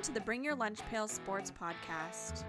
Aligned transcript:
Welcome 0.00 0.14
to 0.14 0.18
the 0.18 0.24
Bring 0.24 0.42
Your 0.42 0.54
Lunch 0.54 0.78
Pail 0.90 1.06
Sports 1.06 1.52
Podcast. 1.60 2.44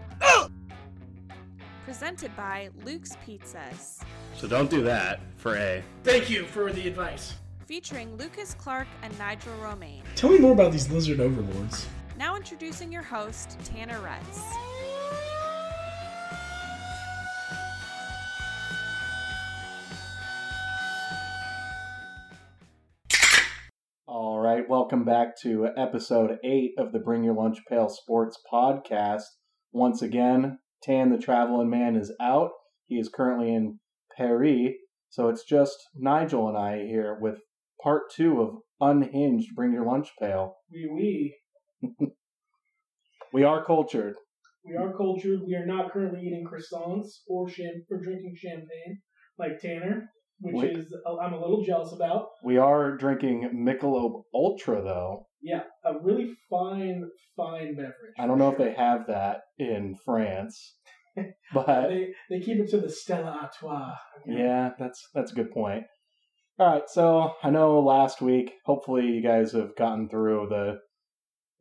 Presented 1.84 2.34
by 2.38 2.70
Luke's 2.86 3.18
Pizzas. 3.28 4.02
So 4.38 4.48
don't 4.48 4.70
do 4.70 4.82
that 4.84 5.20
for 5.36 5.58
A. 5.58 5.84
Thank 6.06 6.30
you 6.30 6.46
for 6.46 6.72
the 6.72 6.88
advice. 6.88 7.34
Featuring 7.66 8.16
Lucas 8.16 8.54
Clark 8.54 8.88
and 9.04 9.20
Nigel 9.20 9.54
Romaine. 9.56 10.02
Tell 10.16 10.30
me 10.30 10.38
more 10.38 10.54
about 10.54 10.72
these 10.72 10.90
lizard 10.90 11.20
overlords. 11.20 11.88
Now 12.18 12.38
introducing 12.38 12.90
your 12.90 13.04
host, 13.04 13.58
Tanner 13.66 14.00
Retz. 14.00 14.40
Welcome 24.92 25.06
back 25.06 25.40
to 25.42 25.70
episode 25.78 26.38
eight 26.44 26.74
of 26.78 26.92
the 26.92 27.00
Bring 27.00 27.24
Your 27.24 27.34
Lunch 27.34 27.60
Pail 27.70 27.88
Sports 27.88 28.38
Podcast. 28.52 29.24
Once 29.72 30.02
again, 30.02 30.60
Tan 30.84 31.10
the 31.10 31.18
Traveling 31.18 31.70
Man 31.70 31.96
is 31.96 32.12
out. 32.20 32.50
He 32.88 32.96
is 32.96 33.08
currently 33.08 33.56
in 33.56 33.80
Paris, 34.18 34.74
so 35.08 35.30
it's 35.30 35.46
just 35.46 35.78
Nigel 35.96 36.50
and 36.50 36.58
I 36.58 36.80
here 36.80 37.18
with 37.22 37.36
part 37.82 38.12
two 38.14 38.42
of 38.42 38.56
Unhinged 38.82 39.56
Bring 39.56 39.72
Your 39.72 39.86
Lunch 39.86 40.10
Pail. 40.22 40.58
We 40.70 41.32
we 41.82 41.88
We 43.32 43.46
are 43.46 43.64
cultured. 43.64 44.16
we 44.66 44.76
are 44.76 44.92
cultured. 44.98 45.40
We 45.48 45.56
are 45.56 45.66
not 45.66 45.94
currently 45.94 46.20
eating 46.20 46.46
croissants 46.46 47.22
or 47.30 47.48
cham- 47.48 47.86
or 47.90 48.02
drinking 48.04 48.36
champagne 48.36 49.00
like 49.40 49.62
Tanner, 49.62 50.10
which 50.42 50.56
Wait. 50.56 50.78
is 50.78 50.94
uh, 51.06 51.18
I'm 51.18 51.34
a 51.34 51.40
little 51.40 51.64
jealous 51.64 51.94
about. 51.94 52.30
We 52.44 52.58
are 52.58 52.98
drinking 52.98 53.50
Michelob 53.56 54.24
Ultra, 54.34 54.82
though. 54.84 55.28
Yeah, 55.42 55.64
a 55.86 55.94
really 56.02 56.34
fine 56.50 57.04
fine 57.36 57.76
beverage. 57.76 58.16
I 58.20 58.28
don't 58.28 58.38
know 58.38 58.52
if 58.52 58.58
they 58.58 58.74
have 58.74 59.08
that 59.08 59.42
in 59.58 59.96
France, 60.04 60.76
but 61.54 61.88
they 61.88 62.10
they 62.30 62.40
keep 62.40 62.60
it 62.60 62.70
to 62.72 62.80
the 62.80 62.90
Stella 62.90 63.40
Artois. 63.42 63.96
Yeah, 64.26 64.72
that's 64.78 65.10
that's 65.14 65.32
a 65.32 65.36
good 65.36 65.52
point. 65.52 65.84
All 66.60 66.68
right, 66.68 66.88
so 66.88 67.34
I 67.44 67.50
know 67.50 67.80
last 67.80 68.22
week, 68.22 68.54
hopefully 68.66 69.08
you 69.08 69.22
guys 69.22 69.54
have 69.54 69.76
gotten 69.76 70.10
through 70.10 70.48
the 70.50 70.80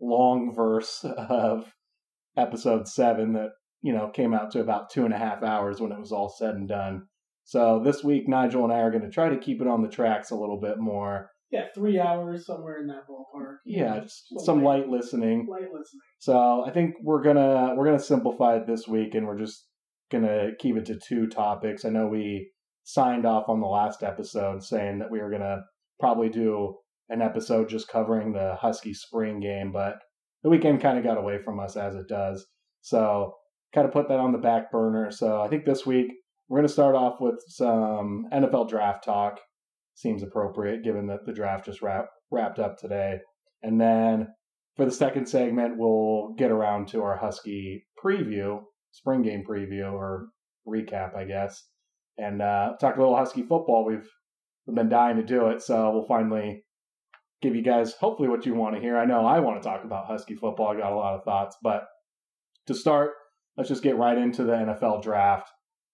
long 0.00 0.54
verse 0.54 1.04
of 1.04 1.72
episode 2.36 2.88
seven 2.88 3.34
that 3.34 3.50
you 3.82 3.92
know 3.92 4.08
came 4.08 4.34
out 4.34 4.50
to 4.52 4.60
about 4.60 4.90
two 4.90 5.04
and 5.04 5.14
a 5.14 5.18
half 5.18 5.42
hours 5.42 5.80
when 5.80 5.92
it 5.92 6.00
was 6.00 6.12
all 6.12 6.28
said 6.28 6.54
and 6.54 6.68
done. 6.68 7.06
So 7.44 7.82
this 7.84 8.04
week, 8.04 8.28
Nigel 8.28 8.64
and 8.64 8.72
I 8.72 8.80
are 8.80 8.90
going 8.90 9.02
to 9.02 9.10
try 9.10 9.28
to 9.28 9.38
keep 9.38 9.60
it 9.60 9.66
on 9.66 9.82
the 9.82 9.88
tracks 9.88 10.30
a 10.30 10.36
little 10.36 10.60
bit 10.60 10.78
more. 10.78 11.30
Yeah, 11.50 11.64
three 11.74 11.98
hours 11.98 12.46
somewhere 12.46 12.78
in 12.78 12.86
that 12.86 13.08
ballpark. 13.08 13.56
Yeah, 13.66 14.00
just 14.00 14.22
some 14.44 14.62
light 14.62 14.88
listening. 14.88 15.48
light 15.50 15.62
listening. 15.62 16.00
So 16.20 16.64
I 16.64 16.70
think 16.70 16.94
we're 17.02 17.22
gonna 17.22 17.74
we're 17.76 17.86
gonna 17.86 17.98
simplify 17.98 18.56
it 18.56 18.68
this 18.68 18.86
week, 18.86 19.16
and 19.16 19.26
we're 19.26 19.38
just 19.38 19.66
gonna 20.12 20.50
keep 20.60 20.76
it 20.76 20.86
to 20.86 20.96
two 20.96 21.26
topics. 21.26 21.84
I 21.84 21.88
know 21.88 22.06
we 22.06 22.52
signed 22.84 23.26
off 23.26 23.48
on 23.48 23.60
the 23.60 23.66
last 23.66 24.04
episode 24.04 24.62
saying 24.62 25.00
that 25.00 25.10
we 25.10 25.20
were 25.20 25.30
gonna 25.30 25.62
probably 25.98 26.28
do 26.28 26.76
an 27.08 27.20
episode 27.20 27.68
just 27.68 27.88
covering 27.88 28.32
the 28.32 28.54
Husky 28.60 28.94
spring 28.94 29.40
game, 29.40 29.72
but 29.72 29.96
the 30.44 30.50
weekend 30.50 30.80
kind 30.80 30.98
of 30.98 31.04
got 31.04 31.18
away 31.18 31.38
from 31.44 31.58
us 31.58 31.76
as 31.76 31.96
it 31.96 32.06
does. 32.08 32.46
So 32.80 33.34
kind 33.74 33.86
of 33.86 33.92
put 33.92 34.08
that 34.08 34.20
on 34.20 34.30
the 34.32 34.38
back 34.38 34.70
burner. 34.70 35.10
So 35.10 35.40
I 35.40 35.48
think 35.48 35.64
this 35.64 35.84
week 35.84 36.12
we're 36.50 36.58
gonna 36.58 36.68
start 36.68 36.96
off 36.96 37.20
with 37.20 37.40
some 37.46 38.26
NFL 38.32 38.68
draft 38.68 39.04
talk. 39.04 39.38
Seems 39.94 40.22
appropriate 40.22 40.82
given 40.82 41.06
that 41.06 41.24
the 41.24 41.32
draft 41.32 41.64
just 41.64 41.80
wrap, 41.80 42.08
wrapped 42.30 42.58
up 42.58 42.76
today, 42.76 43.20
and 43.62 43.80
then 43.80 44.28
for 44.76 44.84
the 44.84 44.90
second 44.90 45.26
segment, 45.26 45.78
we'll 45.78 46.34
get 46.36 46.50
around 46.50 46.88
to 46.88 47.02
our 47.02 47.16
Husky 47.16 47.86
preview, 48.02 48.62
spring 48.90 49.22
game 49.22 49.44
preview 49.48 49.92
or 49.92 50.28
recap, 50.66 51.16
I 51.16 51.24
guess, 51.24 51.68
and 52.18 52.42
uh, 52.42 52.72
talk 52.80 52.96
a 52.96 52.98
little 52.98 53.16
Husky 53.16 53.42
football. 53.42 53.84
We've 53.86 54.08
we've 54.66 54.76
been 54.76 54.88
dying 54.88 55.18
to 55.18 55.22
do 55.22 55.48
it, 55.48 55.62
so 55.62 55.92
we'll 55.92 56.06
finally 56.06 56.64
give 57.42 57.54
you 57.54 57.62
guys 57.62 57.94
hopefully 57.94 58.28
what 58.28 58.44
you 58.44 58.54
want 58.54 58.74
to 58.74 58.80
hear. 58.80 58.98
I 58.98 59.04
know 59.04 59.24
I 59.24 59.38
want 59.38 59.62
to 59.62 59.68
talk 59.68 59.84
about 59.84 60.06
Husky 60.06 60.34
football. 60.34 60.68
I 60.68 60.80
got 60.80 60.92
a 60.92 60.96
lot 60.96 61.14
of 61.14 61.24
thoughts, 61.24 61.56
but 61.62 61.84
to 62.66 62.74
start, 62.74 63.12
let's 63.56 63.68
just 63.68 63.84
get 63.84 63.96
right 63.96 64.18
into 64.18 64.42
the 64.42 64.52
NFL 64.52 65.02
draft, 65.02 65.48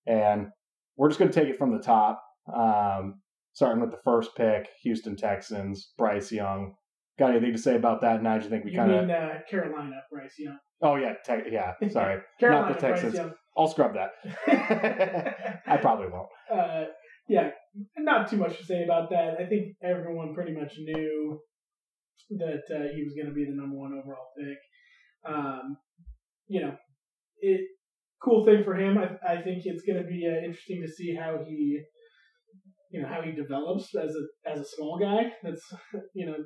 and 0.07 0.49
we're 0.97 1.09
just 1.09 1.19
going 1.19 1.31
to 1.31 1.41
take 1.41 1.49
it 1.49 1.59
from 1.59 1.73
the 1.77 1.83
top. 1.83 2.23
Um, 2.55 3.21
starting 3.53 3.81
with 3.81 3.91
the 3.91 4.01
first 4.05 4.31
pick, 4.37 4.69
Houston 4.83 5.17
Texans, 5.17 5.93
Bryce 5.99 6.31
Young. 6.33 6.75
Got 7.19 7.31
anything 7.31 7.53
to 7.53 7.59
say 7.59 7.77
about 7.77 8.03
that? 8.03 8.23
Nigel, 8.23 8.45
You 8.45 8.51
think 8.51 8.65
we 8.67 8.75
kind 8.77 8.93
of. 8.93 9.07
mean 9.07 9.11
uh, 9.11 9.39
Carolina, 9.51 9.97
Bryce 10.13 10.35
Young? 10.39 10.59
Oh 10.83 10.97
yeah, 10.97 11.15
te- 11.25 11.51
yeah. 11.51 11.73
Sorry, 11.91 12.21
Carolina, 12.39 12.69
not 12.69 12.79
the 12.79 12.87
Texans. 12.87 13.19
I'll 13.57 13.69
scrub 13.69 13.95
that. 13.95 14.11
I 15.67 15.79
probably 15.79 16.09
won't. 16.09 16.29
uh, 16.53 16.85
yeah, 17.29 17.51
not 17.99 18.29
too 18.31 18.37
much 18.37 18.59
to 18.59 18.65
say 18.65 18.85
about 18.85 19.11
that. 19.11 19.37
I 19.41 19.47
think 19.49 19.77
everyone 19.83 20.35
pretty 20.35 20.53
much 20.53 20.75
knew 20.79 21.41
that 22.39 22.63
uh, 22.71 22.95
he 22.95 23.03
was 23.03 23.15
going 23.15 23.27
to 23.29 23.35
be 23.35 23.45
the 23.47 23.57
number 23.57 23.77
one 23.77 23.93
overall 23.93 24.27
pick. 24.39 24.59
Um, 25.27 25.77
you 26.49 26.61
know, 26.61 26.75
it 27.41 27.63
cool 28.23 28.45
thing 28.45 28.63
for 28.65 28.75
him. 28.75 28.99
I, 28.99 29.35
I 29.35 29.43
think 29.43 29.63
it's 29.65 29.85
going 29.85 30.03
to 30.03 30.09
be 30.09 30.27
uh, 30.27 30.45
interesting 30.45 30.83
to 30.83 30.93
see 30.93 31.15
how 31.15 31.39
he, 31.47 31.81
you 32.91 33.03
know, 33.03 33.09
how 33.09 33.23
he 33.23 33.33
develops 33.33 33.95
as 33.95 34.15
a 34.15 34.51
as 34.51 34.61
a 34.61 34.65
small 34.65 34.99
guy. 34.99 35.33
That's 35.43 35.63
you 36.15 36.27
know 36.27 36.37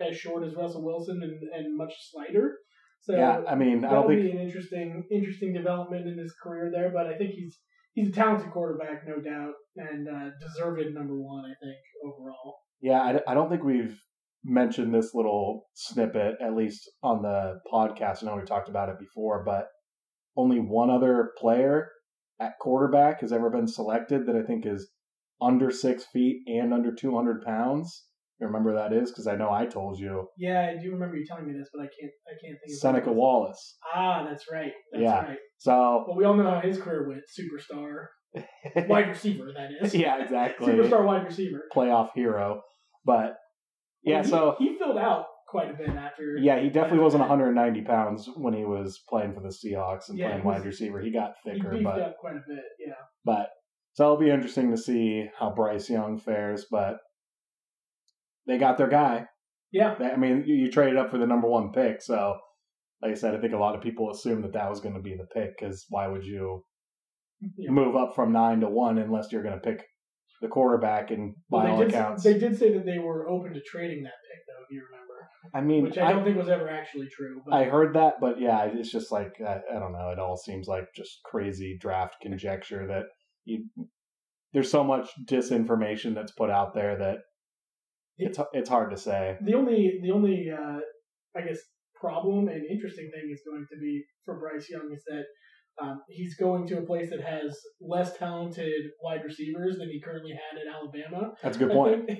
as 0.00 0.16
short 0.16 0.44
as 0.44 0.54
Russell 0.54 0.84
Wilson 0.84 1.20
and, 1.22 1.40
and 1.52 1.76
much 1.76 1.92
slighter. 2.10 2.58
So 3.00 3.16
yeah, 3.16 3.40
I 3.48 3.54
mean, 3.54 3.84
I 3.84 3.92
don't 3.92 4.08
be 4.08 4.22
think. 4.22 4.34
an 4.34 4.40
interesting 4.40 5.04
interesting 5.10 5.54
development 5.54 6.06
in 6.08 6.18
his 6.18 6.34
career 6.42 6.70
there. 6.72 6.90
But 6.92 7.06
I 7.06 7.16
think 7.16 7.30
he's 7.30 7.56
he's 7.94 8.08
a 8.08 8.12
talented 8.12 8.50
quarterback, 8.50 9.02
no 9.06 9.20
doubt, 9.20 9.54
and 9.76 10.08
uh, 10.08 10.30
deserved 10.40 10.94
number 10.94 11.14
one. 11.14 11.44
I 11.44 11.54
think 11.64 11.78
overall. 12.04 12.58
Yeah, 12.80 13.00
I, 13.00 13.32
I 13.32 13.34
don't 13.34 13.50
think 13.50 13.64
we've 13.64 13.98
mentioned 14.44 14.94
this 14.94 15.14
little 15.14 15.66
snippet 15.74 16.36
at 16.40 16.54
least 16.54 16.88
on 17.02 17.22
the 17.22 17.58
podcast. 17.72 18.22
I 18.22 18.26
know 18.26 18.36
we 18.36 18.44
talked 18.44 18.68
about 18.68 18.88
it 18.88 18.98
before, 18.98 19.42
but 19.44 19.66
only 20.38 20.60
one 20.60 20.88
other 20.88 21.32
player 21.36 21.90
at 22.40 22.52
quarterback 22.60 23.20
has 23.20 23.32
ever 23.32 23.50
been 23.50 23.66
selected 23.66 24.26
that 24.26 24.36
I 24.36 24.42
think 24.42 24.64
is 24.64 24.88
under 25.42 25.70
six 25.70 26.04
feet 26.04 26.42
and 26.46 26.72
under 26.72 26.94
two 26.94 27.14
hundred 27.14 27.42
pounds. 27.44 28.04
You 28.40 28.46
remember 28.46 28.72
that 28.76 28.92
is 28.92 29.10
because 29.10 29.26
I 29.26 29.34
know 29.34 29.50
I 29.50 29.66
told 29.66 29.98
you 29.98 30.28
Yeah, 30.38 30.72
I 30.72 30.80
do 30.80 30.92
remember 30.92 31.16
you 31.16 31.26
telling 31.26 31.46
me 31.48 31.58
this, 31.58 31.68
but 31.74 31.80
I 31.82 31.86
can't 32.00 32.12
I 32.28 32.32
can't 32.40 32.56
think. 32.64 32.72
of 32.72 32.78
Seneca 32.78 33.06
who 33.06 33.10
it 33.10 33.14
is. 33.14 33.18
Wallace. 33.18 33.76
Ah, 33.94 34.24
that's 34.28 34.44
right. 34.50 34.72
That's 34.92 35.02
Yeah. 35.02 35.20
right. 35.24 35.38
So 35.58 36.04
Well, 36.06 36.16
we 36.16 36.24
all 36.24 36.34
know 36.34 36.48
how 36.48 36.60
his 36.60 36.78
career 36.78 37.08
went. 37.08 37.22
Superstar, 37.36 38.06
wide 38.88 39.08
receiver. 39.08 39.50
That 39.56 39.70
is. 39.84 39.92
yeah, 39.92 40.22
exactly. 40.22 40.72
Superstar 40.72 41.04
wide 41.04 41.24
receiver. 41.24 41.64
playoff 41.74 42.10
hero. 42.14 42.62
But 43.04 43.36
yeah, 44.04 44.16
Well, 44.18 44.22
he- 44.22 44.30
so 44.30 44.54
he 44.60 44.78
filled 44.78 44.98
out 44.98 45.24
quite 45.48 45.70
a 45.70 45.74
bit 45.74 45.88
after. 45.90 46.36
yeah, 46.38 46.60
he 46.60 46.68
definitely 46.68 46.98
wasn't 47.00 47.20
190 47.20 47.82
pounds 47.82 48.28
when 48.36 48.54
he 48.54 48.64
was 48.64 49.00
playing 49.08 49.34
for 49.34 49.40
the 49.40 49.48
Seahawks 49.48 50.08
and 50.08 50.18
Yeah, 50.18 50.28
playing 50.30 50.44
wide 50.44 50.64
receiver. 50.64 51.00
He 51.00 51.10
got 51.10 51.34
he 51.44 51.52
thicker, 51.52 51.70
beefed 51.70 51.84
but 51.84 52.00
up 52.00 52.16
quite 52.20 52.36
a 52.36 52.42
bit. 52.48 52.64
Yeah. 52.78 52.94
but 53.24 53.48
so 53.94 54.04
it'll 54.04 54.16
be 54.18 54.30
interesting 54.30 54.70
to 54.70 54.76
see 54.76 55.26
how 55.38 55.50
Bryce 55.50 55.88
Young 55.90 56.18
fares. 56.18 56.66
But 56.70 56.98
they 58.46 58.58
got 58.58 58.78
their 58.78 58.88
guy. 58.88 59.26
Yeah. 59.72 59.94
I 60.00 60.16
mean, 60.16 60.44
you, 60.46 60.54
you 60.54 60.70
traded 60.70 60.96
up 60.96 61.10
for 61.10 61.18
the 61.18 61.26
number 61.26 61.48
one 61.48 61.72
pick, 61.72 62.00
so 62.02 62.36
like 63.02 63.12
I 63.12 63.14
said, 63.14 63.34
I 63.34 63.38
think 63.40 63.52
a 63.54 63.58
lot 63.58 63.74
of 63.76 63.80
people 63.82 64.10
assumed 64.10 64.44
that 64.44 64.52
that 64.54 64.68
was 64.70 64.80
going 64.80 64.94
to 64.94 65.00
be 65.02 65.14
the 65.16 65.26
pick 65.32 65.58
because 65.58 65.86
why 65.88 66.08
would 66.08 66.24
you 66.24 66.64
Yeah. 67.56 67.70
move 67.70 67.94
up 67.96 68.14
from 68.14 68.32
nine 68.32 68.60
to 68.60 68.68
one 68.68 68.98
unless 68.98 69.30
you're 69.30 69.42
going 69.44 69.54
to 69.54 69.60
pick 69.60 69.84
the 70.42 70.48
quarterback? 70.48 71.10
And 71.10 71.34
by 71.50 71.64
Well, 71.64 71.72
all 71.74 71.78
did. 71.80 71.88
accounts, 71.90 72.24
They 72.24 72.38
did 72.38 72.58
say 72.58 72.72
that 72.74 72.84
they 72.86 72.98
were 72.98 73.28
open 73.28 73.52
to 73.54 73.60
trading 73.60 74.02
that 74.04 74.14
pick, 74.28 74.40
though. 74.48 74.64
If 74.64 74.70
you 74.70 74.82
remember, 74.90 75.07
I 75.54 75.60
mean, 75.60 75.84
which 75.84 75.98
I 75.98 76.12
don't 76.12 76.24
think 76.24 76.36
was 76.36 76.48
ever 76.48 76.68
actually 76.68 77.08
true. 77.08 77.42
But 77.44 77.54
I 77.54 77.64
heard 77.64 77.94
that, 77.94 78.14
but 78.20 78.40
yeah, 78.40 78.64
it's 78.64 78.90
just 78.90 79.12
like 79.12 79.34
I, 79.40 79.58
I 79.74 79.78
don't 79.78 79.92
know. 79.92 80.10
It 80.10 80.18
all 80.18 80.36
seems 80.36 80.66
like 80.66 80.88
just 80.94 81.20
crazy 81.24 81.76
draft 81.80 82.16
conjecture 82.20 82.86
that 82.88 83.04
you. 83.44 83.64
There's 84.52 84.70
so 84.70 84.82
much 84.82 85.10
disinformation 85.26 86.14
that's 86.14 86.32
put 86.32 86.50
out 86.50 86.74
there 86.74 86.96
that 86.98 87.18
it's 88.16 88.38
it's 88.52 88.68
hard 88.68 88.90
to 88.90 88.96
say. 88.96 89.36
the 89.42 89.54
only 89.54 90.00
the 90.02 90.10
only 90.10 90.50
uh, 90.50 90.80
I 91.36 91.46
guess 91.46 91.58
problem 92.00 92.48
and 92.48 92.64
interesting 92.66 93.10
thing 93.12 93.30
is 93.32 93.42
going 93.46 93.66
to 93.70 93.78
be 93.78 94.04
for 94.24 94.38
Bryce 94.38 94.68
Young 94.70 94.90
is 94.94 95.02
that 95.06 95.24
um, 95.80 96.00
he's 96.08 96.34
going 96.36 96.66
to 96.68 96.78
a 96.78 96.86
place 96.86 97.10
that 97.10 97.20
has 97.22 97.56
less 97.80 98.16
talented 98.16 98.82
wide 99.02 99.24
receivers 99.24 99.78
than 99.78 99.88
he 99.88 100.00
currently 100.00 100.32
had 100.32 100.58
at 100.58 100.66
Alabama. 100.74 101.32
That's 101.42 101.56
a 101.56 101.60
good 101.60 101.70
point. 101.80 102.10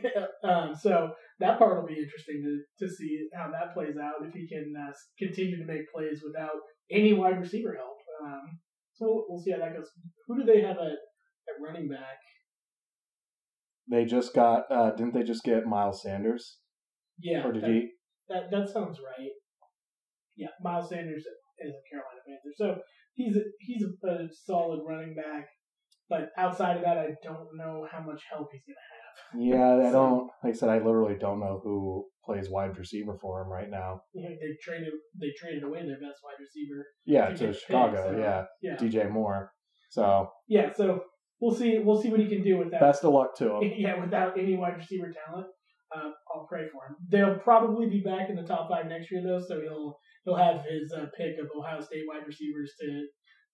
um, 0.45 0.75
so 0.75 1.11
that 1.41 1.59
part 1.59 1.81
will 1.81 1.89
be 1.89 1.99
interesting 2.01 2.43
to, 2.45 2.87
to 2.87 2.93
see 2.93 3.29
how 3.35 3.51
that 3.51 3.75
plays 3.75 3.97
out 3.97 4.27
if 4.27 4.33
he 4.35 4.47
can 4.49 4.73
uh, 4.79 4.93
continue 5.19 5.59
to 5.59 5.65
make 5.65 5.91
plays 5.95 6.23
without 6.25 6.57
any 6.91 7.13
wide 7.13 7.41
receiver 7.41 7.75
help. 7.77 7.97
Um, 8.25 8.59
so 8.95 9.25
we'll 9.29 9.41
see 9.43 9.53
how 9.53 9.59
that 9.59 9.75
goes. 9.77 9.89
Who 10.27 10.39
do 10.39 10.45
they 10.45 10.61
have 10.61 10.77
at, 10.79 10.93
at 10.93 11.63
running 11.65 11.89
back? 11.89 12.19
They 13.91 14.05
just 14.05 14.35
got 14.35 14.71
uh 14.71 14.91
didn't 14.91 15.15
they 15.15 15.23
just 15.23 15.45
get 15.45 15.67
Miles 15.67 16.03
Sanders? 16.03 16.59
Yeah, 17.19 17.47
Or 17.47 17.53
did 17.53 17.63
that, 17.63 17.71
he 17.71 17.89
that 18.29 18.51
that 18.51 18.69
sounds 18.69 18.99
right. 18.99 19.31
yeah, 20.37 20.49
Miles 20.63 20.91
Sanders 20.91 21.25
is 21.59 21.73
a 21.75 21.83
Carolina 21.91 22.21
Panther, 22.27 22.53
so 22.57 22.83
he's 23.19 23.37
a, 23.37 23.41
he's 23.61 23.83
a, 23.85 24.09
a 24.09 24.29
solid 24.47 24.81
running 24.89 25.15
back. 25.15 25.47
But 26.09 26.31
outside 26.39 26.79
of 26.79 26.85
that, 26.85 26.97
I 26.97 27.09
don't 27.23 27.49
know 27.57 27.87
how 27.91 28.01
much 28.01 28.23
help 28.33 28.49
he's 28.53 28.63
gonna 28.67 28.79
have. 28.97 29.79
Yeah, 29.83 29.89
I 29.89 29.93
don't. 29.93 30.31
Like 30.43 30.55
I 30.55 30.57
said, 30.57 30.71
I 30.71 30.79
literally 30.79 31.17
don't 31.21 31.41
know 31.41 31.61
who 31.63 32.07
plays 32.25 32.49
wide 32.49 32.79
receiver 32.79 33.19
for 33.21 33.43
him 33.43 33.49
right 33.49 33.69
now. 33.71 34.01
Know, 34.15 34.23
they 34.29 34.57
traded 34.63 34.95
they 35.21 35.33
traded 35.39 35.65
away 35.65 35.81
their 35.81 36.01
best 36.01 36.21
wide 36.25 36.41
receiver. 36.41 36.87
Yeah, 37.05 37.29
To 37.29 37.37
to 37.49 37.53
Chicago. 37.53 37.93
picked, 37.93 38.15
so- 38.15 38.19
yeah, 38.19 38.45
Yeah, 38.63 38.77
DJ 38.77 39.11
Moore. 39.11 39.53
So 39.91 40.31
yeah. 40.49 40.73
So 40.75 41.03
we'll 41.41 41.55
see 41.55 41.79
we'll 41.79 42.01
see 42.01 42.09
what 42.09 42.21
he 42.21 42.29
can 42.29 42.43
do 42.43 42.57
with 42.57 42.71
that. 42.71 42.81
best 42.81 43.05
of 43.05 43.13
luck 43.13 43.37
to 43.39 43.57
him. 43.57 43.73
yeah, 43.77 44.01
without 44.01 44.39
any 44.39 44.57
wide 44.57 44.77
receiver 44.79 45.13
talent, 45.13 45.49
uh, 45.95 46.11
I'll 46.35 46.47
pray 46.49 46.65
for 46.73 46.87
him. 46.87 46.97
They'll 47.11 47.39
probably 47.39 47.89
be 47.89 48.01
back 48.01 48.31
in 48.31 48.37
the 48.37 48.43
top 48.45 48.71
five 48.71 48.87
next 48.87 49.11
year, 49.13 49.23
though, 49.23 49.41
so 49.47 49.61
he'll 49.61 49.99
he'll 50.29 50.37
have 50.37 50.65
his 50.69 50.93
uh, 50.93 51.07
pick 51.17 51.39
of 51.39 51.49
Ohio 51.57 51.81
State 51.81 52.05
wide 52.07 52.27
receivers 52.27 52.73
to 52.81 53.07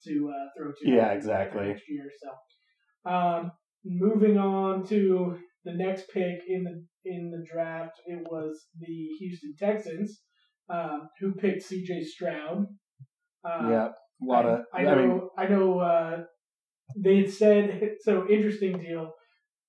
to 0.04 0.30
uh, 0.30 0.46
throw 0.56 0.72
to. 0.72 0.90
Yeah, 0.90 1.12
exactly. 1.12 1.68
Next 1.68 1.84
year, 1.88 2.10
so 2.20 3.10
um, 3.10 3.52
moving 3.84 4.38
on 4.38 4.86
to 4.88 5.38
the 5.64 5.72
next 5.72 6.08
pick 6.12 6.40
in 6.48 6.64
the 6.64 6.84
in 7.10 7.30
the 7.30 7.44
draft, 7.50 8.00
it 8.06 8.26
was 8.30 8.66
the 8.80 9.08
Houston 9.18 9.54
Texans 9.58 10.20
um, 10.68 11.08
who 11.20 11.32
picked 11.34 11.62
C.J. 11.62 12.04
Stroud. 12.04 12.66
Uh, 13.44 13.68
yeah, 13.68 13.88
a 13.88 14.24
lot 14.24 14.46
of. 14.46 14.60
I, 14.72 14.80
I 14.80 14.84
know. 14.84 15.30
I, 15.38 15.46
know. 15.46 15.78
Uh, 15.78 16.22
they 16.96 17.18
had 17.18 17.30
said 17.30 17.90
so. 18.00 18.26
Interesting 18.28 18.78
deal 18.78 19.12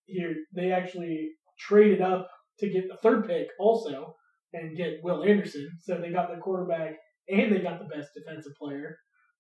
here. 0.06 0.36
They 0.56 0.72
actually 0.72 1.30
traded 1.60 2.02
up 2.02 2.28
to 2.60 2.70
get 2.70 2.88
the 2.90 2.98
third 2.98 3.28
pick 3.28 3.48
also 3.60 4.16
and 4.56 4.76
get 4.78 5.00
Will 5.04 5.24
Anderson. 5.24 5.68
So 5.82 5.98
they 6.00 6.12
got 6.12 6.30
the 6.34 6.42
quarterback 6.42 6.96
and 7.30 7.52
they 7.54 7.60
got 7.60 7.80
the 7.80 7.94
best 7.96 8.10
defensive 8.16 8.54
player. 8.62 8.98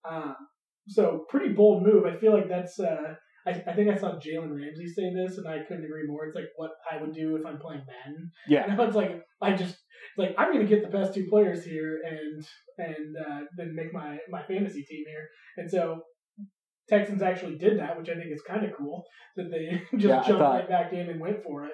Um, 0.09 0.35
so 0.87 1.25
pretty 1.29 1.53
bold 1.53 1.83
move. 1.83 2.05
I 2.05 2.17
feel 2.19 2.33
like 2.33 2.49
that's. 2.49 2.79
Uh, 2.79 3.15
I, 3.47 3.51
I 3.67 3.73
think 3.75 3.89
I 3.91 3.97
saw 3.97 4.13
Jalen 4.19 4.55
Ramsey 4.55 4.87
say 4.87 5.13
this, 5.13 5.37
and 5.37 5.47
I 5.47 5.59
couldn't 5.67 5.85
agree 5.85 6.07
more. 6.07 6.25
It's 6.25 6.35
like 6.35 6.49
what 6.57 6.71
I 6.91 6.99
would 7.01 7.13
do 7.13 7.35
if 7.35 7.45
I'm 7.45 7.59
playing 7.59 7.83
Madden. 7.87 8.31
yeah, 8.47 8.63
And 8.63 8.79
I 8.81 8.85
was 8.85 8.95
like, 8.95 9.21
I 9.41 9.53
just 9.55 9.75
like 10.17 10.33
I'm 10.37 10.51
gonna 10.51 10.65
get 10.65 10.81
the 10.83 10.95
best 10.97 11.13
two 11.13 11.27
players 11.29 11.63
here 11.63 12.01
and 12.07 12.45
and 12.77 13.15
uh, 13.27 13.39
then 13.57 13.75
make 13.75 13.93
my 13.93 14.17
my 14.29 14.41
fantasy 14.43 14.83
team 14.83 15.03
here. 15.07 15.27
And 15.57 15.69
so 15.69 16.01
Texans 16.89 17.21
actually 17.23 17.57
did 17.57 17.79
that, 17.79 17.97
which 17.97 18.09
I 18.09 18.13
think 18.13 18.31
is 18.31 18.41
kind 18.47 18.63
of 18.65 18.71
cool 18.77 19.03
that 19.37 19.49
they 19.51 19.81
just 19.97 20.05
Yeah, 20.09 20.23
jumped 20.23 20.27
thought- 20.41 20.59
right 20.59 20.69
back 20.69 20.93
in 20.93 21.09
and 21.09 21.19
went 21.19 21.43
for 21.43 21.65
it. 21.65 21.73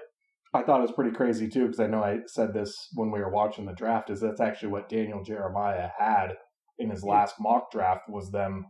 I 0.54 0.64
thought 0.64 0.80
it 0.80 0.84
was 0.84 0.92
pretty 0.92 1.16
crazy 1.16 1.48
too 1.48 1.66
because 1.68 1.80
I 1.80 1.88
know 1.88 2.04
I 2.04 2.20
said 2.28 2.54
this 2.54 2.90
when 2.94 3.12
we 3.12 3.20
were 3.20 3.32
watching 3.32 3.66
the 3.66 3.74
draft. 3.74 4.10
Is 4.10 4.20
that's 4.20 4.42
actually 4.42 4.70
what 4.70 4.90
Daniel 4.90 5.24
Jeremiah 5.24 5.90
had 5.98 6.34
in 6.78 6.90
his 6.90 7.04
last 7.04 7.36
mock 7.40 7.72
draft 7.72 8.02
was 8.10 8.32
them 8.32 8.66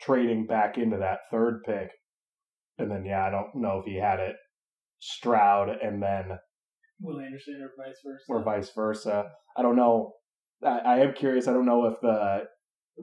trading 0.00 0.46
back 0.46 0.76
into 0.76 0.96
that 0.96 1.20
third 1.30 1.62
pick, 1.64 1.90
and 2.78 2.90
then 2.90 3.04
yeah, 3.04 3.24
I 3.26 3.30
don't 3.30 3.54
know 3.54 3.78
if 3.78 3.84
he 3.84 3.96
had 3.96 4.18
it 4.18 4.36
Stroud 5.00 5.68
and 5.68 6.02
then 6.02 6.38
Will 7.00 7.20
Anderson 7.20 7.60
or 7.62 7.70
vice 7.84 7.98
versa. 8.04 8.24
or 8.28 8.44
vice 8.44 8.72
versa. 8.74 9.30
I 9.56 9.62
don't 9.62 9.76
know. 9.76 10.12
I, 10.64 10.78
I 10.78 10.98
am 10.98 11.14
curious. 11.14 11.48
I 11.48 11.52
don't 11.52 11.66
know 11.66 11.86
if 11.86 12.00
the 12.02 12.44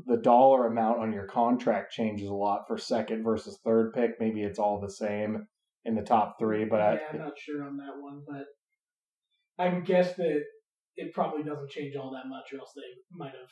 the 0.05 0.21
dollar 0.21 0.67
amount 0.67 0.99
on 0.99 1.11
your 1.11 1.25
contract 1.25 1.91
changes 1.91 2.27
a 2.27 2.33
lot 2.33 2.65
for 2.67 2.77
second 2.77 3.23
versus 3.23 3.57
third 3.65 3.93
pick. 3.93 4.11
Maybe 4.19 4.43
it's 4.43 4.59
all 4.59 4.79
the 4.79 4.91
same 4.91 5.47
in 5.85 5.95
the 5.95 6.01
top 6.01 6.37
three, 6.39 6.65
but 6.65 6.77
yeah, 6.77 6.97
I, 7.11 7.13
I'm 7.13 7.19
not 7.19 7.33
sure 7.37 7.63
on 7.63 7.77
that 7.77 7.93
one, 7.99 8.23
but 8.27 8.45
I 9.63 9.73
would 9.73 9.85
guess 9.85 10.15
that 10.15 10.41
it 10.95 11.13
probably 11.13 11.43
doesn't 11.43 11.69
change 11.69 11.95
all 11.95 12.11
that 12.11 12.27
much, 12.27 12.51
or 12.53 12.59
else 12.59 12.71
they 12.75 12.81
might 13.11 13.27
have. 13.31 13.49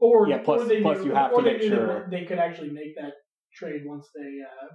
Or 0.00 0.28
Yeah, 0.28 0.38
plus- 0.38 0.62
or 0.62 0.64
they 0.66 0.80
plus 0.80 0.98
knew- 0.98 1.06
you 1.06 1.14
have 1.14 1.34
to 1.34 1.42
they 1.42 1.52
make 1.52 1.62
sure- 1.62 2.08
they 2.10 2.24
could 2.24 2.38
actually 2.38 2.70
make 2.70 2.94
that 2.96 3.14
trade 3.54 3.82
once 3.84 4.08
they 4.14 4.38
uh, 4.42 4.68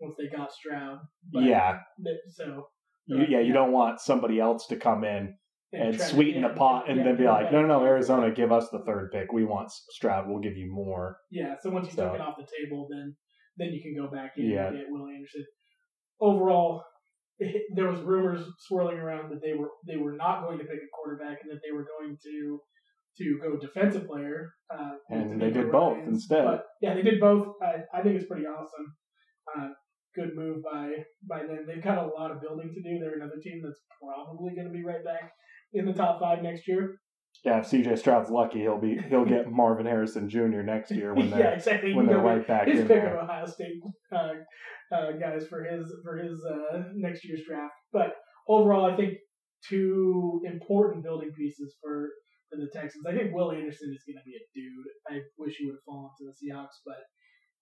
once 0.00 0.14
they 0.18 0.28
got 0.34 0.52
Stroud. 0.52 0.98
But 1.32 1.44
yeah, 1.44 1.78
that- 1.98 2.20
so 2.28 2.68
you, 3.06 3.24
yeah, 3.28 3.40
you 3.40 3.52
don't 3.52 3.72
want 3.72 4.00
somebody 4.00 4.40
else 4.40 4.66
to 4.68 4.76
come 4.76 5.04
in 5.04 5.36
and 5.72 5.94
to- 5.94 5.98
sweeten 6.04 6.42
the 6.42 6.48
pot 6.50 6.88
and 6.88 6.98
yeah, 6.98 7.04
then 7.04 7.16
be 7.16 7.24
like, 7.24 7.52
no, 7.52 7.62
no, 7.62 7.68
no. 7.78 7.84
Arizona, 7.84 8.30
give 8.32 8.50
us 8.52 8.68
the 8.70 8.82
third 8.84 9.10
pick. 9.12 9.32
We 9.32 9.44
want 9.44 9.70
Stroud. 9.70 10.28
We'll 10.28 10.40
give 10.40 10.56
you 10.56 10.70
more. 10.72 11.18
Yeah, 11.30 11.54
so 11.60 11.70
once 11.70 11.86
you 11.86 11.92
So- 11.94 12.06
took 12.06 12.14
it 12.16 12.20
off 12.20 12.36
the 12.36 12.46
table, 12.60 12.88
then 12.90 13.16
then 13.58 13.68
you 13.68 13.80
can 13.82 13.94
go 13.94 14.10
back 14.12 14.32
in 14.36 14.50
Yeah. 14.50 14.66
and 14.68 14.76
get 14.76 14.86
Will 14.90 15.06
Anderson. 15.08 15.44
Overall, 16.20 16.82
there 17.74 17.88
was 17.88 18.00
rumors 18.00 18.44
swirling 18.66 18.98
around 18.98 19.30
that 19.30 19.42
they 19.42 19.54
were 19.54 19.70
they 19.86 19.96
were 19.96 20.12
not 20.16 20.42
going 20.42 20.58
to 20.58 20.64
pick 20.64 20.78
a 20.78 20.90
quarterback 20.92 21.38
and 21.42 21.50
that 21.52 21.60
they 21.64 21.72
were 21.72 21.86
going 21.98 22.16
to 22.24 22.60
to 23.18 23.38
go 23.42 23.56
defensive 23.56 24.06
player. 24.06 24.52
Uh, 24.72 24.92
And 25.10 25.40
they 25.40 25.50
did 25.50 25.72
both 25.72 25.96
Ryans. 25.96 26.08
instead. 26.08 26.44
But, 26.44 26.66
yeah, 26.82 26.94
they 26.94 27.02
did 27.02 27.18
both. 27.18 27.54
I, 27.62 27.98
I 27.98 28.02
think 28.02 28.16
it's 28.16 28.26
pretty 28.26 28.44
awesome. 28.46 28.94
Uh, 29.56 29.68
good 30.14 30.34
move 30.34 30.62
by 30.62 30.92
by 31.28 31.46
them. 31.46 31.64
They've 31.66 31.82
got 31.82 31.98
a 31.98 32.06
lot 32.06 32.30
of 32.30 32.40
building 32.40 32.72
to 32.74 32.82
do. 32.82 32.98
They're 32.98 33.16
another 33.16 33.40
team 33.42 33.62
that's 33.64 33.80
probably 34.02 34.54
going 34.54 34.66
to 34.66 34.72
be 34.72 34.84
right 34.84 35.04
back 35.04 35.32
in 35.72 35.86
the 35.86 35.92
top 35.92 36.20
five 36.20 36.42
next 36.42 36.66
year. 36.68 36.96
Yeah, 37.44 37.58
if 37.58 37.66
CJ 37.66 37.98
Stroud's 37.98 38.30
lucky, 38.30 38.60
he'll 38.60 38.80
be 38.80 38.98
he'll 39.08 39.24
get 39.24 39.50
Marvin 39.50 39.86
Harrison 39.86 40.28
Jr. 40.28 40.62
next 40.62 40.90
year 40.90 41.14
when 41.14 41.28
yeah, 41.30 41.36
they're 41.36 41.54
exactly. 41.54 41.94
when 41.94 42.06
they're 42.06 42.18
right 42.18 42.46
back 42.46 42.68
his 42.68 42.80
in 42.80 42.88
pick 42.88 43.02
there. 43.02 43.16
of 43.16 43.24
Ohio 43.24 43.46
State 43.46 43.80
uh, 44.12 44.32
uh, 44.94 45.12
guys 45.20 45.46
for 45.46 45.64
his 45.64 45.92
for 46.02 46.16
his 46.16 46.44
uh, 46.44 46.82
next 46.94 47.24
year's 47.24 47.42
draft. 47.46 47.74
But 47.92 48.16
overall, 48.48 48.90
I 48.90 48.96
think 48.96 49.14
two 49.68 50.40
important 50.44 51.04
building 51.04 51.32
pieces 51.36 51.74
for 51.82 52.10
for 52.50 52.56
the 52.56 52.70
Texans. 52.72 53.04
I 53.06 53.14
think 53.14 53.34
Will 53.34 53.52
Anderson 53.52 53.90
is 53.94 54.04
going 54.06 54.18
to 54.18 54.26
be 54.26 54.38
a 54.38 54.44
dude. 54.54 54.86
I 55.10 55.22
wish 55.38 55.56
he 55.58 55.66
would 55.66 55.78
have 55.78 55.86
fallen 55.86 56.10
to 56.18 56.24
the 56.30 56.34
Seahawks, 56.38 56.78
but 56.86 57.02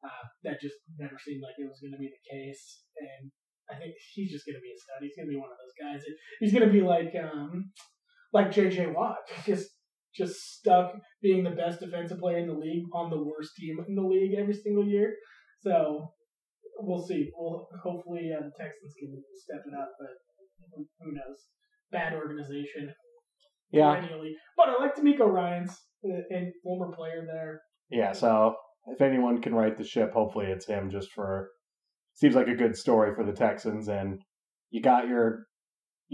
uh, 0.05 0.25
that 0.45 0.61
just 0.61 0.77
never 0.99 1.17
seemed 1.17 1.41
like 1.41 1.57
it 1.57 1.69
was 1.69 1.81
going 1.81 1.97
to 1.97 2.03
be 2.03 2.13
the 2.13 2.25
case. 2.29 2.85
And 3.01 3.33
I 3.73 3.81
think 3.81 3.97
he's 4.13 4.31
just 4.31 4.45
going 4.45 4.61
to 4.61 4.65
be 4.65 4.73
a 4.73 4.79
stud. 4.79 5.01
He's 5.01 5.17
going 5.17 5.29
to 5.29 5.33
be 5.33 5.41
one 5.41 5.49
of 5.49 5.57
those 5.57 5.77
guys. 5.81 6.05
He's 6.41 6.53
going 6.53 6.69
to 6.69 6.73
be 6.73 6.85
like 6.85 7.17
um, 7.17 7.73
like 8.35 8.53
J.J. 8.53 8.89
Watt, 8.89 9.17
just 9.47 9.71
just 10.15 10.59
stuck 10.59 10.95
being 11.23 11.43
the 11.43 11.51
best 11.51 11.81
defensive 11.81 12.19
player 12.19 12.39
in 12.39 12.47
the 12.47 12.55
league 12.55 12.85
on 12.93 13.11
the 13.11 13.23
worst 13.23 13.51
team 13.59 13.79
in 13.89 13.97
the 13.97 14.03
league 14.03 14.35
every 14.39 14.55
single 14.55 14.87
year. 14.87 15.15
So 15.61 16.13
we'll 16.79 17.05
see. 17.05 17.31
Well, 17.37 17.67
hopefully 17.83 18.31
uh, 18.33 18.43
the 18.43 18.53
Texans 18.57 18.95
can 18.99 19.23
step 19.35 19.63
it 19.67 19.75
up, 19.77 19.91
but 19.99 20.09
who, 21.01 21.13
knows? 21.13 21.39
Bad 21.91 22.13
organization. 22.13 22.93
Yeah, 23.73 23.95
perennially. 23.95 24.37
But 24.57 24.69
I 24.69 24.81
like 24.81 24.95
DeMeco 24.95 25.27
Ryans 25.27 25.77
uh, 26.05 26.21
and 26.31 26.53
former 26.63 26.95
player 26.95 27.27
there. 27.27 27.61
yeah. 27.91 28.13
So 28.13 28.55
if 28.87 29.01
anyone 29.01 29.41
can 29.41 29.55
right 29.55 29.77
the 29.77 29.85
ship, 29.85 30.13
hopefully 30.13 30.47
it's 30.47 30.67
him. 30.67 30.91
Just 30.91 31.11
for 31.13 31.51
seems 32.15 32.37
like 32.37 32.49
a 32.49 32.55
good 32.55 32.77
story 32.77 33.15
for 33.17 33.25
the 33.25 33.33
Texans, 33.33 33.89
and 33.89 34.21
you 34.71 34.81
got 34.81 35.09
your 35.09 35.47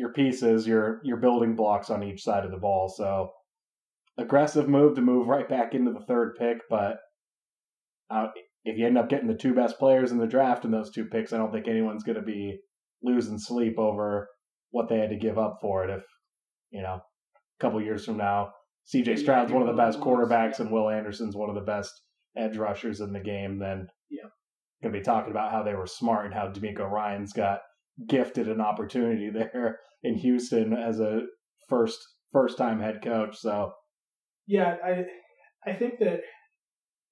your 0.00 0.12
pieces, 0.12 0.66
your 0.66 1.00
your 1.04 1.18
building 1.18 1.54
blocks 1.54 1.90
on 1.90 2.02
each 2.02 2.22
side 2.22 2.44
of 2.44 2.50
the 2.50 2.56
ball. 2.56 2.88
So 2.88 3.30
aggressive 4.18 4.68
move 4.68 4.94
to 4.96 5.02
move 5.02 5.28
right 5.28 5.48
back 5.48 5.74
into 5.74 5.92
the 5.92 6.04
third 6.06 6.36
pick, 6.38 6.58
but 6.70 6.96
uh, 8.10 8.28
if 8.64 8.78
you 8.78 8.86
end 8.86 8.98
up 8.98 9.08
getting 9.08 9.28
the 9.28 9.34
two 9.34 9.54
best 9.54 9.78
players 9.78 10.10
in 10.10 10.18
the 10.18 10.26
draft 10.26 10.64
in 10.64 10.70
those 10.70 10.90
two 10.90 11.04
picks, 11.04 11.32
I 11.32 11.36
don't 11.38 11.52
think 11.52 11.68
anyone's 11.68 12.02
going 12.02 12.16
to 12.16 12.22
be 12.22 12.58
losing 13.02 13.38
sleep 13.38 13.78
over 13.78 14.28
what 14.70 14.88
they 14.88 14.98
had 14.98 15.10
to 15.10 15.16
give 15.16 15.38
up 15.38 15.58
for 15.60 15.84
it. 15.84 15.90
If 15.90 16.02
you 16.70 16.82
know, 16.82 17.00
a 17.00 17.60
couple 17.60 17.80
years 17.82 18.04
from 18.04 18.16
now, 18.16 18.52
C.J. 18.84 19.16
Stroud's 19.16 19.52
one 19.52 19.62
of 19.62 19.68
the 19.68 19.80
best 19.80 20.00
quarterbacks, 20.00 20.60
and 20.60 20.70
Will 20.70 20.88
Anderson's 20.88 21.36
one 21.36 21.50
of 21.50 21.54
the 21.54 21.60
best 21.60 21.92
edge 22.36 22.56
rushers 22.56 23.00
in 23.00 23.12
the 23.12 23.20
game, 23.20 23.58
then 23.58 23.86
Yeah. 24.08 24.28
gonna 24.82 24.92
be 24.92 25.02
talking 25.02 25.30
about 25.30 25.52
how 25.52 25.62
they 25.62 25.74
were 25.74 25.86
smart 25.86 26.24
and 26.24 26.34
how 26.34 26.48
DeMeco 26.48 26.90
Ryans 26.90 27.32
got 27.32 27.60
gifted 28.08 28.48
an 28.48 28.60
opportunity 28.60 29.30
there 29.34 29.78
in 30.02 30.16
Houston 30.16 30.72
as 30.72 31.00
a 31.00 31.20
first 31.68 31.98
first 32.32 32.58
time 32.58 32.80
head 32.80 33.02
coach. 33.02 33.36
So 33.38 33.72
Yeah, 34.46 34.76
I 34.84 35.04
I 35.70 35.74
think 35.74 35.94
that 36.00 36.20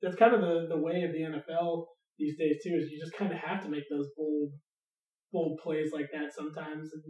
that's 0.02 0.16
kind 0.16 0.34
of 0.34 0.40
the, 0.40 0.66
the 0.68 0.80
way 0.80 1.02
of 1.02 1.12
the 1.12 1.20
NFL 1.20 1.86
these 2.18 2.38
days 2.38 2.56
too. 2.62 2.74
Is 2.74 2.90
you 2.90 3.00
just 3.00 3.16
kind 3.16 3.32
of 3.32 3.38
have 3.38 3.62
to 3.64 3.68
make 3.68 3.84
those 3.90 4.08
bold 4.16 4.50
bold 5.32 5.58
plays 5.62 5.90
like 5.92 6.08
that 6.12 6.32
sometimes. 6.34 6.90
And 6.92 7.02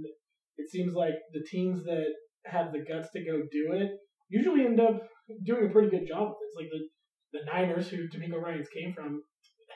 it 0.56 0.70
seems 0.70 0.94
like 0.94 1.14
the 1.32 1.44
teams 1.48 1.84
that 1.84 2.06
have 2.46 2.72
the 2.72 2.80
guts 2.80 3.10
to 3.12 3.24
go 3.24 3.42
do 3.52 3.72
it 3.72 3.90
usually 4.28 4.64
end 4.64 4.80
up 4.80 5.02
doing 5.44 5.66
a 5.66 5.72
pretty 5.72 5.90
good 5.90 6.08
job 6.08 6.28
with 6.28 6.38
it. 6.40 6.46
It's 6.46 6.56
like 6.56 6.70
the 6.70 6.88
the 7.32 7.44
Niners, 7.44 7.88
who 7.88 8.08
DeMeco 8.08 8.40
Ryans 8.40 8.68
came 8.68 8.94
from, 8.94 9.22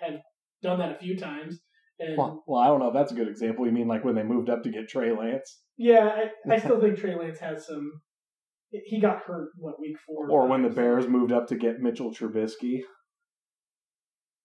have 0.01 0.21
done 0.63 0.79
that 0.79 0.97
a 0.97 0.99
few 0.99 1.19
times. 1.19 1.61
And 2.03 2.19
well, 2.19 2.43
well, 2.47 2.61
I 2.61 2.67
don't 2.67 2.81
know 2.81 2.89
if 2.89 2.95
that's 2.95 3.13
a 3.13 3.15
good 3.15 3.29
example. 3.29 3.67
You 3.67 3.73
mean 3.73 3.87
like 3.87 4.05
when 4.05 4.17
they 4.17 4.23
moved 4.25 4.51
up 4.51 4.63
to 4.65 4.71
get 4.71 4.89
Trey 4.89 5.17
Lance, 5.17 5.61
yeah, 5.79 6.11
I, 6.49 6.55
I 6.55 6.59
still 6.59 6.81
think 6.83 6.99
Trey 6.99 7.15
Lance 7.15 7.39
has 7.39 7.67
some. 7.67 8.01
He 8.71 9.01
got 9.01 9.23
hurt 9.23 9.51
what 9.59 9.79
week 9.81 9.97
four, 10.07 10.31
or 10.31 10.49
when 10.49 10.63
the. 10.63 10.71
Bears 10.71 11.07
moved 11.07 11.31
up 11.31 11.47
to 11.49 11.57
get 11.57 11.81
Mitchell 11.81 12.13
Trubisky? 12.13 12.81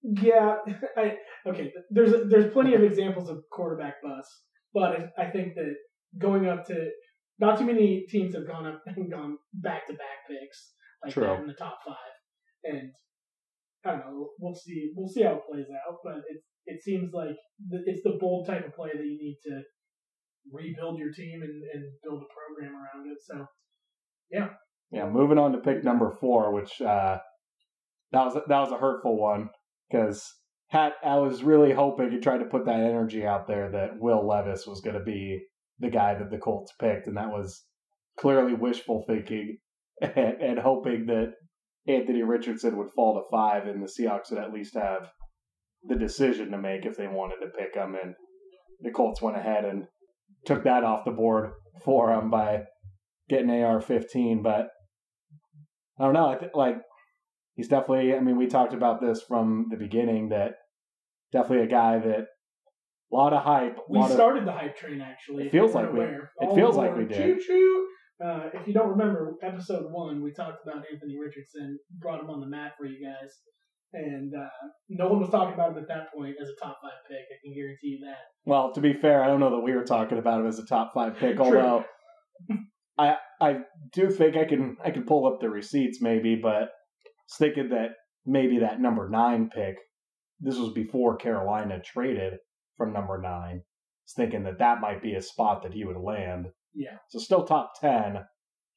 Yeah, 0.04 0.58
I 0.98 1.16
okay. 1.48 1.72
There's 1.90 2.14
there's 2.30 2.54
plenty 2.54 2.76
of 2.76 2.84
examples 2.84 3.30
of 3.30 3.40
quarterback 3.52 3.96
bust, 4.04 4.30
but 4.74 5.12
I, 5.18 5.24
I 5.24 5.32
think 5.32 5.56
that 5.56 5.74
going 6.20 6.48
up 6.48 6.66
to 6.68 6.90
not 7.40 7.58
too 7.58 7.66
many 7.66 8.06
teams 8.10 8.36
have 8.36 8.48
gone 8.48 8.68
up 8.68 8.82
and 8.96 9.12
gone 9.12 9.38
back 9.54 9.88
to 9.88 9.94
back 9.94 10.28
picks 10.30 10.74
like 11.04 11.14
True. 11.14 11.24
that 11.24 11.40
in 11.40 11.48
the 11.48 11.54
top 11.54 11.78
five. 11.86 11.96
And 12.64 12.92
I 13.86 13.92
don't 13.92 14.00
know. 14.00 14.30
We'll 14.40 14.56
see. 14.56 14.92
We'll 14.96 15.10
see 15.10 15.24
how 15.24 15.36
it 15.36 15.42
plays 15.50 15.68
out. 15.72 15.98
But 16.04 16.18
it 16.30 16.42
it 16.68 16.84
seems 16.84 17.12
like 17.14 17.36
it's 17.72 18.04
the 18.04 18.18
bold 18.20 18.46
type 18.46 18.66
of 18.66 18.76
play 18.76 18.90
that 18.94 19.04
you 19.04 19.18
need 19.18 19.40
to 19.44 19.62
rebuild 20.52 21.00
your 21.00 21.12
team 21.12 21.42
and, 21.42 21.64
and 21.74 21.84
build 22.04 22.22
a 22.22 22.34
program 22.34 22.76
around 22.76 23.10
it. 23.10 23.18
So 23.26 23.46
Yeah, 24.32 24.50
Yeah, 24.92 25.10
moving 25.10 25.38
on 25.38 25.54
to 25.54 25.60
pick 25.60 25.84
number 25.84 26.16
four, 26.20 26.54
which 26.54 26.82
uh, 26.82 27.18
that 28.12 28.26
was 28.26 28.34
that 28.36 28.60
was 28.60 28.72
a 28.72 28.78
hurtful 28.78 29.18
one 29.18 29.50
because 29.90 30.24
had 30.68 30.94
I 31.04 31.16
was 31.16 31.44
really 31.44 31.74
hoping 31.74 32.12
he 32.12 32.20
tried 32.20 32.40
to 32.40 32.46
put 32.46 32.66
that 32.66 32.80
energy 32.80 33.26
out 33.26 33.48
there 33.48 33.72
that 33.72 34.00
Will 34.00 34.28
Levis 34.28 34.68
was 34.68 34.82
going 34.82 34.98
to 34.98 35.04
be 35.04 35.42
the 35.80 35.90
guy 35.90 36.16
that 36.16 36.30
the 36.30 36.38
Colts 36.38 36.74
picked, 36.80 37.08
and 37.08 37.18
that 37.18 37.30
was 37.30 37.64
clearly 38.20 38.54
wishful 38.54 39.06
thinking 39.08 39.58
and, 40.02 40.42
and 40.42 40.60
hoping 40.60 41.06
that 41.06 41.34
Anthony 41.88 42.24
Richardson 42.24 42.78
would 42.78 42.92
fall 42.94 43.16
to 43.16 43.30
five, 43.32 43.68
and 43.68 43.82
the 43.82 43.88
Seahawks 43.88 44.32
would 44.32 44.40
at 44.40 44.52
least 44.52 44.76
have 44.76 45.10
the 45.88 45.96
decision 45.96 46.52
to 46.52 46.58
make 46.58 46.86
if 46.86 46.98
they 46.98 47.08
wanted 47.08 47.38
to 47.42 47.52
pick 47.58 47.76
him. 47.76 47.96
And 48.02 48.14
the 48.82 48.92
Colts 48.92 49.22
went 49.22 49.38
ahead 49.38 49.66
and 49.66 49.86
took 50.46 50.64
that 50.64 50.84
off 50.84 51.06
the 51.06 51.12
board 51.12 51.52
for 51.84 52.12
him 52.14 52.30
by 52.30 52.64
getting 53.30 53.50
AR-15, 53.50 54.44
but 54.44 54.68
I 56.00 56.04
don't 56.06 56.14
know. 56.14 56.28
I 56.28 56.38
think 56.38 56.52
like 56.56 56.76
he's 57.56 57.68
definitely. 57.68 58.14
I 58.14 58.20
mean, 58.20 58.38
we 58.38 58.48
talked 58.48 58.74
about 58.74 59.02
this 59.02 59.22
from 59.22 59.68
the 59.72 59.78
beginning. 59.78 60.30
That 60.30 60.54
definitely 61.32 61.66
a 61.66 61.70
guy 61.70 61.98
that 62.00 62.26
a 63.12 63.16
lot 63.16 63.34
of 63.34 63.44
hype. 63.44 63.78
We 63.90 63.98
lot 64.00 64.12
of, 64.12 64.16
started 64.16 64.46
the 64.46 64.52
hype 64.52 64.78
train. 64.78 65.02
Actually, 65.02 65.46
It 65.48 65.52
feels 65.52 65.74
like 65.74 65.92
we- 65.92 66.00
aware. 66.00 66.32
it 66.40 66.46
All 66.50 66.56
feels 66.56 66.78
like 66.78 66.96
we 66.96 67.06
did. 67.06 67.18
Choo 67.18 67.40
choo. 67.46 67.88
Uh, 68.24 68.50
if 68.54 68.68
you 68.68 68.74
don't 68.74 68.90
remember 68.90 69.36
episode 69.44 69.92
one, 69.92 70.24
we 70.24 70.32
talked 70.34 70.66
about 70.66 70.84
Anthony 70.92 71.18
Richardson, 71.20 71.78
brought 72.00 72.20
him 72.20 72.30
on 72.32 72.40
the 72.42 72.48
map 72.48 72.74
for 72.78 72.86
you 72.88 72.98
guys, 73.04 73.30
and 73.94 74.34
uh, 74.34 74.50
no 74.90 75.08
one 75.08 75.20
was 75.20 75.30
talking 75.30 75.54
about 75.54 75.72
him 75.72 75.78
at 75.78 75.88
that 75.88 76.14
point 76.14 76.36
as 76.42 76.50
a 76.50 76.56
top 76.64 76.78
five 76.82 76.92
pick. 77.08 77.26
I 77.32 77.38
can 77.44 77.54
guarantee 77.54 77.88
you 77.88 78.00
that. 78.06 78.18
well, 78.46 78.74
to 78.74 78.82
be 78.82 78.94
fair, 78.94 79.24
I 79.24 79.28
don't 79.28 79.40
know 79.40 79.52
that 79.52 79.64
we 79.64 79.74
were 79.74 79.84
talking 79.84 80.18
about 80.18 80.42
him 80.42 80.48
as 80.48 80.60
a 80.60 80.66
top 80.66 80.94
five 80.94 81.18
pick. 81.18 81.40
Although 81.40 81.86
I 82.98 83.16
I 83.40 83.60
do 83.94 84.10
think 84.10 84.36
I 84.36 84.46
can 84.46 84.78
I 84.84 84.92
can 84.92 85.04
pull 85.04 85.26
up 85.26 85.40
the 85.40 85.50
receipts 85.50 86.02
maybe, 86.02 86.36
but 86.36 86.70
was 87.28 87.38
thinking 87.38 87.70
that 87.70 87.92
maybe 88.26 88.60
that 88.60 88.82
number 88.82 89.10
nine 89.10 89.50
pick. 89.50 89.78
This 90.40 90.58
was 90.58 90.74
before 90.74 91.18
Carolina 91.18 91.80
traded 91.84 92.34
from 92.78 92.94
number 92.94 93.20
nine. 93.20 93.62
Was 94.06 94.14
thinking 94.16 94.44
that 94.44 94.60
that 94.60 94.82
might 94.82 95.02
be 95.02 95.16
a 95.16 95.22
spot 95.22 95.64
that 95.64 95.74
he 95.74 95.84
would 95.84 95.98
land. 95.98 96.48
Yeah. 96.76 96.98
So 97.10 97.20
still 97.20 97.44
top 97.44 97.74
10. 97.82 98.18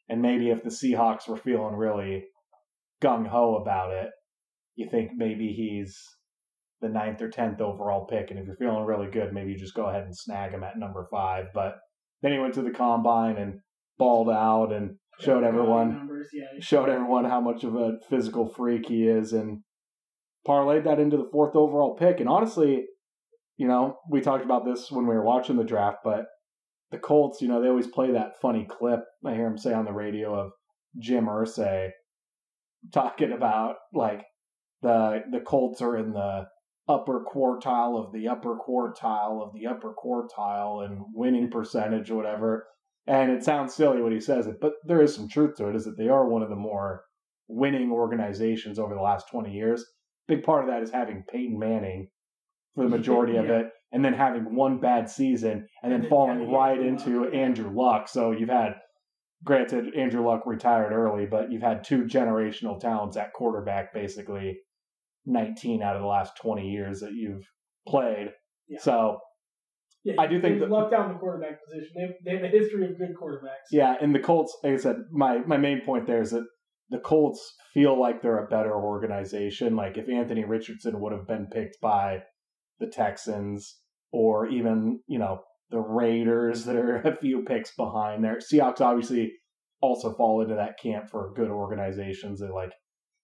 And 0.09 0.23
maybe 0.23 0.51
if 0.51 0.63
the 0.63 0.71
Seahawks 0.71 1.29
were 1.29 1.37
feeling 1.37 1.77
really 1.77 2.25
gung 3.03 3.27
ho 3.27 3.57
about 3.57 3.93
it, 3.93 4.11
you 4.81 4.89
think 4.91 5.11
maybe 5.15 5.53
he's 5.53 5.97
the 6.81 6.89
ninth 6.89 7.21
or 7.21 7.29
10th 7.29 7.61
overall 7.61 8.07
pick. 8.07 8.31
And 8.31 8.39
if 8.39 8.47
you're 8.47 8.57
feeling 8.57 8.85
really 8.85 9.11
good, 9.11 9.33
maybe 9.33 9.53
you 9.53 9.59
just 9.59 9.75
go 9.75 9.89
ahead 9.89 10.05
and 10.05 10.17
snag 10.17 10.53
him 10.53 10.65
at 10.65 10.79
number 10.79 11.07
five. 11.11 11.47
But 11.55 11.77
then 12.23 12.33
he 12.33 12.39
went 12.39 12.55
to 12.55 12.63
the 12.63 12.71
combine 12.71 13.37
and 13.37 13.61
balled 13.99 14.31
out 14.31 14.73
and 14.73 14.97
showed 15.21 15.45
everyone 15.45 15.93
numbers. 15.95 16.29
Yeah, 16.33 16.47
showed 16.61 16.89
everyone 16.89 17.27
how 17.27 17.41
much 17.41 17.65
of 17.65 17.75
a 17.77 17.99
physical 18.09 18.49
freak 18.49 18.89
he 18.89 19.07
is 19.07 19.35
and 19.35 19.61
parlayed 20.49 20.85
that 20.85 20.99
into 20.99 21.19
the 21.19 21.29
fourth 21.31 21.55
overall 21.55 21.95
pick. 21.95 22.19
And 22.19 22.29
honestly, 22.29 22.87
you 23.59 23.69
know, 23.69 23.99
we 24.11 24.23
talked 24.23 24.45
about 24.45 24.65
this 24.65 24.91
when 24.91 25.07
we 25.07 25.15
were 25.15 25.25
watching 25.25 25.57
the 25.57 25.65
draft, 25.65 25.99
but 26.03 26.25
the 26.91 26.99
Colts, 26.99 27.43
you 27.43 27.49
know, 27.49 27.61
they 27.61 27.69
always 27.69 27.87
play 27.87 28.13
that 28.13 28.41
funny 28.41 28.67
clip. 28.69 29.01
I 29.25 29.35
hear 29.35 29.47
him 29.47 29.59
say 29.59 29.75
on 29.75 29.85
the 29.85 29.93
radio 29.93 30.35
of 30.35 30.53
Jim 30.99 31.27
Irsay 31.27 31.91
talking 32.93 33.33
about 33.33 33.77
like 33.93 34.25
the 34.83 35.23
the 35.31 35.41
Colts 35.41 35.81
are 35.83 35.97
in 35.97 36.13
the 36.13 36.47
upper 36.91 37.25
quartile 37.25 38.05
of 38.05 38.13
the 38.13 38.29
upper 38.29 38.57
quartile 38.57 39.43
of 39.43 39.53
the 39.55 39.67
upper 39.67 39.95
quartile 39.95 40.85
and 40.85 41.03
winning 41.15 41.51
percentage 41.51 42.11
or 42.11 42.17
whatever. 42.17 42.67
And 43.07 43.31
it 43.31 43.45
sounds 43.45 43.75
silly 43.75 44.03
when 44.03 44.13
he 44.13 44.21
says 44.21 44.47
it, 44.47 44.57
but 44.61 44.73
there 44.85 45.03
is 45.03 45.15
some 45.15 45.29
truth 45.29 45.57
to 45.57 45.69
it, 45.69 45.77
is 45.77 45.85
that 45.85 45.97
they 45.97 46.09
are 46.09 46.29
one 46.29 46.43
of 46.43 46.51
the 46.51 46.57
more 46.57 47.05
winning 47.49 47.91
organizations 47.91 48.79
over 48.79 48.95
the 48.95 49.01
last 49.01 49.27
20 49.31 49.53
years. 49.53 49.85
Big 50.29 50.43
part 50.43 50.65
of 50.65 50.71
that 50.71 50.83
is 50.83 50.91
having 50.91 51.25
Peyton 51.31 51.59
Manning 51.59 52.09
for 52.75 52.85
the 52.85 52.91
majority 52.97 53.37
of 53.37 53.47
it, 53.47 53.67
and 53.93 54.05
then 54.05 54.13
having 54.13 54.55
one 54.55 54.79
bad 54.79 55.09
season, 55.09 55.67
and 55.83 55.93
then 55.93 56.09
falling 56.09 56.53
right 56.53 56.79
into 56.79 57.29
Andrew 57.31 57.73
Luck. 57.75 58.07
So 58.09 58.31
you've 58.31 58.49
had, 58.49 58.75
granted, 59.43 59.95
Andrew 59.97 60.25
Luck 60.25 60.43
retired 60.47 60.93
early, 60.93 61.27
but 61.27 61.51
you've 61.51 61.63
had 61.63 61.83
two 61.83 62.05
generational 62.05 62.79
talents 62.79 63.17
at 63.17 63.33
quarterback 63.33 63.93
basically 63.93 64.59
19 65.27 65.83
out 65.83 65.97
of 65.97 66.03
the 66.03 66.09
last 66.09 66.33
20 66.43 66.69
years 66.69 67.01
that 67.01 67.13
you've 67.13 67.45
played. 67.87 68.29
Yeah. 68.69 68.79
So 68.81 69.19
yeah. 70.05 70.15
I 70.19 70.27
do 70.27 70.41
think 70.41 70.55
they've 70.59 70.69
that- 70.69 70.71
lucked 70.71 70.95
out 70.95 71.07
in 71.07 71.13
the 71.13 71.19
quarterback 71.19 71.59
position. 71.65 71.91
They 71.95 72.03
have, 72.03 72.11
they 72.25 72.31
have 72.33 72.55
a 72.55 72.59
history 72.59 72.85
of 72.85 72.99
good 72.99 73.15
quarterbacks. 73.21 73.69
Yeah, 73.71 73.97
and 74.01 74.15
the 74.15 74.21
Colts, 74.21 74.57
like 74.63 74.75
I 74.75 74.77
said, 74.77 74.97
my 75.11 75.39
my 75.47 75.57
main 75.57 75.83
point 75.85 76.07
there 76.07 76.23
is 76.23 76.31
that 76.31 76.47
the 76.91 76.99
Colts 76.99 77.55
feel 77.73 78.01
like 78.01 78.23
they're 78.23 78.45
a 78.45 78.49
better 78.49 78.75
organization. 78.75 79.77
Like 79.77 79.97
if 79.97 80.09
Anthony 80.09 80.45
Richardson 80.45 81.01
would 81.01 81.13
have 81.13 81.27
been 81.27 81.47
picked 81.53 81.81
by 81.81 82.23
the 82.81 82.89
Texans 82.89 83.77
or 84.13 84.49
even, 84.49 85.01
you 85.07 85.19
know, 85.19 85.41
the 85.71 85.79
Raiders 85.79 86.65
that 86.67 86.77
are 86.77 86.97
a 86.97 87.17
few 87.17 87.45
picks 87.45 87.75
behind 87.77 88.25
there. 88.25 88.39
Seahawks 88.39 88.81
obviously 88.81 89.33
also 89.81 90.13
fall 90.15 90.43
into 90.43 90.57
that 90.57 90.79
camp 90.83 91.09
for 91.11 91.33
good 91.35 91.49
organizations 91.49 92.41
that 92.41 92.53
like 92.53 92.73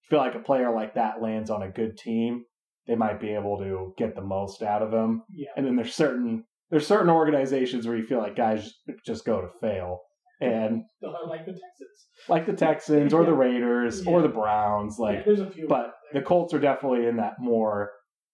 feel 0.09 0.19
like 0.19 0.35
a 0.35 0.41
player 0.41 0.73
like 0.75 0.95
that 0.95 1.21
lands 1.23 1.51
on 1.51 1.63
a 1.63 1.71
good 1.71 1.97
team, 1.97 2.45
they 2.87 2.95
might 2.95 3.21
be 3.21 3.31
able 3.35 3.59
to 3.59 3.93
get 3.99 4.15
the 4.15 4.23
most 4.23 4.63
out 4.63 4.83
of 4.83 4.93
him. 4.93 5.23
Yeah. 5.31 5.49
And 5.57 5.67
then 5.67 5.77
there's 5.77 5.95
certain 5.95 6.45
there's 6.71 6.87
certain 6.87 7.11
organizations 7.11 7.87
where 7.87 7.97
you 7.97 8.07
feel 8.07 8.19
like 8.19 8.37
guys 8.37 8.73
just 9.05 9.25
go 9.25 9.41
to 9.41 9.49
fail. 9.61 10.01
And 10.41 10.83
like 11.03 11.47
the 11.47 11.53
Texans. 11.53 12.07
like 12.29 12.45
the 12.47 12.53
Texans 12.53 13.15
or 13.15 13.25
the 13.25 13.33
Raiders 13.33 14.07
or 14.07 14.21
the 14.21 14.29
Browns, 14.29 14.97
yeah, 14.99 15.05
like 15.07 15.25
there's 15.25 15.41
a 15.41 15.51
few. 15.51 15.67
but 15.67 15.93
the 16.13 16.21
Colts 16.21 16.53
are 16.53 16.59
definitely 16.59 17.07
in 17.07 17.17
that 17.17 17.35
more 17.41 17.91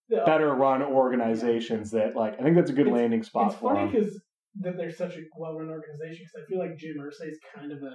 The- 0.09 0.23
better 0.27 0.53
run 0.55 0.83
organizations 0.83 1.91
that 1.93 2.17
like 2.17 2.35
I 2.41 2.43
think 2.43 2.57
that's 2.57 2.71
a 2.71 2.75
good 2.75 2.87
It's- 2.89 2.97
landing 3.01 3.23
spot 3.23 3.55
for 3.55 3.75
them. 3.75 3.85
It's 3.85 3.93
funny 3.93 3.93
them. 3.93 4.01
because 4.11 4.23
that 4.61 4.77
they're 4.77 4.91
such 4.91 5.17
a 5.17 5.21
well-run 5.39 5.71
organization 5.71 6.25
because 6.27 6.43
I 6.43 6.49
feel 6.51 6.59
like 6.59 6.77
Jim 6.77 6.97
Irsay 6.99 7.31
is 7.31 7.39
kind 7.55 7.71
of 7.73 7.79
a 7.79 7.95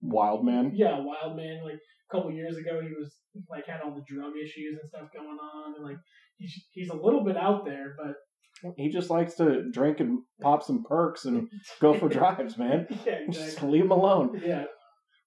Wild 0.00 0.44
man. 0.44 0.72
yeah 0.74 0.98
wild 1.00 1.36
man. 1.36 1.60
Like 1.64 1.74
a 1.74 2.16
couple 2.16 2.30
years 2.32 2.56
ago, 2.56 2.80
he 2.80 2.88
was 2.98 3.16
like 3.48 3.66
had 3.66 3.80
all 3.84 3.94
the 3.94 4.04
drug 4.06 4.32
issues 4.42 4.78
and 4.80 4.88
stuff 4.88 5.08
going 5.14 5.38
on, 5.38 5.74
and 5.76 5.84
like 5.84 5.98
he's 6.38 6.54
he's 6.72 6.90
a 6.90 6.96
little 6.96 7.24
bit 7.24 7.36
out 7.36 7.64
there, 7.64 7.94
but 7.96 8.74
He 8.76 8.88
just 8.90 9.10
likes 9.10 9.34
to 9.36 9.70
drink 9.70 10.00
and 10.00 10.20
pop 10.40 10.62
some 10.62 10.84
perks 10.84 11.24
and 11.24 11.48
go 11.80 11.94
for 11.94 12.08
drives, 12.08 12.56
man. 12.58 12.86
yeah, 13.06 13.20
Just 13.30 13.62
leave 13.62 13.84
him 13.84 13.90
alone. 13.92 14.40
Yeah. 14.44 14.64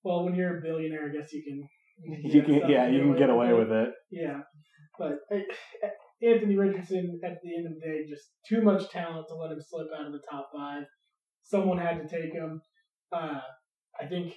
Well, 0.04 0.25
when 0.25 0.36
you're 0.36 0.58
a 0.58 0.62
billionaire, 0.62 1.10
I 1.10 1.18
guess 1.18 1.32
you 1.34 1.44
can. 1.44 1.68
You 2.04 2.42
can, 2.42 2.56
yeah, 2.68 2.88
you 2.90 3.01
can 3.01 3.16
get 3.16 3.30
away 3.30 3.54
with 3.54 3.72
it. 3.72 3.90
Yeah, 4.10 4.40
but 4.98 5.20
Anthony 6.24 6.56
Richardson, 6.56 7.20
at 7.24 7.38
the 7.44 7.56
end 7.56 7.68
of 7.68 7.74
the 7.75 7.80
day, 7.80 8.06
just 8.10 8.32
too 8.48 8.62
much 8.63 8.90
talent 8.90 9.28
to 9.28 9.36
let 9.36 9.51
him 9.51 9.62
slip 9.62 9.88
out 9.96 10.08
of 10.08 10.12
the 10.12 10.22
top 10.30 10.50
five. 10.56 10.84
Someone 11.44 11.78
had 11.78 12.01
to 12.01 12.08
take 12.08 12.34
him. 12.34 12.62
Uh, 13.12 13.42
I 14.00 14.06
think 14.08 14.34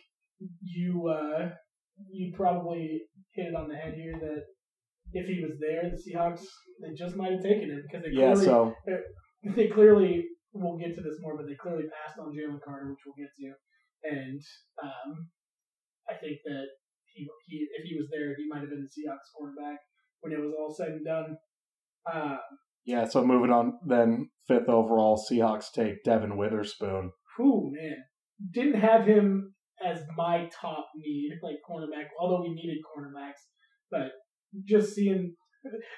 you 0.62 1.08
uh, 1.08 1.50
you 2.10 2.32
probably 2.36 3.02
hit 3.32 3.46
it 3.46 3.54
on 3.54 3.68
the 3.68 3.76
head 3.76 3.94
here 3.94 4.14
that 4.20 4.42
if 5.12 5.26
he 5.26 5.42
was 5.42 5.58
there, 5.60 5.90
the 5.90 5.96
Seahawks 5.96 6.44
they 6.82 6.94
just 6.94 7.16
might 7.16 7.32
have 7.32 7.42
taken 7.42 7.70
him 7.70 7.82
because 7.82 8.04
they 8.04 8.10
Yeah, 8.10 8.34
clearly 8.34 8.44
so 8.44 8.74
they 9.56 9.68
clearly 9.68 10.24
we'll 10.52 10.78
get 10.78 10.94
to 10.94 11.02
this 11.02 11.18
more, 11.20 11.36
but 11.36 11.46
they 11.46 11.56
clearly 11.56 11.84
passed 11.90 12.18
on 12.18 12.34
Jalen 12.34 12.60
Carter, 12.64 12.90
which 12.90 13.02
we'll 13.06 13.18
get 13.18 13.34
to, 13.38 13.52
and 14.04 14.40
um, 14.82 15.28
I 16.08 16.14
think 16.14 16.38
that 16.44 16.66
he, 17.12 17.26
he 17.48 17.66
if 17.78 17.84
he 17.84 17.96
was 17.96 18.08
there, 18.10 18.34
he 18.36 18.48
might 18.48 18.60
have 18.60 18.70
been 18.70 18.86
the 18.86 18.90
Seahawks 18.90 19.30
quarterback 19.36 19.78
when 20.20 20.32
it 20.32 20.40
was 20.40 20.54
all 20.58 20.74
said 20.74 20.88
and 20.88 21.04
done. 21.04 21.36
Uh, 22.10 22.36
yeah, 22.84 23.06
so 23.06 23.24
moving 23.24 23.50
on 23.50 23.78
then 23.86 24.30
fifth 24.46 24.68
overall, 24.68 25.18
Seahawks 25.18 25.72
take 25.72 26.04
Devon 26.04 26.36
Witherspoon. 26.36 27.12
whew, 27.36 27.72
man, 27.72 27.96
didn't 28.52 28.80
have 28.80 29.06
him 29.06 29.53
as 29.84 30.00
my 30.16 30.48
top 30.60 30.88
need, 30.96 31.32
like 31.42 31.56
cornerback. 31.68 32.06
Although 32.20 32.42
we 32.42 32.54
needed 32.54 32.78
cornerbacks, 32.84 33.40
but 33.90 34.12
just 34.64 34.94
seeing 34.94 35.34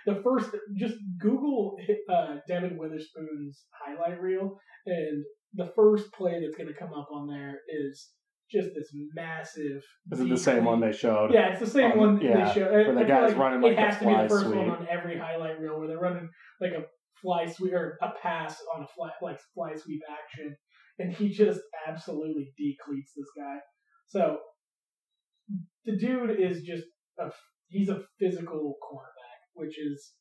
the 0.06 0.20
first, 0.22 0.50
just 0.76 0.94
Google 1.18 1.76
uh, 2.12 2.36
Devon 2.48 2.78
Witherspoon's 2.78 3.64
highlight 3.84 4.20
reel, 4.20 4.58
and 4.86 5.24
the 5.54 5.70
first 5.74 6.12
play 6.12 6.40
that's 6.40 6.56
going 6.56 6.68
to 6.68 6.78
come 6.78 6.92
up 6.92 7.08
on 7.12 7.26
there 7.26 7.58
is 7.68 8.10
just 8.50 8.68
this 8.74 8.90
massive. 9.14 9.82
Is 10.12 10.20
it 10.20 10.28
the 10.28 10.36
same 10.36 10.64
one 10.64 10.80
they 10.80 10.92
showed? 10.92 11.32
Yeah, 11.32 11.50
it's 11.50 11.60
the 11.60 11.66
same 11.66 11.98
one 11.98 12.20
yeah, 12.20 12.46
they 12.46 12.54
show. 12.54 12.70
where 12.70 12.94
the 12.94 13.04
guy's 13.04 13.32
like 13.32 13.38
running 13.38 13.64
it 13.64 13.76
like 13.76 13.78
has 13.78 13.98
the 13.98 14.04
to 14.04 14.10
be 14.10 14.22
the 14.22 14.28
first 14.28 14.46
one 14.46 14.70
on 14.70 14.86
every 14.90 15.18
highlight 15.18 15.58
reel 15.60 15.78
where 15.78 15.88
they're 15.88 15.98
running 15.98 16.28
like 16.60 16.72
a 16.72 16.84
fly 17.20 17.46
sweep 17.46 17.72
or 17.72 17.98
a 18.02 18.10
pass 18.22 18.56
on 18.76 18.84
a 18.84 18.86
fly 18.86 19.10
like 19.22 19.38
fly 19.54 19.74
sweep 19.74 20.02
action, 20.10 20.56
and 20.98 21.12
he 21.12 21.28
just 21.28 21.60
absolutely 21.88 22.52
decleats 22.56 23.12
this 23.16 23.26
guy. 23.36 23.56
So 24.06 24.38
the 25.84 25.96
dude 25.96 26.38
is 26.38 26.62
just 26.62 26.84
a 27.18 27.30
he's 27.68 27.88
a 27.88 28.02
physical 28.18 28.74
cornerback, 28.82 29.40
which 29.54 29.78
is 29.78 30.12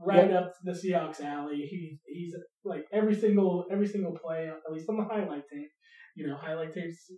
right 0.00 0.32
up 0.32 0.52
the 0.64 0.72
Seahawks 0.72 1.22
alley. 1.22 1.66
He 1.70 1.98
he's 2.06 2.34
like 2.64 2.84
every 2.92 3.14
single 3.14 3.66
every 3.70 3.86
single 3.86 4.16
play, 4.22 4.48
at 4.48 4.72
least 4.72 4.88
on 4.88 4.96
the 4.96 5.04
highlight 5.04 5.44
tape. 5.52 5.70
You 6.14 6.26
know, 6.26 6.36
highlight 6.36 6.74
tapes 6.74 7.10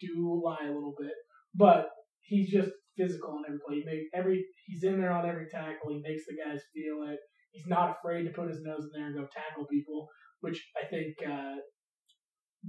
do 0.00 0.42
lie 0.44 0.66
a 0.66 0.72
little 0.72 0.94
bit, 0.98 1.12
but 1.54 1.88
he's 2.20 2.50
just 2.50 2.70
physical 2.96 3.30
on 3.30 3.44
every 3.46 3.60
play. 3.66 3.76
He 3.76 3.84
make 3.84 4.08
every 4.14 4.44
he's 4.66 4.82
in 4.82 5.00
there 5.00 5.12
on 5.12 5.28
every 5.28 5.46
tackle. 5.48 5.90
He 5.90 6.02
makes 6.02 6.24
the 6.26 6.36
guys 6.36 6.60
feel 6.74 7.08
it. 7.08 7.18
He's 7.52 7.66
not 7.66 7.96
afraid 7.98 8.24
to 8.24 8.30
put 8.30 8.48
his 8.48 8.62
nose 8.62 8.84
in 8.84 8.90
there 8.94 9.06
and 9.06 9.16
go 9.16 9.26
tackle 9.32 9.66
people, 9.66 10.08
which 10.40 10.62
I 10.80 10.86
think 10.86 11.16
uh, 11.28 11.56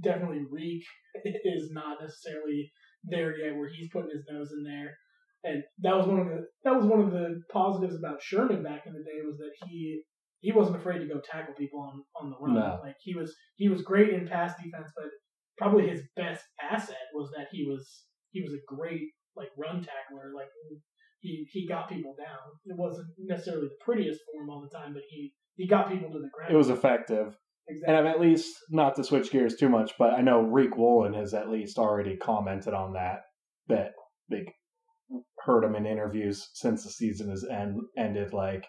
definitely 0.01 0.46
Riq 0.51 0.81
is 1.25 1.70
not 1.72 1.98
necessarily 2.01 2.72
there 3.03 3.38
yet, 3.38 3.55
where 3.55 3.70
he's 3.70 3.89
putting 3.91 4.12
his 4.12 4.25
nose 4.29 4.51
in 4.51 4.63
there. 4.63 4.98
And 5.43 5.63
that 5.79 5.98
was 5.98 6.08
one 6.08 6.20
of 6.20 6.27
the 6.27 6.46
that 6.63 6.75
was 6.75 6.86
one 6.86 7.01
of 7.01 7.12
the 7.12 7.41
positives 7.51 7.96
about 7.96 8.22
Sherman 8.22 8.62
back 8.63 8.84
in 8.86 8.93
the 8.93 9.00
day 9.00 9.25
was 9.25 9.38
that 9.38 9.51
he 9.67 10.03
he 10.39 10.51
wasn't 10.51 10.77
afraid 10.77 11.00
to 11.00 11.08
go 11.08 11.20
tackle 11.20 11.55
people 11.55 11.79
on 11.79 12.03
on 12.15 12.29
the 12.29 12.38
run. 12.39 12.55
No. 12.55 12.79
Like 12.84 12.96
he 13.01 13.15
was 13.15 13.36
he 13.55 13.67
was 13.67 13.81
great 13.81 14.13
in 14.13 14.27
pass 14.27 14.53
defense, 14.62 14.91
but 14.96 15.10
probably 15.58 15.89
his 15.89 16.03
best 16.15 16.43
asset 16.62 17.10
was 17.13 17.31
that 17.36 17.48
he 17.51 17.65
was 17.67 18.05
he 18.31 18.41
was 18.41 18.53
a 18.53 18.62
great 18.67 19.10
like 19.36 19.50
run 19.58 19.77
tackler. 19.77 20.31
Like 20.36 20.50
he 21.22 21.48
he 21.51 21.67
got 21.67 21.89
people 21.89 22.15
down. 22.17 22.38
It 22.65 22.77
wasn't 22.77 23.08
necessarily 23.17 23.67
the 23.67 23.84
prettiest 23.84 24.22
form 24.31 24.50
all 24.50 24.62
the 24.62 24.75
time, 24.75 24.93
but 24.93 25.03
he 25.10 25.34
he 25.55 25.67
got 25.67 25.89
people 25.89 26.12
to 26.12 26.20
the 26.20 26.29
ground. 26.34 26.53
It 26.53 26.58
was 26.58 26.70
effective. 26.70 27.38
Exactly. 27.72 27.88
And 27.88 27.98
I've 27.98 28.13
at 28.13 28.22
least, 28.22 28.56
not 28.70 28.96
to 28.96 29.04
switch 29.04 29.32
gears 29.32 29.56
too 29.56 29.70
much, 29.70 29.94
but 29.98 30.13
I 30.13 30.22
know 30.22 30.44
Riq 30.44 30.78
Woolen 30.78 31.13
has 31.13 31.34
at 31.34 31.50
least 31.50 31.78
already 31.78 32.18
commented 32.18 32.74
on 32.74 32.94
that, 32.94 33.22
that 33.68 33.92
they 34.30 34.46
heard 35.40 35.63
him 35.63 35.75
in 35.75 35.86
interviews 35.86 36.50
since 36.54 36.84
the 36.84 36.90
season 36.92 37.30
has 37.30 37.46
end, 37.50 37.80
ended, 37.98 38.34
like, 38.34 38.66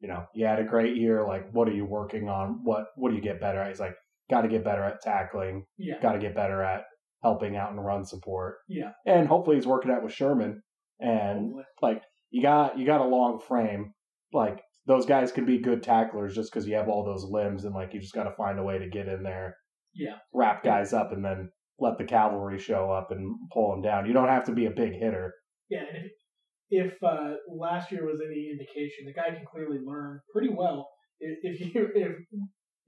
you 0.00 0.08
know, 0.08 0.24
you 0.34 0.46
had 0.46 0.58
a 0.58 0.64
great 0.64 0.96
year, 0.96 1.26
like, 1.26 1.50
what 1.52 1.68
are 1.68 1.74
you 1.74 1.84
working 1.86 2.28
on? 2.28 2.60
What, 2.64 2.86
what 2.96 3.10
do 3.10 3.16
you 3.16 3.22
get 3.22 3.40
better 3.40 3.60
at? 3.60 3.68
He's 3.68 3.80
like, 3.80 3.94
got 4.30 4.42
to 4.42 4.48
get 4.48 4.64
better 4.64 4.82
at 4.82 5.00
tackling, 5.02 5.64
yeah, 5.78 6.00
got 6.00 6.12
to 6.12 6.18
get 6.18 6.34
better 6.34 6.62
at 6.62 6.84
helping 7.22 7.56
out 7.56 7.70
and 7.70 7.84
run 7.84 8.04
support. 8.04 8.56
yeah. 8.68 8.92
And 9.06 9.28
hopefully 9.28 9.56
he's 9.56 9.66
working 9.66 9.90
out 9.92 10.02
with 10.02 10.12
Sherman. 10.12 10.62
And 11.00 11.38
Hopefully. 11.46 11.64
like 11.82 12.02
you 12.30 12.42
got 12.42 12.78
you 12.78 12.86
got 12.86 13.00
a 13.00 13.04
long 13.08 13.40
frame. 13.46 13.92
Like 14.32 14.60
those 14.86 15.06
guys 15.06 15.32
can 15.32 15.44
be 15.46 15.58
good 15.58 15.82
tacklers 15.82 16.34
just 16.34 16.52
because 16.52 16.66
you 16.66 16.74
have 16.74 16.88
all 16.88 17.04
those 17.04 17.24
limbs, 17.28 17.64
and 17.64 17.74
like 17.74 17.94
you 17.94 18.00
just 18.00 18.14
got 18.14 18.24
to 18.24 18.34
find 18.36 18.58
a 18.58 18.62
way 18.64 18.78
to 18.78 18.88
get 18.88 19.08
in 19.08 19.22
there, 19.22 19.56
Yeah, 19.94 20.16
wrap 20.34 20.62
guys 20.64 20.92
up, 20.92 21.12
and 21.12 21.24
then 21.24 21.50
let 21.78 21.98
the 21.98 22.04
cavalry 22.04 22.58
show 22.58 22.90
up 22.90 23.10
and 23.10 23.34
pull 23.52 23.70
them 23.70 23.82
down. 23.82 24.06
You 24.06 24.12
don't 24.12 24.28
have 24.28 24.44
to 24.44 24.52
be 24.52 24.66
a 24.66 24.70
big 24.70 24.92
hitter. 24.92 25.34
yeah. 25.68 25.80
And 25.80 26.04
if, 26.04 26.92
if 26.94 27.02
uh, 27.02 27.34
last 27.48 27.90
year 27.92 28.04
was 28.06 28.20
any 28.24 28.50
indication, 28.50 29.04
the 29.06 29.12
guy 29.12 29.28
can 29.34 29.44
clearly 29.50 29.78
learn 29.84 30.20
pretty 30.32 30.48
well. 30.54 30.88
If, 31.24 31.38
if 31.60 31.60
you 31.74 31.88
if 31.94 32.16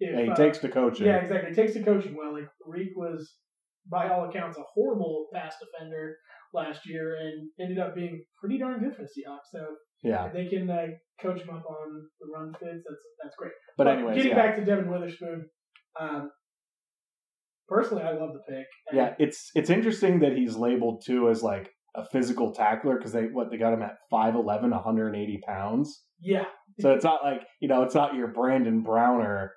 if 0.01 0.11
And 0.17 0.25
he 0.25 0.31
uh, 0.31 0.35
takes 0.35 0.59
to 0.59 0.69
coaching. 0.69 1.07
Yeah, 1.07 1.19
exactly. 1.19 1.51
It 1.53 1.55
takes 1.55 1.75
the 1.75 1.85
coaching 1.85 2.17
well. 2.17 2.33
Like 2.33 2.49
Riq 2.69 2.89
was, 2.97 3.33
by 3.89 4.09
all 4.09 4.29
accounts, 4.29 4.59
a 4.59 4.63
horrible 4.75 5.29
pass 5.33 5.55
defender 5.63 6.17
last 6.53 6.81
year, 6.85 7.15
and 7.15 7.49
ended 7.61 7.79
up 7.79 7.95
being 7.95 8.25
pretty 8.41 8.59
darn 8.59 8.81
good 8.81 8.97
for 8.97 9.03
the 9.03 9.09
Seahawks. 9.09 9.47
So 9.53 9.65
Yeah. 10.03 10.31
they 10.35 10.47
can 10.49 10.69
uh, 10.69 10.87
coach 11.21 11.41
him 11.41 11.51
up 11.51 11.65
on 11.69 12.09
the 12.21 12.27
run 12.35 12.53
fits, 12.53 12.85
that's 12.89 13.03
that's 13.23 13.37
great. 13.37 13.53
But 13.77 13.89
anyways, 13.89 14.17
getting 14.17 14.33
yeah. 14.33 14.47
back 14.47 14.57
to 14.57 14.65
Devon 14.65 14.91
Witherspoon, 14.91 15.49
um, 16.01 16.31
personally, 17.69 18.03
I 18.03 18.13
love 18.13 18.33
the 18.33 18.41
pick. 18.49 18.67
And 18.89 18.97
yeah, 18.97 19.15
it's 19.19 19.51
it's 19.55 19.71
interesting 19.71 20.21
that 20.21 20.33
he's 20.37 20.57
labeled 20.57 21.03
too 21.07 21.29
as 21.29 21.43
like 21.43 21.71
a 21.95 22.05
physical 22.05 22.53
tackler 22.53 22.97
because 22.97 23.13
they 23.13 23.25
what 23.27 23.51
they 23.51 23.57
got 23.57 23.73
him 23.73 23.83
at 23.83 23.97
5'11", 24.13 24.71
180 24.71 25.41
pounds. 25.47 26.03
yeah, 26.21 26.45
So 26.81 26.93
it's 26.93 27.05
not 27.05 27.23
like, 27.23 27.43
you 27.61 27.69
know, 27.69 27.83
it's 27.83 27.95
not 27.95 28.15
your 28.15 28.29
Brandon 28.29 28.83
Browner 28.83 29.53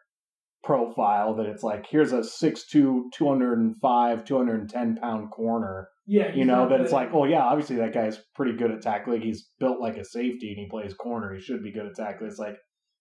profile 0.64 1.36
that 1.36 1.46
it's 1.46 1.64
like, 1.64 1.86
here's 1.90 2.14
a 2.14 2.20
6'2", 2.20 3.04
205, 3.14 4.26
210 4.26 4.96
pound 4.98 5.32
corner. 5.32 5.90
Yeah. 6.08 6.34
You 6.34 6.46
know, 6.46 6.70
that 6.70 6.82
it's 6.82 6.92
like, 6.94 7.10
oh 7.14 7.26
yeah, 7.26 7.42
obviously 7.44 7.76
that 7.78 7.94
guy's 7.94 8.18
pretty 8.36 8.58
good 8.58 8.72
at 8.72 8.82
tackling. 8.82 9.22
He's 9.22 9.50
built 9.60 9.80
like 9.82 9.98
a 9.98 10.06
safety 10.06 10.50
and 10.50 10.58
he 10.60 10.68
plays 10.70 10.94
corner. 10.94 11.34
He 11.36 11.42
should 11.42 11.62
be 11.62 11.72
good 11.74 11.86
at 11.86 11.96
tackling. 11.96 12.30
It's 12.30 12.40
like, 12.40 12.56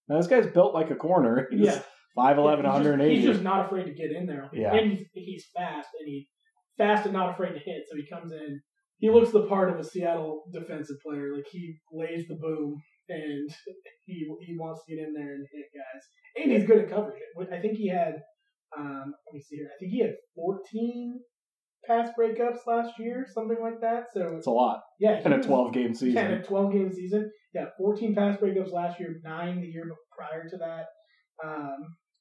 no, 0.09 0.17
this 0.17 0.27
guy's 0.27 0.47
built 0.47 0.75
like 0.75 0.91
a 0.91 0.97
corner. 0.97 1.49
He's 1.51 1.61
yeah. 1.67 1.83
5'11", 2.19 2.63
Yeah, 2.63 2.73
he's 2.73 2.85
just- 2.85 3.11
He's 3.11 3.25
just 3.27 3.43
not 3.43 3.67
afraid 3.67 3.85
to 3.85 3.93
get 3.95 4.11
in 4.11 4.27
there. 4.27 4.49
Yeah. 4.53 4.75
And 4.75 4.91
he's, 4.93 5.07
he's 5.13 5.45
fast, 5.55 5.89
and 5.99 6.07
he 6.09 6.29
fast 6.79 7.05
and 7.05 7.13
not 7.13 7.33
afraid 7.33 7.53
to 7.53 7.59
hit. 7.59 7.83
So 7.91 7.97
he 7.97 8.07
comes 8.09 8.33
in. 8.33 8.61
He 8.99 9.11
looks 9.11 9.31
the 9.31 9.47
part 9.47 9.69
of 9.71 9.79
a 9.79 9.85
Seattle 9.85 10.45
defensive 10.53 10.97
player. 11.07 11.35
Like 11.37 11.47
he 11.51 11.77
lays 11.93 12.27
the 12.29 12.37
boom, 12.37 12.81
and 13.11 13.51
he 14.07 14.27
he 14.47 14.57
wants 14.59 14.83
to 14.87 14.95
get 14.97 15.05
in 15.07 15.13
there 15.13 15.35
and 15.35 15.47
hit 15.53 15.67
guys. 15.75 16.03
And 16.43 16.53
he's 16.53 16.67
good 16.67 16.85
at 16.85 16.91
coverage. 16.91 17.21
I 17.53 17.61
think 17.61 17.77
he 17.77 17.89
had. 17.89 18.15
Um, 18.77 19.13
let 19.27 19.35
me 19.35 19.41
see 19.41 19.57
here. 19.57 19.69
I 19.75 19.77
think 19.79 19.93
he 19.93 20.01
had 20.01 20.15
14 20.35 21.21
pass 21.87 22.09
breakups 22.19 22.67
last 22.67 22.99
year, 22.99 23.27
something 23.33 23.59
like 23.61 23.81
that. 23.81 24.05
So 24.13 24.35
It's 24.37 24.47
a 24.47 24.51
lot 24.51 24.81
yeah, 24.99 25.21
in 25.25 25.33
a 25.33 25.43
12 25.43 25.73
game 25.73 25.89
yeah, 25.89 25.95
season. 25.95 26.27
in 26.27 26.33
a 26.33 26.43
12 26.43 26.73
game 26.73 26.93
season. 26.93 27.31
Yeah, 27.55 27.67
14 27.79 28.15
pass 28.15 28.37
breakups 28.39 28.73
last 28.73 29.01
year, 29.01 29.21
nine 29.25 29.61
the 29.61 29.67
year 29.67 29.85
prior 30.17 30.49
to 30.49 30.57
that. 30.59 30.87
Um, 31.45 31.77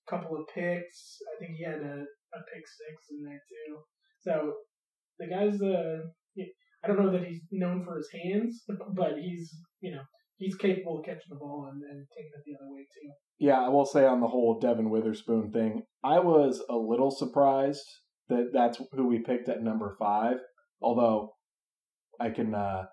couple 0.10 0.38
of 0.38 0.46
picks. 0.54 1.18
I 1.36 1.40
think 1.40 1.58
he 1.58 1.64
had 1.64 1.82
a, 1.82 2.04
a 2.04 2.40
pick 2.54 2.64
six 2.68 3.10
in 3.12 3.24
there 3.24 3.42
too. 3.50 3.78
So 4.22 4.54
the 5.20 5.28
guy's 5.28 5.62
uh, 5.62 6.06
I 6.84 6.88
don't 6.88 7.04
know 7.04 7.12
that 7.12 7.28
he's 7.28 7.42
known 7.52 7.84
for 7.84 7.98
his 7.98 8.10
hands, 8.12 8.64
but 8.96 9.14
he's 9.20 9.52
you 9.82 9.92
know 9.92 10.02
he's 10.38 10.56
capable 10.56 11.00
of 11.00 11.06
catching 11.06 11.30
the 11.30 11.38
ball 11.38 11.70
and, 11.72 11.82
and 11.82 12.06
taking 12.16 12.32
it 12.36 12.44
the 12.46 12.56
other 12.56 12.72
way 12.72 12.82
too. 12.82 13.10
Yeah, 13.40 13.60
I 13.60 13.70
will 13.70 13.86
say 13.86 14.06
on 14.06 14.22
the 14.22 14.28
whole 14.28 14.60
Devon 14.60 14.90
Witherspoon 14.90 15.52
thing, 15.52 15.84
I 16.04 16.20
was 16.20 16.64
a 16.70 16.76
little 16.76 17.12
surprised 17.12 17.84
that 18.30 18.52
that's 18.54 18.80
who 18.92 19.08
we 19.08 19.20
picked 19.20 19.50
at 19.50 19.64
number 19.64 19.96
five. 20.00 20.38
Although 20.82 21.34
I 22.20 22.30
can 22.30 22.54
uh 22.54 22.86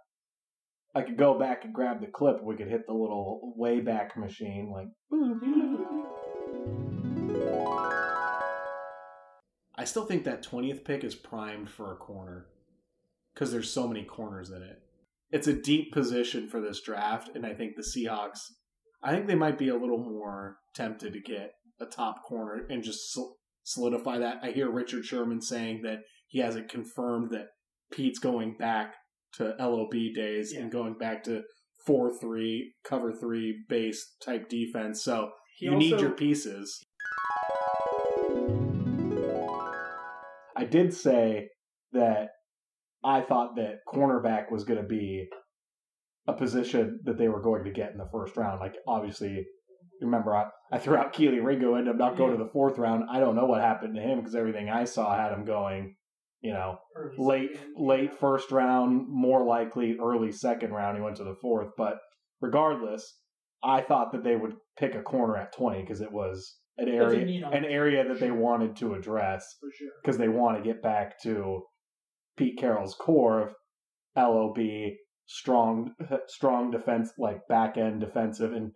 I 0.94 1.02
could 1.02 1.16
go 1.16 1.38
back 1.38 1.64
and 1.64 1.72
grab 1.72 2.00
the 2.00 2.06
clip. 2.06 2.42
We 2.42 2.56
could 2.56 2.68
hit 2.68 2.86
the 2.86 2.92
little 2.92 3.54
way 3.56 3.80
back 3.80 4.16
machine, 4.16 4.70
like. 4.72 4.88
I 9.74 9.84
still 9.84 10.04
think 10.04 10.24
that 10.24 10.42
twentieth 10.42 10.84
pick 10.84 11.02
is 11.02 11.14
primed 11.14 11.70
for 11.70 11.92
a 11.92 11.96
corner 11.96 12.46
because 13.34 13.50
there's 13.50 13.70
so 13.70 13.88
many 13.88 14.04
corners 14.04 14.50
in 14.50 14.62
it. 14.62 14.78
It's 15.30 15.46
a 15.46 15.54
deep 15.54 15.92
position 15.92 16.48
for 16.48 16.60
this 16.60 16.82
draft, 16.82 17.30
and 17.34 17.46
I 17.46 17.54
think 17.54 17.74
the 17.74 17.82
Seahawks 17.82 18.40
I 19.02 19.12
think 19.12 19.26
they 19.26 19.34
might 19.34 19.58
be 19.58 19.68
a 19.68 19.76
little 19.76 19.98
more 19.98 20.58
tempted 20.74 21.12
to 21.12 21.20
get 21.20 21.54
a 21.80 21.86
top 21.86 22.22
corner 22.24 22.66
and 22.70 22.84
just 22.84 23.12
sol- 23.12 23.36
solidify 23.64 24.18
that. 24.18 24.38
I 24.42 24.50
hear 24.50 24.70
Richard 24.70 25.04
Sherman 25.04 25.40
saying 25.40 25.82
that 25.82 25.98
he 26.26 26.38
hasn't 26.40 26.68
confirmed 26.68 27.30
that 27.30 27.48
Pete's 27.92 28.18
going 28.18 28.56
back 28.58 28.94
to 29.34 29.54
LOB 29.58 29.92
days 30.14 30.52
and 30.52 30.70
going 30.70 30.94
back 30.98 31.24
to 31.24 31.42
4 31.86 32.12
3, 32.18 32.74
cover 32.84 33.12
3 33.12 33.64
base 33.68 34.14
type 34.24 34.48
defense. 34.48 35.02
So 35.02 35.30
He 35.56 35.66
you 35.66 35.76
need 35.76 36.00
your 36.00 36.10
pieces. 36.10 36.82
I 40.56 40.64
did 40.64 40.94
say 40.94 41.48
that 41.92 42.28
I 43.04 43.22
thought 43.22 43.56
that 43.56 43.80
cornerback 43.92 44.50
was 44.50 44.64
going 44.64 44.80
to 44.80 44.86
be 44.86 45.26
a 46.28 46.32
position 46.32 47.00
that 47.04 47.18
they 47.18 47.28
were 47.28 47.42
going 47.42 47.64
to 47.64 47.72
get 47.72 47.90
in 47.90 47.98
the 47.98 48.08
first 48.12 48.36
round. 48.36 48.60
Like, 48.60 48.74
obviously, 48.86 49.44
remember, 50.02 50.34
I, 50.36 50.46
I 50.70 50.78
threw 50.78 50.96
out 50.96 51.12
Kelee 51.12 51.42
Ringo, 51.44 51.74
ended 51.74 51.94
up 51.94 51.98
not 51.98 52.16
going 52.16 52.32
Yeah. 52.32 52.38
to 52.38 52.44
the 52.44 52.50
fourth 52.50 52.78
round. 52.78 53.04
I 53.10 53.20
don't 53.20 53.36
know 53.36 53.46
what 53.46 53.60
happened 53.60 53.94
to 53.96 54.00
him 54.02 54.18
because 54.18 54.34
everything 54.34 54.68
I 54.68 54.84
saw 54.84 55.16
had 55.16 55.32
him 55.32 55.44
going, 55.44 55.94
you 56.40 56.52
know, 56.52 56.78
Early 56.96 57.14
late 57.18 57.56
second. 57.56 57.74
late 57.76 58.14
first 58.18 58.50
round, 58.50 59.06
more 59.08 59.44
likely 59.44 59.96
early 60.00 60.32
second 60.32 60.72
round. 60.72 60.96
He 60.96 61.02
went 61.02 61.16
to 61.16 61.24
the 61.24 61.36
fourth, 61.40 61.68
but 61.76 61.98
regardless, 62.40 63.18
I 63.62 63.80
thought 63.80 64.12
that 64.12 64.24
they 64.24 64.36
would 64.36 64.54
pick 64.78 64.94
a 64.94 65.02
corner 65.02 65.36
at 65.36 65.52
twenty 65.54 65.80
because 65.82 66.00
it 66.00 66.10
was 66.12 66.58
an 66.78 66.88
area 66.88 67.46
an 67.48 67.64
area 67.64 68.06
that 68.08 68.18
they 68.18 68.30
wanted 68.30 68.74
to 68.76 68.94
address 68.94 69.46
for 69.60 69.68
sure. 69.72 69.88
because 70.02 70.18
they 70.18 70.28
want 70.28 70.56
to 70.56 70.64
get 70.64 70.82
back 70.82 71.20
to 71.22 71.62
Pete 72.36 72.58
Carroll's 72.58 72.94
core 72.94 73.40
of 73.40 73.54
LOB 74.16 74.58
strong 75.26 75.94
strong 76.26 76.70
defense 76.70 77.12
like 77.18 77.46
back 77.48 77.76
end 77.76 78.00
defensive 78.00 78.52
and 78.52 78.72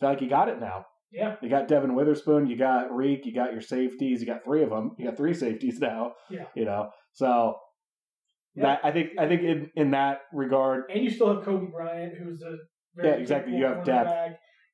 feel 0.00 0.08
like 0.10 0.20
you 0.20 0.28
got 0.28 0.48
it 0.48 0.60
now. 0.60 0.86
Yeah, 1.12 1.36
You 1.40 1.48
got 1.48 1.68
Devon 1.68 1.94
Witherspoon, 1.94 2.46
you 2.48 2.56
got 2.56 2.90
Riq, 2.90 3.24
you 3.24 3.32
got 3.32 3.52
your 3.52 3.60
safeties, 3.62 4.20
you 4.20 4.26
got 4.26 4.44
three 4.44 4.62
of 4.64 4.70
them. 4.70 4.90
You 4.98 5.06
got 5.06 5.16
three 5.16 5.34
safeties 5.34 5.78
now. 5.80 6.12
Yeah. 6.28 6.44
You 6.54 6.64
know. 6.64 6.90
So 7.12 7.54
Yeah. 8.54 8.64
that 8.64 8.80
I 8.84 8.90
think 8.92 9.10
I 9.18 9.28
think 9.28 9.42
in 9.42 9.70
in 9.76 9.90
that 9.92 10.22
regard, 10.32 10.84
and 10.92 11.02
you 11.04 11.10
still 11.10 11.34
have 11.34 11.44
Coby 11.44 11.70
Bryant, 11.70 12.14
who's 12.18 12.42
a 12.42 12.56
very 12.96 13.08
Yeah, 13.08 13.14
exactly. 13.16 13.54
You 13.56 13.64
have 13.66 13.84
depth. 13.84 14.10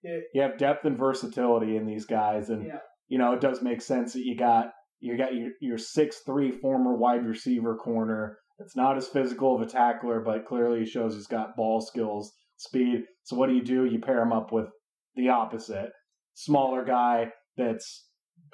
It- 0.04 0.24
you 0.34 0.42
have 0.42 0.58
depth 0.58 0.84
and 0.84 0.98
versatility 0.98 1.76
in 1.76 1.86
these 1.86 2.06
guys 2.06 2.50
and 2.50 2.66
yeah, 2.66 2.78
you 3.08 3.18
know, 3.18 3.32
it 3.34 3.40
does 3.40 3.62
make 3.62 3.80
sense 3.80 4.14
that 4.14 4.24
you 4.24 4.36
got 4.36 4.72
you 5.00 5.16
got 5.16 5.34
your 5.34 5.50
your 5.60 5.78
six 5.78 6.20
three 6.26 6.50
former 6.50 6.96
wide 6.96 7.24
receiver 7.26 7.76
corner 7.76 8.38
It's 8.58 8.74
not 8.74 8.96
as 8.96 9.06
physical 9.06 9.54
of 9.54 9.62
a 9.62 9.66
tackler, 9.66 10.20
but 10.20 10.46
clearly 10.46 10.80
he 10.80 10.86
shows 10.86 11.14
he's 11.14 11.26
got 11.28 11.56
ball 11.56 11.80
skills, 11.80 12.32
speed. 12.56 13.04
So 13.24 13.36
what 13.36 13.48
do 13.48 13.54
you 13.54 13.62
do? 13.62 13.84
You 13.84 14.00
pair 14.00 14.20
him 14.22 14.32
up 14.32 14.50
with 14.52 14.66
the 15.14 15.28
opposite, 15.28 15.90
smaller 16.34 16.84
guy 16.84 17.30
that's 17.56 18.08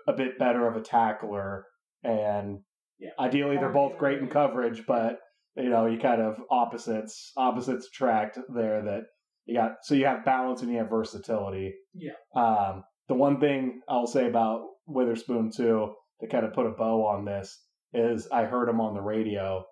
a 0.06 0.12
bit 0.12 0.38
better 0.38 0.66
of 0.66 0.76
a 0.76 0.80
tackler, 0.82 1.64
and 2.02 2.60
Yeah. 2.98 3.10
ideally 3.18 3.56
they're 3.56 3.68
both 3.72 3.98
great 3.98 4.18
in 4.18 4.28
coverage, 4.28 4.86
but 4.86 5.20
you 5.56 5.68
know 5.70 5.86
you 5.86 5.98
kind 5.98 6.20
of 6.20 6.40
opposites 6.50 7.32
opposites 7.36 7.86
attract 7.88 8.38
there. 8.54 8.82
That 8.82 9.04
you 9.46 9.54
got 9.54 9.76
so 9.82 9.94
you 9.94 10.06
have 10.06 10.24
balance 10.24 10.62
and 10.62 10.70
you 10.70 10.78
have 10.78 10.90
versatility. 10.90 11.74
Yeah. 11.94 12.12
Um, 12.34 12.84
the 13.08 13.14
one 13.14 13.40
thing 13.40 13.80
I'll 13.88 14.06
say 14.06 14.26
about 14.28 14.62
Witherspoon 14.86 15.50
too, 15.54 15.94
to 16.20 16.26
kind 16.28 16.44
of 16.44 16.52
put 16.52 16.66
a 16.66 16.70
bow 16.70 17.06
on 17.06 17.24
this, 17.24 17.64
is 17.92 18.28
I 18.30 18.44
heard 18.44 18.68
him 18.68 18.80
on 18.80 18.94
the 18.94 19.00
radio 19.00 19.64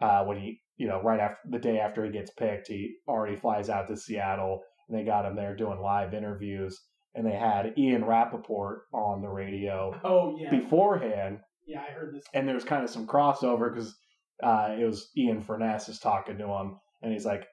uh, 0.00 0.24
when 0.24 0.38
he, 0.38 0.60
you 0.76 0.88
know, 0.88 1.00
right 1.02 1.20
after 1.20 1.38
the 1.48 1.58
day 1.58 1.78
after 1.78 2.04
he 2.04 2.10
gets 2.12 2.30
picked, 2.32 2.68
he 2.68 2.94
already 3.08 3.36
flies 3.36 3.68
out 3.68 3.88
to 3.88 3.96
Seattle, 3.96 4.60
and 4.90 4.98
they 4.98 5.04
got 5.04 5.24
him 5.24 5.36
there 5.36 5.54
doing 5.56 5.80
live 5.80 6.12
interviews, 6.14 6.78
and 7.14 7.24
they 7.26 7.32
had 7.36 7.74
Ian 7.78 8.04
Rapoport 8.04 8.82
on 8.92 9.22
the 9.22 9.28
radio 9.28 9.98
Oh 10.04 10.36
yeah, 10.38 10.50
beforehand, 10.50 11.38
yeah, 11.66 11.82
I 11.88 11.92
heard 11.92 12.14
this. 12.14 12.24
and 12.34 12.46
there's 12.48 12.64
kind 12.64 12.82
of 12.84 12.90
some 12.90 13.06
crossover 13.06 13.72
because 13.72 13.96
uh, 14.42 14.74
it 14.78 14.84
was 14.84 15.10
Ian 15.16 15.40
Furness 15.42 15.88
is 15.88 15.98
talking 16.00 16.38
to 16.38 16.46
him, 16.46 16.76
and 17.02 17.12
he's 17.12 17.26
like, 17.26 17.46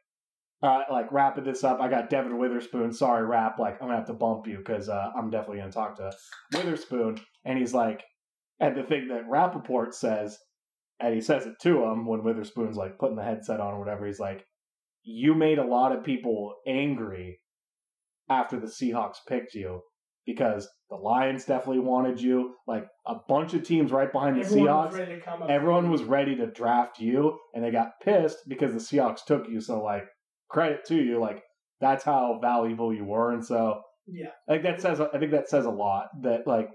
"All 0.63 0.79
right, 0.79 0.89
like 0.91 1.11
wrapping 1.11 1.43
this 1.43 1.63
up. 1.63 1.79
I 1.79 1.89
got 1.89 2.09
Devon 2.09 2.37
Witherspoon. 2.39 2.91
Sorry, 2.93 3.25
Rap. 3.25 3.59
Like 3.59 3.75
I'm 3.81 3.87
gonna 3.89 3.97
have 3.97 4.07
to 4.07 4.13
bump 4.13 4.47
you 4.47 4.57
because 4.57 4.89
uh, 4.89 5.11
I'm 5.17 5.29
definitely 5.29 5.59
gonna 5.59 5.71
talk 5.71 5.97
to 5.97 6.11
Witherspoon." 6.53 7.19
And 7.45 7.59
he's 7.59 7.73
like, 7.73 8.03
and 8.59 8.75
the 8.75 8.83
thing 8.83 9.07
that 9.09 9.29
Rapoport 9.29 9.93
says, 9.93 10.37
and 10.99 11.13
he 11.13 11.21
says 11.21 11.45
it 11.45 11.55
to 11.61 11.83
him 11.83 12.05
when 12.07 12.23
Witherspoon's 12.23 12.77
like 12.77 12.97
putting 12.97 13.15
the 13.17 13.23
headset 13.23 13.59
on 13.59 13.73
or 13.75 13.79
whatever. 13.79 14.05
He's 14.07 14.19
like, 14.19 14.45
"You 15.07 15.33
made 15.33 15.57
a 15.57 15.65
lot 15.65 15.91
of 15.91 16.03
people 16.03 16.53
angry 16.67 17.39
after 18.29 18.59
the 18.59 18.67
Seahawks 18.67 19.17
picked 19.27 19.55
you." 19.55 19.81
Because 20.25 20.67
the 20.89 20.97
Lions 20.97 21.45
definitely 21.45 21.79
wanted 21.79 22.19
you, 22.19 22.55
like 22.67 22.85
a 23.05 23.15
bunch 23.29 23.53
of 23.53 23.63
teams 23.63 23.93
right 23.93 24.11
behind 24.11 24.35
the 24.35 24.41
Everyone 24.45 24.67
Seahawks 24.67 24.89
was 24.89 24.99
ready 24.99 25.15
to 25.15 25.21
come 25.21 25.43
up. 25.43 25.49
everyone 25.49 25.89
was 25.89 26.03
ready 26.03 26.35
to 26.35 26.47
draft 26.47 26.99
you 26.99 27.39
and 27.53 27.63
they 27.63 27.71
got 27.71 27.91
pissed 28.03 28.39
because 28.49 28.73
the 28.73 28.79
Seahawks 28.79 29.23
took 29.25 29.47
you. 29.47 29.61
So 29.61 29.81
like 29.81 30.03
credit 30.49 30.83
to 30.87 30.95
you, 30.95 31.19
like 31.21 31.43
that's 31.79 32.03
how 32.03 32.39
valuable 32.41 32.93
you 32.93 33.05
were. 33.05 33.31
And 33.31 33.45
so 33.45 33.81
Yeah, 34.05 34.31
like 34.49 34.63
that 34.63 34.81
says 34.81 34.99
I 34.99 35.17
think 35.17 35.31
that 35.31 35.47
says 35.47 35.65
a 35.65 35.69
lot 35.71 36.07
that 36.23 36.45
like 36.45 36.71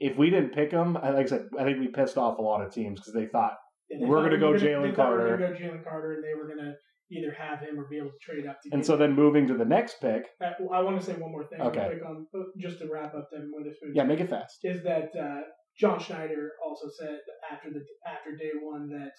if 0.00 0.16
we 0.16 0.28
didn't 0.30 0.50
pick 0.50 0.72
him, 0.72 0.96
I 0.96 1.10
like 1.10 1.26
I 1.26 1.28
said, 1.28 1.46
I 1.58 1.62
think 1.62 1.78
we 1.78 1.86
pissed 1.86 2.18
off 2.18 2.38
a 2.38 2.42
lot 2.42 2.64
of 2.66 2.72
teams 2.72 2.98
because 3.00 3.14
they 3.14 3.26
thought 3.26 3.54
they 3.88 4.04
We're 4.04 4.24
gonna 4.24 4.38
go 4.38 4.50
were 4.50 4.58
Jalen 4.58 4.90
they 4.90 4.96
thought 4.96 5.12
we 5.12 5.18
were 5.18 5.36
gonna 5.36 5.52
go 5.52 5.58
Jalen 5.58 5.84
Carter, 5.84 6.14
and 6.14 6.24
they 6.24 6.34
were 6.34 6.48
gonna 6.48 6.74
either 7.10 7.32
have 7.38 7.60
him 7.60 7.78
or 7.78 7.86
be 7.88 7.98
able 7.98 8.10
to 8.10 8.18
trade 8.20 8.46
up 8.46 8.60
to. 8.62 8.68
and 8.72 8.84
so 8.84 8.96
then 8.96 9.12
moving 9.14 9.46
to 9.46 9.54
the 9.56 9.64
next 9.64 10.00
pick, 10.00 10.24
Uh, 10.40 10.52
I 10.72 10.80
want 10.82 10.98
to 11.00 11.04
say 11.06 11.12
one 11.14 11.30
more 11.32 11.44
thing, 11.46 11.60
Okay. 11.60 11.86
quick 11.88 12.02
on 12.04 12.26
uh, 12.34 12.44
just 12.58 12.78
to 12.80 12.88
wrap 12.90 13.14
up 13.14 13.30
Devon 13.30 13.52
Witherspoon. 13.54 13.92
yeah, 13.94 14.04
make 14.04 14.20
it 14.20 14.28
fast. 14.30 14.58
is 14.64 14.82
that 14.84 15.10
uh, 15.16 15.42
John 15.78 16.00
Schneider 16.00 16.52
also 16.64 16.88
said 16.98 17.18
after 17.52 17.70
the 17.70 17.84
after 18.06 18.34
day 18.36 18.50
one 18.60 18.88
that 18.90 19.12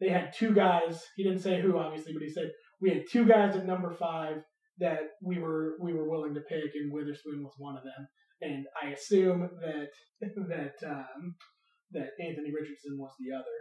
they 0.00 0.08
had 0.08 0.32
two 0.32 0.52
guys. 0.54 1.02
He 1.16 1.22
didn't 1.22 1.40
say 1.40 1.60
who, 1.60 1.78
obviously, 1.78 2.12
but 2.12 2.22
he 2.22 2.28
said 2.28 2.50
we 2.80 2.90
had 2.90 3.02
two 3.10 3.24
guys 3.26 3.56
at 3.56 3.66
number 3.66 3.92
five 3.92 4.38
that 4.78 5.00
we 5.22 5.38
were 5.38 5.76
we 5.80 5.92
were 5.92 6.08
willing 6.08 6.34
to 6.34 6.40
pick, 6.40 6.70
and 6.74 6.92
Witherspoon 6.92 7.42
was 7.42 7.54
one 7.58 7.76
of 7.76 7.84
them. 7.84 8.08
And 8.40 8.66
I 8.82 8.88
assume 8.90 9.48
that 9.60 9.88
that 10.20 10.74
um, 10.88 11.34
that 11.92 12.10
Anthony 12.20 12.50
Richardson 12.52 12.96
was 12.98 13.12
the 13.20 13.34
other, 13.34 13.56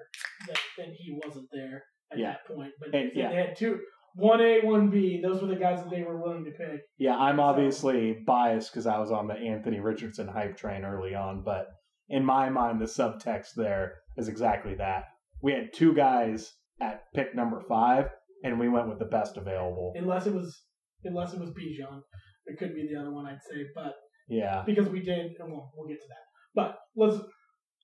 that 0.48 0.84
and 0.86 0.94
he 0.98 1.20
wasn't 1.24 1.50
there 1.52 1.84
at 2.14 2.20
Yeah. 2.20 2.32
that 2.34 2.56
point. 2.56 2.72
But 2.80 2.94
And- 2.96 3.12
they, 3.14 3.20
yeah. 3.20 3.30
they 3.30 3.36
had 3.36 3.56
two. 3.56 3.80
One 4.16 4.42
A, 4.42 4.62
one 4.62 4.90
B. 4.92 5.22
Those 5.24 5.42
were 5.42 5.48
the 5.48 5.56
guys 5.56 5.82
that 5.84 5.90
they 5.90 6.04
were 6.04 6.22
willing 6.22 6.46
to 6.46 6.52
pick. 6.52 6.82
Yeah, 6.98 7.16
I'm 7.18 7.38
So- 7.38 7.44
obviously 7.44 8.14
biased 8.26 8.72
because 8.72 8.86
I 8.86 9.00
was 9.00 9.12
on 9.12 9.28
the 9.28 9.34
Anthony 9.34 9.80
Richardson 9.80 10.28
hype 10.28 10.56
train 10.56 10.84
early 10.86 11.16
on, 11.16 11.42
but 11.44 11.68
in 12.10 12.24
my 12.24 12.50
mind, 12.50 12.80
the 12.80 12.86
subtext 12.86 13.56
there 13.56 13.96
is 14.18 14.28
exactly 14.28 14.76
that. 14.76 15.06
We 15.42 15.52
had 15.54 15.74
two 15.74 15.94
guys 15.96 16.54
at 16.80 17.12
pick 17.16 17.34
number 17.34 17.60
five, 17.68 18.10
and 18.44 18.60
we 18.60 18.70
went 18.70 18.88
with 18.88 19.00
the 19.00 19.06
best 19.06 19.36
available. 19.38 19.94
Unless 19.96 20.28
it 20.28 20.34
was 20.34 20.64
unless 21.06 21.34
it 21.34 21.40
was 21.40 21.50
Bijan. 21.50 22.02
It 22.46 22.58
could 22.60 22.76
be 22.76 22.88
the 22.88 23.00
other 23.00 23.12
one 23.12 23.26
I'd 23.26 23.42
say, 23.42 23.64
but 23.76 23.94
Yeah. 24.30 24.64
because 24.66 24.88
we 24.90 25.02
did, 25.02 25.32
and 25.40 25.52
we'll, 25.52 25.72
we'll 25.76 25.88
get 25.88 26.00
to 26.00 26.08
that. 26.08 26.24
But 26.54 26.78
let's. 26.96 27.18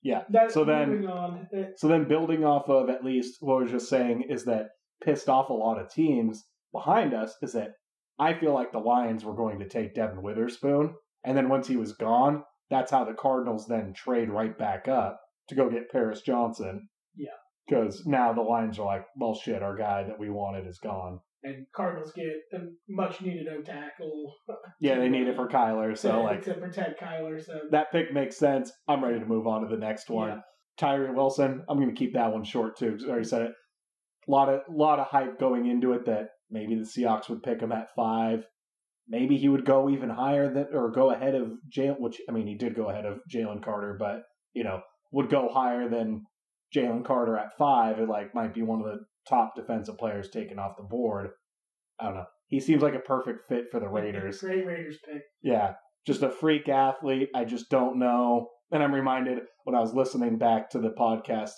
Yeah, 0.02 0.22
That, 0.30 0.50
so 0.52 0.64
then- 0.64 1.06
on. 1.06 1.48
So 1.76 1.88
then, 1.88 2.08
building 2.08 2.44
off 2.44 2.68
of 2.68 2.88
at 2.88 3.04
least 3.04 3.36
what 3.40 3.56
I 3.56 3.62
was 3.62 3.70
just 3.70 3.88
saying 3.88 4.24
is 4.28 4.44
that 4.46 4.68
pissed 5.04 5.28
off 5.28 5.50
a 5.50 5.54
lot 5.54 5.78
of 5.78 5.90
teams 5.90 6.46
behind 6.72 7.12
us 7.14 7.36
is 7.42 7.52
that 7.52 7.72
I 8.18 8.34
feel 8.34 8.54
like 8.54 8.72
the 8.72 8.78
Lions 8.78 9.24
were 9.24 9.34
going 9.34 9.58
to 9.60 9.68
take 9.68 9.94
Devon 9.94 10.22
Witherspoon, 10.22 10.94
and 11.24 11.36
then 11.36 11.48
once 11.48 11.66
he 11.68 11.76
was 11.76 11.92
gone, 11.92 12.44
that's 12.70 12.90
how 12.90 13.04
the 13.04 13.14
Cardinals 13.14 13.66
then 13.66 13.92
trade 13.94 14.30
right 14.30 14.56
back 14.56 14.88
up 14.88 15.20
to 15.48 15.54
go 15.54 15.68
get 15.68 15.90
Paris 15.90 16.22
Johnson. 16.22 16.88
Yeah. 17.16 17.28
Because 17.68 18.04
now 18.06 18.32
the 18.32 18.42
Lions 18.42 18.78
are 18.78 18.86
like, 18.86 19.04
well, 19.16 19.34
shit, 19.34 19.62
our 19.62 19.76
guy 19.76 20.04
that 20.04 20.18
we 20.18 20.30
wanted 20.30 20.66
is 20.66 20.78
gone. 20.78 21.20
And 21.42 21.66
Cardinals 21.74 22.12
get 22.14 22.26
a 22.52 22.58
much 22.88 23.20
needed 23.20 23.48
O 23.48 23.62
tackle. 23.62 24.34
Yeah, 24.80 24.98
they 24.98 25.08
need 25.08 25.26
it 25.26 25.36
for 25.36 25.48
Kyler, 25.48 25.96
so 25.96 26.12
to, 26.12 26.20
like 26.20 26.44
to 26.44 26.54
protect 26.54 27.00
Kyler. 27.00 27.44
So 27.44 27.60
that 27.70 27.92
pick 27.92 28.12
makes 28.12 28.36
sense. 28.36 28.72
I'm 28.88 29.02
ready 29.02 29.18
to 29.18 29.26
move 29.26 29.46
on 29.46 29.62
to 29.62 29.68
the 29.68 29.80
next 29.80 30.10
one. 30.10 30.28
Yeah. 30.28 30.40
Tyree 30.78 31.14
Wilson. 31.14 31.62
I'm 31.68 31.78
going 31.78 31.94
to 31.94 31.98
keep 31.98 32.14
that 32.14 32.32
one 32.32 32.44
short 32.44 32.78
too. 32.78 32.98
I 33.06 33.10
already 33.10 33.24
said 33.24 33.42
it. 33.42 33.52
A 34.28 34.30
lot 34.30 34.48
of 34.48 34.60
lot 34.70 34.98
of 34.98 35.06
hype 35.06 35.38
going 35.38 35.66
into 35.66 35.92
it 35.92 36.06
that 36.06 36.28
maybe 36.50 36.74
the 36.74 36.82
Seahawks 36.82 37.28
would 37.28 37.42
pick 37.42 37.60
him 37.60 37.72
at 37.72 37.88
five. 37.96 38.44
Maybe 39.08 39.36
he 39.36 39.48
would 39.48 39.64
go 39.64 39.90
even 39.90 40.08
higher 40.08 40.52
than 40.52 40.68
or 40.72 40.90
go 40.90 41.10
ahead 41.10 41.34
of 41.34 41.52
Jalen. 41.74 42.00
Which 42.00 42.20
I 42.28 42.32
mean, 42.32 42.46
he 42.46 42.54
did 42.54 42.74
go 42.74 42.88
ahead 42.90 43.06
of 43.06 43.18
Jalen 43.32 43.62
Carter, 43.62 43.96
but 43.98 44.22
you 44.52 44.64
know 44.64 44.80
would 45.12 45.30
go 45.30 45.48
higher 45.52 45.88
than 45.88 46.24
Jalen 46.74 47.04
Carter 47.04 47.36
at 47.36 47.56
five. 47.58 47.98
It 47.98 48.08
like 48.08 48.34
might 48.34 48.54
be 48.54 48.62
one 48.62 48.80
of 48.80 48.86
the 48.86 49.00
top 49.28 49.54
defensive 49.54 49.98
players 49.98 50.30
taken 50.30 50.58
off 50.58 50.76
the 50.76 50.82
board. 50.84 51.30
I 51.98 52.04
don't 52.06 52.14
know. 52.14 52.26
He 52.46 52.60
seems 52.60 52.82
like 52.82 52.94
a 52.94 53.00
perfect 53.00 53.46
fit 53.46 53.66
for 53.70 53.78
the 53.78 53.88
Raiders. 53.88 54.40
Great 54.40 54.66
Raiders 54.66 54.98
pick. 55.04 55.22
Yeah, 55.42 55.74
just 56.06 56.22
a 56.22 56.30
freak 56.30 56.68
athlete. 56.68 57.28
I 57.34 57.44
just 57.44 57.70
don't 57.70 57.98
know. 57.98 58.48
And 58.72 58.82
I'm 58.82 58.94
reminded 58.94 59.38
when 59.64 59.74
I 59.76 59.80
was 59.80 59.94
listening 59.94 60.38
back 60.38 60.70
to 60.70 60.78
the 60.78 60.90
podcast, 60.90 61.52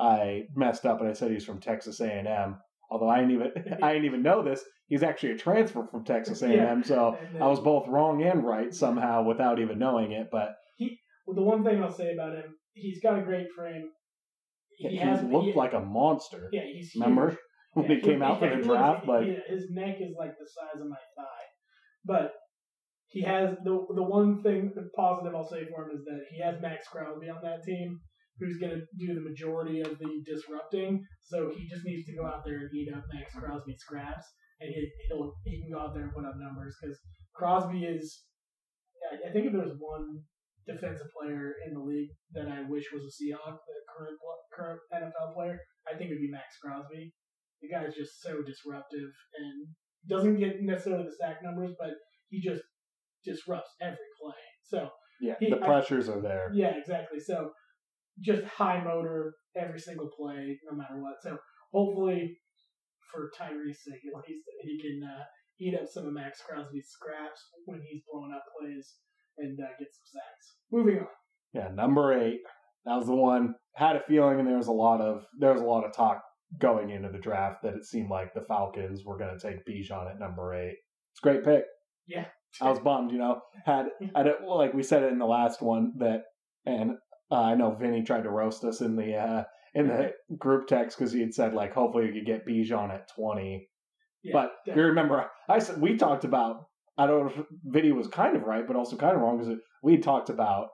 I 0.00 0.42
messed 0.56 0.86
up 0.86 1.00
and 1.00 1.08
I 1.08 1.12
said 1.12 1.30
he's 1.30 1.44
from 1.44 1.60
Texas 1.60 2.00
A&M. 2.00 2.56
Although 2.90 3.08
I 3.08 3.20
didn't 3.20 3.32
even 3.32 3.50
I 3.82 3.92
didn't 3.92 4.06
even 4.06 4.22
know 4.22 4.42
this. 4.42 4.64
He's 4.88 5.02
actually 5.02 5.32
a 5.32 5.38
transfer 5.38 5.86
from 5.90 6.04
Texas 6.04 6.42
A&M. 6.42 6.52
Yeah. 6.56 6.82
So 6.82 7.18
I 7.40 7.46
was 7.46 7.60
both 7.60 7.88
wrong 7.88 8.22
and 8.22 8.44
right 8.44 8.72
somehow 8.74 9.22
without 9.24 9.58
even 9.60 9.78
knowing 9.78 10.12
it. 10.12 10.28
But 10.30 10.50
Well, 11.26 11.36
the 11.36 11.42
one 11.42 11.64
thing 11.64 11.82
I'll 11.82 11.92
say 11.92 12.12
about 12.12 12.34
him, 12.34 12.56
he's 12.74 13.00
got 13.00 13.18
a 13.18 13.22
great 13.22 13.46
frame. 13.56 13.88
He, 14.82 14.96
He 14.96 14.96
has 14.96 15.22
looked 15.22 15.46
he- 15.46 15.52
like 15.54 15.72
a 15.72 15.80
monster. 15.80 16.48
Yeah, 16.52 16.62
he's 16.72 16.92
Remember 16.94 17.30
huge. 17.30 17.38
when 17.74 17.86
Yeah, 17.90 17.96
he 17.96 18.00
came 18.02 18.22
out 18.22 18.38
for 18.40 18.48
the 18.54 18.62
draft? 18.62 19.06
Like 19.06 19.26
yeah, 19.26 19.40
his 19.48 19.70
neck 19.70 19.96
is 20.00 20.14
like 20.18 20.34
the 20.38 20.46
size 20.46 20.80
of 20.80 20.88
my 20.88 21.02
thigh, 21.16 21.46
but 22.04 22.32
he 23.06 23.22
has 23.22 23.56
the 23.64 23.74
the 23.94 24.02
one 24.02 24.42
thing 24.42 24.72
positive 24.96 25.34
I'll 25.34 25.48
say 25.48 25.64
for 25.70 25.84
him 25.84 25.96
is 25.96 26.04
that 26.04 26.20
he 26.30 26.40
has 26.42 26.60
Maxx 26.62 26.88
Crosby 26.88 27.28
on 27.28 27.40
that 27.42 27.62
team, 27.64 28.00
who's 28.40 28.58
going 28.58 28.72
to 28.72 28.82
do 28.98 29.14
the 29.14 29.20
majority 29.28 29.80
of 29.80 29.98
the 29.98 30.10
disrupting. 30.24 31.04
So 31.22 31.50
he 31.56 31.68
just 31.68 31.84
needs 31.84 32.06
to 32.06 32.16
go 32.16 32.24
out 32.26 32.42
there 32.44 32.58
and 32.58 32.70
eat 32.74 32.88
up 32.94 33.04
Maxx 33.12 33.34
Crosby 33.34 33.76
scraps, 33.78 34.24
and 34.60 34.70
he 34.70 34.90
he'll 35.08 35.32
he 35.44 35.60
can 35.62 35.70
go 35.72 35.80
out 35.84 35.92
there 35.94 36.04
and 36.04 36.12
put 36.14 36.24
up 36.24 36.34
numbers 36.38 36.76
because 36.80 36.98
Crosby 37.34 37.84
is. 37.84 38.24
I- 39.12 39.32
think 39.32 39.46
if 39.46 39.52
there's 39.52 39.76
one 39.78 40.22
defensive 40.66 41.08
player 41.18 41.54
in 41.66 41.74
the 41.74 41.80
league 41.82 42.10
that 42.32 42.46
I 42.48 42.62
wish 42.68 42.84
was 42.94 43.02
a 43.02 43.12
Seahawk, 43.12 43.58
the 43.66 43.81
current 43.96 44.18
current 44.54 44.80
NFL 44.94 45.34
player, 45.34 45.58
I 45.86 45.96
think 45.96 46.10
it'd 46.10 46.20
be 46.22 46.30
Maxx 46.30 46.56
Crosby. 46.62 47.12
The 47.62 47.68
guy's 47.68 47.94
just 47.94 48.20
so 48.22 48.42
disruptive 48.42 49.10
and 49.38 49.68
doesn't 50.08 50.38
get 50.38 50.60
necessarily 50.62 51.04
the 51.04 51.14
sack 51.18 51.42
numbers, 51.44 51.72
but 51.78 51.90
he 52.28 52.40
just 52.40 52.62
disrupts 53.24 53.70
every 53.80 54.10
play. 54.20 54.34
So 54.64 54.88
yeah, 55.20 55.34
he- 55.38 55.50
the 55.50 55.62
I- 55.62 55.66
pressures 55.66 56.08
are 56.08 56.20
there. 56.20 56.50
yeah, 56.52 56.76
exactly. 56.76 57.20
So 57.20 57.52
just 58.20 58.42
high 58.44 58.82
motor 58.82 59.34
every 59.56 59.78
single 59.80 60.10
play, 60.18 60.58
no 60.70 60.76
matter 60.76 61.00
what. 61.00 61.14
So 61.22 61.38
hopefully, 61.72 62.38
for 63.12 63.30
Tyree's 63.38 63.84
sake, 63.84 64.00
at 64.06 64.28
least 64.28 64.44
he 64.62 64.80
can 64.80 65.08
uh, 65.08 65.24
eat 65.60 65.74
up 65.74 65.86
some 65.88 66.06
of 66.06 66.12
Maxx 66.14 66.40
Crosby's 66.42 66.88
scraps 66.88 67.40
when 67.66 67.80
he's 67.88 68.02
blowing 68.10 68.32
up 68.34 68.42
plays 68.58 68.96
and 69.38 69.58
uh, 69.60 69.68
get 69.78 69.88
some 69.92 70.20
sacks. 70.20 70.56
Moving 70.70 70.98
on. 70.98 71.06
Yeah, 71.54 71.68
number 71.74 72.12
eight. 72.18 72.40
That 72.84 72.96
was 72.96 73.06
the 73.06 73.14
one. 73.14 73.54
Had 73.74 73.96
a 73.96 74.02
feeling, 74.06 74.38
and 74.38 74.46
there 74.46 74.56
was 74.56 74.68
a 74.68 74.72
lot 74.72 75.00
of 75.00 75.24
there 75.38 75.52
was 75.52 75.62
a 75.62 75.66
lot 75.66 75.84
of 75.84 75.94
talk 75.94 76.22
going 76.58 76.90
into 76.90 77.08
the 77.08 77.18
draft 77.18 77.62
that 77.62 77.74
it 77.74 77.84
seemed 77.84 78.10
like 78.10 78.34
the 78.34 78.44
Falcons 78.46 79.02
were 79.04 79.16
going 79.16 79.36
to 79.36 79.40
take 79.40 79.64
Bijan 79.66 80.10
at 80.10 80.18
number 80.18 80.54
eight. 80.54 80.76
It's 81.12 81.20
a 81.22 81.26
great 81.26 81.44
pick. 81.44 81.64
Yeah. 82.06 82.26
I 82.60 82.70
was 82.70 82.80
bummed. 82.80 83.12
You 83.12 83.18
know, 83.18 83.40
had 83.64 83.86
I 84.14 84.22
don't, 84.22 84.42
well, 84.42 84.58
like 84.58 84.74
we 84.74 84.82
said 84.82 85.02
it 85.02 85.12
in 85.12 85.18
the 85.18 85.24
last 85.24 85.62
one 85.62 85.94
that, 85.98 86.24
and 86.66 86.92
uh, 87.30 87.40
I 87.40 87.54
know 87.54 87.74
Vinny 87.74 88.02
tried 88.02 88.24
to 88.24 88.30
roast 88.30 88.64
us 88.64 88.80
in 88.80 88.96
the 88.96 89.16
uh, 89.16 89.44
in 89.74 89.88
the 89.88 90.12
group 90.36 90.66
text 90.66 90.98
because 90.98 91.12
he 91.12 91.20
had 91.20 91.32
said 91.32 91.54
like 91.54 91.72
hopefully 91.72 92.06
we 92.06 92.12
could 92.12 92.26
get 92.26 92.46
Bijan 92.46 92.92
at 92.92 93.08
twenty. 93.16 93.68
Yeah, 94.22 94.32
but 94.34 94.52
if 94.66 94.76
you 94.76 94.82
remember, 94.82 95.26
I 95.48 95.58
said 95.58 95.80
we 95.80 95.96
talked 95.96 96.24
about. 96.24 96.66
I 96.98 97.06
don't 97.06 97.24
know 97.24 97.32
if 97.42 97.46
Vinny 97.64 97.90
was 97.90 98.06
kind 98.06 98.36
of 98.36 98.42
right, 98.42 98.66
but 98.66 98.76
also 98.76 98.96
kind 98.96 99.16
of 99.16 99.22
wrong 99.22 99.38
because 99.38 99.58
we 99.82 99.96
talked 99.96 100.28
about 100.28 100.68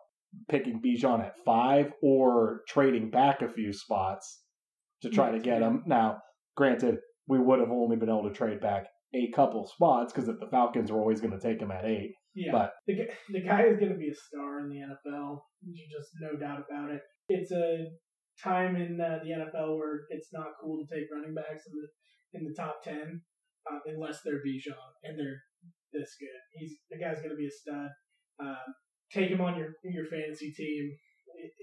picking 0.48 0.80
Bijan 0.80 1.24
at 1.24 1.34
five 1.44 1.92
or 2.02 2.62
trading 2.68 3.10
back 3.10 3.42
a 3.42 3.48
few 3.48 3.72
spots 3.72 4.42
to 5.02 5.10
try 5.10 5.30
to 5.30 5.38
get 5.38 5.62
him. 5.62 5.82
Now, 5.86 6.18
granted, 6.56 6.98
we 7.26 7.38
would 7.38 7.60
have 7.60 7.70
only 7.70 7.96
been 7.96 8.08
able 8.08 8.28
to 8.28 8.34
trade 8.34 8.60
back 8.60 8.86
a 9.14 9.30
couple 9.34 9.66
spots 9.66 10.12
because 10.12 10.26
the 10.26 10.48
Falcons 10.50 10.92
were 10.92 11.00
always 11.00 11.20
going 11.20 11.38
to 11.38 11.40
take 11.40 11.60
him 11.60 11.70
at 11.70 11.84
eight. 11.84 12.12
Yeah, 12.34 12.52
But 12.52 12.72
the, 12.86 13.08
the 13.30 13.40
guy 13.40 13.62
is 13.62 13.78
going 13.78 13.92
to 13.92 13.98
be 13.98 14.10
a 14.10 14.14
star 14.14 14.60
in 14.60 14.68
the 14.68 14.76
NFL. 14.76 15.40
There's 15.62 15.88
just 15.88 16.10
no 16.20 16.38
doubt 16.38 16.64
about 16.70 16.90
it. 16.90 17.00
It's 17.28 17.50
a 17.52 17.86
time 18.42 18.76
in 18.76 19.00
uh, 19.00 19.18
the 19.24 19.30
NFL 19.30 19.76
where 19.76 20.00
it's 20.10 20.28
not 20.32 20.54
cool 20.62 20.78
to 20.78 20.94
take 20.94 21.08
running 21.12 21.34
backs 21.34 21.64
in 21.66 21.72
the 21.74 21.88
in 22.38 22.44
the 22.44 22.54
top 22.54 22.82
ten 22.84 23.22
uh, 23.70 23.78
unless 23.86 24.20
they're 24.24 24.44
Bijan 24.46 24.76
and 25.02 25.18
they're 25.18 25.40
this 25.92 26.14
good. 26.20 26.28
He's 26.52 26.76
the 26.90 26.98
guy's 26.98 27.18
going 27.18 27.30
to 27.30 27.36
be 27.36 27.46
a 27.46 27.50
stud. 27.50 27.90
Um, 28.40 28.74
take 29.12 29.30
him 29.30 29.40
on 29.40 29.56
your 29.56 29.68
your 29.84 30.06
fantasy 30.06 30.52
team. 30.52 30.90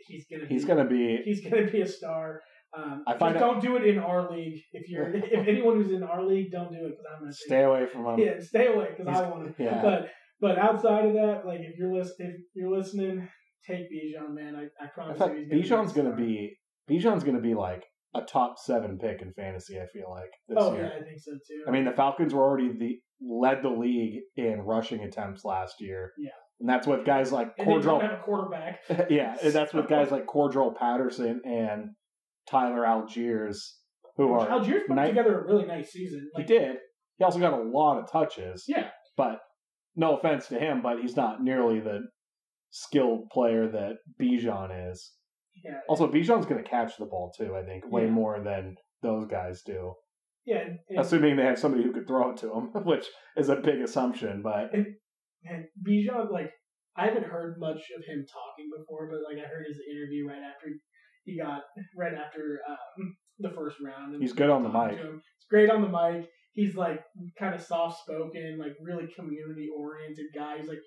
He's 0.07 0.25
going 0.29 0.41
to 0.41 0.47
he's 0.47 0.65
going 0.65 0.77
to 0.77 0.85
be. 0.85 1.21
he's 1.25 1.43
to 1.43 1.71
be 1.71 1.81
a 1.81 1.87
star. 1.87 2.41
Um, 2.77 3.03
I 3.07 3.17
find 3.17 3.37
don't 3.37 3.61
do 3.61 3.77
it 3.77 3.85
in 3.87 3.99
our 3.99 4.29
league. 4.31 4.61
If 4.73 4.89
you're 4.89 5.09
if 5.15 5.47
anyone 5.47 5.81
who's 5.81 5.91
in 5.91 6.03
our 6.03 6.23
league, 6.23 6.51
don't 6.51 6.71
do 6.71 6.85
it 6.85 6.89
because 6.89 7.05
I'm 7.19 7.25
to 7.27 7.33
Stay 7.33 7.63
away 7.63 7.85
from 7.91 8.05
him. 8.05 8.19
yeah, 8.19 8.39
stay 8.39 8.67
away 8.67 8.89
because 8.97 9.15
I 9.15 9.29
want 9.29 9.57
to. 9.57 9.63
yeah. 9.63 9.81
But 9.81 10.09
but 10.39 10.57
outside 10.57 11.05
of 11.05 11.13
that, 11.13 11.43
like 11.45 11.61
if 11.61 11.77
you're 11.77 11.93
list 11.93 12.15
if 12.19 12.35
you're 12.53 12.75
listening, 12.75 13.27
take 13.67 13.83
Bijan, 13.91 14.33
man. 14.33 14.55
I, 14.55 14.83
I 14.83 14.87
promise 14.87 15.17
fact, 15.17 15.35
you, 15.37 15.47
he's 15.49 15.69
Bijan's 15.69 15.93
to 16.09 16.15
be 16.15 16.57
Bijan's 16.89 17.23
to 17.35 17.41
be 17.41 17.53
like 17.53 17.83
a 18.13 18.21
top 18.21 18.57
seven 18.59 18.97
pick 18.97 19.21
in 19.21 19.33
fantasy. 19.33 19.77
I 19.79 19.87
feel 19.87 20.09
like 20.09 20.31
this 20.47 20.57
Oh 20.59 20.73
year. 20.73 20.83
yeah, 20.83 21.01
I 21.01 21.03
think 21.03 21.19
so 21.19 21.31
too. 21.33 21.63
I 21.67 21.71
mean, 21.71 21.85
the 21.85 21.91
Falcons 21.91 22.33
were 22.33 22.43
already 22.43 22.71
the 22.77 22.99
led 23.21 23.63
the 23.63 23.69
league 23.69 24.19
in 24.35 24.61
rushing 24.61 25.01
attempts 25.01 25.45
last 25.45 25.75
year. 25.79 26.11
Yeah. 26.17 26.29
And 26.59 26.69
that's 26.69 26.87
with 26.87 27.05
guys 27.05 27.31
like 27.31 27.53
and 27.57 27.67
they 27.67 27.71
Cordarrelle. 27.73 28.01
have 28.01 28.19
a 28.19 28.23
quarterback. 28.23 28.79
yeah, 29.09 29.35
and 29.43 29.51
that's 29.53 29.73
with 29.73 29.89
guys 29.89 30.09
like 30.15 30.25
Cordarrelle 30.25 30.75
Patterson 30.75 31.41
and 31.43 31.89
Tyler 32.49 32.83
Allgeier, 32.83 33.53
who 34.17 34.31
are 34.33 34.47
Allgeier 34.47 34.87
put 34.87 34.95
night- 34.95 35.07
together 35.09 35.39
a 35.41 35.45
really 35.45 35.65
nice 35.65 35.91
season. 35.91 36.29
he 36.35 36.43
did. 36.43 36.77
He 37.17 37.23
also 37.25 37.39
got 37.39 37.53
a 37.53 37.61
lot 37.63 37.99
of 37.99 38.09
touches. 38.11 38.65
Yeah, 38.67 38.89
but 39.17 39.39
no 39.95 40.15
offense 40.17 40.47
to 40.47 40.59
him, 40.59 40.81
but 40.81 40.99
he's 41.01 41.15
not 41.15 41.41
nearly 41.43 41.79
the 41.79 42.01
skilled 42.71 43.29
player 43.31 43.67
that 43.69 43.93
Bijan 44.21 44.91
is. 44.91 45.13
yeah, 45.63 45.79
Also, 45.87 46.07
Bijan's 46.11 46.45
going 46.45 46.61
to 46.63 46.69
catch 46.69 46.97
the 46.97 47.05
ball 47.05 47.31
too. 47.37 47.55
I 47.55 47.63
think 47.63 47.89
way 47.89 48.03
Yeah. 48.05 48.09
more 48.11 48.41
than 48.43 48.75
those 49.01 49.25
guys 49.27 49.61
do. 49.61 49.93
yeah. 50.45 50.57
And, 50.59 50.79
and, 50.89 50.99
Assuming 50.99 51.35
they 51.37 51.43
have 51.45 51.57
somebody 51.59 51.83
who 51.83 51.93
could 51.93 52.07
throw 52.07 52.31
it 52.31 52.37
to 52.37 52.53
him, 52.53 52.71
which 52.85 53.05
is 53.37 53.49
a 53.49 53.55
big 53.55 53.79
assumption. 53.81 54.41
But 54.41 54.73
and 54.73 54.87
Bijan, 55.85 56.31
like 56.31 56.51
I 56.97 57.05
haven't 57.05 57.25
heard 57.25 57.59
much 57.59 57.81
of 57.97 58.03
him 58.05 58.25
talking 58.25 58.69
before, 58.77 59.09
but 59.09 59.19
like 59.27 59.43
I 59.43 59.47
heard 59.47 59.65
his 59.67 59.79
interview 59.91 60.27
right 60.27 60.41
after 60.41 60.67
he 61.25 61.39
got 61.39 61.61
right 61.97 62.13
after 62.13 62.59
um, 62.69 63.15
the 63.39 63.49
first 63.49 63.77
round. 63.83 64.13
And 64.13 64.21
He's 64.21 64.33
good 64.33 64.49
on 64.49 64.63
the 64.63 64.69
mic. 64.69 64.97
He's 64.97 65.49
great 65.49 65.69
on 65.69 65.81
the 65.81 65.89
mic. 65.89 66.29
He's 66.53 66.75
like 66.75 67.03
kind 67.37 67.53
of 67.53 67.61
soft 67.61 68.01
spoken, 68.01 68.57
like 68.59 68.75
really 68.81 69.07
community 69.13 69.67
oriented 69.75 70.27
guy. 70.33 70.57
He's 70.59 70.69
like 70.69 70.79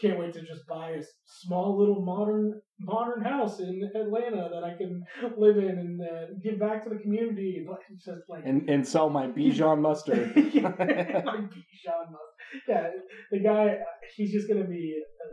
can't 0.00 0.18
wait 0.18 0.32
to 0.32 0.40
just 0.40 0.66
buy 0.66 0.90
a 0.90 1.02
small 1.24 1.78
little 1.78 2.02
modern 2.04 2.60
modern 2.80 3.22
house 3.22 3.60
in 3.60 3.90
Atlanta 3.94 4.48
that 4.52 4.64
I 4.64 4.76
can 4.76 5.04
live 5.36 5.56
in 5.56 5.78
and 5.78 6.00
uh, 6.00 6.34
give 6.42 6.58
back 6.58 6.82
to 6.84 6.90
the 6.90 6.96
community. 6.96 7.64
But 7.66 7.78
it's 7.90 8.04
just 8.04 8.22
like 8.28 8.42
and 8.44 8.68
and 8.68 8.86
sell 8.86 9.08
my 9.08 9.26
Bijan 9.36 9.80
mustard. 9.80 10.32
like 10.36 10.44
Bijan 10.54 12.10
Must. 12.10 12.33
Yeah, 12.68 12.90
the 13.30 13.40
guy, 13.40 13.78
he's 14.16 14.32
just 14.32 14.48
gonna 14.48 14.64
be, 14.66 14.94
a, 14.96 15.24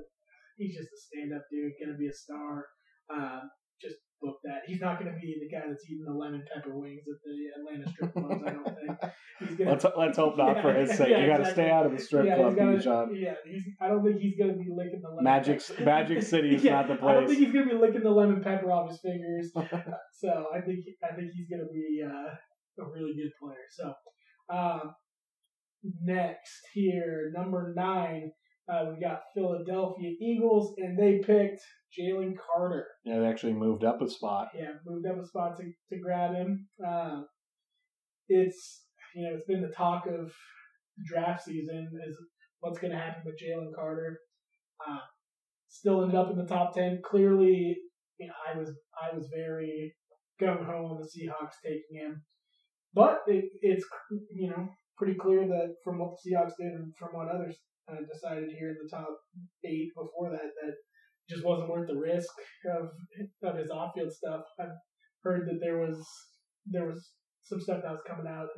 he's 0.58 0.76
just 0.76 0.90
a 0.90 0.98
stand-up 0.98 1.44
dude, 1.52 1.74
gonna 1.80 1.98
be 1.98 2.08
a 2.08 2.14
star. 2.14 2.66
Um, 3.14 3.50
just 3.82 3.96
book 4.22 4.38
that. 4.44 4.62
He's 4.68 4.80
not 4.80 5.00
gonna 5.00 5.18
be 5.20 5.36
the 5.42 5.50
guy 5.50 5.66
that's 5.68 5.84
eating 5.90 6.06
the 6.06 6.14
lemon 6.14 6.44
pepper 6.54 6.78
wings 6.78 7.02
at 7.10 7.18
the 7.26 7.60
Atlanta 7.60 7.90
strip 7.90 8.14
clubs. 8.14 8.44
I 8.46 8.52
don't 8.52 8.64
think. 8.64 9.12
He's 9.40 9.58
gonna. 9.58 9.72
let's 9.72 9.86
let's 9.98 10.18
hope 10.18 10.38
not 10.38 10.62
for 10.62 10.74
his 10.80 10.92
sake. 10.96 11.10
Yeah, 11.10 11.22
you 11.22 11.28
got 11.28 11.38
to 11.38 11.50
exactly. 11.50 11.64
stay 11.64 11.72
out 11.72 11.86
of 11.86 11.92
the 11.92 12.00
strip 12.00 12.26
yeah, 12.26 12.36
club, 12.36 12.54
Bijan. 12.54 12.84
gonna, 12.84 13.14
yeah, 13.18 13.34
he's. 13.46 13.64
I 13.82 13.88
don't 13.88 14.04
think 14.04 14.22
he's 14.22 14.38
gonna 14.38 14.54
be 14.54 14.70
licking 14.70 15.02
the 15.02 15.10
lemon. 15.10 15.24
Magic 15.24 15.68
pepper. 15.68 15.84
Magic 15.84 16.22
City 16.32 16.56
is 16.56 16.64
Yeah, 16.64 16.74
not 16.74 16.88
the 16.88 16.96
place. 16.96 17.10
I 17.10 17.14
don't 17.16 17.28
think 17.28 17.40
he's 17.40 17.54
gonna 17.54 17.70
be 17.70 17.78
licking 17.78 18.04
the 18.04 18.12
lemon 18.12 18.42
pepper 18.42 18.72
off 18.72 18.90
his 18.90 19.02
fingers. 19.02 19.52
so 20.22 20.46
I 20.54 20.62
think 20.62 20.80
I 21.04 21.16
think 21.16 21.32
he's 21.34 21.50
gonna 21.50 21.70
be 21.74 22.04
uh, 22.06 22.86
a 22.86 22.90
really 22.94 23.14
good 23.16 23.32
player. 23.42 23.66
So 23.70 23.94
um, 24.54 24.94
next 26.02 26.62
here, 26.74 27.32
number 27.36 27.74
nine, 27.76 28.32
uh, 28.72 28.86
we 28.94 29.02
got 29.02 29.24
Philadelphia 29.34 30.12
Eagles, 30.22 30.76
and 30.78 30.98
they 30.98 31.20
picked 31.20 31.62
Jalen 31.98 32.36
Carter. 32.38 32.88
yeah, 33.04 33.20
they 33.20 33.26
actually 33.26 33.54
moved 33.54 33.84
up 33.84 34.02
a 34.02 34.10
spot. 34.10 34.50
Yeah, 34.56 34.74
moved 34.86 35.06
up 35.08 35.18
a 35.22 35.26
spot 35.26 35.58
to, 35.58 35.64
to 35.64 36.02
grab 36.02 36.34
him. 36.34 36.68
Um, 36.86 37.26
it's 38.30 38.84
you 39.16 39.24
know 39.24 39.36
it's 39.36 39.46
been 39.46 39.62
the 39.62 39.76
talk 39.76 40.06
of 40.08 40.32
draft 41.06 41.44
season 41.44 41.90
is 42.08 42.18
what's 42.60 42.80
going 42.80 42.92
to 42.92 43.00
happen 43.00 43.24
with 43.26 43.40
Jalen 43.42 43.74
Carter. 43.76 44.20
Uh, 44.88 45.00
still 45.68 46.02
ended 46.02 46.16
up 46.16 46.32
in 46.32 46.38
the 46.38 46.46
top 46.46 46.74
ten. 46.74 47.02
Clearly, 47.04 47.76
you 48.20 48.28
know, 48.28 48.34
I 48.48 48.58
was 48.58 48.70
I 49.02 49.16
was 49.16 49.28
very 49.36 49.94
gung 50.42 50.66
ho 50.66 50.86
on 50.86 51.02
the 51.02 51.08
Seahawks 51.08 51.60
taking 51.64 52.06
him, 52.06 52.24
but 52.94 53.22
it, 53.28 53.46
it's 53.62 53.86
you 54.34 54.50
know 54.50 54.70
pretty 55.02 55.18
clear 55.18 55.50
that 55.50 55.74
from 55.84 55.98
what 55.98 56.14
the 56.14 56.30
Seahawks 56.30 56.54
did 56.62 56.78
and 56.78 56.94
from 56.94 57.10
what 57.18 57.34
others 57.34 57.58
uh, 57.90 58.06
decided 58.06 58.54
here 58.54 58.70
in 58.70 58.78
the 58.78 58.90
top 58.94 59.10
eight 59.66 59.90
before 59.98 60.30
that 60.30 60.54
that 60.62 60.78
just 61.28 61.44
wasn't 61.44 61.70
worth 61.70 61.90
the 61.90 61.98
risk 61.98 62.30
of 62.70 62.94
of 63.42 63.58
his 63.58 63.72
off 63.72 63.98
field 63.98 64.14
stuff. 64.14 64.46
I've 64.60 64.78
heard 65.24 65.50
that 65.50 65.58
there 65.60 65.80
was 65.82 65.98
there 66.70 66.86
was 66.86 67.02
some 67.42 67.60
stuff 67.60 67.82
that 67.82 67.98
was 67.98 68.06
coming 68.08 68.30
out 68.30 68.50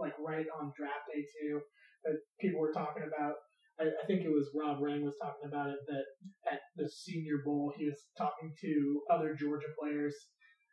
like 0.00 0.14
right 0.18 0.46
on 0.58 0.72
draft 0.76 1.04
day 1.12 1.20
too 1.20 1.60
that 2.04 2.16
people 2.40 2.60
were 2.60 2.72
talking 2.72 3.04
about. 3.04 3.34
I, 3.78 3.84
I 3.84 4.06
think 4.06 4.24
it 4.24 4.32
was 4.32 4.48
Rob 4.56 4.80
Rang 4.80 5.04
was 5.04 5.18
talking 5.20 5.48
about 5.52 5.68
it 5.68 5.80
that 5.88 6.06
at 6.50 6.60
the 6.76 6.88
Senior 6.88 7.44
Bowl 7.44 7.72
he 7.76 7.84
was 7.84 8.00
talking 8.16 8.52
to 8.60 9.02
other 9.12 9.36
Georgia 9.38 9.68
players 9.78 10.14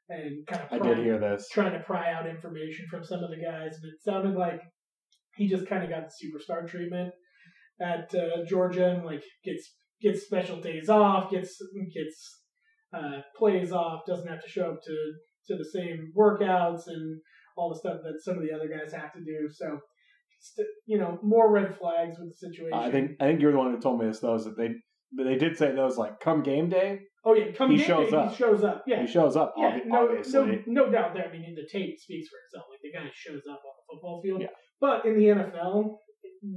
and 0.09 0.45
kind 0.47 0.63
of 0.63 0.71
I 0.71 0.79
did 0.79 1.03
hear 1.03 1.19
this. 1.19 1.49
trying 1.51 1.73
to 1.73 1.83
pry 1.83 2.11
out 2.11 2.27
information 2.27 2.85
from 2.89 3.03
some 3.03 3.23
of 3.23 3.29
the 3.29 3.37
guys, 3.37 3.75
and 3.81 3.91
it 3.91 4.01
sounded 4.03 4.35
like 4.35 4.61
he 5.35 5.47
just 5.47 5.67
kind 5.67 5.83
of 5.83 5.89
got 5.89 6.03
the 6.07 6.27
superstar 6.27 6.67
treatment 6.67 7.13
at 7.81 8.13
uh, 8.13 8.45
Georgia, 8.47 8.89
and 8.89 9.05
like 9.05 9.23
gets 9.43 9.75
gets 10.01 10.25
special 10.25 10.59
days 10.59 10.89
off, 10.89 11.31
gets 11.31 11.57
gets 11.93 12.41
uh, 12.93 13.21
plays 13.37 13.71
off, 13.71 14.01
doesn't 14.07 14.27
have 14.27 14.43
to 14.43 14.49
show 14.49 14.71
up 14.71 14.79
to 14.83 14.95
to 15.47 15.57
the 15.57 15.65
same 15.65 16.11
workouts 16.17 16.87
and 16.87 17.19
all 17.57 17.69
the 17.69 17.79
stuff 17.79 17.97
that 18.03 18.21
some 18.21 18.37
of 18.37 18.43
the 18.43 18.53
other 18.53 18.69
guys 18.69 18.93
have 18.93 19.11
to 19.13 19.19
do. 19.19 19.49
So, 19.51 19.79
st- 20.39 20.67
you 20.85 20.97
know, 20.97 21.19
more 21.23 21.51
red 21.51 21.75
flags 21.77 22.17
with 22.19 22.29
the 22.29 22.47
situation. 22.47 22.77
I 22.77 22.91
think 22.91 23.11
I 23.19 23.25
think 23.25 23.41
you're 23.41 23.51
the 23.51 23.57
one 23.57 23.73
who 23.73 23.79
told 23.79 23.99
me 23.99 24.07
this 24.07 24.19
though. 24.19 24.35
Is 24.35 24.45
that 24.45 24.57
they 24.57 24.75
they 25.17 25.35
did 25.37 25.57
say 25.57 25.73
those 25.73 25.97
like 25.97 26.19
come 26.19 26.43
game 26.43 26.69
day 26.69 26.99
Oh 27.23 27.35
yeah, 27.35 27.51
come 27.51 27.69
he 27.69 27.77
game 27.77 27.85
shows 27.85 28.09
day, 28.09 28.17
up. 28.17 28.31
he 28.31 28.35
shows 28.35 28.63
up. 28.63 28.83
Yeah, 28.87 29.01
he 29.01 29.07
shows 29.07 29.35
up. 29.35 29.53
Yeah, 29.55 29.77
obvi- 29.91 30.25
no, 30.33 30.45
no, 30.45 30.57
no 30.65 30.91
doubt 30.91 31.13
there. 31.13 31.27
I 31.27 31.31
mean, 31.31 31.53
the 31.55 31.67
tape 31.71 31.99
speaks 31.99 32.27
for 32.29 32.37
itself. 32.47 32.65
Like 32.71 32.81
the 32.81 32.91
guy 32.91 33.11
shows 33.13 33.43
up 33.45 33.61
on 33.61 33.73
the 33.77 33.93
football 33.93 34.21
field. 34.23 34.41
Yeah. 34.41 34.47
But 34.81 35.05
in 35.05 35.15
the 35.17 35.25
NFL, 35.25 35.95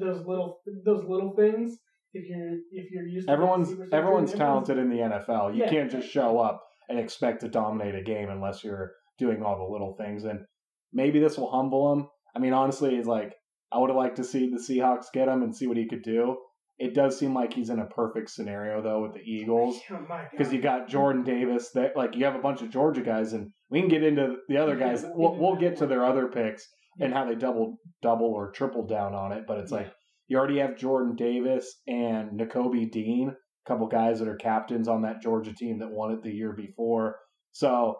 those 0.00 0.26
little 0.26 0.60
those 0.84 1.04
little 1.06 1.34
things. 1.37 1.76
If 2.14 2.28
you're 2.28 2.58
if 2.72 2.90
you're 2.90 3.06
used 3.06 3.28
everyone's 3.28 3.72
everyone's 3.92 4.32
talented 4.32 4.78
in 4.78 4.88
the 4.88 4.96
NFL. 4.96 5.54
You 5.54 5.64
Yeah. 5.64 5.70
can't 5.70 5.90
just 5.90 6.08
show 6.08 6.38
up 6.38 6.62
and 6.88 6.98
expect 6.98 7.40
to 7.42 7.48
dominate 7.48 7.94
a 7.94 8.02
game 8.02 8.30
unless 8.30 8.62
you're 8.64 8.92
doing 9.18 9.42
all 9.42 9.58
the 9.58 9.72
little 9.72 9.94
things. 9.96 10.24
And 10.24 10.40
maybe 10.92 11.18
this 11.20 11.37
will 11.37 11.50
humble 11.50 11.92
him. 11.92 12.08
I 12.34 12.38
mean, 12.38 12.52
honestly, 12.52 12.94
it's 12.96 13.08
like 13.08 13.34
I 13.72 13.78
would 13.78 13.90
have 13.90 13.96
liked 13.96 14.16
to 14.16 14.24
see 14.24 14.48
the 14.50 14.58
Seahawks 14.58 15.06
get 15.12 15.28
him 15.28 15.42
and 15.42 15.54
see 15.54 15.66
what 15.66 15.76
he 15.76 15.88
could 15.88 16.02
do. 16.02 16.37
It 16.78 16.94
does 16.94 17.18
seem 17.18 17.34
like 17.34 17.52
he's 17.52 17.70
in 17.70 17.78
a 17.78 17.87
perfect 17.87 18.30
scenario 18.30 18.80
though 18.82 19.02
with 19.02 19.14
the 19.14 19.20
Eagles. 19.20 19.80
Oh 19.90 20.06
because 20.30 20.52
you 20.52 20.60
got 20.60 20.88
Jordan 20.88 21.24
Davis. 21.24 21.70
That 21.72 21.96
like 21.96 22.16
you 22.16 22.24
have 22.24 22.34
a 22.37 22.40
bunch 22.42 22.62
of 22.62 22.70
Georgia 22.70 23.02
guys, 23.02 23.32
and 23.32 23.50
we 23.70 23.80
can 23.80 23.88
get 23.88 24.02
into 24.02 24.37
the 24.48 24.56
other 24.56 24.76
guys. 24.76 25.04
We'll, 25.14 25.37
we'll 25.37 25.56
get 25.56 25.76
to 25.78 25.87
their 25.87 26.04
other 26.04 26.28
picks 26.28 26.66
and 27.00 27.12
how 27.12 27.24
they 27.26 27.35
double, 27.35 27.78
double 28.02 28.26
or 28.28 28.50
triple 28.52 28.87
down 28.87 29.14
on 29.14 29.33
it. 29.33 29.44
But 29.46 29.59
it's 29.59 29.72
like 29.72 29.92
you 30.28 30.38
already 30.38 30.59
have 30.59 30.76
Jordan 30.76 31.16
Davis 31.16 31.80
and 31.87 32.38
Nakobe 32.38 32.90
Dean, 32.90 33.30
a 33.30 33.68
couple 33.68 33.87
guys 33.88 34.18
that 34.20 34.28
are 34.28 34.37
captains 34.37 34.88
on 34.88 35.02
that 35.02 35.22
Georgia 35.22 35.52
team 35.52 35.78
that 35.80 35.90
won 35.90 36.12
it 36.12 36.22
the 36.22 36.30
year 36.33 36.52
before. 36.52 37.16
So 37.52 37.96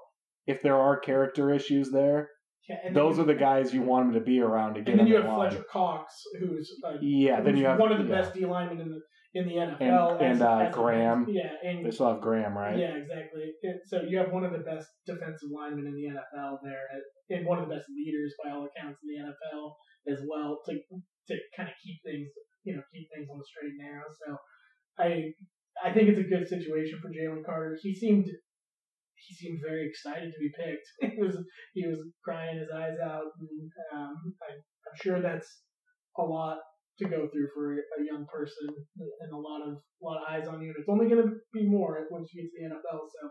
if 0.47 0.63
there 0.63 0.77
are 0.77 0.99
character 0.99 1.51
issues 1.53 1.91
there, 1.91 2.29
Yeah, 2.69 2.93
those 2.93 3.19
are 3.19 3.25
the 3.25 3.35
guys 3.35 3.73
you 3.75 3.83
want 3.83 4.07
them 4.07 4.15
to 4.15 4.25
be 4.25 4.41
around 4.41 4.75
to 4.75 4.81
get 4.83 4.91
And 4.93 5.01
then 5.01 5.07
you 5.07 5.17
have 5.17 5.27
line. 5.27 5.51
Fletcher 5.51 5.65
Cox, 5.71 6.15
who's 6.41 6.71
uh, 6.87 6.95
Yeah, 7.01 7.41
then 7.41 7.55
who's 7.55 7.61
you 7.61 7.67
have 7.67 7.79
one 7.79 7.93
of 7.93 7.99
the 7.99 8.05
yeah. 8.05 8.21
best 8.21 8.35
D 8.35 8.45
linemen 8.47 8.81
in 8.81 8.91
the 8.91 9.01
in 9.35 9.49
the 9.49 9.55
NFL. 9.59 10.15
And- 10.21 10.23
and, 10.23 10.43
uh, 10.43 10.69
a- 10.69 10.73
Graham. 10.73 11.27
yeah, 11.29 11.53
and 11.63 11.85
They 11.85 11.91
still 11.91 12.09
have 12.13 12.21
Graham, 12.21 12.57
right? 12.57 12.79
yeah, 12.79 12.95
exactly. 12.95 13.53
And 13.63 13.81
so 13.87 14.03
you 14.03 14.19
have 14.19 14.31
one 14.33 14.45
of 14.45 14.53
the 14.53 14.63
best 14.63 14.89
defensive 15.07 15.51
linemen 15.51 15.87
in 15.87 15.95
the 15.95 16.07
NFL 16.15 16.61
there, 16.63 16.87
and 17.31 17.45
one 17.47 17.59
of 17.59 17.69
the 17.69 17.75
best 17.75 17.89
leaders 17.91 18.35
by 18.43 18.51
all 18.51 18.65
accounts 18.67 19.01
in 19.03 19.09
the 19.11 19.19
NFL 19.31 19.75
as 20.09 20.23
well 20.29 20.61
to 20.67 20.73
to 21.27 21.35
kind 21.57 21.69
of 21.69 21.75
keep 21.83 21.97
things, 22.05 22.29
you 22.65 22.77
know, 22.77 22.83
keep 22.93 23.09
things 23.15 23.29
on 23.31 23.39
the 23.39 23.45
straight 23.45 23.71
and 23.73 23.79
narrow. 23.79 24.05
So 24.27 24.37
I 24.99 25.33
I 25.83 25.93
think 25.93 26.09
it's 26.11 26.21
a 26.21 26.31
good 26.31 26.47
situation 26.47 27.01
for 27.01 27.09
Jalen 27.11 27.45
Carter. 27.45 27.77
He 27.83 27.95
seemed 27.95 28.27
he 29.17 29.35
seemed 29.35 29.61
very 29.67 29.89
excited 29.89 30.33
to 30.33 30.39
be 30.39 30.53
picked. 30.55 30.87
he 31.15 31.21
was 31.21 31.37
he 31.73 31.87
was 31.87 31.99
crying 32.23 32.59
his 32.59 32.69
eyes 32.75 32.99
out, 33.03 33.33
and 33.41 33.71
um, 33.93 34.37
I, 34.43 34.53
I'm 34.53 34.97
sure 35.03 35.21
that's 35.21 35.63
a 36.19 36.23
lot 36.23 36.59
to 36.99 37.09
go 37.09 37.29
through 37.33 37.49
for 37.55 37.75
a, 37.75 38.05
young 38.05 38.27
person 38.27 38.69
and 38.69 39.33
a 39.33 39.37
lot 39.37 39.63
of 39.63 39.75
a 39.75 40.05
lot 40.05 40.19
of 40.19 40.29
eyes 40.31 40.47
on 40.47 40.61
you. 40.61 40.69
And 40.69 40.77
it's 40.79 40.89
only 40.89 41.09
going 41.09 41.23
to 41.23 41.35
be 41.53 41.67
more 41.67 42.07
once 42.11 42.31
you 42.33 42.43
get 42.43 42.51
to 42.51 42.69
the 42.69 42.75
NFL. 42.75 43.01
So. 43.01 43.31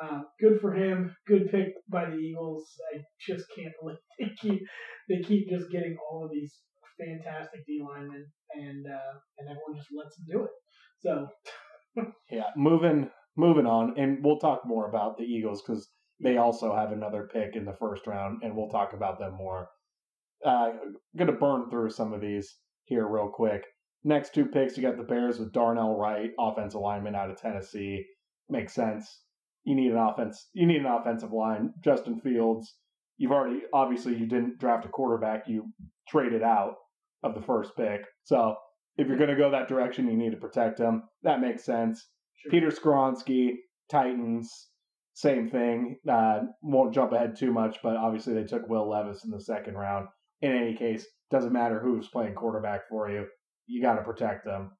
Uh, 0.00 0.20
good 0.40 0.60
for 0.60 0.72
him. 0.72 1.12
Good 1.26 1.50
pick 1.50 1.72
by 1.88 2.08
the 2.08 2.16
Eagles. 2.16 2.70
I 2.94 3.00
just 3.20 3.46
can't 3.56 3.74
believe 3.82 3.98
they 4.20 4.30
keep 4.40 4.62
they 5.08 5.20
keep 5.26 5.48
just 5.48 5.72
getting 5.72 5.96
all 6.08 6.24
of 6.24 6.30
these 6.30 6.54
fantastic 7.00 7.66
D 7.66 7.82
linemen, 7.84 8.24
and 8.54 8.86
uh, 8.86 9.18
and 9.38 9.48
everyone 9.48 9.76
just 9.76 9.88
lets 9.92 10.14
them 10.14 10.26
do 10.30 10.44
it. 10.44 10.50
So 11.00 11.26
Yeah, 12.30 12.50
moving 12.56 13.10
moving 13.36 13.66
on, 13.66 13.98
and 13.98 14.22
we'll 14.22 14.38
talk 14.38 14.62
more 14.66 14.88
about 14.88 15.16
the 15.16 15.24
Eagles 15.24 15.62
because 15.62 15.88
they 16.20 16.36
also 16.36 16.74
have 16.74 16.92
another 16.92 17.28
pick 17.32 17.54
in 17.54 17.64
the 17.64 17.76
first 17.78 18.06
round, 18.06 18.42
and 18.42 18.54
we'll 18.56 18.70
talk 18.70 18.92
about 18.92 19.18
them 19.18 19.34
more. 19.34 19.68
Uh, 20.44 20.70
gonna 21.16 21.32
burn 21.32 21.70
through 21.70 21.90
some 21.90 22.12
of 22.12 22.20
these 22.20 22.56
here 22.88 23.06
real 23.06 23.28
quick. 23.28 23.64
Next 24.04 24.34
two 24.34 24.46
picks, 24.46 24.76
you 24.76 24.82
got 24.82 24.96
the 24.96 25.02
Bears 25.02 25.38
with 25.38 25.52
Darnell 25.52 25.96
Wright, 25.96 26.30
offensive 26.38 26.80
lineman 26.80 27.14
out 27.14 27.30
of 27.30 27.40
Tennessee. 27.40 28.04
Makes 28.48 28.74
sense. 28.74 29.22
You 29.64 29.74
need 29.74 29.92
an 29.92 29.98
offense. 29.98 30.48
You 30.54 30.66
need 30.66 30.80
an 30.80 30.86
offensive 30.86 31.32
line. 31.32 31.74
Justin 31.84 32.20
Fields. 32.20 32.74
You've 33.18 33.32
already 33.32 33.62
obviously 33.72 34.16
you 34.16 34.26
didn't 34.26 34.58
draft 34.58 34.86
a 34.86 34.88
quarterback. 34.88 35.48
You 35.48 35.64
traded 36.08 36.42
out 36.42 36.74
of 37.22 37.34
the 37.34 37.42
first 37.42 37.76
pick. 37.76 38.02
So 38.24 38.54
if 38.96 39.08
you're 39.08 39.18
going 39.18 39.30
to 39.30 39.36
go 39.36 39.50
that 39.50 39.68
direction, 39.68 40.08
you 40.08 40.16
need 40.16 40.30
to 40.30 40.36
protect 40.38 40.78
him. 40.78 41.02
That 41.22 41.40
makes 41.40 41.64
sense. 41.64 42.08
Sure. 42.36 42.50
Peter 42.50 42.68
Skoronski, 42.68 43.54
Titans, 43.90 44.68
same 45.14 45.50
thing. 45.50 45.96
Uh, 46.08 46.40
won't 46.62 46.94
jump 46.94 47.12
ahead 47.12 47.36
too 47.36 47.52
much, 47.52 47.78
but 47.82 47.96
obviously 47.96 48.34
they 48.34 48.44
took 48.44 48.68
Will 48.68 48.88
Levis 48.88 49.24
in 49.24 49.30
the 49.30 49.40
second 49.40 49.74
round. 49.74 50.06
In 50.40 50.52
any 50.52 50.76
case, 50.76 51.04
doesn't 51.30 51.52
matter 51.52 51.80
who's 51.80 52.08
playing 52.08 52.34
quarterback 52.34 52.88
for 52.88 53.10
you. 53.10 53.26
You 53.66 53.82
got 53.82 53.96
to 53.96 54.02
protect 54.02 54.44
them. 54.44 54.72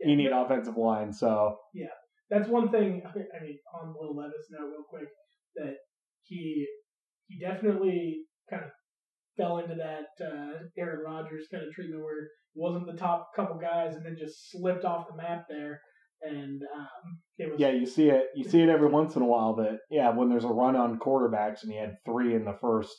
You 0.00 0.16
need 0.16 0.30
offensive 0.32 0.76
line. 0.76 1.12
So 1.12 1.56
yeah, 1.74 1.86
that's 2.30 2.48
one 2.48 2.70
thing. 2.70 3.02
I 3.06 3.42
mean, 3.42 3.58
on 3.80 3.94
Will 3.96 4.16
Levis 4.16 4.48
note, 4.50 4.68
real 4.68 4.84
quick, 4.88 5.08
that 5.56 5.74
he 6.24 6.66
he 7.26 7.38
definitely 7.38 8.24
kind 8.50 8.64
of 8.64 8.70
fell 9.36 9.58
into 9.58 9.74
that 9.74 10.24
uh, 10.24 10.58
Aaron 10.78 11.04
Rodgers 11.04 11.46
kind 11.50 11.66
of 11.66 11.72
treatment 11.72 12.02
where 12.02 12.28
he 12.52 12.60
wasn't 12.60 12.86
the 12.86 12.98
top 12.98 13.30
couple 13.34 13.58
guys 13.58 13.94
and 13.94 14.04
then 14.04 14.16
just 14.18 14.50
slipped 14.50 14.84
off 14.84 15.08
the 15.08 15.16
map 15.16 15.46
there, 15.48 15.80
and 16.22 16.60
um, 16.76 17.18
it 17.38 17.50
was 17.50 17.60
yeah, 17.60 17.70
you 17.70 17.86
see 17.86 18.10
it. 18.10 18.26
You 18.34 18.44
see 18.44 18.62
it 18.62 18.68
every 18.68 18.88
once 18.88 19.16
in 19.16 19.22
a 19.22 19.26
while. 19.26 19.56
That 19.56 19.78
yeah, 19.90 20.10
when 20.10 20.28
there's 20.28 20.44
a 20.44 20.48
run 20.48 20.76
on 20.76 20.98
quarterbacks 20.98 21.62
and 21.62 21.72
you 21.72 21.80
had 21.80 21.96
three 22.04 22.34
in 22.34 22.44
the 22.44 22.58
first 22.60 22.94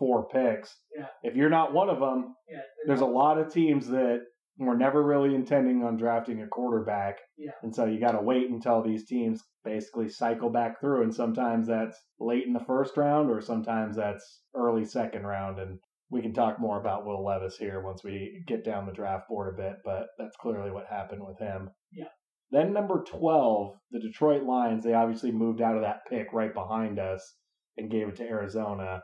four 0.00 0.26
picks. 0.26 0.74
Yeah. 0.98 1.06
If 1.22 1.36
you're 1.36 1.48
not 1.48 1.72
one 1.72 1.88
of 1.88 2.00
them, 2.00 2.34
yeah, 2.50 2.62
there's 2.86 3.02
a 3.02 3.06
lot 3.06 3.38
of 3.38 3.52
teams 3.52 3.86
that 3.88 4.22
were 4.58 4.76
never 4.76 5.02
really 5.02 5.34
intending 5.34 5.84
on 5.84 5.96
drafting 5.96 6.42
a 6.42 6.48
quarterback. 6.48 7.18
Yeah. 7.38 7.52
And 7.62 7.72
so 7.74 7.84
you 7.84 8.00
got 8.00 8.12
to 8.12 8.22
wait 8.22 8.50
until 8.50 8.82
these 8.82 9.06
teams 9.06 9.42
basically 9.64 10.08
cycle 10.08 10.50
back 10.50 10.80
through. 10.80 11.02
And 11.02 11.14
sometimes 11.14 11.68
that's 11.68 11.96
late 12.18 12.46
in 12.46 12.52
the 12.52 12.64
first 12.66 12.96
round, 12.96 13.30
or 13.30 13.40
sometimes 13.40 13.96
that's 13.96 14.40
early 14.54 14.84
second 14.84 15.24
round. 15.24 15.60
And 15.60 15.78
we 16.10 16.22
can 16.22 16.34
talk 16.34 16.58
more 16.58 16.80
about 16.80 17.06
Will 17.06 17.24
Levis 17.24 17.56
here 17.56 17.82
once 17.82 18.02
we 18.02 18.42
get 18.46 18.64
down 18.64 18.86
the 18.86 18.92
draft 18.92 19.28
board 19.28 19.54
a 19.54 19.62
bit, 19.62 19.76
but 19.84 20.08
that's 20.18 20.36
clearly 20.36 20.70
what 20.70 20.86
happened 20.90 21.22
with 21.24 21.38
him. 21.38 21.70
Yeah. 21.92 22.08
Then 22.50 22.72
number 22.72 23.04
12, 23.06 23.76
the 23.92 24.00
Detroit 24.00 24.42
Lions, 24.42 24.82
they 24.82 24.92
obviously 24.92 25.30
moved 25.30 25.62
out 25.62 25.76
of 25.76 25.82
that 25.82 26.00
pick 26.10 26.32
right 26.32 26.52
behind 26.52 26.98
us 26.98 27.36
and 27.76 27.90
gave 27.90 28.08
it 28.08 28.16
to 28.16 28.24
Arizona. 28.24 29.02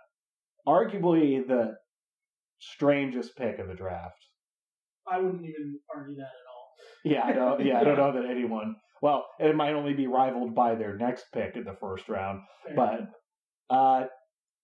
Arguably 0.66 1.46
the 1.46 1.74
strangest 2.58 3.36
pick 3.36 3.58
of 3.58 3.68
the 3.68 3.74
draft. 3.74 4.18
I 5.10 5.18
wouldn't 5.18 5.44
even 5.44 5.78
argue 5.94 6.16
that 6.16 6.22
at 6.22 6.26
all. 6.26 6.68
Yeah, 7.04 7.24
I 7.24 7.32
don't. 7.32 7.64
Yeah, 7.64 7.80
I 7.80 7.84
don't 7.84 7.96
know 7.98 8.12
that 8.20 8.28
anyone. 8.30 8.76
Well, 9.02 9.26
it 9.38 9.54
might 9.54 9.74
only 9.74 9.92
be 9.94 10.06
rivaled 10.06 10.54
by 10.54 10.74
their 10.74 10.96
next 10.96 11.26
pick 11.32 11.54
in 11.56 11.64
the 11.64 11.76
first 11.80 12.08
round, 12.08 12.40
Fair 12.66 12.74
but 12.76 12.94
enough. 12.94 13.08
uh, 13.70 14.04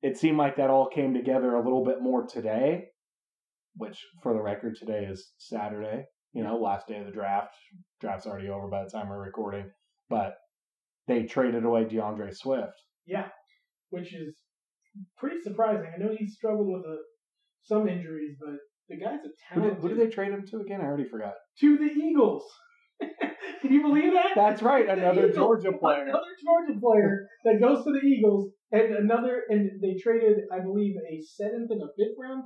it 0.02 0.16
seemed 0.16 0.38
like 0.38 0.56
that 0.56 0.70
all 0.70 0.88
came 0.88 1.14
together 1.14 1.54
a 1.54 1.62
little 1.62 1.84
bit 1.84 2.02
more 2.02 2.26
today. 2.26 2.86
Which, 3.76 3.98
for 4.22 4.34
the 4.34 4.42
record, 4.42 4.76
today 4.76 5.06
is 5.08 5.30
Saturday. 5.38 6.04
You 6.34 6.42
know, 6.42 6.56
last 6.56 6.88
day 6.88 6.96
of 6.98 7.06
the 7.06 7.12
draft. 7.12 7.54
Draft's 8.00 8.26
already 8.26 8.48
over 8.48 8.66
by 8.68 8.84
the 8.84 8.90
time 8.90 9.08
we're 9.08 9.22
recording, 9.22 9.70
but 10.10 10.34
they 11.06 11.22
traded 11.24 11.64
away 11.64 11.84
D'Andre 11.84 12.30
Swift. 12.32 12.72
yeah, 13.06 13.28
which 13.90 14.14
is 14.14 14.34
pretty 15.18 15.36
surprising. 15.42 15.90
I 15.94 15.98
know 16.02 16.14
he 16.16 16.26
struggled 16.26 16.68
with 16.68 16.84
a, 16.84 16.96
some 17.64 17.88
injuries, 17.88 18.36
but 18.40 18.56
the 18.88 18.96
guy's 18.98 19.20
a 19.24 19.54
Who 19.54 19.62
did, 19.62 19.74
who 19.78 19.88
did 19.88 19.98
they 19.98 20.12
trade 20.12 20.32
him 20.32 20.44
to 20.50 20.60
again? 20.60 20.80
I 20.80 20.84
already 20.84 21.08
forgot. 21.08 21.34
to 21.60 21.76
the 21.78 21.84
Eagles. 21.90 22.44
Can 23.60 23.72
you 23.72 23.82
believe 23.82 24.12
that? 24.12 24.32
That's 24.34 24.62
right, 24.62 24.86
The 24.86 24.92
another 24.94 25.28
Eagles. 25.28 25.36
Georgia 25.36 25.72
player. 25.78 26.02
Another 26.02 26.34
Georgia 26.44 26.80
player 26.80 27.26
that 27.44 27.60
goes 27.60 27.84
to 27.84 27.92
the 27.92 28.06
Eagles, 28.06 28.50
and 28.72 28.94
another, 28.96 29.42
and 29.48 29.70
they 29.80 29.96
traded, 30.02 30.38
I 30.52 30.60
believe, 30.60 30.94
a 30.96 31.22
seventh 31.22 31.70
and 31.70 31.82
a 31.82 31.86
fifth 31.96 32.16
round 32.20 32.44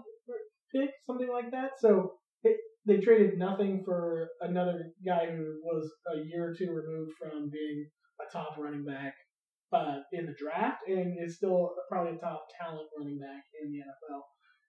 pick, 0.75 0.91
something 1.07 1.29
like 1.29 1.51
that. 1.53 1.71
So 1.81 2.13
it, 2.43 2.57
they 2.87 2.99
traded 2.99 3.39
nothing 3.39 3.83
for 3.85 4.29
another 4.41 4.93
guy 5.05 5.27
who 5.31 5.57
was 5.63 5.91
a 6.15 6.19
year 6.27 6.51
or 6.51 6.55
two 6.55 6.71
removed 6.71 7.13
from 7.19 7.51
being 7.51 7.87
a 8.21 8.33
top 8.33 8.57
running 8.59 8.85
back 8.85 9.15
uh, 9.73 9.99
in 10.13 10.27
the 10.27 10.35
draft, 10.39 10.79
and 10.89 11.17
is 11.25 11.37
still 11.37 11.71
probably 11.91 12.17
a 12.17 12.19
top 12.19 12.47
talent 12.61 12.89
running 12.99 13.19
back 13.19 13.43
in 13.63 13.71
the 13.73 13.79
NFL. 13.79 14.21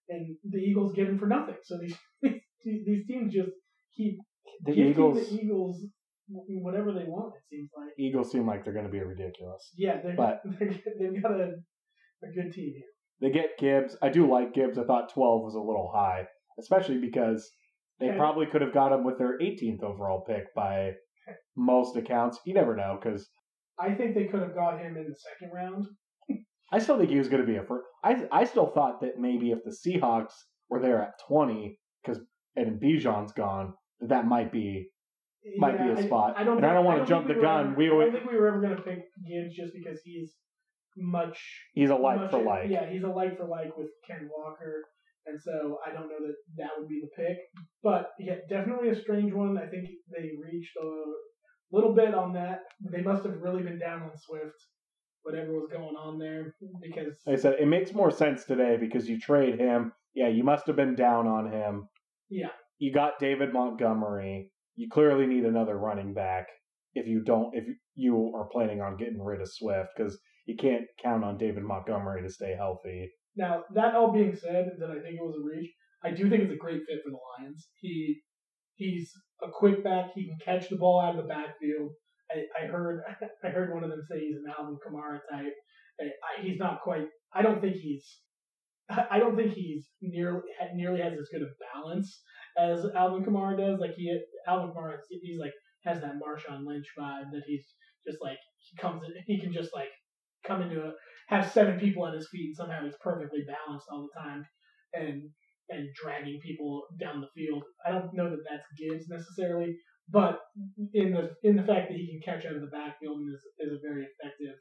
And 0.10 0.38
the 0.50 0.60
Eagles 0.60 0.94
get 0.94 1.08
him 1.08 1.20
for 1.20 1.28
nothing. 1.28 1.56
So 1.64 1.78
these 1.80 1.96
these 2.66 3.06
teams 3.08 3.34
just 3.34 3.52
keep 3.96 4.18
The 4.64 4.72
Eagles. 4.74 5.30
the 5.30 5.36
Eagles 5.42 5.86
whatever 6.30 6.92
they 6.94 7.06
want. 7.06 7.34
It 7.36 7.44
seems 7.50 7.70
like. 7.78 7.94
Eagles 7.98 8.32
seem 8.32 8.46
like 8.46 8.64
they're 8.64 8.74
going 8.74 8.86
to 8.86 8.92
be 8.92 9.00
ridiculous. 9.00 9.72
Yeah, 9.78 10.02
they're, 10.02 10.16
But- 10.16 10.42
they're, 10.60 10.70
they've 11.00 11.22
got 11.22 11.32
a, 11.34 11.52
a 12.24 12.28
good 12.36 12.52
team 12.54 12.74
here. 12.76 12.84
They 13.22 13.32
get 13.32 13.58
Gibbs. 13.58 13.98
I 14.02 14.10
do 14.10 14.30
like 14.30 14.54
Gibbs. 14.54 14.78
I 14.78 14.84
thought 14.84 15.14
12 15.14 15.42
was 15.44 15.56
a 15.56 15.60
little 15.60 15.90
high, 15.94 16.26
especially 16.60 17.00
because 17.00 17.50
they 18.00 18.10
Okay. 18.10 18.18
probably 18.18 18.46
could 18.46 18.62
have 18.62 18.74
got 18.74 18.92
him 18.92 19.04
with 19.04 19.18
their 19.18 19.40
18th 19.40 19.84
overall 19.84 20.24
pick 20.28 20.54
by 20.56 20.92
most 21.56 21.96
accounts. 21.98 22.40
You 22.46 22.54
never 22.54 22.76
know 22.76 23.00
because 23.02 23.28
I 23.80 23.94
think 23.94 24.16
they 24.16 24.26
could 24.26 24.42
have 24.42 24.56
got 24.56 24.80
him 24.80 24.98
in 24.98 25.08
the 25.08 25.16
second 25.16 25.54
round. 25.54 25.86
I 26.72 26.80
still 26.80 26.98
think 26.98 27.10
he 27.10 27.18
was 27.18 27.30
going 27.30 27.42
to 27.42 27.48
be 27.48 27.58
a 27.58 27.64
first. 27.64 27.86
I 28.04 28.28
I 28.32 28.44
still 28.46 28.72
thought 28.74 29.02
that 29.02 29.20
maybe 29.20 29.52
if 29.52 29.60
the 29.64 29.72
Seahawks 29.72 30.34
were 30.70 30.82
there 30.82 31.02
at 31.02 31.14
20 31.28 31.80
because 32.04 32.22
and 32.56 32.82
Bijan's 32.82 33.32
gone, 33.34 33.74
that 34.02 34.10
that 34.10 34.26
might 34.28 34.52
be 34.52 34.90
Might 35.60 35.78
be 35.78 35.88
a 35.88 35.96
I- 35.98 36.06
spot. 36.06 36.34
I, 36.38 36.44
don't. 36.44 36.58
And 36.58 36.66
I 36.66 36.74
don't 36.74 36.84
wanna 36.86 37.06
jump 37.06 37.28
the 37.28 37.36
were 37.36 37.42
gun. 37.42 37.68
ever- 37.68 37.76
We 37.78 37.88
I 37.88 37.92
always- 37.92 38.12
don't 38.12 38.20
think 38.22 38.32
we 38.32 38.38
were 38.38 38.48
ever 38.50 38.60
going 38.62 38.76
to 38.76 38.82
pick 38.82 39.00
Gibbs 39.30 39.56
just 39.56 39.72
because 39.74 40.02
he's 40.04 40.36
much. 40.98 41.38
he's 41.74 41.90
a 41.90 41.96
like 41.96 42.20
much- 42.20 42.32
for 42.32 42.42
like. 42.44 42.70
Yeah, 42.70 42.90
he's 42.90 43.04
a 43.04 43.08
like 43.10 43.38
for 43.38 43.46
like 43.46 43.78
with 43.78 43.88
Ken 44.06 44.28
Walker, 44.36 44.84
and 45.26 45.40
so 45.40 45.78
I 45.86 45.94
don't 45.94 46.10
know 46.10 46.20
that 46.20 46.36
that 46.58 46.72
would 46.78 46.90
be 46.90 47.00
the 47.02 47.12
pick. 47.16 47.38
But 47.82 48.12
yeah, 48.20 48.38
definitely 48.50 48.90
a 48.90 49.00
strange 49.00 49.32
one. 49.34 49.58
I 49.58 49.68
think 49.68 49.86
they 50.12 50.32
reached 50.44 50.76
a 50.82 50.90
little 51.72 51.94
bit 51.94 52.14
on 52.14 52.34
that. 52.34 52.62
They 52.92 53.02
must 53.02 53.24
have 53.24 53.42
really 53.42 53.64
been 53.64 53.80
down 53.80 54.04
on 54.04 54.12
Swift, 54.16 54.56
whatever 55.24 55.54
was 55.54 55.70
going 55.72 55.96
on 55.96 56.18
there, 56.18 56.56
because 56.82 57.18
Like 57.26 57.38
I 57.38 57.42
said, 57.42 57.56
it 57.60 57.68
makes 57.68 57.94
more 57.94 58.12
sense 58.12 58.46
today 58.46 58.78
because 58.80 59.10
you 59.10 59.20
trade 59.20 59.60
him. 59.60 59.94
Yeah, 60.14 60.30
you 60.30 60.44
must 60.44 60.68
have 60.68 60.76
been 60.76 60.96
down 60.96 61.28
on 61.28 61.52
him. 61.52 61.88
Yeah. 62.30 62.50
You 62.80 62.94
got 62.94 63.20
David 63.20 63.54
Montgomery. 63.54 64.52
You 64.76 64.88
clearly 64.92 65.26
need 65.26 65.46
another 65.46 65.78
running 65.78 66.14
back 66.14 66.48
if 66.94 67.08
you 67.08 67.24
don't 67.24 67.56
if 67.56 67.66
you 67.96 68.34
are 68.36 68.50
planning 68.52 68.82
on 68.82 68.98
getting 68.98 69.22
rid 69.22 69.42
of 69.42 69.52
Swift 69.52 69.90
because 69.96 70.18
you 70.46 70.56
can't 70.56 70.86
count 71.04 71.24
on 71.24 71.38
David 71.38 71.64
Montgomery 71.64 72.22
to 72.22 72.30
stay 72.30 72.56
healthy. 72.56 73.12
Now, 73.36 73.64
that 73.76 73.96
all 73.96 74.12
being 74.12 74.36
said, 74.36 74.72
that 74.80 74.90
I 74.90 75.00
think 75.02 75.20
it 75.20 75.22
was 75.22 75.36
a 75.40 75.46
reach. 75.46 75.70
I 76.04 76.12
do 76.12 76.30
think 76.30 76.44
it's 76.44 76.54
a 76.54 76.58
great 76.58 76.82
fit 76.88 77.00
for 77.04 77.12
the 77.12 77.44
Lions. 77.44 77.68
He 77.80 78.22
he's 78.76 79.12
a 79.44 79.48
quick 79.52 79.84
back. 79.84 80.12
He 80.16 80.28
can 80.28 80.38
catch 80.44 80.70
the 80.70 80.78
ball 80.78 81.02
out 81.02 81.16
of 81.16 81.24
the 81.24 81.28
backfield. 81.28 81.92
I, 82.32 82.64
I 82.64 82.68
heard 82.68 83.02
I 83.44 83.48
heard 83.50 83.74
one 83.74 83.84
of 83.84 83.90
them 83.90 84.02
say 84.10 84.20
he's 84.20 84.36
an 84.36 84.54
Alvin 84.58 84.78
Kamara 84.86 85.20
type. 85.32 85.54
I, 86.00 86.42
he's 86.42 86.60
not 86.60 86.82
quite. 86.82 87.08
I 87.34 87.42
don't 87.42 87.62
think 87.62 87.76
he's. 87.76 88.20
I 88.90 89.20
don't 89.20 89.36
think 89.36 89.54
he's 89.54 89.88
nearly 90.02 90.42
nearly 90.74 91.02
has 91.02 91.14
as 91.14 91.30
good 91.32 91.42
a 91.42 91.48
balance 91.76 92.22
as 92.58 92.86
Alvin 92.96 93.24
Kamara 93.24 93.58
does. 93.58 93.80
Like 93.80 93.96
he 93.96 94.18
Alvin 94.48 94.74
Kamara, 94.76 94.98
he's 95.10 95.40
like 95.40 95.54
has 95.84 96.02
that 96.02 96.16
Marshawn 96.16 96.66
Lynch 96.66 96.88
vibe 96.98 97.32
that 97.32 97.44
he's 97.46 97.66
just 98.08 98.20
like 98.22 98.38
he 98.58 98.78
comes 98.78 99.02
in, 99.04 99.12
he 99.26 99.42
can 99.42 99.54
just 99.54 99.74
like 99.74 99.90
come 100.46 100.62
into 100.62 100.82
a 100.82 100.92
have 101.28 101.52
seven 101.52 101.80
people 101.80 102.08
at 102.08 102.14
his 102.14 102.30
feet 102.30 102.48
and 102.48 102.56
somehow 102.56 102.84
he's 102.84 102.96
perfectly 103.02 103.44
balanced 103.46 103.88
all 103.92 104.08
the 104.08 104.20
time 104.20 104.46
and 104.94 105.24
and 105.70 105.90
dragging 106.02 106.40
people 106.44 106.84
down 107.00 107.22
the 107.22 107.28
field. 107.36 107.64
I 107.86 107.92
don't 107.92 108.14
know 108.14 108.30
that 108.30 108.44
that's 108.50 108.66
Gibbs 108.78 109.08
necessarily, 109.10 109.76
but 110.10 110.40
in 110.94 111.12
the 111.12 111.32
in 111.44 111.56
the 111.56 111.64
fact 111.64 111.90
that 111.90 111.98
he 111.98 112.08
can 112.08 112.22
catch 112.24 112.46
out 112.46 112.56
of 112.56 112.62
the 112.62 112.68
backfield 112.68 113.20
and 113.20 113.34
is, 113.34 113.44
is 113.60 113.74
a 113.74 113.88
very 113.88 114.06
effective 114.06 114.56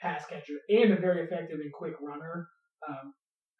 pass 0.00 0.24
catcher 0.26 0.58
and 0.68 0.92
a 0.92 1.00
very 1.00 1.24
effective 1.24 1.60
and 1.60 1.72
quick 1.72 1.94
runner. 2.00 2.48
Um, 2.88 3.14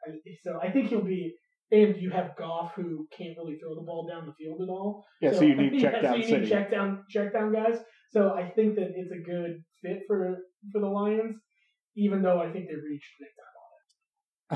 I, 0.06 0.10
so 0.42 0.58
I 0.62 0.70
think 0.70 0.88
he'll 0.88 1.04
be. 1.04 1.34
And 1.70 1.96
you 1.96 2.10
have 2.10 2.36
Goff 2.36 2.72
who 2.76 3.08
can't 3.16 3.34
really 3.38 3.56
throw 3.56 3.74
the 3.74 3.86
ball 3.86 4.06
down 4.06 4.26
the 4.26 4.34
field 4.34 4.60
at 4.60 4.68
all. 4.68 5.06
Yeah, 5.22 5.32
so, 5.32 5.40
you 5.40 5.56
need 5.56 5.80
check 5.80 5.94
yeah, 5.94 6.02
down 6.02 6.12
so 6.12 6.16
you 6.18 6.28
city. 6.28 6.46
check 6.50 6.70
down 6.70 7.04
check 7.08 7.32
down 7.32 7.50
guys. 7.50 7.78
So 8.10 8.34
I 8.34 8.50
think 8.50 8.74
that 8.74 8.92
it's 8.94 9.10
a 9.10 9.24
good 9.24 9.64
fit 9.82 10.00
for 10.06 10.36
for 10.70 10.80
the 10.82 10.86
Lions, 10.86 11.36
even 11.96 12.20
though 12.20 12.40
I 12.40 12.52
think 12.52 12.66
they've 12.68 12.76
reached 12.76 13.08
big 13.18 13.28
time. 13.40 13.51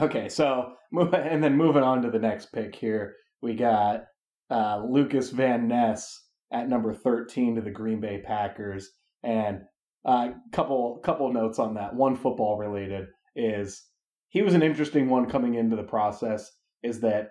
Okay, 0.00 0.28
so 0.28 0.72
move 0.92 1.14
and 1.14 1.42
then 1.42 1.56
moving 1.56 1.82
on 1.82 2.02
to 2.02 2.10
the 2.10 2.18
next 2.18 2.52
pick 2.52 2.74
here, 2.74 3.14
we 3.42 3.54
got 3.54 4.04
uh, 4.50 4.82
Lukas 4.88 5.30
Van 5.30 5.68
Ness 5.68 6.22
at 6.52 6.68
number 6.68 6.94
thirteen 6.94 7.54
to 7.56 7.60
the 7.60 7.70
Green 7.70 8.00
Bay 8.00 8.22
Packers, 8.24 8.90
and 9.22 9.60
a 10.06 10.10
uh, 10.10 10.28
couple 10.52 11.00
couple 11.04 11.32
notes 11.32 11.58
on 11.58 11.74
that. 11.74 11.94
One 11.94 12.16
football 12.16 12.58
related 12.58 13.06
is 13.34 13.82
he 14.28 14.42
was 14.42 14.54
an 14.54 14.62
interesting 14.62 15.08
one 15.08 15.28
coming 15.28 15.54
into 15.54 15.76
the 15.76 15.82
process. 15.82 16.50
Is 16.82 17.00
that 17.00 17.30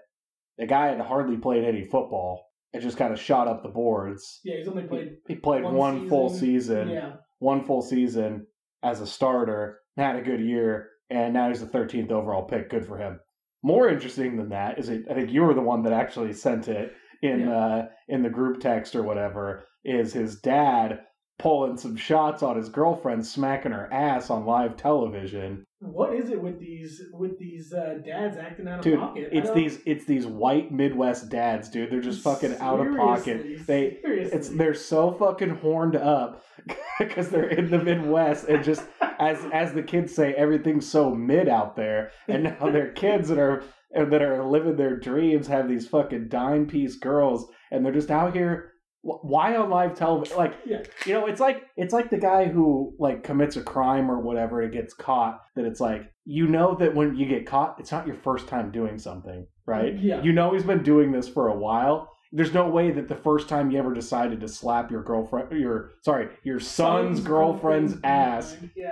the 0.58 0.66
guy 0.66 0.88
had 0.88 1.00
hardly 1.00 1.38
played 1.38 1.64
any 1.64 1.84
football. 1.84 2.46
It 2.74 2.82
just 2.82 2.98
kind 2.98 3.14
of 3.14 3.20
shot 3.20 3.48
up 3.48 3.64
the 3.64 3.70
boards. 3.70 4.42
Yeah, 4.44 4.58
he's 4.58 4.68
only 4.68 4.84
played. 4.84 5.14
He 5.28 5.36
played 5.36 5.64
one, 5.64 5.76
One 5.76 6.10
full 6.10 6.30
season. 6.30 6.50
season 6.50 6.90
Yeah, 6.90 7.14
one 7.40 7.64
full 7.64 7.82
season 7.82 8.48
as 8.84 9.02
a 9.02 9.08
starter, 9.08 9.80
had 9.98 10.18
a 10.18 10.22
good 10.22 10.42
year, 10.42 10.90
and 11.10 11.34
now 11.34 11.50
he's 11.50 11.62
the 11.62 11.68
13th 11.68 12.12
overall 12.12 12.44
pick. 12.44 12.70
Good 12.70 12.86
for 12.86 12.98
him. 12.98 13.20
More 13.64 13.90
interesting 13.90 14.38
than 14.38 14.50
that 14.50 14.78
is, 14.80 14.90
it, 14.90 15.04
I 15.10 15.14
think 15.14 15.32
you 15.32 15.42
were 15.42 15.54
the 15.54 15.62
one 15.62 15.84
that 15.84 15.94
actually 15.94 16.34
sent 16.34 16.68
it 16.68 16.94
in 17.22 17.42
Yeah. 17.42 17.58
uh, 17.58 17.86
in 18.08 18.22
the 18.24 18.30
group 18.30 18.60
text 18.60 18.96
or 18.96 19.04
whatever. 19.04 19.68
Is 19.84 20.14
his 20.14 20.40
dad 20.40 21.00
pulling 21.40 21.78
some 21.78 21.96
shots 21.96 22.44
on 22.44 22.58
his 22.58 22.70
girlfriend, 22.70 23.26
smacking 23.26 23.72
her 23.72 23.92
ass 23.92 24.30
on 24.30 24.46
live 24.46 24.78
television? 24.78 25.65
What 25.86 26.14
is 26.14 26.30
it 26.30 26.42
with 26.42 26.60
these 26.60 27.02
with 27.14 27.38
these 27.40 27.74
uh, 27.74 28.00
dads 28.06 28.38
acting 28.38 28.68
out 28.68 28.80
of 28.80 28.84
Dude, 28.84 29.00
pocket? 29.00 29.30
It's 29.32 29.52
these 29.52 29.80
it's 29.86 30.06
these 30.06 30.26
white 30.26 30.72
Midwest 30.72 31.30
dads, 31.30 31.70
dude. 31.70 31.92
They're 31.92 32.02
just 32.02 32.22
fucking 32.22 32.58
out 32.60 32.86
of 32.86 32.96
pocket. 32.96 33.66
They 33.66 33.98
seriously. 34.02 34.38
it's 34.38 34.50
they're 34.50 34.74
so 34.74 35.12
fucking 35.12 35.58
horned 35.58 35.96
up 35.96 36.44
because 37.00 37.30
they're 37.30 37.50
in 37.50 37.70
the 37.70 37.84
Midwest 37.84 38.48
and 38.48 38.64
just 38.64 38.86
as 39.20 39.46
as 39.54 39.74
the 39.74 39.84
kids 39.84 40.14
say, 40.14 40.34
everything's 40.34 40.90
so 40.90 41.14
mid 41.14 41.48
out 41.48 41.76
there, 41.76 42.12
and 42.28 42.44
now 42.44 42.70
their 42.70 42.92
kids 42.92 43.30
that 43.30 43.40
are 43.40 43.64
that 43.92 44.22
are 44.22 44.44
living 44.44 44.76
their 44.76 44.98
dreams 44.98 45.48
have 45.48 45.70
these 45.70 45.88
fucking 45.88 46.28
dime 46.28 46.68
piece 46.68 46.96
girls, 46.96 47.48
and 47.72 47.86
they're 47.86 47.94
just 47.94 48.12
out 48.12 48.36
here. 48.36 48.72
Wh- 49.06 49.24
Why 49.24 49.56
on 49.56 49.70
live 49.70 49.96
television? 49.96 50.38
Like 50.38 50.56
Yeah. 50.66 50.84
you 51.06 51.14
know, 51.14 51.28
it's 51.28 51.40
like 51.40 51.64
it's 51.78 51.94
like 51.94 52.10
the 52.10 52.18
guy 52.18 52.46
who 52.46 52.94
like 53.00 53.24
commits 53.24 53.56
a 53.56 53.62
crime 53.64 54.10
or 54.10 54.20
whatever 54.20 54.62
and 54.62 54.74
gets 54.74 54.94
caught. 54.94 55.42
That 55.56 55.66
it's 55.66 55.80
like 55.80 56.12
you 56.26 56.48
know 56.48 56.76
that 56.76 56.96
when 56.96 57.16
you 57.16 57.26
get 57.28 57.46
caught, 57.46 57.78
it's 57.80 57.92
not 57.92 58.08
your 58.08 58.16
first 58.18 58.48
time 58.48 58.72
doing 58.72 58.98
something, 58.98 59.46
right? 59.66 59.96
Mm, 59.96 60.04
yeah. 60.04 60.22
You 60.24 60.34
know 60.34 60.54
he's 60.54 60.64
been 60.64 60.84
doing 60.84 61.12
this 61.12 61.28
for 61.28 61.48
a 61.48 61.56
while. 61.56 62.12
There's 62.32 62.54
no 62.54 62.68
way 62.68 62.92
that 62.92 63.08
the 63.08 63.16
first 63.16 63.48
time 63.48 63.72
you 63.72 63.80
ever 63.80 63.94
decided 63.94 64.42
to 64.42 64.48
slap 64.48 64.92
your 64.92 65.04
girlfriend, 65.04 65.58
your 65.58 65.92
sorry, 66.04 66.30
your 66.44 66.60
son's, 66.60 67.22
girlfriend's 67.22 67.96
ass 68.04 68.58
Yeah, 68.76 68.92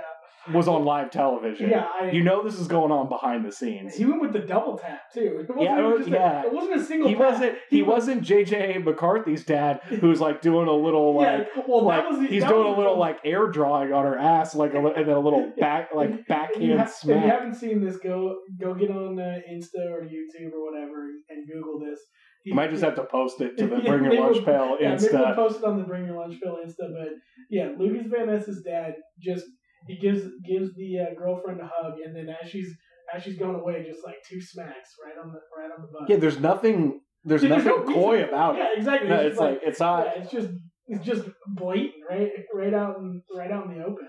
was 0.52 0.68
on 0.68 0.84
live 0.84 1.10
television. 1.10 1.70
yeah. 1.70 1.86
I, 2.00 2.10
You 2.10 2.22
know 2.22 2.42
this 2.44 2.58
is 2.58 2.66
going 2.68 2.92
on 2.92 3.08
behind 3.08 3.44
the 3.44 3.52
scenes. 3.52 3.94
he 3.96 4.04
went 4.04 4.20
with 4.20 4.32
the 4.32 4.40
double 4.40 4.76
tap 4.76 5.00
too. 5.12 5.38
It 5.40 5.48
wasn't 5.48 5.60
Yeah, 5.62 5.78
it 5.78 5.98
was- 5.98 6.08
yeah. 6.08 6.42
A, 6.42 6.46
it 6.46 6.52
wasn't 6.52 6.74
a 6.80 6.84
single. 6.84 7.08
He 7.08 7.14
tap. 7.14 7.24
wasn't. 7.32 7.58
He 7.70 7.82
was- 7.82 7.94
wasn't 7.94 8.22
JJ 8.22 8.84
McCarthy's 8.84 9.44
dad, 9.44 9.80
who's 9.84 10.20
like 10.20 10.40
doing 10.42 10.68
a 10.68 10.72
little 10.72 11.14
like 11.16 11.48
yeah, 11.56 11.62
well, 11.68 11.84
like 11.84 12.02
that 12.02 12.10
was 12.10 12.18
the, 12.20 12.26
he's 12.26 12.42
that 12.42 12.50
doing 12.50 12.66
a 12.66 12.76
little 12.76 12.98
like 12.98 13.18
air 13.24 13.46
drawing 13.48 13.92
on 13.92 14.04
her 14.04 14.18
ass, 14.18 14.54
like 14.54 14.74
a 14.74 14.78
and 14.78 15.08
then 15.08 15.16
a 15.16 15.20
little 15.20 15.52
back 15.58 15.90
like 15.94 16.10
you 16.10 16.24
backhand 16.28 16.80
ha- 16.80 16.86
If 17.02 17.04
you 17.08 17.14
haven't 17.14 17.54
seen 17.54 17.84
this, 17.84 17.96
go 17.98 18.36
go 18.60 18.74
get 18.74 18.90
on 18.90 19.18
uh, 19.18 19.38
Insta 19.50 19.80
or 19.90 20.02
YouTube 20.02 20.52
or 20.52 20.64
whatever 20.70 21.06
and 21.30 21.46
Google 21.48 21.78
this. 21.80 22.00
You 22.44 22.54
might 22.54 22.68
just 22.70 22.82
have 22.84 22.96
to 22.96 23.04
post 23.04 23.40
it 23.40 23.56
to 23.56 23.66
the 23.66 23.76
Yeah, 23.82 23.90
Bring 23.96 24.04
Your 24.12 24.20
Lunch 24.32 24.44
Pail 24.44 24.76
Yeah, 24.78 24.96
maybe 24.96 25.04
we'll 25.12 25.22
Insta. 25.24 25.34
post 25.34 25.58
it 25.60 25.64
on 25.64 25.78
the 25.78 25.84
Bring 25.84 26.04
Your 26.04 26.16
Lunch 26.16 26.38
Pail 26.42 26.58
Insta. 26.62 26.92
But 26.92 27.08
yeah, 27.48 27.70
Lukas 27.78 28.06
Van 28.10 28.26
Ness's 28.26 28.62
dad 28.62 28.96
just 29.18 29.46
he 29.86 29.96
gives 29.98 30.22
gives 30.48 30.74
the 30.74 30.98
uh, 31.00 31.14
girlfriend 31.18 31.60
a 31.60 31.70
hug, 31.72 31.94
and 32.04 32.14
then 32.16 32.28
as 32.42 32.48
she's 32.50 32.68
as 33.14 33.22
she's 33.22 33.38
going 33.38 33.54
away, 33.56 33.84
just 33.86 34.04
like 34.04 34.16
two 34.28 34.40
smacks 34.40 34.90
right 35.04 35.14
on 35.22 35.32
the 35.32 35.40
right 35.58 35.70
on 35.76 35.82
the 35.82 35.88
butt. 35.92 36.08
Yeah, 36.08 36.16
there's 36.16 36.40
nothing. 36.40 37.00
There's 37.24 37.42
nothing 37.42 37.66
no 37.66 37.78
reason- 37.78 37.94
coy 37.94 38.24
about 38.24 38.56
Yeah, 38.56 38.64
it. 38.64 38.66
Yeah, 38.72 38.78
exactly. 38.78 39.08
No, 39.08 39.16
just 39.16 39.26
it's 39.30 39.38
like 39.40 39.60
it's 39.62 39.80
not. 39.80 40.06
yeah, 40.06 40.22
it's 40.22 40.32
just 40.32 40.48
it's 40.88 41.04
just 41.04 41.28
blatant, 41.48 42.04
right? 42.10 42.30
Right 42.54 42.74
out 42.74 42.96
in 42.98 43.22
right 43.36 43.50
out 43.50 43.66
in 43.66 43.78
the 43.78 43.84
open. 43.84 44.08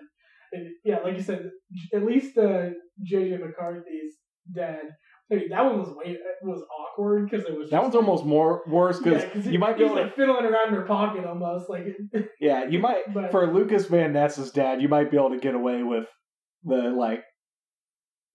And 0.52 0.68
yeah, 0.84 1.00
like 1.00 1.16
you 1.16 1.22
said, 1.24 1.50
at 1.94 2.04
least 2.06 2.38
uh, 2.38 2.70
JJ 3.10 3.40
McCarthy's 3.40 4.14
dad. 4.54 4.84
Mean, 5.30 5.50
that 5.50 5.66
one 5.66 5.80
was 5.80 5.90
way 5.90 6.18
was 6.44 6.62
awkward 6.80 7.30
because 7.30 7.46
it 7.48 7.58
was 7.58 7.70
That 7.72 7.78
just- 7.78 7.84
one's 7.84 7.96
almost 7.96 8.26
more 8.26 8.62
worse 8.68 9.00
because 9.00 9.24
yeah, 9.46 9.52
you 9.52 9.58
might 9.60 9.78
be 9.78 9.86
like 9.86 10.16
fiddling 10.16 10.46
around 10.46 10.68
in 10.70 10.74
her 10.76 10.84
pocket 10.84 11.26
almost 11.26 11.68
like 11.70 11.98
Yeah, 12.40 12.66
you 12.66 12.78
might 12.80 13.12
But- 13.14 13.32
for 13.32 13.52
Lukas 13.52 13.88
Van 13.88 14.14
Ness's 14.14 14.52
dad, 14.52 14.82
you 14.82 14.88
might 14.88 15.10
be 15.10 15.18
able 15.18 15.32
to 15.32 15.40
get 15.40 15.56
away 15.56 15.82
with 15.84 16.06
the 16.64 16.76
like. 16.76 17.24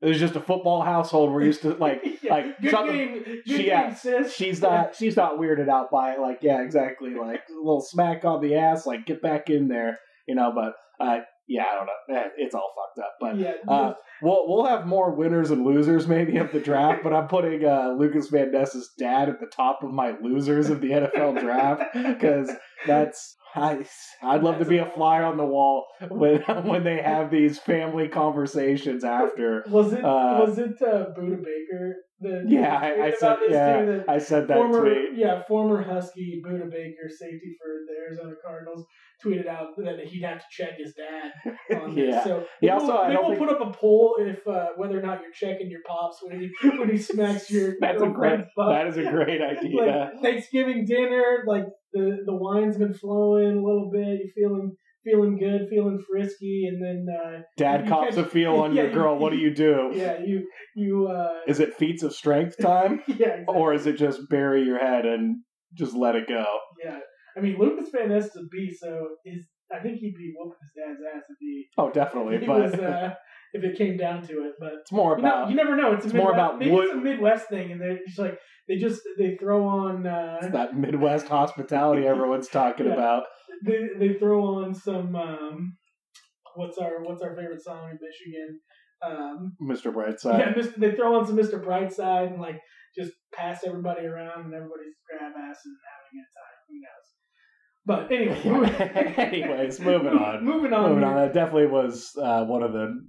It 0.02 0.08
was 0.08 0.18
just 0.18 0.34
a 0.34 0.40
football 0.40 0.80
household. 0.80 1.30
We're 1.30 1.42
used 1.44 1.62
to 1.62 1.74
like 1.74 2.02
Yeah, 2.22 2.32
like 2.34 2.60
good 2.60 2.70
something- 2.70 2.96
game, 2.96 3.22
good 3.22 3.42
she- 3.46 3.56
game, 3.58 3.66
yeah, 3.66 3.94
sis. 3.94 4.34
she's 4.34 4.60
not 4.60 4.94
she's 4.96 5.16
not 5.16 5.38
weirded 5.38 5.68
out 5.68 5.90
by 5.92 6.14
it. 6.14 6.20
Like 6.20 6.38
yeah, 6.42 6.60
exactly. 6.62 7.14
Like 7.14 7.42
a 7.50 7.54
little 7.56 7.82
smack 7.82 8.24
on 8.24 8.40
the 8.40 8.56
ass. 8.56 8.84
Like 8.86 9.06
get 9.06 9.22
back 9.22 9.48
in 9.48 9.68
there, 9.68 9.98
you 10.26 10.34
know. 10.34 10.52
But 10.54 10.72
uh, 11.04 11.20
yeah, 11.46 11.64
I 11.70 11.74
don't 11.76 11.86
know. 11.86 12.20
Eh, 12.20 12.28
It's 12.38 12.54
all 12.54 12.72
fucked 12.74 13.06
up. 13.06 13.12
But 13.20 13.36
yeah, 13.38 13.52
uh, 13.68 13.92
we'll 14.22 14.44
we'll 14.48 14.66
have 14.66 14.86
more 14.86 15.14
winners 15.14 15.50
and 15.50 15.64
losers 15.64 16.06
maybe 16.08 16.36
of 16.38 16.52
the 16.52 16.60
draft. 16.60 17.02
but 17.02 17.12
I'm 17.12 17.28
putting 17.28 17.64
uh, 17.64 17.94
Lukas 17.98 18.28
Van 18.28 18.50
Ness's 18.52 18.90
dad 18.98 19.28
at 19.28 19.40
the 19.40 19.46
top 19.46 19.80
of 19.82 19.90
my 19.92 20.14
losers 20.22 20.70
of 20.70 20.80
the 20.80 20.90
NFL 20.90 21.40
draft 21.40 21.82
because 21.94 22.50
that's. 22.86 23.36
I, 23.52 23.84
I'd 24.22 24.44
love 24.44 24.60
to 24.60 24.64
be 24.64 24.78
a 24.78 24.86
fly 24.86 25.24
on 25.24 25.36
the 25.36 25.44
wall 25.44 25.84
when 26.08 26.40
when 26.66 26.84
they 26.84 27.02
have 27.02 27.32
these 27.32 27.58
family 27.58 28.06
conversations 28.06 29.02
after. 29.02 29.64
was 29.68 29.92
it 29.92 30.04
uh, 30.04 30.44
was 30.46 30.56
it 30.58 30.80
uh, 30.80 31.06
Budda 31.18 31.38
Baker? 31.38 31.96
The 32.20 32.44
Yeah, 32.46 32.76
I, 32.76 33.06
I 33.06 33.12
said 33.18 33.36
yeah, 33.48 34.02
I 34.06 34.18
said 34.18 34.46
that 34.48 34.56
former 34.56 34.82
tweet. 34.82 35.16
yeah 35.18 35.42
former 35.48 35.82
Husky 35.82 36.40
Budda 36.46 36.70
Baker 36.70 37.08
safety 37.08 37.56
for 37.60 37.70
the 37.88 37.94
Arizona 38.06 38.34
Cardinals 38.44 38.84
tweeted 39.24 39.48
out 39.48 39.68
that 39.78 39.98
he'd 40.06 40.22
have 40.22 40.38
to 40.38 40.44
check 40.50 40.74
his 40.78 40.94
dad 40.94 41.32
on 41.82 41.94
this. 41.96 42.04
Yeah. 42.14 42.22
So 42.24 42.44
He 42.60 42.66
maybe 42.68 42.72
also- 42.72 42.86
we'll, 42.86 42.98
I 42.98 43.08
maybe 43.08 43.18
we'll 43.20 43.28
think- 43.36 43.48
put 43.48 43.60
up 43.60 43.68
a 43.68 43.76
poll 43.76 44.09
if 44.18 44.46
uh, 44.46 44.68
whether 44.76 44.98
or 44.98 45.02
not 45.02 45.20
you're 45.22 45.32
checking 45.32 45.70
your 45.70 45.80
pops 45.86 46.18
when 46.22 46.40
he 46.40 46.68
when 46.78 46.90
he 46.90 46.98
smacks 46.98 47.50
your 47.50 47.74
That's 47.80 48.02
a 48.02 48.06
great. 48.08 48.40
butt. 48.56 48.68
That 48.70 48.86
is 48.88 48.96
a 48.96 49.04
great 49.10 49.40
idea. 49.52 50.10
like 50.12 50.22
Thanksgiving 50.22 50.84
dinner, 50.86 51.44
like 51.46 51.64
the 51.92 52.18
the 52.26 52.34
wine's 52.36 52.76
been 52.76 52.94
flowing 52.94 53.58
a 53.58 53.62
little 53.62 53.90
bit. 53.92 54.20
You 54.20 54.30
feeling 54.34 54.76
feeling 55.04 55.38
good, 55.38 55.66
feeling 55.70 55.98
frisky, 56.10 56.64
and 56.68 56.82
then 56.84 57.06
uh, 57.14 57.38
Dad 57.56 57.88
cops 57.88 58.16
catch- 58.16 58.26
a 58.26 58.28
feel 58.28 58.56
on 58.56 58.74
yeah, 58.74 58.82
your 58.82 58.90
you- 58.90 58.96
girl. 58.96 59.18
What 59.18 59.32
do 59.32 59.38
you 59.38 59.54
do? 59.54 59.90
yeah, 59.94 60.18
you 60.24 60.46
you 60.76 61.08
uh, 61.08 61.38
Is 61.46 61.60
it 61.60 61.74
feats 61.76 62.02
of 62.02 62.12
strength 62.14 62.56
time, 62.60 63.00
yeah, 63.06 63.14
exactly. 63.14 63.44
or 63.48 63.72
is 63.74 63.86
it 63.86 63.96
just 63.96 64.20
bury 64.28 64.62
your 64.62 64.78
head 64.78 65.06
and 65.06 65.42
just 65.74 65.94
let 65.94 66.16
it 66.16 66.28
go? 66.28 66.44
yeah. 66.84 66.98
I 67.36 67.40
mean, 67.40 67.56
Lukas 67.60 67.88
Van 67.94 68.08
Ness 68.08 68.24
is 68.26 68.36
a 68.36 68.46
beast, 68.50 68.80
so 68.82 69.06
is 69.24 69.46
I 69.72 69.78
think 69.78 69.98
he'd 69.98 70.14
be 70.16 70.32
whooping 70.36 70.58
his 70.60 70.72
dad's 70.76 70.98
ass 71.16 71.22
if 71.30 71.36
he, 71.38 71.66
Oh, 71.78 71.88
definitely. 71.92 72.38
he 72.40 72.46
But 72.46 72.60
was 72.60 72.74
uh, 72.74 73.14
if 73.52 73.64
it 73.64 73.76
came 73.78 73.96
down 73.96 74.26
to 74.28 74.32
it. 74.44 74.52
But 74.60 74.72
it's 74.80 74.92
more 74.92 75.16
you, 75.16 75.22
know, 75.22 75.28
about 75.28 75.50
you 75.50 75.56
never 75.56 75.76
know. 75.76 75.92
It's, 75.92 76.04
a 76.04 76.08
it's 76.08 76.14
more 76.16 76.32
about 76.32 76.58
maybe 76.58 76.70
what- 76.70 76.84
it's 76.84 76.94
a 76.94 76.96
Midwest 76.96 77.48
thing, 77.48 77.72
and 77.72 77.80
they're 77.80 77.98
just 78.06 78.18
like 78.18 78.38
they 78.68 78.76
just 78.76 79.02
they 79.18 79.36
throw 79.36 79.66
on 79.66 80.06
uh, 80.06 80.48
that 80.52 80.76
Midwest 80.76 81.26
hospitality 81.28 82.06
everyone's 82.06 82.48
talking 82.48 82.86
Yeah. 82.86 82.92
about. 82.94 83.24
they 83.64 83.88
they 83.98 84.14
throw 84.14 84.62
on 84.64 84.74
some 84.74 85.14
um, 85.16 85.76
what's 86.54 86.78
our 86.78 87.02
what's 87.02 87.22
our 87.22 87.34
favorite 87.34 87.62
song 87.62 87.90
in 87.90 87.98
Michigan? 88.00 88.60
Um, 89.02 89.52
Mr. 89.62 89.92
Brightside. 89.92 90.56
yeah, 90.56 90.62
they 90.76 90.92
throw 90.94 91.18
on 91.18 91.26
some 91.26 91.36
Mr. 91.36 91.62
Brightside 91.64 92.32
and 92.32 92.40
like 92.40 92.60
just 92.96 93.12
pass 93.32 93.62
everybody 93.66 94.04
around 94.06 94.44
and 94.44 94.52
everybody's 94.54 94.94
grab 95.08 95.32
ass 95.32 95.58
and 95.64 95.76
having 95.88 96.10
a 96.12 96.20
good 96.20 96.30
time. 96.36 96.58
Who 96.68 96.76
knows? 96.84 97.06
But 97.86 98.12
anyway, 98.12 99.14
Anyways, 99.16 99.80
moving 99.90 100.08
on. 100.12 100.44
moving 100.44 100.72
on. 100.74 100.90
Moving 100.90 101.04
on. 101.04 101.16
That 101.16 101.32
definitely 101.32 101.68
was 101.68 102.10
uh, 102.20 102.44
one 102.44 102.62
of 102.62 102.72
the 102.72 103.00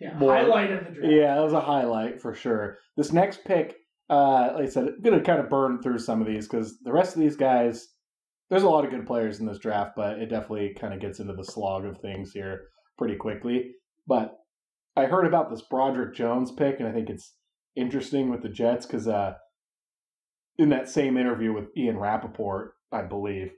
Yeah, 0.00 0.18
More- 0.18 0.34
highlight 0.34 0.72
of 0.72 0.84
the 0.84 0.90
draft. 0.90 1.12
Yeah, 1.12 1.34
that 1.36 1.42
was 1.42 1.52
a 1.52 1.60
highlight 1.60 2.20
for 2.20 2.34
sure. 2.34 2.78
This 2.96 3.12
next 3.12 3.44
pick 3.44 3.76
uh, 4.10 4.52
like 4.54 4.64
I 4.64 4.68
said, 4.68 4.84
I'm 4.88 5.02
gonna 5.02 5.22
kind 5.22 5.40
of 5.40 5.48
burn 5.48 5.80
through 5.80 5.98
some 5.98 6.20
of 6.20 6.26
these 6.26 6.46
because 6.46 6.78
the 6.80 6.92
rest 6.92 7.14
of 7.14 7.20
these 7.22 7.36
guys, 7.36 7.88
there's 8.50 8.62
a 8.62 8.68
lot 8.68 8.84
of 8.84 8.90
good 8.90 9.06
players 9.06 9.40
in 9.40 9.46
this 9.46 9.58
draft, 9.58 9.92
but 9.96 10.18
it 10.18 10.28
definitely 10.28 10.76
kind 10.78 10.92
of 10.92 11.00
gets 11.00 11.20
into 11.20 11.32
the 11.32 11.44
slog 11.44 11.84
of 11.84 11.98
things 11.98 12.32
here 12.32 12.68
pretty 12.98 13.16
quickly. 13.16 13.72
But 14.06 14.38
I 14.96 15.06
heard 15.06 15.26
about 15.26 15.50
this 15.50 15.62
Broderick 15.62 16.14
Jones 16.14 16.52
pick, 16.52 16.80
and 16.80 16.88
I 16.88 16.92
think 16.92 17.08
it's 17.08 17.34
interesting 17.74 18.30
with 18.30 18.42
the 18.42 18.50
Jets 18.50 18.84
because 18.84 19.08
uh, 19.08 19.34
in 20.58 20.68
that 20.68 20.88
same 20.88 21.16
interview 21.16 21.52
with 21.52 21.68
Ian 21.76 21.98
Rapoport, 21.98 22.74
I 22.92 23.02
believe, 23.02 23.52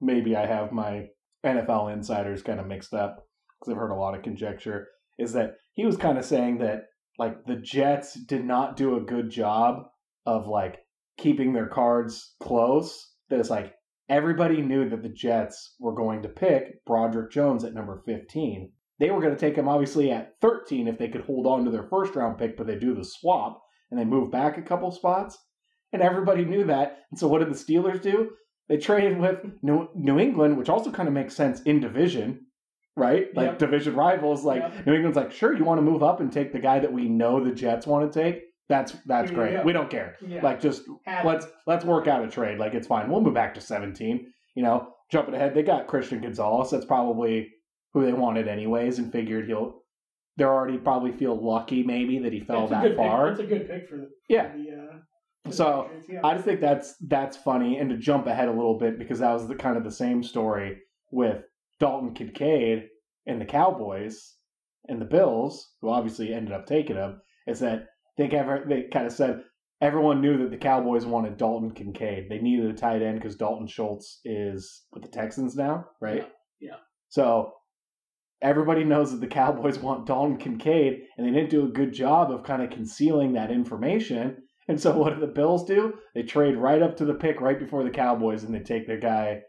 maybe 0.00 0.34
I 0.34 0.46
have 0.46 0.72
my 0.72 1.08
NFL 1.44 1.92
insiders 1.92 2.42
kind 2.42 2.58
of 2.58 2.66
mixed 2.66 2.94
up 2.94 3.26
because 3.60 3.72
I've 3.72 3.78
heard 3.78 3.92
a 3.92 3.96
lot 3.96 4.16
of 4.16 4.22
conjecture, 4.22 4.88
is 5.18 5.32
that 5.32 5.54
he 5.74 5.84
was 5.84 5.96
kind 5.96 6.18
of 6.18 6.24
saying 6.24 6.58
that 6.58 6.84
like 7.18 7.44
the 7.46 7.56
Jets 7.56 8.14
did 8.14 8.44
not 8.44 8.76
do 8.76 8.96
a 8.96 9.00
good 9.00 9.30
job 9.30 9.84
of 10.26 10.46
like 10.46 10.78
keeping 11.18 11.52
their 11.52 11.68
cards 11.68 12.34
close. 12.40 13.12
That 13.30 13.40
it's 13.40 13.50
like 13.50 13.74
everybody 14.08 14.60
knew 14.60 14.88
that 14.88 15.02
the 15.02 15.08
Jets 15.08 15.76
were 15.78 15.94
going 15.94 16.22
to 16.22 16.28
pick 16.28 16.84
Broderick 16.84 17.30
Jones 17.30 17.64
at 17.64 17.74
number 17.74 18.02
15. 18.04 18.70
They 19.00 19.10
were 19.10 19.20
going 19.20 19.34
to 19.34 19.40
take 19.40 19.56
him 19.56 19.68
obviously 19.68 20.10
at 20.10 20.34
13 20.40 20.88
if 20.88 20.98
they 20.98 21.08
could 21.08 21.22
hold 21.22 21.46
on 21.46 21.64
to 21.64 21.70
their 21.70 21.88
first 21.88 22.14
round 22.14 22.38
pick, 22.38 22.56
but 22.56 22.66
they 22.66 22.78
do 22.78 22.94
the 22.94 23.04
swap 23.04 23.60
and 23.90 23.98
they 23.98 24.04
move 24.04 24.30
back 24.30 24.56
a 24.56 24.62
couple 24.62 24.90
spots. 24.90 25.38
And 25.92 26.02
everybody 26.02 26.44
knew 26.44 26.64
that. 26.64 26.98
And 27.10 27.18
so 27.18 27.28
what 27.28 27.38
did 27.38 27.50
the 27.50 27.54
Steelers 27.54 28.02
do? 28.02 28.30
They 28.68 28.78
traded 28.78 29.18
with 29.18 29.38
New, 29.62 29.88
New 29.94 30.18
England, 30.18 30.56
which 30.56 30.68
also 30.68 30.90
kind 30.90 31.06
of 31.06 31.14
makes 31.14 31.36
sense 31.36 31.60
in 31.62 31.80
division, 31.80 32.46
right? 32.96 33.34
Like 33.34 33.46
Yep. 33.50 33.58
division 33.58 33.94
rivals. 33.96 34.44
Like 34.44 34.62
Yep. 34.62 34.86
New 34.86 34.94
England's 34.94 35.16
like, 35.16 35.32
sure, 35.32 35.56
you 35.56 35.64
want 35.64 35.78
to 35.78 35.82
move 35.82 36.02
up 36.02 36.20
and 36.20 36.32
take 36.32 36.52
the 36.52 36.58
guy 36.58 36.78
that 36.78 36.92
we 36.92 37.08
know 37.08 37.42
the 37.42 37.52
Jets 37.52 37.86
want 37.86 38.10
to 38.12 38.22
take. 38.22 38.42
That's 38.68 38.92
that's 39.06 39.30
great. 39.30 39.64
We 39.64 39.72
don't 39.72 39.90
care. 39.90 40.16
Yeah. 40.26 40.40
Like 40.42 40.60
just 40.60 40.82
Have- 41.06 41.24
let's 41.26 41.46
let's 41.66 41.84
work 41.84 42.06
out 42.08 42.24
a 42.24 42.28
trade. 42.28 42.58
Like 42.58 42.74
it's 42.74 42.86
fine. 42.86 43.10
We'll 43.10 43.20
move 43.20 43.34
back 43.34 43.54
to 43.54 43.60
17. 43.60 44.26
You 44.54 44.62
know, 44.62 44.88
jumping 45.10 45.34
ahead, 45.34 45.54
they 45.54 45.62
got 45.62 45.86
Christian 45.86 46.20
Gonzalez. 46.20 46.70
That's 46.70 46.86
probably 46.86 47.50
who 47.92 48.04
they 48.04 48.12
wanted 48.12 48.48
anyways, 48.48 48.98
and 48.98 49.12
figured 49.12 49.46
he'll. 49.46 49.82
They're 50.36 50.52
already 50.52 50.78
probably 50.78 51.12
feel 51.12 51.36
lucky 51.36 51.82
maybe 51.84 52.18
that 52.20 52.32
he 52.32 52.40
fell 52.40 52.62
it's 52.62 52.70
that 52.70 52.96
far. 52.96 53.30
Pick. 53.36 53.40
It's 53.40 53.52
a 53.52 53.54
good 53.58 53.68
pick 53.68 53.88
for 53.88 53.96
the 53.98 54.10
Yeah. 54.28 54.48
The, 54.56 54.70
uh, 54.72 54.96
for 55.44 55.52
So, 55.52 55.90
yeah. 56.08 56.20
I 56.24 56.32
just 56.34 56.44
think 56.44 56.60
that's 56.60 56.96
that's 57.06 57.36
funny, 57.36 57.78
and 57.78 57.90
to 57.90 57.96
jump 57.96 58.26
ahead 58.26 58.48
a 58.48 58.52
little 58.52 58.78
bit 58.78 58.98
because 58.98 59.18
that 59.20 59.32
was 59.32 59.46
the 59.46 59.54
kind 59.54 59.76
of 59.76 59.84
the 59.84 59.90
same 59.92 60.22
story 60.22 60.78
with 61.12 61.44
Dalton 61.80 62.14
Kincaid 62.14 62.88
and 63.26 63.40
the 63.40 63.46
Cowboys 63.46 64.34
and 64.88 65.00
the 65.00 65.06
Bills, 65.06 65.72
who 65.80 65.90
obviously 65.90 66.32
ended 66.32 66.52
up 66.52 66.66
taking 66.66 66.96
him. 66.96 67.20
Is 67.46 67.60
that 67.60 67.86
they 68.16 68.28
ever 68.30 68.64
they 68.68 68.84
kind 68.92 69.06
of 69.06 69.12
said 69.12 69.42
everyone 69.80 70.20
knew 70.20 70.38
that 70.38 70.50
the 70.50 70.56
Cowboys 70.56 71.04
wanted 71.04 71.36
Dalton 71.36 71.72
Kincaid. 71.72 72.28
They 72.28 72.38
needed 72.38 72.70
a 72.70 72.74
tight 72.74 73.02
end 73.02 73.20
because 73.20 73.36
Dalton 73.36 73.66
Schultz 73.66 74.20
is 74.24 74.84
with 74.92 75.02
the 75.02 75.08
Texans 75.08 75.56
now, 75.56 75.86
right? 76.00 76.28
Yeah, 76.60 76.70
yeah. 76.70 76.76
So 77.08 77.52
everybody 78.40 78.84
knows 78.84 79.10
that 79.10 79.20
the 79.20 79.26
Cowboys 79.26 79.78
want 79.78 80.06
Dalton 80.06 80.38
Kincaid, 80.38 81.02
and 81.16 81.26
they 81.26 81.32
didn't 81.32 81.50
do 81.50 81.66
a 81.66 81.72
good 81.72 81.92
job 81.92 82.30
of 82.30 82.44
kind 82.44 82.62
of 82.62 82.70
concealing 82.70 83.32
that 83.34 83.50
information. 83.50 84.38
And 84.66 84.80
so 84.80 84.96
what 84.96 85.14
do 85.14 85.20
the 85.20 85.26
Bills 85.26 85.66
do? 85.66 85.92
They 86.14 86.22
trade 86.22 86.56
right 86.56 86.82
up 86.82 86.96
to 86.96 87.04
the 87.04 87.14
pick 87.14 87.40
right 87.40 87.58
before 87.58 87.84
the 87.84 87.90
Cowboys, 87.90 88.44
and 88.44 88.54
they 88.54 88.60
take 88.60 88.86
their 88.86 88.98
guy 88.98 89.42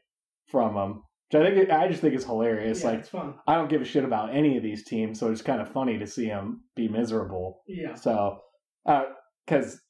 from 0.47 0.75
them. 0.75 1.03
Which 1.31 1.41
I 1.41 1.53
think 1.55 1.69
I 1.71 1.87
just 1.87 2.01
think 2.01 2.13
is 2.13 2.23
hilarious. 2.25 2.81
yeah, 2.81 2.87
like 2.89 2.99
it's 2.99 3.09
fun. 3.09 3.35
I 3.47 3.55
don't 3.55 3.69
give 3.69 3.81
a 3.81 3.85
shit 3.85 4.03
about 4.03 4.33
any 4.35 4.57
of 4.57 4.63
these 4.63 4.83
teams, 4.85 5.19
so 5.19 5.31
it's 5.31 5.41
kind 5.41 5.61
of 5.61 5.69
funny 5.69 5.97
to 5.97 6.07
see 6.07 6.27
them 6.27 6.61
be 6.75 6.87
miserable. 6.87 7.61
Yeah, 7.67 7.95
So, 7.95 8.39
uh, 8.85 9.05
because 9.45 9.81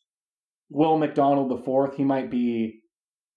Will 0.70 0.98
McDonald 0.98 1.52
the 1.52 1.64
fourth, 1.64 1.96
he 1.96 2.04
might 2.04 2.32
be 2.32 2.80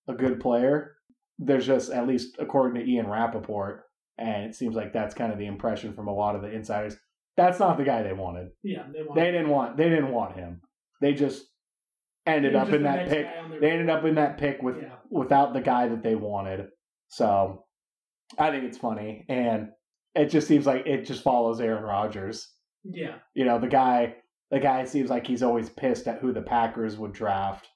a 0.09 0.14
good 0.14 0.40
player. 0.40 0.94
There's 1.38 1.66
just 1.66 1.90
at 1.90 2.07
least 2.07 2.36
according 2.38 2.80
to 2.82 2.90
Ian 2.90 3.07
Rapoport, 3.09 3.82
and 4.16 4.44
it 4.44 4.55
seems 4.55 4.74
like 4.76 4.92
that's 4.92 5.14
kind 5.14 5.32
of 5.32 5.38
the 5.38 5.46
impression 5.46 5.92
from 5.92 6.09
a 6.09 6.14
lot 6.14 6.34
of 6.36 6.42
the 6.42 6.51
insiders. 6.51 6.96
That's 7.36 7.59
not 7.61 7.78
the 7.78 7.84
guy 7.84 8.03
they 8.03 8.12
wanted. 8.12 8.49
yeah. 8.64 8.84
They, 8.92 9.03
want, 9.03 9.14
They 9.14 9.26
didn't 9.30 9.49
want. 9.49 9.76
They 9.76 9.88
didn't 9.88 10.11
want 10.12 10.34
him. 10.36 10.61
They 11.01 11.12
just 11.14 11.44
ended 12.26 12.57
up 12.57 12.66
just 12.66 12.76
in 12.76 12.82
that 12.84 13.09
pick. 13.09 13.26
guy 13.26 13.38
on 13.38 13.51
their 13.51 13.61
They 13.61 13.70
ended 13.70 13.90
up 13.90 14.05
in 14.05 14.14
that 14.16 14.38
pick 14.38 14.61
with 14.62 14.76
Yeah. 14.82 14.94
without 15.11 15.53
the 15.53 15.61
guy 15.61 15.86
that 15.88 16.03
they 16.03 16.14
wanted. 16.16 16.66
So 17.09 17.64
I 18.37 18.51
think 18.51 18.64
it's 18.64 18.79
funny, 18.79 19.24
and 19.29 19.68
it 20.14 20.26
just 20.26 20.49
seems 20.49 20.66
like 20.66 20.87
it 20.87 21.05
just 21.07 21.22
follows 21.22 21.61
Aaron 21.61 21.85
Rodgers. 21.85 22.53
Yeah, 22.85 23.16
You 23.35 23.45
know, 23.45 23.59
the 23.59 23.68
guy 23.68 24.16
the 24.51 24.61
guy 24.61 24.85
seems 24.85 25.11
like 25.11 25.26
he's 25.26 25.43
always 25.43 25.68
pissed 25.68 26.07
at 26.07 26.20
who 26.20 26.33
the 26.33 26.43
Packers 26.43 26.97
would 26.97 27.12
draft. 27.12 27.68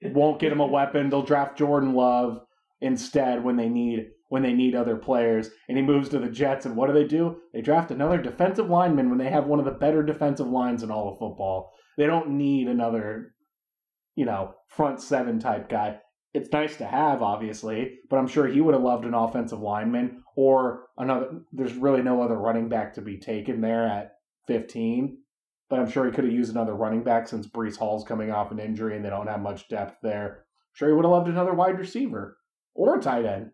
It 0.00 0.12
won't 0.12 0.40
get 0.40 0.52
him 0.52 0.60
a 0.60 0.66
weapon. 0.78 1.08
They'll 1.08 1.22
draft 1.22 1.58
Jordan 1.58 1.94
Love 1.94 2.40
instead 2.80 3.44
when 3.44 3.56
they 3.56 3.68
need 3.68 4.06
when 4.28 4.42
they 4.42 4.52
need 4.52 4.74
other 4.74 4.96
players. 4.96 5.50
And 5.68 5.76
he 5.78 5.82
moves 5.84 6.08
to 6.08 6.18
the 6.18 6.28
Jets 6.28 6.66
and 6.66 6.76
what 6.76 6.88
do 6.88 6.92
they 6.92 7.06
do? 7.06 7.36
They 7.52 7.60
draft 7.60 7.90
another 7.90 8.20
defensive 8.20 8.68
lineman 8.68 9.08
when 9.08 9.18
they 9.18 9.30
have 9.30 9.46
one 9.46 9.60
of 9.60 9.64
the 9.64 9.70
better 9.70 10.02
defensive 10.02 10.48
lines 10.48 10.82
in 10.82 10.90
all 10.90 11.12
of 11.12 11.18
football. 11.18 11.72
They 11.96 12.06
don't 12.06 12.30
need 12.30 12.66
another, 12.66 13.34
you 14.16 14.24
know, 14.24 14.54
front 14.68 15.00
seven 15.00 15.38
type 15.38 15.68
guy. 15.68 15.98
It's 16.34 16.50
nice 16.52 16.76
to 16.78 16.84
have, 16.84 17.22
obviously, 17.22 18.00
but 18.10 18.18
I'm 18.18 18.26
sure 18.26 18.46
he 18.46 18.60
would 18.60 18.74
have 18.74 18.82
loved 18.82 19.04
an 19.04 19.14
offensive 19.14 19.60
lineman 19.60 20.24
or 20.36 20.86
another. 20.98 21.42
There's 21.52 21.74
really 21.74 22.02
no 22.02 22.20
other 22.22 22.36
running 22.36 22.68
back 22.68 22.94
to 22.94 23.00
be 23.00 23.18
taken 23.18 23.60
there 23.60 23.86
at 23.86 24.16
15, 24.48 25.16
but 25.70 25.78
I'm 25.78 25.88
sure 25.88 26.04
he 26.06 26.10
could 26.12 26.24
have 26.24 26.32
used 26.32 26.50
another 26.50 26.74
running 26.74 27.04
back 27.04 27.28
since 27.28 27.46
Breece 27.46 27.76
Hall's 27.78 28.04
coming 28.04 28.32
off 28.32 28.50
an 28.50 28.58
injury 28.58 28.96
and 28.96 29.04
they 29.04 29.10
don't 29.10 29.28
have 29.28 29.40
much 29.40 29.68
depth 29.68 29.98
there. 30.02 30.44
sure, 30.72 30.88
he 30.88 30.94
would 30.94 31.04
have 31.04 31.12
loved 31.12 31.28
another 31.28 31.54
wide 31.54 31.78
receiver 31.78 32.36
or 32.74 32.98
a 32.98 33.00
tight 33.00 33.24
end. 33.24 33.50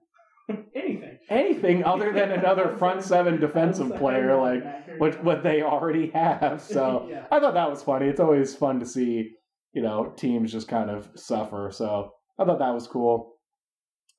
anything. 0.75 1.19
Anything 1.29 1.85
other 1.85 2.13
than 2.13 2.31
another 2.41 2.77
front 2.77 3.03
seven 3.03 3.41
defensive 3.41 3.95
player, 3.97 4.37
like 4.37 4.65
what 4.99 5.23
what 5.23 5.43
they 5.43 5.63
already 5.63 6.11
have. 6.11 6.63
So 6.71 7.09
yeah, 7.11 7.27
I 7.31 7.41
thought 7.41 7.55
that 7.55 7.71
was 7.71 7.83
funny. 7.83 8.07
It's 8.07 8.21
always 8.21 8.55
fun 8.55 8.81
to 8.81 8.87
see, 8.87 9.33
you 9.73 9.83
know, 9.83 10.13
teams 10.17 10.53
just 10.53 10.69
kind 10.69 10.91
of 10.91 11.09
suffer. 11.15 11.71
So 11.73 12.13
I 12.41 12.45
thought 12.45 12.59
that 12.59 12.75
was 12.75 12.87
cool. 12.89 13.35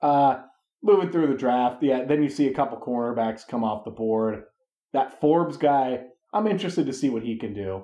Uh 0.02 0.44
moving 0.84 1.12
through 1.12 1.28
the 1.28 1.38
draft, 1.38 1.84
yeah, 1.84 2.06
then 2.06 2.24
you 2.24 2.30
see 2.30 2.48
a 2.48 2.54
couple 2.54 2.78
cornerbacks 2.80 3.48
come 3.48 3.64
off 3.64 3.86
the 3.86 3.92
board. 3.92 4.44
That 4.94 5.20
Forbes 5.22 5.58
guy, 5.58 6.00
I'm 6.34 6.48
interested 6.48 6.86
to 6.88 6.94
see 6.94 7.10
what 7.10 7.24
he 7.24 7.38
can 7.38 7.54
do. 7.54 7.84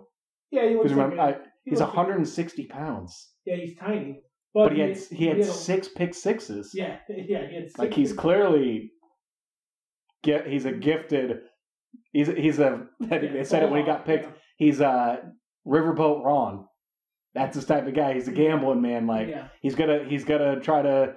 yeah. 0.52 0.68
He 0.68 0.76
looks 0.76 0.92
remember, 0.92 1.20
I, 1.22 1.32
he 1.64 1.72
he's 1.72 1.80
looks 1.80 1.90
like- 1.90 1.98
160 1.98 2.66
pounds, 2.68 3.30
Yeah, 3.46 3.56
he's 3.58 3.76
tiny, 3.78 4.22
but 4.54 4.74
he 4.74 4.80
had 4.80 4.98
he 4.98 5.26
had 5.28 5.44
six 5.46 5.88
pick 5.88 6.14
sixes. 6.14 6.72
Yeah, 6.74 6.98
yeah, 7.10 7.48
he 7.50 7.56
had 7.56 7.68
six 7.70 7.78
like 7.80 7.94
he's 7.94 8.14
clearly 8.14 8.92
get 10.24 10.48
he's 10.48 10.66
a 10.66 10.72
gifted. 10.72 11.40
He's 12.12 12.28
he's 12.28 12.60
a. 12.60 12.88
Yeah, 13.00 13.18
they 13.20 13.44
said 13.44 13.64
it 13.64 13.70
when 13.70 13.80
he 13.82 13.86
got 13.86 14.06
picked. 14.10 14.26
yeah. 14.26 14.32
He's 14.58 14.80
a 14.82 15.20
riverboat 15.68 16.24
Ron. 16.24 16.66
That's 17.38 17.56
his 17.56 17.66
type 17.66 17.88
of 17.88 17.94
guy. 17.94 18.14
He's 18.14 18.28
a 18.28 18.32
gambling 18.32 18.82
man. 18.82 19.08
Like 19.08 19.30
yeah, 19.30 19.48
he's 19.62 19.76
gonna 19.76 20.04
he's 20.08 20.26
gonna 20.26 20.60
try 20.60 20.82
to 20.82 21.16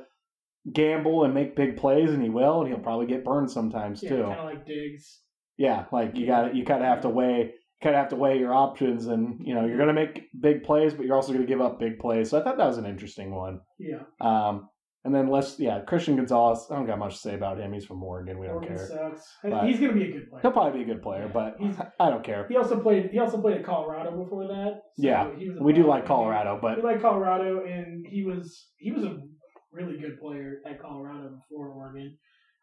gamble 0.71 1.25
and 1.25 1.35
make 1.35 1.57
big 1.57 1.77
plays, 1.77 2.11
and 2.11 2.23
he 2.23 2.29
will, 2.29 2.61
and 2.61 2.69
he'll 2.69 2.79
probably 2.79 3.07
get 3.07 3.25
burned 3.25 3.51
sometimes 3.51 4.03
yeah, 4.03 4.09
too. 4.11 4.23
kind 4.23 4.39
of 4.39 4.45
like 4.45 4.67
Diggs. 4.67 5.21
Yeah, 5.57 5.87
like 5.93 6.17
you 6.17 6.27
got 6.27 6.55
you 6.55 6.65
kind 6.65 6.83
of 6.83 6.89
have 6.89 7.03
to 7.03 7.09
weigh 7.09 7.55
kind 7.83 7.95
of 7.95 8.01
have 8.01 8.11
to 8.11 8.17
weigh 8.17 8.39
your 8.39 8.53
options, 8.53 9.07
and 9.07 9.41
you 9.45 9.55
know 9.55 9.65
you're 9.65 9.79
gonna 9.79 9.93
make 9.93 10.29
big 10.39 10.63
plays, 10.63 10.95
but 10.95 11.07
you're 11.07 11.17
also 11.17 11.33
gonna 11.33 11.47
give 11.47 11.61
up 11.61 11.79
big 11.79 11.99
plays. 11.99 12.31
So 12.31 12.39
I 12.39 12.45
thought 12.45 12.59
that 12.59 12.67
was 12.67 12.79
an 12.79 12.87
interesting 12.87 13.35
one. 13.35 13.61
Yeah, 13.79 14.03
Um, 14.21 14.69
and 15.05 15.15
then 15.15 15.29
let's 15.29 15.59
yeah, 15.59 15.81
Christian 15.81 16.17
Gonzalez. 16.17 16.67
I 16.71 16.75
don't 16.77 16.87
got 16.87 16.99
much 16.99 17.15
to 17.15 17.21
say 17.21 17.35
about 17.35 17.59
him. 17.59 17.73
He's 17.73 17.87
from 17.87 18.03
Oregon. 18.03 18.39
We 18.39 18.47
don't 18.47 18.57
Oregon 18.57 18.77
care. 18.77 18.87
sucks. 18.87 19.27
But- 19.43 19.65
he's 19.67 19.81
gonna 19.81 19.95
be 19.95 20.05
a 20.05 20.13
good 20.13 20.29
player. 20.31 20.43
He'll 20.43 20.53
probably 20.53 20.85
be 20.85 20.91
a 20.91 20.95
good 20.95 21.03
player, 21.03 21.25
Yeah, 21.27 21.33
but 21.33 21.57
he's- 21.59 21.81
I 21.99 22.11
don't 22.11 22.25
care. 22.25 22.47
He 22.49 22.57
also 22.57 22.79
played. 22.81 23.11
He 23.11 23.19
also 23.19 23.41
played 23.41 23.59
at 23.59 23.65
Colorado 23.65 24.17
before 24.23 24.47
that. 24.49 24.83
so 24.97 25.03
Yeah, 25.07 25.31
he 25.39 25.49
was 25.49 25.59
a 25.59 25.63
We 25.63 25.73
do 25.73 25.87
like. 25.87 26.07
Colorado, 26.07 26.59
but 26.61 26.77
We 26.77 26.83
like 26.83 27.01
Colorado, 27.01 27.65
and 27.65 28.07
he 28.07 28.25
was 28.25 28.71
he 28.79 28.93
was 28.93 29.05
a 29.05 29.19
really 29.73 29.99
good 29.99 30.21
player 30.21 30.61
at 30.69 30.81
Colorado 30.81 31.31
before 31.31 31.69
Oregon. 31.69 32.17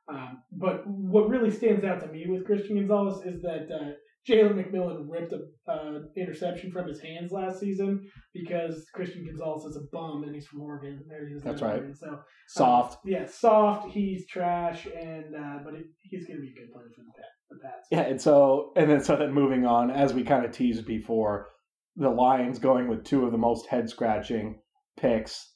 Um, 0.09 0.41
but 0.51 0.87
what 0.87 1.27
really 1.29 1.51
stands 1.51 1.83
out 1.83 1.99
to 2.01 2.07
me 2.07 2.25
with 2.29 2.45
Christian 2.45 2.77
Gonzalez 2.77 3.25
is 3.25 3.41
that 3.41 3.67
uh, 3.73 3.91
Jalen 4.27 4.55
McMillan 4.55 5.05
ripped 5.07 5.33
a 5.33 5.71
uh, 5.71 5.99
interception 6.17 6.71
from 6.71 6.87
his 6.87 6.99
hands 6.99 7.31
last 7.31 7.59
season 7.59 8.09
because 8.33 8.85
Christian 8.93 9.25
Gonzalez 9.25 9.63
is 9.63 9.77
a 9.77 9.87
bum 9.91 10.23
and 10.23 10.35
he's 10.35 10.45
from 10.45 10.61
Oregon. 10.61 10.99
There 11.07 11.27
he 11.27 11.35
is. 11.35 11.43
That's 11.43 11.61
there, 11.61 11.69
right. 11.69 11.77
Oregon. 11.77 11.95
So 11.95 12.19
soft. 12.47 12.93
um, 12.95 12.99
yeah, 13.05 13.25
soft. 13.25 13.91
He's 13.91 14.27
trash, 14.27 14.85
and 14.85 15.35
uh, 15.35 15.59
but 15.63 15.75
it, 15.75 15.85
he's 16.01 16.27
going 16.27 16.37
to 16.37 16.41
be 16.41 16.49
a 16.49 16.59
good 16.59 16.73
player 16.73 16.91
for 16.95 17.03
the, 17.03 17.55
the 17.55 17.61
Pats. 17.61 17.87
Yeah, 17.89 18.01
and 18.01 18.21
so 18.21 18.73
and 18.75 18.89
then 18.89 19.01
so 19.01 19.15
then 19.15 19.33
moving 19.33 19.65
on, 19.65 19.91
as 19.91 20.13
we 20.13 20.23
kind 20.23 20.45
of 20.45 20.51
teased 20.51 20.85
before, 20.85 21.47
the 21.95 22.09
Lions 22.09 22.59
going 22.59 22.87
with 22.89 23.05
two 23.05 23.25
of 23.25 23.31
the 23.31 23.37
most 23.37 23.67
head 23.67 23.89
scratching 23.89 24.59
picks. 24.97 25.53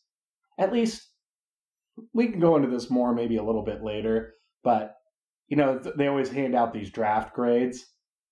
At 0.57 0.71
least 0.71 1.09
we 2.13 2.27
can 2.27 2.39
go 2.39 2.55
into 2.55 2.69
this 2.69 2.89
more 2.89 3.13
maybe 3.13 3.37
a 3.37 3.43
little 3.43 3.65
bit 3.65 3.83
later, 3.83 4.33
but 4.63 4.95
you 5.49 5.57
know 5.57 5.81
they 5.97 6.07
always 6.07 6.29
hand 6.29 6.55
out 6.55 6.73
these 6.73 6.89
draft 6.89 7.33
grades, 7.33 7.85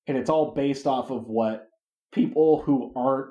and 0.10 0.18
it's 0.18 0.30
all 0.30 0.56
based 0.56 0.88
off 0.88 1.12
of 1.12 1.28
what 1.28 1.68
people 2.12 2.64
who 2.66 2.92
aren't 2.96 3.30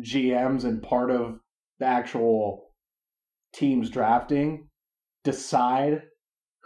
GMs 0.00 0.62
and 0.62 0.80
part 0.80 1.10
of 1.10 1.40
the 1.80 1.86
actual 1.86 2.70
teams 3.52 3.90
drafting 3.90 4.68
decide 5.24 6.02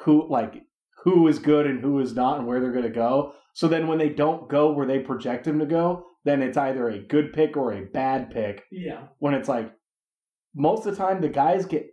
who 0.00 0.28
like 0.30 0.62
who 1.04 1.26
is 1.28 1.38
good 1.38 1.66
and 1.66 1.80
who 1.80 1.98
is 1.98 2.14
not 2.14 2.38
and 2.38 2.46
where 2.46 2.60
they're 2.60 2.72
going 2.72 2.84
to 2.84 2.90
go. 2.90 3.32
So 3.54 3.66
then 3.66 3.86
when 3.86 3.96
they 3.96 4.10
don't 4.10 4.50
go 4.50 4.70
where 4.70 4.86
they 4.86 4.98
project 4.98 5.44
them 5.44 5.58
to 5.60 5.66
go, 5.66 6.04
then 6.24 6.42
it's 6.42 6.58
either 6.58 6.90
a 6.90 6.98
good 6.98 7.32
pick 7.32 7.56
or 7.56 7.72
a 7.72 7.86
bad 7.86 8.30
pick. 8.30 8.64
Yeah. 8.70 9.06
When 9.18 9.32
it's 9.32 9.48
like 9.48 9.72
most 10.54 10.84
of 10.84 10.94
the 10.94 11.02
time 11.02 11.22
the 11.22 11.28
guys 11.30 11.64
get 11.64 11.86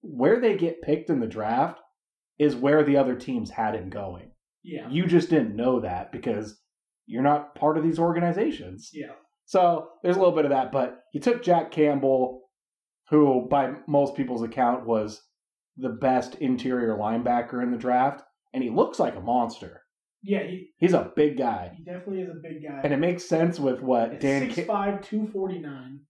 where 0.00 0.40
they 0.40 0.56
get 0.56 0.80
picked 0.80 1.10
in 1.10 1.20
the 1.20 1.26
draft 1.26 1.80
is 2.38 2.56
where 2.56 2.82
the 2.82 2.96
other 2.96 3.14
teams 3.14 3.50
had 3.50 3.74
him 3.74 3.90
going. 3.90 4.30
Yeah. 4.62 4.88
You 4.88 5.06
just 5.06 5.28
didn't 5.28 5.54
know 5.54 5.80
that 5.80 6.12
because 6.12 6.58
you're 7.10 7.22
not 7.22 7.54
part 7.54 7.76
of 7.76 7.82
these 7.84 7.98
organizations. 7.98 8.90
Yeah. 8.92 9.12
So 9.46 9.88
there's 10.02 10.16
a 10.16 10.18
little 10.20 10.34
bit 10.34 10.44
of 10.44 10.50
that, 10.52 10.70
but 10.70 11.00
he 11.12 11.18
took 11.18 11.42
Jack 11.42 11.70
Campbell, 11.72 12.42
who 13.08 13.48
by 13.50 13.72
most 13.88 14.14
people's 14.14 14.42
account 14.42 14.86
was 14.86 15.20
the 15.76 15.88
best 15.88 16.36
interior 16.36 16.94
linebacker 16.96 17.62
in 17.62 17.70
the 17.72 17.76
draft, 17.78 18.22
and 18.52 18.62
he 18.62 18.70
looks 18.70 18.98
like 19.00 19.16
a 19.16 19.20
monster. 19.20 19.82
Yeah, 20.22 20.42
he, 20.44 20.68
He's 20.78 20.92
a 20.92 21.10
big 21.16 21.36
guy, 21.38 21.72
he 21.76 21.82
definitely 21.82 22.20
is 22.20 22.28
a 22.28 22.40
big 22.42 22.62
guy. 22.62 22.80
and 22.84 22.92
it 22.92 22.98
makes 22.98 23.24
sense 23.24 23.58
with 23.58 23.80
what 23.80 24.12
At 24.12 24.20
Dan. 24.20 24.50
6'5", 24.50 24.66
Ca- 24.66 24.98
249. 25.02 26.00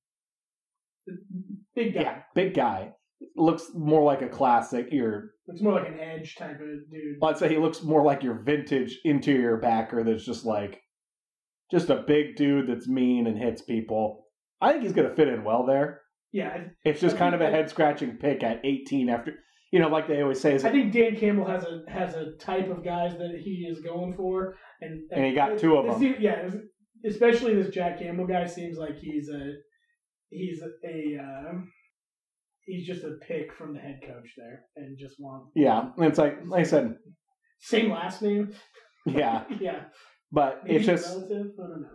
Big 1.75 1.95
guy. 1.95 2.01
yeah, 2.01 2.19
big 2.35 2.55
guy. 2.55 2.93
Looks 3.37 3.71
more 3.75 4.03
like 4.03 4.23
a 4.23 4.29
classic. 4.29 4.89
Your 4.91 5.31
Looks 5.47 5.61
more 5.63 5.75
like 5.75 5.89
an 5.89 5.99
edge 6.01 6.37
type 6.37 6.57
of 6.61 6.91
dude. 6.91 7.19
I'd 7.23 7.39
say 7.39 7.49
he 7.49 7.59
looks 7.59 7.83
more 7.83 8.03
like 8.05 8.23
your 8.23 8.35
vintage 8.43 8.99
interior 9.05 9.57
backer 9.59 10.03
that's 10.05 10.25
just 10.25 10.45
like 10.45 10.81
just 11.71 11.91
a 11.91 12.05
big 12.07 12.37
dude 12.37 12.69
that's 12.69 12.89
mean 12.89 13.27
and 13.27 13.39
hits 13.39 13.63
people. 13.63 14.27
I 14.61 14.73
think 14.73 14.83
he's 14.85 14.93
going 14.93 15.09
to 15.09 15.15
fit 15.15 15.29
in 15.29 15.45
well 15.45 15.65
there. 15.67 16.01
Yeah, 16.33 16.65
It's 16.85 17.01
just 17.01 17.17
I 17.17 17.19
kind 17.19 17.35
of 17.35 17.41
a 17.41 17.51
head 17.51 17.69
scratching 17.71 18.17
pick 18.17 18.43
at 18.45 18.61
18 18.65 19.09
after, 19.09 19.33
you 19.73 19.81
know, 19.81 19.89
like 19.89 20.07
they 20.07 20.23
always 20.23 20.41
say, 20.41 20.55
is 20.55 20.65
I 20.65 20.71
think 20.71 20.93
Dan 20.93 21.17
Campbell 21.17 21.47
has 21.47 21.65
a 21.65 21.83
has 21.91 22.15
a 22.15 22.33
type 22.39 22.71
of 22.71 22.85
guys 22.85 23.13
that 23.19 23.41
he 23.43 23.67
is 23.69 23.81
going 23.81 24.15
for, 24.17 24.55
and 24.81 25.01
And 25.11 25.25
he 25.25 25.33
got 25.33 25.59
two 25.59 25.77
of 25.77 25.87
them. 25.87 25.99
seems- 25.99 26.21
yeah, 26.21 26.49
especially 27.05 27.55
this 27.55 27.75
Jack 27.75 27.99
Campbell 27.99 28.27
guy 28.27 28.47
seems 28.47 28.79
like 28.79 28.97
he's 28.99 29.29
a 29.29 29.55
he's 30.29 30.61
a 30.63 31.19
uh, 31.21 31.53
he's 32.65 32.87
just 32.87 33.03
a 33.03 33.17
pick 33.27 33.53
from 33.55 33.75
the 33.75 33.81
head 33.81 33.99
coach 34.07 34.29
there, 34.37 34.63
and 34.77 34.97
just 34.99 35.17
want 35.19 35.47
yeah, 35.57 35.91
and 35.97 36.07
it's 36.07 36.19
like, 36.19 36.39
like 36.47 36.61
I 36.61 36.65
said, 36.65 36.95
same 37.61 37.91
last 37.91 38.23
name. 38.23 38.53
yeah, 39.07 39.45
yeah, 39.61 39.81
but 40.33 40.63
maybe 40.65 40.77
it's 40.77 40.87
just, 40.87 41.09
relative. 41.09 41.47
I 41.59 41.63
don't 41.63 41.83
know. 41.83 41.89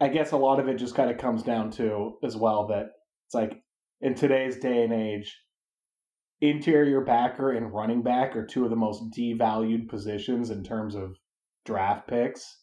I 0.00 0.08
guess 0.08 0.32
a 0.32 0.36
lot 0.36 0.58
of 0.58 0.68
it 0.68 0.78
just 0.78 0.94
kind 0.94 1.10
of 1.10 1.18
comes 1.18 1.42
down 1.42 1.70
to 1.72 2.18
as 2.24 2.36
well 2.36 2.66
that 2.68 2.86
it's 3.26 3.34
like 3.34 3.52
in 4.00 4.14
today's 4.14 4.58
day 4.58 4.82
and 4.82 4.92
age, 4.92 5.32
interior 6.40 7.02
backer 7.02 7.52
and 7.52 7.72
running 7.72 8.02
back 8.02 8.34
are 8.34 8.44
two 8.44 8.64
of 8.64 8.70
the 8.70 8.76
most 8.76 9.02
devalued 9.16 9.88
positions 9.88 10.50
in 10.50 10.64
terms 10.64 10.94
of 10.96 11.16
draft 11.64 12.08
picks. 12.08 12.58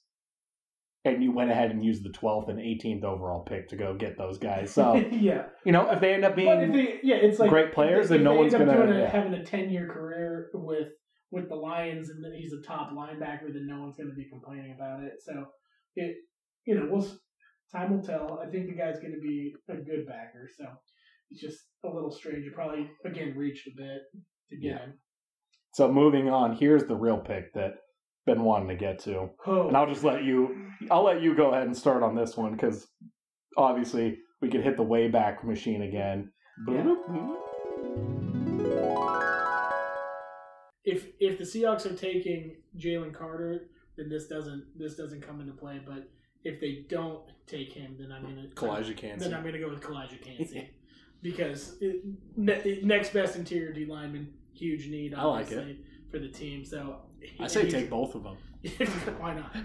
And 1.05 1.23
you 1.23 1.31
went 1.31 1.49
ahead 1.49 1.71
and 1.71 1.83
used 1.83 2.03
the 2.03 2.09
12th 2.09 2.49
and 2.49 2.59
18th 2.59 3.05
overall 3.05 3.43
pick 3.45 3.69
to 3.69 3.77
go 3.77 3.95
get 3.95 4.17
those 4.17 4.37
guys. 4.37 4.73
So, 4.73 4.95
yeah, 5.11 5.43
you 5.63 5.71
know, 5.71 5.89
if 5.89 6.01
they 6.01 6.13
end 6.13 6.25
up 6.25 6.35
being 6.35 6.73
they, 6.73 6.99
yeah, 7.03 7.15
it's 7.15 7.39
like 7.39 7.49
great 7.49 7.73
players, 7.73 8.05
if, 8.05 8.09
then 8.09 8.19
if 8.19 8.23
no 8.25 8.33
they 8.33 8.37
one's 8.39 8.51
gonna- 8.51 8.85
doing 8.85 8.99
yeah. 8.99 9.09
having 9.09 9.33
a 9.33 9.45
ten 9.45 9.69
year 9.69 9.87
career 9.87 10.49
with 10.53 10.89
with 11.31 11.49
the 11.49 11.55
Lions 11.55 12.09
and 12.09 12.23
he's 12.35 12.53
a 12.53 12.61
top 12.61 12.91
linebacker, 12.91 13.53
then 13.53 13.67
no 13.67 13.81
one's 13.81 13.97
going 13.97 14.09
to 14.09 14.15
be 14.15 14.29
complaining 14.29 14.73
about 14.75 15.03
it. 15.03 15.13
So 15.21 15.45
it, 15.95 16.15
you 16.65 16.75
know, 16.75 16.87
we'll 16.89 17.05
time 17.71 17.95
will 17.95 18.03
tell. 18.03 18.39
I 18.45 18.49
think 18.49 18.67
the 18.67 18.75
guy's 18.75 18.99
going 18.99 19.13
to 19.13 19.19
be 19.21 19.53
a 19.69 19.75
good 19.75 20.07
backer. 20.07 20.49
So 20.57 20.65
it's 21.29 21.41
just 21.41 21.59
a 21.85 21.89
little 21.89 22.11
strange. 22.11 22.45
You 22.45 22.51
probably 22.51 22.89
again 23.05 23.33
reached 23.37 23.67
a 23.67 23.71
bit 23.75 24.01
to 24.49 24.57
get 24.57 24.67
Yeah. 24.67 24.77
him. 24.79 24.93
So 25.75 25.91
moving 25.91 26.29
on, 26.29 26.55
here's 26.55 26.85
the 26.85 26.95
real 26.95 27.19
pick 27.19 27.53
that 27.53 27.75
been 28.25 28.43
wanting 28.43 28.69
to 28.69 28.75
get 28.75 28.99
to. 28.99 29.29
Oh, 29.45 29.67
And 29.67 29.77
I'll 29.77 29.87
just 29.87 30.03
let 30.03 30.23
you 30.23 30.71
I'll 30.89 31.03
let 31.03 31.21
you 31.21 31.35
go 31.35 31.51
ahead 31.51 31.67
and 31.67 31.77
start 31.77 32.01
on 32.03 32.15
this 32.15 32.35
one 32.35 32.57
cuz 32.57 32.87
obviously 33.55 34.17
we 34.41 34.49
could 34.49 34.63
hit 34.63 34.77
the 34.77 34.83
way 34.83 35.07
back 35.09 35.43
machine 35.43 35.83
again. 35.83 36.31
Yeah. 36.67 36.95
If 40.85 41.07
if 41.19 41.37
the 41.37 41.43
Seahawks 41.43 41.85
are 41.85 41.95
taking 41.95 42.55
Jalen 42.77 43.13
Carter, 43.13 43.69
then 43.97 44.09
this 44.09 44.27
doesn't 44.27 44.65
this 44.77 44.95
doesn't 44.95 45.21
come 45.21 45.41
into 45.41 45.53
play. 45.53 45.81
But 45.85 46.09
if 46.43 46.59
they 46.61 46.85
don't 46.89 47.21
take 47.47 47.73
him, 47.73 47.95
then 47.99 48.11
I'm 48.11 48.23
gonna 48.23 48.47
Then 49.25 49.33
I'm 49.33 49.43
gonna 49.43 49.59
go 49.59 49.69
with 49.69 49.81
Calijah 49.81 50.21
Kancey 50.21 50.69
because 51.21 51.75
it, 51.81 52.03
ne- 52.37 52.79
next 52.83 53.13
best 53.13 53.35
interior 53.35 53.73
D 53.73 53.85
lineman, 53.85 54.33
huge 54.53 54.87
need 54.87 55.13
I 55.13 55.23
like 55.23 55.45
obviously 55.45 55.79
for 56.11 56.19
the 56.19 56.29
team. 56.29 56.63
So 56.63 57.01
I 57.39 57.47
say 57.47 57.69
take 57.69 57.89
both 57.89 58.15
of 58.15 58.23
them. 58.23 58.37
Why 59.19 59.35
not? 59.35 59.55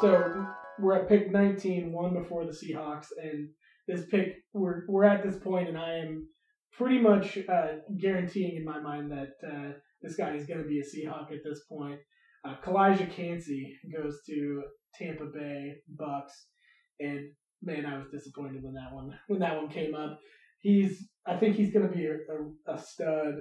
So 0.00 0.46
we're 0.78 0.94
at 0.96 1.08
pick 1.08 1.30
19, 1.30 1.92
one 1.92 2.12
before 2.12 2.44
the 2.44 2.50
Seahawks, 2.50 3.06
and 3.22 3.48
this 3.86 4.04
pick 4.06 4.42
we're 4.52 4.84
we're 4.88 5.04
at 5.04 5.22
this 5.22 5.36
point, 5.36 5.68
and 5.68 5.78
I 5.78 5.98
am 5.98 6.26
pretty 6.76 7.00
much 7.00 7.38
uh, 7.48 7.66
guaranteeing 8.00 8.56
in 8.56 8.64
my 8.64 8.80
mind 8.80 9.10
that 9.10 9.30
uh, 9.46 9.72
this 10.00 10.16
guy 10.16 10.34
is 10.34 10.46
going 10.46 10.62
to 10.62 10.68
be 10.68 10.80
a 10.80 10.82
Seahawk 10.82 11.32
at 11.32 11.44
this 11.44 11.60
point. 11.68 11.98
Uh, 12.46 12.56
Calijah 12.64 13.10
Kancey 13.10 13.76
goes 13.96 14.18
to 14.26 14.62
Tampa 14.98 15.26
Bay 15.26 15.74
Bucks, 15.96 16.46
and 16.98 17.30
man, 17.62 17.86
I 17.86 17.98
was 17.98 18.08
disappointed 18.10 18.62
when 18.62 18.74
that 18.74 18.92
one 18.92 19.16
when 19.28 19.40
that 19.40 19.56
one 19.56 19.68
came 19.68 19.94
up. 19.94 20.18
He's 20.60 21.08
I 21.26 21.36
think 21.36 21.56
he's 21.56 21.72
going 21.72 21.88
to 21.88 21.94
be 21.94 22.06
a, 22.06 22.12
a, 22.12 22.74
a 22.74 22.78
stud 22.78 23.34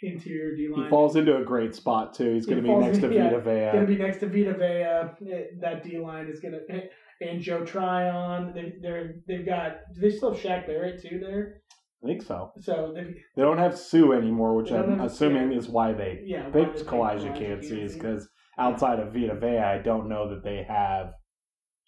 interior 0.00 0.56
D 0.56 0.68
line. 0.68 0.84
He 0.84 0.90
falls 0.90 1.16
into 1.16 1.36
a 1.36 1.44
great 1.44 1.74
spot 1.74 2.14
too. 2.14 2.34
He's 2.34 2.46
He 2.46 2.52
going 2.52 2.64
to 2.64 2.68
be 2.68 2.74
next 2.74 2.98
to 2.98 3.06
in- 3.06 3.12
yeah, 3.16 3.30
Vita 3.30 3.40
Vea. 3.40 3.72
Going 3.72 3.86
to 3.86 3.92
be 3.92 3.98
next 3.98 4.18
to 4.20 4.26
Vita 4.26 4.54
Vea. 4.54 5.32
Eh, 5.32 5.42
That 5.60 5.84
D 5.84 5.98
line 5.98 6.28
is 6.28 6.40
going 6.40 6.54
to 6.54 6.82
and 7.20 7.40
Joe 7.40 7.64
Tryon. 7.64 8.52
They, 8.54 8.74
they're 8.80 9.14
they've 9.26 9.46
got. 9.46 9.78
Do 9.94 10.00
they 10.00 10.10
still 10.10 10.32
have 10.34 10.42
Shaq 10.42 10.66
Barrett 10.66 11.02
too 11.02 11.18
there? 11.20 11.62
I 12.02 12.06
think 12.06 12.22
so. 12.22 12.52
So 12.60 12.92
they 12.94 13.14
They 13.36 13.42
don't 13.42 13.58
have 13.58 13.76
Suh 13.76 14.12
anymore, 14.12 14.54
which 14.54 14.70
I'm 14.70 14.98
have- 14.98 15.06
assuming 15.06 15.52
yeah. 15.52 15.58
is 15.58 15.68
why 15.68 15.92
they 15.92 16.22
yeah. 16.24 16.48
picked 16.50 16.84
Calijah 16.86 17.36
Kancey 17.36 17.80
is 17.82 17.94
because 17.94 18.28
outside 18.58 19.00
of 19.00 19.12
Vita 19.12 19.34
Vea, 19.34 19.58
I 19.58 19.78
don't 19.78 20.08
know 20.08 20.28
that 20.30 20.44
they 20.44 20.64
have 20.68 21.12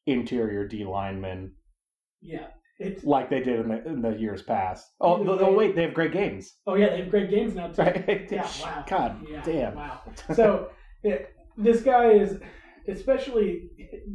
interior 0.07 0.67
D 0.67 0.85
linemen 0.85 1.53
yeah. 2.23 2.49
It's, 2.79 3.05
like 3.05 3.29
they 3.31 3.41
did 3.41 3.61
in 3.61 3.69
the, 3.69 3.87
in 3.87 4.01
the 4.03 4.11
years 4.17 4.43
past. 4.43 4.87
Oh, 5.01 5.23
way- 5.23 5.39
oh, 5.41 5.53
wait, 5.55 5.77
they 5.77 5.83
have 5.83 5.95
Greg 5.95 6.13
Gaines. 6.13 6.55
oh 6.67 6.75
yeah, 6.75 6.89
they 6.91 7.01
have 7.03 7.11
Greg 7.11 7.31
Gaines 7.31 7.55
now 7.55 7.69
too. 7.69 7.83
Right? 7.83 8.27
Yeah, 8.31 8.49
wow. 8.63 8.85
God 8.89 9.27
Yeah, 9.31 9.43
damn. 9.43 9.75
Wow. 9.75 10.01
So 10.35 10.71
this 11.57 11.83
guy 11.83 12.11
is 12.13 12.41
especially. 12.89 13.71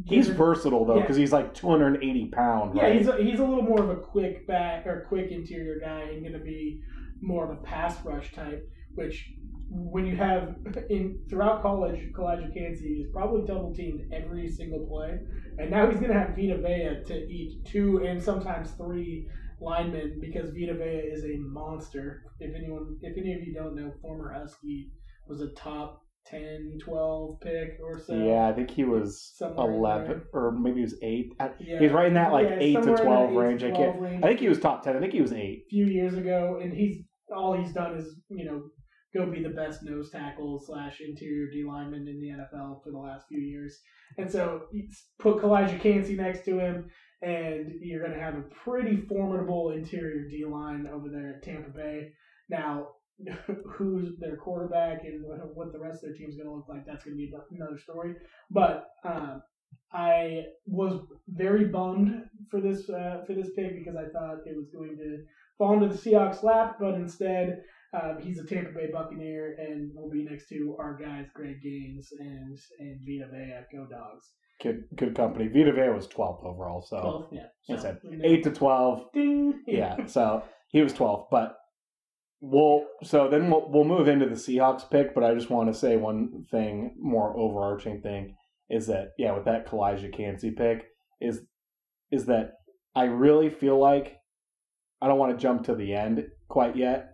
He's 0.06 0.28
versatile 0.28 0.86
though 0.86 0.96
Yeah. 0.96 1.02
because 1.02 1.18
he's 1.18 1.34
like 1.34 1.54
280 1.54 2.26
pound. 2.28 2.76
Yeah, 2.76 2.84
right? 2.84 2.96
he's 2.96 3.08
a, 3.08 3.18
he's 3.18 3.40
a 3.40 3.44
little 3.46 3.64
more 3.64 3.82
of 3.82 3.90
a 3.90 3.96
quick 3.96 4.48
back 4.48 4.86
or 4.86 5.06
quick 5.08 5.32
interior 5.32 5.80
guy 5.80 6.02
and 6.02 6.22
going 6.22 6.34
to 6.34 6.40
be 6.40 6.82
more 7.22 7.50
of 7.52 7.58
a 7.58 7.62
pass 7.62 8.04
rush 8.06 8.34
type. 8.34 8.68
Which, 8.96 9.34
when 9.70 10.06
you 10.06 10.16
have 10.16 10.56
in 10.90 11.20
throughout 11.30 11.62
college, 11.62 12.00
Calijah 12.14 12.54
Kancey 12.54 13.02
is 13.02 13.12
probably 13.12 13.46
double 13.46 13.74
teamed 13.74 14.02
every 14.14 14.50
single 14.50 14.86
play, 14.86 15.20
and 15.58 15.70
now 15.72 15.90
he's 15.90 16.00
going 16.00 16.14
to 16.14 16.20
have 16.20 16.30
Vita 16.30 16.58
Vea 16.58 17.04
to 17.08 17.16
eat 17.28 17.66
two 17.66 18.06
and 18.06 18.22
sometimes 18.22 18.72
three 18.72 19.28
linemen 19.60 20.20
because 20.22 20.52
Vita 20.52 20.74
Vea 20.74 21.10
is 21.12 21.24
a 21.26 21.38
monster. 21.40 22.24
If 22.40 22.56
anyone, 22.56 22.98
if 23.02 23.18
any 23.18 23.34
of 23.34 23.42
you 23.44 23.54
don't 23.54 23.76
know, 23.76 23.92
former 24.02 24.34
Husky 24.34 24.92
was 25.28 25.42
a 25.42 25.50
top 25.50 26.05
10, 26.28 26.80
12 26.84 27.40
pick 27.42 27.78
or 27.84 28.00
so. 28.00 28.16
yeah, 28.16 28.48
I 28.48 28.54
think 28.54 28.72
he 28.72 28.84
was 28.84 29.34
Somewhere 29.36 29.72
11 29.72 30.24
or 30.34 30.52
maybe 30.52 30.78
he 30.78 30.82
was 30.84 30.96
eight. 31.02 31.34
I, 31.40 31.52
Yeah. 31.60 31.80
He's 31.80 31.92
right 31.92 32.08
in 32.08 32.14
that 32.16 32.32
like 32.32 32.48
Yeah, 32.50 32.58
eight 32.60 32.74
to 32.76 32.84
somewhere 32.84 32.96
in 32.96 32.96
that 32.96 33.04
12 33.04 33.30
eight 33.30 33.34
to 33.34 33.40
range. 33.40 33.64
I 33.64 33.72
can't. 33.72 34.00
range. 34.02 34.24
I 34.24 34.28
think 34.28 34.40
he 34.40 34.50
was 34.50 34.60
top 34.60 34.84
10. 34.84 34.96
I 34.96 35.00
think 35.00 35.14
he 35.14 35.22
was 35.22 35.34
eight. 35.34 35.64
A 35.68 35.70
few 35.70 35.86
years 35.86 36.16
ago, 36.16 36.60
and 36.62 36.74
he's 36.74 37.04
all 37.36 37.58
he's 37.58 37.74
done 37.74 37.98
is 37.98 38.16
you 38.30 38.46
know 38.46 38.64
go 39.16 39.32
be 39.32 39.42
the 39.42 39.50
best 39.50 39.84
nose 39.84 40.10
tackle 40.12 40.62
slash 40.66 41.00
interior 41.00 41.50
D 41.52 41.64
lineman 41.64 42.08
in 42.08 42.20
the 42.20 42.30
NFL 42.30 42.84
for 42.84 42.92
the 42.92 42.98
last 42.98 43.28
few 43.28 43.40
years, 43.40 43.80
and 44.18 44.30
so 44.30 44.64
put 45.20 45.38
Calijah 45.38 45.80
Kancey 45.80 46.16
next 46.16 46.44
to 46.46 46.60
him, 46.60 46.90
and 47.22 47.72
you're 47.82 48.02
going 48.02 48.18
to 48.18 48.24
have 48.24 48.36
a 48.36 48.44
pretty 48.64 48.98
formidable 49.08 49.72
interior 49.72 50.28
D 50.30 50.44
line 50.46 50.88
over 50.92 51.08
there 51.10 51.36
at 51.36 51.44
Tampa 51.44 51.70
Bay. 51.70 52.10
Now, 52.50 52.90
who's 53.78 54.18
their 54.20 54.38
quarterback 54.38 55.04
and 55.04 55.24
what 55.54 55.72
the 55.72 55.80
rest 55.80 56.04
of 56.04 56.10
their 56.10 56.14
team's 56.14 56.36
going 56.36 56.48
to 56.48 56.56
look 56.56 56.68
like, 56.68 56.86
that's 56.86 57.04
going 57.06 57.16
to 57.16 57.18
be 57.18 57.32
another 57.52 57.80
story. 57.80 58.14
But 58.52 58.88
um, 59.04 59.42
I 59.94 60.44
was 60.66 61.00
very 61.28 61.66
bummed 61.66 62.24
for 62.50 62.62
this 62.62 62.90
uh, 62.90 63.24
for 63.26 63.34
this 63.34 63.50
pick 63.56 63.76
because 63.76 63.96
I 63.96 64.10
thought 64.12 64.46
it 64.46 64.56
was 64.56 64.70
going 64.74 64.98
to 64.98 65.24
fall 65.58 65.74
into 65.74 65.88
the 65.88 65.98
Seahawks 65.98 66.44
lap, 66.44 66.78
but 66.80 66.96
instead 66.96 67.62
um, 67.94 68.18
he's 68.22 68.40
a 68.40 68.46
Tampa 68.46 68.72
Bay 68.72 68.90
Buccaneer 68.92 69.56
and 69.60 69.92
will 69.96 70.10
be 70.10 70.24
next 70.24 70.50
to 70.50 70.76
our 70.80 70.98
guys 70.98 71.28
Greg 71.34 71.62
Gaines 71.62 72.10
and 72.20 72.58
and 72.80 73.00
Vita 73.06 73.30
Vea. 73.32 73.78
Go 73.78 73.86
Dogs! 73.86 74.32
good 74.62 74.84
good 74.96 75.16
company. 75.16 75.48
Vita 75.48 75.72
Vea 75.74 75.90
was 75.90 76.08
12th 76.08 76.46
overall, 76.46 76.82
so 76.82 77.00
12, 77.02 77.28
yeah. 77.32 77.76
I 77.76 77.82
said 77.82 78.00
know. 78.04 78.20
8 78.24 78.44
to 78.44 78.52
12. 78.52 79.06
Ding. 79.14 79.64
Yeah, 79.68 79.96
so 80.06 80.44
he 80.70 80.82
was 80.82 80.94
12th, 80.94 81.28
but 81.32 81.58
we'll 82.42 82.86
so 83.04 83.30
then 83.30 83.50
we'll, 83.50 83.70
we'll 83.70 83.84
move 83.84 84.08
into 84.08 84.28
the 84.28 84.36
Seahawks 84.36 84.90
pick, 84.90 85.14
but 85.14 85.24
I 85.24 85.34
just 85.34 85.50
want 85.50 85.72
to 85.72 85.78
say 85.78 85.98
one 85.98 86.46
thing, 86.52 86.96
more 87.00 87.36
overarching 87.38 88.02
thing 88.02 88.36
is 88.70 88.88
that 88.88 89.10
yeah, 89.18 89.34
with 89.34 89.46
that 89.46 89.68
Calijah 89.68 90.16
Kancey 90.16 90.52
pick 90.52 90.86
is 91.22 91.42
is 92.12 92.26
that 92.26 92.54
I 92.96 93.06
really 93.06 93.50
feel 93.50 93.80
like 93.80 94.18
I 95.02 95.08
don't 95.08 95.20
want 95.20 95.38
to 95.38 95.42
jump 95.42 95.66
to 95.66 95.76
the 95.76 95.94
end 95.94 96.26
quite 96.48 96.76
yet, 96.76 97.10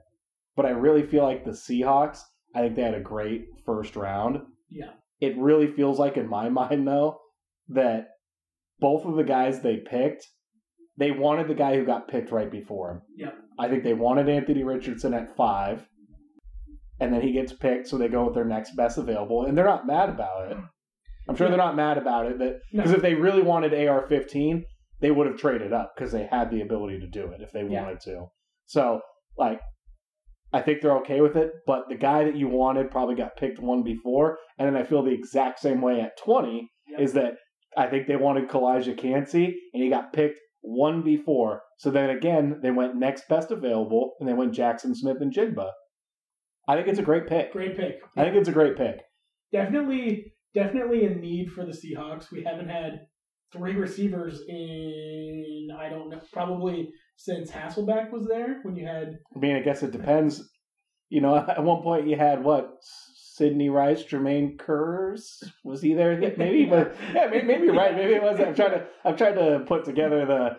but 0.55 0.65
I 0.65 0.69
really 0.69 1.03
feel 1.03 1.23
like 1.23 1.43
the 1.43 1.51
Seahawks, 1.51 2.19
I 2.55 2.61
think 2.61 2.75
they 2.75 2.83
had 2.83 2.93
a 2.93 3.01
great 3.01 3.45
first 3.65 3.95
round. 3.95 4.41
Yeah. 4.69 4.91
It 5.19 5.37
really 5.37 5.67
feels 5.67 5.99
like 5.99 6.17
in 6.17 6.27
my 6.27 6.49
mind 6.59 6.87
though 6.87 7.19
that 7.69 8.09
both 8.79 9.05
of 9.05 9.15
the 9.15 9.23
guys 9.23 9.61
they 9.61 9.77
picked, 9.77 10.27
they 10.97 11.11
wanted 11.11 11.47
the 11.47 11.55
guy 11.55 11.75
who 11.75 11.85
got 11.85 12.07
picked 12.07 12.31
right 12.31 12.51
before 12.51 12.91
him. 12.91 13.01
Yep. 13.17 13.35
I 13.61 13.69
think 13.69 13.83
they 13.83 13.93
wanted 13.93 14.27
Anthony 14.27 14.63
Richardson 14.63 15.13
at 15.13 15.35
five, 15.35 15.85
and 16.99 17.13
then 17.13 17.21
he 17.21 17.31
gets 17.31 17.53
picked, 17.53 17.87
so 17.87 17.97
they 17.97 18.07
go 18.07 18.25
with 18.25 18.33
their 18.35 18.45
next 18.45 18.75
best 18.75 18.97
available, 18.97 19.45
and 19.45 19.57
they're 19.57 19.65
not 19.65 19.85
mad 19.85 20.09
about 20.09 20.51
it. 20.51 20.57
I'm 21.29 21.35
sure 21.35 21.47
they're 21.47 21.57
not 21.57 21.75
mad 21.75 21.97
about 21.99 22.25
it 22.25 22.39
that 22.39 22.53
No. 22.73 22.81
because 22.83 22.91
if 22.93 23.01
they 23.01 23.13
really 23.13 23.43
wanted 23.43 23.73
AR-15, 23.73 24.63
they 24.99 25.11
would 25.11 25.27
have 25.27 25.37
traded 25.37 25.73
up 25.73 25.93
because 25.95 26.11
they 26.11 26.23
had 26.25 26.49
the 26.49 26.61
ability 26.61 26.99
to 26.99 27.07
do 27.07 27.27
it 27.31 27.41
if 27.41 27.51
they 27.51 27.63
Yeah. 27.63 27.83
wanted 27.83 27.99
to. 28.01 28.25
So, 28.65 29.01
like, 29.37 29.61
I 30.51 30.61
think 30.61 30.81
they're 30.81 30.97
okay 30.97 31.21
with 31.21 31.35
it. 31.37 31.53
But 31.65 31.87
the 31.87 31.95
guy 31.95 32.23
that 32.25 32.35
you 32.35 32.47
wanted 32.47 32.91
probably 32.91 33.15
got 33.15 33.37
picked 33.37 33.59
one 33.59 33.83
before, 33.83 34.39
and 34.57 34.67
then 34.67 34.75
I 34.75 34.83
feel 34.83 35.03
the 35.03 35.13
exact 35.13 35.59
same 35.59 35.81
way 35.81 36.01
at 36.01 36.17
20 36.17 36.67
Yep. 36.87 36.99
is 36.99 37.13
that 37.13 37.35
I 37.77 37.87
think 37.87 38.07
they 38.07 38.17
wanted 38.17 38.49
Calijah 38.49 38.97
Kancey, 38.97 39.45
and 39.73 39.81
he 39.83 39.89
got 39.89 40.11
picked 40.11 40.39
one 40.61 41.01
before. 41.01 41.63
So 41.77 41.91
then 41.91 42.09
again, 42.09 42.59
they 42.61 42.71
went 42.71 42.95
next 42.95 43.27
best 43.27 43.51
available, 43.51 44.13
and 44.19 44.27
they 44.27 44.33
went 44.33 44.53
Jaxon 44.53 44.95
Smith-Njigba. 44.95 45.69
I 46.67 46.75
think 46.75 46.87
it's 46.87 46.99
a 46.99 47.03
great 47.03 47.27
pick. 47.27 47.51
Great 47.51 47.75
pick. 47.75 48.01
I 48.15 48.23
think 48.23 48.35
it's 48.35 48.49
a 48.49 48.53
great 48.53 48.77
pick. 48.77 49.01
Definitely, 49.51 50.33
definitely 50.53 51.05
a 51.05 51.15
need 51.15 51.51
for 51.51 51.65
the 51.65 51.71
Seahawks. 51.71 52.31
We 52.31 52.43
haven't 52.43 52.69
had 52.69 53.01
three 53.51 53.75
receivers 53.75 54.41
in 54.47 55.67
I 55.77 55.89
don't 55.89 56.09
know, 56.09 56.21
probably 56.31 56.89
since 57.17 57.51
Hasselbeck 57.51 58.11
was 58.11 58.27
there. 58.27 58.59
When 58.63 58.75
you 58.75 58.85
had 58.85 59.17
I 59.35 59.39
mean, 59.39 59.55
I 59.55 59.61
guess 59.61 59.83
it 59.83 59.91
depends. 59.91 60.41
You 61.09 61.21
know, 61.21 61.35
at 61.47 61.63
one 61.63 61.81
point 61.81 62.07
you 62.07 62.15
had 62.15 62.43
what 62.43 62.69
Sidney 63.41 63.69
Rice, 63.69 64.03
Jermaine 64.03 64.55
Kearse 64.55 65.43
was 65.63 65.81
he 65.81 65.95
there? 65.95 66.15
Maybe, 66.37 66.65
but 66.65 66.95
yeah, 67.11 67.25
maybe, 67.25 67.47
maybe 67.47 67.65
you're 67.65 67.73
right. 67.75 67.95
Maybe 67.95 68.13
it 68.13 68.21
was. 68.21 68.39
I'm 68.39 68.53
trying 68.53 68.71
to 68.71 68.85
I'm 69.03 69.17
trying 69.17 69.33
to 69.33 69.63
put 69.65 69.83
together 69.83 70.27
the 70.27 70.57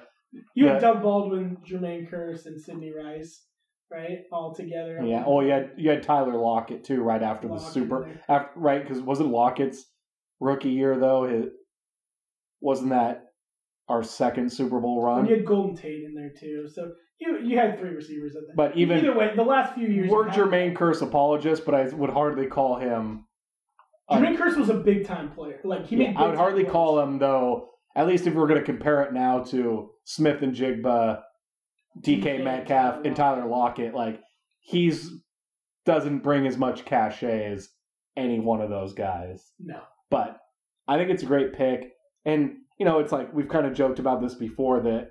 you 0.54 0.66
had 0.66 0.80
Doug 0.80 1.00
Baldwin, 1.00 1.58
Jermaine 1.64 2.10
Kearse, 2.10 2.46
and 2.46 2.60
Sidney 2.60 2.90
Rice, 2.90 3.44
right, 3.88 4.24
all 4.32 4.52
together. 4.52 5.00
yeah. 5.04 5.22
Oh, 5.24 5.42
you 5.42 5.50
had 5.52 5.70
you 5.76 5.90
had 5.90 6.02
Tyler 6.02 6.36
Lockett 6.36 6.82
too, 6.82 7.02
right 7.02 7.22
after 7.22 7.46
the 7.46 7.58
Super 7.58 8.20
after 8.28 8.50
right 8.58 8.82
because 8.82 9.00
wasn't 9.00 9.30
Lockett's 9.30 9.84
rookie 10.40 10.70
year 10.70 10.98
though? 10.98 11.22
It 11.22 11.52
wasn't 12.60 12.90
that 12.90 13.26
our 13.88 14.02
second 14.02 14.50
Super 14.50 14.80
Bowl 14.80 14.96
And 14.98 15.04
run. 15.04 15.26
you 15.28 15.36
had 15.36 15.44
Golden 15.46 15.76
Tate 15.76 16.04
in 16.04 16.14
there 16.14 16.32
too. 16.38 16.68
So 16.72 16.92
you 17.20 17.38
you 17.40 17.58
had 17.58 17.78
three 17.78 17.90
receivers 17.90 18.34
at 18.36 18.42
that. 18.46 18.56
But 18.56 18.76
even 18.76 18.98
either 18.98 19.16
way, 19.16 19.32
the 19.34 19.42
last 19.42 19.74
few 19.74 19.88
years, 19.88 20.10
we're 20.10 20.24
you 20.24 20.30
had- 20.30 20.38
Jermaine 20.38 20.74
Kearse 20.76 21.02
apologists, 21.02 21.64
but 21.64 21.74
I 21.74 21.86
would 21.88 22.10
hardly 22.10 22.46
call 22.46 22.76
him. 22.76 23.26
a- 24.08 24.16
Jermaine 24.16 24.36
Kearse 24.36 24.56
was 24.56 24.68
a 24.68 24.74
big 24.74 25.06
time 25.06 25.30
player. 25.32 25.60
Like 25.64 25.86
he 25.86 25.96
Yeah, 25.96 26.08
made. 26.08 26.16
I 26.16 26.26
would 26.28 26.36
hardly 26.36 26.64
call 26.64 27.00
him 27.00 27.18
though. 27.18 27.68
At 27.94 28.06
least 28.06 28.26
if 28.26 28.34
we 28.34 28.40
are 28.42 28.46
going 28.46 28.58
to 28.60 28.64
compare 28.64 29.02
it 29.02 29.12
now 29.12 29.40
to 29.44 29.90
Smith-Njigba, 30.04 31.20
DK 32.00 32.22
DK, 32.22 32.42
Metcalf, 32.44 33.04
and 33.04 33.14
Tyler 33.14 33.40
Tyler 33.42 33.50
Lockett, 33.50 33.94
like 33.94 34.18
he's 34.60 35.10
doesn't 35.84 36.20
bring 36.20 36.46
as 36.46 36.56
much 36.56 36.84
cachet 36.86 37.52
as 37.52 37.68
any 38.16 38.38
one 38.40 38.60
of 38.62 38.70
those 38.70 38.94
guys. 38.94 39.52
No. 39.58 39.80
But 40.10 40.38
I 40.88 40.96
think 40.96 41.10
it's 41.10 41.22
a 41.22 41.26
great 41.26 41.52
pick, 41.54 41.92
and 42.24 42.56
you 42.78 42.86
know 42.86 42.98
it's 42.98 43.12
like 43.12 43.32
we've 43.32 43.48
kind 43.48 43.66
of 43.66 43.74
joked 43.74 43.98
about 43.98 44.20
this 44.20 44.34
before 44.34 44.80
that 44.80 45.08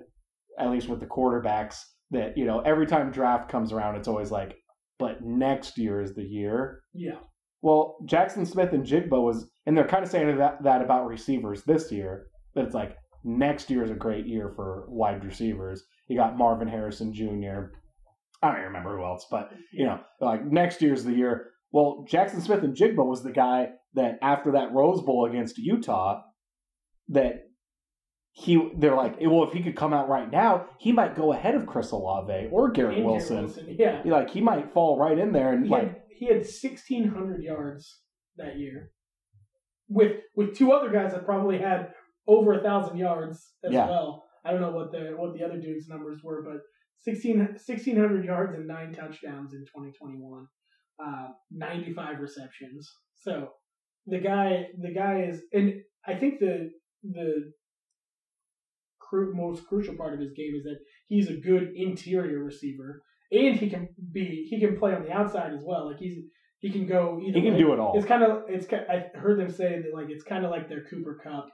at 0.58 0.70
least 0.70 0.88
with 0.88 1.00
the 1.00 1.06
quarterbacks 1.06 1.78
that 2.10 2.36
you 2.36 2.44
know 2.44 2.60
every 2.60 2.86
time 2.86 3.10
draft 3.10 3.48
comes 3.48 3.72
around 3.72 3.96
it's 3.96 4.08
always 4.08 4.30
like, 4.30 4.54
but 4.98 5.22
next 5.22 5.78
year 5.78 6.00
is 6.00 6.14
the 6.14 6.22
year. 6.22 6.82
Yeah. 6.94 7.18
Well, 7.62 7.96
Jaxon 8.06 8.46
Smith-Njigba 8.46 9.10
was, 9.10 9.48
and 9.66 9.76
they're 9.76 9.86
kind 9.86 10.04
of 10.04 10.10
saying 10.10 10.36
that 10.36 10.62
that 10.62 10.82
about 10.82 11.06
receivers 11.06 11.62
this 11.62 11.92
year. 11.92 12.26
That 12.54 12.64
it's 12.64 12.74
like 12.74 12.96
next 13.24 13.70
year 13.70 13.84
is 13.84 13.90
a 13.90 13.94
great 13.94 14.26
year 14.26 14.52
for 14.54 14.84
wide 14.88 15.24
receivers. 15.24 15.84
You 16.08 16.16
got 16.16 16.36
Marvin 16.36 16.68
Harrison 16.68 17.14
Jr. 17.14 17.70
I 18.42 18.48
don't 18.48 18.56
even 18.56 18.66
remember 18.66 18.96
who 18.96 19.04
else, 19.04 19.26
but 19.30 19.52
you 19.72 19.86
know, 19.86 20.00
like 20.20 20.44
next 20.44 20.82
year's 20.82 21.04
the 21.04 21.14
year. 21.14 21.50
Well, 21.70 22.04
Jaxon 22.10 22.42
Smith-Njigba 22.42 23.06
was 23.06 23.22
the 23.22 23.32
guy 23.32 23.68
that 23.94 24.18
after 24.20 24.52
that 24.52 24.72
Rose 24.72 25.00
Bowl 25.00 25.26
against 25.30 25.56
Utah, 25.56 26.20
that 27.08 27.44
he 28.32 28.70
they're 28.78 28.96
like, 28.96 29.16
well, 29.20 29.44
if 29.44 29.52
he 29.52 29.62
could 29.62 29.76
come 29.76 29.92
out 29.92 30.08
right 30.08 30.30
now, 30.30 30.66
he 30.78 30.90
might 30.90 31.14
go 31.14 31.32
ahead 31.32 31.54
of 31.54 31.66
Chris 31.66 31.90
Olave 31.92 32.48
or 32.50 32.70
Garrett 32.70 32.96
And 32.98 33.06
Wilson. 33.06 33.52
Yeah. 33.78 34.02
Like 34.04 34.30
he 34.30 34.40
might 34.40 34.72
fall 34.72 34.98
right 34.98 35.18
in 35.18 35.32
there 35.32 35.52
and 35.52 35.64
He 35.64 35.70
like 35.70 35.82
had, 35.88 36.02
he 36.08 36.26
had 36.28 36.46
sixteen 36.46 37.08
hundred 37.08 37.42
yards 37.42 38.00
that 38.38 38.58
year, 38.58 38.90
with 39.88 40.16
with 40.34 40.56
two 40.56 40.72
other 40.72 40.90
guys 40.90 41.12
that 41.12 41.26
probably 41.26 41.58
had 41.58 41.92
over 42.26 42.54
a 42.54 42.62
thousand 42.62 42.96
yards 42.96 43.52
as 43.64 43.72
Yeah. 43.72 43.86
well. 43.88 44.24
I 44.44 44.50
don't 44.50 44.60
know 44.62 44.72
what 44.72 44.92
the 44.92 45.12
what 45.16 45.34
the 45.36 45.44
other 45.44 45.60
dudes' 45.60 45.88
numbers 45.88 46.20
were, 46.24 46.42
but 46.42 46.62
16 47.02 47.38
1600 47.38 48.24
yards 48.24 48.54
and 48.54 48.66
nine 48.66 48.92
touchdowns 48.94 49.52
in 49.52 49.64
twenty 49.66 49.92
twenty 49.92 50.16
one, 50.16 50.46
uh, 51.04 51.28
ninety 51.50 51.92
five 51.92 52.18
receptions. 52.18 52.90
So 53.16 53.50
the 54.06 54.18
guy 54.18 54.68
the 54.80 54.94
guy 54.94 55.24
is, 55.28 55.42
and 55.52 55.74
I 56.06 56.14
think 56.14 56.40
the 56.40 56.70
the 57.02 57.52
cru- 59.12 59.34
most 59.34 59.66
crucial 59.66 59.94
part 59.96 60.14
of 60.14 60.20
his 60.20 60.32
game 60.32 60.54
is 60.56 60.64
that 60.64 60.78
he's 61.08 61.28
a 61.28 61.36
good 61.36 61.68
interior 61.76 62.42
receiver, 62.42 63.02
and 63.30 63.56
he 63.56 63.68
can 63.68 63.88
be 64.12 64.46
he 64.48 64.58
can 64.60 64.78
play 64.78 64.94
on 64.94 65.02
the 65.02 65.12
outside 65.12 65.52
as 65.52 65.62
well. 65.64 65.86
Like 65.88 65.98
he's 65.98 66.18
he 66.60 66.70
can 66.70 66.86
go 66.86 67.20
either. 67.22 67.38
he 67.38 67.44
can 67.44 67.54
way. 67.54 67.58
do 67.60 67.72
it 67.72 67.78
all. 67.80 67.92
It's 67.96 68.06
kind 68.06 68.22
of 68.22 68.42
it's. 68.48 68.66
I 68.72 69.06
heard 69.14 69.38
them 69.38 69.50
say 69.50 69.80
that 69.82 69.90
like 69.94 70.06
it's 70.08 70.24
kind 70.24 70.44
of 70.44 70.50
like 70.50 70.68
their 70.68 70.84
Cooper 70.84 71.18
Kupp 71.22 71.46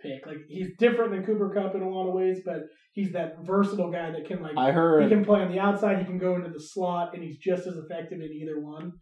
pick. 0.00 0.26
Like 0.26 0.38
he's 0.48 0.68
different 0.78 1.12
than 1.12 1.24
Cooper 1.24 1.52
Kupp 1.54 1.74
in 1.74 1.82
a 1.82 1.88
lot 1.88 2.08
of 2.08 2.14
ways, 2.14 2.40
but 2.44 2.62
he's 2.94 3.12
that 3.12 3.36
versatile 3.44 3.90
guy 3.90 4.10
that 4.10 4.26
can 4.26 4.42
like 4.42 4.56
I 4.56 4.72
heard 4.72 5.02
he 5.04 5.08
can 5.08 5.24
play 5.24 5.40
on 5.40 5.52
the 5.52 5.60
outside, 5.60 5.98
he 5.98 6.04
can 6.04 6.18
go 6.18 6.34
into 6.34 6.50
the 6.50 6.60
slot, 6.60 7.14
and 7.14 7.22
he's 7.22 7.38
just 7.38 7.66
as 7.66 7.76
effective 7.76 8.20
in 8.20 8.32
either 8.32 8.60
one. 8.60 8.92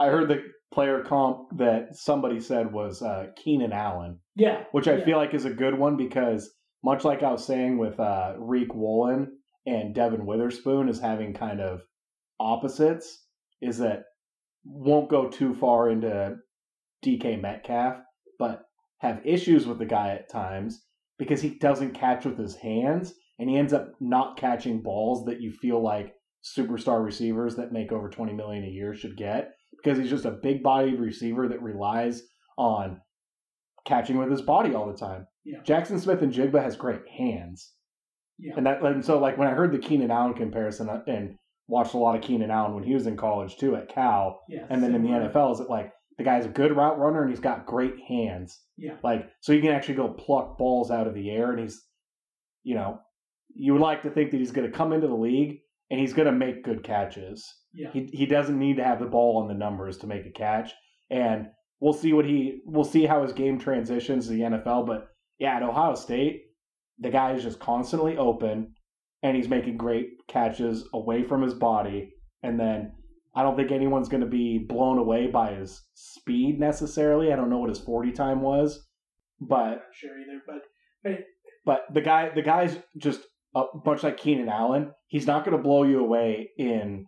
I 0.00 0.06
heard 0.06 0.28
the 0.28 0.42
player 0.72 1.02
comp 1.02 1.58
that 1.58 1.96
somebody 1.96 2.38
said 2.38 2.72
was 2.72 3.02
uh, 3.02 3.26
Keenan 3.36 3.72
Allen, 3.72 4.20
Yeah, 4.36 4.62
which 4.70 4.86
I 4.86 4.98
Yeah. 4.98 5.04
feel 5.04 5.16
like 5.16 5.34
is 5.34 5.44
a 5.44 5.50
good 5.50 5.76
one 5.76 5.96
because 5.96 6.48
much 6.82 7.04
like 7.04 7.22
I 7.22 7.32
was 7.32 7.44
saying 7.44 7.78
with 7.78 7.98
uh, 7.98 8.34
Riq 8.38 8.74
Woolen 8.74 9.32
and 9.66 9.94
Devon 9.94 10.26
Witherspoon 10.26 10.88
is 10.88 11.00
having 11.00 11.34
kind 11.34 11.60
of 11.60 11.80
opposites, 12.40 13.24
is 13.60 13.78
that 13.78 14.04
won't 14.64 15.10
go 15.10 15.28
too 15.28 15.54
far 15.54 15.90
into 15.90 16.36
DK 17.04 17.40
Metcalf, 17.40 17.98
but 18.38 18.62
have 18.98 19.20
issues 19.24 19.66
with 19.66 19.78
the 19.78 19.86
guy 19.86 20.10
at 20.10 20.30
times 20.30 20.84
because 21.18 21.40
he 21.40 21.58
doesn't 21.58 21.94
catch 21.94 22.24
with 22.24 22.38
his 22.38 22.56
hands 22.56 23.14
and 23.38 23.48
he 23.48 23.56
ends 23.56 23.72
up 23.72 23.92
not 24.00 24.36
catching 24.36 24.82
balls 24.82 25.24
that 25.26 25.40
you 25.40 25.52
feel 25.52 25.82
like 25.82 26.12
superstar 26.44 27.04
receivers 27.04 27.56
that 27.56 27.72
make 27.72 27.92
over 27.92 28.08
20 28.08 28.32
million 28.32 28.64
a 28.64 28.68
year 28.68 28.94
should 28.94 29.16
get 29.16 29.50
because 29.76 29.98
he's 29.98 30.10
just 30.10 30.24
a 30.24 30.38
big 30.42 30.62
bodied 30.62 30.98
receiver 30.98 31.48
that 31.48 31.62
relies 31.62 32.22
on 32.56 33.00
catching 33.88 34.18
with 34.18 34.30
his 34.30 34.42
body 34.42 34.74
all 34.74 34.86
the 34.86 34.96
time. 34.96 35.26
Yeah. 35.44 35.60
Jaxon 35.66 35.98
Smith-Njigba 35.98 36.62
has 36.62 36.76
great 36.76 37.08
hands. 37.08 37.72
Yeah. 38.38 38.52
And 38.56 38.66
that 38.66 38.82
and 38.82 39.04
so 39.04 39.18
like 39.18 39.36
when 39.36 39.48
I 39.48 39.52
heard 39.52 39.72
the 39.72 39.78
Keenan 39.78 40.10
Allen 40.10 40.34
comparison 40.34 40.88
uh, 40.88 41.02
and 41.08 41.36
watched 41.66 41.94
a 41.94 41.98
lot 41.98 42.14
of 42.14 42.22
Keenan 42.22 42.50
Allen 42.50 42.74
when 42.74 42.84
he 42.84 42.94
was 42.94 43.06
in 43.06 43.16
college 43.16 43.56
too 43.56 43.74
at 43.74 43.88
Cal 43.88 44.40
yeah. 44.48 44.66
and 44.70 44.82
then 44.82 44.94
in 44.94 45.02
the 45.02 45.08
similar. 45.08 45.30
NFL 45.30 45.54
is 45.54 45.60
it 45.60 45.68
like 45.68 45.92
the 46.18 46.24
guy's 46.24 46.46
a 46.46 46.50
good 46.50 46.76
route 46.76 46.98
runner 46.98 47.22
and 47.22 47.30
he's 47.30 47.40
got 47.40 47.66
great 47.66 47.98
hands. 48.06 48.60
Yeah. 48.76 48.94
Like 49.02 49.28
so 49.40 49.52
he 49.52 49.60
can 49.60 49.72
actually 49.72 49.94
go 49.94 50.08
pluck 50.08 50.56
balls 50.56 50.90
out 50.92 51.08
of 51.08 51.14
the 51.14 51.30
air 51.30 51.50
and 51.50 51.58
he's 51.60 51.82
you 52.62 52.74
know, 52.74 53.00
you 53.54 53.72
would 53.72 53.82
like 53.82 54.02
to 54.02 54.10
think 54.10 54.30
that 54.30 54.38
he's 54.38 54.52
going 54.52 54.70
to 54.70 54.76
come 54.76 54.92
into 54.92 55.08
the 55.08 55.14
league 55.14 55.60
and 55.90 55.98
he's 55.98 56.12
going 56.12 56.26
to 56.26 56.32
make 56.32 56.64
good 56.64 56.84
catches. 56.84 57.44
Yeah. 57.72 57.90
He 57.92 58.08
he 58.12 58.26
doesn't 58.26 58.58
need 58.58 58.76
to 58.76 58.84
have 58.84 59.00
the 59.00 59.06
ball 59.06 59.38
on 59.38 59.48
the 59.48 59.54
numbers 59.54 59.98
to 59.98 60.06
make 60.06 60.26
a 60.26 60.30
catch, 60.30 60.72
and 61.10 61.48
we'll 61.80 61.92
see 61.92 62.12
what 62.12 62.24
he 62.24 62.60
we'll 62.64 62.84
see 62.84 63.06
how 63.06 63.22
his 63.22 63.32
game 63.32 63.58
transitions 63.58 64.26
to 64.26 64.32
the 64.32 64.40
NFL. 64.40 64.86
But 64.86 65.08
yeah, 65.38 65.56
at 65.56 65.62
Ohio 65.62 65.94
State, 65.94 66.46
the 66.98 67.10
guy 67.10 67.32
is 67.32 67.42
just 67.42 67.60
constantly 67.60 68.16
open, 68.16 68.74
and 69.22 69.36
he's 69.36 69.48
making 69.48 69.76
great 69.76 70.26
catches 70.26 70.88
away 70.92 71.22
from 71.22 71.42
his 71.42 71.54
body. 71.54 72.12
And 72.42 72.58
then 72.58 72.92
I 73.34 73.42
don't 73.42 73.56
think 73.56 73.70
anyone's 73.70 74.08
going 74.08 74.22
to 74.22 74.26
be 74.26 74.58
blown 74.58 74.98
away 74.98 75.26
by 75.26 75.54
his 75.54 75.82
speed 75.94 76.58
necessarily. 76.58 77.32
I 77.32 77.36
don't 77.36 77.50
know 77.50 77.58
what 77.58 77.70
his 77.70 77.80
forty 77.80 78.12
time 78.12 78.40
was, 78.40 78.86
but 79.40 79.56
I'm 79.56 79.70
not 79.70 79.82
sure 79.92 80.18
either. 80.20 80.42
But 80.46 81.18
but 81.64 81.82
the 81.92 82.00
guy 82.00 82.30
the 82.34 82.42
guy's 82.42 82.76
just 82.96 83.20
a 83.54 83.64
much 83.84 84.02
like 84.02 84.16
Keenan 84.16 84.48
Allen. 84.48 84.92
He's 85.06 85.26
not 85.26 85.44
going 85.44 85.56
to 85.56 85.62
blow 85.62 85.84
you 85.84 86.00
away 86.00 86.50
in 86.58 87.06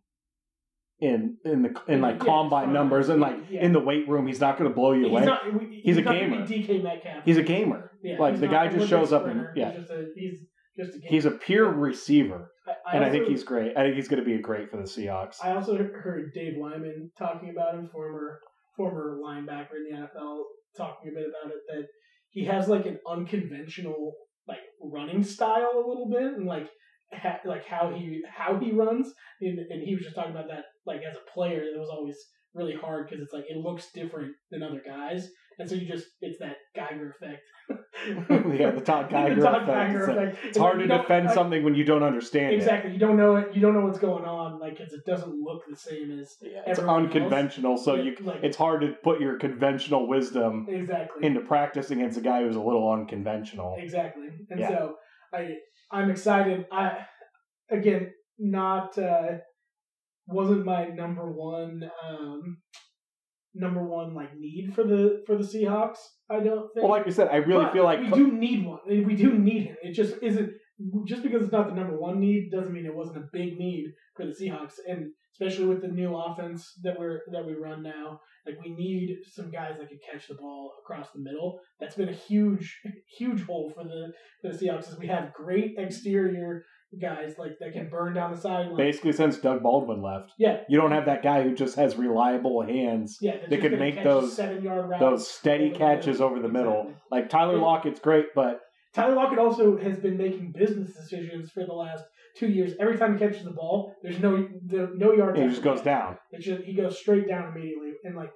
in 1.00 1.36
in 1.44 1.62
the 1.62 1.80
in 1.88 2.00
like 2.00 2.18
Yeah, 2.18 2.24
combine 2.26 2.72
numbers 2.72 3.08
and 3.08 3.20
like 3.20 3.36
Yeah. 3.50 3.62
in 3.62 3.72
the 3.72 3.80
weight 3.80 4.08
room. 4.08 4.26
He's 4.26 4.40
not 4.40 4.58
going 4.58 4.68
to 4.70 4.74
blow 4.74 4.92
you 4.92 5.02
he's 5.04 5.10
away. 5.10 5.24
not. 5.24 5.40
He's 5.70 5.96
a 5.96 6.02
not 6.02 6.14
gamer. 6.14 6.46
DK 6.46 6.82
Metcalf. 6.82 7.24
he's 7.24 7.36
a 7.38 7.42
gamer. 7.42 7.90
Yeah, 8.02 8.18
like, 8.18 8.38
the 8.40 8.48
guy 8.48 8.68
just 8.68 8.88
shows 8.88 9.12
up 9.12 9.26
and- 9.26 9.46
yeah. 9.54 9.70
He's 9.72 9.80
just 9.80 9.90
a 9.90 10.06
he's 10.14 10.38
just 10.78 10.96
a 10.96 10.98
gamer. 11.00 11.10
He's 11.10 11.24
a 11.26 11.30
pure 11.32 11.70
receiver, 11.70 12.50
I, 12.86 12.96
and 12.96 13.04
I 13.04 13.10
think 13.10 13.28
he's 13.28 13.44
great. 13.44 13.76
I 13.76 13.82
think 13.82 13.96
he's 13.96 14.08
going 14.08 14.22
to 14.22 14.24
be 14.24 14.38
great 14.38 14.70
for 14.70 14.76
the 14.78 14.84
Seahawks. 14.84 15.36
I 15.44 15.52
also 15.52 15.76
heard 15.76 16.32
Dave 16.34 16.54
Wyman 16.56 17.10
talking 17.18 17.50
about 17.50 17.74
him, 17.74 17.88
former 17.92 18.40
former 18.76 19.18
linebacker 19.22 19.76
in 19.76 19.84
the 19.90 19.96
NFL, 19.98 20.42
talking 20.76 21.10
a 21.10 21.14
bit 21.14 21.26
about 21.28 21.52
it 21.52 21.60
that 21.68 21.86
he 22.30 22.44
has 22.44 22.68
like 22.68 22.86
an 22.86 22.98
unconventional 23.06 24.14
like 24.48 24.58
running 24.82 25.22
style 25.22 25.72
a 25.74 25.86
little 25.88 26.08
bit, 26.10 26.34
and 26.36 26.46
like 26.46 26.68
ha- 27.12 27.40
like 27.44 27.66
how 27.66 27.92
he 27.94 28.22
how 28.28 28.58
he 28.58 28.72
runs, 28.72 29.12
and, 29.40 29.58
and 29.58 29.82
he 29.82 29.94
was 29.94 30.04
just 30.04 30.14
talking 30.16 30.30
about 30.32 30.48
that 30.48 30.64
like 30.86 31.00
as 31.08 31.16
a 31.16 31.30
player, 31.32 31.62
it 31.62 31.78
was 31.78 31.88
always 31.90 32.16
really 32.54 32.74
hard 32.74 33.08
because 33.08 33.22
it's 33.22 33.32
like 33.32 33.44
it 33.48 33.56
looks 33.58 33.90
different 33.92 34.32
than 34.50 34.62
other 34.62 34.82
guys, 34.84 35.28
and 35.58 35.68
so 35.68 35.74
you 35.76 35.86
just 35.86 36.06
it's 36.20 36.38
that 36.40 36.56
Geiger 36.74 37.10
effect. 37.10 37.42
yeah, 38.58 38.70
the 38.72 38.80
Todd 38.80 39.08
Geiger 39.10 39.36
The 39.36 39.42
Todd 39.42 39.62
effect. 39.62 39.92
Geiger 39.92 40.00
It's, 40.00 40.08
effect. 40.08 40.46
it's 40.46 40.58
hard 40.58 40.78
like 40.78 40.88
to 40.88 40.98
defend 40.98 41.26
like, 41.26 41.34
something 41.34 41.62
when 41.62 41.74
you 41.76 41.84
don't 41.84 42.02
understand 42.02 42.54
Exactly. 42.54 42.92
You 42.92 42.98
don't 42.98 43.16
know 43.16 43.36
it. 43.36 43.54
You 43.54 43.60
don't 43.60 43.74
know 43.74 43.82
what's 43.86 43.98
going 44.00 44.24
on. 44.24 44.58
Like 44.58 44.76
'cause 44.78 44.92
it 44.92 45.04
doesn't 45.06 45.32
look 45.40 45.62
the 45.68 45.76
same 45.76 46.18
as. 46.18 46.36
Yeah, 46.42 46.62
it's 46.66 46.78
everyone 46.80 47.04
else. 47.04 47.14
unconventional, 47.14 47.76
so 47.76 47.94
you 47.94 48.16
like 48.22 48.42
it's 48.42 48.56
hard 48.56 48.80
to 48.80 48.94
put 49.04 49.20
your 49.20 49.38
conventional 49.38 50.08
wisdom 50.08 50.66
exactly 50.68 51.24
into 51.26 51.40
practice 51.40 51.90
against 51.92 52.18
a 52.18 52.20
guy 52.22 52.42
who's 52.42 52.56
a 52.56 52.60
little 52.60 52.90
unconventional. 52.90 53.76
exactly. 53.78 54.28
And 54.50 54.58
Yeah. 54.58 54.68
so 54.68 54.96
I 55.32 55.54
I'm 55.92 56.10
excited. 56.10 56.66
I 56.72 57.06
again 57.70 58.12
not 58.38 58.96
uh 58.98 59.38
wasn't 60.30 60.64
my 60.64 60.86
number 60.86 61.30
one 61.30 61.90
um 62.08 62.58
number 63.54 63.82
one 63.82 64.14
like 64.14 64.36
need 64.38 64.72
for 64.74 64.84
the 64.84 65.22
for 65.26 65.36
the 65.36 65.44
Seahawks. 65.44 65.98
I 66.30 66.40
don't 66.40 66.72
think. 66.72 66.84
Well, 66.84 66.90
like 66.90 67.06
we 67.06 67.12
said, 67.12 67.28
I 67.28 67.36
really 67.36 67.64
But 67.64 67.72
feel 67.72 67.84
like 67.84 68.00
we 68.00 68.10
do 68.10 68.32
need 68.32 68.64
one. 68.64 68.78
We 68.86 69.14
do 69.14 69.36
need 69.36 69.64
him. 69.64 69.76
It 69.82 69.92
just 69.92 70.14
isn't 70.22 70.50
just 71.06 71.22
because 71.22 71.42
it's 71.42 71.52
not 71.52 71.68
the 71.68 71.74
number 71.74 71.98
one 71.98 72.20
need 72.20 72.50
doesn't 72.50 72.72
mean 72.72 72.86
it 72.86 72.94
wasn't 72.94 73.18
a 73.18 73.28
big 73.32 73.58
need 73.58 73.92
for 74.16 74.24
the 74.24 74.32
Seahawks, 74.32 74.74
and 74.86 75.10
especially 75.32 75.66
with 75.66 75.82
the 75.82 75.88
new 75.88 76.16
offense 76.16 76.78
that 76.82 76.98
we're 76.98 77.20
that 77.32 77.44
we 77.44 77.54
run 77.54 77.82
now. 77.82 78.20
Like 78.46 78.56
we 78.62 78.74
need 78.74 79.18
some 79.30 79.50
guys 79.50 79.74
that 79.78 79.88
can 79.88 79.98
catch 80.10 80.28
the 80.28 80.34
ball 80.34 80.72
across 80.82 81.10
the 81.12 81.20
middle. 81.20 81.60
That's 81.78 81.96
been 81.96 82.08
a 82.08 82.14
huge, 82.14 82.80
huge 83.18 83.42
hole 83.44 83.72
for 83.74 83.84
the 83.84 84.12
for 84.40 84.56
the 84.56 84.58
Seahawks. 84.58 84.88
Is 84.88 84.98
we 84.98 85.08
have 85.08 85.34
great 85.34 85.74
exterior 85.76 86.64
guys 87.00 87.34
like 87.38 87.52
that 87.60 87.72
can 87.72 87.88
burn 87.88 88.14
down 88.14 88.32
the 88.32 88.36
sideline. 88.40 88.76
basically 88.76 89.12
since 89.12 89.38
Doug 89.38 89.62
Baldwin 89.62 90.02
left, 90.02 90.32
Yeah, 90.38 90.62
you 90.68 90.80
don't 90.80 90.90
have 90.92 91.04
that 91.06 91.22
guy 91.22 91.42
who 91.42 91.54
just 91.54 91.76
has 91.76 91.96
reliable 91.96 92.62
hands, 92.62 93.18
yeah. 93.20 93.36
They 93.48 93.58
could 93.58 93.78
make 93.78 94.02
those- 94.02 94.34
seven 94.34 94.62
yard 94.62 94.90
those 94.98 95.28
steady 95.28 95.66
over 95.70 95.76
catches 95.78 96.06
middle. 96.18 96.26
over 96.26 96.40
the 96.40 96.48
middle. 96.48 96.80
Exactly. 96.80 97.02
Like 97.10 97.28
Tyler 97.28 97.56
Yeah. 97.56 97.62
Lockett's 97.62 98.00
great, 98.00 98.26
but 98.34 98.60
Tyler 98.92 99.14
Lockett 99.14 99.38
also 99.38 99.76
has 99.76 99.98
been 99.98 100.16
making 100.16 100.50
business 100.52 100.92
decisions 100.96 101.50
for 101.52 101.64
the 101.64 101.72
last 101.72 102.02
two 102.36 102.48
years. 102.48 102.72
Every 102.80 102.98
time 102.98 103.12
he 103.16 103.18
catches 103.24 103.44
the 103.44 103.52
ball, 103.52 103.94
there's 104.02 104.18
no 104.18 104.48
the, 104.66 104.90
no 104.96 105.12
yards. 105.12 105.38
he 105.38 105.46
just 105.46 105.62
goes 105.62 105.82
down. 105.82 106.18
It's 106.32 106.44
just 106.44 106.62
he 106.64 106.74
goes 106.74 106.98
straight 106.98 107.28
down 107.28 107.52
immediately, 107.52 107.92
and 108.02 108.16
like 108.16 108.30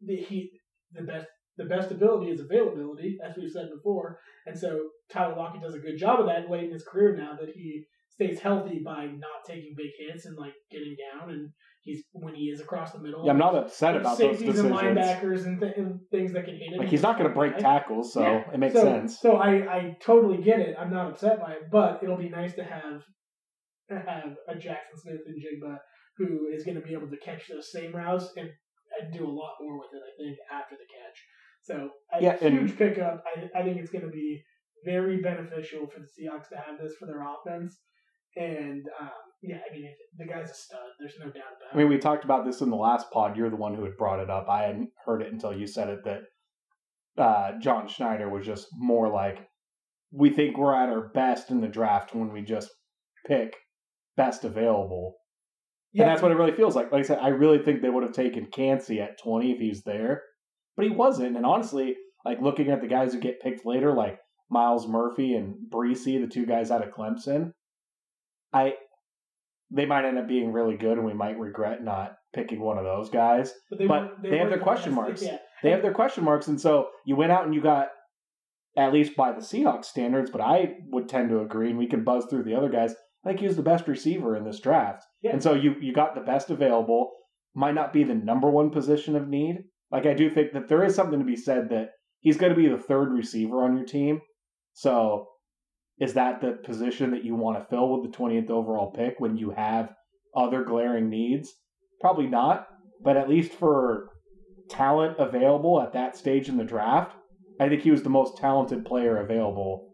the 0.00 0.16
he 0.16 0.50
the 0.92 1.02
best 1.02 1.28
the 1.56 1.64
best 1.64 1.90
ability 1.90 2.30
is 2.30 2.40
availability, 2.40 3.18
as 3.24 3.36
we've 3.36 3.50
said 3.50 3.68
before, 3.74 4.18
and 4.46 4.58
so 4.58 4.88
Tyler 5.10 5.36
Lockett 5.36 5.62
does 5.62 5.74
a 5.74 5.78
good 5.78 5.98
job 5.98 6.20
of 6.20 6.26
that 6.26 6.50
late 6.50 6.64
in 6.64 6.72
his 6.72 6.84
career 6.84 7.16
now 7.16 7.36
that 7.38 7.54
he 7.54 7.84
stays 8.08 8.40
healthy 8.40 8.80
by 8.84 9.04
not 9.06 9.44
taking 9.46 9.74
big 9.76 9.90
hits 9.98 10.24
and 10.24 10.36
like 10.38 10.54
getting 10.70 10.96
down, 10.96 11.30
and 11.30 11.50
he's 11.82 12.02
when 12.12 12.34
he 12.34 12.44
is 12.44 12.60
across 12.60 12.92
the 12.92 12.98
middle. 12.98 13.24
Yeah, 13.24 13.32
I'm 13.32 13.38
not 13.38 13.54
upset 13.54 13.96
about 13.96 14.18
those 14.18 14.38
safeties 14.38 14.58
and 14.58 14.72
decisions. 14.72 14.98
linebackers 14.98 15.44
and, 15.44 15.60
th- 15.60 15.74
and 15.76 16.00
things 16.10 16.32
that 16.32 16.44
can 16.44 16.54
hit 16.54 16.72
him. 16.72 16.78
Like 16.78 16.88
he's 16.88 17.02
not 17.02 17.18
going 17.18 17.28
to 17.28 17.34
break 17.34 17.58
tackles, 17.58 18.12
so 18.12 18.22
Yeah. 18.22 18.44
it 18.52 18.58
makes 18.58 18.74
so, 18.74 18.82
sense. 18.82 19.20
So 19.20 19.36
I, 19.36 19.50
I 19.50 19.96
totally 20.00 20.42
get 20.42 20.60
it. 20.60 20.76
I'm 20.78 20.90
not 20.90 21.10
upset 21.10 21.40
by 21.40 21.52
it, 21.52 21.70
but 21.70 22.00
it'll 22.02 22.16
be 22.16 22.28
nice 22.28 22.54
to 22.54 22.64
have 22.64 23.02
have 23.88 24.34
a 24.48 24.54
Jaxon 24.54 24.96
Smith-Njigba 24.96 25.78
who 26.18 26.48
is 26.52 26.64
going 26.64 26.74
to 26.74 26.80
be 26.80 26.92
able 26.92 27.08
to 27.08 27.16
catch 27.18 27.48
those 27.48 27.70
same 27.70 27.94
routes 27.94 28.32
and, 28.36 28.48
and 29.00 29.12
do 29.12 29.24
a 29.24 29.30
lot 29.30 29.54
more 29.60 29.78
with 29.78 29.90
it. 29.92 30.02
I 30.02 30.12
think 30.18 30.38
after 30.50 30.74
the 30.74 30.88
catch. 30.88 31.18
So 31.66 31.90
a 32.12 32.22
Yeah, 32.22 32.36
and- 32.40 32.58
huge 32.58 32.76
pickup. 32.78 33.24
I, 33.26 33.60
I 33.60 33.62
think 33.62 33.78
it's 33.78 33.90
going 33.90 34.04
to 34.04 34.10
be 34.10 34.42
very 34.84 35.20
beneficial 35.20 35.86
for 35.86 36.00
the 36.00 36.06
Seahawks 36.06 36.48
to 36.50 36.56
have 36.56 36.78
this 36.80 36.94
for 36.98 37.06
their 37.06 37.22
offense. 37.22 37.76
And 38.36 38.84
um, 39.00 39.10
yeah, 39.42 39.56
I 39.68 39.74
mean 39.74 39.88
the 40.18 40.26
guy's 40.26 40.50
a 40.50 40.54
stud. 40.54 40.78
There's 41.00 41.14
no 41.18 41.26
doubt 41.26 41.34
about 41.56 41.72
it. 41.72 41.74
I 41.74 41.78
mean, 41.78 41.88
we 41.88 41.98
talked 41.98 42.24
about 42.24 42.44
this 42.44 42.60
in 42.60 42.70
the 42.70 42.76
last 42.76 43.10
pod. 43.10 43.36
You're 43.36 43.50
the 43.50 43.56
one 43.56 43.74
who 43.74 43.82
had 43.84 43.96
brought 43.96 44.20
it 44.20 44.30
up. 44.30 44.46
I 44.48 44.62
hadn't 44.62 44.90
heard 45.04 45.22
it 45.22 45.32
until 45.32 45.56
you 45.56 45.66
said 45.66 45.88
it 45.88 46.00
that 46.04 47.22
uh, 47.22 47.52
John 47.60 47.88
Schneider 47.88 48.28
was 48.28 48.44
just 48.44 48.66
more 48.76 49.08
like, 49.08 49.38
we 50.12 50.30
think 50.30 50.56
we're 50.56 50.74
at 50.74 50.88
our 50.90 51.08
best 51.08 51.50
in 51.50 51.60
the 51.60 51.68
draft 51.68 52.14
when 52.14 52.30
we 52.32 52.42
just 52.42 52.68
pick 53.26 53.56
best 54.16 54.44
available. 54.44 55.14
Yeah, 55.92 56.02
And 56.04 56.10
that's 56.10 56.22
what 56.22 56.30
it 56.30 56.36
really 56.36 56.52
feels 56.52 56.76
like. 56.76 56.92
Like 56.92 57.04
I 57.04 57.06
said, 57.06 57.18
I 57.20 57.28
really 57.28 57.58
think 57.58 57.80
they 57.80 57.88
would 57.88 58.02
have 58.02 58.12
taken 58.12 58.46
Kancey 58.52 59.00
at 59.00 59.18
20 59.22 59.52
if 59.52 59.58
he's 59.58 59.82
there, 59.82 60.22
but 60.76 60.84
he 60.84 60.90
wasn't. 60.90 61.36
And 61.36 61.46
honestly, 61.46 61.96
like 62.24 62.40
looking 62.40 62.70
at 62.70 62.80
the 62.80 62.88
guys 62.88 63.12
who 63.12 63.20
get 63.20 63.40
picked 63.40 63.64
later, 63.66 63.92
like 63.92 64.18
Myles 64.50 64.86
Murphy 64.86 65.34
and 65.34 65.54
Bresee, 65.72 66.20
the 66.20 66.26
two 66.32 66.46
guys 66.46 66.70
out 66.70 66.86
of 66.86 66.92
Clemson, 66.94 67.52
I 68.52 68.74
they 69.70 69.84
might 69.86 70.04
end 70.04 70.18
up 70.18 70.28
being 70.28 70.52
really 70.52 70.76
good, 70.76 70.96
and 70.96 71.04
we 71.06 71.12
might 71.14 71.38
regret 71.38 71.82
not 71.82 72.12
picking 72.34 72.60
one 72.60 72.78
of 72.78 72.84
those 72.84 73.10
guys. 73.10 73.52
but 73.70 73.78
they, 73.78 73.86
but 73.86 74.02
weren't- 74.02 74.22
they 74.22 74.38
have 74.38 74.48
their 74.50 74.58
the 74.58 74.62
question 74.62 74.94
marks. 74.94 75.22
Yeah, 75.22 75.38
They 75.62 75.70
have 75.70 75.82
their 75.82 75.94
question 75.94 76.22
marks, 76.24 76.46
and 76.46 76.60
so 76.60 76.88
you 77.04 77.16
went 77.16 77.32
out 77.32 77.44
and 77.44 77.54
you 77.54 77.60
got 77.60 77.88
at 78.76 78.92
least 78.92 79.16
by 79.16 79.32
the 79.32 79.40
Seahawks 79.40 79.86
standards, 79.86 80.30
but 80.30 80.40
I 80.42 80.74
would 80.90 81.08
tend 81.08 81.30
to 81.30 81.40
agree, 81.40 81.70
and 81.70 81.78
we 81.78 81.86
can 81.88 82.04
buzz 82.04 82.26
through 82.26 82.44
the 82.44 82.54
other 82.54 82.68
guys. 82.68 82.94
I 83.24 83.30
think 83.30 83.40
he 83.40 83.46
was 83.46 83.56
the 83.56 83.62
best 83.62 83.88
receiver 83.88 84.36
in 84.36 84.44
this 84.44 84.60
draft. 84.60 85.02
Yeah. 85.22 85.32
And 85.32 85.42
so 85.42 85.54
you 85.54 85.74
you 85.80 85.92
got 85.92 86.14
the 86.14 86.20
best 86.20 86.50
available. 86.50 87.10
Might 87.54 87.74
not 87.74 87.92
be 87.92 88.04
the 88.04 88.14
number 88.14 88.48
one 88.50 88.70
position 88.70 89.16
of 89.16 89.26
need. 89.28 89.64
Like 89.90 90.06
I 90.06 90.14
do 90.14 90.30
think 90.30 90.52
that 90.52 90.68
there 90.68 90.84
is 90.84 90.94
something 90.94 91.18
to 91.18 91.24
be 91.24 91.36
said 91.36 91.70
that 91.70 91.90
he's 92.20 92.36
going 92.36 92.54
to 92.54 92.60
be 92.60 92.68
the 92.68 92.78
third 92.78 93.12
receiver 93.12 93.64
on 93.64 93.76
your 93.76 93.86
team. 93.86 94.20
So 94.74 95.28
is 95.98 96.14
that 96.14 96.40
the 96.40 96.58
position 96.64 97.12
that 97.12 97.24
you 97.24 97.34
want 97.34 97.58
to 97.58 97.64
fill 97.64 97.90
with 97.90 98.10
the 98.10 98.16
20th 98.16 98.50
overall 98.50 98.90
pick 98.90 99.14
when 99.18 99.36
you 99.36 99.50
have 99.50 99.90
other 100.36 100.64
glaring 100.64 101.08
needs? 101.08 101.52
Probably 102.00 102.26
not, 102.26 102.66
but 103.02 103.16
at 103.16 103.30
least 103.30 103.52
for 103.52 104.10
talent 104.68 105.16
available 105.18 105.80
at 105.80 105.92
that 105.92 106.16
stage 106.16 106.48
in 106.48 106.56
the 106.56 106.64
draft, 106.64 107.16
I 107.60 107.68
think 107.68 107.82
he 107.82 107.90
was 107.90 108.02
the 108.02 108.10
most 108.10 108.36
talented 108.36 108.84
player 108.84 109.18
available. 109.18 109.90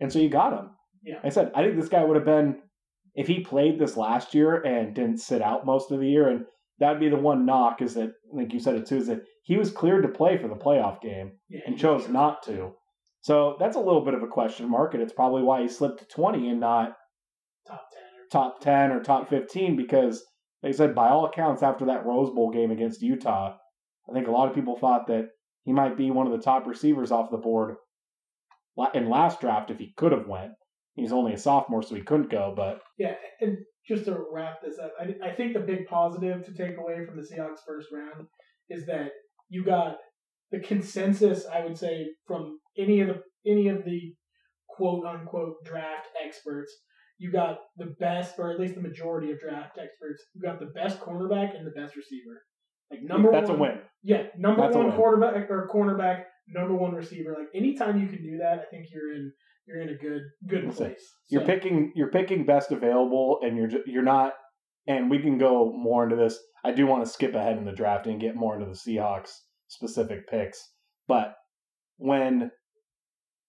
And 0.00 0.12
so 0.12 0.18
you 0.18 0.28
got 0.28 0.52
him. 0.52 0.70
Yeah. 1.04 1.20
I 1.22 1.28
said, 1.28 1.52
I 1.54 1.62
think 1.62 1.76
this 1.76 1.88
guy 1.88 2.02
would 2.02 2.16
have 2.16 2.24
been, 2.24 2.60
if 3.14 3.28
he 3.28 3.40
played 3.40 3.78
this 3.78 3.96
last 3.96 4.34
year 4.34 4.56
and 4.56 4.94
didn't 4.94 5.18
sit 5.18 5.42
out 5.42 5.66
most 5.66 5.92
of 5.92 6.00
the 6.00 6.08
year, 6.08 6.28
and 6.28 6.46
that'd 6.78 7.00
be 7.00 7.08
the 7.08 7.16
one 7.16 7.46
knock 7.46 7.82
is 7.82 7.94
that, 7.94 8.12
like 8.32 8.52
you 8.52 8.60
said 8.60 8.74
it 8.74 8.86
too, 8.86 8.96
is 8.96 9.06
that 9.06 9.22
he 9.42 9.56
was 9.56 9.70
cleared 9.70 10.02
to 10.02 10.08
play 10.08 10.38
for 10.38 10.48
the 10.48 10.54
playoff 10.54 11.00
game 11.00 11.32
yeah, 11.48 11.60
and 11.66 11.78
chose 11.78 12.08
not 12.08 12.42
to. 12.44 12.72
So 13.20 13.56
that's 13.58 13.76
a 13.76 13.80
little 13.80 14.04
bit 14.04 14.14
of 14.14 14.22
a 14.22 14.28
question 14.28 14.68
mark, 14.68 14.94
and 14.94 15.02
it's 15.02 15.12
probably 15.12 15.42
why 15.42 15.62
he 15.62 15.68
slipped 15.68 16.00
to 16.00 16.06
20 16.06 16.48
and 16.48 16.60
not 16.60 16.94
top 17.66 17.82
ten 17.92 18.02
or 18.20 18.28
top 18.30 18.60
10 18.60 18.90
or 18.90 19.02
top 19.02 19.30
15 19.30 19.76
because, 19.76 20.24
like 20.62 20.74
said, 20.74 20.94
by 20.94 21.08
all 21.08 21.24
accounts, 21.26 21.62
after 21.62 21.86
that 21.86 22.04
Rose 22.04 22.30
Bowl 22.30 22.50
game 22.50 22.70
against 22.70 23.02
Utah, 23.02 23.56
I 24.08 24.12
think 24.12 24.28
a 24.28 24.30
lot 24.30 24.48
of 24.48 24.54
people 24.54 24.76
thought 24.76 25.06
that 25.06 25.28
he 25.64 25.72
might 25.72 25.96
be 25.96 26.10
one 26.10 26.26
of 26.26 26.32
the 26.32 26.44
top 26.44 26.66
receivers 26.66 27.10
off 27.10 27.30
the 27.30 27.38
board 27.38 27.76
in 28.92 29.08
last 29.08 29.40
draft 29.40 29.70
if 29.70 29.78
he 29.78 29.94
could 29.96 30.12
have 30.12 30.26
went. 30.26 30.52
He's 30.94 31.12
only 31.12 31.32
a 31.32 31.38
sophomore, 31.38 31.82
so 31.82 31.94
he 31.94 32.02
couldn't 32.02 32.30
go, 32.30 32.52
but 32.54 32.80
Yeah, 32.98 33.14
and 33.40 33.58
just 33.86 34.06
to 34.06 34.16
wrap 34.32 34.62
this 34.62 34.78
up, 34.78 34.92
I, 35.00 35.28
I 35.28 35.34
think 35.34 35.54
the 35.54 35.60
big 35.60 35.86
positive 35.86 36.44
to 36.44 36.54
take 36.54 36.78
away 36.78 37.04
from 37.04 37.16
the 37.16 37.22
Seahawks 37.22 37.64
first 37.66 37.88
round 37.92 38.26
is 38.70 38.86
that 38.86 39.10
you 39.48 39.64
got 39.64 39.96
the 40.50 40.60
consensus. 40.60 41.46
I 41.52 41.64
would 41.64 41.76
say 41.76 42.06
from 42.26 42.58
any 42.78 43.00
of 43.00 43.08
the 43.08 43.22
any 43.46 43.68
of 43.68 43.84
the 43.84 44.14
quote 44.68 45.04
unquote 45.04 45.64
draft 45.64 46.08
experts, 46.24 46.72
you 47.18 47.30
got 47.30 47.58
the 47.76 47.94
best, 48.00 48.38
or 48.38 48.50
at 48.50 48.58
least 48.58 48.74
the 48.74 48.80
majority 48.80 49.30
of 49.30 49.38
draft 49.38 49.78
experts, 49.78 50.24
you 50.34 50.42
got 50.42 50.60
the 50.60 50.72
best 50.74 51.00
cornerback 51.00 51.56
and 51.56 51.66
the 51.66 51.70
best 51.70 51.96
receiver. 51.96 52.42
Like 52.90 53.02
number 53.02 53.30
that's 53.30 53.48
one, 53.48 53.58
a 53.58 53.62
win. 53.62 53.78
Yeah, 54.02 54.24
number 54.36 54.62
That's 54.62 54.76
one 54.76 54.92
quarterback 54.92 55.50
or 55.50 55.68
cornerback, 55.72 56.24
number 56.48 56.74
one 56.74 56.94
receiver. 56.94 57.34
Like 57.38 57.48
anytime 57.54 58.00
you 58.00 58.06
can 58.06 58.22
do 58.22 58.38
that, 58.38 58.60
I 58.60 58.64
think 58.70 58.86
you're 58.92 59.14
in 59.14 59.32
you're 59.66 59.80
in 59.80 59.88
a 59.88 59.96
good 59.96 60.22
good 60.48 60.74
place. 60.74 61.00
You're 61.28 61.44
picking 61.44 61.92
you're 61.94 62.10
picking 62.10 62.44
best 62.44 62.70
available, 62.72 63.38
and 63.42 63.56
you're 63.56 63.70
you're 63.86 64.02
not. 64.02 64.34
And 64.86 65.10
we 65.10 65.18
can 65.18 65.38
go 65.38 65.72
more 65.72 66.04
into 66.04 66.16
this. 66.16 66.38
I 66.62 66.72
do 66.72 66.86
want 66.86 67.04
to 67.04 67.10
skip 67.10 67.34
ahead 67.34 67.56
in 67.56 67.64
the 67.64 67.72
draft 67.72 68.06
and 68.06 68.20
get 68.20 68.36
more 68.36 68.54
into 68.54 68.66
the 68.66 68.72
Seahawks 68.72 69.30
specific 69.68 70.28
picks. 70.28 70.58
But 71.08 71.34
when 71.96 72.50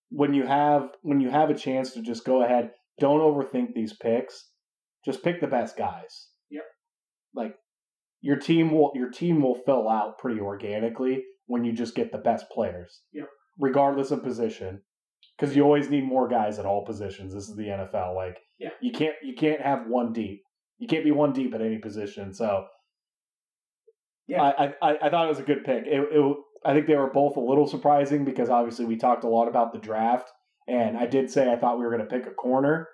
when 0.10 0.34
you 0.34 0.46
have 0.46 0.90
when 1.02 1.20
you 1.20 1.30
have 1.30 1.50
a 1.50 1.58
chance 1.58 1.92
to 1.92 2.02
just 2.02 2.26
go 2.26 2.44
ahead, 2.44 2.72
don't 3.00 3.20
overthink 3.20 3.74
these 3.74 3.94
picks. 3.94 4.50
Just 5.04 5.24
pick 5.24 5.42
the 5.42 5.48
best 5.48 5.78
guys. 5.78 6.30
Yep. 6.50 6.64
Like 7.36 7.56
your 8.22 8.38
team 8.38 8.72
will 8.72 8.92
your 8.96 9.10
team 9.10 9.42
will 9.42 9.62
fill 9.66 9.90
out 9.90 10.18
pretty 10.18 10.40
organically 10.40 11.24
when 11.48 11.64
you 11.64 11.74
just 11.74 11.96
get 11.96 12.12
the 12.12 12.18
best 12.18 12.46
players. 12.50 13.02
Yep. 13.14 13.28
Regardless 13.60 14.12
of 14.12 14.24
position. 14.24 14.82
Because 15.38 15.56
you 15.56 15.64
always 15.64 15.90
need 15.90 16.06
more 16.06 16.28
guys 16.28 16.60
at 16.60 16.66
all 16.66 16.86
positions. 16.86 17.34
This 17.34 17.50
is 17.50 17.56
the 17.56 17.64
NFL. 17.68 18.16
Like 18.16 18.38
Yeah. 18.60 18.70
you 18.82 18.92
can't 18.92 19.16
you 19.24 19.36
can't 19.36 19.62
have 19.62 19.88
one 19.88 20.14
deep. 20.14 20.42
You 20.78 20.88
can't 20.88 21.04
be 21.04 21.12
one 21.12 21.34
deep 21.34 21.54
at 21.54 21.62
any 21.62 21.78
position. 21.78 22.34
So 22.34 22.66
Yeah. 24.28 24.44
I, 24.44 24.74
I, 24.82 24.98
I 25.04 25.10
thought 25.10 25.26
it 25.26 25.30
was 25.30 25.40
a 25.40 25.44
good 25.44 25.64
pick. 25.64 25.86
It, 25.86 26.08
it, 26.12 26.36
I 26.66 26.74
think 26.74 26.88
they 26.88 26.96
were 26.96 27.12
both 27.12 27.36
a 27.38 27.42
little 27.42 27.68
surprising 27.68 28.26
because 28.26 28.50
obviously 28.50 28.86
we 28.86 28.98
talked 28.98 29.24
a 29.24 29.30
lot 29.30 29.48
about 29.48 29.72
the 29.72 29.78
draft, 29.80 30.32
and 30.68 30.98
I 30.98 31.06
did 31.06 31.30
say 31.30 31.52
I 31.52 31.58
thought 31.58 31.78
we 31.78 31.86
were 31.86 31.92
going 31.96 32.08
to 32.08 32.18
pick 32.18 32.26
a 32.26 32.32
corner 32.34 32.88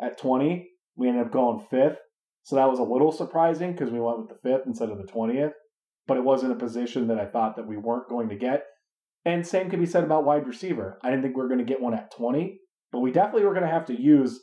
at 0.00 0.16
20. 0.16 0.68
We 0.96 1.08
ended 1.08 1.26
up 1.26 1.32
going 1.32 1.66
fifth. 1.68 1.98
So 2.44 2.54
that 2.54 2.70
was 2.70 2.78
a 2.78 2.84
little 2.84 3.10
surprising 3.10 3.72
because 3.72 3.90
we 3.90 3.98
went 3.98 4.18
with 4.20 4.28
the 4.28 4.38
fifth 4.48 4.66
instead 4.66 4.90
of 4.90 4.98
the 4.98 5.12
20th. 5.12 5.50
But 6.06 6.18
it 6.18 6.22
wasn't 6.24 6.52
a 6.52 6.56
position 6.56 7.08
that 7.08 7.18
I 7.18 7.26
thought 7.26 7.56
that 7.56 7.66
we 7.66 7.76
weren't 7.76 8.08
going 8.08 8.28
to 8.28 8.36
get. 8.36 8.62
And 9.26 9.44
same 9.46 9.68
could 9.68 9.80
be 9.80 9.86
said 9.86 10.04
about 10.04 10.24
wide 10.24 10.46
receiver. 10.46 10.98
I 11.02 11.10
didn't 11.10 11.22
think 11.24 11.36
we 11.36 11.42
were 11.42 11.48
going 11.48 11.58
to 11.58 11.64
get 11.64 11.82
one 11.82 11.94
at 11.94 12.12
20, 12.16 12.58
but 12.92 13.00
we 13.00 13.10
definitely 13.10 13.44
were 13.44 13.54
going 13.54 13.66
to 13.66 13.72
have 13.72 13.86
to 13.86 14.00
use 14.00 14.40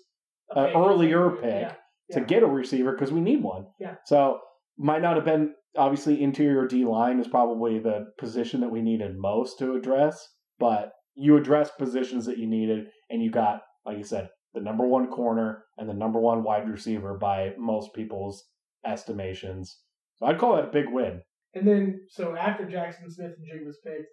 An 0.51 0.67
pick, 0.67 0.75
earlier 0.75 1.35
yeah, 1.35 1.41
pick 1.41 1.77
yeah. 2.09 2.19
to 2.19 2.25
get 2.25 2.43
a 2.43 2.47
receiver 2.47 2.91
because 2.91 3.11
we 3.11 3.21
need 3.21 3.41
one. 3.41 3.67
Yeah. 3.79 3.95
So 4.05 4.39
might 4.77 5.01
not 5.01 5.15
have 5.15 5.23
been 5.23 5.53
obviously 5.77 6.21
interior 6.21 6.67
D 6.67 6.83
line 6.83 7.19
is 7.21 7.27
probably 7.29 7.79
the 7.79 8.07
position 8.19 8.59
that 8.59 8.71
we 8.71 8.81
needed 8.81 9.17
most 9.17 9.57
to 9.59 9.73
address, 9.75 10.27
but 10.59 10.91
you 11.15 11.37
addressed 11.37 11.77
positions 11.77 12.25
that 12.25 12.37
you 12.37 12.47
needed 12.47 12.87
and 13.09 13.23
you 13.23 13.31
got, 13.31 13.61
like 13.85 13.97
you 13.97 14.03
said, 14.03 14.29
the 14.53 14.59
number 14.59 14.85
one 14.85 15.07
corner 15.07 15.63
and 15.77 15.87
the 15.87 15.93
number 15.93 16.19
one 16.19 16.43
wide 16.43 16.69
receiver 16.69 17.17
by 17.17 17.53
most 17.57 17.93
people's 17.93 18.43
estimations. 18.85 19.79
So 20.17 20.25
I'd 20.25 20.39
call 20.39 20.57
that 20.57 20.65
a 20.65 20.71
big 20.71 20.89
win. 20.89 21.21
And 21.55 21.67
then, 21.67 22.01
so 22.09 22.35
after 22.35 22.65
Jaxon 22.65 23.09
Smith-Njigba 23.09 23.65
was 23.65 23.79
picked, 23.85 24.07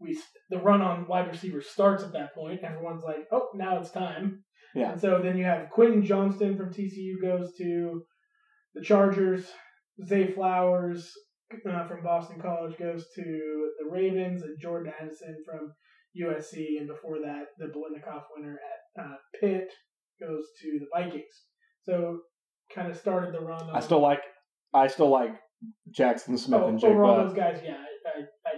we 0.00 0.18
the 0.50 0.58
run 0.58 0.82
on 0.82 1.06
wide 1.06 1.28
receiver 1.28 1.62
starts 1.62 2.02
at 2.02 2.12
that 2.12 2.34
point. 2.34 2.60
Everyone's 2.62 3.04
like, 3.04 3.26
"Oh, 3.32 3.48
now 3.54 3.78
it's 3.78 3.90
time." 3.90 4.44
Yeah. 4.74 4.92
And 4.92 5.00
so 5.00 5.20
then 5.22 5.36
you 5.36 5.44
have 5.44 5.70
Quentin 5.70 6.04
Johnston 6.04 6.56
from 6.56 6.72
TCU 6.72 7.20
goes 7.22 7.54
to 7.58 8.02
the 8.74 8.82
Chargers. 8.82 9.46
Zay 10.04 10.32
Flowers 10.32 11.12
uh, 11.52 11.86
from 11.86 12.02
Boston 12.02 12.40
College 12.40 12.76
goes 12.78 13.06
to 13.14 13.70
the 13.78 13.90
Ravens, 13.90 14.42
and 14.42 14.58
Jordan 14.60 14.92
Addison 15.00 15.36
from 15.46 15.72
USC. 16.20 16.78
And 16.78 16.88
before 16.88 17.18
that, 17.20 17.44
the 17.58 17.66
Biletnikoff 17.66 18.24
winner 18.36 18.58
at 18.98 19.04
uh, 19.04 19.16
Pitt 19.40 19.70
goes 20.20 20.44
to 20.62 20.80
the 20.80 20.86
Vikings. 20.92 21.24
So 21.84 22.20
kind 22.74 22.90
of 22.90 22.96
started 22.96 23.34
the 23.34 23.40
run. 23.40 23.70
I 23.72 23.80
still 23.80 24.00
like 24.00 24.22
I 24.72 24.88
still 24.88 25.10
like 25.10 25.34
Jaxon 25.96 26.38
Smith 26.38 26.60
oh, 26.62 26.68
and 26.68 26.82
overall 26.82 27.18
Jigba. 27.18 27.28
those 27.28 27.36
guys. 27.36 27.60
Yeah, 27.64 27.82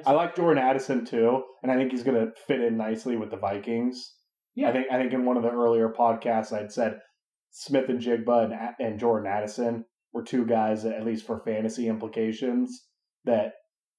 I, 0.05 0.13
like 0.13 0.37
Jordan 0.37 0.63
Addison 0.63 1.05
too, 1.05 1.43
and 1.63 1.71
I 1.71 1.77
think 1.77 1.93
he's 1.93 2.03
going 2.03 2.21
to 2.21 2.33
fit 2.47 2.61
in 2.61 2.77
nicely 2.77 3.17
with 3.17 3.31
the 3.31 3.37
Vikings. 3.37 4.15
Yeah. 4.55 4.71
I 4.71 4.73
think 4.73 4.87
I 4.91 4.99
think 4.99 5.13
in 5.13 5.25
one 5.25 5.37
of 5.37 5.43
the 5.43 5.51
earlier 5.51 5.93
podcasts 5.97 6.53
I'd 6.53 6.73
said 6.73 6.99
Smith-Njigba 7.51 8.45
and, 8.45 8.55
and 8.79 8.99
Jordan 8.99 9.31
Addison 9.31 9.85
were 10.13 10.23
two 10.23 10.47
guys 10.47 10.83
that, 10.83 10.95
at 10.95 11.05
least 11.05 11.27
for 11.27 11.41
fantasy 11.45 11.89
implications, 11.89 12.85
that 13.25 13.53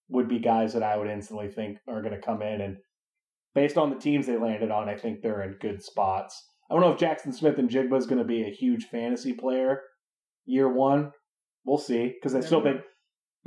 would 0.10 0.28
be 0.28 0.39
guys 0.39 0.74
that 0.74 0.84
I 0.84 0.98
would 0.98 1.10
instantly 1.10 1.50
think 1.50 1.78
are 1.88 2.02
going 2.02 2.14
to 2.14 2.22
come 2.22 2.41
in. 2.41 2.62
And 2.62 2.78
based 3.54 3.78
on 3.78 3.89
the 3.89 4.00
teams 4.00 4.26
they 4.26 4.38
landed 4.38 4.72
on, 4.72 4.89
I 4.89 4.95
think 4.95 5.22
they're 5.22 5.43
in 5.43 5.58
good 5.60 5.84
spots. 5.84 6.43
I 6.70 6.74
don't 6.74 6.82
know 6.82 6.91
if 6.91 7.00
Jaxon 7.00 7.34
Smith-Njigba 7.34 7.98
is 7.98 8.08
going 8.08 8.20
to 8.20 8.24
be 8.28 8.43
a 8.43 8.54
huge 8.54 8.86
fantasy 8.86 9.34
player 9.34 9.82
year 10.45 10.72
one. 10.72 11.12
We'll 11.66 11.78
see 11.78 12.14
because 12.14 12.36
I 12.36 12.41
still 12.41 12.64
think 12.64 12.82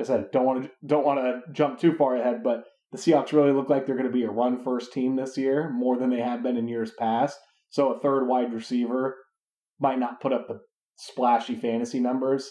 I 0.01 0.05
said 0.05 0.31
don't 0.33 0.47
want 0.47 0.65
to 0.65 0.71
don't 0.85 1.05
want 1.05 1.21
to 1.21 1.53
jump 1.53 1.79
too 1.79 1.95
far 1.95 2.17
ahead, 2.17 2.43
but 2.43 2.65
the 2.93 2.99
Seahawks 2.99 3.33
really 3.33 3.53
look 3.53 3.71
like 3.71 3.87
they're 3.87 3.97
going 3.97 4.11
to 4.11 4.13
be 4.13 4.25
a 4.25 4.31
run 4.31 4.63
first 4.65 4.93
team 4.93 5.17
this 5.17 5.37
year 5.37 5.71
more 5.71 5.97
than 5.97 6.11
they 6.11 6.21
have 6.21 6.43
been 6.43 6.57
in 6.57 6.69
years 6.69 6.93
past. 6.99 7.39
So 7.69 7.93
a 7.93 8.01
third 8.01 8.27
wide 8.27 8.53
receiver 8.53 9.17
might 9.79 9.99
not 9.99 10.21
put 10.21 10.33
up 10.33 10.49
the 10.49 10.61
splashy 10.97 11.55
fantasy 11.55 12.01
numbers 12.01 12.51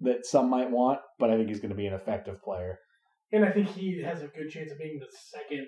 that 0.00 0.26
some 0.26 0.50
might 0.50 0.70
want, 0.70 1.00
but 1.18 1.30
I 1.30 1.36
think 1.36 1.48
he's 1.48 1.60
going 1.60 1.70
to 1.70 1.76
be 1.76 1.86
an 1.86 1.94
effective 1.94 2.42
player. 2.42 2.78
And 3.32 3.44
I 3.44 3.52
think 3.52 3.68
he 3.68 4.02
has 4.02 4.22
a 4.22 4.26
good 4.26 4.50
chance 4.50 4.70
of 4.70 4.78
being 4.78 4.98
the 4.98 5.06
second 5.10 5.66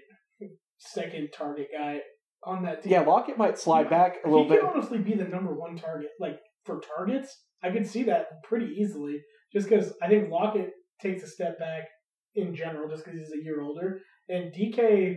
second 0.78 1.28
target 1.36 1.68
guy 1.76 2.00
on 2.44 2.64
that 2.64 2.82
team. 2.82 2.92
Yeah, 2.92 3.00
Lockett 3.02 3.38
might 3.38 3.58
slide 3.58 3.88
back 3.88 4.16
a 4.24 4.28
he 4.28 4.32
little 4.32 4.48
bit. 4.48 4.60
could 4.60 4.70
honestly 4.70 4.98
be 4.98 5.14
the 5.14 5.24
number 5.24 5.54
one 5.54 5.76
target. 5.76 6.10
Like 6.18 6.38
for 6.64 6.80
targets, 6.80 7.36
I 7.62 7.70
could 7.70 7.86
see 7.86 8.02
that 8.04 8.42
pretty 8.42 8.66
easily. 8.78 9.20
Just 9.52 9.68
because 9.68 9.92
I 10.02 10.08
think 10.08 10.30
Lockett 10.30 10.70
takes 11.02 11.22
a 11.22 11.26
step 11.26 11.58
back 11.58 11.88
in 12.34 12.54
general, 12.54 12.88
just 12.88 13.04
because 13.04 13.18
he's 13.18 13.32
a 13.32 13.44
year 13.44 13.60
older, 13.60 14.00
and 14.28 14.52
DK 14.54 15.16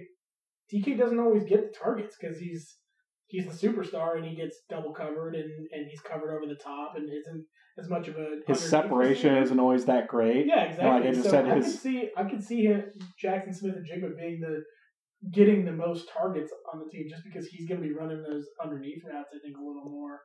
DK 0.74 0.98
doesn't 0.98 1.20
always 1.20 1.44
get 1.46 1.62
the 1.72 1.78
targets 1.78 2.16
because 2.20 2.38
he's 2.40 2.78
he's 3.28 3.46
the 3.46 3.68
superstar 3.68 4.18
and 4.18 4.26
he 4.26 4.36
gets 4.36 4.58
double 4.70 4.92
covered 4.94 5.36
and 5.36 5.50
and 5.72 5.88
he's 5.90 6.02
covered 6.02 6.36
over 6.36 6.48
the 6.48 6.60
top 6.62 6.94
and 6.96 7.06
isn't 7.10 7.46
as 7.78 7.90
much 7.90 8.08
of 8.08 8.16
a 8.18 8.38
His 8.48 8.62
separation 8.62 9.30
receiver. 9.32 9.42
isn't 9.44 9.60
always 9.60 9.86
that 9.86 10.08
great. 10.08 10.46
Yeah, 10.48 10.64
exactly. 10.64 10.90
like 10.90 11.04
I 11.04 11.12
just 11.12 11.24
so 11.24 11.30
said, 11.30 11.46
I 11.48 11.56
his- 11.56 11.66
could 11.66 11.82
see 11.82 12.10
I 12.18 12.24
could 12.24 12.44
see 12.44 12.64
him 12.66 12.84
Jaxon 13.24 13.54
Smith-Njigba 13.56 14.18
being 14.18 14.40
the 14.42 14.64
getting 15.32 15.66
the 15.66 15.72
most 15.72 16.10
targets 16.16 16.52
on 16.74 16.80
the 16.80 16.90
team 16.92 17.08
just 17.10 17.24
because 17.24 17.48
he's 17.48 17.68
going 17.68 17.82
to 17.82 17.88
be 17.88 17.94
running 17.94 18.22
those 18.22 18.46
underneath 18.64 19.04
routes. 19.06 19.30
I 19.34 19.40
think 19.44 19.58
a 19.58 19.62
little 19.62 19.90
more, 19.90 20.20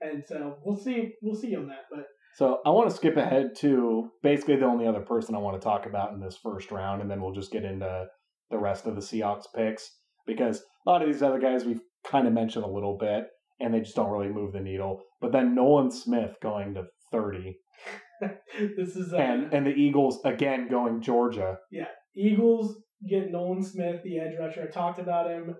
and 0.00 0.22
so 0.26 0.56
we'll 0.64 0.76
see 0.76 1.12
we'll 1.22 1.34
see 1.40 1.54
on 1.56 1.68
that. 1.68 1.84
But 1.90 2.04
So 2.36 2.60
I 2.66 2.70
want 2.70 2.90
to 2.90 2.94
skip 2.94 3.16
ahead 3.16 3.54
to 3.60 4.10
basically 4.22 4.56
the 4.56 4.66
only 4.66 4.86
other 4.86 5.00
person 5.00 5.34
I 5.34 5.38
want 5.38 5.58
to 5.58 5.64
talk 5.64 5.86
about 5.86 6.12
in 6.12 6.20
this 6.20 6.36
first 6.36 6.70
round, 6.70 7.00
and 7.00 7.10
then 7.10 7.22
we'll 7.22 7.32
just 7.32 7.50
get 7.50 7.64
into 7.64 8.04
the 8.50 8.58
rest 8.58 8.86
of 8.86 8.94
the 8.94 9.00
Seahawks 9.00 9.46
picks 9.54 9.90
because 10.26 10.62
a 10.86 10.90
lot 10.90 11.00
of 11.00 11.08
these 11.08 11.22
other 11.22 11.38
guys 11.38 11.64
we've 11.64 11.80
kind 12.06 12.26
of 12.26 12.34
mentioned 12.34 12.66
a 12.66 12.70
little 12.70 12.98
bit, 12.98 13.24
and 13.58 13.72
they 13.72 13.80
just 13.80 13.96
don't 13.96 14.10
really 14.10 14.28
move 14.28 14.52
the 14.52 14.60
needle. 14.60 15.00
But 15.18 15.32
then 15.32 15.54
Nolan 15.54 15.90
Smith 15.90 16.36
going 16.42 16.74
to 16.74 16.84
thirty, 17.10 17.56
this 18.20 18.96
is 18.96 19.14
uh, 19.14 19.16
and 19.16 19.54
and 19.54 19.66
the 19.66 19.70
Eagles 19.74 20.20
again 20.26 20.68
going 20.68 21.00
Georgia. 21.00 21.56
Yeah, 21.70 21.88
Eagles 22.14 22.76
get 23.08 23.32
Nolan 23.32 23.64
Smith, 23.64 24.02
the 24.04 24.18
edge 24.18 24.34
rusher. 24.38 24.64
I 24.68 24.70
talked 24.70 24.98
about 24.98 25.30
him 25.30 25.54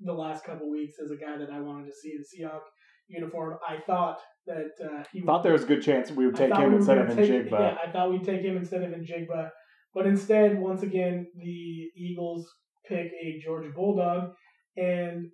the 0.00 0.12
last 0.12 0.44
couple 0.44 0.70
weeks 0.70 0.96
as 1.02 1.10
a 1.10 1.16
guy 1.16 1.38
that 1.38 1.50
I 1.50 1.60
wanted 1.60 1.86
to 1.86 1.94
see 1.94 2.12
in 2.12 2.22
Seahawk 2.22 2.60
uniform. 3.08 3.58
I 3.66 3.78
thought 3.86 4.18
that 4.46 4.70
uh, 4.82 5.04
he 5.12 5.22
Thought 5.22 5.42
there 5.42 5.52
was 5.52 5.64
a 5.64 5.66
good 5.66 5.82
chance 5.82 6.10
we 6.10 6.26
would 6.26 6.36
take 6.36 6.54
him 6.54 6.70
we 6.70 6.76
instead 6.76 6.98
of 6.98 7.14
take- 7.14 7.30
Njigba. 7.30 7.50
Yeah, 7.50 7.76
I 7.86 7.90
thought 7.90 8.10
we'd 8.10 8.24
take 8.24 8.42
him 8.42 8.56
instead 8.56 8.82
of 8.82 8.90
Njigba. 8.90 9.50
But 9.94 10.06
instead, 10.06 10.58
once 10.58 10.82
again, 10.82 11.26
the 11.34 11.90
Eagles 11.96 12.48
pick 12.86 13.06
a 13.06 13.40
Georgia 13.44 13.70
Bulldog. 13.74 14.32
And 14.76 15.26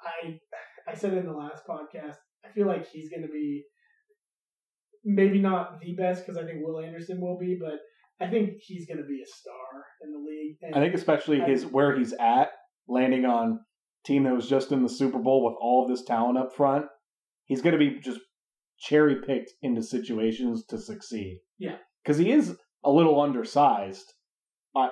I 0.00 0.38
I 0.88 0.94
said 0.94 1.14
in 1.14 1.26
the 1.26 1.32
last 1.32 1.62
podcast, 1.68 2.16
I 2.44 2.52
feel 2.54 2.66
like 2.66 2.86
he's 2.88 3.10
going 3.10 3.22
to 3.22 3.28
be 3.28 3.64
maybe 5.04 5.38
not 5.40 5.80
the 5.80 5.94
best 5.94 6.26
because 6.26 6.36
I 6.40 6.44
think 6.44 6.58
Will 6.62 6.80
Anderson 6.80 7.20
will 7.20 7.38
be, 7.38 7.58
but 7.60 7.78
I 8.24 8.28
think 8.30 8.54
he's 8.60 8.86
going 8.86 8.98
to 8.98 9.04
be 9.04 9.20
a 9.22 9.26
star 9.26 9.84
in 10.02 10.12
the 10.12 10.18
league. 10.18 10.56
And 10.62 10.74
I 10.74 10.80
think 10.80 10.94
especially 10.94 11.40
his 11.40 11.64
where 11.66 11.96
he's 11.96 12.12
at, 12.14 12.48
landing 12.88 13.24
on 13.24 13.60
team 14.06 14.24
that 14.24 14.34
was 14.34 14.48
just 14.48 14.72
in 14.72 14.82
the 14.82 14.88
Super 14.88 15.18
Bowl 15.18 15.44
with 15.44 15.56
all 15.60 15.82
of 15.82 15.90
this 15.90 16.04
talent 16.04 16.38
up 16.38 16.54
front, 16.54 16.86
he's 17.44 17.60
going 17.62 17.72
to 17.72 17.78
be 17.78 17.98
just 18.00 18.20
cherry 18.78 19.16
picked 19.26 19.52
into 19.62 19.82
situations 19.82 20.64
to 20.66 20.78
succeed. 20.78 21.40
Yeah. 21.58 21.76
because 22.04 22.18
he 22.18 22.30
is 22.30 22.56
a 22.84 22.90
little 22.90 23.20
undersized. 23.20 24.12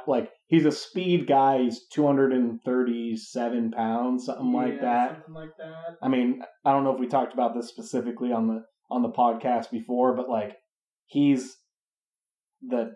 Like 0.06 0.30
he's 0.46 0.64
a 0.64 0.72
speed 0.72 1.26
guy. 1.26 1.58
He's 1.58 1.86
two 1.92 2.06
hundred 2.06 2.32
and 2.32 2.58
thirty-seven 2.64 3.70
pounds, 3.72 4.24
something 4.24 4.50
like 4.50 4.80
that. 4.80 5.16
Something 5.16 5.34
like 5.34 5.56
that. 5.58 5.96
I 6.02 6.08
mean, 6.08 6.40
I 6.64 6.72
don't 6.72 6.84
know 6.84 6.94
if 6.94 6.98
we 7.00 7.06
talked 7.06 7.34
about 7.34 7.54
this 7.54 7.68
specifically 7.68 8.32
on 8.32 8.46
the 8.46 8.64
on 8.90 9.02
the 9.02 9.10
podcast 9.10 9.70
before, 9.70 10.16
but 10.16 10.30
like 10.30 10.56
he's 11.04 11.54
the 12.62 12.92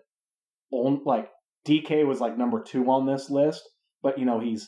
on 0.71 1.01
like 1.05 1.29
DK 1.67 2.07
was 2.07 2.19
like 2.19 2.39
number 2.39 2.63
two 2.63 2.89
on 2.89 3.05
this 3.05 3.29
list, 3.29 3.61
but 4.01 4.17
you 4.17 4.25
know 4.25 4.39
he's 4.39 4.67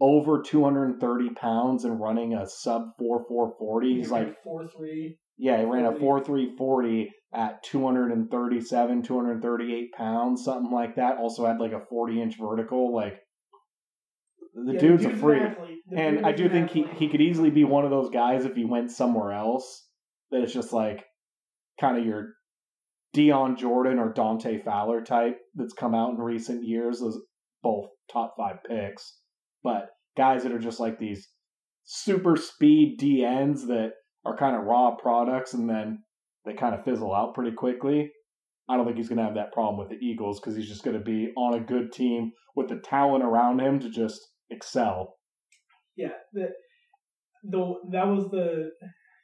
over 0.00 0.42
230 0.42 1.30
pounds 1.30 1.84
and 1.84 2.00
running 2.00 2.34
a 2.34 2.46
sub 2.46 2.82
four 2.98 3.24
four 3.28 3.54
forty. 3.58 3.96
He's 3.96 4.10
like 4.10 4.42
four 4.42 4.68
three. 4.68 5.18
yeah, 5.36 5.58
he 5.58 5.64
ran 5.64 5.84
a 5.84 5.90
40. 5.90 6.00
four 6.00 6.24
three 6.24 6.54
forty 6.56 7.10
at 7.32 7.62
237, 7.64 9.02
238 9.02 9.92
pounds, 9.92 10.44
something 10.44 10.72
like 10.72 10.96
that. 10.96 11.18
Also 11.18 11.44
had 11.46 11.60
like 11.60 11.72
a 11.72 11.84
40 11.90 12.22
inch 12.22 12.36
vertical. 12.38 12.94
Like 12.94 13.18
the 14.54 14.72
Yeah, 14.74 14.78
dude's 14.80 15.04
a 15.04 15.10
freak. 15.10 15.42
And 15.94 16.24
I 16.24 16.32
do 16.32 16.44
an 16.46 16.50
think 16.50 16.70
he, 16.70 16.84
he 16.96 17.08
could 17.08 17.20
easily 17.20 17.50
be 17.50 17.64
one 17.64 17.84
of 17.84 17.90
those 17.90 18.08
guys 18.10 18.44
if 18.44 18.54
he 18.54 18.64
went 18.64 18.90
somewhere 18.90 19.32
else 19.32 19.86
that 20.30 20.42
it's 20.42 20.52
just 20.54 20.72
like 20.72 21.04
kind 21.80 21.98
of 21.98 22.04
your 22.06 22.34
Dion 23.12 23.56
Jordan 23.56 23.98
or 23.98 24.12
Dante 24.12 24.62
Fowler 24.62 25.02
type 25.02 25.38
that's 25.54 25.72
come 25.74 25.94
out 25.94 26.10
in 26.14 26.18
recent 26.18 26.64
years. 26.66 27.00
Those 27.00 27.20
both 27.62 27.88
top 28.10 28.34
five 28.38 28.56
picks. 28.66 29.17
But 29.62 29.90
guys 30.16 30.42
that 30.42 30.52
are 30.52 30.58
just 30.58 30.80
like 30.80 30.98
these 30.98 31.28
super 31.84 32.36
speed 32.36 32.98
DNs 33.00 33.66
that 33.68 33.92
are 34.24 34.36
kind 34.36 34.56
of 34.56 34.64
raw 34.64 34.94
products 34.94 35.54
and 35.54 35.68
then 35.68 36.00
they 36.44 36.54
kind 36.54 36.74
of 36.74 36.84
fizzle 36.84 37.14
out 37.14 37.34
pretty 37.34 37.52
quickly. 37.52 38.10
I 38.68 38.76
don't 38.76 38.84
think 38.84 38.98
he's 38.98 39.08
going 39.08 39.18
to 39.18 39.24
have 39.24 39.34
that 39.34 39.52
problem 39.52 39.78
with 39.78 39.88
the 39.88 40.04
Eagles 40.04 40.40
because 40.40 40.54
he's 40.54 40.68
just 40.68 40.84
going 40.84 40.98
to 40.98 41.02
be 41.02 41.32
on 41.36 41.54
a 41.54 41.64
good 41.64 41.92
team 41.92 42.32
with 42.54 42.68
the 42.68 42.80
talent 42.84 43.24
around 43.24 43.60
him 43.60 43.80
to 43.80 43.88
just 43.88 44.20
excel. 44.50 45.16
Yeah, 45.96 46.12
the 46.32 46.48
the 47.44 47.74
that 47.92 48.06
was 48.06 48.30
the 48.30 48.70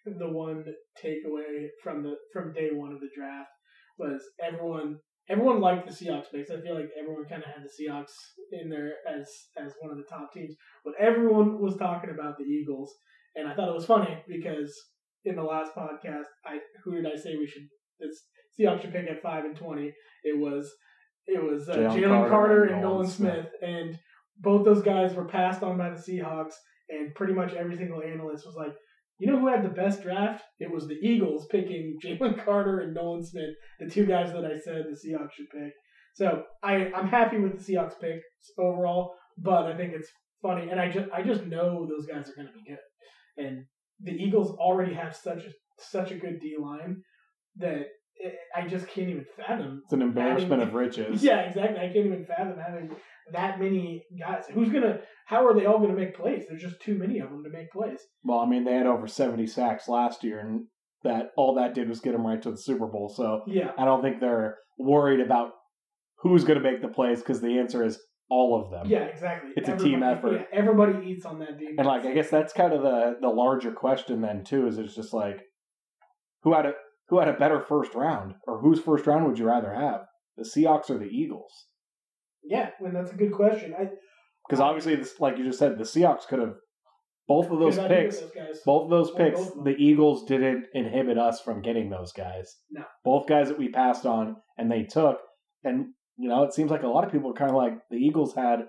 the 0.06 0.28
one 0.28 0.64
takeaway 1.02 1.66
from 1.82 2.02
the 2.02 2.14
from 2.32 2.52
day 2.52 2.70
one 2.72 2.92
of 2.92 3.00
the 3.00 3.10
draft 3.16 3.50
was 3.98 4.22
everyone 4.42 4.98
everyone 5.28 5.60
liked 5.60 5.86
the 5.86 5.94
Seahawks 5.94 6.30
picks. 6.32 6.50
I 6.50 6.60
feel 6.60 6.74
like 6.74 6.90
everyone 6.98 7.24
kind 7.24 7.42
of 7.42 7.48
had 7.48 7.64
the 7.64 7.84
Seahawks 7.84 8.12
in 8.52 8.68
there 8.68 8.94
as 9.08 9.28
as 9.56 9.72
one 9.80 9.90
of 9.90 9.96
the 9.96 10.04
top 10.04 10.32
teams, 10.32 10.54
but 10.84 10.94
everyone 10.98 11.60
was 11.60 11.76
talking 11.76 12.10
about 12.10 12.38
the 12.38 12.44
Eagles, 12.44 12.92
and 13.36 13.48
I 13.48 13.54
thought 13.54 13.68
it 13.68 13.74
was 13.74 13.86
funny 13.86 14.18
because 14.28 14.74
in 15.24 15.36
the 15.36 15.42
last 15.42 15.72
podcast, 15.74 16.26
I 16.44 16.58
who 16.82 16.94
did 16.94 17.06
I 17.06 17.16
say 17.16 17.36
we 17.36 17.46
should 17.46 17.68
this 17.98 18.24
Seahawks 18.58 18.82
should 18.82 18.92
pick 18.92 19.08
at 19.08 19.22
five 19.22 19.44
and 19.44 19.56
twenty? 19.56 19.92
It 20.22 20.38
was 20.38 20.72
it 21.26 21.42
was 21.42 21.68
uh, 21.68 21.74
Jalen 21.76 22.28
Carter 22.28 22.30
Carter, 22.30 22.64
and 22.64 22.82
Nolan 22.82 23.08
Smith, 23.08 23.46
and 23.62 23.98
both 24.40 24.64
those 24.64 24.82
guys 24.82 25.14
were 25.14 25.26
passed 25.26 25.62
on 25.62 25.78
by 25.78 25.90
the 25.90 25.96
Seahawks, 25.96 26.54
and 26.88 27.14
pretty 27.14 27.32
much 27.32 27.54
every 27.54 27.76
single 27.76 28.02
analyst 28.02 28.46
was 28.46 28.56
like. 28.56 28.74
You 29.18 29.28
know 29.28 29.38
who 29.38 29.48
had 29.48 29.64
the 29.64 29.68
best 29.68 30.02
draft? 30.02 30.42
It 30.58 30.70
was 30.70 30.86
the 30.86 30.98
Eagles 31.00 31.46
picking 31.50 31.96
Jalen 32.04 32.44
Carter 32.44 32.80
and 32.80 32.94
Nolan 32.94 33.24
Smith, 33.24 33.54
the 33.78 33.88
two 33.88 34.06
guys 34.06 34.32
that 34.32 34.44
I 34.44 34.58
said 34.58 34.84
the 34.84 34.96
Seahawks 34.96 35.32
should 35.32 35.50
pick. 35.50 35.72
So 36.14 36.42
I, 36.62 36.90
I'm 36.94 37.08
happy 37.08 37.38
with 37.38 37.58
the 37.58 37.72
Seahawks 37.72 37.98
picks 38.00 38.24
overall, 38.58 39.14
but 39.38 39.66
I 39.66 39.76
think 39.76 39.92
it's 39.94 40.08
funny, 40.42 40.68
and 40.70 40.80
I 40.80 40.88
just 40.90 41.08
I 41.12 41.22
just 41.22 41.44
know 41.46 41.86
those 41.86 42.06
guys 42.06 42.28
are 42.28 42.34
going 42.34 42.48
to 42.48 42.52
be 42.52 42.64
good, 42.68 43.44
and 43.44 43.64
the 44.00 44.12
Eagles 44.12 44.50
already 44.58 44.94
have 44.94 45.14
such 45.16 45.44
a 45.44 45.50
such 45.78 46.10
a 46.12 46.16
good 46.16 46.40
D 46.40 46.56
line 46.60 46.96
that 47.56 47.86
I 48.56 48.66
just 48.66 48.86
can't 48.88 49.08
even 49.10 49.26
fathom. 49.36 49.82
It's 49.84 49.92
an 49.92 50.02
embarrassment 50.02 50.62
of 50.62 50.72
riches. 50.82 51.22
Yeah, 51.22 51.40
exactly. 51.40 51.78
I 51.78 51.92
can't 51.92 52.06
even 52.06 52.24
fathom 52.26 52.56
having 52.58 52.90
that 53.32 53.58
many 53.60 54.04
guys. 54.18 54.44
Who's 54.52 54.70
gonna? 54.70 55.00
How 55.26 55.46
are 55.46 55.54
they 55.54 55.66
all 55.66 55.78
gonna 55.78 55.94
make 55.94 56.16
plays? 56.16 56.44
There's 56.48 56.62
just 56.62 56.80
too 56.80 56.94
many 56.96 57.18
of 57.18 57.30
them 57.30 57.42
to 57.44 57.50
make 57.50 57.70
plays. 57.72 58.00
Well, 58.22 58.38
I 58.38 58.46
mean, 58.46 58.64
they 58.64 58.74
had 58.74 58.86
over 58.86 59.06
70 59.06 59.46
sacks 59.46 59.88
last 59.88 60.22
year, 60.24 60.38
and 60.40 60.66
that 61.02 61.30
all 61.36 61.54
that 61.56 61.74
did 61.74 61.88
was 61.88 62.00
get 62.00 62.12
them 62.12 62.26
right 62.26 62.40
to 62.42 62.50
the 62.50 62.56
Super 62.56 62.86
Bowl. 62.86 63.08
So 63.14 63.42
Yeah, 63.46 63.72
I 63.76 63.84
don't 63.84 64.02
think 64.02 64.20
they're 64.20 64.56
worried 64.78 65.20
about 65.20 65.50
who's 66.18 66.44
going 66.44 66.62
to 66.62 66.70
make 66.70 66.80
the 66.80 66.88
plays 66.88 67.18
because 67.20 67.40
the 67.42 67.58
answer 67.58 67.84
is 67.84 67.98
all 68.30 68.58
of 68.58 68.70
them. 68.70 68.86
yeah, 68.90 69.04
exactly. 69.04 69.50
It's 69.54 69.68
a 69.68 69.76
team 69.76 70.02
effort. 70.02 70.32
Yeah, 70.32 70.42
everybody 70.58 71.06
eats 71.10 71.26
on 71.26 71.38
that 71.40 71.58
defense. 71.58 71.74
And 71.76 71.86
like, 71.86 72.06
I 72.06 72.14
guess 72.14 72.30
that's 72.30 72.54
kind 72.54 72.72
of 72.72 72.82
the 72.82 73.16
the 73.20 73.28
larger 73.28 73.72
question 73.72 74.22
then 74.22 74.44
too. 74.44 74.66
Is 74.66 74.78
it's 74.78 74.94
just 74.94 75.12
like, 75.12 75.42
who 76.42 76.54
had 76.54 76.64
a 76.66 76.72
who 77.08 77.18
had 77.18 77.28
a 77.28 77.34
better 77.38 77.60
first 77.60 77.94
round, 77.94 78.34
or 78.46 78.60
whose 78.60 78.80
first 78.80 79.06
round 79.06 79.26
would 79.26 79.38
you 79.38 79.46
rather 79.46 79.72
have, 79.74 80.02
the 80.36 80.44
Seahawks 80.44 80.90
or 80.90 80.98
the 80.98 81.06
Eagles? 81.06 81.66
yeah, 82.46 82.70
and 82.80 82.94
that's 82.94 83.10
a 83.12 83.16
good 83.16 83.32
question. 83.32 83.72
I 83.78 83.86
Because 84.46 84.60
obviously, 84.60 84.96
this, 84.96 85.18
like 85.18 85.38
you 85.38 85.44
just 85.44 85.58
said, 85.58 85.78
the 85.78 85.84
Seahawks 85.84 86.26
could 86.28 86.40
have 86.40 86.54
both 87.26 87.50
of 87.50 87.58
those 87.58 87.76
could 87.76 87.82
not 87.82 87.88
do 87.88 87.94
picks. 87.94 88.20
those. 88.20 88.60
Both 88.66 88.84
of 88.84 88.90
those 88.90 89.10
Or 89.10 89.16
picks, 89.16 89.40
of 89.40 89.64
the 89.64 89.74
Eagles 89.78 90.26
didn't 90.26 90.66
inhibit 90.74 91.16
us 91.16 91.40
from 91.40 91.62
getting 91.62 91.88
those 91.88 92.12
guys. 92.12 92.54
No. 92.70 92.82
Both 93.02 93.26
guys 93.26 93.48
that 93.48 93.58
we 93.58 93.68
passed 93.70 94.04
on 94.04 94.36
and 94.58 94.70
they 94.70 94.82
took. 94.82 95.20
And, 95.62 95.94
you 96.18 96.28
know, 96.28 96.42
it 96.42 96.52
seems 96.52 96.70
like 96.70 96.82
a 96.82 96.86
lot 96.88 97.04
of 97.04 97.10
people 97.12 97.30
are 97.30 97.34
kind 97.34 97.50
of 97.50 97.56
like 97.56 97.78
the 97.90 97.96
Eagles 97.96 98.34
had 98.34 98.66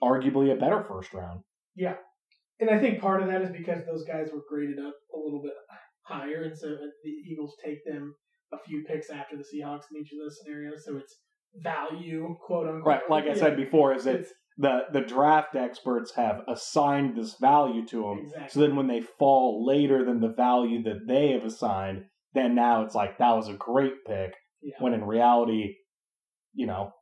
arguably 0.00 0.52
a 0.52 0.56
better 0.60 0.84
first 0.88 1.12
round. 1.12 1.40
Yeah. 1.74 1.96
And 2.60 2.70
I 2.70 2.78
think 2.78 3.00
part 3.00 3.20
of 3.22 3.28
that 3.28 3.42
is 3.42 3.50
because 3.50 3.84
those 3.84 4.04
guys 4.04 4.28
were 4.32 4.42
graded 4.48 4.78
up 4.78 4.94
a 5.12 5.18
little 5.18 5.42
bit 5.42 5.54
higher, 6.10 6.42
and 6.42 6.56
so 6.56 6.68
the 6.68 7.10
Eagles 7.30 7.54
take 7.64 7.84
them 7.86 8.14
a 8.52 8.58
few 8.66 8.84
picks 8.84 9.10
after 9.10 9.36
the 9.36 9.44
Seahawks 9.44 9.84
in 9.92 10.00
each 10.00 10.12
of 10.12 10.18
those 10.22 10.38
scenarios. 10.42 10.84
So 10.84 10.96
it's 10.96 11.16
value, 11.62 12.36
quote 12.44 12.66
unquote. 12.66 12.86
Right. 12.86 13.00
Like 13.10 13.24
I 13.24 13.28
Yeah, 13.28 13.34
said 13.34 13.56
before, 13.56 13.94
is 13.94 14.04
that 14.04 14.14
it's- 14.16 14.32
the, 14.56 14.80
the 14.92 15.00
draft 15.00 15.54
experts 15.56 16.12
have 16.16 16.42
assigned 16.46 17.16
this 17.16 17.36
value 17.40 17.86
to 17.86 18.02
them. 18.02 18.18
exactly. 18.24 18.48
So 18.50 18.60
then 18.60 18.76
when 18.76 18.88
they 18.88 19.00
fall 19.00 19.64
later 19.64 20.04
than 20.04 20.20
the 20.20 20.34
value 20.36 20.82
that 20.82 21.06
they 21.08 21.32
have 21.32 21.44
assigned, 21.44 22.04
then 22.34 22.54
now 22.54 22.82
it's 22.82 22.94
like 22.94 23.16
that 23.18 23.36
was 23.36 23.48
a 23.48 23.54
great 23.54 24.04
pick. 24.06 24.34
Yeah. 24.60 24.74
When 24.80 24.92
in 24.92 25.04
reality, 25.04 25.76
you 26.52 26.66
know, 26.66 26.92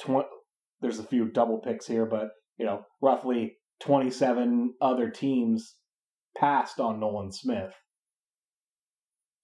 tw- 0.00 0.26
there's 0.80 0.98
a 0.98 1.04
few 1.06 1.28
double 1.30 1.58
picks 1.60 1.86
here, 1.86 2.06
but 2.06 2.30
you 2.58 2.64
know, 2.66 2.82
roughly 3.00 3.56
27 3.80 4.74
other 4.80 5.10
teams 5.10 5.76
passed 6.36 6.80
on 6.80 6.98
Nolan 6.98 7.30
Smith. 7.30 7.72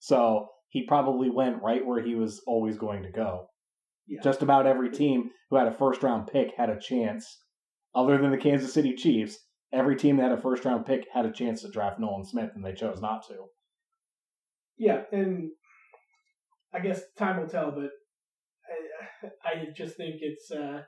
So 0.03 0.49
he 0.67 0.85
probably 0.85 1.29
went 1.29 1.63
right 1.63 1.85
where 1.85 2.03
he 2.03 2.13
was 2.15 2.41
always 2.45 2.77
going 2.77 3.03
to 3.03 3.09
go. 3.09 3.47
Yeah. 4.05 4.19
Just 4.21 4.41
about 4.41 4.67
every 4.67 4.91
team 4.91 5.29
who 5.49 5.55
had 5.55 5.69
a 5.69 5.71
first 5.71 6.03
round 6.03 6.27
pick 6.27 6.51
had 6.57 6.69
a 6.69 6.77
chance, 6.77 7.25
other 7.95 8.17
than 8.17 8.31
the 8.31 8.37
Kansas 8.37 8.73
City 8.73 8.95
Chiefs. 8.95 9.37
Every 9.71 9.95
team 9.95 10.17
that 10.17 10.23
had 10.23 10.37
a 10.37 10.41
first 10.41 10.65
round 10.65 10.85
pick 10.85 11.05
had 11.13 11.25
a 11.25 11.31
chance 11.31 11.61
to 11.61 11.69
draft 11.69 12.01
Nolan 12.01 12.25
Smith, 12.25 12.49
and 12.53 12.65
they 12.65 12.73
chose 12.73 12.99
not 12.99 13.25
to. 13.29 13.45
Yeah, 14.77 15.03
and 15.13 15.51
I 16.73 16.79
guess 16.81 17.01
time 17.17 17.39
will 17.39 17.47
tell, 17.47 17.71
but 17.71 17.91
I, 19.23 19.47
I 19.49 19.65
just 19.73 19.95
think 19.95 20.15
it's 20.19 20.51
uh, 20.51 20.81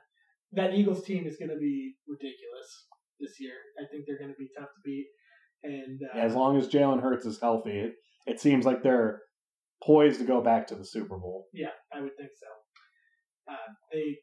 that 0.52 0.74
Eagles 0.74 1.04
team 1.04 1.26
is 1.26 1.38
going 1.38 1.48
to 1.48 1.56
be 1.56 1.94
ridiculous 2.06 2.68
this 3.18 3.40
year. 3.40 3.54
I 3.80 3.88
think 3.90 4.04
they're 4.06 4.18
going 4.18 4.34
to 4.34 4.38
be 4.38 4.50
tough 4.58 4.68
to 4.68 4.80
beat, 4.84 5.06
and 5.62 6.00
uh, 6.14 6.18
As 6.18 6.34
long 6.34 6.58
as 6.58 6.68
Jalen 6.68 7.00
Hurts 7.00 7.24
is 7.24 7.40
healthy, 7.40 7.92
it, 8.26 8.40
seems 8.40 8.66
like 8.66 8.82
they're 8.82 9.22
poised 9.82 10.20
to 10.20 10.26
go 10.26 10.42
back 10.42 10.66
to 10.68 10.74
the 10.74 10.84
Super 10.84 11.18
Bowl. 11.18 11.46
Yeah, 11.52 11.74
I 11.92 12.00
would 12.00 12.16
think 12.16 12.30
so. 12.38 13.52
Uh, 13.52 13.72
they, 13.92 14.16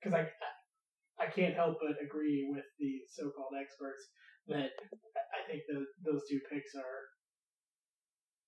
because 0.00 0.18
I, 0.18 1.22
I 1.22 1.30
can't 1.30 1.54
help 1.54 1.76
but 1.80 1.96
agree 2.04 2.48
with 2.50 2.64
the 2.78 3.00
so-called 3.08 3.54
experts 3.60 4.04
that 4.48 4.70
I 5.14 5.50
think 5.50 5.62
the, 5.68 5.84
those 6.04 6.22
two 6.28 6.40
picks 6.50 6.74
are 6.74 7.08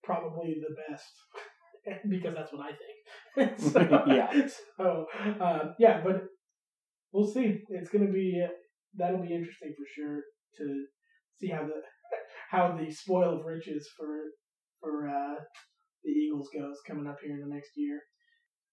probably 0.03 0.57
the 0.61 0.75
best 0.89 2.03
because 2.09 2.35
that's 2.35 2.53
what 2.53 2.67
I 2.67 2.73
think. 2.73 3.59
so, 3.73 4.05
Yeah. 4.07 4.49
So, 4.77 5.07
uh, 5.41 5.73
yeah, 5.79 6.01
but 6.03 6.25
we'll 7.13 7.33
see. 7.33 7.63
It's 7.69 7.91
going 7.91 8.07
to 8.07 8.13
be 8.13 8.43
uh, 8.45 8.49
that'll 8.97 9.23
be 9.23 9.35
interesting 9.35 9.75
for 9.77 9.87
sure 9.95 10.21
to 10.59 10.85
see 11.41 11.49
how 11.49 11.63
the 11.63 11.81
how 12.51 12.77
the 12.79 12.91
spoil 12.93 13.39
of 13.39 13.47
riches 13.47 13.89
for 13.97 14.07
for 14.85 15.09
uh, 15.09 15.41
the 16.05 16.11
Eagles 16.11 16.51
goes 16.55 16.77
coming 16.87 17.07
up 17.07 17.17
here 17.25 17.35
in 17.35 17.41
the 17.41 17.55
next 17.55 17.71
year. 17.77 18.01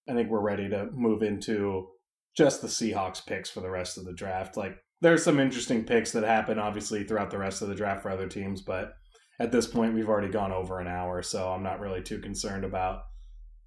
I 0.10 0.14
think 0.14 0.30
we're 0.30 0.42
ready 0.42 0.70
to 0.70 0.90
move 0.92 1.24
into 1.24 1.88
just 2.36 2.62
the 2.62 2.68
Seahawks 2.68 3.26
picks 3.26 3.50
for 3.50 3.62
the 3.62 3.70
rest 3.70 3.98
of 3.98 4.06
the 4.06 4.14
draft. 4.14 4.58
Like, 4.58 4.76
there's 5.02 5.24
some 5.24 5.40
interesting 5.40 5.84
picks 5.84 6.12
that 6.12 6.24
happen, 6.24 6.60
obviously, 6.60 7.04
throughout 7.04 7.32
the 7.32 7.38
rest 7.38 7.62
of 7.62 7.70
the 7.70 7.76
draft 7.76 8.04
for 8.04 8.12
other 8.12 8.28
teams, 8.28 8.62
but 8.62 8.94
at 9.40 9.52
this 9.52 9.66
point, 9.66 9.96
we've 9.96 10.10
already 10.10 10.32
gone 10.32 10.52
over 10.52 10.80
an 10.80 10.88
hour, 10.88 11.24
so 11.24 11.50
I'm 11.50 11.64
not 11.64 11.80
really 11.80 12.04
too 12.04 12.20
concerned 12.20 12.64
about 12.64 13.02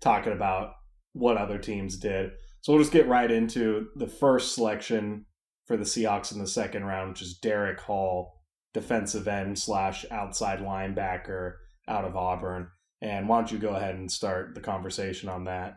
talking 0.01 0.33
about 0.33 0.73
what 1.12 1.37
other 1.37 1.59
teams 1.59 1.97
did. 1.97 2.31
So 2.61 2.73
we'll 2.73 2.83
just 2.83 2.93
get 2.93 3.09
right 3.09 3.31
into 3.31 3.89
the 3.97 4.07
first 4.07 4.55
selection 4.55 5.27
for 5.66 5.77
the 5.77 5.85
Seahawks 5.85 6.33
in 6.33 6.39
the 6.39 6.47
second 6.47 6.85
round, 6.85 7.11
which 7.11 7.23
is 7.23 7.39
Derek 7.39 7.81
Hall, 7.81 8.41
defensive 8.73 9.27
end 9.27 9.59
slash 9.59 10.05
outside 10.11 10.61
linebacker 10.61 11.55
out 11.89 12.05
of 12.05 12.16
Auburn. 12.16 12.69
And 13.02 13.28
why 13.28 13.39
don't 13.39 13.52
you 13.52 13.59
go 13.59 13.70
ahead 13.74 13.97
and 13.97 14.11
start 14.11 14.55
the 14.55 14.61
conversation 14.61 15.28
on 15.28 15.44
that? 15.44 15.74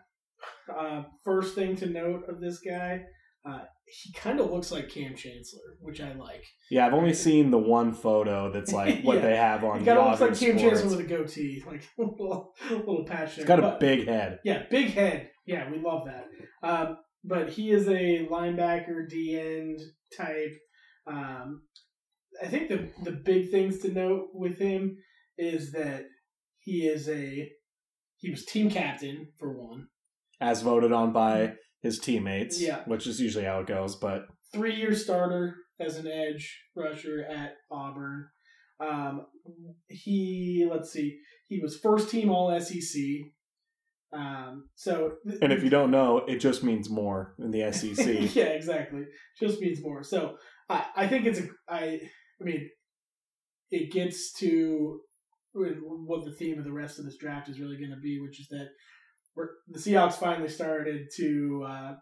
Uh, 0.73 1.03
first 1.23 1.55
thing 1.55 1.75
to 1.77 1.85
note 1.87 2.23
of 2.29 2.39
this 2.39 2.59
guy, 2.59 3.01
uh, 3.49 3.59
he 3.85 4.13
kind 4.13 4.39
of 4.39 4.51
looks 4.51 4.71
like 4.71 4.89
Kam 4.89 5.15
Chancellor, 5.15 5.61
which 5.81 5.99
I 6.01 6.13
like. 6.13 6.43
Yeah, 6.69 6.85
I've 6.85 6.93
only 6.93 7.13
seen 7.13 7.51
the 7.51 7.57
one 7.57 7.93
photo 7.93 8.51
that's 8.51 8.71
like 8.71 9.01
what 9.03 9.15
Yeah. 9.17 9.21
they 9.21 9.35
have 9.35 9.63
on 9.63 9.79
He 9.79 9.85
kind 9.85 9.97
of 9.99 10.05
looks 10.07 10.21
like 10.21 10.37
Kam 10.39 10.57
Sports. 10.59 10.81
Chancellor 10.81 10.97
with 10.97 11.05
a 11.05 11.09
goatee, 11.09 11.63
like 11.67 11.83
a 11.97 12.01
little, 12.01 12.53
little 12.69 13.05
patch 13.05 13.29
there. 13.35 13.43
He's 13.43 13.45
got 13.45 13.59
a 13.59 13.63
But- 13.63 13.79
big 13.79 14.07
head. 14.07 14.39
Yeah, 14.43 14.63
big 14.69 14.91
head. 14.93 15.29
Yeah, 15.45 15.69
we 15.71 15.79
love 15.79 16.05
that. 16.05 16.27
Um, 16.63 16.97
but 17.23 17.49
he 17.49 17.71
is 17.71 17.87
a 17.87 18.27
linebacker, 18.29 19.09
D 19.09 19.37
end 19.39 19.79
type. 20.17 20.53
Um, 21.07 21.63
I 22.43 22.47
think 22.47 22.67
the 22.69 22.89
the 23.03 23.11
big 23.13 23.49
things 23.51 23.79
to 23.79 23.91
note 23.91 24.27
with 24.33 24.57
him 24.59 24.97
is 25.37 25.71
that 25.71 26.05
he 26.59 26.87
is 26.87 27.07
a 27.09 27.49
he 28.17 28.29
was 28.31 28.45
team 28.45 28.69
captain 28.69 29.27
for 29.39 29.53
one. 29.53 29.87
as 30.41 30.61
voted 30.61 30.91
on 30.91 31.13
by 31.13 31.53
his 31.81 31.99
teammates. 31.99 32.59
Yeah. 32.61 32.81
which 32.85 33.07
is 33.07 33.19
usually 33.21 33.45
how 33.45 33.59
it 33.59 33.67
goes. 33.67 33.95
But 33.95 34.25
Three 34.53 34.75
year 34.75 34.95
starter 34.95 35.55
as 35.79 35.97
an 35.97 36.07
edge 36.07 36.63
rusher 36.75 37.23
at 37.29 37.53
Auburn. 37.71 38.27
Um, 38.79 39.25
he 39.87 40.67
let's 40.69 40.91
see, 40.91 41.19
he 41.47 41.59
was 41.59 41.77
first 41.77 42.09
team 42.09 42.29
All 42.29 42.57
SEC. 42.59 43.01
Um, 44.13 44.69
so 44.75 45.13
and 45.41 45.51
if 45.51 45.63
you 45.63 45.69
don't 45.69 45.91
know, 45.91 46.19
it 46.27 46.37
just 46.39 46.63
means 46.63 46.89
more 46.89 47.35
in 47.39 47.51
the 47.51 47.71
SEC. 47.71 48.05
yeah, 48.35 48.45
exactly. 48.45 49.03
Just 49.39 49.59
means 49.59 49.81
more. 49.81 50.01
So 50.03 50.37
I, 50.69 50.85
I 50.95 51.07
think 51.07 51.25
it's 51.25 51.39
a 51.39 51.47
I 51.69 51.99
I 52.41 52.43
mean 52.43 52.69
it 53.69 53.91
gets 53.91 54.31
to 54.39 55.01
what 56.05 56.25
the 56.25 56.31
theme 56.33 56.57
of 56.59 56.65
the 56.65 56.71
rest 56.71 56.99
of 56.99 57.05
this 57.05 57.17
draft 57.17 57.49
is 57.49 57.59
really 57.59 57.77
going 57.77 57.91
to 57.91 58.01
be, 58.01 58.19
which 58.19 58.39
is 58.39 58.47
that 58.49 58.67
we're, 59.35 59.49
the 59.67 59.79
Seahawks 59.79 60.13
finally 60.13 60.49
started 60.49 61.07
to 61.17 61.65
uh, 61.67 61.93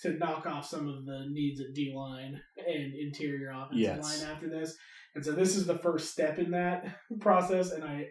to 0.00 0.12
knock 0.18 0.46
off 0.46 0.66
some 0.66 0.88
of 0.88 1.06
the 1.06 1.26
needs 1.30 1.60
at 1.60 1.74
D 1.74 1.92
line 1.96 2.40
and 2.58 2.92
interior 2.94 3.50
offensive 3.50 3.78
Yes. 3.78 4.02
line 4.22 4.30
after 4.30 4.48
this, 4.48 4.76
and 5.14 5.24
so 5.24 5.32
this 5.32 5.56
is 5.56 5.66
the 5.66 5.78
first 5.78 6.10
step 6.12 6.38
in 6.38 6.50
that 6.50 6.84
process. 7.20 7.70
And 7.70 7.82
I, 7.82 8.04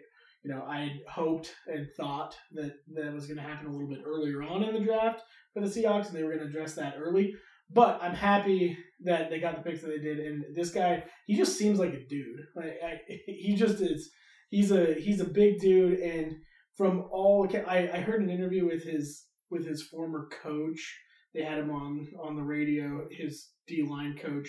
you 0.44 0.50
know, 0.52 0.62
I 0.62 0.90
hoped 1.08 1.54
and 1.66 1.86
thought 1.96 2.36
that 2.52 2.72
that 2.94 3.12
was 3.12 3.26
going 3.26 3.36
to 3.36 3.42
happen 3.42 3.68
a 3.68 3.72
little 3.72 3.88
bit 3.88 4.02
earlier 4.04 4.42
on 4.42 4.64
in 4.64 4.74
the 4.74 4.80
draft 4.80 5.22
for 5.54 5.60
the 5.60 5.68
Seahawks, 5.68 6.06
and 6.08 6.16
they 6.16 6.22
were 6.24 6.34
going 6.34 6.42
to 6.42 6.46
address 6.50 6.74
that 6.74 6.94
early. 6.98 7.34
But 7.70 8.00
I'm 8.00 8.14
happy 8.14 8.76
that 9.04 9.28
they 9.28 9.40
got 9.40 9.56
the 9.56 9.68
picks 9.68 9.82
that 9.82 9.88
they 9.88 9.98
did, 9.98 10.18
and 10.20 10.44
this 10.54 10.70
guy, 10.70 11.04
he 11.26 11.36
just 11.36 11.56
seems 11.58 11.78
like 11.78 11.94
a 11.94 12.04
dude. 12.08 12.40
Like 12.56 12.74
I, 12.84 12.98
he 13.26 13.54
just 13.56 13.80
is. 13.80 14.10
He's 14.56 14.72
a 14.72 14.94
he's 14.94 15.20
a 15.20 15.28
big 15.28 15.58
dude, 15.60 15.98
and 15.98 16.34
from 16.78 17.08
all 17.12 17.46
I 17.68 17.90
I 17.92 18.00
heard 18.00 18.22
an 18.22 18.30
interview 18.30 18.64
with 18.64 18.84
his 18.84 19.26
with 19.50 19.66
his 19.66 19.82
former 19.82 20.30
coach. 20.42 20.80
They 21.34 21.42
had 21.42 21.58
him 21.58 21.70
on 21.70 22.08
on 22.18 22.36
the 22.36 22.42
radio. 22.42 23.06
His 23.10 23.50
D 23.66 23.86
line 23.86 24.16
coach 24.16 24.48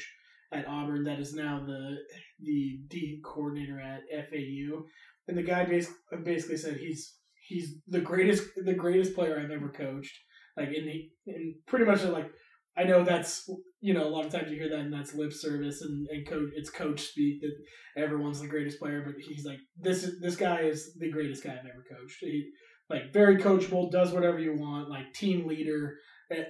at 0.53 0.65
Auburn, 0.65 1.03
that 1.03 1.19
is 1.19 1.33
now 1.33 1.61
the 1.65 1.97
the 2.39 2.79
D 2.87 3.19
coordinator 3.21 3.81
at 3.81 4.03
FAU, 4.29 4.85
and 5.27 5.37
the 5.37 5.43
guy 5.43 5.65
basically 5.65 6.23
basically 6.23 6.55
said 6.55 6.77
he's 6.77 7.17
he's 7.45 7.75
the 7.89 7.99
greatest 7.99 8.45
the 8.55 8.79
greatest 8.85 9.13
player 9.13 9.37
I've 9.37 9.51
ever 9.51 9.67
coached. 9.67 10.17
Like 10.55 10.69
in 10.69 10.85
the 10.85 11.09
and 11.27 11.55
pretty 11.65 11.83
much 11.83 12.05
like 12.05 12.31
I 12.77 12.83
know 12.83 13.03
that's 13.03 13.49
you 13.81 13.93
know 13.93 14.07
a 14.07 14.09
lot 14.09 14.25
of 14.25 14.31
times 14.31 14.51
you 14.51 14.57
hear 14.57 14.69
that 14.69 14.79
and 14.79 14.93
that's 14.93 15.15
lip 15.15 15.33
service 15.33 15.81
and 15.81 16.07
and 16.09 16.27
coach 16.27 16.49
it's 16.55 16.69
coach 16.69 17.01
speak 17.01 17.41
that 17.41 18.01
everyone's 18.01 18.41
the 18.41 18.47
greatest 18.47 18.79
player, 18.79 19.03
but 19.05 19.15
he's 19.19 19.45
like 19.45 19.59
this 19.79 20.03
is 20.03 20.19
this 20.21 20.35
guy 20.35 20.61
is 20.61 20.93
the 20.99 21.11
greatest 21.11 21.43
guy 21.43 21.51
I've 21.51 21.59
ever 21.59 21.83
coached. 21.89 22.17
He 22.21 22.49
like 22.89 23.11
very 23.11 23.37
coachable, 23.37 23.91
does 23.91 24.13
whatever 24.13 24.39
you 24.39 24.55
want, 24.55 24.89
like 24.89 25.13
team 25.13 25.47
leader, 25.47 25.95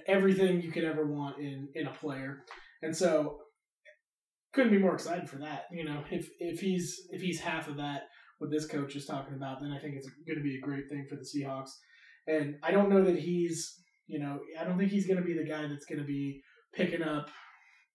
everything 0.06 0.60
you 0.60 0.70
could 0.70 0.84
ever 0.84 1.06
want 1.06 1.38
in 1.38 1.68
in 1.74 1.86
a 1.86 1.92
player, 1.92 2.44
and 2.82 2.96
so 2.96 3.38
couldn't 4.52 4.72
be 4.72 4.78
more 4.78 4.94
excited 4.94 5.28
for 5.28 5.38
that. 5.38 5.64
You 5.72 5.84
know, 5.84 6.04
if 6.10 6.28
if 6.38 6.60
he's 6.60 7.08
if 7.10 7.20
he's 7.20 7.40
half 7.40 7.68
of 7.68 7.76
that 7.76 8.02
what 8.38 8.50
this 8.50 8.66
coach 8.66 8.94
is 8.96 9.06
talking 9.06 9.34
about, 9.34 9.60
then 9.60 9.72
I 9.72 9.78
think 9.78 9.94
it's 9.96 10.08
going 10.26 10.38
to 10.38 10.44
be 10.44 10.56
a 10.56 10.66
great 10.66 10.88
thing 10.88 11.06
for 11.08 11.16
the 11.16 11.22
Seahawks. 11.22 11.70
And 12.26 12.56
I 12.62 12.70
don't 12.70 12.88
know 12.88 13.02
that 13.04 13.18
he's 13.18 13.82
you 14.08 14.18
know 14.18 14.40
I 14.60 14.64
don't 14.64 14.78
think 14.78 14.90
he's 14.90 15.06
going 15.06 15.18
to 15.20 15.24
be 15.24 15.34
the 15.34 15.48
guy 15.48 15.66
that's 15.68 15.86
going 15.86 16.00
to 16.00 16.06
be 16.06 16.40
picking 16.74 17.02
up 17.02 17.28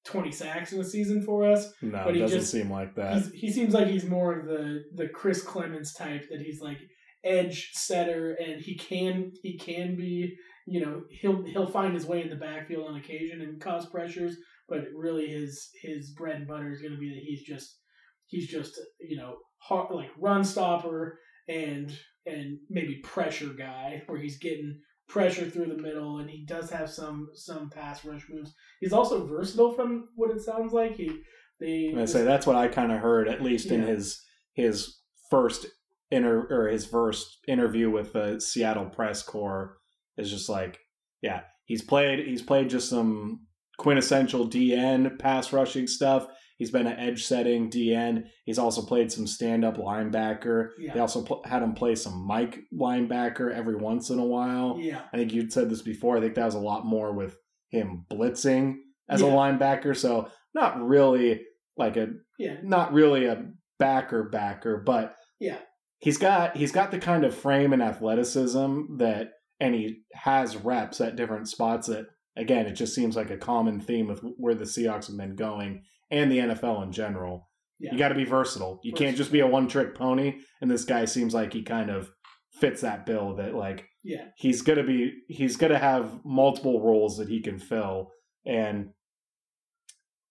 20 0.06 0.32
sacks 0.32 0.74
in 0.74 0.82
a 0.82 0.84
season 0.84 1.24
for 1.24 1.50
us. 1.50 1.72
No, 1.82 2.02
But 2.04 2.10
it 2.10 2.16
he 2.16 2.22
doesn't 2.22 2.40
just- 2.40 2.52
seem 2.52 2.70
like 2.72 2.96
that. 2.96 3.16
He's, 3.16 3.32
he 3.32 3.52
seems 3.52 3.74
like 3.74 3.88
he's 3.88 4.06
more 4.06 4.38
of 4.40 4.46
the 4.46 4.84
the 4.96 5.08
Chris 5.10 5.44
Clemons 5.46 5.98
type 5.98 6.24
that 6.30 6.42
he's 6.42 6.62
like 6.62 6.78
edge 7.24 7.70
setter 7.74 8.34
and 8.34 8.62
he 8.62 8.76
can 8.78 9.32
he 9.42 9.58
can 9.58 9.96
be 9.96 10.36
you 10.68 10.82
know 10.86 11.04
he'll 11.10 11.44
he'll 11.46 11.68
find 11.72 11.94
his 11.94 12.06
way 12.06 12.22
in 12.22 12.30
the 12.30 12.36
backfield 12.36 12.86
on 12.88 12.98
occasion 12.98 13.42
and 13.42 13.62
cause 13.62 13.86
pressures 13.86 14.36
but 14.68 14.80
really 14.94 15.28
his 15.28 15.70
his 15.82 16.12
bread 16.18 16.36
and 16.36 16.48
butter 16.48 16.70
is 16.70 16.82
going 16.82 16.92
to 16.94 17.00
be 17.00 17.10
that 17.10 17.24
he's 17.24 17.42
just 17.44 17.78
he's 18.26 18.50
just 18.50 18.74
you 19.00 19.16
know 19.16 19.38
hard, 19.60 19.88
like 19.96 20.10
run 20.20 20.44
stopper 20.44 21.18
and 21.48 21.98
and 22.26 22.58
maybe 22.70 23.00
pressure 23.06 23.54
guy 23.58 24.02
where 24.08 24.20
he's 24.20 24.38
getting 24.40 24.78
pressure 25.08 25.50
through 25.50 25.68
the 25.68 25.82
middle 25.82 26.18
and 26.18 26.30
he 26.30 26.46
does 26.46 26.70
have 26.70 26.90
some 26.90 27.30
some 27.34 27.70
pass 27.70 28.04
rush 28.06 28.26
moves. 28.30 28.54
He's 28.80 28.94
also 28.94 29.26
versatile 29.26 29.74
from 29.74 30.10
what 30.16 30.32
it 30.32 30.42
sounds 30.42 30.74
like. 30.74 30.96
He 30.96 31.22
they 31.60 31.94
I 31.98 32.06
say 32.06 32.24
that's 32.24 32.48
what 32.48 32.56
I 32.56 32.68
kind 32.68 32.92
of 32.92 33.00
heard, 33.00 33.28
at 33.28 33.42
least 33.42 33.68
in 33.68 33.84
his 33.84 34.22
his 34.54 35.00
first 35.30 35.66
inter 36.12 36.48
or 36.50 36.68
his 36.68 36.86
first 36.86 37.40
interview 37.48 37.90
with 37.90 38.14
the 38.14 38.40
Seattle 38.40 38.86
press 38.86 39.24
corps. 39.24 39.78
Is 40.18 40.30
just 40.30 40.50
like, 40.50 40.80
yeah, 41.22 41.42
he's 41.66 41.82
played 41.82 42.26
he's 42.26 42.42
played 42.42 42.70
just 42.70 42.90
some 42.90 43.48
quintessential 43.78 44.48
DN 44.48 45.18
pass 45.20 45.52
rushing 45.52 45.88
stuff. 45.88 46.28
He's 46.58 46.72
been 46.72 46.88
an 46.88 47.00
edge 47.00 47.26
setting 47.26 47.70
DN. 47.70 48.24
He's 48.46 48.60
also 48.60 48.82
played 48.84 49.12
some 49.12 49.28
stand 49.28 49.66
up 49.66 49.78
linebacker. 49.78 50.70
Yeah. 50.80 50.94
They 50.94 51.00
also 51.00 51.24
pl- 51.24 51.44
had 51.46 51.64
him 51.64 51.74
play 51.74 51.96
some 51.96 52.26
Mike 52.28 52.60
linebacker 52.74 53.52
every 53.54 53.76
once 53.76 54.10
in 54.10 54.20
a 54.20 54.26
while. 54.26 54.78
yeah 54.80 55.02
I 55.14 55.18
think 55.18 55.34
you'd 55.34 55.52
said 55.54 55.70
this 55.70 55.82
before. 55.82 56.18
I 56.18 56.22
think 56.22 56.36
that 56.36 56.46
was 56.46 56.56
a 56.56 56.60
lot 56.60 56.86
more 56.86 57.12
with 57.14 57.36
him 57.70 58.06
blitzing 58.12 58.76
as 59.10 59.22
a 59.22 59.26
linebacker. 59.26 59.96
So 59.98 60.30
not 60.54 60.80
really 60.82 61.42
like 61.78 61.98
a 61.98 62.08
yeah 62.38 62.58
not 62.64 62.94
really 62.94 63.26
a 63.26 63.46
backer 63.80 64.24
backer, 64.30 64.78
but 64.86 65.16
Yeah. 65.40 65.58
he's 66.00 66.18
got 66.18 66.56
he's 66.56 66.72
got 66.72 66.92
the 66.92 67.00
kind 67.00 67.26
of 67.26 67.36
frame 67.36 67.74
and 67.74 67.82
athleticism 67.82 68.98
that 68.98 69.32
and 69.60 69.74
he 69.76 70.04
has 70.14 70.56
reps 70.56 71.02
at 71.02 71.16
different 71.16 71.48
spots 71.48 71.88
that 71.88 72.06
again 72.36 72.66
it 72.68 72.74
just 72.74 72.94
seems 72.96 73.16
like 73.16 73.30
a 73.32 73.38
common 73.38 73.80
theme 73.80 74.10
of 74.10 74.20
where 74.38 74.56
the 74.56 74.66
Seahawks 74.66 75.08
have 75.08 75.18
been 75.18 75.36
going 75.36 75.84
and 76.12 76.32
the 76.32 76.40
NFL 76.40 76.84
in 76.84 76.92
general. 76.92 77.50
Yeah. 77.80 77.92
You 77.92 77.98
got 77.98 78.10
to 78.10 78.16
be 78.16 78.26
versatile. 78.26 78.80
You 78.84 78.94
can't 78.94 79.18
just 79.18 79.32
be 79.32 79.42
a 79.42 79.48
one 79.48 79.68
trick 79.68 79.96
pony 79.96 80.40
and 80.62 80.72
this 80.72 80.86
guy 80.86 81.06
seems 81.06 81.34
like 81.34 81.52
he 81.54 81.64
kind 81.64 81.90
of 81.90 82.10
fits 82.54 82.82
that 82.82 83.06
bill 83.06 83.36
that 83.36 83.56
like 83.56 83.88
yeah 84.04 84.26
he's 84.38 84.62
gonna 84.62 84.84
be 84.84 85.12
he's 85.28 85.58
gonna 85.58 85.78
have 85.78 86.24
multiple 86.24 86.82
roles 86.82 87.18
that 87.18 87.28
he 87.28 87.42
can 87.42 87.58
fill 87.58 88.12
and 88.46 88.90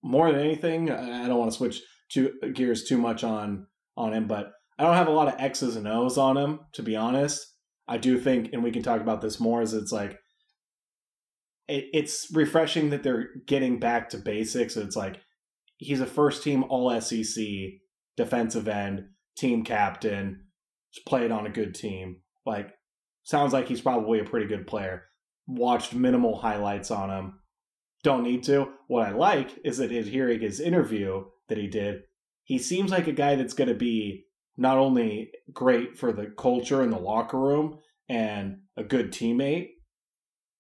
more 0.02 0.30
than 0.30 0.40
anything 0.40 0.90
i 0.90 1.24
I 1.24 1.28
don't 1.28 1.38
want 1.38 1.50
to 1.50 1.56
switch 1.56 1.82
to 2.12 2.32
gears 2.54 2.84
too 2.84 2.96
much 2.96 3.24
on 3.24 3.66
on 3.96 4.12
him 4.12 4.28
but 4.28 4.52
i 4.78 4.84
don't 4.84 4.94
have 4.94 5.08
a 5.08 5.12
lot 5.12 5.28
of 5.28 5.34
x's 5.38 5.76
and 5.76 5.88
o's 5.88 6.16
on 6.16 6.36
him 6.36 6.60
to 6.74 6.82
be 6.82 6.94
honest 6.94 7.44
i 7.88 7.98
do 7.98 8.18
think 8.20 8.50
and 8.52 8.62
we 8.62 8.70
can 8.70 8.82
talk 8.82 9.00
about 9.00 9.20
this 9.20 9.40
more 9.40 9.60
is 9.60 9.74
it's 9.74 9.92
like 9.92 10.12
it, 11.68 11.86
it's 11.92 12.28
refreshing 12.32 12.90
that 12.90 13.02
they're 13.02 13.28
getting 13.46 13.80
back 13.80 14.10
to 14.10 14.18
basics 14.18 14.76
it's 14.76 14.96
like 14.96 15.18
he's 15.82 16.00
a 16.00 16.06
first 16.06 16.42
team 16.42 16.64
all 16.68 17.00
sec 17.00 17.36
defensive 18.16 18.68
end 18.68 19.04
team 19.36 19.64
captain 19.64 20.44
played 21.06 21.30
on 21.30 21.46
a 21.46 21.50
good 21.50 21.74
team 21.74 22.16
like 22.44 22.72
sounds 23.22 23.52
like 23.52 23.68
he's 23.68 23.80
probably 23.80 24.20
a 24.20 24.24
pretty 24.24 24.46
good 24.46 24.66
player. 24.66 25.04
Watched 25.46 25.94
minimal 25.94 26.40
highlights 26.40 26.90
on 26.90 27.10
him. 27.10 27.34
Don't 28.02 28.24
need 28.24 28.42
to. 28.44 28.68
What 28.88 29.06
I 29.06 29.12
like 29.12 29.58
is 29.64 29.78
that 29.78 29.92
in 29.92 30.04
hearing 30.04 30.40
his 30.40 30.60
interview 30.60 31.24
that 31.48 31.58
he 31.58 31.68
did, 31.68 32.02
he 32.44 32.58
seems 32.58 32.90
like 32.90 33.06
a 33.06 33.12
guy 33.12 33.36
that's 33.36 33.54
going 33.54 33.68
to 33.68 33.74
be 33.74 34.24
not 34.56 34.76
only 34.76 35.30
great 35.52 35.96
for 35.96 36.12
the 36.12 36.26
culture 36.36 36.82
in 36.82 36.90
the 36.90 36.98
locker 36.98 37.38
room 37.38 37.78
and 38.08 38.58
a 38.76 38.82
good 38.82 39.12
teammate. 39.12 39.68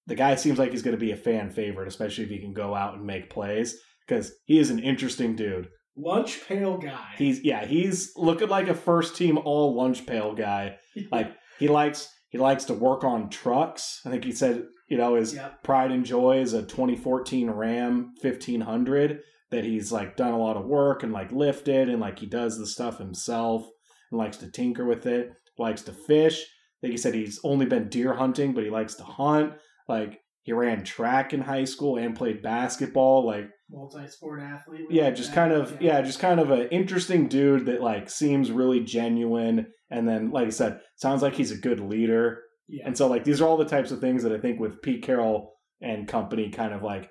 The 0.06 0.14
guy 0.14 0.34
seems 0.36 0.58
like 0.58 0.70
he's 0.70 0.82
going 0.82 0.96
to 0.96 1.00
be 1.00 1.12
a 1.12 1.16
fan 1.16 1.50
favorite, 1.50 1.88
especially 1.88 2.24
if 2.24 2.30
he 2.30 2.40
can 2.40 2.52
go 2.52 2.74
out 2.74 2.94
and 2.94 3.04
make 3.04 3.30
plays 3.30 3.76
because 4.12 4.32
he 4.44 4.58
is 4.58 4.70
an 4.70 4.78
interesting 4.78 5.36
dude. 5.36 5.68
lunch 5.96 6.40
pail 6.46 6.78
guy 6.78 7.12
He's 7.16 7.44
yeah, 7.44 7.64
he's 7.64 8.12
looking 8.16 8.48
like 8.48 8.68
a 8.68 8.74
first 8.74 9.16
team 9.16 9.38
all 9.38 9.74
lunch 9.76 10.06
pail 10.06 10.34
guy. 10.34 10.76
like 11.12 11.34
he 11.58 11.68
likes 11.68 12.08
he 12.30 12.38
likes 12.38 12.64
to 12.66 12.74
work 12.74 13.04
on 13.04 13.28
trucks. 13.28 14.00
I 14.06 14.10
think 14.10 14.24
he 14.24 14.32
said, 14.32 14.64
you 14.88 14.96
know, 14.96 15.14
his 15.14 15.34
yeah 15.34 15.50
pride 15.62 15.90
and 15.90 16.04
joy 16.04 16.40
is 16.40 16.52
a 16.52 16.62
2014 16.62 17.50
Ram 17.50 18.12
1500 18.20 19.20
that 19.50 19.64
he's 19.64 19.92
like 19.92 20.16
done 20.16 20.32
a 20.32 20.38
lot 20.38 20.56
of 20.56 20.64
work 20.64 21.02
and 21.02 21.12
like 21.12 21.30
lifted 21.30 21.88
and 21.88 22.00
like 22.00 22.18
he 22.18 22.26
does 22.26 22.58
the 22.58 22.66
stuff 22.66 22.98
himself 22.98 23.66
and 24.10 24.18
likes 24.18 24.38
to 24.38 24.50
tinker 24.50 24.84
with 24.84 25.06
it. 25.06 25.30
Likes 25.58 25.82
to 25.82 25.92
fish. 25.92 26.40
I 26.40 26.78
think 26.80 26.92
he 26.92 26.96
said 26.96 27.14
he's 27.14 27.38
only 27.44 27.66
been 27.66 27.90
deer 27.90 28.14
hunting, 28.14 28.54
but 28.54 28.64
he 28.64 28.70
likes 28.70 28.94
to 28.94 29.04
hunt. 29.04 29.52
Like 29.86 30.18
he 30.42 30.52
ran 30.52 30.84
track 30.84 31.32
in 31.32 31.40
high 31.40 31.64
school 31.64 31.96
and 31.96 32.16
played 32.16 32.42
basketball. 32.42 33.26
Like 33.26 33.50
multi-sport 33.72 34.40
athlete 34.40 34.86
yeah 34.90 35.10
just 35.10 35.32
kind 35.32 35.52
of 35.52 35.80
yeah. 35.80 36.02
just 36.02 36.20
kind 36.20 36.38
of 36.38 36.50
an 36.50 36.68
interesting 36.68 37.26
dude 37.26 37.64
that 37.64 37.80
like 37.80 38.10
seems 38.10 38.50
really 38.50 38.80
genuine 38.80 39.66
and 39.90 40.06
then 40.06 40.30
like 40.30 40.46
i 40.46 40.50
said 40.50 40.78
sounds 40.96 41.22
like 41.22 41.34
he's 41.34 41.50
a 41.50 41.56
good 41.56 41.80
leader 41.80 42.40
yeah 42.68 42.84
and 42.86 42.96
so 42.96 43.06
like 43.08 43.24
these 43.24 43.40
are 43.40 43.46
all 43.46 43.56
the 43.56 43.64
types 43.64 43.90
of 43.90 43.98
things 43.98 44.22
that 44.22 44.32
i 44.32 44.38
think 44.38 44.60
with 44.60 44.82
pete 44.82 45.02
carroll 45.02 45.54
and 45.80 46.06
company 46.06 46.50
kind 46.50 46.74
of 46.74 46.82
like 46.82 47.08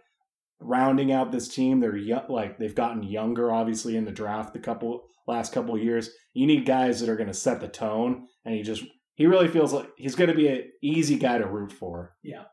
rounding 0.59 1.11
out 1.11 1.31
this 1.31 1.47
team 1.47 1.79
they're 1.79 1.97
young 1.97 2.25
like 2.29 2.59
they've 2.59 2.75
gotten 2.75 3.01
younger 3.01 3.51
obviously 3.51 3.97
in 3.97 4.05
the 4.05 4.11
draft 4.11 4.53
the 4.53 4.59
couple 4.59 5.01
last 5.27 5.51
couple 5.51 5.73
of 5.73 5.81
years 5.81 6.11
you 6.33 6.45
need 6.45 6.65
guys 6.65 6.99
that 6.99 7.09
are 7.09 7.15
going 7.15 7.27
to 7.27 7.33
set 7.33 7.59
the 7.59 7.67
tone 7.67 8.27
and 8.45 8.53
he 8.53 8.61
just 8.61 8.83
he 9.15 9.25
really 9.25 9.47
feels 9.47 9.73
like 9.73 9.89
he's 9.97 10.15
going 10.15 10.29
to 10.29 10.35
be 10.35 10.47
an 10.47 10.63
easy 10.81 11.17
guy 11.17 11.37
to 11.37 11.45
root 11.45 11.71
for 11.71 12.13
Yeah. 12.23 12.43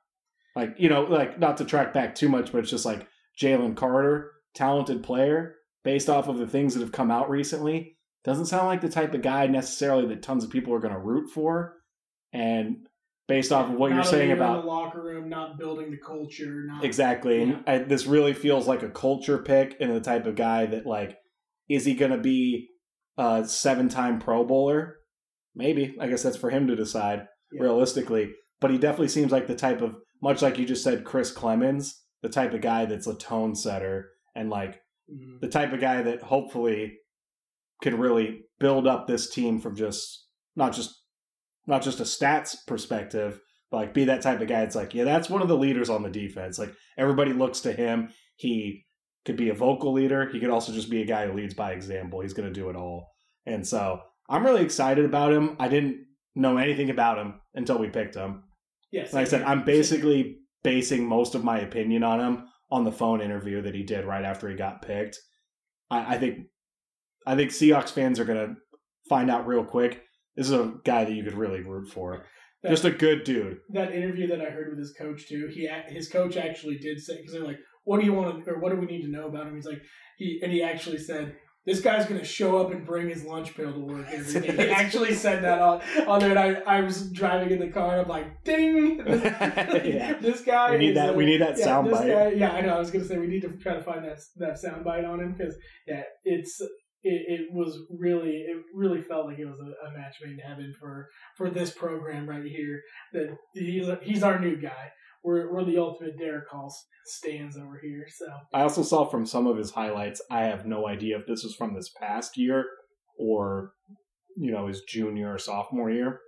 Like 0.58 0.74
you 0.78 0.88
know 0.88 1.02
like 1.02 1.38
not 1.38 1.56
to 1.58 1.64
track 1.64 1.92
back 1.94 2.14
too 2.14 2.28
much 2.28 2.52
but 2.52 2.58
it's 2.58 2.70
just 2.70 2.84
like 2.84 3.06
Jalen 3.40 3.76
Carter, 3.76 4.32
talented 4.54 5.02
player, 5.02 5.54
based 5.84 6.08
off 6.10 6.28
of 6.28 6.38
the 6.38 6.46
things 6.46 6.74
that 6.74 6.80
have 6.80 6.90
come 6.92 7.10
out 7.10 7.30
recently, 7.30 7.96
doesn't 8.24 8.46
sound 8.46 8.66
like 8.66 8.80
the 8.80 8.88
type 8.88 9.14
of 9.14 9.22
guy 9.22 9.46
necessarily 9.46 10.06
that 10.08 10.22
tons 10.22 10.42
of 10.44 10.50
people 10.50 10.74
are 10.74 10.80
going 10.80 10.92
to 10.94 11.00
root 11.00 11.30
for. 11.30 11.74
And 12.32 12.88
based 13.28 13.52
off 13.52 13.70
of 13.70 13.76
what 13.76 13.90
Not 13.90 13.94
you're 13.96 14.04
saying 14.04 14.32
about 14.32 14.62
the 14.62 14.66
locker 14.68 15.00
room, 15.02 15.28
not 15.28 15.56
building 15.58 15.90
the 15.92 15.98
culture, 15.98 16.64
not 16.66 16.82
exactly, 16.84 17.36
Yeah. 17.38 17.42
and 17.42 17.64
I, 17.66 17.78
this 17.78 18.06
really 18.06 18.34
feels 18.34 18.66
like 18.66 18.82
a 18.82 18.90
culture 18.90 19.38
pick 19.38 19.76
and 19.80 19.94
the 19.94 20.00
type 20.00 20.26
of 20.26 20.34
guy 20.34 20.66
that 20.66 20.84
like, 20.84 21.16
is 21.68 21.84
he 21.84 21.94
going 21.94 22.10
to 22.12 22.18
be 22.18 22.68
a 23.16 23.44
seven-time 23.46 24.18
Pro 24.18 24.44
Bowler. 24.44 24.96
Maybe 25.54 25.96
I 26.00 26.08
guess 26.08 26.22
that's 26.24 26.36
for 26.36 26.50
him 26.50 26.66
to 26.68 26.74
decide 26.76 27.26
Yeah. 27.52 27.62
realistically. 27.62 28.32
But 28.60 28.72
he 28.72 28.78
definitely 28.78 29.08
seems 29.08 29.30
like 29.30 29.46
the 29.46 29.54
type 29.54 29.80
of, 29.82 29.94
much 30.22 30.42
like 30.42 30.58
you 30.58 30.66
just 30.66 30.82
said, 30.84 31.04
Chris 31.04 31.32
Clemons, 31.32 31.94
the 32.22 32.28
type 32.28 32.52
of 32.54 32.60
guy 32.60 32.84
that's 32.86 33.06
a 33.06 33.14
tone 33.14 33.54
setter 33.54 34.10
and 34.34 34.50
like 34.50 34.80
Mhm. 35.10 35.40
the 35.40 35.48
type 35.48 35.72
of 35.72 35.80
guy 35.80 36.02
that 36.02 36.22
hopefully 36.22 36.98
can 37.82 37.98
really 37.98 38.44
build 38.58 38.86
up 38.86 39.06
this 39.06 39.30
team 39.30 39.58
from 39.60 39.74
just 39.76 40.26
not 40.56 40.72
just 40.74 41.02
not 41.66 41.82
just 41.82 42.00
a 42.00 42.04
stats 42.04 42.56
perspective, 42.66 43.40
but 43.70 43.76
like 43.78 43.94
be 43.94 44.04
that 44.04 44.22
type 44.22 44.40
of 44.40 44.48
guy. 44.48 44.62
It's 44.62 44.74
like, 44.74 44.94
yeah, 44.94 45.04
that's 45.04 45.28
one 45.30 45.42
of 45.42 45.48
the 45.48 45.56
leaders 45.56 45.90
on 45.90 46.02
the 46.02 46.10
defense. 46.10 46.58
Like 46.58 46.72
everybody 46.96 47.32
looks 47.32 47.60
to 47.60 47.72
him. 47.72 48.10
He 48.36 48.86
could 49.24 49.36
be 49.36 49.50
a 49.50 49.54
vocal 49.54 49.92
leader. 49.92 50.28
He 50.30 50.40
could 50.40 50.50
also 50.50 50.72
just 50.72 50.90
be 50.90 51.02
a 51.02 51.06
guy 51.06 51.26
who 51.26 51.34
leads 51.34 51.54
by 51.54 51.72
example. 51.72 52.20
He's 52.20 52.32
going 52.32 52.48
to 52.52 52.60
do 52.60 52.70
it 52.70 52.76
all. 52.76 53.08
And 53.44 53.66
so 53.66 54.00
I'm 54.28 54.44
really 54.44 54.62
excited 54.62 55.04
about 55.04 55.32
him. 55.32 55.56
I 55.58 55.68
didn't 55.68 56.06
know 56.34 56.56
anything 56.56 56.88
about 56.90 57.18
him 57.18 57.40
until 57.54 57.78
we 57.78 57.88
picked 57.88 58.14
him. 58.14 58.44
Yes, 58.90 59.12
Like 59.12 59.26
I 59.26 59.28
said, 59.30 59.42
I'm 59.42 59.64
basically 59.64 60.38
basing 60.62 61.06
most 61.06 61.34
of 61.34 61.44
my 61.44 61.60
opinion 61.60 62.02
on 62.02 62.20
him 62.20 62.44
on 62.70 62.84
the 62.84 62.92
phone 62.92 63.20
interview 63.20 63.62
that 63.62 63.74
he 63.74 63.82
did 63.82 64.04
right 64.04 64.24
after 64.24 64.48
he 64.48 64.56
got 64.56 64.82
picked. 64.82 65.18
I, 65.90 66.14
I 66.14 66.18
think 66.18 66.46
I 67.26 67.36
think 67.36 67.50
Seahawks 67.50 67.90
fans 67.90 68.18
are 68.18 68.24
gonna 68.24 68.56
find 69.08 69.30
out 69.30 69.46
real 69.46 69.64
quick. 69.64 70.02
This 70.36 70.46
is 70.46 70.52
a 70.52 70.74
guy 70.84 71.04
that 71.04 71.12
you 71.12 71.24
could 71.24 71.34
really 71.34 71.60
root 71.62 71.88
for. 71.90 72.24
That- 72.62 72.70
Just 72.70 72.84
a 72.84 72.90
good 72.90 73.24
dude. 73.24 73.58
that 73.70 73.92
interview 73.94 74.26
that 74.28 74.40
I 74.40 74.50
heard 74.50 74.70
with 74.70 74.78
his 74.78 74.94
coach 74.98 75.28
too. 75.28 75.48
He 75.52 75.68
his 75.88 76.08
coach 76.08 76.36
actually 76.36 76.78
did 76.78 76.98
say 77.00 77.16
because 77.16 77.32
they're 77.32 77.44
like, 77.44 77.58
"What 77.84 78.00
do 78.00 78.06
you 78.06 78.12
want 78.12 78.44
to 78.44 78.50
or 78.50 78.58
what 78.58 78.70
do 78.72 78.80
we 78.80 78.86
need 78.86 79.02
to 79.02 79.10
know 79.10 79.28
about 79.28 79.46
him?" 79.46 79.54
He's 79.54 79.66
like, 79.66 79.82
he 80.16 80.40
and 80.42 80.50
he 80.52 80.62
actually 80.62 80.98
said. 80.98 81.36
This 81.68 81.82
guy's 81.82 82.06
gonna 82.06 82.24
show 82.24 82.56
up 82.56 82.72
and 82.72 82.86
bring 82.86 83.10
his 83.10 83.24
lunch 83.24 83.54
pail 83.54 83.70
to 83.70 83.78
work 83.78 84.06
every 84.10 84.40
day. 84.40 84.56
He 84.68 84.70
actually 84.82 85.12
said 85.12 85.44
that 85.44 85.60
on, 85.60 85.82
on 86.06 86.18
there, 86.18 86.30
and 86.30 86.38
I, 86.38 86.78
I 86.78 86.80
was 86.80 87.10
driving 87.10 87.50
in 87.50 87.58
the 87.58 87.68
car, 87.68 87.92
and 87.92 88.00
I'm 88.00 88.08
like, 88.08 88.42
"Ding!" 88.42 88.96
Yeah. 89.06 90.14
This 90.18 90.40
guy. 90.40 90.70
We 90.70 90.78
need 90.78 90.96
that- 90.96 91.10
uh, 91.10 91.12
we 91.12 91.26
need 91.26 91.42
that 91.42 91.58
yeah, 91.58 91.64
sound 91.64 91.90
bite. 91.90 92.06
guy- 92.06 92.32
yeah, 92.32 92.52
I 92.52 92.62
know. 92.62 92.74
I 92.74 92.78
was 92.78 92.90
gonna 92.90 93.04
say 93.04 93.18
we 93.18 93.26
need 93.26 93.42
to 93.42 93.50
try 93.58 93.74
to 93.74 93.82
find 93.82 94.02
that 94.02 94.18
that 94.36 94.58
sound 94.58 94.82
bite 94.82 95.04
on 95.04 95.20
him 95.20 95.34
because 95.36 95.56
yeah, 95.86 96.04
it's 96.24 96.58
it, 97.02 97.22
it 97.40 97.40
was 97.52 97.78
really 97.90 98.30
it 98.48 98.56
really 98.74 99.02
felt 99.02 99.26
like 99.26 99.38
it 99.38 99.44
was 99.44 99.60
a, 99.60 99.88
a 99.88 99.92
match 99.92 100.16
made 100.24 100.32
in 100.32 100.38
heaven 100.38 100.72
for 100.80 101.08
for 101.36 101.50
this 101.50 101.70
program 101.70 102.26
right 102.26 102.44
here. 102.44 102.80
That 103.12 103.36
he's 103.52 103.86
he's 104.02 104.22
our 104.22 104.40
new 104.40 104.56
guy. 104.56 104.90
We're 105.24 105.52
we're 105.52 105.64
the 105.64 105.78
ultimate 105.78 106.18
Derek 106.18 106.48
Hall 106.48 106.74
stands 107.04 107.56
over 107.56 107.78
here. 107.82 108.06
So 108.08 108.26
I 108.54 108.62
also 108.62 108.82
saw 108.82 109.04
from 109.04 109.26
some 109.26 109.46
of 109.46 109.56
his 109.56 109.72
highlights. 109.72 110.22
I 110.30 110.42
have 110.42 110.66
no 110.66 110.86
idea 110.86 111.18
if 111.18 111.26
this 111.26 111.42
was 111.42 111.54
from 111.54 111.74
this 111.74 111.90
past 111.90 112.36
year 112.36 112.64
or 113.18 113.72
you 114.36 114.52
know 114.52 114.68
his 114.68 114.82
junior 114.82 115.34
or 115.34 115.38
sophomore 115.38 115.90
year. 115.90 116.20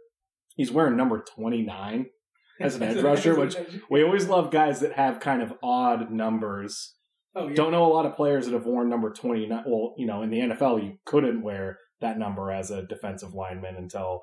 He's 0.56 0.72
wearing 0.72 0.96
number 0.96 1.22
twenty 1.22 1.62
nine 1.62 2.06
as 2.60 2.76
an 2.76 2.82
edge 2.84 3.02
rusher, 3.02 3.34
which 3.34 3.56
we 3.90 4.02
always 4.02 4.26
love 4.26 4.50
guys 4.50 4.80
that 4.80 4.92
have 4.92 5.20
kind 5.20 5.42
of 5.42 5.54
odd 5.62 6.10
numbers. 6.10 6.94
oh 7.34 7.48
yeah. 7.48 7.54
Don't 7.54 7.72
know 7.72 7.84
a 7.84 7.92
lot 7.92 8.06
of 8.06 8.16
players 8.16 8.46
that 8.46 8.52
have 8.54 8.66
worn 8.66 8.88
number 8.88 9.10
29. 9.10 9.64
Well, 9.66 9.94
you 9.96 10.06
know, 10.06 10.22
in 10.22 10.30
the 10.30 10.40
NFL, 10.40 10.82
you 10.82 10.98
couldn't 11.06 11.42
wear 11.42 11.78
that 12.00 12.18
number 12.18 12.50
as 12.50 12.70
a 12.70 12.82
defensive 12.82 13.34
lineman 13.34 13.76
until 13.76 14.22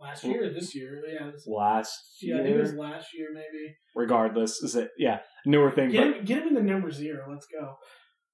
last 0.00 0.24
year 0.24 0.46
or 0.46 0.52
this 0.52 0.74
year 0.74 1.02
yeah. 1.08 1.26
was- 1.30 1.46
last 1.46 1.92
yeah, 2.20 2.36
I 2.36 2.42
think 2.42 2.56
it 2.56 2.60
was 2.60 2.72
year. 2.72 2.80
last 2.80 3.08
year 3.14 3.28
maybe. 3.32 3.76
Regardless, 3.94 4.62
is 4.62 4.76
it? 4.76 4.90
Yeah, 4.98 5.20
newer 5.44 5.70
thing. 5.70 5.90
Get 5.90 6.04
But 6.06 6.16
him, 6.18 6.24
get 6.24 6.38
him 6.42 6.48
in 6.48 6.54
the 6.54 6.62
number 6.62 6.90
zero. 6.90 7.26
Let's 7.30 7.46
go. 7.46 7.76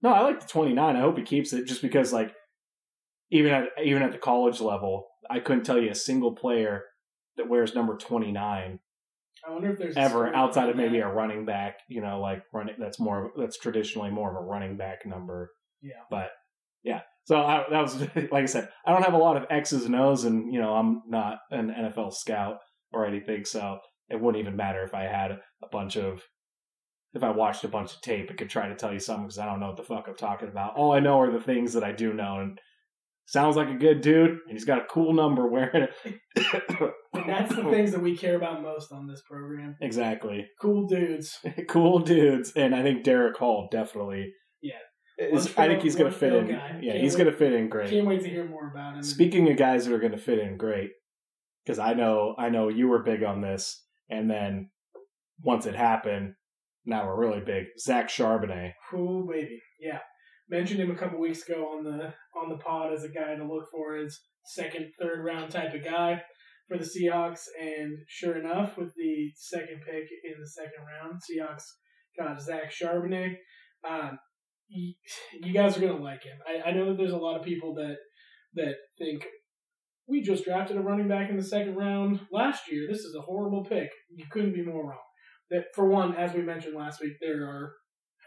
no, 0.03 0.11
I 0.13 0.21
like 0.23 0.41
the 0.41 0.49
29. 0.49 0.97
I 0.97 1.01
hope 1.01 1.17
he 1.19 1.25
keeps 1.25 1.53
it 1.53 1.67
just 1.67 1.83
because, 1.83 2.13
like, 2.13 2.35
even 3.31 3.53
at 3.53 3.69
even 3.83 4.03
at 4.03 4.13
the 4.13 4.19
college 4.19 4.61
level, 4.61 5.07
I 5.31 5.39
couldn't 5.41 5.65
tell 5.65 5.81
you 5.81 5.91
a 5.91 5.95
single 5.95 6.35
player 6.35 6.83
that 7.37 7.49
wears 7.49 7.75
number 7.75 7.97
29 7.97 8.79
I 9.45 9.51
wonder 9.51 9.73
if 9.73 9.79
there's 9.79 9.97
ever 9.97 10.33
outside 10.37 10.69
of 10.69 10.77
maybe 10.77 10.99
that. 11.01 11.07
a 11.07 11.13
running 11.13 11.45
back. 11.47 11.79
You 11.89 12.01
know, 12.01 12.21
like 12.21 12.43
running. 12.53 12.75
That's 12.79 13.01
more. 13.01 13.33
That's 13.37 13.59
traditionally 13.59 14.11
more 14.11 14.31
of 14.31 14.37
a 14.37 14.47
running 14.47 14.77
back 14.77 15.07
number. 15.07 15.51
Yeah. 15.81 15.95
But 16.11 16.31
yeah, 16.85 17.01
so 17.25 17.37
I, 17.37 17.65
that 17.71 17.81
was 17.81 18.01
like 18.31 18.33
I 18.33 18.47
said. 18.47 18.69
I 18.87 18.93
don't 18.93 19.05
have 19.05 19.15
a 19.15 19.19
lot 19.19 19.37
of 19.37 19.47
X's 19.51 19.85
and 19.85 19.97
O's, 19.97 20.25
and 20.25 20.53
you 20.53 20.61
know, 20.61 20.75
I'm 20.75 21.03
not 21.07 21.39
an 21.51 21.69
NFL 21.69 22.13
scout 22.15 22.59
or 22.93 23.07
anything, 23.07 23.45
so 23.45 23.79
it 24.09 24.21
wouldn't 24.21 24.41
even 24.41 24.57
matter 24.57 24.83
if 24.83 24.95
I 24.95 25.03
had 25.03 25.33
a 25.33 25.69
bunch 25.71 25.97
of. 25.97 26.23
If 27.15 27.23
I 27.23 27.31
watched 27.31 27.63
a 27.63 27.69
bunch 27.69 27.93
of 27.93 28.01
tape, 28.01 28.31
it 28.31 28.39
could 28.39 28.49
try 28.49 28.69
to 28.69 28.75
tell 28.75 28.91
you 28.91 28.99
something 28.99 29.27
because 29.27 29.39
I 29.39 29.45
don't 29.45 29.61
know 29.61 29.67
what 29.67 29.77
the 29.77 29.83
fuck 29.83 30.07
I'm 30.09 30.17
talking 30.17 30.49
about. 30.49 30.77
All 30.77 30.93
I 30.93 31.01
know 31.01 31.21
are 31.21 31.31
the 31.31 31.45
things 31.45 31.75
that 31.75 31.85
I 31.85 31.93
do 31.93 32.15
know, 32.15 32.39
and 32.39 32.59
sounds 33.27 33.55
like 33.55 33.69
a 33.69 33.75
good 33.75 34.01
dude, 34.01 34.31
and 34.31 34.53
he's 34.53 34.65
got 34.65 34.81
a 34.81 34.87
cool 34.87 35.13
number 35.13 35.47
wearing 35.47 35.89
it. 36.05 36.21
And 37.15 37.29
that's 37.29 37.55
the 37.55 37.65
things 37.65 37.93
that 37.93 38.01
we 38.01 38.17
care 38.17 38.37
about 38.37 38.63
most 38.63 38.93
on 38.93 39.07
this 39.07 39.23
program. 39.29 39.77
exactly. 39.81 40.47
Cool 40.61 40.87
dudes. 40.87 41.39
cool 41.69 41.99
dudes, 41.99 42.53
and 42.57 42.75
I 42.75 42.83
think 42.83 43.05
Derek 43.05 43.37
Hall 43.37 43.69
definitely. 43.71 44.33
Is- 45.19 45.57
I 45.57 45.69
think 45.69 45.83
he's 45.83 45.97
going 45.97 46.11
to 46.11 46.19
fit 46.19 46.33
in. 46.33 46.47
guy. 46.49 46.79
Yeah, 46.83 46.93
Can't 46.93 47.05
he's 47.05 47.17
going 47.17 47.31
to 47.31 47.37
fit 47.37 47.53
in 47.53 47.69
great. 47.69 47.91
Can't 47.91 48.07
wait 48.07 48.23
to 48.23 48.29
hear 48.29 48.45
more 48.45 48.71
about 48.71 48.97
him. 48.97 49.03
Speaking 49.03 49.51
of 49.51 49.57
guys 49.57 49.85
that 49.85 49.95
are 49.95 49.99
going 49.99 50.13
to 50.13 50.19
fit 50.19 50.39
in 50.39 50.57
great, 50.57 50.91
because 51.65 51.79
I 51.79 51.95
know 51.95 52.35
I 52.39 52.49
know 52.49 52.69
you 52.69 52.89
were 52.89 53.03
big 53.03 53.23
on 53.23 53.41
this, 53.41 53.85
and 54.09 54.31
then 54.31 54.71
once 55.43 55.67
it 55.67 55.75
happened, 55.75 56.35
now 56.85 57.07
we're 57.07 57.19
really 57.21 57.41
big. 57.45 57.67
Zach 57.79 58.09
Charbonnet. 58.09 58.73
Cool 58.91 59.27
baby. 59.27 59.61
Yeah. 59.81 59.99
Mentioned 60.49 60.81
him 60.81 60.91
a 60.91 60.97
couple 60.97 61.21
weeks 61.21 61.49
ago 61.49 61.77
on 61.77 61.85
the 61.85 62.13
on 62.39 62.49
the 62.49 62.57
pod 62.59 62.93
as 62.93 63.05
a 63.05 63.09
guy 63.09 63.35
to 63.37 63.45
look 63.47 63.69
for 63.71 63.97
as 63.97 64.19
second, 64.45 64.93
third 65.01 65.25
round 65.25 65.51
type 65.53 65.73
of 65.75 65.85
guy 65.85 66.23
for 66.69 66.77
the 66.79 66.85
Seahawks. 66.85 67.43
And 67.61 67.97
sure 68.09 68.37
enough, 68.37 68.77
with 68.77 68.93
the 68.97 69.31
second 69.37 69.83
pick 69.87 70.09
in 70.25 70.41
the 70.41 70.49
second 70.49 70.85
round, 70.85 71.21
Seahawks 71.21 71.63
got 72.19 72.43
Zach 72.43 72.73
Charbonnet. 72.73 73.37
Um, 73.89 74.19
you, 75.43 75.53
guys 75.53 75.77
are 75.77 75.81
gonna 75.81 76.03
like 76.03 76.25
him. 76.25 76.39
I, 76.47 76.71
I 76.71 76.73
know 76.73 76.87
that 76.87 76.97
there's 76.97 77.13
a 77.13 77.17
lot 77.17 77.39
of 77.39 77.45
people 77.45 77.75
that 77.75 77.97
that 78.55 78.75
think 78.99 79.27
we 80.09 80.21
just 80.21 80.45
drafted 80.45 80.77
a 80.77 80.81
running 80.81 81.09
back 81.09 81.31
in 81.31 81.37
the 81.37 81.43
second 81.43 81.77
round 81.77 82.21
last 82.31 82.71
year. 82.71 82.87
This 82.89 83.01
is 83.01 83.15
a 83.15 83.23
horrible 83.23 83.65
pick. 83.65 83.91
You 84.15 84.25
couldn't 84.31 84.55
be 84.55 84.65
more 84.65 84.91
wrong. 84.91 84.99
That 85.51 85.67
for 85.75 85.87
one, 85.87 86.17
as 86.17 86.35
we 86.35 86.43
mentioned 86.43 86.77
last 86.77 87.01
week, 87.01 87.15
there 87.21 87.45
are 87.45 87.73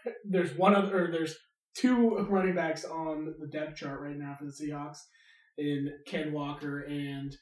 there's 0.29 0.55
one 0.55 0.75
other 0.75 1.05
or 1.05 1.11
there's 1.11 1.35
two 1.75 2.17
running 2.29 2.55
backs 2.55 2.85
on 2.85 3.33
the 3.39 3.47
depth 3.47 3.75
chart 3.75 3.99
right 3.99 4.17
now 4.17 4.35
for 4.37 4.45
the 4.45 4.51
Seahawks 4.51 4.99
in 5.57 5.89
Ken 6.07 6.31
Walker 6.31 6.81
and 6.81 7.35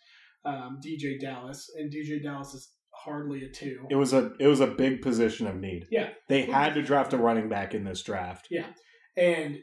um, 0.45 0.79
DeeJay 0.85 1.19
Dallas, 1.21 1.69
and 1.77 1.91
DeeJay 1.91 2.23
Dallas 2.23 2.53
is 2.53 2.69
hardly 2.93 3.43
a 3.43 3.49
two. 3.49 3.85
It 3.89 3.95
was 3.95 4.13
a 4.13 4.33
it 4.39 4.47
was 4.47 4.59
a 4.59 4.67
big 4.67 5.01
position 5.01 5.47
of 5.47 5.55
need. 5.55 5.87
Yeah. 5.91 6.09
they 6.29 6.43
had 6.43 6.73
to 6.75 6.81
draft 6.81 7.13
a 7.13 7.17
running 7.17 7.49
back 7.49 7.73
in 7.73 7.83
this 7.83 8.01
draft. 8.03 8.47
And 9.15 9.57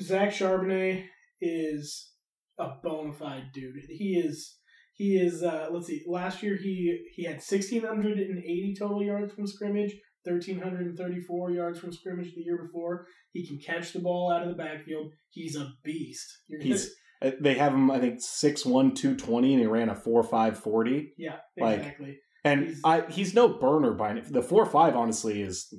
Zach 0.00 0.30
Charbonnet 0.30 1.04
is 1.40 2.12
a 2.58 2.68
bona 2.82 3.12
fide 3.12 3.50
dude. 3.52 3.74
He 3.88 4.14
is 4.24 4.56
he 4.94 5.16
is 5.16 5.42
uh, 5.42 5.68
let's 5.72 5.86
see. 5.86 6.02
Last 6.06 6.42
year 6.42 6.56
he 6.56 6.98
he 7.14 7.24
had 7.24 7.42
sixteen 7.42 7.82
hundred 7.84 8.18
and 8.18 8.38
eighty 8.38 8.74
total 8.78 9.02
yards 9.02 9.32
from 9.34 9.46
scrimmage, 9.46 9.94
thirteen 10.24 10.60
hundred 10.60 10.86
and 10.86 10.96
thirty 10.96 11.20
four 11.20 11.50
yards 11.50 11.78
from 11.80 11.92
scrimmage 11.92 12.34
the 12.34 12.42
year 12.42 12.62
before. 12.66 13.06
He 13.32 13.46
can 13.46 13.58
catch 13.58 13.92
the 13.92 13.98
ball 14.00 14.30
out 14.32 14.42
of 14.42 14.48
the 14.48 14.54
backfield. 14.62 15.10
He's 15.30 15.56
a 15.56 15.68
beast. 15.82 16.26
Gonna- 16.50 16.64
He's 16.64 16.94
uh, 17.22 17.30
they 17.40 17.54
have 17.54 17.72
him 17.72 17.88
I 17.90 18.00
think 18.00 18.18
6'1", 18.20 18.64
220, 18.96 19.52
and 19.54 19.60
he 19.60 19.66
ran 19.66 19.88
a 19.88 19.94
four 19.94 20.22
five 20.24 20.58
forty. 20.58 21.12
yeah, 21.16 21.36
like, 21.58 21.78
exactly. 21.78 22.18
And 22.44 22.64
He's- 22.66 22.80
I, 22.84 23.02
he's 23.08 23.32
no 23.34 23.48
burner 23.48 23.92
by 23.94 24.10
any- 24.10 24.22
the 24.22 24.42
four 24.42 24.66
five. 24.66 24.94
Honestly, 24.96 25.40
is 25.40 25.72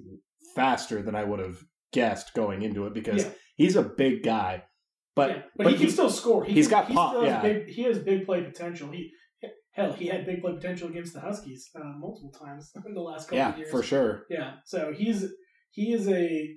faster 0.55 1.01
than 1.01 1.15
I 1.15 1.23
would 1.23 1.39
have 1.39 1.57
guessed 1.93 2.33
going 2.33 2.61
into 2.63 2.85
it 2.85 2.93
because 2.93 3.23
Yeah. 3.23 3.31
he's 3.55 3.75
a 3.75 3.83
big 3.83 4.23
guy. 4.23 4.63
But 5.15 5.29
yeah, 5.29 5.41
but, 5.55 5.67
he 5.67 5.77
can 5.77 5.89
still 5.89 6.09
score. 6.09 6.43
He 6.43 6.53
he's 6.53 6.67
can- 6.67 6.81
got 6.81 6.87
he 6.87 6.95
pop, 6.95 7.11
still 7.11 7.21
has 7.21 7.29
yeah. 7.29 7.41
big, 7.41 7.69
he 7.69 7.83
has 7.83 7.99
big 7.99 8.25
play 8.25 8.41
potential. 8.43 8.89
He 8.91 9.11
hell, 9.73 9.93
he 9.93 10.07
had 10.07 10.25
big 10.25 10.41
play 10.41 10.53
potential 10.53 10.89
against 10.89 11.13
the 11.13 11.19
Huskies 11.19 11.69
uh, 11.75 11.83
multiple 11.99 12.31
times 12.31 12.71
in 12.85 12.93
the 12.93 13.01
last 13.01 13.25
couple 13.25 13.37
yeah, 13.37 13.51
of 13.51 13.57
years. 13.59 13.71
for 13.71 13.83
sure. 13.83 14.25
Yeah, 14.29 14.53
so 14.65 14.91
he's 14.95 15.25
he 15.71 15.93
is 15.93 16.07
a 16.07 16.55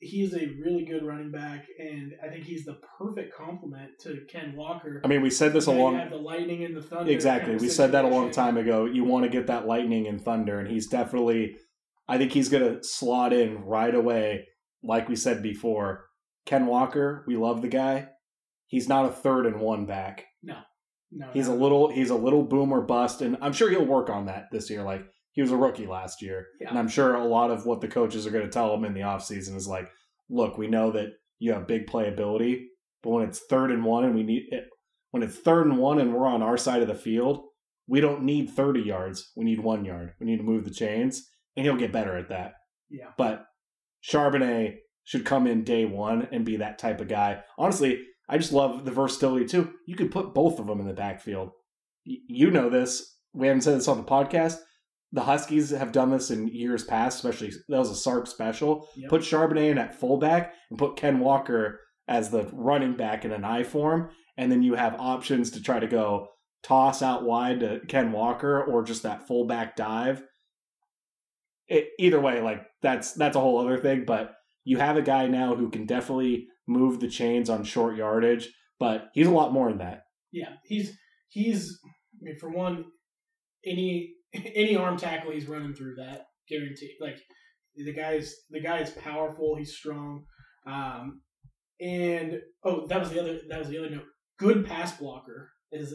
he 0.00 0.22
is 0.22 0.34
a 0.34 0.46
really 0.62 0.84
good 0.84 1.02
running 1.02 1.30
back, 1.30 1.64
and 1.78 2.12
I 2.22 2.28
think 2.28 2.44
he's 2.44 2.66
the 2.66 2.76
perfect 2.98 3.34
complement 3.34 3.92
to 4.00 4.20
Ken 4.30 4.54
Walker. 4.54 5.00
I 5.02 5.08
mean, 5.08 5.22
we 5.22 5.30
said 5.30 5.54
this 5.54 5.66
a 5.66 5.72
long 5.72 5.96
have 5.96 6.10
the 6.10 6.16
lightning 6.16 6.62
and 6.64 6.76
the 6.76 6.82
thunder. 6.82 7.10
exactly. 7.10 7.46
kind 7.52 7.56
of 7.56 7.62
We 7.62 7.68
said 7.68 7.92
that 7.92 8.04
a 8.04 8.08
long 8.08 8.30
time 8.30 8.58
ago. 8.58 8.84
You 8.84 9.04
want 9.04 9.24
to 9.24 9.30
get 9.30 9.46
that 9.46 9.66
lightning 9.66 10.06
and 10.06 10.20
thunder, 10.20 10.58
and 10.60 10.68
he's 10.68 10.88
definitely. 10.88 11.56
I 12.06 12.18
think 12.18 12.32
he's 12.32 12.50
going 12.50 12.62
to 12.64 12.84
slot 12.86 13.32
in 13.32 13.64
right 13.64 13.94
away, 13.94 14.46
like 14.84 15.08
we 15.08 15.16
said 15.16 15.42
before. 15.42 16.04
Ken 16.46 16.66
Walker, 16.66 17.24
we 17.26 17.36
love 17.36 17.62
the 17.62 17.68
guy. 17.68 18.08
He's 18.66 18.88
not 18.88 19.06
a 19.06 19.12
third 19.12 19.46
and 19.46 19.60
one 19.60 19.86
back. 19.86 20.26
No, 20.42 20.58
No. 21.10 21.30
He's 21.32 21.46
a 21.48 21.54
little 21.54 21.90
he's 21.90 22.10
a 22.10 22.14
little 22.16 22.42
boomer 22.42 22.82
bust, 22.82 23.22
and 23.22 23.36
I'm 23.40 23.52
sure 23.52 23.70
he'll 23.70 23.84
work 23.86 24.10
on 24.10 24.26
that 24.26 24.46
this 24.52 24.68
year. 24.70 24.82
Like 24.82 25.04
he 25.32 25.40
was 25.42 25.50
a 25.52 25.56
rookie 25.56 25.86
last 25.86 26.20
year, 26.22 26.46
Yeah. 26.60 26.68
and 26.70 26.78
I'm 26.78 26.88
sure 26.88 27.14
a 27.14 27.24
lot 27.24 27.50
of 27.50 27.66
what 27.66 27.80
the 27.80 27.88
coaches 27.88 28.26
are 28.26 28.30
going 28.30 28.44
to 28.44 28.50
tell 28.50 28.74
him 28.74 28.84
in 28.84 28.94
the 28.94 29.00
offseason 29.00 29.56
is 29.56 29.66
like, 29.66 29.88
look, 30.28 30.58
we 30.58 30.66
know 30.68 30.90
that 30.92 31.10
you 31.38 31.52
have 31.52 31.66
big 31.66 31.86
playability, 31.86 32.66
But 33.02 33.10
when 33.10 33.28
it's 33.28 33.40
third 33.50 33.70
and 33.70 33.84
one 33.84 34.04
and 34.04 34.14
we 34.14 34.22
need 34.22 34.44
it, 34.50 34.64
when 35.10 35.22
it's 35.22 35.36
third 35.38 35.66
and 35.66 35.78
one 35.78 35.98
and 36.00 36.12
we're 36.14 36.26
on 36.26 36.42
our 36.42 36.56
side 36.56 36.82
of 36.82 36.88
the 36.88 36.94
field, 36.94 37.44
we 37.86 38.00
don't 38.00 38.22
need 38.22 38.50
30 38.50 38.80
yards. 38.80 39.30
We 39.36 39.44
need 39.44 39.60
one 39.60 39.84
yard. 39.84 40.14
We 40.20 40.26
need 40.26 40.38
to 40.38 40.42
move 40.42 40.64
the 40.64 40.70
chains, 40.70 41.28
and 41.56 41.64
he'll 41.66 41.76
get 41.76 41.92
better 41.92 42.16
at 42.16 42.28
that. 42.30 42.54
Yeah. 42.90 43.10
But 43.18 43.44
Charbonnet 44.10 44.76
should 45.04 45.24
come 45.24 45.46
in 45.46 45.64
day 45.64 45.84
one 45.84 46.28
and 46.32 46.44
be 46.44 46.56
that 46.56 46.78
type 46.78 47.00
of 47.00 47.08
guy. 47.08 47.42
Honestly, 47.58 48.02
I 48.28 48.38
just 48.38 48.52
love 48.52 48.84
the 48.84 48.90
versatility 48.90 49.46
too. 49.46 49.72
You 49.86 49.96
could 49.96 50.10
put 50.10 50.34
both 50.34 50.58
of 50.58 50.66
them 50.66 50.80
in 50.80 50.86
the 50.86 50.94
backfield. 50.94 51.50
You 52.04 52.50
know 52.50 52.70
this. 52.70 53.18
We 53.32 53.46
haven't 53.46 53.62
said 53.62 53.76
this 53.76 53.88
on 53.88 53.98
the 53.98 54.04
podcast. 54.04 54.58
The 55.12 55.22
Huskies 55.22 55.70
have 55.70 55.92
done 55.92 56.10
this 56.10 56.30
in 56.30 56.48
years 56.48 56.84
past, 56.84 57.16
especially 57.16 57.52
that 57.68 57.78
was 57.78 57.90
a 57.90 57.94
Sark 57.94 58.26
special. 58.26 58.88
Yep. 58.96 59.10
Put 59.10 59.22
Charbonnet 59.22 59.70
in 59.70 59.78
at 59.78 59.98
fullback 59.98 60.54
and 60.70 60.78
put 60.78 60.96
Ken 60.96 61.20
Walker 61.20 61.80
as 62.08 62.30
the 62.30 62.48
running 62.52 62.96
back 62.96 63.24
in 63.24 63.32
an 63.32 63.44
I 63.44 63.62
form, 63.62 64.10
and 64.36 64.50
then 64.50 64.62
you 64.62 64.74
have 64.74 64.96
options 64.98 65.50
to 65.52 65.62
try 65.62 65.78
to 65.78 65.86
go 65.86 66.28
toss 66.62 67.02
out 67.02 67.24
wide 67.24 67.60
to 67.60 67.80
Ken 67.88 68.12
Walker 68.12 68.62
or 68.62 68.82
just 68.82 69.02
that 69.04 69.26
fullback 69.26 69.76
dive. 69.76 70.22
It, 71.68 71.88
either 71.98 72.20
way, 72.20 72.42
like 72.42 72.64
that's 72.82 73.12
that's 73.12 73.36
a 73.36 73.40
whole 73.40 73.58
other 73.58 73.78
thing. 73.78 74.04
But 74.04 74.34
you 74.64 74.78
have 74.78 74.96
a 74.96 75.02
guy 75.02 75.26
now 75.26 75.54
who 75.54 75.70
can 75.70 75.86
definitely 75.86 76.48
move 76.66 77.00
the 77.00 77.08
chains 77.08 77.50
on 77.50 77.64
short 77.64 77.96
yardage, 77.96 78.50
but 78.78 79.08
he's 79.14 79.26
a 79.26 79.32
lot 79.32 79.52
more 79.52 79.68
than 79.68 79.78
that. 79.78 80.02
Yeah, 80.32 80.54
he's 80.64 80.96
he's 81.28 81.78
I 81.84 82.24
mean, 82.24 82.38
for 82.38 82.50
one, 82.50 82.84
any 83.64 84.14
any 84.32 84.76
arm 84.76 84.96
tackle 84.96 85.32
he's 85.32 85.48
running 85.48 85.74
through 85.74 85.96
that 85.96 86.26
guaranteed. 86.48 86.96
Like 87.00 87.18
the 87.76 87.92
guy's 87.92 88.34
the 88.50 88.60
guy 88.60 88.78
is 88.78 88.90
powerful. 88.90 89.56
He's 89.56 89.76
strong. 89.76 90.24
Um, 90.66 91.20
and 91.80 92.40
oh, 92.64 92.86
that 92.86 93.00
was 93.00 93.10
the 93.10 93.20
other 93.20 93.40
that 93.48 93.58
was 93.58 93.68
the 93.68 93.78
other 93.78 93.90
note. 93.90 94.06
Good 94.38 94.66
pass 94.66 94.96
blocker 94.96 95.50
is 95.72 95.94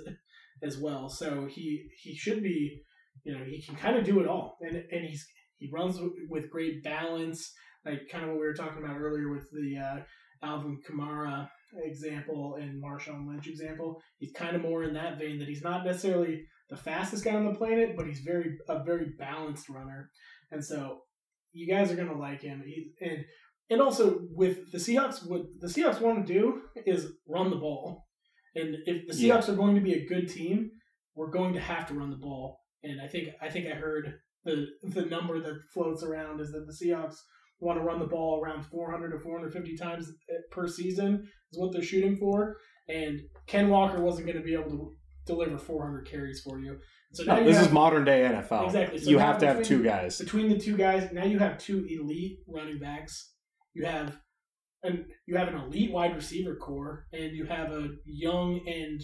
as 0.63 0.77
well. 0.77 1.09
So 1.09 1.47
he 1.49 1.89
he 2.01 2.15
should 2.15 2.43
be. 2.43 2.83
You 3.25 3.37
know, 3.37 3.43
he 3.43 3.61
can 3.61 3.75
kind 3.75 3.97
of 3.97 4.05
do 4.05 4.21
it 4.21 4.27
all, 4.27 4.57
and 4.61 4.77
and 4.77 5.05
he's 5.05 5.27
he 5.59 5.69
runs 5.71 5.99
with, 5.99 6.13
with 6.29 6.49
great 6.49 6.83
balance. 6.83 7.51
Like 7.85 8.09
kind 8.11 8.23
of 8.23 8.31
what 8.31 8.39
we 8.39 8.45
were 8.45 8.53
talking 8.53 8.83
about 8.83 8.97
earlier 8.97 9.29
with 9.31 9.49
the 9.51 9.77
uh, 9.77 10.45
Alvin 10.45 10.79
Kamara 10.87 11.49
example 11.83 12.57
and 12.59 12.83
Marshawn 12.83 13.27
Lynch 13.27 13.47
example. 13.47 14.01
He's 14.17 14.33
kind 14.33 14.55
of 14.55 14.61
more 14.61 14.83
in 14.83 14.93
that 14.95 15.19
vein 15.19 15.39
that 15.39 15.47
he's 15.47 15.63
not 15.63 15.85
necessarily 15.85 16.45
the 16.69 16.77
fastest 16.77 17.23
guy 17.23 17.35
on 17.35 17.45
the 17.45 17.55
planet, 17.55 17.95
but 17.95 18.05
he's 18.05 18.19
very 18.19 18.57
a 18.67 18.83
very 18.83 19.13
balanced 19.17 19.69
runner, 19.69 20.09
and 20.51 20.63
so 20.63 20.99
you 21.51 21.67
guys 21.73 21.91
are 21.91 21.95
gonna 21.95 22.17
like 22.17 22.41
him. 22.41 22.61
He, 22.65 22.91
and 23.01 23.25
and 23.69 23.81
also 23.81 24.19
with 24.31 24.71
the 24.71 24.77
Seahawks, 24.77 25.27
what 25.27 25.43
the 25.59 25.67
Seahawks 25.67 26.01
want 26.01 26.25
to 26.25 26.33
do 26.33 26.61
is 26.85 27.13
run 27.27 27.49
the 27.49 27.55
ball, 27.55 28.05
and 28.55 28.75
if 28.85 29.07
the 29.07 29.15
Yeah. 29.15 29.37
Seahawks 29.37 29.49
are 29.49 29.55
going 29.55 29.75
to 29.75 29.81
be 29.81 29.93
a 29.93 30.05
good 30.05 30.29
team, 30.29 30.71
we're 31.15 31.31
going 31.31 31.53
to 31.53 31.59
have 31.59 31.87
to 31.87 31.93
run 31.93 32.09
the 32.09 32.17
ball. 32.17 32.59
And 32.83 33.01
I 33.01 33.07
think 33.07 33.29
I 33.41 33.49
think 33.49 33.67
I 33.67 33.75
heard 33.75 34.19
the 34.45 34.65
the 34.83 35.03
number 35.05 35.39
that 35.41 35.59
floats 35.73 36.03
around 36.03 36.39
is 36.41 36.51
that 36.51 36.65
the 36.67 36.73
Seahawks 36.73 37.15
want 37.59 37.77
to 37.77 37.83
run 37.83 37.99
the 37.99 38.05
ball 38.07 38.41
around 38.41 38.63
400 38.65 39.11
to 39.11 39.19
450 39.19 39.75
times 39.77 40.09
per 40.51 40.67
season 40.67 41.27
is 41.51 41.59
what 41.59 41.73
they're 41.73 41.81
shooting 41.83 42.15
for. 42.15 42.55
And 42.87 43.19
Ken 43.47 43.69
Walker 43.69 44.01
wasn't 44.01 44.27
going 44.27 44.37
to 44.37 44.43
be 44.43 44.53
able 44.53 44.69
to 44.71 44.95
deliver 45.25 45.57
400 45.57 46.07
carries 46.09 46.41
for 46.41 46.59
you. 46.59 46.77
So 47.13 47.23
now 47.23 47.33
No, 47.35 47.39
you 47.41 47.45
this 47.47 47.57
have, 47.57 47.67
is 47.67 47.71
modern 47.73 48.05
day 48.05 48.21
NFL. 48.21 48.65
Exactly. 48.65 48.99
So 48.99 49.09
you 49.09 49.17
have 49.19 49.39
to 49.39 49.47
have 49.47 49.57
between- 49.59 49.79
two 49.79 49.83
guys. 49.83 50.17
between 50.19 50.49
the 50.49 50.57
two 50.57 50.77
guys. 50.77 51.11
Now 51.11 51.25
you 51.25 51.39
have 51.39 51.57
two 51.57 51.85
elite 51.89 52.39
running 52.47 52.79
backs. 52.79 53.33
You 53.73 53.85
have 53.85 54.15
and 54.81 55.05
you 55.27 55.35
have 55.35 55.49
an 55.49 55.55
elite 55.55 55.91
wide 55.91 56.15
receiver 56.15 56.55
core, 56.55 57.07
and 57.11 57.35
you 57.35 57.45
have 57.45 57.69
a 57.71 57.89
young 58.05 58.61
and 58.65 59.01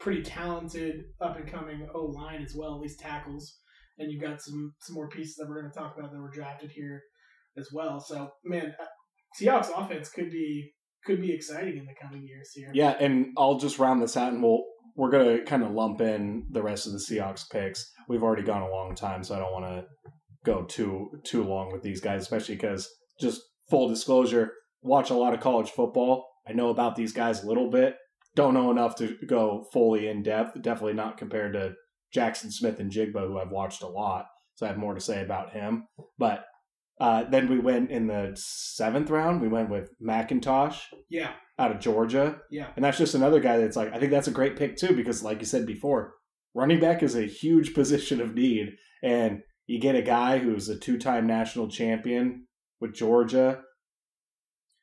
pretty 0.00 0.22
talented 0.22 1.02
up 1.20 1.36
and 1.36 1.46
coming 1.46 1.86
O 1.94 2.06
line 2.06 2.40
as 2.42 2.54
well, 2.56 2.74
at 2.76 2.80
least 2.80 2.98
tackles. 3.00 3.58
And 3.98 4.12
you've 4.12 4.22
got 4.22 4.40
some 4.40 4.74
some 4.80 4.94
more 4.94 5.08
pieces 5.08 5.36
that 5.36 5.48
we're 5.48 5.60
going 5.60 5.72
to 5.72 5.78
talk 5.78 5.96
about 5.98 6.12
that 6.12 6.20
were 6.20 6.30
drafted 6.30 6.70
here 6.70 7.02
as 7.56 7.68
well. 7.72 8.00
So 8.00 8.30
man, 8.44 8.74
uh, 8.80 8.84
Seahawks 9.40 9.70
offense 9.76 10.08
could 10.08 10.30
be 10.30 10.72
could 11.04 11.20
be 11.20 11.32
exciting 11.32 11.78
in 11.78 11.86
the 11.86 11.94
coming 12.00 12.26
years 12.26 12.50
here. 12.54 12.70
Yeah, 12.74 12.94
and 13.00 13.28
I'll 13.36 13.58
just 13.58 13.78
round 13.78 14.02
this 14.02 14.16
out, 14.16 14.32
and 14.32 14.42
we'll 14.42 14.64
we're 14.96 15.10
gonna 15.10 15.42
kind 15.44 15.62
of 15.62 15.72
lump 15.72 16.00
in 16.00 16.46
the 16.50 16.62
rest 16.62 16.86
of 16.86 16.92
the 16.92 16.98
Seahawks 16.98 17.48
picks. 17.50 17.90
We've 18.08 18.22
already 18.22 18.42
gone 18.42 18.62
a 18.62 18.70
long 18.70 18.94
time, 18.94 19.22
so 19.22 19.34
I 19.34 19.38
don't 19.38 19.52
want 19.52 19.64
to 19.66 19.84
go 20.44 20.64
too 20.64 21.10
too 21.24 21.44
long 21.44 21.72
with 21.72 21.82
these 21.82 22.00
guys, 22.00 22.22
especially 22.22 22.56
because 22.56 22.88
just 23.20 23.40
full 23.70 23.88
disclosure, 23.88 24.52
watch 24.82 25.10
a 25.10 25.14
lot 25.14 25.34
of 25.34 25.40
college 25.40 25.70
football. 25.70 26.26
I 26.48 26.52
know 26.52 26.70
about 26.70 26.96
these 26.96 27.12
guys 27.12 27.42
a 27.42 27.46
little 27.46 27.70
bit. 27.70 27.96
Don't 28.34 28.54
know 28.54 28.70
enough 28.70 28.96
to 28.96 29.16
go 29.26 29.66
fully 29.72 30.08
in 30.08 30.22
depth. 30.22 30.60
Definitely 30.62 30.94
not 30.94 31.18
compared 31.18 31.52
to 31.54 31.72
Jaxon 32.14 32.52
Smith-Njigba, 32.52 33.26
who 33.26 33.38
I've 33.38 33.50
watched 33.50 33.82
a 33.82 33.86
lot. 33.88 34.26
So 34.54 34.66
I 34.66 34.70
have 34.70 34.78
more 34.78 34.94
to 34.94 35.00
say 35.00 35.22
about 35.22 35.52
him. 35.52 35.86
But 36.18 36.44
uh, 37.00 37.24
then 37.30 37.48
we 37.48 37.58
went 37.60 37.90
in 37.90 38.06
the 38.08 38.32
seventh 38.34 39.08
round. 39.10 39.40
We 39.40 39.48
went 39.48 39.70
with 39.70 39.90
McIntosh 40.02 40.80
Yeah, 41.08 41.32
out 41.58 41.70
of 41.70 41.78
Georgia. 41.80 42.38
yeah, 42.50 42.68
And 42.74 42.84
that's 42.84 42.98
just 42.98 43.14
another 43.14 43.38
guy 43.40 43.58
that's 43.58 43.76
like, 43.76 43.92
I 43.94 43.98
think 44.00 44.10
that's 44.10 44.26
a 44.28 44.32
great 44.32 44.56
pick 44.56 44.76
too, 44.76 44.94
because 44.96 45.22
like 45.22 45.38
you 45.38 45.46
said 45.46 45.64
before, 45.64 46.14
running 46.54 46.80
back 46.80 47.02
is 47.04 47.14
a 47.14 47.22
huge 47.22 47.72
position 47.80 48.20
of 48.20 48.34
need. 48.34 48.70
And 49.02 49.42
you 49.68 49.78
get 49.78 49.94
a 49.94 50.02
guy 50.02 50.38
who's 50.38 50.68
a 50.68 50.76
two 50.78 50.98
time 50.98 51.26
national 51.28 51.68
champion 51.68 52.46
with 52.80 52.94
Georgia, 52.94 53.60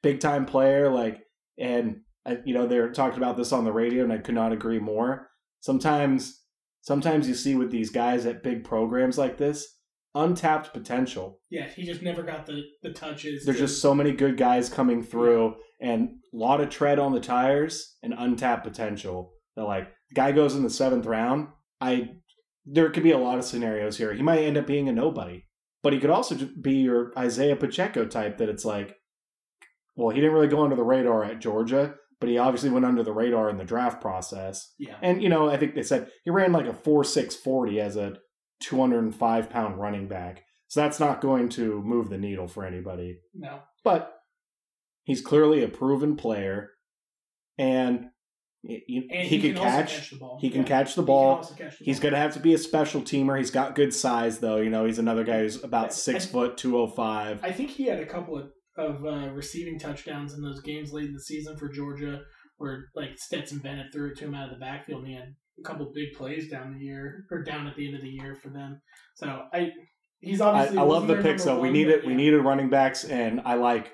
big 0.02 0.20
time 0.20 0.46
player, 0.46 0.90
like, 0.90 1.20
and, 1.58 2.02
I, 2.26 2.38
you 2.46 2.54
know, 2.54 2.66
they're 2.68 2.92
talking 2.92 3.18
about 3.18 3.38
this 3.38 3.52
on 3.52 3.66
the 3.66 3.72
radio, 3.72 4.04
and 4.04 4.12
I 4.14 4.18
could 4.20 4.36
not 4.36 4.52
agree 4.52 4.80
more. 4.80 5.30
Sometimes, 5.62 6.42
sometimes 6.86 7.28
you 7.28 7.34
see 7.36 7.56
with 7.56 7.72
these 7.72 7.90
guys 7.90 8.26
at 8.26 8.44
big 8.44 8.64
programs 8.64 9.18
like 9.18 9.38
this, 9.38 9.68
untapped 10.14 10.72
potential. 10.74 11.40
yeah. 11.50 11.68
He 11.68 11.84
just 11.84 12.02
never 12.02 12.24
got 12.24 12.46
the 12.46 12.62
the 12.84 12.94
touches. 12.94 13.44
There's 13.44 13.58
to- 13.58 13.64
just 13.68 13.82
so 13.82 13.94
many 13.94 14.12
good 14.14 14.38
guys 14.38 14.70
coming 14.70 15.04
through 15.04 15.56
and 15.82 16.10
a 16.34 16.38
lot 16.38 16.62
of 16.62 16.70
tread 16.70 17.00
on 17.00 17.12
the 17.14 17.20
tires 17.20 17.98
and 18.02 18.14
untapped 18.18 18.64
potential. 18.64 19.34
That 19.56 19.64
like 19.66 19.88
guy 20.14 20.32
goes 20.32 20.56
in 20.56 20.64
the 20.64 20.70
seventh 20.70 21.06
round. 21.06 21.48
I 21.82 22.12
there 22.66 22.90
could 22.90 23.04
be 23.04 23.12
a 23.12 23.18
lot 23.18 23.38
of 23.38 23.46
scenarios 23.46 23.98
here. 23.98 24.14
He 24.14 24.24
might 24.24 24.40
end 24.44 24.58
up 24.58 24.66
being 24.68 24.88
a 24.90 24.92
nobody, 24.94 25.44
but 25.84 25.94
he 25.94 26.00
could 26.00 26.10
also 26.10 26.36
be 26.62 26.76
your 26.76 27.12
Isaiah 27.18 27.56
Pacheco 27.56 28.06
type. 28.06 28.38
That 28.38 28.50
it's 28.50 28.66
like, 28.66 28.96
well, 29.96 30.10
he 30.16 30.20
didn't 30.22 30.34
really 30.34 30.48
go 30.48 30.64
under 30.64 30.76
the 30.76 30.84
radar 30.84 31.24
at 31.26 31.40
Georgia, 31.42 31.96
but 32.26 32.32
he 32.32 32.38
obviously 32.40 32.72
went 32.72 32.86
under 32.86 33.04
the 33.04 33.14
radar 33.14 33.50
in 33.50 33.58
the 33.58 33.64
draft 33.64 34.02
process. 34.02 34.74
yeah. 34.80 34.96
And 35.02 35.22
you 35.22 35.30
know, 35.30 35.48
I 35.50 35.58
think 35.58 35.76
they 35.76 35.84
said 35.84 36.10
he 36.24 36.32
ran 36.32 36.52
like 36.52 36.66
a 36.66 36.74
four 36.74 37.04
six 37.04 37.36
forty 37.36 37.80
as 37.80 37.96
a 37.98 38.18
two 38.62 38.80
hundred 38.80 39.04
and 39.04 39.16
five 39.16 39.50
pound 39.50 39.80
running 39.80 40.08
back. 40.08 40.44
So 40.68 40.82
that's 40.82 41.00
not 41.00 41.22
going 41.22 41.50
to 41.50 41.82
move 41.84 42.10
the 42.10 42.18
needle 42.18 42.48
for 42.48 42.66
anybody 42.66 43.20
No. 43.36 43.60
but 43.84 44.14
he's 45.04 45.22
clearly 45.22 45.64
a 45.64 45.68
proven 45.68 46.16
player, 46.18 46.72
and 47.58 48.08
he, 48.64 48.84
he- 48.88 49.10
And 49.12 49.28
he, 49.28 49.40
can, 49.40 49.58
also 49.58 49.70
catch. 49.70 50.10
the 50.10 50.16
ball. 50.18 50.40
He 50.42 50.50
can 50.50 50.62
Yeah. 50.62 50.68
catch 50.68 50.96
the 50.96 51.04
ball. 51.04 51.36
also 51.36 51.54
catch 51.54 51.78
the 51.78 51.86
He's 51.86 52.00
going 52.00 52.14
to 52.14 52.20
have 52.20 52.34
to 52.34 52.40
be 52.40 52.56
a 52.56 52.58
special 52.58 53.02
teamer. 53.02 53.38
He's 53.38 53.52
got 53.52 53.76
good 53.76 53.94
size, 53.94 54.40
though. 54.40 54.58
You 54.58 54.72
know, 54.72 54.86
he's 54.86 54.98
another 54.98 55.24
guy 55.24 55.40
who's 55.42 55.64
about 55.64 55.94
six 55.94 56.24
And- 56.26 56.32
foot, 56.34 56.58
two 56.58 56.78
oh 56.80 56.88
five. 56.88 57.40
I 57.44 57.52
think 57.52 57.70
he 57.70 57.84
had 57.86 58.00
a 58.00 58.06
couple 58.08 58.38
of, 58.40 58.50
of 58.78 59.06
uh, 59.06 59.30
receiving 59.34 59.80
touchdowns 59.80 60.34
in 60.34 60.42
those 60.42 60.62
games 60.62 60.92
late 60.92 61.06
in 61.06 61.14
the 61.14 61.20
season 61.20 61.58
for 61.58 61.70
Georgia, 61.70 62.22
where 62.58 62.86
like 62.96 63.18
Stetson 63.18 63.60
Bennett 63.60 63.92
threw 63.92 64.12
it 64.12 64.18
to 64.18 64.26
him 64.26 64.36
out 64.36 64.52
of 64.52 64.54
the 64.54 64.64
backfield, 64.64 65.02
and 65.04 65.08
he 65.08 65.16
had 65.16 65.36
a 65.60 65.64
couple 65.64 65.92
big 65.94 66.14
plays 66.14 66.50
down 66.50 66.74
the 66.74 66.84
year 66.84 67.26
or 67.32 67.44
down 67.44 67.68
at 67.68 67.76
the 67.76 67.88
end 67.88 67.96
of 67.96 68.02
the 68.02 68.10
year 68.10 68.36
for 68.36 68.50
them. 68.50 68.82
So 69.16 69.44
I, 69.54 69.72
he's 70.20 70.42
I, 70.42 70.48
obviously. 70.48 70.78
I 70.78 70.82
love 70.84 71.08
the 71.08 71.22
picks, 71.22 71.46
though. 71.46 71.60
We 71.60 71.70
one, 71.70 71.74
need 71.74 71.86
but 71.86 71.94
it. 71.94 72.06
We 72.06 72.12
yeah. 72.12 72.18
needed 72.18 72.40
running 72.40 72.70
backs, 72.70 73.04
and 73.04 73.42
I 73.46 73.56
like. 73.56 73.94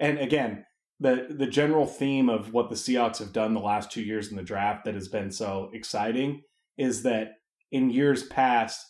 And 0.00 0.18
again, 0.18 0.64
the 1.00 1.26
the 1.30 1.46
general 1.46 1.86
theme 1.86 2.28
of 2.28 2.52
what 2.52 2.70
the 2.70 2.76
Seahawks 2.76 3.18
have 3.18 3.32
done 3.32 3.54
the 3.54 3.60
last 3.60 3.90
two 3.90 4.02
years 4.02 4.30
in 4.30 4.36
the 4.36 4.42
draft 4.42 4.84
that 4.84 4.94
has 4.94 5.08
been 5.08 5.30
so 5.30 5.70
exciting 5.74 6.42
is 6.78 7.02
that 7.02 7.32
in 7.70 7.90
years 7.90 8.22
past, 8.22 8.84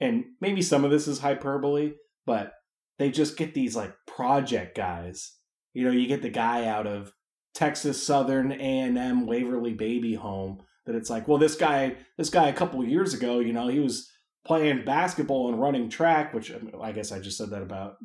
and 0.00 0.24
maybe 0.40 0.62
some 0.62 0.84
of 0.84 0.90
this 0.90 1.08
is 1.08 1.18
hyperbole, 1.18 1.92
but 2.24 2.52
they 2.98 3.10
just 3.10 3.36
get 3.36 3.54
these 3.54 3.76
like 3.76 3.94
project 4.06 4.76
guys. 4.76 5.32
You 5.74 5.84
know, 5.84 5.90
you 5.90 6.06
get 6.06 6.22
the 6.22 6.30
guy 6.30 6.66
out 6.66 6.86
of 6.86 7.12
Texas 7.54 8.04
Southern 8.06 8.52
A 8.52 8.56
and 8.80 8.98
M 8.98 9.26
Waverly 9.26 9.74
Baby 9.74 10.14
Home 10.14 10.58
that 10.86 10.94
it's 10.94 11.10
like, 11.10 11.26
well, 11.28 11.38
this 11.38 11.56
guy, 11.56 11.96
this 12.16 12.30
guy 12.30 12.48
a 12.48 12.52
couple 12.54 12.84
years 12.84 13.12
ago, 13.12 13.40
you 13.40 13.52
know, 13.52 13.68
he 13.68 13.80
was 13.80 14.10
playing 14.46 14.84
basketball 14.84 15.48
and 15.48 15.60
running 15.60 15.90
track, 15.90 16.32
which 16.32 16.52
um, 16.52 16.70
I, 16.80 16.92
guess 16.92 17.12
I 17.12 17.18
just 17.18 17.36
said 17.36 17.50
that 17.50 17.62
about 17.62 17.96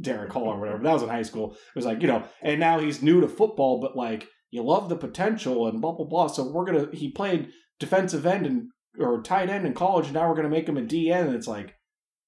Derek 0.00 0.32
Hall 0.32 0.48
or 0.48 0.58
whatever. 0.58 0.82
That 0.82 0.92
was 0.92 1.02
in 1.02 1.08
high 1.08 1.22
school. 1.22 1.52
It 1.52 1.76
was 1.76 1.84
like, 1.84 2.00
you 2.00 2.08
know, 2.08 2.24
and 2.42 2.60
now 2.60 2.78
he's 2.78 3.02
new 3.02 3.20
to 3.20 3.28
football, 3.28 3.80
but 3.80 3.96
like 3.96 4.28
you 4.50 4.62
love 4.62 4.88
the 4.88 4.96
potential 4.96 5.66
and 5.68 5.80
blah 5.80 5.92
blah 5.92 6.06
blah. 6.06 6.28
So 6.28 6.50
we're 6.50 6.64
gonna 6.64 6.88
he 6.92 7.10
played 7.10 7.50
defensive 7.78 8.26
end 8.26 8.46
and 8.46 8.68
or 8.98 9.22
tight 9.22 9.50
end 9.50 9.66
in 9.66 9.74
college, 9.74 10.06
and 10.06 10.14
now 10.14 10.28
we're 10.28 10.36
gonna 10.36 10.48
make 10.48 10.68
him 10.68 10.76
a 10.76 10.82
DN. 10.82 11.26
And 11.26 11.34
it's 11.34 11.48
like 11.48 11.74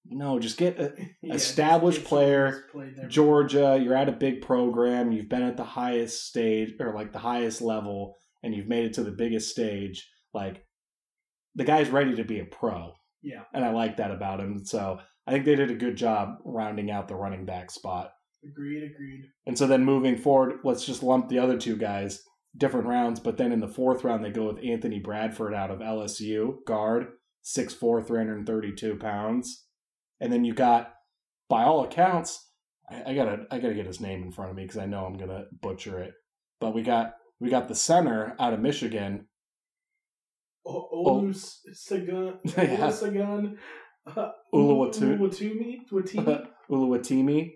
no, 0.04 0.38
just 0.38 0.58
get 0.58 0.78
a 0.78 0.92
Yeah, 1.22 1.34
Established 1.34 2.04
player, 2.04 2.46
always 2.46 2.62
played 2.72 2.96
there. 2.96 3.08
Georgia. 3.08 3.80
You're 3.82 3.96
at 3.96 4.08
a 4.08 4.12
big 4.12 4.42
program. 4.42 5.12
You've 5.12 5.28
been 5.28 5.42
at 5.42 5.56
the 5.56 5.64
highest 5.64 6.26
stage 6.26 6.74
or 6.80 6.94
like 6.94 7.12
the 7.12 7.18
highest 7.18 7.62
level, 7.62 8.16
and 8.42 8.54
you've 8.54 8.68
made 8.68 8.84
it 8.84 8.94
to 8.94 9.04
the 9.04 9.10
biggest 9.12 9.50
stage. 9.50 10.08
Like 10.34 10.64
the 11.54 11.64
guy's 11.64 11.90
ready 11.90 12.14
to 12.16 12.24
be 12.24 12.40
a 12.40 12.44
pro. 12.44 12.94
Yeah. 13.22 13.42
and 13.54 13.64
I 13.64 13.70
like 13.70 13.98
that 13.98 14.10
about 14.10 14.40
him. 14.40 14.64
So 14.64 14.98
I 15.28 15.30
think 15.30 15.44
they 15.44 15.54
did 15.54 15.70
a 15.70 15.76
good 15.76 15.96
job 15.96 16.38
rounding 16.44 16.90
out 16.90 17.06
the 17.06 17.14
running 17.14 17.44
back 17.44 17.70
spot. 17.70 18.10
Agreed, 18.44 18.82
agreed. 18.82 19.26
And 19.46 19.56
so 19.56 19.68
then 19.68 19.84
moving 19.84 20.16
forward, 20.16 20.54
let's 20.64 20.84
just 20.84 21.04
lump 21.04 21.28
the 21.28 21.38
other 21.38 21.56
two 21.56 21.76
guys, 21.76 22.20
different 22.56 22.88
rounds. 22.88 23.20
But 23.20 23.36
then 23.36 23.52
in 23.52 23.60
the 23.60 23.68
fourth 23.68 24.02
round, 24.02 24.24
they 24.24 24.30
go 24.30 24.52
with 24.52 24.64
Anthony 24.64 24.98
Bradford 24.98 25.54
out 25.54 25.70
of 25.70 25.78
LSU, 25.78 26.64
guard, 26.66 27.06
6'4, 27.44 28.04
332 28.04 28.96
pounds. 28.96 29.66
And 30.22 30.32
then 30.32 30.44
you 30.44 30.54
got, 30.54 30.92
by 31.48 31.64
all 31.64 31.82
accounts, 31.84 32.48
I, 32.88 33.10
I 33.10 33.14
gotta 33.14 33.44
I 33.50 33.58
gotta 33.58 33.74
get 33.74 33.86
his 33.86 34.00
name 34.00 34.22
in 34.22 34.30
front 34.30 34.50
of 34.52 34.56
me 34.56 34.62
because 34.62 34.78
I 34.78 34.86
know 34.86 35.04
I'm 35.04 35.18
gonna 35.18 35.44
butcher 35.60 35.98
it. 35.98 36.12
But 36.60 36.74
we 36.74 36.82
got 36.82 37.14
we 37.40 37.50
got 37.50 37.66
the 37.66 37.74
center 37.74 38.36
out 38.38 38.52
of 38.54 38.60
Michigan, 38.60 39.26
O- 40.64 40.88
Oh. 40.92 41.20
Yeah. 42.56 42.90
Sagan, 42.90 43.58
uh, 44.06 44.30
Uluwatu- 44.54 45.18
Uluwatumi, 45.18 45.80
Watimi. 45.90 46.46
Oluwatimi. 46.70 47.50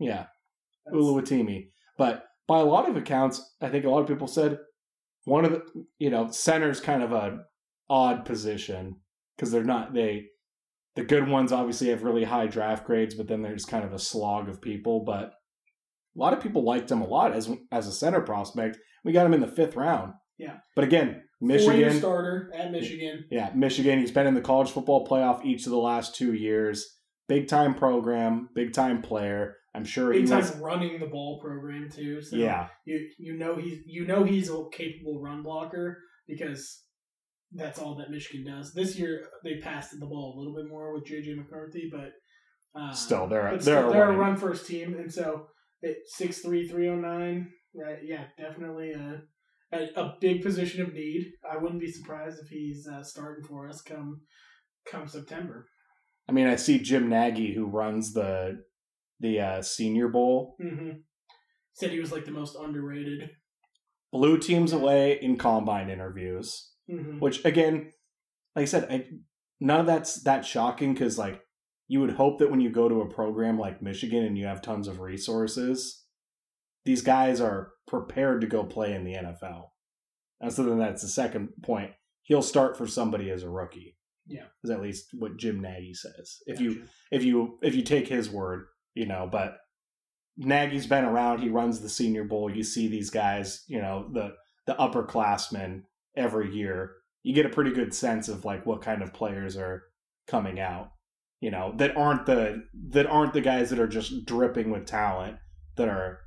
Yeah, 0.00 0.26
That's- 0.84 0.92
Oluwatimi. 1.02 1.68
But 1.96 2.24
by 2.48 2.58
a 2.58 2.64
lot 2.64 2.88
of 2.88 2.96
accounts, 2.96 3.54
I 3.60 3.68
think 3.68 3.84
a 3.84 3.88
lot 3.90 4.00
of 4.00 4.08
people 4.08 4.26
said 4.26 4.58
one 5.24 5.44
of 5.44 5.52
the 5.52 5.62
you 5.98 6.10
know 6.10 6.28
center's 6.30 6.80
kind 6.80 7.02
of 7.02 7.12
a 7.12 7.38
odd 7.88 8.24
position 8.24 8.96
because 9.36 9.50
they're 9.52 9.62
not 9.64 9.94
they 9.94 10.26
the 10.96 11.04
good 11.04 11.28
ones 11.28 11.52
obviously 11.52 11.88
have 11.88 12.02
really 12.04 12.24
high 12.24 12.46
draft 12.46 12.84
grades, 12.86 13.14
but 13.14 13.28
then 13.28 13.42
there's 13.42 13.64
kind 13.64 13.84
of 13.84 13.92
a 13.92 13.98
slog 13.98 14.48
of 14.48 14.60
people. 14.60 15.04
But 15.04 15.24
a 16.16 16.18
lot 16.18 16.32
of 16.32 16.40
people 16.40 16.64
liked 16.64 16.90
him 16.90 17.00
a 17.02 17.06
lot 17.06 17.32
as 17.32 17.50
as 17.72 17.86
a 17.86 17.92
center 17.92 18.20
prospect. 18.20 18.78
We 19.04 19.12
got 19.12 19.26
him 19.26 19.34
in 19.34 19.40
the 19.40 19.48
fifth 19.48 19.76
round. 19.76 20.12
Yeah. 20.38 20.56
But 20.74 20.84
again, 20.84 21.22
Michigan. 21.40 21.98
starter 21.98 22.50
at 22.56 22.72
Michigan. 22.72 23.24
Yeah, 23.30 23.50
Michigan. 23.54 23.98
He's 23.98 24.10
been 24.12 24.26
in 24.26 24.34
the 24.34 24.40
college 24.40 24.70
football 24.70 25.06
playoff 25.06 25.44
each 25.44 25.66
of 25.66 25.70
the 25.70 25.78
last 25.78 26.14
two 26.14 26.32
years. 26.32 26.84
Big 27.28 27.48
time 27.48 27.74
program, 27.74 28.48
big 28.54 28.72
time 28.72 29.00
player. 29.02 29.56
I'm 29.74 29.84
sure 29.84 30.12
Big 30.12 30.22
he 30.22 30.28
time 30.28 30.38
was. 30.40 30.56
running 30.56 31.00
the 31.00 31.06
ball 31.06 31.40
program 31.40 31.88
too. 31.90 32.22
So 32.22 32.36
Yeah, 32.36 32.68
you 32.84 33.08
you 33.18 33.36
know 33.36 33.56
he's 33.56 33.78
you 33.86 34.06
know 34.06 34.22
he's 34.22 34.48
a 34.48 34.62
capable 34.72 35.20
run 35.20 35.42
blocker 35.42 35.98
because 36.28 36.83
that's 37.54 37.78
all 37.78 37.94
that 37.96 38.10
Michigan 38.10 38.44
does. 38.44 38.72
This 38.72 38.98
year 38.98 39.28
they 39.42 39.56
passed 39.56 39.98
the 39.98 40.06
ball 40.06 40.34
a 40.34 40.38
little 40.38 40.54
bit 40.54 40.68
more 40.68 40.92
with 40.92 41.04
JJ 41.04 41.36
McCarthy, 41.36 41.90
but 41.90 42.12
uh, 42.78 42.92
still 42.92 43.26
they're 43.28 43.50
but 43.50 43.62
they're, 43.62 43.80
still, 43.80 43.92
they're 43.92 44.12
a 44.12 44.16
run 44.16 44.36
first 44.36 44.66
team, 44.66 44.94
and 44.94 45.12
so 45.12 45.46
six 46.06 46.40
three 46.40 46.68
three 46.68 46.88
oh 46.88 46.96
nine. 46.96 47.50
Right? 47.74 47.98
Yeah, 48.04 48.24
definitely 48.38 48.92
a, 48.92 49.22
a 49.72 50.00
a 50.00 50.16
big 50.20 50.42
position 50.42 50.82
of 50.82 50.92
need. 50.92 51.32
I 51.48 51.56
wouldn't 51.56 51.80
be 51.80 51.90
surprised 51.90 52.38
if 52.42 52.48
he's 52.48 52.86
uh, 52.86 53.02
starting 53.02 53.44
for 53.44 53.68
us 53.68 53.82
come 53.82 54.22
come 54.86 55.08
September. 55.08 55.66
I 56.28 56.32
mean, 56.32 56.46
I 56.46 56.56
see 56.56 56.78
Jim 56.78 57.08
Nagy 57.08 57.54
who 57.54 57.66
runs 57.66 58.12
the 58.12 58.62
the 59.20 59.40
uh, 59.40 59.62
Senior 59.62 60.08
Bowl. 60.08 60.56
hmm 60.60 60.90
Said 61.74 61.90
he 61.90 62.00
was 62.00 62.12
like 62.12 62.24
the 62.24 62.30
most 62.30 62.56
underrated. 62.56 63.30
Blew 64.12 64.38
teams 64.38 64.72
away 64.72 65.18
in 65.20 65.36
combine 65.36 65.90
interviews, 65.90 66.70
hmm 66.88 67.18
which 67.18 67.44
again, 67.44 67.92
like 68.54 68.62
I 68.62 68.66
said, 68.66 68.86
I, 68.90 69.06
none 69.60 69.80
of 69.80 69.86
that's 69.86 70.22
that 70.24 70.44
shocking 70.44 70.92
because 70.92 71.18
like 71.18 71.40
you 71.88 72.00
would 72.00 72.12
hope 72.12 72.38
that 72.38 72.50
when 72.50 72.60
you 72.60 72.70
go 72.70 72.88
to 72.88 73.02
a 73.02 73.08
program 73.10 73.58
like 73.58 73.82
Michigan 73.82 74.24
and 74.24 74.38
you 74.38 74.46
have 74.46 74.62
tons 74.62 74.88
of 74.88 75.00
resources, 75.00 76.04
these 76.84 77.02
guys 77.02 77.40
are 77.40 77.72
prepared 77.86 78.40
to 78.40 78.46
go 78.46 78.64
play 78.64 78.94
in 78.94 79.04
the 79.04 79.14
NFL. 79.14 79.68
And 80.40 80.52
so 80.52 80.64
then 80.64 80.78
that's 80.78 81.02
the 81.02 81.08
second 81.08 81.50
point. 81.62 81.92
He'll 82.22 82.42
start 82.42 82.76
for 82.76 82.86
somebody 82.86 83.30
as 83.30 83.42
a 83.42 83.50
rookie. 83.50 83.96
Yeah. 84.26 84.44
is 84.62 84.70
at 84.70 84.80
least 84.80 85.08
what 85.12 85.36
Jim 85.36 85.60
Nagy 85.60 85.92
says. 85.92 86.38
If 86.46 86.60
you 86.60 86.84
if 87.10 87.24
you 87.24 87.58
if 87.62 87.74
you 87.74 87.82
take 87.82 88.08
his 88.08 88.30
word, 88.30 88.66
you 88.94 89.06
know, 89.06 89.28
but 89.30 89.58
Nagy's 90.36 90.86
been 90.86 91.04
around, 91.04 91.40
he 91.40 91.48
runs 91.48 91.80
the 91.80 91.88
senior 91.88 92.24
bowl. 92.24 92.50
You 92.50 92.62
see 92.62 92.88
these 92.88 93.10
guys, 93.10 93.64
you 93.68 93.80
know, 93.80 94.08
the 94.12 94.32
the 94.66 94.74
upperclassmen 94.74 95.82
every 96.16 96.54
year. 96.54 96.92
You 97.22 97.34
get 97.34 97.46
a 97.46 97.50
pretty 97.50 97.72
good 97.72 97.94
sense 97.94 98.28
of 98.28 98.44
like 98.44 98.66
what 98.66 98.82
kind 98.82 99.02
of 99.02 99.14
players 99.14 99.56
are 99.56 99.82
coming 100.26 100.60
out, 100.60 100.90
you 101.40 101.50
know, 101.50 101.74
that 101.78 101.96
aren't 101.96 102.26
the 102.26 102.62
that 102.90 103.06
aren't 103.06 103.32
the 103.32 103.40
guys 103.40 103.70
that 103.70 103.78
are 103.78 103.88
just 103.88 104.26
dripping 104.26 104.70
with 104.70 104.86
talent 104.86 105.36
that 105.76 105.88
are, 105.88 106.20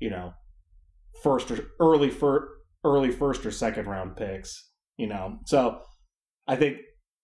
you 0.00 0.10
know, 0.10 0.32
first 1.22 1.50
or 1.50 1.70
early 1.80 2.10
for 2.10 2.48
early 2.84 3.10
first 3.10 3.44
or 3.44 3.50
second 3.50 3.86
round 3.86 4.16
picks, 4.16 4.70
you 4.96 5.06
know. 5.06 5.38
So 5.46 5.80
I 6.46 6.56
think 6.56 6.78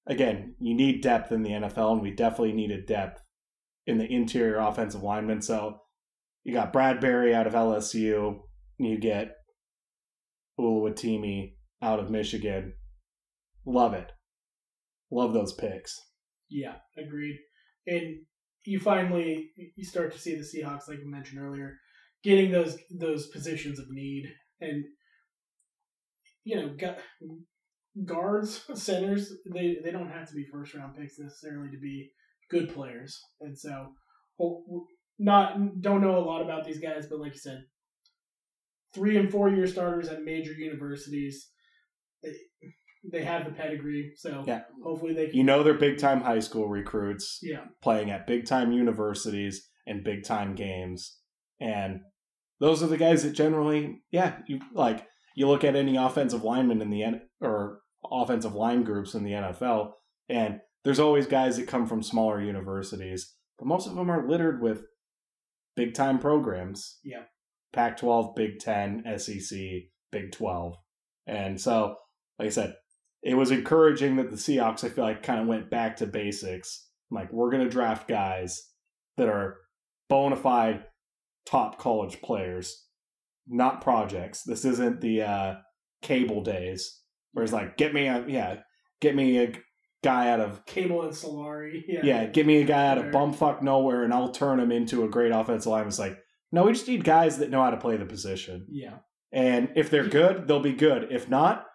again, 0.07 0.55
you 0.59 0.75
need 0.75 1.03
depth 1.03 1.31
in 1.33 1.43
the 1.43 1.51
NFL, 1.51 1.93
and 1.93 2.03
we 2.03 2.11
definitely 2.11 2.53
needed 2.53 2.87
depth 2.87 3.23
in 3.87 3.99
the 3.99 4.13
interior 4.13 4.59
offensive 4.59 5.03
linemen. 5.03 5.43
So 5.43 5.79
you 6.43 6.53
got 6.53 6.73
Bradbury 6.73 7.35
out 7.35 7.47
of 7.47 7.53
LSU, 7.53 8.41
you 8.79 8.99
get 8.99 9.33
Oluwatimi 10.59 11.55
out 11.83 11.99
of 11.99 12.11
Michigan. 12.11 12.75
Love 13.67 13.95
it. 13.95 14.11
Love 15.11 15.33
those 15.33 15.53
picks. 15.53 15.99
Yeah, 16.49 16.77
agreed. 16.97 17.39
And 17.87 18.21
you 18.65 18.79
finally 18.79 19.51
you 19.77 19.85
start 19.85 20.13
to 20.13 20.19
see 20.19 20.35
the 20.35 20.43
Seahawks, 20.43 20.89
like 20.89 20.99
you 20.99 21.11
mentioned 21.11 21.41
earlier, 21.41 21.79
getting 22.23 22.51
those 22.51 22.77
those 22.91 23.29
positions 23.29 23.79
of 23.79 23.87
need, 23.91 24.27
and 24.61 24.85
you 26.45 26.57
know, 26.57 26.69
gu- 26.79 27.39
guards, 28.05 28.65
centers, 28.75 29.33
they 29.53 29.79
they 29.83 29.91
don't 29.91 30.11
have 30.11 30.29
to 30.29 30.35
be 30.35 30.47
first 30.53 30.75
round 30.75 30.97
picks 30.97 31.19
necessarily 31.19 31.71
to 31.71 31.79
be 31.79 32.11
good 32.51 32.73
players, 32.73 33.21
and 33.41 33.59
so 33.59 33.89
not 35.19 35.81
don't 35.81 36.01
know 36.01 36.17
a 36.17 36.25
lot 36.25 36.43
about 36.43 36.65
these 36.65 36.81
guys, 36.81 37.07
but 37.07 37.21
like 37.21 37.33
you 37.33 37.39
said, 37.39 37.63
three 38.95 39.17
and 39.17 39.31
four 39.31 39.51
year 39.51 39.67
starters 39.67 40.09
at 40.09 40.23
major 40.23 40.53
universities. 40.53 41.51
They, 42.23 42.33
they 43.11 43.25
have 43.25 43.45
the 43.47 43.53
pedigree, 43.53 44.13
so 44.17 44.45
Yeah. 44.47 44.63
hopefully 44.85 45.15
they 45.15 45.27
can. 45.29 45.37
You 45.37 45.45
know 45.45 45.63
they're 45.63 45.75
big 45.75 45.99
time 45.99 46.21
high 46.21 46.41
school 46.41 46.69
recruits 46.69 47.39
yeah, 47.43 47.65
playing 47.83 48.11
at 48.11 48.27
big 48.27 48.47
time 48.47 48.73
universities 48.73 49.69
and 49.87 50.05
big 50.05 50.25
time 50.25 50.55
games. 50.55 51.19
And 51.61 52.01
those 52.59 52.83
are 52.83 52.87
the 52.87 52.99
guys 52.99 53.23
that 53.23 53.33
generally, 53.33 54.03
yeah, 54.11 54.39
you 54.47 54.61
like 54.75 55.07
you 55.35 55.49
look 55.49 55.65
at 55.65 55.77
any 55.77 55.97
offensive 55.97 56.45
lineman 56.45 56.83
in 56.83 56.91
the 56.91 57.03
N 57.03 57.23
or 57.41 57.81
offensive 58.11 58.55
line 58.55 58.83
groups 58.83 59.15
in 59.15 59.25
the 59.25 59.33
NFL, 59.33 59.93
and 60.29 60.61
there's 60.85 61.01
always 61.01 61.27
guys 61.27 61.57
that 61.57 61.69
come 61.69 61.87
from 61.87 62.03
smaller 62.03 62.41
universities, 62.43 63.35
but 63.59 63.67
most 63.67 63.87
of 63.87 63.95
them 63.95 64.11
are 64.11 64.29
littered 64.29 64.63
with 64.63 64.83
big 65.77 65.95
time 65.95 66.19
programs. 66.19 66.99
Yeah. 67.05 67.23
Pac 67.73 67.97
12, 67.99 68.35
Big 68.35 68.59
10, 68.59 69.05
SEC, 69.19 69.59
Big 70.11 70.33
12. 70.33 70.75
And 71.29 71.61
so, 71.61 71.95
like 72.41 72.47
I 72.47 72.51
said, 72.51 72.75
it 73.23 73.35
was 73.35 73.51
encouraging 73.51 74.17
that 74.17 74.31
the 74.31 74.37
Seahawks, 74.37 74.83
I 74.83 74.89
feel 74.89 75.05
like, 75.05 75.23
kind 75.23 75.41
of 75.41 75.47
went 75.47 75.71
back 75.71 75.97
to 75.97 76.07
basics. 76.07 76.89
Like, 77.11 77.31
we're 77.31 77.51
going 77.51 77.65
to 77.65 77.71
draft 77.71 78.09
guys 78.09 78.67
that 79.19 79.29
are 79.29 79.59
bona 80.09 80.37
fide 80.37 80.85
top 81.45 81.79
college 81.79 82.23
players, 82.23 82.87
not 83.47 83.83
projects. 83.83 84.43
This 84.43 84.65
isn't 84.65 85.03
the 85.03 85.23
uh, 85.23 85.55
cable 86.01 86.43
days 86.43 87.01
where 87.33 87.45
it's 87.45 87.53
like, 87.53 87.77
get 87.77 87.93
me 87.93 88.07
a, 88.07 88.25
yeah, 88.27 88.61
get 89.03 89.15
me 89.15 89.39
a 89.39 89.53
guy 90.03 90.31
out 90.31 90.41
of 90.41 90.65
Cable 90.65 91.03
and 91.03 91.13
Solari. 91.13 91.83
Yeah. 91.89 92.01
yeah, 92.03 92.27
give 92.27 92.47
me 92.47 92.63
a 92.63 92.65
guy 92.65 92.87
out 92.87 92.97
of 92.97 93.07
bumfuck 93.07 93.61
nowhere 93.61 94.03
and 94.03 94.15
I'll 94.15 94.33
turn 94.33 94.61
him 94.61 94.73
into 94.73 95.05
a 95.05 95.09
great 95.09 95.33
offensive 95.33 95.71
lineman. 95.71 95.89
It's 95.89 95.99
like, 95.99 96.17
no, 96.53 96.63
we 96.63 96.73
just 96.73 96.89
need 96.89 97.05
guys 97.05 97.37
that 97.39 97.51
know 97.51 97.63
how 97.63 97.71
to 97.71 97.77
play 97.77 97.99
the 97.99 98.07
position. 98.07 98.67
Yeah. 98.71 98.99
And 99.31 99.71
if 99.77 99.91
they're 99.91 100.09
good, 100.09 100.49
they'll 100.49 100.61
be 100.61 100.73
good. 100.73 101.09
If 101.11 101.29
not, 101.29 101.67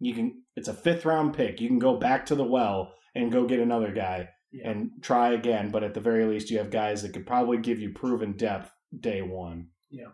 you 0.00 0.14
can 0.14 0.42
it's 0.56 0.68
a 0.68 0.74
fifth 0.74 1.04
round 1.04 1.34
pick. 1.34 1.60
You 1.60 1.68
can 1.68 1.78
go 1.78 1.96
back 1.96 2.26
to 2.26 2.34
the 2.34 2.44
well 2.44 2.92
and 3.14 3.30
go 3.30 3.46
get 3.46 3.60
another 3.60 3.92
guy 3.92 4.28
Yeah. 4.52 4.70
and 4.70 4.90
try 5.02 5.32
again. 5.34 5.70
But 5.70 5.84
at 5.84 5.94
the 5.94 6.00
very 6.00 6.24
least 6.24 6.50
you 6.50 6.58
have 6.58 6.70
guys 6.70 7.02
that 7.02 7.12
could 7.12 7.26
probably 7.26 7.58
give 7.58 7.78
you 7.78 7.90
proven 7.92 8.32
depth 8.36 8.70
day 8.98 9.22
one. 9.22 9.68
Yeah. 9.90 10.08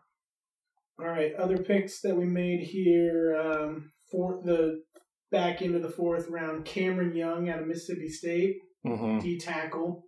All 0.99 1.07
right. 1.07 1.35
Other 1.35 1.59
picks 1.59 2.01
that 2.03 2.17
we 2.17 2.25
made 2.25 2.61
here 2.61 3.37
um, 3.37 3.93
for 4.11 4.41
the 4.45 4.83
back 5.31 5.61
into 5.63 5.79
the 5.79 5.91
fourth 5.91 6.29
round. 6.31 6.65
Cameron 6.65 7.15
Young 7.17 7.49
out 7.49 7.61
of 7.61 7.67
Mississippi 7.67 8.09
State, 8.09 8.57
Mm-hmm. 8.87 9.19
D 9.19 9.39
tackle, 9.39 10.05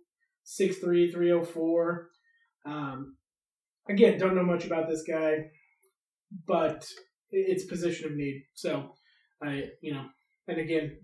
6'3", 0.59 1.11
304. 1.13 2.07
Um, 2.65 3.17
again, 3.89 4.17
don't 4.17 4.35
know 4.35 4.43
much 4.43 4.65
about 4.65 4.87
this 4.87 5.03
guy, 5.07 5.49
but 6.47 6.85
it's 7.31 7.65
position 7.65 8.09
of 8.09 8.15
need. 8.15 8.43
So 8.53 8.93
I, 9.41 9.63
you 9.81 9.93
know, 9.93 10.05
and 10.47 10.59
again, 10.59 10.97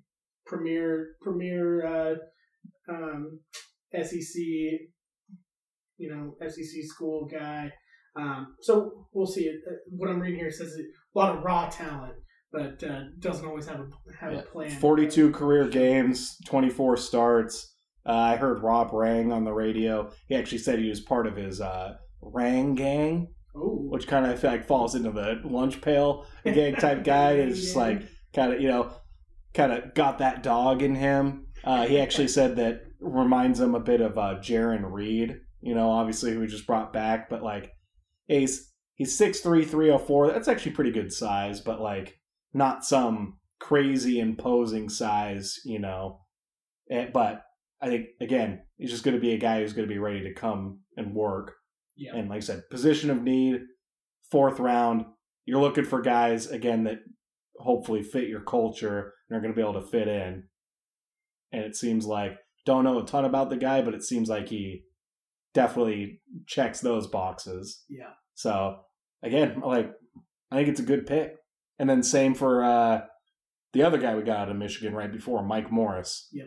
premier 0.46 1.16
premier 1.22 1.86
uh, 1.86 2.16
um, 2.90 3.40
SEC, 3.94 4.36
you 5.98 6.10
know, 6.10 6.36
SEC 6.48 6.84
school 6.84 7.28
guy. 7.32 7.72
Um, 8.18 8.56
so 8.62 9.08
we'll 9.14 9.26
see. 9.28 9.50
Uh, 9.50 9.72
What 9.90 10.10
I'm 10.10 10.20
reading 10.20 10.40
here 10.40 10.52
says 10.52 10.74
a 10.78 11.18
lot 11.20 11.36
of 11.38 11.44
raw 11.44 11.70
talent, 11.70 12.14
but 12.52 12.84
uh, 12.84 13.02
doesn't 13.20 13.46
always 13.46 13.68
have 13.68 13.80
a 13.82 13.88
have 14.20 14.34
Yeah. 14.34 14.40
a 14.40 14.44
plan. 14.44 14.70
42 14.72 15.32
career 15.32 15.68
games, 15.68 16.38
24 16.46 16.98
starts. 16.98 17.74
Uh, 18.06 18.12
I 18.12 18.36
heard 18.36 18.62
Rob 18.62 18.94
Rang 18.94 19.32
on 19.32 19.44
the 19.46 19.54
radio. 19.54 20.12
He 20.28 20.36
actually 20.36 20.60
said 20.60 20.80
he 20.80 20.90
was 20.90 21.02
part 21.02 21.26
of 21.28 21.36
his 21.36 21.60
uh, 21.60 21.96
Rang 22.22 22.76
gang, 22.76 23.34
Oh, 23.56 23.86
which 23.90 24.08
kind 24.08 24.26
of 24.26 24.44
like 24.44 24.68
falls 24.68 24.96
into 24.96 25.12
the 25.12 25.40
lunch 25.44 25.82
pail 25.82 26.26
gang 26.44 26.76
type 26.76 27.04
guy. 27.04 27.34
It's 27.34 27.60
just 27.60 27.76
like 27.86 28.04
kind 28.36 28.54
of 28.54 28.62
you 28.62 28.68
know, 28.68 28.92
kind 29.54 29.72
of 29.72 29.94
got 29.94 30.20
that 30.20 30.44
dog 30.44 30.82
in 30.82 30.96
him. 30.96 31.48
Uh, 31.64 31.88
he 31.88 32.00
actually 32.00 32.28
said 32.28 32.58
that 32.58 32.84
reminds 33.00 33.60
him 33.60 33.74
a 33.74 33.80
bit 33.80 34.02
of 34.02 34.18
uh, 34.18 34.36
Jarran 34.40 34.92
Reed. 34.92 35.40
You 35.62 35.74
know, 35.74 35.90
obviously 35.90 36.34
who 36.34 36.42
we 36.42 36.48
just 36.48 36.68
brought 36.68 36.94
back, 36.94 37.30
but 37.30 37.42
like 37.42 37.72
he's 38.28 38.72
he's 38.96 39.18
six 39.18 39.40
three 39.40 39.66
three 39.66 39.90
oh 39.90 39.98
four. 39.98 40.28
That's 40.28 40.48
actually 40.48 40.74
pretty 40.74 40.92
good 40.92 41.12
size, 41.12 41.62
but 41.62 41.82
like 41.82 42.20
not 42.54 42.86
some 42.86 43.40
crazy 43.60 44.20
imposing 44.20 44.90
size. 44.90 45.60
You 45.66 45.80
know, 45.80 46.22
Eh, 46.92 47.08
but 47.12 47.42
I 47.82 47.88
think 47.88 48.08
again 48.22 48.62
he's 48.78 48.92
just 48.92 49.04
going 49.04 49.16
to 49.16 49.22
be 49.22 49.34
a 49.34 49.40
guy 49.40 49.60
who's 49.60 49.74
going 49.74 49.88
to 49.88 49.94
be 49.94 50.00
ready 50.00 50.22
to 50.24 50.34
come 50.34 50.80
and 50.98 51.16
work. 51.16 51.56
yeah, 51.96 52.16
And 52.16 52.30
like 52.30 52.38
I 52.38 52.42
said, 52.42 52.70
position 52.70 53.10
of 53.10 53.24
need, 53.24 53.62
fourth 54.30 54.60
round. 54.60 55.06
You're 55.46 55.62
looking 55.62 55.86
for 55.86 56.02
guys 56.02 56.48
again 56.48 56.84
that 56.84 57.00
hopefully 57.60 58.04
fit 58.04 58.28
your 58.28 58.42
culture 58.42 59.14
and 59.30 59.38
are 59.38 59.42
going 59.42 59.54
to 59.54 59.56
be 59.56 59.62
able 59.62 59.82
to 59.82 59.88
fit 59.88 60.08
in. 60.08 60.44
And 61.52 61.64
it 61.64 61.76
seems 61.76 62.06
like 62.06 62.38
don't 62.66 62.84
know 62.84 63.00
a 63.00 63.06
ton 63.06 63.26
about 63.26 63.50
the 63.50 63.58
guy, 63.58 63.82
but 63.82 63.94
it 63.94 64.04
seems 64.04 64.30
like 64.30 64.50
he 64.50 64.84
definitely 65.54 66.22
checks 66.48 66.82
those 66.82 67.08
boxes. 67.08 67.84
yeah, 67.90 68.12
So 68.34 68.80
again, 69.24 69.62
like 69.62 69.92
I 70.52 70.56
think 70.56 70.70
it's 70.70 70.80
a 70.80 70.84
good 70.84 71.06
pick. 71.08 71.36
And 71.80 71.90
then 71.90 72.04
same 72.04 72.34
for 72.36 72.64
uh 72.64 73.02
the 73.74 73.84
other 73.84 73.98
guy 73.98 74.16
we 74.16 74.24
got 74.24 74.38
out 74.38 74.50
of 74.50 74.58
Michigan 74.58 74.94
right 74.94 75.12
before, 75.12 75.44
Mike 75.44 75.72
Morris. 75.72 76.30
Yeah. 76.32 76.46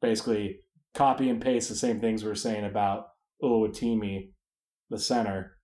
Basically 0.00 0.60
copy 0.94 1.28
and 1.28 1.40
paste 1.40 1.68
the 1.68 1.74
same 1.74 2.00
things 2.00 2.22
we 2.22 2.28
were 2.28 2.34
saying 2.34 2.64
about 2.64 3.06
Oluwatimi, 3.42 4.30
the 4.90 4.98
center. 4.98 5.58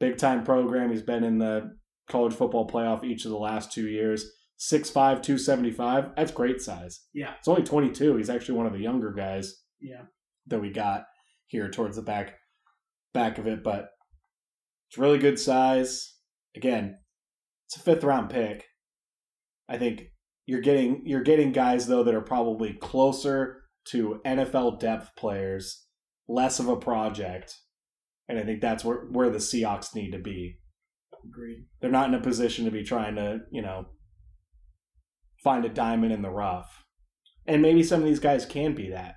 Big 0.00 0.18
time 0.18 0.44
program. 0.44 0.90
He's 0.90 1.02
been 1.02 1.24
in 1.24 1.38
the 1.38 1.76
college 2.08 2.34
football 2.34 2.68
playoff 2.68 3.04
each 3.04 3.24
of 3.24 3.30
the 3.30 3.38
last 3.38 3.72
two 3.72 3.88
years. 3.88 4.30
6'5", 4.58 4.92
275. 4.92 6.10
That's 6.16 6.30
great 6.30 6.60
size. 6.60 7.00
Yeah. 7.12 7.34
It's 7.38 7.48
only 7.48 7.64
22. 7.64 8.16
He's 8.16 8.30
actually 8.30 8.56
one 8.56 8.66
of 8.66 8.72
the 8.72 8.78
younger 8.78 9.12
guys 9.12 9.62
yeah. 9.80 10.02
that 10.46 10.60
we 10.60 10.70
got 10.70 11.04
here 11.46 11.68
towards 11.68 11.96
the 11.96 12.02
back 12.02 12.34
back 13.12 13.38
of 13.38 13.46
it, 13.46 13.62
but 13.62 13.90
it's 14.88 14.98
really 14.98 15.18
good 15.18 15.38
size. 15.38 16.16
Again, 16.56 16.98
it's 17.66 17.76
a 17.76 17.80
fifth 17.80 18.04
round 18.04 18.30
pick. 18.30 18.66
I 19.68 19.78
think 19.78 20.04
you're 20.46 20.60
getting 20.60 21.02
you're 21.06 21.22
getting 21.22 21.52
guys 21.52 21.86
though 21.86 22.02
that 22.04 22.14
are 22.14 22.20
probably 22.20 22.74
closer 22.74 23.62
to 23.86 24.20
NFL 24.24 24.78
depth 24.80 25.10
players, 25.16 25.86
less 26.28 26.58
of 26.58 26.68
a 26.68 26.76
project. 26.76 27.58
And 28.28 28.38
I 28.38 28.44
think 28.44 28.60
that's 28.60 28.84
where, 28.84 29.06
where 29.10 29.30
the 29.30 29.38
Seahawks 29.38 29.94
need 29.94 30.12
to 30.12 30.18
be. 30.18 30.58
Agreed. 31.24 31.66
They're 31.80 31.90
not 31.90 32.08
in 32.08 32.14
a 32.14 32.20
position 32.20 32.64
to 32.64 32.70
be 32.70 32.82
trying 32.82 33.16
to, 33.16 33.40
you 33.50 33.62
know, 33.62 33.86
find 35.42 35.64
a 35.64 35.68
diamond 35.68 36.12
in 36.12 36.22
the 36.22 36.30
rough. 36.30 36.84
And 37.46 37.62
maybe 37.62 37.82
some 37.82 38.00
of 38.00 38.06
these 38.06 38.20
guys 38.20 38.46
can 38.46 38.74
be 38.74 38.90
that. 38.90 39.16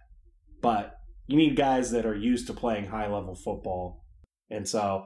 But 0.61 0.95
you 1.27 1.37
need 1.37 1.55
guys 1.55 1.91
that 1.91 2.05
are 2.05 2.15
used 2.15 2.47
to 2.47 2.53
playing 2.53 2.87
high 2.87 3.07
level 3.07 3.35
football. 3.35 4.03
And 4.49 4.67
so 4.67 5.05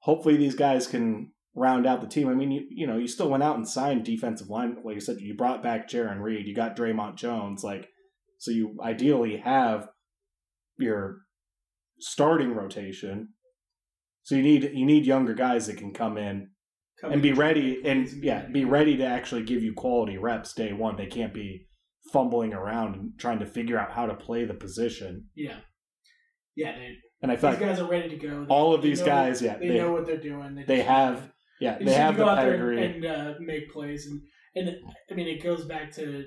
hopefully 0.00 0.36
these 0.36 0.54
guys 0.54 0.86
can 0.86 1.32
round 1.54 1.86
out 1.86 2.00
the 2.00 2.06
team. 2.06 2.28
I 2.28 2.34
mean, 2.34 2.50
you, 2.50 2.66
you 2.70 2.86
know, 2.86 2.96
you 2.96 3.08
still 3.08 3.30
went 3.30 3.42
out 3.42 3.56
and 3.56 3.68
signed 3.68 4.04
defensive 4.04 4.48
line. 4.48 4.76
Like 4.84 4.94
you 4.94 5.00
said, 5.00 5.20
you 5.20 5.34
brought 5.36 5.62
back 5.62 5.88
Jarran 5.88 6.20
Reed, 6.20 6.46
you 6.46 6.54
got 6.54 6.76
Dre'Mont 6.76 7.16
Jones. 7.16 7.64
Like, 7.64 7.88
so 8.38 8.50
you 8.50 8.76
ideally 8.82 9.38
have 9.38 9.88
your 10.78 11.18
starting 11.98 12.54
rotation. 12.54 13.30
So 14.28 14.34
you 14.34 14.42
need 14.42 14.72
you 14.74 14.84
need 14.84 15.06
younger 15.06 15.32
guys 15.32 15.68
that 15.68 15.78
can 15.78 15.94
come 15.94 16.18
in 16.18 16.50
and 17.02 17.22
be 17.22 17.32
ready 17.32 17.80
and 17.82 18.06
yeah, 18.22 18.44
be 18.52 18.66
ready 18.66 18.98
to 18.98 19.06
actually 19.06 19.42
give 19.44 19.62
you 19.62 19.72
quality 19.72 20.18
reps 20.18 20.52
day 20.52 20.74
one. 20.74 20.96
They 20.98 21.06
can't 21.06 21.32
be 21.32 21.66
fumbling 22.12 22.52
around 22.52 22.94
and 22.94 23.12
trying 23.18 23.38
to 23.38 23.46
figure 23.46 23.78
out 23.78 23.90
how 23.92 24.04
to 24.04 24.14
play 24.14 24.44
the 24.44 24.52
position. 24.52 25.28
Yeah. 25.34 25.60
Yeah, 26.56 26.72
they, 26.76 26.90
And 27.22 27.32
I 27.32 27.36
feel 27.36 27.52
these 27.52 27.60
like 27.60 27.68
guys 27.70 27.80
are 27.80 27.88
ready 27.88 28.10
to 28.10 28.16
go. 28.16 28.44
They- 28.44 28.48
all 28.50 28.74
of 28.74 28.82
these 28.82 29.00
know- 29.00 29.06
guys, 29.06 29.40
yeah, 29.40 29.56
they, 29.56 29.68
they 29.68 29.78
know 29.78 29.92
what 29.92 30.04
they're 30.04 30.20
doing. 30.20 30.54
They, 30.56 30.64
they 30.64 30.82
have 30.82 31.30
yeah, 31.58 31.78
They 31.80 31.94
have 31.94 32.18
go 32.18 32.26
the 32.26 32.30
out 32.30 32.34
there 32.42 32.50
pedigree. 32.50 32.84
and 32.84 33.06
uh, 33.06 33.34
make 33.40 33.72
plays, 33.72 34.06
and 34.10 34.20
and 34.54 34.76
I 35.10 35.14
mean 35.14 35.26
it 35.26 35.42
goes 35.42 35.64
back 35.64 35.90
to 35.94 36.24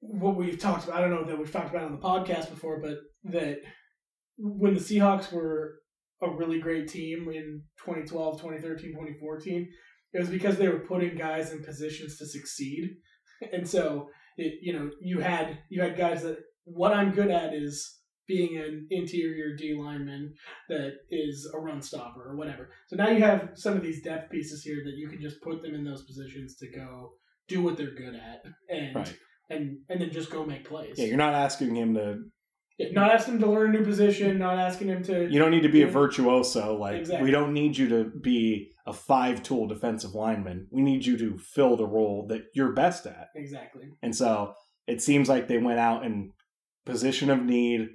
what 0.00 0.36
we've 0.36 0.58
talked 0.58 0.84
about. 0.84 0.98
I 0.98 1.00
don't 1.00 1.12
know 1.12 1.24
that 1.24 1.38
we've 1.38 1.50
talked 1.50 1.70
about 1.70 1.86
on 1.86 1.92
the 1.92 1.98
podcast 1.98 2.50
before, 2.50 2.78
but 2.82 2.98
that 3.32 3.60
when 4.36 4.74
the 4.74 4.80
Seahawks 4.80 5.32
were 5.32 5.76
a 6.22 6.30
really 6.30 6.60
great 6.60 6.88
team 6.88 7.28
in 7.28 7.62
2012, 7.84 8.40
2013, 8.40 8.90
2014, 8.92 9.68
it 10.12 10.18
was 10.18 10.28
because 10.28 10.56
they 10.56 10.68
were 10.68 10.80
putting 10.80 11.16
guys 11.16 11.52
in 11.52 11.62
positions 11.62 12.18
to 12.18 12.26
succeed, 12.26 12.90
and 13.52 13.68
so 13.68 14.08
it, 14.36 14.54
you 14.62 14.72
know 14.72 14.90
you 15.00 15.20
had 15.20 15.58
you 15.68 15.82
had 15.82 15.96
guys 15.96 16.22
that 16.22 16.38
what 16.64 16.92
I'm 16.92 17.12
good 17.12 17.30
at 17.30 17.54
is 17.54 17.96
being 18.26 18.58
an 18.58 18.86
interior 18.90 19.56
D 19.56 19.74
lineman 19.74 20.34
that 20.68 20.92
is 21.10 21.50
a 21.54 21.58
run 21.58 21.80
stopper 21.80 22.22
or 22.30 22.36
whatever. 22.36 22.68
So 22.88 22.96
now 22.96 23.08
you 23.08 23.22
have 23.22 23.50
some 23.54 23.74
of 23.74 23.82
these 23.82 24.02
depth 24.02 24.30
pieces 24.30 24.62
here 24.62 24.82
that 24.84 24.96
you 24.96 25.08
can 25.08 25.20
just 25.20 25.40
put 25.42 25.62
them 25.62 25.74
in 25.74 25.82
those 25.82 26.04
positions 26.04 26.56
to 26.56 26.66
go 26.70 27.12
do 27.48 27.62
what 27.62 27.78
they're 27.78 27.94
good 27.94 28.14
at 28.14 28.42
and 28.68 28.94
Right. 28.96 29.16
and 29.48 29.78
and 29.88 30.00
then 30.00 30.10
just 30.10 30.30
go 30.30 30.44
make 30.44 30.68
plays. 30.68 30.96
Yeah, 30.98 31.06
you're 31.06 31.16
not 31.16 31.34
asking 31.34 31.74
him 31.74 31.94
to. 31.94 32.18
Not 32.92 33.10
asking 33.10 33.34
him 33.34 33.40
to 33.40 33.50
learn 33.50 33.74
a 33.74 33.78
new 33.78 33.84
position, 33.84 34.38
not 34.38 34.58
asking 34.58 34.88
him 34.88 35.02
to 35.04 35.28
You 35.28 35.38
don't 35.38 35.50
need 35.50 35.62
to 35.62 35.68
be 35.68 35.82
a 35.82 35.88
virtuoso. 35.88 36.76
Like 36.76 36.96
Exactly. 37.00 37.24
we 37.24 37.30
don't 37.32 37.52
need 37.52 37.76
you 37.76 37.88
to 37.88 38.04
be 38.04 38.70
a 38.86 38.92
five 38.92 39.42
tool 39.42 39.66
defensive 39.66 40.14
lineman. 40.14 40.68
We 40.70 40.82
need 40.82 41.04
you 41.04 41.18
to 41.18 41.38
fill 41.38 41.76
the 41.76 41.86
role 41.86 42.26
that 42.28 42.42
you're 42.54 42.72
best 42.72 43.06
at. 43.06 43.28
exactly. 43.34 43.88
And 44.02 44.14
so 44.14 44.54
it 44.86 45.02
seems 45.02 45.28
like 45.28 45.48
they 45.48 45.58
went 45.58 45.78
out 45.80 46.04
in 46.04 46.32
position 46.86 47.30
of 47.30 47.42
need 47.42 47.88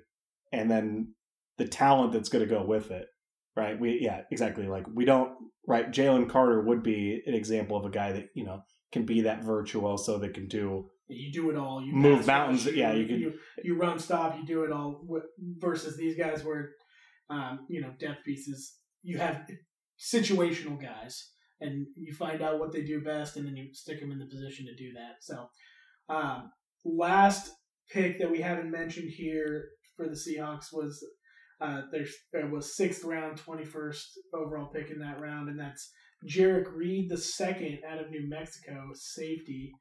and 0.52 0.70
then 0.70 1.14
the 1.58 1.68
talent 1.68 2.14
that's 2.14 2.30
going 2.30 2.44
to 2.48 2.54
go 2.54 2.64
with 2.64 2.92
it. 2.92 3.08
Right. 3.56 3.80
We, 3.80 4.00
yeah, 4.02 4.22
exactly. 4.32 4.68
Like 4.68 4.86
we 4.94 5.06
don't, 5.06 5.32
right. 5.68 5.90
Jalen 5.92 6.30
Carter 6.30 6.62
would 6.62 6.84
be 6.84 7.22
an 7.26 7.34
example 7.36 7.78
of 7.78 7.86
a 7.86 7.90
guy 7.90 8.12
that, 8.12 8.26
you 8.36 8.44
know, 8.44 8.64
can 8.92 9.06
be 9.06 9.22
that 9.22 9.44
virtuoso 9.44 10.20
that 10.20 10.34
can 10.34 10.48
do, 10.48 10.90
You 11.16 11.32
do 11.32 11.50
it 11.50 11.58
all. 11.58 11.82
You 11.84 11.94
Move 11.94 12.26
mountains, 12.28 12.66
rush, 12.66 12.76
yeah, 12.76 12.94
you 12.94 13.06
you, 13.06 13.32
could- 13.32 13.66
you 13.66 13.78
run 13.78 14.00
stop. 14.00 14.36
You 14.38 14.46
do 14.46 14.64
it 14.64 14.72
all. 14.72 15.06
Versus 15.58 15.96
these 15.98 16.16
guys 16.18 16.44
where, 16.44 16.72
um, 17.30 17.66
you 17.70 17.82
know, 17.82 17.92
depth 18.00 18.24
pieces. 18.26 18.76
You 19.04 19.18
have 19.18 19.48
situational 20.00 20.82
guys, 20.82 21.32
and 21.62 21.86
you 21.96 22.14
find 22.14 22.42
out 22.42 22.60
what 22.60 22.72
they 22.72 22.84
do 22.84 23.02
best, 23.02 23.38
and 23.38 23.46
then 23.46 23.56
you 23.56 23.74
stick 23.74 24.00
them 24.00 24.12
in 24.12 24.20
the 24.20 24.26
position 24.26 24.66
to 24.66 24.76
do 24.76 24.94
that. 24.94 25.16
So, 25.22 25.48
um, 26.10 26.52
last 26.86 27.52
pick 27.92 28.20
that 28.20 28.32
we 28.32 28.42
haven't 28.42 28.72
mentioned 28.72 29.10
here 29.10 29.66
for 29.96 30.08
the 30.08 30.16
Seahawks 30.16 30.68
was 30.74 31.04
uh, 31.62 31.82
there's 31.92 32.14
there 32.32 32.48
was 32.48 32.76
sixth 32.76 33.04
round, 33.04 33.38
twenty 33.38 33.66
first 33.66 34.08
overall 34.34 34.68
pick 34.68 34.90
in 34.90 35.00
that 35.00 35.20
round, 35.20 35.50
and 35.50 35.60
that's 35.60 35.92
Jerrick 36.28 36.74
Reed 36.74 37.10
the 37.10 37.18
second 37.18 37.80
out 37.88 38.00
of 38.00 38.10
New 38.10 38.28
Mexico, 38.30 38.90
safety. 38.94 39.72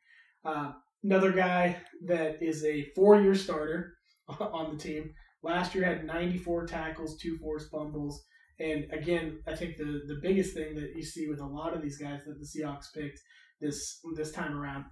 Uh, 0.45 0.73
another 1.05 1.33
guy 1.33 1.77
that 2.07 2.43
is 2.43 2.65
a 2.65 2.87
four 2.95 3.21
year 3.21 3.35
starter 3.35 3.95
on 4.41 4.77
the 4.77 4.83
team. 4.83 5.11
Last 5.43 5.75
year 5.75 5.85
had 5.85 6.05
94 6.05 6.67
tackles, 6.67 7.19
two 7.19 7.37
forced 7.39 7.71
fumbles. 7.71 8.23
And 8.61 8.87
again, 8.93 9.41
I 9.49 9.57
think 9.57 9.77
the, 9.77 10.03
the 10.07 10.21
biggest 10.23 10.55
thing 10.55 10.75
that 10.77 10.93
you 10.95 11.03
see 11.03 11.29
with 11.29 11.41
a 11.41 11.47
lot 11.47 11.75
of 11.75 11.83
these 11.83 11.99
guys 11.99 12.21
that 12.27 12.39
the 12.39 12.47
Seahawks 12.47 12.93
picked 12.95 13.21
this 13.61 14.01
this 14.17 14.31
time 14.33 14.57
around, 14.57 14.85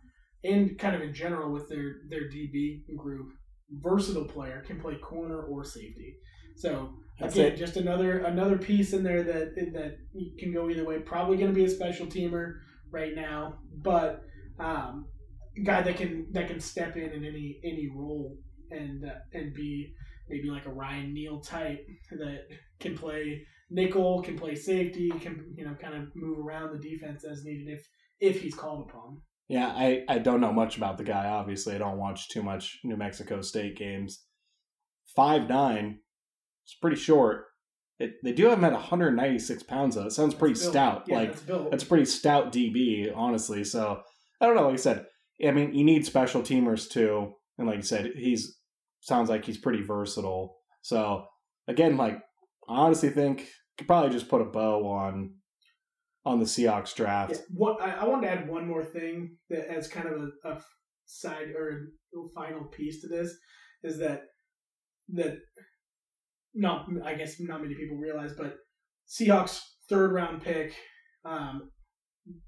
and 0.43 0.79
kind 0.79 0.97
of 0.97 1.03
in 1.03 1.15
general 1.15 1.53
with 1.53 1.69
their, 1.69 1.97
their 2.09 2.23
DB 2.23 2.83
group, 2.97 3.29
versatile 3.71 4.25
player 4.25 4.65
can 4.67 4.81
play 4.81 4.97
corner 4.97 5.43
or 5.43 5.65
safety. 5.65 6.17
So 6.57 6.91
That's 7.21 7.35
again, 7.35 7.53
it. 7.53 7.57
just 7.57 7.77
another 7.77 8.21
another 8.21 8.59
piece 8.59 8.93
in 8.93 9.03
there 9.03 9.23
that 9.23 9.55
that 9.73 9.97
can 10.39 10.53
go 10.53 10.69
either 10.69 10.85
way. 10.85 10.99
Probably 10.99 11.37
going 11.37 11.51
to 11.51 11.55
be 11.55 11.65
a 11.65 11.71
special 11.71 12.07
teamer 12.07 12.55
right 12.91 13.15
now, 13.15 13.59
but 13.83 14.23
um, 14.59 15.07
guy 15.65 15.83
that 15.83 15.97
can 15.97 16.27
that 16.33 16.49
can 16.49 16.61
step 16.61 16.97
in 16.97 17.11
in 17.11 17.25
any 17.25 17.61
any 17.65 17.91
role 17.95 18.37
and 18.71 19.05
uh, 19.05 19.15
and 19.33 19.55
be 19.55 19.93
maybe 20.29 20.49
like 20.49 20.67
a 20.67 20.71
Ryan 20.71 21.13
Neal 21.13 21.41
type 21.41 21.85
that 22.11 22.43
can 22.79 22.97
play 22.97 23.43
nickel, 23.71 24.23
can 24.23 24.39
play 24.39 24.55
safety, 24.55 25.11
can 25.21 25.53
you 25.57 25.65
know 25.65 25.75
kind 25.75 25.95
of 25.95 26.09
move 26.15 26.39
around 26.39 26.73
the 26.73 26.89
defense 26.89 27.25
as 27.25 27.45
needed 27.45 27.69
if 27.69 27.87
if 28.21 28.43
he's 28.43 28.55
called 28.55 28.89
upon. 28.89 29.23
Yeah, 29.49 29.67
I, 29.67 30.05
I 30.09 30.19
don't 30.19 30.41
know 30.41 30.53
much 30.53 30.77
about 30.77 30.97
the 30.97 31.03
guy. 31.03 31.27
Obviously, 31.27 31.75
I 31.75 31.79
don't 31.79 31.99
watch 31.99 32.29
too 32.29 32.43
much 32.43 32.79
New 32.85 32.97
Mexico 32.97 33.41
State 33.41 33.77
games. 33.77 34.25
Five 35.17 35.49
nine, 35.49 35.99
It's 36.65 36.75
pretty 36.75 36.97
short. 36.97 37.47
It, 37.99 38.13
they 38.23 38.33
do 38.33 38.47
have 38.47 38.59
him 38.59 38.65
at 38.65 38.73
196 38.73 39.65
pounds 39.65 39.97
though. 39.97 40.07
It 40.07 40.13
sounds 40.13 40.35
pretty 40.35 40.55
That's 40.55 40.69
stout. 40.69 41.05
Yeah, 41.09 41.17
like 41.17 41.47
that's 41.47 41.71
that's 41.71 41.85
pretty 41.85 42.05
stout 42.05 42.53
DB, 42.53 43.13
honestly. 43.15 43.65
So 43.65 44.01
I 44.41 44.47
don't 44.47 44.55
know. 44.55 44.67
Like 44.67 44.75
I 44.75 44.77
said, 44.77 45.07
I 45.47 45.51
mean, 45.53 45.75
you 45.75 45.85
need 45.85 46.07
special 46.07 46.43
teamers 46.43 46.89
too, 46.89 47.33
and 47.59 47.67
like 47.67 47.77
you 47.77 47.83
said, 47.83 48.13
he's 48.17 48.59
sounds 49.01 49.29
like 49.29 49.45
he's 49.45 49.59
pretty 49.59 49.83
versatile. 49.83 50.57
So 50.83 51.25
again, 51.69 51.97
like 51.97 52.19
I 52.69 52.75
honestly 52.75 53.11
think 53.11 53.49
could 53.79 53.87
probably 53.87 54.11
just 54.11 54.29
put 54.29 54.43
a 54.43 54.47
bow 54.47 54.87
on 54.87 55.35
on 56.25 56.39
the 56.39 56.45
Seahawks 56.45 56.95
draft. 56.95 57.33
Yeah, 57.33 57.39
what 57.55 57.83
I, 57.83 57.93
I 57.93 58.05
wanted 58.05 58.27
to 58.27 58.33
add 58.33 58.49
one 58.49 58.69
more 58.69 58.85
thing 58.85 59.37
that 59.49 59.71
as 59.71 59.89
kind 59.89 60.09
of 60.09 60.21
a, 60.45 60.49
a 60.49 60.61
side 61.07 61.49
or 61.57 61.89
a 62.15 62.29
final 62.35 62.65
piece 62.65 63.01
to 63.01 63.09
this 63.09 63.35
is 63.83 63.99
that 63.99 64.25
that 65.09 65.39
not 66.55 66.87
I 67.05 67.15
guess 67.15 67.41
not 67.41 67.63
many 67.63 67.75
people 67.75 67.97
realize, 67.97 68.33
but 68.35 68.57
Seahawks 69.09 69.61
third 69.89 70.13
round 70.13 70.43
pick, 70.43 70.75
um, 71.25 71.71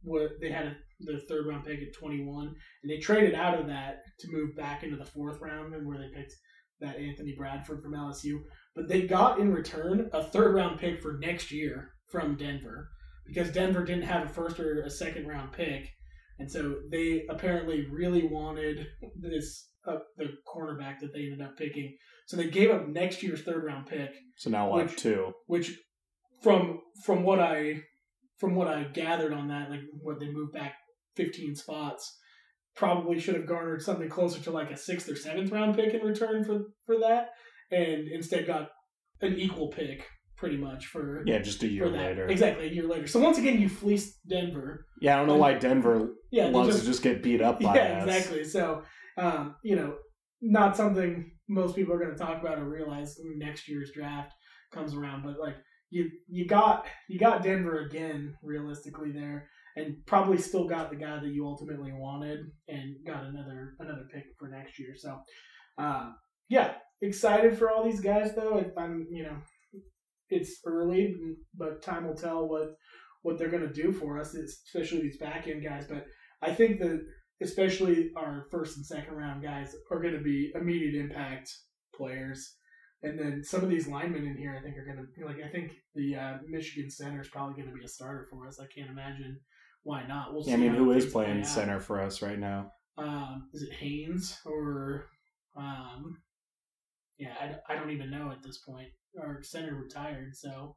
what 0.02 0.32
they 0.40 0.50
had 0.50 0.66
a, 0.66 0.76
their 1.06 1.20
third 1.28 1.46
round 1.46 1.64
pick 1.64 1.80
at 1.82 1.94
twenty 1.94 2.24
one, 2.24 2.54
and 2.82 2.90
they 2.90 2.98
traded 2.98 3.34
out 3.34 3.58
of 3.58 3.66
that 3.68 4.00
to 4.20 4.28
move 4.32 4.56
back 4.56 4.82
into 4.82 4.96
the 4.96 5.04
fourth 5.04 5.40
round, 5.40 5.74
and 5.74 5.86
where 5.86 5.98
they 5.98 6.08
picked 6.14 6.32
that 6.80 6.96
Anthony 6.96 7.34
Bradford 7.36 7.82
from 7.82 7.92
LSU. 7.94 8.40
But 8.74 8.88
they 8.88 9.02
got 9.02 9.38
in 9.38 9.52
return 9.52 10.08
a 10.12 10.22
third 10.24 10.54
round 10.54 10.78
pick 10.80 11.00
for 11.02 11.18
next 11.20 11.50
year 11.52 11.92
from 12.10 12.36
Denver 12.36 12.88
because 13.26 13.50
Denver 13.52 13.84
didn't 13.84 14.04
have 14.04 14.24
a 14.26 14.32
first 14.32 14.58
or 14.58 14.82
a 14.82 14.90
second 14.90 15.26
round 15.28 15.52
pick, 15.52 15.88
and 16.38 16.50
so 16.50 16.76
they 16.90 17.24
apparently 17.28 17.86
really 17.90 18.26
wanted 18.26 18.86
this 19.20 19.68
uh, 19.86 19.98
the 20.16 20.28
cornerback 20.46 21.00
that 21.00 21.12
they 21.12 21.24
ended 21.24 21.42
up 21.42 21.56
picking. 21.56 21.96
So 22.26 22.36
they 22.36 22.48
gave 22.48 22.70
up 22.70 22.88
next 22.88 23.22
year's 23.22 23.42
third 23.42 23.64
round 23.64 23.86
pick, 23.86 24.10
So 24.38 24.48
now 24.50 24.68
what? 24.70 24.86
Which- 24.86 24.96
two. 24.96 25.32
which 25.46 25.76
from 26.42 26.80
from 27.04 27.22
what 27.24 27.38
I 27.40 27.82
from 28.38 28.54
what 28.56 28.66
I 28.68 28.84
gathered 28.84 29.32
on 29.32 29.48
that, 29.48 29.70
like 29.70 29.80
what 30.00 30.18
they 30.18 30.30
moved 30.30 30.52
back 30.52 30.74
fifteen 31.16 31.54
spots, 31.54 32.18
probably 32.76 33.18
should 33.20 33.34
have 33.34 33.46
garnered 33.46 33.82
something 33.82 34.08
closer 34.08 34.40
to 34.42 34.50
like 34.50 34.70
a 34.70 34.76
sixth 34.76 35.08
or 35.08 35.16
seventh 35.16 35.50
round 35.50 35.76
pick 35.76 35.94
in 35.94 36.00
return 36.02 36.44
for 36.44 36.60
for 36.86 36.98
that, 37.00 37.30
and 37.70 38.08
instead 38.08 38.46
got 38.46 38.68
an 39.20 39.34
equal 39.38 39.68
pick 39.68 40.06
pretty 40.36 40.56
much 40.56 40.86
for 40.86 41.22
Yeah, 41.24 41.38
just 41.38 41.62
a 41.62 41.68
year 41.68 41.88
later. 41.88 42.26
Exactly, 42.26 42.66
a 42.66 42.72
year 42.72 42.86
later. 42.88 43.06
So 43.06 43.20
once 43.20 43.38
again, 43.38 43.60
you 43.60 43.68
fleeced 43.68 44.26
Denver. 44.28 44.86
Yeah, 45.00 45.14
I 45.14 45.18
don't 45.18 45.28
know 45.28 45.36
why 45.36 45.54
Denver 45.54 46.14
Yeah, 46.32 46.46
loves 46.48 46.70
just- 46.70 46.80
to 46.80 46.86
just 46.86 47.02
get 47.02 47.22
beat 47.22 47.40
up 47.40 47.60
by 47.60 47.76
yeah, 47.76 47.98
us. 47.98 48.04
exactly. 48.08 48.42
So, 48.42 48.82
um, 49.18 49.54
you 49.62 49.76
know, 49.76 49.94
not 50.40 50.76
something 50.76 51.30
most 51.48 51.76
people 51.76 51.94
are 51.94 51.98
going 51.98 52.10
to 52.10 52.16
talk 52.18 52.40
about 52.42 52.58
or 52.58 52.68
realize 52.68 53.16
when 53.22 53.38
next 53.38 53.68
year's 53.68 53.92
draft 53.94 54.32
comes 54.72 54.94
around. 54.96 55.22
But 55.22 55.38
like, 55.38 55.54
you 55.90 56.10
you 56.28 56.48
got 56.48 56.86
you 57.08 57.20
got 57.20 57.44
Denver 57.44 57.78
again, 57.86 58.34
realistically 58.42 59.12
there, 59.12 59.48
and 59.76 59.96
probably 60.06 60.38
still 60.38 60.68
got 60.68 60.90
the 60.90 60.96
guy 60.96 61.18
that 61.18 61.32
you 61.32 61.46
ultimately 61.46 61.92
wanted, 61.92 62.40
and 62.68 62.96
got 63.06 63.24
another 63.24 63.74
another 63.78 64.06
pick 64.12 64.24
for 64.38 64.48
next 64.48 64.78
year. 64.78 64.94
So, 64.96 65.18
uh, 65.78 66.10
yeah, 66.48 66.74
excited 67.00 67.56
for 67.56 67.70
all 67.70 67.84
these 67.84 68.00
guys 68.00 68.34
though. 68.34 68.58
If 68.58 68.76
I'm 68.76 69.06
you 69.10 69.24
know, 69.24 69.36
it's 70.28 70.60
early, 70.66 71.16
but 71.56 71.82
time 71.82 72.06
will 72.06 72.14
tell 72.14 72.48
what 72.48 72.74
what 73.22 73.38
they're 73.38 73.50
to 73.50 73.72
do 73.72 73.92
for 73.92 74.18
us, 74.18 74.34
especially 74.34 75.02
these 75.02 75.18
back 75.18 75.46
end 75.46 75.64
guys. 75.64 75.86
But 75.88 76.06
I 76.42 76.52
think 76.52 76.80
that 76.80 77.00
especially 77.40 78.10
our 78.16 78.46
first 78.50 78.76
and 78.76 78.86
second 78.86 79.14
round 79.14 79.42
guys 79.42 79.74
are 79.90 80.00
going 80.00 80.14
to 80.14 80.20
be 80.22 80.52
immediate 80.54 80.94
impact 80.94 81.50
players. 81.94 82.56
And 83.02 83.18
then 83.18 83.42
some 83.42 83.64
of 83.64 83.68
these 83.68 83.88
linemen 83.88 84.26
in 84.26 84.36
here, 84.36 84.56
I 84.56 84.62
think, 84.62 84.76
are 84.76 84.84
going 84.84 85.04
to 85.04 85.26
like, 85.26 85.44
I 85.44 85.50
think 85.50 85.72
the 85.94 86.14
uh, 86.14 86.38
Michigan 86.48 86.88
center 86.88 87.20
is 87.20 87.28
probably 87.28 87.54
going 87.54 87.72
to 87.72 87.76
be 87.76 87.84
a 87.84 87.88
starter 87.88 88.28
for 88.30 88.46
us. 88.46 88.60
I 88.60 88.66
can't 88.72 88.90
imagine 88.90 89.40
why 89.82 90.06
not. 90.06 90.32
We'll. 90.32 90.44
Yeah, 90.46 90.54
I 90.54 90.56
mean, 90.58 90.74
who 90.74 90.92
is 90.92 91.06
playing 91.06 91.40
out. 91.40 91.46
center 91.46 91.80
for 91.80 92.00
us 92.00 92.22
right 92.22 92.38
now? 92.38 92.70
Um, 92.98 93.48
is 93.52 93.62
it 93.62 93.72
Haynes 93.72 94.38
or, 94.44 95.06
um, 95.56 96.18
yeah, 97.18 97.34
I, 97.40 97.72
I 97.72 97.76
don't 97.76 97.90
even 97.90 98.10
know 98.10 98.30
at 98.30 98.42
this 98.42 98.58
point. 98.58 98.88
Our 99.20 99.42
center 99.42 99.74
retired, 99.74 100.34
so 100.34 100.76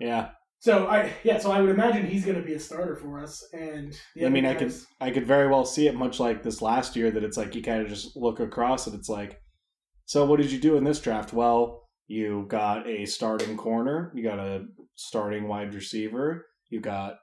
Yeah, 0.00 0.30
so 0.62 0.86
I 0.86 1.12
yeah, 1.24 1.38
so 1.38 1.50
I 1.50 1.60
would 1.60 1.70
imagine 1.70 2.06
he's 2.06 2.24
going 2.24 2.38
to 2.38 2.46
be 2.46 2.54
a 2.54 2.60
starter 2.60 2.94
for 2.94 3.18
us. 3.18 3.44
And 3.52 3.98
I 4.24 4.28
mean, 4.28 4.46
other 4.46 4.54
I 4.54 4.58
could 4.58 4.74
I 5.00 5.10
could 5.10 5.26
very 5.26 5.48
well 5.48 5.64
see 5.64 5.88
it 5.88 5.96
much 5.96 6.20
like 6.20 6.44
this 6.44 6.62
last 6.62 6.94
year 6.94 7.10
that 7.10 7.24
it's 7.24 7.36
like 7.36 7.56
you 7.56 7.62
kind 7.62 7.82
of 7.82 7.88
just 7.88 8.16
look 8.16 8.38
across 8.38 8.86
and 8.86 8.94
it's 8.94 9.08
like, 9.08 9.40
so 10.04 10.24
what 10.24 10.40
did 10.40 10.52
you 10.52 10.60
do 10.60 10.76
in 10.76 10.84
this 10.84 11.00
draft? 11.00 11.32
Well, 11.32 11.88
you 12.06 12.46
got 12.48 12.86
a 12.86 13.06
starting 13.06 13.56
corner, 13.56 14.12
you 14.14 14.22
got 14.22 14.38
a 14.38 14.66
starting 14.94 15.48
wide 15.48 15.74
receiver, 15.74 16.46
you 16.70 16.80
got 16.80 17.16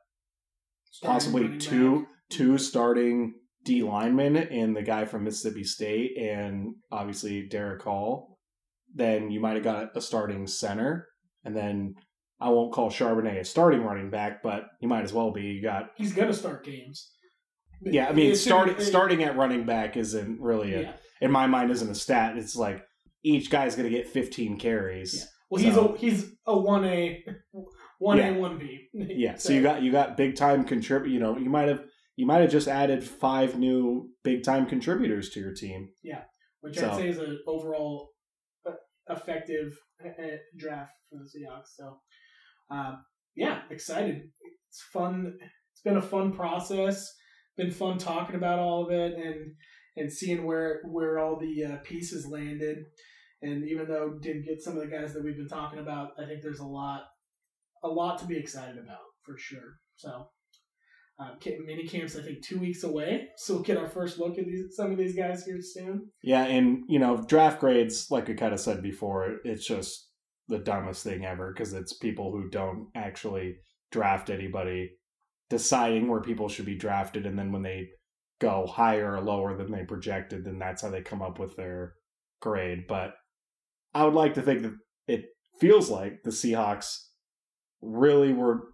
possibly 1.03 1.57
two 1.57 2.05
two 2.29 2.57
starting 2.57 3.33
D 3.63 3.83
linemen 3.83 4.37
and 4.37 4.75
the 4.75 4.81
guy 4.81 5.05
from 5.05 5.23
Mississippi 5.25 5.63
State 5.63 6.17
and 6.17 6.75
obviously 6.91 7.47
Derick 7.47 7.81
Hall. 7.81 8.37
Then 8.93 9.29
you 9.31 9.39
might 9.39 9.55
have 9.55 9.63
got 9.63 9.95
a 9.95 10.01
starting 10.01 10.47
center, 10.47 11.07
and 11.43 11.55
then 11.55 11.95
I 12.39 12.49
won't 12.49 12.73
call 12.73 12.89
Charbonnet 12.89 13.39
a 13.39 13.45
starting 13.45 13.83
running 13.83 14.09
back, 14.09 14.41
but 14.41 14.63
he 14.79 14.87
might 14.87 15.03
as 15.03 15.13
well 15.13 15.31
be. 15.31 15.41
You 15.43 15.61
got 15.61 15.89
He's 15.95 16.13
to 16.13 16.33
start 16.33 16.65
games. 16.65 17.11
yeah, 17.81 18.07
I 18.07 18.13
mean, 18.13 18.35
starting 18.35 18.79
starting 18.79 19.23
at 19.23 19.37
running 19.37 19.65
back 19.65 19.95
isn't 19.97 20.39
really 20.41 20.73
a, 20.73 20.81
Yeah. 20.81 20.93
in 21.21 21.31
my 21.31 21.45
mind 21.47 21.69
isn't 21.71 21.89
a 21.89 21.95
stat. 21.95 22.37
It's 22.37 22.55
like 22.55 22.83
each 23.23 23.49
guy's 23.51 23.75
going 23.75 23.89
to 23.91 23.95
get 23.95 24.07
15 24.09 24.57
carries. 24.57 25.15
Yeah. 25.17 25.23
Well, 25.51 25.63
he's 25.63 25.77
a 25.77 25.97
he's 25.97 26.31
a 26.47 26.57
one 26.57 26.85
A, 26.85 27.23
one 27.99 28.19
A, 28.19 28.33
one 28.33 28.57
B. 28.57 28.87
Yeah, 28.93 29.35
so 29.35 29.53
you 29.53 29.61
got 29.61 29.83
you 29.83 29.91
got 29.91 30.17
big 30.17 30.35
time 30.35 30.63
contribute. 30.63 31.13
You 31.13 31.19
know, 31.19 31.37
you 31.37 31.49
might 31.49 31.67
have 31.67 31.83
you 32.15 32.25
might 32.25 32.41
have 32.41 32.51
just 32.51 32.67
added 32.67 33.03
five 33.03 33.57
new 33.57 34.09
big 34.23 34.43
time 34.43 34.65
contributors 34.65 35.29
to 35.31 35.39
your 35.39 35.53
team. 35.53 35.89
Yeah, 36.03 36.23
which 36.61 36.77
so- 36.77 36.89
I'd 36.89 36.97
say 36.97 37.09
is 37.09 37.19
an 37.19 37.39
overall 37.47 38.09
effective 39.09 39.77
draft 40.57 40.91
for 41.09 41.17
the 41.17 41.25
Seahawks. 41.25 41.75
So, 41.75 41.97
uh, 42.71 42.95
yeah, 43.35 43.61
excited. 43.69 44.23
It's 44.69 44.83
fun. 44.93 45.37
It's 45.73 45.81
been 45.83 45.97
a 45.97 46.01
fun 46.01 46.33
process. 46.33 47.11
Been 47.57 47.71
fun 47.71 47.97
talking 47.97 48.35
about 48.35 48.59
all 48.59 48.85
of 48.85 48.91
it 48.91 49.13
and 49.13 49.53
and 49.97 50.11
seeing 50.11 50.45
where 50.45 50.81
where 50.85 51.19
all 51.19 51.37
the 51.39 51.65
uh, 51.65 51.77
pieces 51.83 52.27
landed. 52.27 52.77
And 53.41 53.67
even 53.69 53.87
though 53.87 54.17
didn't 54.21 54.45
get 54.45 54.61
some 54.61 54.77
of 54.77 54.81
the 54.81 54.93
guys 54.93 55.13
that 55.13 55.23
we've 55.23 55.37
been 55.37 55.47
talking 55.47 55.79
about, 55.79 56.09
I 56.21 56.25
think 56.25 56.41
there's 56.41 56.59
a 56.59 56.65
lot 56.65 57.03
a 57.83 57.87
lot 57.87 58.19
to 58.19 58.25
be 58.25 58.37
excited 58.37 58.77
about 58.77 59.05
for 59.23 59.37
sure. 59.37 59.77
So. 59.95 60.29
Uh, 61.21 61.31
mini 61.65 61.85
camps, 61.85 62.15
I 62.15 62.21
think, 62.21 62.41
two 62.41 62.59
weeks 62.59 62.83
away, 62.83 63.27
so 63.35 63.55
we'll 63.55 63.63
get 63.63 63.75
our 63.75 63.89
first 63.89 64.19
look 64.19 64.39
at 64.39 64.45
these 64.45 64.73
some 64.77 64.89
of 64.93 64.97
these 64.97 65.17
guys 65.17 65.43
here 65.43 65.59
soon. 65.61 66.07
Yeah, 66.23 66.45
and 66.45 66.85
you 66.87 66.97
know, 66.97 67.17
draft 67.17 67.59
grades, 67.59 68.09
like 68.09 68.29
I 68.29 68.35
kind 68.35 68.53
of 68.53 68.59
said 68.61 68.81
before, 68.81 69.35
it's 69.43 69.67
just 69.67 70.07
the 70.47 70.59
dumbest 70.59 71.03
thing 71.03 71.25
ever 71.25 71.51
because 71.51 71.73
it's 71.73 71.91
people 71.91 72.31
who 72.31 72.49
don't 72.49 72.87
actually 72.95 73.57
draft 73.91 74.29
anybody 74.29 74.91
deciding 75.49 76.07
where 76.07 76.21
people 76.21 76.47
should 76.47 76.65
be 76.65 76.77
drafted, 76.77 77.25
and 77.25 77.37
then 77.37 77.51
when 77.51 77.63
they 77.63 77.89
go 78.39 78.65
higher 78.65 79.15
or 79.15 79.21
lower 79.21 79.57
than 79.57 79.71
they 79.71 79.83
projected, 79.83 80.45
then 80.45 80.57
that's 80.57 80.81
how 80.81 80.89
they 80.89 81.01
come 81.01 81.21
up 81.21 81.39
with 81.39 81.55
their 81.57 81.95
grade. 82.39 82.85
But 82.87 83.13
I 83.93 84.05
would 84.05 84.13
like 84.13 84.35
to 84.35 84.41
think 84.41 84.61
that 84.61 84.77
it 85.07 85.25
feels 85.59 85.89
like 85.89 86.23
the 86.23 86.29
Seahawks 86.29 87.08
really 87.81 88.33
were 88.33 88.73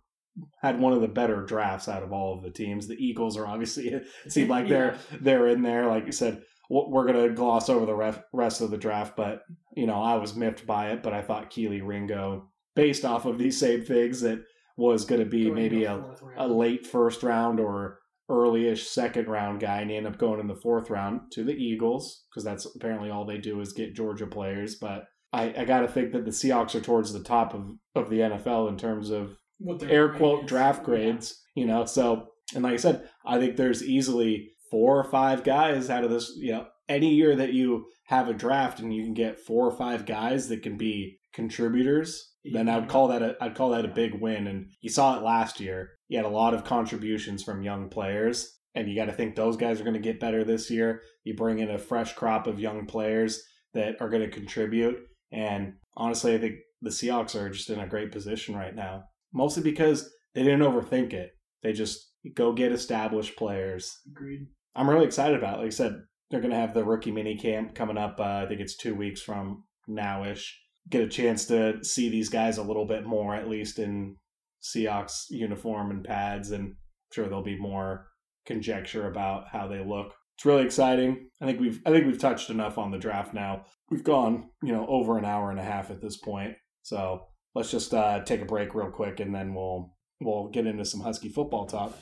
had 0.61 0.80
one 0.80 0.94
of 0.94 1.02
the 1.02 1.07
better 1.07 1.44
drafts 1.44 1.88
out 1.88 2.03
of 2.03 2.11
all 2.11 2.34
of 2.34 2.44
the 2.44 2.49
teams. 2.49 2.88
The 2.88 2.95
Eagles 2.95 3.38
are 3.38 3.48
obviously 3.48 3.88
it 3.90 4.06
seemed 4.27 4.49
like 4.49 4.68
they're 4.68 4.98
they're 5.22 5.48
in 5.48 5.61
there. 5.61 5.88
Like 5.88 6.06
you 6.06 6.11
said, 6.11 6.41
we're 6.69 7.06
gonna 7.06 7.30
gloss 7.30 7.69
over 7.69 7.86
the 7.86 7.95
ref, 7.95 8.22
rest 8.34 8.61
of 8.61 8.72
the 8.72 8.77
draft, 8.77 9.15
but 9.15 9.44
you 9.76 9.88
know 9.88 10.02
I 10.02 10.15
was 10.15 10.36
miffed 10.36 10.65
by 10.65 10.91
it. 10.91 11.03
But 11.03 11.14
I 11.14 11.22
thought 11.22 11.52
Kelee 11.52 11.86
Ringo, 11.86 12.49
based 12.76 13.06
off 13.06 13.26
of 13.26 13.38
these 13.38 13.60
same 13.60 13.84
things, 13.84 14.22
that 14.22 14.44
was 14.77 15.06
gonna 15.06 15.26
be 15.26 15.45
Going 15.45 15.56
maybe 15.56 15.84
a 15.86 16.03
a 16.38 16.48
late 16.48 16.86
first 16.86 17.23
round 17.23 17.60
or 17.60 17.99
early-ish 18.27 18.88
second 18.88 19.27
round 19.27 19.60
guy 19.60 19.82
and 19.82 19.91
he 19.91 19.98
ended 19.98 20.11
up 20.11 20.19
going 20.19 20.40
in 20.40 20.48
the 20.48 20.56
fourth 20.56 20.90
round 20.90 21.22
to 21.32 21.44
the 21.44 21.53
Eagles 21.53 22.23
because 22.27 22.44
that's 22.44 22.65
apparently 22.76 23.11
all 23.11 23.23
they 23.23 23.38
do 23.38 23.61
is 23.61 23.72
get 23.72 23.95
Georgia 23.95 24.26
players. 24.26 24.76
But 24.76 25.06
I, 25.36 25.53
I 25.57 25.66
got 25.66 25.82
to 25.82 25.88
think 25.88 26.14
that 26.14 26.24
the 26.24 26.32
Seahawks 26.32 26.76
are 26.76 26.82
towards 26.82 27.12
the 27.12 27.24
top 27.24 27.53
of, 27.53 27.72
of 27.94 28.10
the 28.10 28.20
NFL 28.20 28.70
in 28.70 28.78
terms 28.78 29.10
of 29.10 29.38
what 29.60 29.84
air 29.84 30.10
quote 30.10 30.45
is. 30.45 30.49
draft 30.49 30.80
Yeah. 30.80 30.86
grades, 30.86 31.41
you 31.56 31.66
know. 31.66 31.86
So, 31.86 32.30
and 32.53 32.64
like 32.64 32.74
I 32.74 32.78
said, 32.78 33.10
I 33.26 33.40
think 33.40 33.57
there's 33.57 33.84
easily 33.84 34.52
four 34.72 34.98
or 34.98 35.03
five 35.03 35.44
guys 35.44 35.90
out 35.90 36.06
of 36.06 36.10
this, 36.10 36.32
you 36.38 36.53
know, 36.53 36.68
any 36.88 37.14
year 37.14 37.36
that 37.36 37.53
you 37.53 37.88
have 38.06 38.30
a 38.30 38.34
draft 38.34 38.80
and 38.80 38.94
you 38.94 39.03
can 39.03 39.14
get 39.14 39.40
four 39.40 39.68
or 39.68 39.76
five 39.76 40.06
guys 40.06 40.48
that 40.49 40.64
can 40.64 40.78
be 40.78 41.20
contributors, 41.34 42.32
then 42.45 42.70
I 42.70 42.78
would 42.78 42.90
call 42.90 43.10
that 43.10 43.22
a 43.22 43.36
I'd 43.41 43.56
call 43.56 43.72
that 43.72 43.86
a 43.86 43.90
big 43.90 44.14
win. 44.14 44.48
And 44.48 44.68
you 44.82 44.90
saw 44.90 45.18
it 45.18 45.24
last 45.24 45.60
year. 45.60 45.90
You 46.07 46.18
had 46.18 46.26
a 46.26 46.30
lot 46.30 46.53
of 46.53 46.64
contributions 46.64 47.44
from 47.44 47.64
young 47.64 47.90
players, 47.90 48.57
and 48.76 48.88
you 48.88 48.95
got 48.95 49.06
to 49.06 49.14
think 49.14 49.36
those 49.36 49.57
guys 49.57 49.82
are 49.82 49.84
going 49.84 49.95
to 49.95 49.99
get 49.99 50.20
better 50.20 50.44
this 50.44 50.70
year. 50.70 51.02
You 51.24 51.36
bring 51.36 51.60
in 51.60 51.72
a 51.72 51.80
fresh 51.80 52.14
crop 52.14 52.48
of 52.48 52.60
young 52.60 52.86
players 52.86 53.41
that 53.74 53.95
are 53.99 54.10
going 54.10 54.22
to 54.22 54.30
contribute, 54.30 54.99
and 55.36 55.74
honestly, 55.98 56.34
I 56.34 56.40
think 56.40 56.56
the 56.82 56.90
Seahawks 56.90 57.36
are 57.36 57.49
just 57.49 57.70
in 57.70 57.80
a 57.80 57.88
great 57.88 58.12
position 58.12 58.56
right 58.56 58.74
now. 58.74 59.03
Mostly 59.34 59.62
because 59.62 60.10
they 60.34 60.44
didn't 60.44 60.62
overthink 60.62 61.14
it. 61.14 61.32
They 61.62 61.74
just 61.74 62.12
go 62.34 62.53
get 62.53 62.72
established 62.72 63.36
players. 63.36 63.99
Agreed. 64.07 64.48
I'm 64.76 64.90
really 64.90 65.06
excited 65.06 65.38
about. 65.38 65.56
It. 65.56 65.64
Like 65.64 65.68
I 65.68 65.72
said, 65.72 66.02
they're 66.32 66.41
going 66.41 66.53
to 66.53 66.60
have 66.60 66.74
the 66.74 66.86
rookie 66.86 67.12
mini 67.12 67.38
camp 67.38 67.76
coming 67.76 67.98
up. 67.98 68.20
Uh, 68.20 68.44
I 68.44 68.45
think 68.48 68.62
it's 68.62 68.78
two 68.78 68.95
weeks 68.95 69.22
from 69.22 69.64
nowish. 69.90 70.52
Get 70.90 71.02
a 71.02 71.07
chance 71.07 71.45
to 71.48 71.84
see 71.84 72.10
these 72.10 72.30
guys 72.30 72.57
a 72.57 72.64
little 72.64 72.86
bit 72.86 73.06
more, 73.06 73.36
at 73.36 73.49
least 73.49 73.80
in 73.80 74.16
Seahawks 74.64 75.26
uniform 75.30 75.91
and 75.91 76.03
pads, 76.03 76.52
and 76.52 76.64
I'm 76.64 76.78
sure 77.12 77.26
there'll 77.26 77.44
be 77.44 77.60
more 77.60 78.07
conjecture 78.45 79.07
about 79.07 79.48
how 79.52 79.68
they 79.68 79.84
look. 79.84 80.14
It's 80.38 80.45
really 80.45 80.66
exciting. 80.66 81.30
I 81.41 81.45
think 81.45 81.60
we've 81.60 81.82
I 81.86 81.91
think 81.91 82.06
we've 82.06 82.20
touched 82.20 82.49
enough 82.49 82.78
on 82.78 82.91
the 82.91 82.98
draft 82.98 83.34
now. 83.34 83.66
We've 83.90 84.03
gone 84.03 84.49
you 84.64 84.74
know 84.74 84.86
over 84.88 85.18
an 85.18 85.26
hour 85.26 85.52
and 85.52 85.60
a 85.60 85.64
half 85.64 85.91
at 85.91 86.02
this 86.02 86.18
point, 86.18 86.56
so 86.82 87.28
let's 87.53 87.72
just 87.72 87.94
uh, 87.94 88.24
take 88.24 88.41
a 88.41 88.45
break 88.45 88.74
real 88.74 88.90
quick, 88.90 89.20
and 89.20 89.34
then 89.34 89.53
we'll 89.53 89.95
we'll 90.22 90.49
get 90.49 90.66
into 90.66 90.86
some 90.86 91.02
Husky 91.02 91.30
football 91.30 91.66
talk. 91.66 91.98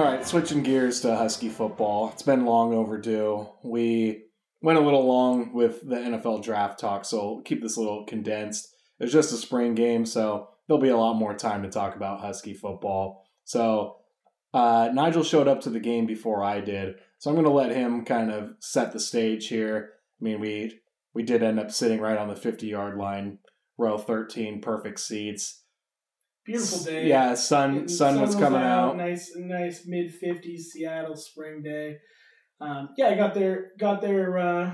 All 0.00 0.06
right, 0.06 0.26
switching 0.26 0.62
gears 0.62 1.02
to 1.02 1.14
Husky 1.14 1.50
football. 1.50 2.08
It's 2.14 2.22
been 2.22 2.46
long 2.46 2.72
overdue. 2.72 3.46
We 3.62 4.22
went 4.62 4.78
a 4.78 4.82
little 4.82 5.04
long 5.04 5.52
with 5.52 5.86
the 5.86 5.96
NFL 5.96 6.42
draft 6.42 6.78
talk, 6.78 7.04
so 7.04 7.34
we'll 7.34 7.42
keep 7.42 7.60
this 7.60 7.76
a 7.76 7.80
little 7.80 8.06
condensed. 8.06 8.74
It's 8.98 9.12
just 9.12 9.30
a 9.34 9.36
spring 9.36 9.74
game, 9.74 10.06
so 10.06 10.48
there'll 10.66 10.80
be 10.80 10.88
a 10.88 10.96
lot 10.96 11.18
more 11.18 11.34
time 11.34 11.62
to 11.64 11.68
talk 11.68 11.96
about 11.96 12.20
Husky 12.20 12.54
football. 12.54 13.26
So 13.44 13.98
uh, 14.54 14.88
Nigel 14.94 15.22
showed 15.22 15.48
up 15.48 15.60
to 15.60 15.70
the 15.70 15.80
game 15.80 16.06
before 16.06 16.42
I 16.42 16.62
did, 16.62 16.94
so 17.18 17.28
I'm 17.28 17.36
going 17.36 17.44
to 17.44 17.52
let 17.52 17.76
him 17.76 18.06
kind 18.06 18.32
of 18.32 18.52
set 18.58 18.94
the 18.94 19.00
stage 19.00 19.48
here. 19.48 19.90
I 20.18 20.24
mean, 20.24 20.40
we 20.40 20.80
we 21.12 21.24
did 21.24 21.42
end 21.42 21.60
up 21.60 21.70
sitting 21.70 22.00
right 22.00 22.16
on 22.16 22.28
the 22.28 22.36
50 22.36 22.66
yard 22.66 22.96
line, 22.96 23.36
row 23.76 23.98
13, 23.98 24.62
perfect 24.62 24.98
seats. 24.98 25.59
Beautiful 26.44 26.84
day. 26.84 27.06
Yeah, 27.06 27.34
sun 27.34 27.88
sun, 27.88 28.20
was 28.20 28.34
coming 28.34 28.62
out. 28.62 28.96
Nice, 28.96 29.32
nice 29.36 29.86
mid 29.86 30.14
fifties 30.14 30.70
Seattle 30.72 31.16
spring 31.16 31.62
day. 31.62 31.98
Um, 32.60 32.90
yeah, 32.96 33.08
I 33.08 33.14
got 33.14 33.34
there, 33.34 33.72
got 33.78 34.00
there 34.00 34.36
a 34.36 34.44
uh, 34.44 34.72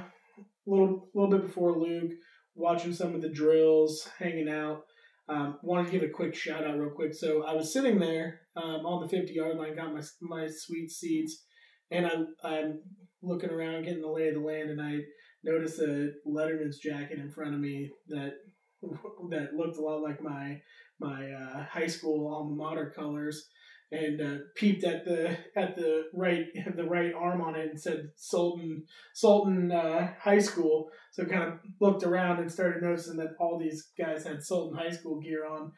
little 0.66 1.08
little 1.14 1.30
bit 1.30 1.46
before 1.46 1.78
Luke, 1.78 2.12
watching 2.54 2.92
some 2.92 3.14
of 3.14 3.22
the 3.22 3.28
drills, 3.28 4.08
hanging 4.18 4.48
out. 4.48 4.82
Um, 5.28 5.58
wanted 5.62 5.86
to 5.86 5.92
give 5.92 6.08
a 6.08 6.12
quick 6.12 6.36
shout 6.36 6.64
out 6.64 6.78
real 6.78 6.90
quick. 6.90 7.12
So 7.12 7.44
I 7.44 7.52
was 7.54 7.72
sitting 7.72 7.98
there 7.98 8.42
um, 8.54 8.86
on 8.86 9.02
the 9.02 9.08
fifty 9.08 9.34
yard 9.34 9.56
line, 9.56 9.74
got 9.74 9.92
my 9.92 10.02
my 10.20 10.48
sweet 10.48 10.90
seats, 10.90 11.44
and 11.90 12.06
I'm 12.06 12.28
I'm 12.44 12.80
looking 13.22 13.50
around, 13.50 13.84
getting 13.84 14.02
the 14.02 14.08
lay 14.08 14.28
of 14.28 14.34
the 14.34 14.40
land, 14.40 14.70
and 14.70 14.80
I 14.80 14.98
noticed 15.42 15.80
a 15.80 16.10
Letterman's 16.26 16.78
jacket 16.78 17.18
in 17.18 17.30
front 17.30 17.54
of 17.54 17.60
me 17.60 17.90
that 18.08 18.34
that 19.30 19.54
looked 19.54 19.78
a 19.78 19.80
lot 19.80 20.02
like 20.02 20.22
my 20.22 20.60
my 21.00 21.30
uh, 21.30 21.64
high 21.64 21.86
school 21.86 22.32
alma 22.32 22.54
mater 22.54 22.92
colors 22.94 23.48
and 23.92 24.20
uh, 24.20 24.38
peeped 24.56 24.84
at 24.84 25.04
the 25.04 25.36
at 25.56 25.76
the 25.76 26.04
right 26.12 26.46
the 26.76 26.84
right 26.84 27.12
arm 27.14 27.40
on 27.40 27.54
it 27.54 27.70
and 27.70 27.80
said 27.80 28.10
Sultan 28.16 28.84
Sultan 29.14 29.70
uh, 29.70 30.12
High 30.20 30.40
School. 30.40 30.90
So 31.12 31.24
kind 31.24 31.44
of 31.44 31.58
looked 31.80 32.02
around 32.02 32.40
and 32.40 32.50
started 32.50 32.82
noticing 32.82 33.16
that 33.18 33.34
all 33.40 33.58
these 33.58 33.90
guys 33.98 34.26
had 34.26 34.42
Sultan 34.42 34.78
High 34.78 34.90
School 34.90 35.20
gear 35.20 35.46
on, 35.46 35.72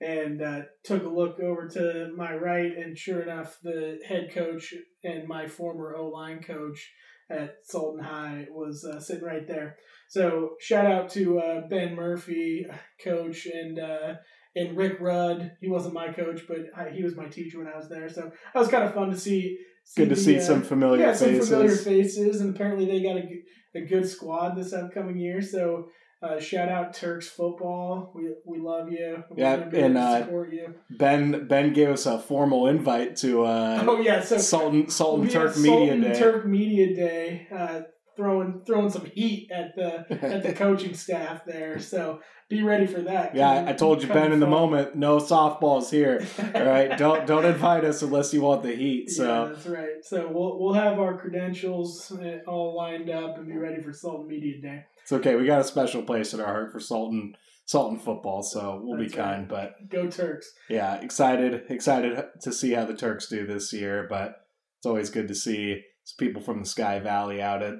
and 0.00 0.42
uh, 0.42 0.60
took 0.84 1.04
a 1.04 1.08
look 1.08 1.38
over 1.40 1.68
to 1.68 2.12
my 2.16 2.34
right, 2.34 2.72
and 2.76 2.98
sure 2.98 3.22
enough, 3.22 3.58
the 3.62 3.98
head 4.06 4.30
coach 4.34 4.74
and 5.04 5.28
my 5.28 5.46
former 5.46 5.94
O 5.96 6.08
line 6.08 6.42
coach 6.42 6.90
at 7.30 7.54
Sultan 7.62 8.04
High 8.04 8.46
was 8.50 8.84
uh, 8.84 9.00
sitting 9.00 9.24
right 9.24 9.46
there. 9.46 9.76
So 10.08 10.56
shout 10.60 10.84
out 10.84 11.10
to 11.10 11.38
uh, 11.38 11.60
Ben 11.68 11.94
Murphy, 11.94 12.66
coach, 13.02 13.46
and 13.46 13.78
uh, 13.78 14.14
and 14.54 14.76
Rick 14.76 14.98
Rudd. 15.00 15.52
He 15.60 15.68
wasn't 15.68 15.94
my 15.94 16.12
coach, 16.12 16.42
but 16.46 16.58
I, 16.76 16.90
he 16.90 17.02
was 17.02 17.16
my 17.16 17.26
teacher 17.26 17.58
when 17.58 17.68
I 17.68 17.76
was 17.76 17.88
there. 17.88 18.08
So 18.08 18.22
that 18.22 18.58
was 18.58 18.68
kind 18.68 18.84
of 18.84 18.94
fun 18.94 19.10
to 19.10 19.18
see. 19.18 19.58
see 19.84 20.02
Good 20.02 20.10
to 20.10 20.14
the, 20.14 20.20
see 20.20 20.38
uh, 20.38 20.42
some 20.42 20.62
familiar 20.62 21.06
yeah, 21.06 21.12
faces. 21.12 21.48
some 21.48 21.58
familiar 21.58 21.76
faces, 21.76 22.40
and 22.40 22.54
apparently 22.54 22.86
they 22.86 23.02
got 23.02 23.16
a, 23.16 23.42
a 23.74 23.86
good 23.86 24.08
squad 24.08 24.56
this 24.56 24.72
upcoming 24.72 25.18
year. 25.18 25.40
So 25.40 25.88
uh, 26.22 26.38
shout 26.38 26.68
out 26.68 26.94
Turks 26.94 27.28
football. 27.28 28.12
We 28.14 28.32
we 28.46 28.58
love 28.58 28.90
you. 28.92 29.24
We're 29.30 29.38
Yeah, 29.38 29.54
and, 29.72 29.98
uh, 29.98 30.20
support 30.20 30.52
you. 30.52 30.74
Ben 30.90 31.48
Ben 31.48 31.72
gave 31.72 31.88
us 31.88 32.06
a 32.06 32.18
formal 32.18 32.68
invite 32.68 33.16
to 33.16 33.44
uh, 33.44 33.84
Oh 33.86 34.00
yeah, 34.00 34.22
so 34.22 34.38
Sultan 34.38 34.88
Sultan 34.88 35.28
Turk 35.28 35.56
Media 35.56 35.78
Sultan 35.78 36.00
Day. 36.00 36.18
Turk 36.18 36.46
Media 36.46 36.94
Day. 36.94 37.48
Throwing 38.16 38.60
throwing 38.66 38.90
some 38.90 39.06
heat 39.06 39.50
at 39.50 39.74
the 39.74 40.06
at 40.22 40.42
the 40.42 40.52
coaching 40.56 40.92
staff 40.94 41.44
there. 41.46 41.78
So 41.78 42.20
be 42.50 42.62
ready 42.62 42.86
for 42.86 43.00
that. 43.00 43.34
yeah, 43.34 43.54
Coming- 43.54 43.68
I 43.68 43.72
told 43.72 44.02
you, 44.02 44.08
Ben, 44.08 44.32
in 44.32 44.40
the 44.40 44.46
moment, 44.46 44.94
no 44.94 45.16
softballs 45.16 45.90
here. 45.90 46.22
All 46.54 46.64
right, 46.66 46.96
don't 46.98 47.26
don't 47.26 47.46
invite 47.46 47.84
us 47.84 48.02
unless 48.02 48.34
you 48.34 48.42
want 48.42 48.62
the 48.64 48.74
heat. 48.76 49.04
yeah, 49.08 49.14
So 49.14 49.48
that's 49.54 49.66
right. 49.66 50.04
So 50.04 50.28
we'll 50.30 50.58
we'll 50.60 50.74
have 50.74 50.98
our 50.98 51.16
credentials 51.16 52.12
uh, 52.12 52.38
all 52.46 52.76
lined 52.76 53.08
up 53.08 53.38
and 53.38 53.46
be 53.46 53.56
ready 53.56 53.80
for 53.82 53.92
Sultan 53.94 54.28
Media 54.28 54.60
Day. 54.60 54.84
it's 55.02 55.12
okay. 55.12 55.34
We 55.36 55.46
got 55.46 55.60
a 55.60 55.64
special 55.64 56.02
place 56.02 56.34
in 56.34 56.40
our 56.40 56.46
heart 56.46 56.72
for 56.72 56.80
Sultan 56.80 57.34
Sultan 57.64 57.98
football, 57.98 58.42
so 58.42 58.80
we'll 58.84 58.98
That's 58.98 59.12
be 59.12 59.16
kind. 59.16 59.48
But 59.48 59.88
Go 59.88 60.08
Turks! 60.10 60.52
yeah, 60.68 60.96
excited 61.00 61.62
excited 61.70 62.22
to 62.42 62.52
see 62.52 62.72
how 62.72 62.84
the 62.84 62.94
Turks 62.94 63.28
do 63.28 63.46
this 63.46 63.72
year. 63.72 64.06
But 64.10 64.36
it's 64.78 64.86
always 64.86 65.08
good 65.08 65.28
to 65.28 65.34
see 65.34 65.80
people 66.18 66.42
from 66.42 66.60
the 66.60 66.68
Sky 66.68 66.98
Valley 66.98 67.40
out 67.40 67.62
at 67.62 67.74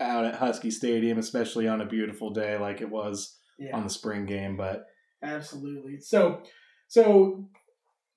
out 0.00 0.24
at 0.24 0.36
Husky 0.36 0.70
Stadium, 0.70 1.18
especially 1.18 1.68
on 1.68 1.80
a 1.80 1.86
beautiful 1.86 2.30
day 2.30 2.58
like 2.58 2.80
it 2.80 2.90
was 2.90 3.38
Yeah, 3.58 3.76
on 3.76 3.84
the 3.84 3.90
spring 3.90 4.26
game. 4.26 4.56
But 4.56 4.86
absolutely. 5.22 5.98
So 6.00 6.42
so 6.88 7.48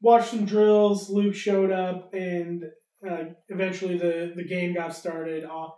watched 0.02 0.32
some 0.32 0.46
drills. 0.46 1.10
Luke 1.10 1.36
showed 1.36 1.72
up, 1.72 2.14
and 2.14 2.66
uh, 3.10 3.24
eventually 3.48 3.98
the 3.98 4.34
the 4.36 4.44
game 4.48 4.74
got 4.74 4.96
started 4.96 5.46
off. 5.46 5.76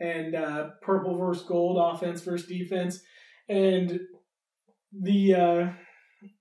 And 0.00 0.34
uh, 0.34 0.70
purple 0.82 1.16
versus 1.16 1.46
gold, 1.46 1.78
offense 1.80 2.20
versus 2.22 2.48
defense, 2.48 3.00
and 3.48 4.00
the 4.92 5.34
uh, 5.34 5.72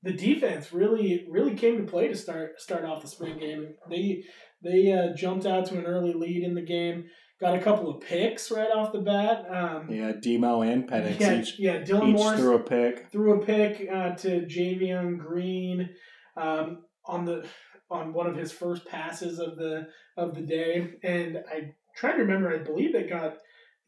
the 0.02 0.14
defense 0.14 0.74
really 0.74 1.28
really 1.30 1.54
came 1.54 1.78
to 1.78 1.90
play 1.90 2.08
to 2.08 2.16
start 2.18 2.60
start 2.60 2.84
off 2.84 3.04
the 3.04 3.08
spring 3.08 3.38
game. 3.38 3.76
They 3.90 4.24
they 4.64 4.92
uh, 4.92 5.16
jumped 5.16 5.46
out 5.46 5.68
to 5.68 5.78
an 5.78 5.86
early 5.86 6.14
lead 6.14 6.44
in 6.44 6.56
the 6.56 6.66
game, 6.66 7.06
got 7.44 7.56
a 7.58 7.62
couple 7.62 7.90
of 7.90 8.02
picks 8.02 8.50
right 8.52 8.72
off 8.72 8.94
the 8.94 9.00
bat. 9.00 9.46
Um, 9.50 9.88
yeah, 9.90 10.14
Demo 10.20 10.62
and 10.62 10.90
Penix 10.90 11.20
yeah, 11.20 11.40
each 11.40 11.60
yeah, 11.60 11.82
Dylan 11.82 12.10
each 12.10 12.16
Morris 12.16 12.40
threw 12.40 12.56
a 12.56 12.60
pick. 12.60 13.12
threw 13.12 13.42
a 13.42 13.46
pick 13.46 13.88
uh, 13.92 14.12
to 14.16 14.46
Javion 14.46 15.18
Green 15.18 15.90
um, 16.38 16.84
on 17.06 17.26
the 17.26 17.46
on 17.92 18.14
one 18.14 18.28
of 18.28 18.38
his 18.38 18.52
first 18.52 18.88
passes 18.88 19.40
of 19.40 19.58
the 19.58 19.88
of 20.16 20.36
the 20.36 20.42
day, 20.42 20.94
and 21.04 21.40
I 21.52 21.74
trying 21.98 22.16
to 22.16 22.24
remember. 22.24 22.54
I 22.54 22.64
believe 22.64 22.96
it 22.96 23.10
got 23.10 23.38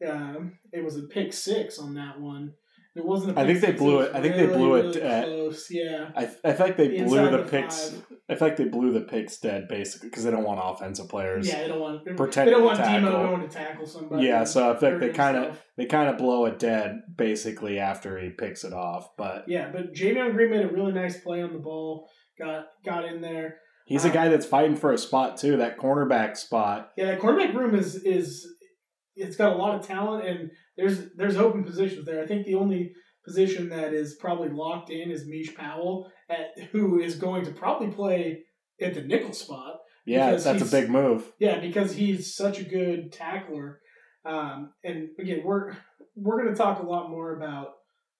um, 0.06 0.58
it 0.72 0.84
was 0.84 0.96
a 0.96 1.04
pick 1.04 1.32
six 1.32 1.78
on 1.78 1.94
that 1.94 2.20
one. 2.20 2.52
It 2.96 3.04
wasn't. 3.04 3.36
A 3.36 3.40
I 3.42 3.46
think 3.46 3.60
they 3.60 3.72
blew 3.72 4.00
it- 4.00 4.14
I 4.14 4.20
think 4.22 4.36
they 4.36 4.46
blew 4.46 4.74
it 4.76 4.96
at- 4.96 5.24
Close, 5.24 5.68
yeah. 5.70 6.08
I, 6.16 6.30
I 6.44 6.52
like 6.56 6.76
they 6.76 7.02
blew 7.02 7.30
the, 7.30 7.42
picks. 7.42 7.90
five. 7.90 8.02
I 8.28 8.34
like 8.44 8.56
they 8.56 8.64
blew 8.64 8.92
the 8.92 9.02
picks 9.02 9.38
dead 9.38 9.68
basically 9.68 10.08
because 10.08 10.24
they 10.24 10.30
don't 10.30 10.44
want 10.44 10.60
offensive 10.62 11.08
players. 11.08 11.46
Yeah, 11.46 11.62
they 11.62 11.68
don't 11.68 11.80
want. 11.80 12.04
Pretend 12.16 12.48
they 12.48 12.52
don't 12.52 12.60
to 12.62 12.66
want 12.66 12.78
Demo 12.78 13.10
tackle. 13.10 13.26
going 13.36 13.48
to 13.48 13.54
tackle 13.54 13.86
somebody. 13.86 14.26
Yeah, 14.26 14.44
so 14.44 14.70
I 14.72 14.76
think 14.76 15.00
they 15.00 15.10
kind 15.10 15.36
of 15.36 15.58
they 15.76 15.84
kind 15.86 16.08
of 16.08 16.16
blow 16.18 16.46
it 16.46 16.58
dead 16.58 17.02
basically 17.16 17.78
after 17.78 18.18
he 18.18 18.30
picks 18.30 18.64
it 18.64 18.72
off. 18.72 19.10
But 19.16 19.44
Yeah, 19.46 19.70
but 19.72 19.92
Javion 19.94 20.32
Green 20.34 20.50
made 20.50 20.64
a 20.64 20.68
really 20.68 20.92
nice 20.92 21.20
play 21.20 21.42
on 21.42 21.52
the 21.52 21.58
ball. 21.58 22.08
Got 22.38 22.66
got 22.84 23.04
in 23.04 23.20
there. 23.20 23.58
he's 23.86 24.04
a 24.04 24.08
Uh, 24.08 24.12
guy 24.12 24.28
that's 24.28 24.46
fighting 24.46 24.76
for 24.76 24.92
a 24.92 24.98
spot 24.98 25.36
too. 25.36 25.56
That 25.58 25.78
cornerback 25.78 26.36
spot. 26.36 26.90
Yeah, 26.96 27.06
that 27.06 27.20
cornerback 27.20 27.54
room 27.54 27.74
is 27.74 27.94
is 27.96 28.46
it's 29.16 29.36
got 29.36 29.52
a 29.52 29.56
lot 29.56 29.74
of 29.74 29.86
talent 29.86 30.26
and 30.26 30.50
there's 30.76 31.12
there's 31.16 31.36
open 31.36 31.64
positions 31.64 32.06
there. 32.06 32.22
I 32.22 32.26
think 32.26 32.46
the 32.46 32.54
only 32.54 32.92
position 33.24 33.70
that 33.70 33.92
is 33.92 34.14
probably 34.14 34.50
locked 34.50 34.90
in 34.90 35.10
is 35.10 35.26
Mish 35.26 35.54
Powell, 35.54 36.10
at, 36.30 36.68
who 36.70 37.00
is 37.00 37.16
going 37.16 37.44
to 37.44 37.50
probably 37.50 37.88
play 37.88 38.44
at 38.80 38.94
the 38.94 39.02
nickel 39.02 39.32
spot. 39.32 39.78
Yeah, 40.04 40.36
that's 40.36 40.62
a 40.62 40.80
big 40.80 40.88
move. 40.88 41.32
Yeah, 41.40 41.58
because 41.58 41.92
he's 41.92 42.36
such 42.36 42.60
a 42.60 42.64
good 42.64 43.12
tackler. 43.12 43.80
Um, 44.24 44.72
and 44.84 45.08
again, 45.18 45.42
we're 45.44 45.76
we're 46.14 46.42
going 46.42 46.54
to 46.54 46.60
talk 46.60 46.80
a 46.80 46.86
lot 46.86 47.10
more 47.10 47.36
about 47.36 47.70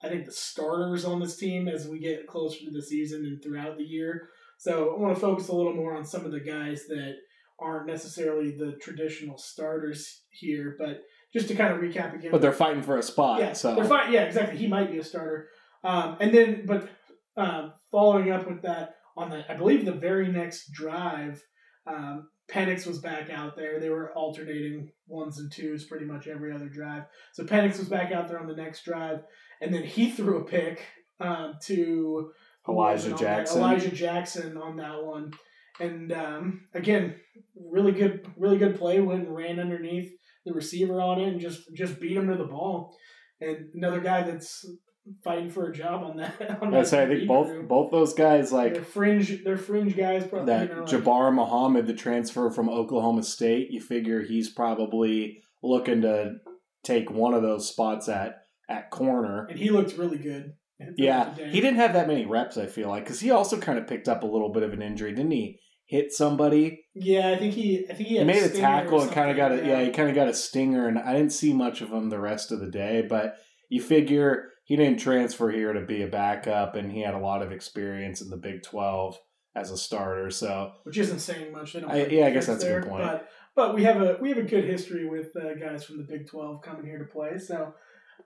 I 0.03 0.09
think 0.09 0.27
the 0.27 0.33
starters 0.33 1.05
on 1.05 1.21
this 1.21 1.37
team 1.37 1.69
as 1.69 1.87
we 1.87 1.99
get 2.01 2.27
closer 2.27 2.65
to 2.65 2.71
the 2.71 2.83
season 2.83 3.25
and 3.25 3.43
throughout 3.43 3.77
the 3.77 3.85
year. 3.85 4.29
So 4.59 4.95
I 4.95 5.01
want 5.01 5.15
to 5.15 5.21
focus 5.21 5.49
a 5.49 5.55
little 5.55 5.75
more 5.75 5.97
on 5.97 6.05
some 6.05 6.25
of 6.25 6.33
the 6.33 6.41
guys 6.41 6.87
that 6.89 7.15
aren't 7.59 7.87
necessarily 7.87 8.57
the 8.57 8.73
traditional 8.81 9.39
starters 9.39 10.23
here, 10.31 10.77
but 10.79 11.03
just 11.33 11.49
to 11.49 11.55
kind 11.55 11.73
of 11.73 11.81
recap 11.81 12.15
again. 12.15 12.31
But 12.31 12.41
they're 12.41 12.53
fighting 12.53 12.83
for 12.83 12.99
a 12.99 13.03
spot. 13.03 13.41
yeah, 13.41 13.53
so 13.53 13.75
they're 13.75 13.85
fine. 13.85 14.13
Yeah, 14.13 14.23
exactly. 14.23 14.59
He 14.59 14.67
might 14.67 14.91
be 14.91 14.99
a 14.99 15.05
starter. 15.05 15.49
Um, 15.85 16.17
and 16.21 16.33
then, 16.35 16.67
but 16.67 16.89
um, 17.37 17.73
following 17.91 18.31
up 18.31 18.47
with 18.49 18.63
that 18.63 18.97
on 19.17 19.31
the, 19.31 19.51
I 19.51 19.57
believe 19.57 19.85
the 19.85 19.93
very 19.93 20.29
next 20.29 20.73
drive, 20.73 21.43
um, 21.87 22.29
Penix 22.51 22.87
was 22.87 22.99
back 22.99 23.31
out 23.31 23.57
there. 23.57 23.81
They 23.81 23.91
were 23.91 24.13
alternating 24.13 24.91
ones 25.09 25.39
and 25.39 25.51
twos 25.51 25.85
pretty 25.85 26.05
much 26.05 26.29
every 26.29 26.53
other 26.53 26.69
drive. 26.69 27.05
So 27.33 27.45
Penix 27.45 27.79
was 27.79 27.89
back 27.89 28.13
out 28.13 28.29
there 28.29 28.39
on 28.39 28.47
the 28.47 28.55
next 28.55 28.85
drive, 28.85 29.21
and 29.61 29.75
then 29.75 29.83
he 29.83 30.11
threw 30.11 30.39
a 30.39 30.45
pick 30.45 30.83
um, 31.21 31.55
to 31.63 32.31
who 32.65 32.73
was 32.73 33.07
it 33.07 33.11
Elijah 33.11 33.17
on 33.17 33.23
that? 33.23 33.37
Jackson. 33.39 33.59
Elijah 33.59 33.91
Jackson 33.91 34.57
on 34.57 34.77
that 34.77 35.05
one, 35.05 35.33
and 35.81 36.13
um, 36.13 36.63
again, 36.75 37.17
really 37.71 37.93
good, 37.93 38.27
really 38.37 38.59
good 38.59 38.79
play. 38.79 39.01
Went 39.01 39.27
and 39.27 39.35
ran 39.37 39.61
underneath 39.61 40.11
the 40.45 40.53
receiver 40.53 41.01
on 41.01 41.21
it 41.21 41.29
and 41.29 41.41
just 41.41 41.63
just 41.75 42.01
beat 42.01 42.17
him 42.17 42.29
to 42.29 42.37
the 42.37 42.45
ball. 42.45 42.97
And 43.41 43.69
another 43.75 44.01
guy 44.01 44.23
that's 44.23 44.65
fighting 45.23 45.51
for 45.51 45.69
a 45.71 45.73
job 45.75 46.03
on 46.03 46.17
that. 46.17 46.59
On 46.63 46.75
I 46.75 46.79
that 46.79 46.89
say 46.89 47.03
I 47.03 47.07
think 47.07 47.29
both 47.29 47.47
crew. 47.49 47.63
both 47.67 47.91
those 47.93 48.15
guys 48.15 48.51
they're 48.51 48.59
like 48.75 48.85
fringe. 48.85 49.45
They're 49.45 49.57
fringe 49.59 49.97
guys. 49.97 50.27
Probably, 50.27 50.47
that 50.47 50.69
you 50.69 50.75
know, 50.75 50.81
like- 50.83 50.91
Jabbar 50.91 51.33
Muhammad, 51.35 51.87
the 51.87 51.95
transfer 51.95 52.51
from 52.51 52.69
Oklahoma 52.69 53.23
State. 53.23 53.69
You 53.71 53.81
figure 53.81 54.23
he's 54.23 54.51
probably 54.53 55.43
looking 55.63 56.03
to 56.03 56.37
take 56.83 57.11
one 57.11 57.35
of 57.35 57.43
those 57.43 57.69
spots 57.69 58.09
at 58.09 58.39
at 58.69 58.91
corner. 58.91 59.47
and 59.49 59.59
he 59.59 59.71
looked 59.71 59.97
really 59.97 60.19
good. 60.19 60.55
Yeah, 60.97 61.35
he 61.35 61.61
didn't 61.61 61.77
have 61.77 61.95
that 61.95 62.07
many 62.09 62.27
reps. 62.27 62.57
I 62.57 62.67
feel 62.67 62.89
like 62.89 63.05
because 63.05 63.21
he 63.21 63.31
also 63.31 63.59
kind 63.59 63.79
of 63.79 63.87
picked 63.87 64.09
up 64.09 64.23
a 64.23 64.27
little 64.27 64.53
bit 64.53 64.63
of 64.63 64.73
an 64.73 64.83
injury, 64.83 65.13
didn't 65.13 65.31
he? 65.31 65.59
Hit 65.87 66.13
somebody. 66.13 66.85
Yeah, 66.95 67.29
I 67.31 67.39
think 67.39 67.55
he. 67.55 67.87
I 67.89 67.95
think 67.95 68.09
he, 68.09 68.19
He 68.19 68.25
made 68.25 68.43
a 68.43 68.47
or 68.47 68.61
tackle 68.61 69.03
and 69.03 69.13
kind 69.13 69.31
of 69.31 69.37
got 69.37 69.53
a 69.53 69.57
something, 69.57 69.71
yeah. 69.71 69.83
He 69.85 69.91
kind 69.91 70.09
of 70.09 70.15
got 70.15 70.29
a 70.29 70.35
stinger, 70.35 70.89
and 70.89 70.99
I 70.99 71.13
didn't 71.13 71.33
see 71.33 71.53
much 71.53 71.81
of 71.81 71.91
him 71.91 72.11
the 72.11 72.19
rest 72.21 72.51
of 72.53 72.61
the 72.61 72.71
day. 72.71 73.07
But 73.09 73.37
you 73.69 73.81
figure 73.81 74.51
he 74.65 74.75
didn't 74.77 74.99
transfer 74.99 75.51
here 75.51 75.73
to 75.73 75.87
be 75.87 76.03
a 76.03 76.09
backup, 76.09 76.75
and 76.75 76.91
he 76.91 77.03
had 77.03 77.15
a 77.15 77.19
lot 77.21 77.41
of 77.43 77.53
experience 77.53 78.21
in 78.21 78.31
the 78.31 78.37
Big 78.37 78.63
Twelve 78.65 79.17
as 79.55 79.71
a 79.71 79.77
starter. 79.79 80.29
So 80.31 80.73
which 80.83 80.99
isn't 80.99 81.21
saying 81.21 81.53
much. 81.53 81.77
I- 81.77 82.07
yeah, 82.07 82.27
I 82.27 82.31
guess 82.31 82.47
that's 82.49 82.65
a 82.65 82.69
good 82.81 82.89
point. 82.89 83.05
But 83.05 83.29
but 83.55 83.75
we 83.75 83.85
have 83.85 84.03
a 84.03 84.19
we 84.21 84.29
have 84.31 84.39
a 84.39 84.43
good 84.43 84.65
history 84.65 85.09
with 85.09 85.29
uh, 85.37 85.55
guys 85.55 85.85
from 85.85 85.99
the 85.99 86.05
Big 86.05 86.27
Twelve 86.27 86.63
coming 86.63 86.85
here 86.85 86.99
to 86.99 87.05
play. 87.05 87.39
So 87.39 87.73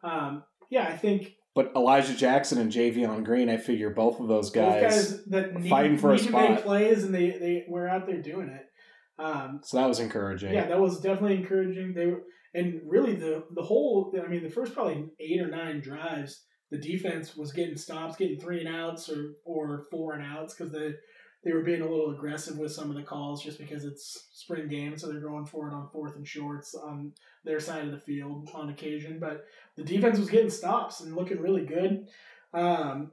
um, 0.03 0.45
yeah, 0.71 0.89
I 0.89 0.97
think 0.97 1.35
But 1.55 1.73
Elijah 1.75 2.15
Jackson 2.15 2.59
and 2.59 2.71
Javion 2.71 3.25
Green, 3.25 3.49
I 3.51 3.57
figure 3.57 3.91
both 3.91 4.21
of 4.21 4.29
those 4.29 4.51
guys. 4.51 4.83
guys 4.83 5.25
that 5.27 5.55
need, 5.55 5.69
fighting 5.69 5.99
for 5.99 6.13
a 6.13 6.17
need 6.17 6.27
to 6.27 6.33
make 6.33 6.63
plays 6.63 7.03
and 7.05 7.13
they 7.15 7.31
they 7.31 7.65
were 7.69 7.89
out 7.89 8.07
there 8.07 8.23
doing 8.23 8.49
it. 8.49 8.67
Um, 9.23 9.61
So 9.63 9.77
that 9.79 9.89
was 9.89 10.01
encouraging. 10.01 10.55
yeah, 10.55 10.69
that 10.69 10.81
was 10.81 11.01
definitely 11.01 11.37
encouraging. 11.37 11.93
They 11.95 12.07
were, 12.07 12.23
and 12.55 12.81
really 12.87 13.15
the 13.17 13.45
the 13.55 13.63
whole. 13.63 14.13
I 14.25 14.29
mean, 14.29 14.43
the 14.43 14.49
first 14.51 14.75
probably 14.75 15.07
eight 15.19 15.41
or 15.41 15.49
nine 15.51 15.81
drives, 15.81 16.45
the 16.71 16.79
defense 16.79 17.37
was 17.37 17.53
getting 17.53 17.77
stops, 17.77 18.17
getting 18.17 18.39
three 18.41 18.65
and 18.65 18.75
outs 18.75 19.11
or 19.11 19.33
or 19.45 19.87
four 19.91 20.15
and 20.15 20.25
outs 20.25 20.55
because 20.55 20.73
they 20.73 20.93
they 21.45 21.53
were 21.53 21.63
being 21.63 21.81
a 21.81 21.89
little 21.89 22.11
aggressive 22.11 22.59
with 22.59 22.73
some 22.73 22.91
of 22.91 22.97
the 22.97 23.03
calls 23.03 23.43
just 23.43 23.59
because 23.59 23.85
it's 23.85 24.29
spring 24.33 24.69
game, 24.69 24.97
so 24.97 25.09
they're 25.09 25.21
going 25.21 25.47
for 25.47 25.69
it 25.69 25.75
on 25.75 25.89
fourth 25.91 26.17
and 26.17 26.27
shorts 26.27 26.75
on 26.75 27.13
their 27.45 27.61
side 27.61 27.85
of 27.87 27.93
the 27.93 27.99
field 27.99 28.49
on 28.55 28.69
occasion. 28.69 29.19
But 29.19 29.47
the 29.77 29.85
defense 29.85 30.19
was 30.19 30.31
getting 30.31 30.51
stops 30.51 31.01
and 31.01 31.17
looking 31.17 31.41
really 31.41 31.65
good. 31.65 32.09
Um, 32.53 33.13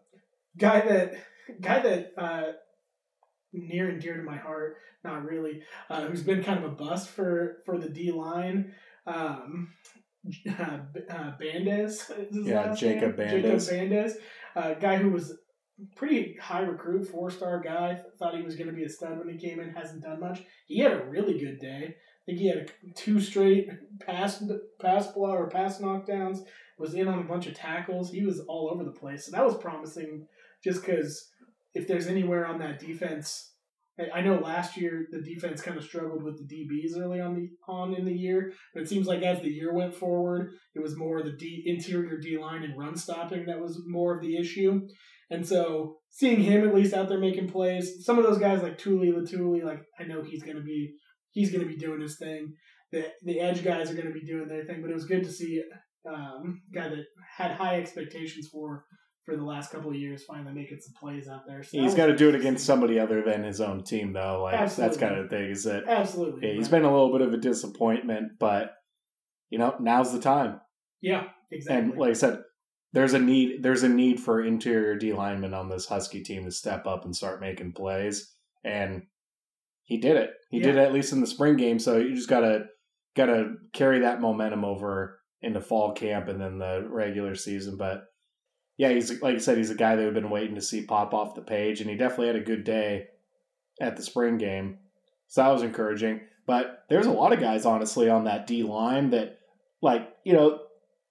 guy 0.58 0.82
that 0.82 1.14
guy 1.62 1.80
that 1.82 2.14
uh, 2.18 2.52
near 3.54 3.90
and 3.90 4.02
dear 4.02 4.18
to 4.18 4.24
my 4.24 4.38
heart, 4.38 4.78
not 5.04 5.24
really, 5.24 5.62
uh, 5.90 6.02
who's 6.08 6.24
been 6.24 6.44
kind 6.44 6.64
of 6.64 6.72
a 6.72 6.76
bust 6.76 7.10
for 7.10 7.60
for 7.66 7.78
the 7.78 7.90
D 7.90 8.12
line. 8.12 8.74
Um, 9.06 9.70
uh, 10.50 10.80
uh, 11.10 11.32
Bandes, 11.40 12.12
Yeah, 12.32 12.74
Jacob 12.76 13.18
name? 13.18 13.44
Bandes. 13.44 13.70
Jacob 13.70 13.90
Bandes, 13.92 14.12
a 14.56 14.76
guy 14.76 14.98
who 14.98 15.12
was 15.12 15.38
pretty 15.96 16.36
high 16.42 16.62
recruit, 16.62 17.08
four 17.08 17.30
star 17.30 17.62
guy. 17.62 18.00
Thought 18.18 18.36
he 18.36 18.44
was 18.44 18.56
going 18.56 18.68
to 18.68 18.76
be 18.76 18.84
a 18.84 18.90
stud 18.90 19.18
when 19.18 19.30
he 19.30 19.38
came 19.38 19.60
in. 19.60 19.70
Hasn't 19.70 20.04
done 20.04 20.20
much. 20.20 20.42
He 20.66 20.80
had 20.80 20.94
a 20.94 21.06
really 21.06 21.40
good 21.40 21.60
day. 21.60 21.96
I 21.96 22.26
think 22.26 22.40
he 22.40 22.50
had 22.50 22.72
two 22.96 23.20
straight 23.20 23.70
pass 24.06 24.44
pass 24.82 25.12
blow 25.14 25.32
or 25.32 25.50
pass 25.50 25.80
knockdowns. 25.80 26.40
Was 26.78 26.94
in 26.94 27.08
on 27.08 27.20
a 27.20 27.24
bunch 27.24 27.48
of 27.48 27.56
tackles. 27.56 28.12
He 28.12 28.24
was 28.24 28.40
all 28.48 28.70
over 28.72 28.84
the 28.84 28.92
place. 28.92 29.26
So 29.26 29.32
that 29.32 29.46
was 29.46 29.58
promising. 29.58 30.28
Just 30.64 30.82
because 30.82 31.30
if 31.74 31.88
there's 31.88 32.08
anywhere 32.08 32.46
on 32.46 32.60
that 32.60 32.80
defense, 32.80 33.54
I- 34.14 34.22
know 34.22 34.36
last 34.36 34.78
year 34.78 35.08
the 35.12 35.22
defense 35.22 35.62
kind 35.62 35.78
of 35.78 35.84
struggled 35.84 36.24
with 36.24 36.38
the 36.38 36.56
DBs 36.56 37.00
early 37.00 37.20
on 37.20 37.36
the 37.36 37.50
on 37.68 37.96
in 37.96 38.06
the 38.06 38.14
year, 38.14 38.54
but 38.74 38.84
it 38.84 38.90
seems 38.90 39.08
like 39.08 39.24
as 39.24 39.42
the 39.42 39.50
year 39.50 39.74
went 39.74 39.96
forward, 39.96 40.52
it 40.76 40.82
was 40.82 40.98
more 40.98 41.24
the 41.24 41.32
D, 41.32 41.64
interior 41.66 42.18
D 42.20 42.38
line 42.38 42.64
and 42.64 42.78
run 42.78 42.96
stopping 42.96 43.46
that 43.46 43.60
was 43.60 43.82
more 43.88 44.16
of 44.16 44.22
the 44.22 44.38
issue. 44.38 44.88
And 45.30 45.46
so 45.46 45.98
seeing 46.10 46.42
him 46.42 46.68
at 46.68 46.74
least 46.74 46.94
out 46.94 47.10
there 47.10 47.20
making 47.20 47.50
plays, 47.50 48.06
some 48.06 48.18
of 48.18 48.24
those 48.24 48.38
guys 48.38 48.64
like 48.64 48.78
Tuli 48.78 49.12
Latuli, 49.12 49.64
like 49.64 49.82
I 50.00 50.04
know 50.04 50.24
he's 50.24 50.44
gonna 50.44 50.62
be 50.62 50.96
he's 51.32 51.52
gonna 51.52 51.66
be 51.66 51.78
doing 51.78 52.02
his 52.02 52.18
thing. 52.18 52.54
The 52.92 53.12
the 53.24 53.40
edge 53.40 53.64
guys 53.64 53.92
are 53.92 53.96
gonna 53.96 54.12
be 54.12 54.26
doing 54.26 54.48
their 54.48 54.66
thing, 54.66 54.82
but 54.82 54.90
it 54.90 54.94
was 54.94 55.06
good 55.06 55.24
to 55.24 55.32
see 55.32 55.62
um, 56.08 56.62
a 56.72 56.76
guy 56.76 56.90
that 56.90 57.04
had 57.38 57.52
high 57.52 57.76
expectations 57.76 58.48
for 58.52 58.86
for 59.28 59.36
the 59.36 59.44
last 59.44 59.72
couple 59.72 59.90
of 59.90 59.98
years 59.98 60.24
finally 60.24 60.54
making 60.54 60.80
some 60.80 60.94
plays 60.98 61.28
out 61.28 61.42
there. 61.46 61.62
So 61.62 61.78
He's 61.78 61.94
got 61.94 62.06
to 62.06 62.16
do 62.16 62.30
it 62.30 62.36
against 62.36 62.66
somebody 62.66 62.98
other 62.98 63.22
than 63.22 63.44
his 63.44 63.60
own 63.60 63.84
team, 63.84 64.14
though. 64.14 64.44
Like 64.44 64.74
that's 64.74 64.96
kind 64.96 65.18
of 65.18 65.30
the 65.30 65.36
thing. 65.36 65.50
Is 65.52 65.66
that 65.66 65.84
Absolutely. 65.86 66.48
yeah, 66.48 66.54
he's 66.54 66.70
been 66.70 66.86
a 66.86 66.92
little 66.92 67.12
bit 67.12 67.28
of 67.28 67.34
a 67.34 67.38
disappointment, 67.38 68.40
but 68.40 68.72
you 69.50 69.60
know 69.60 69.76
now's 69.82 70.14
the 70.14 70.20
time. 70.20 70.62
Yeah, 71.02 71.26
exactly. 71.52 71.92
And 71.92 72.00
like 72.00 72.12
I 72.12 72.14
said, 72.14 72.40
there's 72.94 73.14
a 73.14 73.20
need. 73.20 73.64
There's 73.64 73.84
a 73.84 73.90
need 73.90 74.20
for 74.20 74.44
interior 74.44 74.96
D 74.96 75.14
linemen 75.14 75.54
on 75.54 75.70
this 75.70 75.86
Husky 75.86 76.24
team 76.24 76.46
to 76.46 76.52
step 76.52 76.88
up 76.88 77.06
and 77.06 77.16
start 77.16 77.42
making 77.42 77.74
plays, 77.74 78.34
and 78.64 79.04
he 79.84 79.98
did 79.98 80.18
it. 80.18 80.32
He 80.50 80.60
did 80.60 80.76
it 80.76 80.82
at 80.82 80.94
least 80.94 81.14
in 81.14 81.22
the 81.22 81.28
spring 81.28 81.58
game. 81.58 81.80
So 81.80 81.98
you 81.98 82.16
just 82.16 82.30
gotta 82.30 82.66
gotta 83.16 83.56
carry 83.74 84.00
that 84.00 84.22
momentum 84.22 84.64
over 84.64 85.20
into 85.42 85.62
fall 85.62 85.94
camp 85.94 86.28
and 86.28 86.42
then 86.42 86.60
the 86.60 86.88
regular 86.90 87.36
season. 87.36 87.78
But 87.78 88.06
yeah, 88.78 88.90
he's 88.90 89.22
like 89.22 89.36
I 89.36 89.40
said, 89.40 89.58
he's 89.58 89.70
a 89.70 89.76
guy 89.76 89.96
that 89.96 90.04
we've 90.04 90.14
been 90.14 90.30
waiting 90.30 90.56
to 90.56 90.62
see 90.62 90.86
pop 90.86 91.14
off 91.14 91.36
the 91.36 91.42
page, 91.42 91.82
and 91.82 91.90
he 91.90 91.98
definitely 91.98 92.28
had 92.28 92.36
a 92.36 92.42
good 92.42 92.64
day 92.64 93.08
at 93.82 93.98
the 93.98 94.04
spring 94.04 94.38
game. 94.38 94.80
So 95.28 95.42
that 95.42 95.52
was 95.52 95.64
encouraging. 95.64 96.22
But 96.46 96.86
there's 96.90 97.08
a 97.08 97.12
lot 97.12 97.34
of 97.34 97.42
guys, 97.42 97.66
honestly, 97.66 98.10
on 98.10 98.24
that 98.24 98.48
D 98.48 98.64
line 98.64 99.10
that, 99.10 99.40
like, 99.82 100.10
you 100.24 100.32
know, 100.32 100.62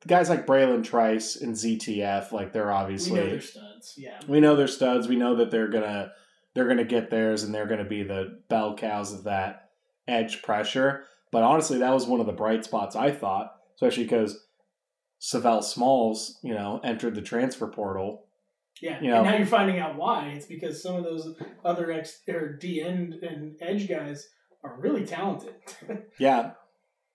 guys 0.06 0.28
like 0.28 0.46
Bralen 0.46 0.84
Trice 0.84 1.36
and 1.36 1.54
ZTF, 1.54 2.32
like 2.32 2.52
they're 2.52 2.72
obviously 2.72 3.12
we 3.12 3.18
know 3.18 3.30
they're 3.30 3.40
studs. 3.40 3.94
Yeah. 3.96 4.20
we 4.28 4.40
know 4.40 4.56
they're 4.56 4.68
studs. 4.68 5.08
We 5.08 5.16
know 5.16 5.36
that 5.36 5.50
they're 5.50 5.68
gonna 5.68 6.12
they're 6.54 6.68
gonna 6.68 6.84
get 6.84 7.10
theirs 7.10 7.42
and 7.42 7.54
they're 7.54 7.66
gonna 7.66 7.84
be 7.84 8.02
the 8.02 8.40
bell 8.48 8.76
cows 8.76 9.12
of 9.12 9.24
that 9.24 9.70
edge 10.08 10.42
pressure. 10.42 11.04
But 11.32 11.42
honestly, 11.42 11.78
that 11.78 11.92
was 11.92 12.06
one 12.06 12.20
of 12.20 12.26
the 12.26 12.32
bright 12.32 12.64
spots 12.64 12.96
I 12.96 13.10
thought, 13.10 13.52
especially 13.74 14.04
because 14.04 14.42
Sav'ell 15.20 15.62
Smalls, 15.62 16.38
you 16.42 16.54
know, 16.54 16.80
entered 16.84 17.14
the 17.14 17.22
transfer 17.22 17.66
portal. 17.66 18.26
Yeah. 18.80 19.00
You 19.00 19.10
know- 19.10 19.16
and 19.18 19.26
now 19.26 19.36
you're 19.36 19.46
finding 19.46 19.78
out 19.78 19.96
why. 19.96 20.28
It's 20.36 20.46
because 20.46 20.82
some 20.82 20.96
of 20.96 21.04
those 21.04 21.34
other 21.64 21.90
ex 21.90 22.20
or 22.28 22.52
D 22.52 22.80
end 22.82 23.14
and 23.14 23.56
edge 23.60 23.88
guys 23.88 24.28
are 24.62 24.78
really 24.78 25.04
talented. 25.04 25.54
Yeah, 26.18 26.52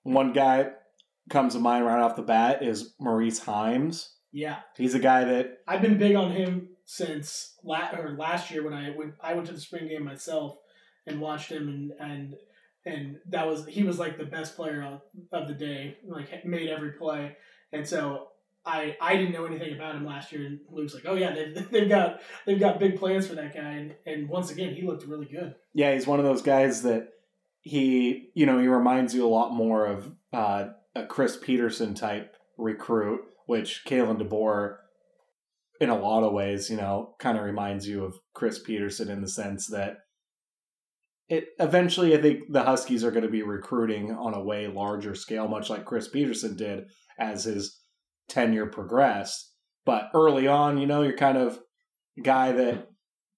one 0.03 0.34
guy 0.34 0.72
comes 1.30 1.53
to 1.53 1.60
mind 1.60 1.85
right 1.85 1.99
off 1.99 2.15
the 2.15 2.22
bat 2.22 2.64
is 2.64 2.93
Maurice 2.99 3.39
Heims. 3.39 4.10
Yeah, 4.31 4.60
He's 4.77 4.95
a 4.95 4.99
guy 4.99 5.26
that 5.26 5.60
I've 5.68 5.81
been 5.81 5.98
big 5.98 6.15
on 6.15 6.31
him 6.31 6.69
since 6.85 7.56
la- 7.64 7.91
or 7.98 8.15
last 8.18 8.49
year 8.49 8.64
when 8.64 8.73
I 8.73 8.95
went 8.95 9.14
I 9.22 9.34
went 9.34 9.48
to 9.48 9.53
the 9.53 9.60
spring 9.60 9.88
game 9.88 10.06
myself 10.06 10.57
and 11.06 11.19
watched 11.19 11.52
him 11.52 11.68
and 11.68 11.91
and 11.99 12.35
and 12.85 13.18
that 13.30 13.48
was 13.48 13.65
he 13.65 13.84
was 13.84 13.99
like 13.99 14.18
the 14.18 14.26
best 14.26 14.56
player 14.56 14.84
of, 14.84 15.02
of 15.34 15.48
the 15.48 15.53
day 15.53 15.98
like 16.07 16.45
made 16.45 16.69
every 16.69 16.91
play. 16.93 17.35
And 17.73 17.85
so 17.85 18.30
I 18.65 18.95
I 19.02 19.18
didn't 19.18 19.34
know 19.34 19.45
anything 19.45 19.73
about 19.73 19.95
him 19.95 20.06
last 20.06 20.31
year 20.31 20.45
and 20.45 20.60
Luke's 20.69 20.93
like 20.93 21.06
oh 21.06 21.15
yeah 21.15 21.34
they've, 21.34 21.69
they've 21.72 21.89
got 21.89 22.22
they've 22.45 22.60
got 22.60 22.80
big 22.80 22.98
plans 22.98 23.27
for 23.27 23.35
that 23.35 23.53
guy. 23.53 23.60
And, 23.60 23.95
and 24.06 24.30
once 24.30 24.49
again 24.49 24.73
he 24.73 24.84
looked 24.84 25.06
really 25.06 25.27
good. 25.27 25.56
Yeah, 25.73 25.93
he's 25.93 26.07
one 26.07 26.19
of 26.19 26.26
those 26.26 26.41
guys 26.41 26.84
that 26.84 27.10
he, 27.61 28.31
you 28.34 28.45
know, 28.45 28.57
he 28.60 28.68
reminds 28.68 29.14
you 29.14 29.26
a 29.26 29.30
lot 29.30 29.53
more 29.53 29.85
of 29.85 30.11
uh, 30.34 30.69
a 30.95 31.05
Chris 31.05 31.38
Petersen 31.38 31.93
type 31.93 32.35
recruit, 32.57 33.22
which 33.45 33.84
Kalen 33.85 34.22
DeBoer, 34.22 34.77
in 35.80 35.89
a 35.89 35.99
lot 35.99 36.23
of 36.23 36.34
ways, 36.34 36.69
you 36.69 36.77
know, 36.77 37.15
kind 37.19 37.38
of 37.38 37.43
reminds 37.43 37.88
you 37.88 38.03
of 38.03 38.15
Chris 38.34 38.59
Petersen 38.59 39.09
in 39.09 39.22
the 39.22 39.30
sense 39.30 39.68
that 39.68 39.97
it 41.27 41.45
eventually, 41.59 42.15
I 42.15 42.22
think 42.22 42.51
the 42.51 42.63
Huskies 42.63 43.03
are 43.05 43.11
going 43.11 43.23
to 43.23 43.30
be 43.30 43.41
recruiting 43.41 44.11
on 44.11 44.34
a 44.34 44.43
way 44.43 44.68
larger 44.68 45.15
scale, 45.15 45.47
much 45.47 45.69
like 45.69 45.85
Chris 45.85 46.09
Petersen 46.09 46.57
did 46.57 46.84
as 47.18 47.45
his 47.45 47.80
tenure 48.27 48.65
progressed. 48.65 49.53
But 49.85 50.09
early 50.13 50.47
on, 50.47 50.77
you 50.77 50.85
know, 50.85 51.03
you're 51.03 51.15
kind 51.15 51.38
of 51.38 51.59
a 52.18 52.22
guy 52.22 52.51
that 52.51 52.89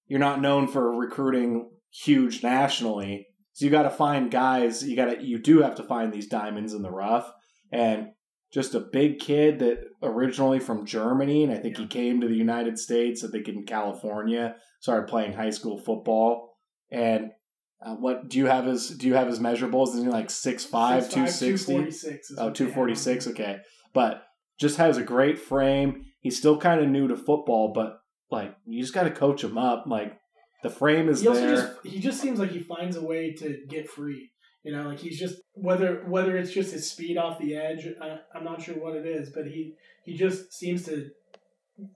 you're 0.08 0.20
not 0.20 0.42
known 0.42 0.68
for 0.68 0.98
recruiting 0.98 1.70
huge 1.92 2.42
nationally. 2.42 3.28
So 3.54 3.66
you 3.66 3.72
got 3.72 3.84
to 3.84 3.90
find 3.92 4.32
guys. 4.32 4.84
You 4.84 4.96
got 4.96 5.06
to 5.06 5.24
you 5.24 5.38
do 5.38 5.62
have 5.62 5.76
to 5.76 5.84
find 5.84 6.12
these 6.12 6.28
diamonds 6.28 6.74
in 6.74 6.82
the 6.82 6.92
rough. 6.92 7.32
And 7.74 8.10
just 8.54 8.76
a 8.76 8.80
big 8.80 9.20
kid 9.20 9.60
that 9.60 9.80
originally 10.04 10.60
from 10.60 10.86
Germany, 10.86 11.44
and 11.44 11.52
I 11.52 11.58
think 11.58 11.78
he 11.78 11.88
came 11.88 12.22
to 12.22 12.28
the 12.28 12.36
United 12.36 12.78
States. 12.78 13.24
I 13.24 13.30
think 13.30 13.48
in 13.48 13.66
California, 13.66 14.56
started 14.80 15.08
playing 15.08 15.34
high 15.34 15.50
school 15.50 15.80
football. 15.80 16.56
And 16.92 17.32
uh, 17.84 17.96
what 17.96 18.30
do 18.30 18.38
you 18.38 18.46
have 18.46 18.66
his 18.66 18.90
do 18.90 19.08
you 19.08 19.16
have 19.16 19.28
his 19.28 19.40
measurables? 19.40 19.96
Is 19.96 20.04
he 20.04 20.10
like 20.10 20.28
6'5", 20.28 20.70
260? 20.70 21.74
246 21.74 22.32
Oh, 22.38 22.46
what 22.46 22.54
they 22.54 22.58
246, 22.60 23.28
okay. 23.28 23.58
But 23.94 24.24
just 24.60 24.78
has 24.78 24.98
a 24.98 25.04
great 25.04 25.40
frame. 25.40 26.06
He's 26.20 26.38
still 26.38 26.60
kind 26.60 26.80
of 26.80 26.88
new 26.88 27.08
to 27.08 27.18
football, 27.18 27.74
but 27.74 28.00
like 28.30 28.56
you 28.66 28.82
just 28.82 28.94
got 28.94 29.04
to 29.04 29.12
coach 29.12 29.44
him 29.44 29.58
up. 29.58 29.86
Like 29.88 30.20
the 30.62 30.70
frame 30.70 31.10
is 31.10 31.22
he 31.22 31.28
also 31.28 31.42
there. 31.42 31.56
just 31.56 31.86
he 31.86 32.00
just 32.00 32.22
seems 32.22 32.40
like 32.40 32.52
he 32.52 32.60
finds 32.60 32.96
a 32.96 33.04
way 33.04 33.34
to 33.34 33.66
get 33.68 33.90
free. 33.90 34.30
You 34.64 34.72
know, 34.72 34.84
like 34.88 35.00
he's 35.00 35.20
just 35.20 35.42
whether 35.54 36.04
whether 36.08 36.38
it's 36.38 36.52
just 36.52 36.72
his 36.74 36.90
speed 36.90 37.18
off 37.18 37.38
the 37.40 37.56
edge. 37.56 37.86
I, 38.02 38.20
I'm 38.34 38.44
not 38.46 38.62
sure 38.62 38.76
what 38.76 38.96
it 38.96 39.06
is, 39.06 39.30
but 39.30 39.46
he 39.48 39.74
he 40.04 40.16
just 40.16 40.54
seems 40.54 40.86
to 40.86 41.10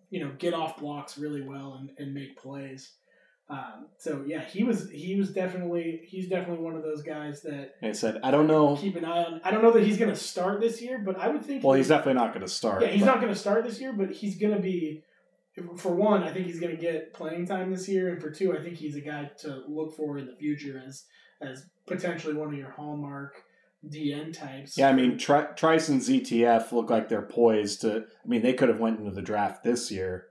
you 0.10 0.20
know 0.26 0.32
get 0.38 0.54
off 0.54 0.78
blocks 0.78 1.18
really 1.18 1.42
well 1.42 1.78
and, 1.80 1.90
and 1.98 2.14
make 2.14 2.38
plays. 2.38 2.92
Um, 3.50 3.88
so 3.98 4.26
yeah, 4.28 4.44
he 4.44 4.66
was 4.66 4.90
he 4.92 5.16
was 5.16 5.32
definitely 5.32 6.02
he's 6.06 6.28
definitely 6.28 6.62
one 6.66 6.76
of 6.76 6.84
those 6.84 7.02
guys 7.02 7.42
that 7.44 7.76
Like 7.82 7.90
I 7.90 7.94
said, 7.94 8.20
I 8.22 8.32
don't 8.32 8.48
know. 8.48 8.76
keep 8.76 8.98
an 8.98 9.06
eye 9.06 9.24
on. 9.24 9.40
I 9.46 9.52
don't 9.52 9.64
know 9.64 9.72
that 9.72 9.84
he's 9.84 9.98
going 9.98 10.10
to 10.10 10.18
start 10.20 10.60
this 10.60 10.82
year, 10.82 11.02
but 11.06 11.18
I 11.18 11.30
would 11.30 11.46
think. 11.46 11.64
Well, 11.64 11.76
he's 11.76 11.88
definitely 11.88 12.16
not 12.16 12.34
going 12.34 12.46
to 12.46 12.52
start. 12.52 12.82
Yeah, 12.82 12.90
he's 12.90 13.00
but- 13.02 13.06
not 13.06 13.22
going 13.22 13.34
to 13.34 13.40
start 13.40 13.64
this 13.64 13.80
year, 13.80 13.94
but 13.94 14.12
he's 14.12 14.38
going 14.38 14.54
to 14.54 14.62
be. 14.62 15.04
For 15.78 15.96
one, 15.96 16.22
I 16.22 16.32
think 16.34 16.46
he's 16.46 16.60
going 16.60 16.76
to 16.76 16.82
get 16.82 17.14
playing 17.16 17.48
time 17.48 17.72
this 17.72 17.88
year, 17.90 18.10
and 18.10 18.22
for 18.22 18.30
two, 18.30 18.56
I 18.56 18.62
think 18.62 18.76
he's 18.76 18.96
a 18.96 19.02
guy 19.02 19.32
to 19.40 19.64
look 19.68 19.96
for 19.96 20.20
in 20.20 20.28
the 20.28 20.36
future 20.36 20.84
as 20.86 21.06
as 21.42 21.66
potentially 21.86 22.34
one 22.34 22.50
of 22.50 22.58
your 22.58 22.72
hallmark 22.72 23.44
DN 23.86 24.38
types. 24.38 24.78
Yeah, 24.78 24.90
I 24.90 24.94
mean, 24.94 25.18
Tri- 25.18 25.54
Trice 25.56 25.90
and 25.90 26.02
ZTF 26.02 26.72
look 26.72 26.90
like 26.90 27.10
they're 27.10 27.22
poised 27.22 27.82
to. 27.82 28.06
I 28.24 28.28
mean, 28.28 28.42
they 28.42 28.54
could 28.54 28.70
have 28.70 28.80
went 28.80 29.00
into 29.00 29.12
the 29.12 29.22
draft 29.22 29.64
this 29.64 29.92
year 29.92 30.28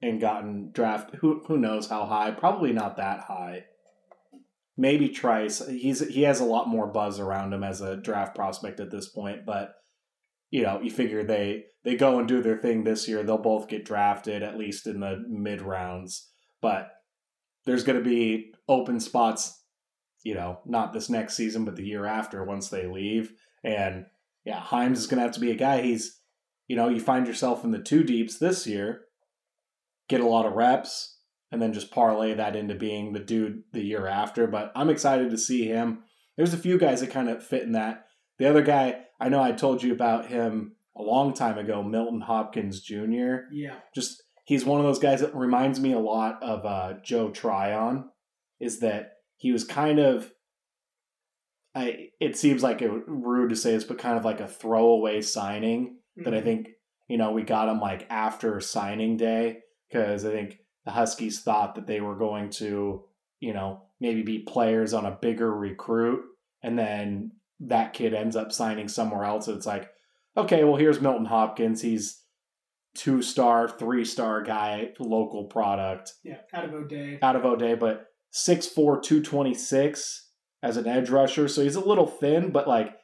and 0.00 0.20
gotten 0.20 0.70
draft. 0.72 1.14
Who 1.16 1.42
who 1.46 1.58
knows 1.58 1.88
how 1.88 2.06
high? 2.06 2.30
Probably 2.30 2.72
not 2.72 2.96
that 2.96 3.24
high. 3.24 3.64
Maybe 4.76 5.08
Trice. 5.08 5.66
He's 5.66 6.06
he 6.08 6.22
has 6.22 6.40
a 6.40 6.44
lot 6.44 6.68
more 6.68 6.86
buzz 6.86 7.18
around 7.18 7.52
him 7.52 7.64
as 7.64 7.80
a 7.80 7.96
draft 7.96 8.34
prospect 8.34 8.80
at 8.80 8.90
this 8.90 9.08
point. 9.08 9.44
But 9.44 9.74
you 10.50 10.62
know, 10.62 10.80
you 10.80 10.90
figure 10.90 11.24
they 11.24 11.64
they 11.84 11.96
go 11.96 12.18
and 12.18 12.28
do 12.28 12.42
their 12.42 12.58
thing 12.58 12.84
this 12.84 13.08
year. 13.08 13.22
They'll 13.22 13.38
both 13.38 13.68
get 13.68 13.84
drafted 13.84 14.42
at 14.42 14.58
least 14.58 14.86
in 14.86 15.00
the 15.00 15.22
mid 15.28 15.60
rounds. 15.60 16.28
But 16.62 16.90
there's 17.66 17.84
going 17.84 17.98
to 17.98 18.04
be 18.04 18.52
open 18.68 19.00
spots. 19.00 19.59
You 20.22 20.34
know, 20.34 20.60
not 20.66 20.92
this 20.92 21.08
next 21.08 21.34
season, 21.34 21.64
but 21.64 21.76
the 21.76 21.86
year 21.86 22.04
after 22.04 22.44
once 22.44 22.68
they 22.68 22.86
leave. 22.86 23.32
And 23.64 24.06
yeah, 24.44 24.60
Heims 24.60 24.96
is 24.96 25.06
going 25.06 25.18
to 25.18 25.22
have 25.22 25.34
to 25.34 25.40
be 25.40 25.50
a 25.50 25.56
guy. 25.56 25.82
He's, 25.82 26.18
you 26.68 26.76
know, 26.76 26.88
you 26.88 27.00
find 27.00 27.26
yourself 27.26 27.64
in 27.64 27.70
the 27.70 27.78
two 27.78 28.02
deeps 28.02 28.38
this 28.38 28.66
year, 28.66 29.02
get 30.08 30.20
a 30.20 30.26
lot 30.26 30.46
of 30.46 30.54
reps, 30.54 31.18
and 31.50 31.60
then 31.60 31.72
just 31.72 31.90
parlay 31.90 32.34
that 32.34 32.56
into 32.56 32.74
being 32.74 33.12
the 33.12 33.18
dude 33.18 33.62
the 33.72 33.82
year 33.82 34.06
after. 34.06 34.46
But 34.46 34.72
I'm 34.74 34.90
excited 34.90 35.30
to 35.30 35.38
see 35.38 35.66
him. 35.66 36.04
There's 36.36 36.54
a 36.54 36.58
few 36.58 36.78
guys 36.78 37.00
that 37.00 37.10
kind 37.10 37.28
of 37.28 37.44
fit 37.44 37.62
in 37.62 37.72
that. 37.72 38.06
The 38.38 38.48
other 38.48 38.62
guy, 38.62 39.02
I 39.18 39.28
know 39.28 39.42
I 39.42 39.52
told 39.52 39.82
you 39.82 39.92
about 39.92 40.26
him 40.26 40.76
a 40.96 41.02
long 41.02 41.34
time 41.34 41.58
ago, 41.58 41.82
Milton 41.82 42.20
Hopkins 42.20 42.80
Jr. 42.80 43.46
yeah, 43.52 43.76
Just 43.94 44.22
he's 44.44 44.64
one 44.64 44.80
of 44.80 44.86
those 44.86 44.98
guys 44.98 45.20
that 45.20 45.34
reminds 45.34 45.80
me 45.80 45.92
a 45.92 45.98
lot 45.98 46.42
of 46.42 46.64
uh, 46.64 46.94
Joe 47.04 47.30
Tryon. 47.30 48.10
Is 48.58 48.80
that 48.80 49.12
he 49.40 49.50
was 49.52 49.64
kind 49.64 49.98
of 49.98 50.30
I 51.74 52.08
it 52.18 52.36
seems 52.36 52.62
like 52.62 52.82
it 52.82 52.90
rude 53.06 53.50
to 53.50 53.56
say 53.56 53.72
this, 53.72 53.84
but 53.84 53.98
kind 53.98 54.16
of 54.18 54.24
like 54.24 54.40
a 54.40 54.48
throwaway 54.48 55.20
signing 55.22 55.96
that 56.16 56.34
I 56.34 56.40
Mhm. 56.40 56.44
think 56.44 56.68
you 57.08 57.16
know 57.16 57.32
we 57.32 57.42
got 57.42 57.68
him 57.68 57.80
like 57.80 58.06
after 58.10 58.60
signing 58.60 59.16
day 59.16 59.60
because 59.88 60.24
I 60.24 60.30
think 60.32 60.58
the 60.84 60.90
Huskies 60.92 61.42
thought 61.42 61.74
that 61.76 61.86
they 61.86 62.00
were 62.00 62.16
going 62.16 62.50
to 62.50 63.04
you 63.40 63.52
know 63.52 63.82
maybe 64.00 64.22
be 64.22 64.40
players 64.40 64.92
on 64.94 65.06
a 65.06 65.18
bigger 65.20 65.54
recruit, 65.54 66.24
and 66.62 66.78
then 66.78 67.32
that 67.60 67.92
kid 67.92 68.14
ends 68.14 68.34
up 68.36 68.50
signing 68.52 68.88
somewhere 68.88 69.24
else. 69.24 69.46
And 69.46 69.56
it's 69.56 69.66
like, 69.66 69.90
okay, 70.36 70.64
well 70.64 70.76
here's 70.76 71.00
Milton 71.00 71.26
Hopkins. 71.26 71.82
He's 71.82 72.24
two 72.96 73.22
star, 73.22 73.68
three 73.68 74.04
star 74.04 74.42
guy, 74.42 74.92
local 74.98 75.44
product 75.44 76.14
yeah, 76.24 76.40
out 76.52 76.64
of 76.64 76.74
O'Dea. 76.74 77.18
out 77.22 77.36
of 77.36 77.44
O'Dea, 77.44 77.74
but 77.76 78.06
6'4", 78.32 78.74
226 79.02 80.28
as 80.62 80.76
an 80.76 80.86
edge 80.86 81.10
rusher. 81.10 81.48
So 81.48 81.62
he's 81.62 81.76
a 81.76 81.80
little 81.80 82.06
thin, 82.06 82.50
but 82.50 82.68
like 82.68 82.96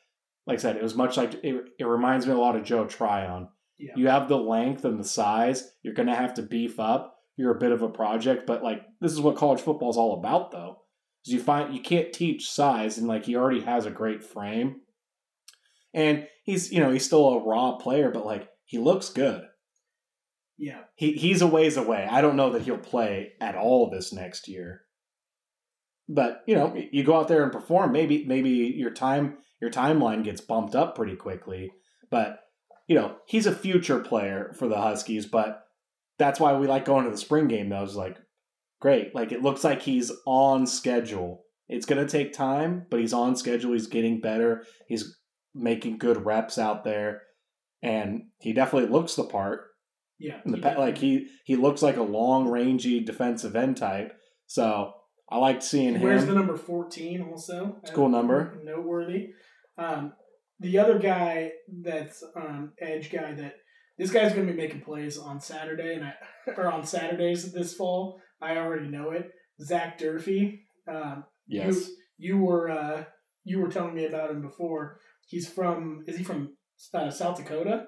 like 0.47 0.59
I 0.59 0.63
said, 0.63 0.77
it 0.77 0.83
was 0.83 0.95
much 0.95 1.17
like 1.17 1.35
it, 1.43 1.65
it 1.79 1.85
reminds 1.85 2.27
me 2.27 2.33
a 2.33 2.39
lot 2.39 2.57
of 2.57 2.65
Joe 2.65 2.87
Tryon. 2.87 3.49
Yeah. 3.79 3.93
You 3.97 4.09
have 4.09 4.29
the 4.29 4.39
length 4.39 4.85
and 4.85 4.99
the 4.99 5.05
size. 5.05 5.71
You're 5.83 5.95
going 5.95 6.09
to 6.09 6.15
have 6.15 6.35
to 6.35 6.43
beef 6.43 6.81
up. 6.81 7.17
You're 7.37 7.55
a 7.55 7.59
bit 7.59 7.73
of 7.73 7.83
a 7.83 7.89
project, 7.89 8.47
but 8.47 8.63
like 8.63 8.83
this 9.01 9.13
is 9.13 9.21
what 9.21 9.37
college 9.37 9.61
football 9.61 9.91
is 9.91 9.97
all 9.97 10.19
about, 10.19 10.53
though. 10.53 10.83
Is 11.27 11.33
you 11.33 11.41
find 11.41 11.75
you 11.75 11.83
can't 11.83 12.13
teach 12.13 12.51
size, 12.51 12.99
and 12.99 13.09
like 13.09 13.27
he 13.27 13.37
already 13.37 13.61
has 13.63 13.87
a 13.87 13.91
great 13.91 14.25
frame, 14.25 14.81
and 15.93 16.27
he's 16.45 16.73
you 16.73 16.81
know 16.81 16.91
he's 16.91 17.05
still 17.05 17.29
a 17.29 17.45
raw 17.45 17.77
player, 17.77 18.11
but 18.11 18.25
like 18.25 18.49
he 18.65 18.79
looks 18.79 19.11
good 19.11 19.43
Yeah, 20.59 20.81
he 20.95 21.13
he's 21.13 21.43
a 21.43 21.47
ways 21.47 21.77
away. 21.77 22.09
I 22.11 22.21
don't 22.23 22.37
know 22.37 22.51
that 22.53 22.63
he'll 22.63 22.79
play 22.79 23.33
at 23.41 23.57
all 23.57 23.91
this 23.91 24.13
next 24.13 24.49
year. 24.49 24.83
But 26.09 26.43
you 26.47 26.55
know, 26.55 26.75
you 26.93 27.05
go 27.05 27.17
out 27.17 27.29
there 27.29 27.43
and 27.43 27.53
perform. 27.53 27.93
Maybe 27.93 28.25
maybe 28.27 28.51
your 28.51 28.91
time 28.93 29.39
your 29.61 29.71
timeline 29.71 30.23
gets 30.25 30.41
bumped 30.41 30.75
up 30.75 30.95
pretty 30.95 31.17
quickly. 31.17 31.73
But 32.11 32.41
you 32.87 32.95
know, 32.95 33.17
he's 33.27 33.47
a 33.47 33.55
future 33.55 33.99
player 33.99 34.53
for 34.57 34.69
the 34.69 34.81
Huskies. 34.81 35.27
But 35.27 35.63
that's 36.19 36.39
why 36.39 36.57
we 36.57 36.67
like 36.67 36.85
going 36.85 37.05
to 37.05 37.11
the 37.11 37.17
spring 37.17 37.49
game. 37.49 37.69
Though, 37.69 37.83
is 37.83 37.97
like 37.97 38.19
great. 38.81 39.15
Like 39.15 39.33
it 39.33 39.43
looks 39.43 39.65
like 39.65 39.83
he's 39.83 40.13
on 40.27 40.67
schedule. 40.67 41.43
It's 41.69 41.87
going 41.87 42.05
to 42.05 42.11
take 42.11 42.33
time, 42.33 42.87
but 42.91 43.01
he's 43.01 43.13
on 43.13 43.35
schedule. 43.35 43.73
He's 43.73 43.89
getting 43.89 44.21
better. 44.21 44.63
He's 44.87 45.17
making 45.53 45.99
good 45.99 46.25
reps 46.25 46.59
out 46.59 46.85
there, 46.85 47.23
and 47.83 48.23
he 48.39 48.53
definitely 48.53 48.91
looks 48.91 49.17
the 49.17 49.25
part. 49.25 49.63
yeah. 50.21 50.41
The 50.45 50.57
he 50.57 50.63
like 50.63 50.99
he 50.99 51.27
he 51.45 51.57
looks 51.57 51.83
like 51.83 51.97
a 51.97 52.03
long 52.03 52.49
rangy 52.49 53.01
defensive 53.01 53.57
end 53.57 53.77
type. 53.77 54.13
So 54.47 54.93
I 55.29 55.39
liked 55.39 55.63
seeing 55.63 55.97
He 55.97 56.05
wears 56.05 56.27
the 56.27 56.35
number 56.35 56.57
14 56.57 57.29
also. 57.31 57.77
It's 57.83 57.91
a 57.91 57.95
cool 57.95 58.09
number. 58.09 58.59
Noteworthy. 58.63 59.31
Um, 59.77 60.13
the 60.61 60.79
other 60.79 60.99
guy 60.99 61.53
that's 61.83 62.23
um, 62.37 62.73
edge 62.81 63.11
guy 63.11 63.35
that 63.35 63.55
this 63.99 64.11
guy's 64.11 64.33
going 64.33 64.47
to 64.47 64.53
be 64.53 64.59
making 64.59 64.83
plays 64.83 65.19
on 65.19 65.41
Saturday 65.41 65.95
and 65.95 66.05
I, 66.05 66.15
or 66.57 66.71
on 66.71 66.87
Saturdays 66.87 67.53
this 67.53 67.75
fall. 67.75 68.21
I 68.41 68.57
already 68.57 68.89
know 68.89 69.11
it. 69.11 69.31
Zach 69.61 69.99
Durfee. 69.99 70.63
Um, 70.89 71.25
yes, 71.47 71.89
You, 72.19 72.37
you 72.37 72.39
were 72.39 72.71
uh, 72.71 73.05
you 73.45 73.61
were 73.61 73.69
telling 73.69 73.95
me 73.95 74.05
about 74.07 74.31
him 74.31 74.43
before. 74.43 74.99
He's 75.27 75.49
from. 75.49 76.05
Is 76.07 76.17
he 76.17 76.25
from 76.25 76.57
uh, 76.95 77.11
South 77.11 77.39
Dakota? 77.39 77.87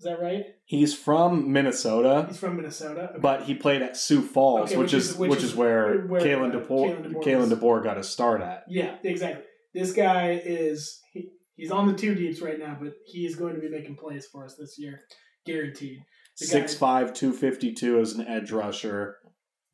Is 0.00 0.04
that 0.04 0.20
right? 0.20 0.44
he's 0.64 0.94
from 0.94 1.50
Minnesota, 1.52 2.26
He's 2.28 2.38
from 2.38 2.56
Minnesota. 2.56 3.08
Okay. 3.10 3.18
but 3.20 3.42
he 3.44 3.54
played 3.54 3.82
at 3.82 3.96
Sioux 3.96 4.22
Falls, 4.22 4.70
Okay, 4.70 4.78
which, 4.78 4.94
is, 4.94 5.16
which 5.16 5.42
is 5.42 5.54
where, 5.56 6.02
where, 6.06 6.20
Kalen 6.20 6.54
uh, 6.54 6.60
DeBoer 6.60 6.68
Kalen 7.02 7.12
DeBoer 7.14 7.24
Kalen 7.24 7.38
was- 7.40 7.50
DeBoer 7.58 7.82
got 7.82 7.96
his 7.96 8.08
start 8.08 8.40
at. 8.40 8.64
Yeah, 8.68 8.96
exactly. 9.02 9.44
This 9.74 9.92
guy 9.92 10.40
is 10.44 11.00
he, 11.12 11.30
he's 11.56 11.70
on 11.72 11.88
the 11.88 11.94
two 11.94 12.14
deeps 12.14 12.40
right 12.40 12.58
now, 12.58 12.76
but 12.80 12.92
he 13.06 13.26
is 13.26 13.34
going 13.36 13.54
to 13.54 13.60
be 13.60 13.68
making 13.68 13.96
plays 13.96 14.26
for 14.30 14.44
us 14.44 14.54
this 14.56 14.76
year, 14.78 15.00
guaranteed. 15.46 15.98
Six 16.36 16.74
five, 16.74 17.12
two 17.12 17.32
fifty 17.32 17.72
two 17.72 17.98
as 17.98 18.12
an 18.12 18.26
edge 18.28 18.52
rusher. 18.52 19.16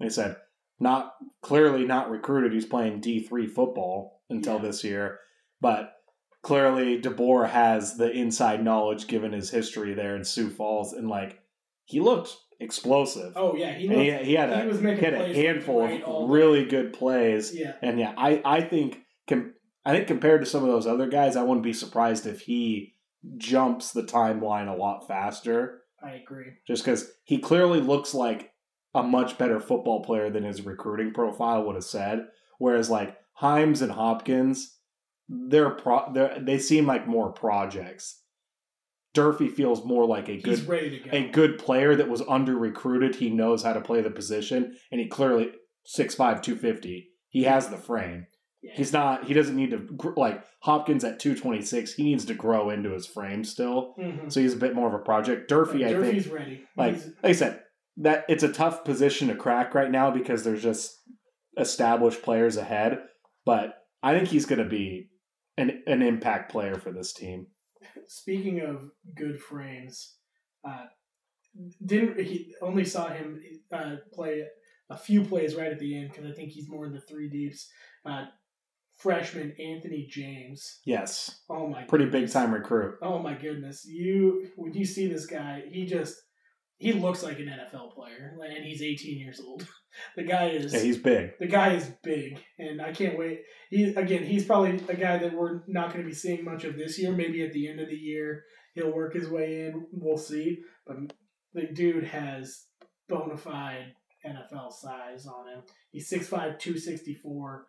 They 0.00 0.08
said, 0.08 0.36
not 0.80 1.12
clearly 1.42 1.84
not 1.84 2.10
recruited. 2.10 2.52
He's 2.54 2.64
playing 2.64 3.00
D 3.00 3.20
three 3.22 3.46
football 3.46 4.22
until 4.30 4.56
Yeah. 4.56 4.62
this 4.62 4.82
year, 4.84 5.18
but 5.60 5.92
clearly 6.44 7.00
DeBoer 7.00 7.48
has 7.48 7.96
the 7.96 8.10
inside 8.12 8.62
knowledge 8.62 9.08
given 9.08 9.32
his 9.32 9.50
history 9.50 9.94
there 9.94 10.14
in 10.14 10.24
Sioux 10.24 10.50
Falls, 10.50 10.92
and 10.92 11.08
like 11.08 11.40
he 11.84 11.98
looked 12.00 12.36
explosive. 12.60 13.32
Oh 13.34 13.56
yeah, 13.56 13.72
he 13.72 13.88
looked, 13.88 14.00
he, 14.00 14.12
he 14.12 14.34
had 14.34 14.50
a 14.50 14.62
he 14.62 14.68
was 14.68 14.80
making 14.80 15.00
he 15.00 15.04
had 15.06 15.14
a 15.14 15.34
handful 15.34 15.82
of 15.82 16.30
really 16.30 16.64
good 16.64 16.92
plays. 16.92 17.52
yeah. 17.54 17.72
And 17.82 17.98
yeah, 17.98 18.12
I, 18.16 18.40
I 18.44 18.60
think 18.60 19.00
com- 19.28 19.54
I 19.84 19.92
think 19.92 20.06
compared 20.06 20.42
to 20.42 20.46
some 20.46 20.62
of 20.62 20.68
those 20.68 20.86
other 20.86 21.08
guys, 21.08 21.34
I 21.34 21.42
wouldn't 21.42 21.64
be 21.64 21.72
surprised 21.72 22.26
if 22.26 22.42
he 22.42 22.94
jumps 23.36 23.92
the 23.92 24.02
timeline 24.02 24.72
a 24.72 24.76
lot 24.76 25.08
faster. 25.08 25.82
I 26.02 26.12
agree. 26.12 26.52
Just 26.66 26.84
because 26.84 27.10
he 27.24 27.38
clearly 27.38 27.80
looks 27.80 28.14
like 28.14 28.52
a 28.94 29.02
much 29.02 29.38
better 29.38 29.60
football 29.60 30.04
player 30.04 30.30
than 30.30 30.44
his 30.44 30.62
recruiting 30.62 31.12
profile 31.12 31.64
would 31.64 31.74
have 31.74 31.84
said. 31.84 32.26
Whereas 32.58 32.90
like 32.90 33.16
Heims 33.40 33.82
and 33.82 33.90
Hopkins, 33.90 34.78
they're 35.28 35.70
pro 35.70 36.12
they're, 36.12 36.38
they 36.40 36.58
seem 36.58 36.86
like 36.86 37.06
more 37.06 37.32
projects. 37.32 38.20
Durfee 39.14 39.48
feels 39.48 39.84
more 39.84 40.06
like 40.06 40.28
a 40.28 40.38
good 40.40 40.66
ready 40.68 40.98
go. 40.98 41.10
a 41.16 41.28
good 41.30 41.58
player 41.58 41.94
that 41.94 42.08
was 42.08 42.22
under 42.28 42.56
recruited. 42.56 43.14
He 43.16 43.30
knows 43.30 43.62
how 43.62 43.72
to 43.72 43.80
play 43.80 44.00
the 44.00 44.10
position, 44.10 44.76
and 44.90 45.00
he 45.00 45.06
clearly 45.06 45.52
6'5", 45.96 46.16
250. 46.42 47.08
He 47.28 47.44
has 47.44 47.68
the 47.68 47.76
frame. 47.76 48.26
Yeah. 48.60 48.72
He's 48.74 48.92
not. 48.92 49.26
He 49.26 49.34
doesn't 49.34 49.54
need 49.54 49.70
to 49.70 50.12
like 50.16 50.42
Hopkins 50.62 51.04
at 51.04 51.20
two 51.20 51.36
twenty 51.36 51.60
six. 51.62 51.92
He 51.94 52.02
needs 52.02 52.24
to 52.24 52.34
grow 52.34 52.70
into 52.70 52.90
his 52.92 53.06
frame 53.06 53.44
still. 53.44 53.94
Mhm. 54.00 54.32
So 54.32 54.40
he's 54.40 54.54
a 54.54 54.58
bit 54.58 54.74
more 54.74 54.88
of 54.88 54.94
a 54.94 55.04
project. 55.04 55.48
Durfee, 55.50 55.84
I 55.84 55.88
think, 55.92 56.02
Durfee's 56.04 56.28
ready. 56.28 56.64
like 56.76 56.94
He's- 56.94 57.06
like 57.22 57.30
I 57.30 57.32
said, 57.32 57.60
that 57.98 58.24
it's 58.28 58.42
a 58.42 58.52
tough 58.52 58.82
position 58.84 59.28
to 59.28 59.34
crack 59.36 59.74
right 59.74 59.90
now 59.90 60.10
because 60.10 60.44
there's 60.44 60.62
just 60.62 60.90
established 61.58 62.22
players 62.22 62.56
ahead. 62.56 63.00
But 63.44 63.74
I 64.02 64.14
think 64.16 64.28
he's 64.28 64.46
going 64.46 64.62
to 64.62 64.68
be 64.68 65.10
an 65.56 65.82
an 65.86 66.02
impact 66.02 66.50
player 66.50 66.76
for 66.76 66.92
this 66.92 67.12
team. 67.12 67.46
speaking 68.08 68.60
of 68.60 68.90
good 69.14 69.40
frames, 69.40 70.16
uh, 70.66 70.86
didn't 71.84 72.20
he 72.20 72.54
only 72.62 72.84
saw 72.84 73.08
him 73.08 73.40
uh, 73.72 73.96
play 74.12 74.44
a 74.90 74.96
few 74.96 75.24
plays 75.24 75.54
right 75.54 75.72
at 75.72 75.78
the 75.78 75.96
end 75.96 76.10
because 76.10 76.26
I 76.26 76.32
think 76.32 76.50
he's 76.50 76.68
more 76.68 76.86
in 76.86 76.92
the 76.92 77.00
three 77.00 77.28
deeps. 77.28 77.68
Uh, 78.04 78.26
freshman 78.96 79.54
Anthony 79.58 80.06
James. 80.08 80.80
Yes, 80.84 81.42
Oh 81.48 81.68
my, 81.68 81.84
pretty 81.84 82.06
big 82.06 82.30
time 82.30 82.52
recruit. 82.52 82.96
Oh 83.02 83.18
my 83.18 83.34
goodness! 83.34 83.84
You 83.86 84.50
when 84.56 84.74
you 84.74 84.84
see 84.84 85.06
this 85.06 85.26
guy, 85.26 85.62
he 85.70 85.86
just 85.86 86.16
he 86.78 86.92
looks 86.92 87.22
like 87.22 87.38
an 87.38 87.46
NFL 87.46 87.94
player, 87.94 88.36
and 88.44 88.64
he's 88.64 88.82
18 88.82 89.18
years 89.18 89.40
old. 89.40 89.66
The 90.16 90.24
guy 90.24 90.48
is 90.50 90.72
Yeah, 90.74 90.80
he's 90.80 90.98
big. 90.98 91.38
the 91.38 91.46
guy 91.46 91.74
is 91.74 91.90
big, 92.02 92.38
and 92.58 92.80
I 92.82 92.92
can't 92.92 93.18
wait. 93.18 93.42
He 93.70 93.84
again, 93.94 94.24
he's 94.24 94.44
probably 94.44 94.80
a 94.88 94.94
guy 94.96 95.18
that 95.18 95.32
we're 95.34 95.62
not 95.68 95.92
going 95.92 96.02
to 96.04 96.08
be 96.08 96.14
seeing 96.14 96.44
much 96.44 96.64
of 96.64 96.76
this 96.76 96.98
year. 96.98 97.12
Maybe 97.12 97.44
at 97.44 97.52
the 97.52 97.68
end 97.68 97.80
of 97.80 97.88
the 97.88 97.96
year, 97.96 98.44
he'll 98.74 98.92
work 98.92 99.14
his 99.14 99.28
way 99.28 99.66
in. 99.66 99.86
We'll 99.92 100.18
see. 100.18 100.58
But 100.86 100.96
the 101.52 101.66
dude 101.72 102.04
has 102.04 102.64
bona 103.08 103.36
fide 103.36 103.94
NFL 104.26 104.72
size 104.72 105.26
on 105.26 105.48
him. 105.48 105.62
He's 105.90 106.10
6'5", 106.10 106.58
264. 106.58 107.66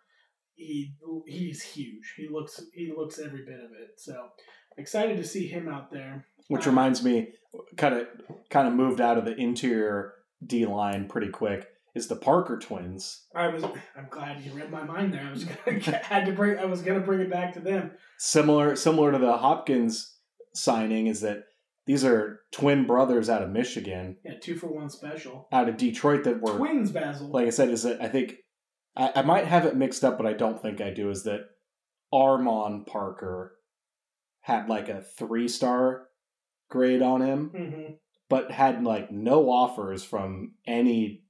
He 0.55 0.93
he's 1.27 1.61
huge. 1.61 2.13
He 2.15 2.27
looks 2.31 2.61
he 2.73 2.93
looks 2.95 3.19
every 3.19 3.43
bit 3.45 3.59
of 3.59 3.71
it. 3.71 3.91
So 3.97 4.29
excited 4.77 5.17
to 5.17 5.23
see 5.23 5.47
him 5.47 5.67
out 5.67 5.91
there. 5.91 6.25
Which 6.47 6.65
Uh, 6.65 6.69
reminds 6.69 7.03
me, 7.03 7.33
kind 7.77 7.95
of 7.95 8.07
kind 8.49 8.67
of 8.67 8.73
moved 8.73 9.01
out 9.01 9.17
of 9.17 9.25
the 9.25 9.35
interior 9.35 10.13
D 10.45 10.65
line 10.65 11.07
pretty 11.09 11.29
quick. 11.29 11.67
Is 11.95 12.07
the 12.07 12.15
Parker 12.17 12.57
twins 12.59 13.25
I 13.33 13.47
was 13.47 13.63
I'm 13.63 14.07
glad 14.09 14.41
you 14.41 14.51
read 14.53 14.69
my 14.69 14.83
mind 14.83 15.13
there. 15.13 15.25
I 15.27 15.31
was 15.31 15.45
gonna 15.45 15.79
had 16.03 16.25
to 16.25 16.33
bring 16.33 16.59
I 16.59 16.65
was 16.65 16.81
gonna 16.81 16.99
bring 16.99 17.21
it 17.21 17.29
back 17.31 17.53
to 17.53 17.59
them. 17.59 17.91
similar 18.17 18.75
similar 18.75 19.11
to 19.13 19.17
the 19.17 19.37
Hopkins 19.37 20.17
signing? 20.53 21.07
Is 21.07 21.21
that 21.21 21.43
these 21.87 22.03
are 22.03 22.39
twin 22.51 22.85
brothers 22.87 23.29
out 23.29 23.43
of 23.43 23.49
Michigan, 23.51 24.17
Yeah, 24.25 24.33
two 24.41 24.55
for 24.55 24.67
one 24.67 24.89
special. 24.89 25.47
out 25.51 25.69
of 25.69 25.77
Detroit 25.77 26.23
that 26.25 26.41
were 26.41 26.57
Twins, 26.57 26.91
Basil. 26.91 27.29
like 27.31 27.45
I 27.47 27.51
said, 27.51 27.69
is 27.69 27.83
that 27.83 28.01
I 28.01 28.07
think 28.07 28.35
I, 28.97 29.11
I 29.17 29.21
might 29.21 29.45
have 29.45 29.65
it 29.65 29.75
mixed 29.75 30.03
up, 30.03 30.17
but 30.17 30.25
I 30.25 30.33
don't 30.33 30.61
think 30.61 30.81
I 30.81 30.89
do. 30.89 31.09
Is 31.09 31.23
that 31.23 31.41
Armon 32.13 32.85
Parker 32.87 33.55
had 34.41 34.67
like 34.69 34.89
a 34.89 35.01
three 35.01 35.47
star 35.47 36.07
grade 36.69 37.01
on 37.01 37.21
him, 37.21 37.49
hmm 37.55 37.93
but 38.27 38.49
had 38.49 38.83
like 38.83 39.11
no 39.11 39.51
offers 39.51 40.03
from 40.03 40.53
any, 40.65 41.21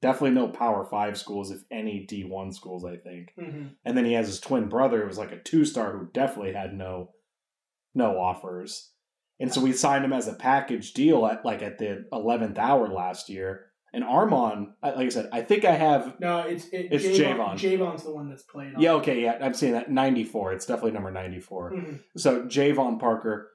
definitely 0.00 0.30
no 0.32 0.48
Power 0.48 0.84
Five 0.84 1.18
schools, 1.18 1.50
if 1.50 1.60
any 1.70 2.04
D 2.06 2.24
one 2.24 2.52
schools, 2.52 2.84
I 2.84 2.96
think. 2.96 3.32
hmm 3.38 3.66
And 3.84 3.96
then 3.96 4.04
he 4.04 4.12
has 4.14 4.26
his 4.26 4.40
twin 4.40 4.68
brother, 4.68 5.00
who 5.02 5.06
was 5.06 5.18
like 5.18 5.32
a 5.32 5.38
two 5.42 5.64
star, 5.64 5.92
who 5.96 6.08
definitely 6.12 6.52
had 6.52 6.72
no, 6.74 7.10
no 7.94 8.18
offers. 8.18 8.90
And 9.40 9.52
so 9.52 9.60
we 9.60 9.72
signed 9.72 10.04
him 10.04 10.12
as 10.12 10.26
a 10.26 10.32
package 10.34 10.92
deal 10.92 11.24
at 11.26 11.44
like 11.44 11.62
at 11.62 11.78
the 11.78 12.06
eleventh 12.12 12.58
hour 12.58 12.88
last 12.88 13.28
year. 13.28 13.66
And 13.90 14.04
Armon, 14.04 14.72
like 14.82 14.96
I 14.96 15.08
said, 15.08 15.30
I 15.32 15.40
think 15.40 15.64
I 15.64 15.72
have. 15.72 16.20
No, 16.20 16.40
it's 16.40 16.66
it, 16.66 16.88
It's 16.90 17.04
Jayvon. 17.06 17.54
Jayvon's 17.54 18.02
the 18.02 18.12
one 18.12 18.28
that's 18.28 18.42
played. 18.42 18.74
On 18.74 18.82
Yeah, 18.82 18.92
okay, 18.94 19.22
yeah, 19.22 19.38
I'm 19.40 19.54
seeing 19.54 19.72
that 19.72 19.90
ninety 19.90 20.24
four. 20.24 20.52
It's 20.52 20.66
definitely 20.66 20.90
number 20.90 21.10
ninety 21.10 21.40
four. 21.40 21.72
Mhm. 21.72 22.00
So 22.16 22.42
Jayvon 22.42 23.00
Parker 23.00 23.50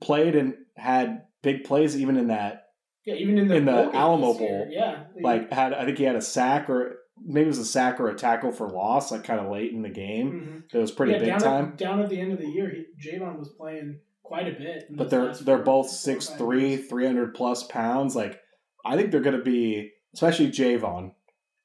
played 0.00 0.34
and 0.34 0.54
had 0.76 1.22
big 1.42 1.64
plays 1.64 1.96
even 1.96 2.16
in 2.16 2.28
that. 2.28 2.65
Yeah, 3.06 3.14
even 3.14 3.38
in 3.38 3.48
the 3.48 3.54
In 3.56 3.64
the 3.64 3.90
Alamo 3.94 4.34
Bowl, 4.34 4.68
Yeah, 4.70 5.04
Like 5.22 5.50
had 5.52 5.72
I 5.72 5.84
think 5.86 5.96
he 5.98 6.04
had 6.04 6.16
a 6.16 6.20
sack 6.20 6.68
or 6.68 6.96
maybe 7.24 7.44
it 7.44 7.48
was 7.48 7.58
a 7.58 7.64
sack 7.64 8.00
or 8.00 8.08
a 8.08 8.14
tackle 8.14 8.52
for 8.52 8.68
loss, 8.68 9.10
like 9.12 9.24
kind 9.24 9.40
of 9.40 9.50
late 9.50 9.72
in 9.72 9.82
the 9.82 9.88
game. 9.88 10.64
Mhm. 10.68 10.74
It 10.74 10.78
was 10.78 10.90
pretty 10.90 11.12
yeah, 11.12 11.18
big 11.18 11.28
down 11.28 11.38
time. 11.40 11.64
At, 11.68 11.78
down 11.78 12.00
at 12.02 12.10
the 12.10 12.20
end 12.20 12.32
of 12.32 12.38
the 12.38 12.48
year, 12.48 12.68
he, 12.70 13.08
Jayvon 13.10 13.38
was 13.38 13.48
playing 13.48 14.00
quite 14.22 14.48
a 14.48 14.58
bit. 14.58 14.84
but 14.90 15.08
they're 15.08 15.32
they're 15.34 15.56
four- 15.58 15.64
both 15.64 15.88
six 15.88 16.28
three, 16.30 16.76
three 16.76 17.06
hundred 17.06 17.34
plus 17.34 17.62
pounds. 17.62 18.16
Like 18.16 18.40
I 18.84 18.96
think 18.96 19.12
they're 19.12 19.20
going 19.20 19.38
to 19.38 19.42
be, 19.44 19.92
especially 20.14 20.48
Jayvon, 20.48 21.12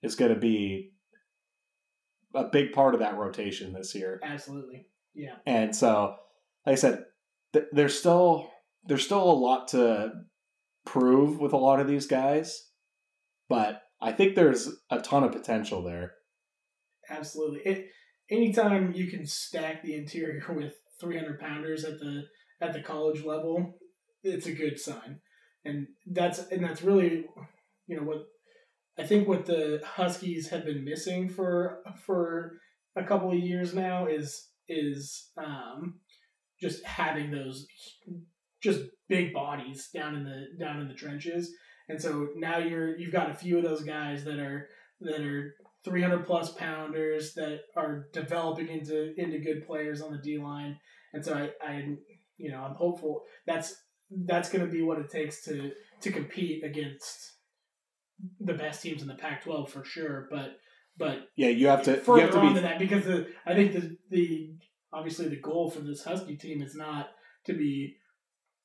is 0.03 0.15
going 0.15 0.33
to 0.33 0.39
be 0.39 0.91
a 2.33 2.45
big 2.45 2.71
part 2.71 2.93
of 2.93 2.99
that 3.01 3.17
rotation 3.17 3.73
this 3.73 3.93
year. 3.95 4.19
Absolutely. 4.23 4.85
Yeah. 5.13 5.35
And 5.45 5.75
so, 5.75 6.15
like 6.65 6.73
I 6.73 6.75
said, 6.75 7.03
th- 7.53 7.65
there's 7.71 7.97
still 7.97 8.49
there's 8.85 9.03
still 9.03 9.23
a 9.23 9.33
lot 9.33 9.69
to 9.69 10.11
prove 10.85 11.39
with 11.39 11.53
a 11.53 11.57
lot 11.57 11.79
of 11.79 11.87
these 11.87 12.07
guys, 12.07 12.69
but 13.49 13.81
I 14.01 14.11
think 14.11 14.35
there's 14.35 14.69
a 14.89 14.99
ton 14.99 15.23
of 15.23 15.31
potential 15.31 15.83
there. 15.83 16.13
Absolutely. 17.09 17.59
It, 17.65 17.89
anytime 18.29 18.93
you 18.93 19.07
can 19.07 19.25
stack 19.25 19.83
the 19.83 19.95
interior 19.95 20.43
with 20.49 20.73
300 20.99 21.39
pounders 21.39 21.83
at 21.83 21.99
the 21.99 22.23
at 22.59 22.73
the 22.73 22.81
college 22.81 23.23
level, 23.23 23.79
it's 24.23 24.45
a 24.45 24.53
good 24.53 24.79
sign. 24.79 25.19
And 25.65 25.87
that's 26.07 26.39
and 26.39 26.63
that's 26.63 26.81
really, 26.81 27.25
you 27.87 27.95
know, 27.95 28.03
what 28.03 28.27
I 28.97 29.03
think 29.03 29.27
what 29.27 29.45
the 29.45 29.81
Huskies 29.83 30.49
have 30.49 30.65
been 30.65 30.83
missing 30.83 31.29
for 31.29 31.79
for 32.05 32.53
a 32.95 33.03
couple 33.03 33.31
of 33.31 33.37
years 33.37 33.73
now 33.73 34.07
is 34.07 34.49
is 34.67 35.29
um, 35.37 35.99
just 36.59 36.83
having 36.85 37.31
those 37.31 37.65
just 38.61 38.81
big 39.09 39.33
bodies 39.33 39.89
down 39.93 40.15
in 40.15 40.23
the 40.23 40.45
down 40.63 40.79
in 40.79 40.87
the 40.87 40.93
trenches. 40.93 41.53
And 41.89 42.01
so 42.01 42.29
now 42.35 42.57
you're 42.57 42.97
you've 42.97 43.11
got 43.11 43.29
a 43.29 43.35
few 43.35 43.57
of 43.57 43.63
those 43.63 43.83
guys 43.83 44.23
that 44.23 44.39
are 44.39 44.69
that 45.01 45.21
are 45.21 45.55
300 45.83 46.25
plus 46.25 46.51
pounders 46.53 47.33
that 47.33 47.61
are 47.75 48.07
developing 48.13 48.67
into 48.69 49.13
into 49.17 49.39
good 49.39 49.65
players 49.65 50.01
on 50.01 50.11
the 50.11 50.19
D 50.19 50.37
line. 50.37 50.77
And 51.13 51.25
so 51.25 51.33
I, 51.33 51.49
I 51.65 51.95
you 52.37 52.51
know 52.51 52.61
I'm 52.61 52.75
hopeful 52.75 53.23
that's 53.45 53.75
that's 54.25 54.49
going 54.49 54.65
to 54.65 54.71
be 54.71 54.81
what 54.81 54.99
it 54.99 55.09
takes 55.09 55.43
to 55.45 55.71
to 56.01 56.11
compete 56.11 56.63
against 56.63 57.33
the 58.39 58.53
best 58.53 58.81
teams 58.83 59.01
in 59.01 59.07
the 59.07 59.15
Pac-12 59.15 59.69
for 59.69 59.83
sure. 59.83 60.27
But 60.29 60.57
but 60.97 61.27
Yeah, 61.35 61.49
you 61.49 61.67
have 61.67 61.83
to 61.83 61.97
further 61.97 62.19
you 62.19 62.25
have 62.25 62.35
to 62.35 62.39
on 62.39 62.47
be 62.49 62.55
to 62.55 62.61
that 62.61 62.79
because 62.79 63.05
the 63.05 63.27
I 63.45 63.53
think 63.53 63.73
the 63.73 63.97
the 64.09 64.53
obviously 64.93 65.27
the 65.27 65.39
goal 65.39 65.69
for 65.69 65.79
this 65.79 66.03
Husky 66.03 66.35
team 66.35 66.61
is 66.61 66.75
not 66.75 67.09
to 67.45 67.53
be 67.53 67.97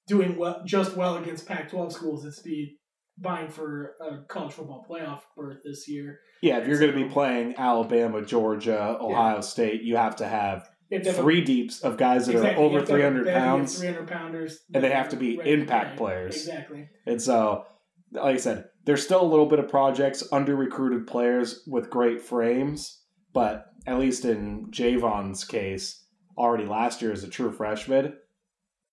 doing 0.06 0.36
well 0.36 0.62
just 0.64 0.96
well 0.96 1.16
against 1.16 1.46
Pac-12 1.46 1.92
schools. 1.92 2.24
It's 2.24 2.40
be 2.40 2.76
vying 3.18 3.48
for 3.48 3.94
a 4.00 4.24
college 4.28 4.52
football 4.52 4.84
playoff 4.88 5.20
berth 5.36 5.58
this 5.64 5.88
year. 5.88 6.18
yeah. 6.42 6.58
If 6.58 6.68
you're 6.68 6.78
going 6.78 6.92
to 6.92 6.96
be 7.04 7.08
playing 7.08 7.54
Alabama, 7.56 8.22
Georgia, 8.24 8.96
Ohio 9.00 9.40
State, 9.40 9.82
you 9.82 9.96
have 9.96 10.16
to 10.16 10.26
have 10.28 10.68
You 10.90 10.98
have 10.98 11.04
to 11.04 11.10
have 11.10 11.18
a- 11.18 11.22
three 11.22 11.40
deeps 11.40 11.80
of 11.82 11.96
guys 11.96 12.26
that 12.26 12.32
exactly, 12.36 12.62
are 12.62 12.66
over 12.66 12.78
have 12.78 12.86
to 12.88 12.92
have- 12.92 13.00
300 13.00 13.26
they 13.26 13.32
have 13.32 13.40
to 13.40 13.44
be 13.44 13.56
pounds. 13.58 13.78
300 13.78 14.08
pounders, 14.08 14.58
and 14.74 14.84
they 14.84 14.90
have 14.90 15.08
to 15.08 15.16
be 15.16 15.40
impact 15.44 15.96
play. 15.96 16.06
players. 16.12 16.36
Exactly. 16.36 16.88
And 17.06 17.20
so, 17.22 17.64
like 18.12 18.34
I 18.34 18.38
said, 18.38 18.64
there's 18.84 19.02
still 19.02 19.22
a 19.22 19.26
little 19.26 19.46
bit 19.46 19.58
of 19.58 19.68
projects, 19.68 20.22
under 20.30 20.54
recruited 20.54 21.06
players 21.06 21.64
with 21.66 21.90
great 21.90 22.20
frames, 22.20 23.02
but 23.32 23.64
at 23.86 23.98
least 23.98 24.24
in 24.24 24.66
Jayvon's 24.70 25.44
case, 25.44 26.04
already 26.38 26.66
last 26.66 27.00
year 27.02 27.12
as 27.12 27.24
a 27.24 27.28
true 27.30 27.50
freshman, 27.50 28.14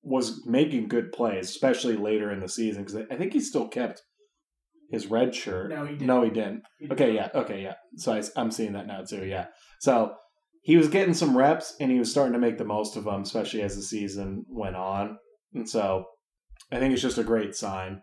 was 0.04 0.46
making 0.46 0.90
good 0.90 1.12
plays, 1.12 1.50
especially 1.50 1.96
later 1.96 2.32
in 2.32 2.40
the 2.40 2.50
season 2.50 2.84
because 2.84 3.08
I 3.10 3.16
think 3.16 3.34
he 3.34 3.40
still 3.40 3.68
kept 3.68 4.02
his 4.92 5.08
red 5.08 5.34
shirt. 5.34 5.70
No, 5.70 5.86
he 5.86 5.94
didn't. 5.94 6.08
No, 6.08 6.24
he 6.24 6.30
didn't. 6.30 6.64
He 6.78 6.92
Okay, 6.92 7.16
yeah, 7.16 7.30
okay, 7.34 7.64
yeah. 7.64 7.76
So 7.96 8.14
I, 8.14 8.22
am 8.40 8.52
seeing 8.52 8.74
that 8.74 8.86
now 8.86 9.04
too. 9.04 9.26
Yeah. 9.26 9.48
So 9.80 10.14
he 10.62 10.78
was 10.78 10.90
getting 10.90 11.14
some 11.14 11.38
reps 11.38 11.76
and 11.80 11.90
he 11.90 12.00
was 12.00 12.12
starting 12.12 12.34
to 12.34 12.40
make 12.40 12.58
the 12.58 12.66
most 12.66 12.96
of 12.96 13.06
them, 13.06 13.22
especially 13.22 13.62
as 13.62 13.76
the 13.76 13.82
season 13.82 14.46
went 14.50 14.76
on. 14.76 15.18
And 15.54 15.70
so 15.70 16.06
I 16.72 16.80
think 16.80 16.94
it's 16.94 17.02
just 17.02 17.18
a 17.18 17.24
great 17.24 17.56
sign. 17.56 18.02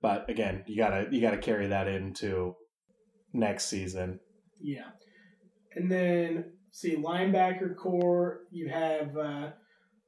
But 0.00 0.28
again, 0.30 0.64
you 0.66 0.76
gotta 0.76 1.06
you 1.10 1.20
gotta 1.20 1.38
carry 1.38 1.68
that 1.68 1.88
into 1.88 2.54
next 3.32 3.66
season. 3.66 4.20
Yeah. 4.60 4.90
And 5.74 5.90
then 5.90 6.52
see 6.70 6.96
linebacker 6.96 7.76
core, 7.76 8.40
you 8.50 8.68
have 8.68 9.16
uh, 9.16 9.50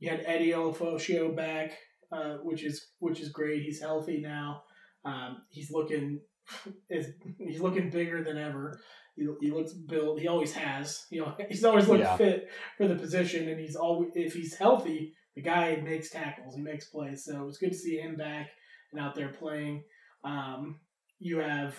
you 0.00 0.10
had 0.10 0.22
Eddie 0.26 0.50
Ulofoshio 0.50 1.34
back, 1.36 1.78
uh, 2.10 2.38
which 2.42 2.64
is 2.64 2.88
which 2.98 3.20
is 3.20 3.28
great. 3.30 3.62
He's 3.62 3.80
healthy 3.80 4.20
now. 4.20 4.62
Um, 5.04 5.42
he's 5.50 5.70
looking 5.70 6.20
is 6.90 7.06
he's 7.38 7.60
looking 7.60 7.90
bigger 7.90 8.24
than 8.24 8.36
ever. 8.38 8.80
He, 9.16 9.26
he 9.40 9.50
looks 9.50 9.72
built. 9.72 10.20
He 10.20 10.28
always 10.28 10.52
has. 10.54 11.06
You 11.10 11.22
know, 11.22 11.34
he's 11.48 11.64
always 11.64 11.88
looked 11.88 12.00
Yeah. 12.00 12.16
fit 12.16 12.48
for 12.78 12.88
the 12.88 12.94
position, 12.96 13.48
and 13.48 13.60
he's 13.60 13.76
always 13.76 14.10
if 14.14 14.32
he's 14.34 14.54
healthy, 14.56 15.12
the 15.36 15.42
guy 15.42 15.76
makes 15.76 16.10
tackles. 16.10 16.54
He 16.56 16.62
makes 16.62 16.86
plays. 16.88 17.24
So 17.24 17.46
it's 17.48 17.58
good 17.58 17.72
to 17.72 17.76
see 17.78 17.98
him 17.98 18.16
back 18.16 18.48
and 18.92 19.00
out 19.00 19.14
there 19.14 19.28
playing. 19.38 19.84
Um, 20.24 20.80
you 21.18 21.38
have 21.38 21.76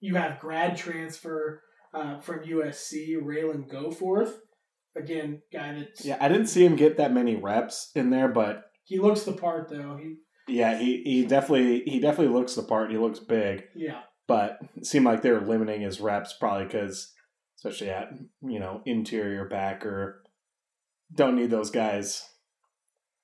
you 0.00 0.14
have 0.16 0.38
grad 0.38 0.76
transfer 0.76 1.62
uh, 1.92 2.20
from 2.20 2.40
USC, 2.44 3.16
Ralen 3.16 3.68
Goforth. 3.68 4.34
Again, 4.96 5.42
guy 5.52 5.72
that 5.74 6.04
Yeah, 6.04 6.18
I 6.20 6.28
didn't 6.28 6.46
see 6.46 6.64
him 6.64 6.76
get 6.76 6.96
that 6.98 7.12
many 7.12 7.36
reps 7.36 7.90
in 7.94 8.10
there, 8.10 8.28
but 8.28 8.64
he 8.84 8.98
looks 8.98 9.22
the 9.22 9.32
part 9.32 9.68
though. 9.68 9.96
He 10.00 10.16
yeah, 10.46 10.78
he, 10.78 11.02
he 11.04 11.24
definitely 11.26 11.82
he 11.86 12.00
definitely 12.00 12.34
looks 12.34 12.54
the 12.54 12.62
part. 12.62 12.90
He 12.90 12.98
looks 12.98 13.18
big. 13.18 13.64
yeah 13.74 14.02
but 14.26 14.58
it 14.76 14.86
seemed 14.86 15.04
like 15.04 15.20
they 15.20 15.30
were 15.30 15.40
limiting 15.40 15.82
his 15.82 16.00
reps 16.00 16.32
probably 16.40 16.64
because 16.64 17.12
especially 17.58 17.90
at 17.90 18.08
you 18.42 18.58
know 18.58 18.80
interior 18.86 19.44
backer 19.46 20.22
don't 21.14 21.36
need 21.36 21.50
those 21.50 21.70
guys 21.70 22.26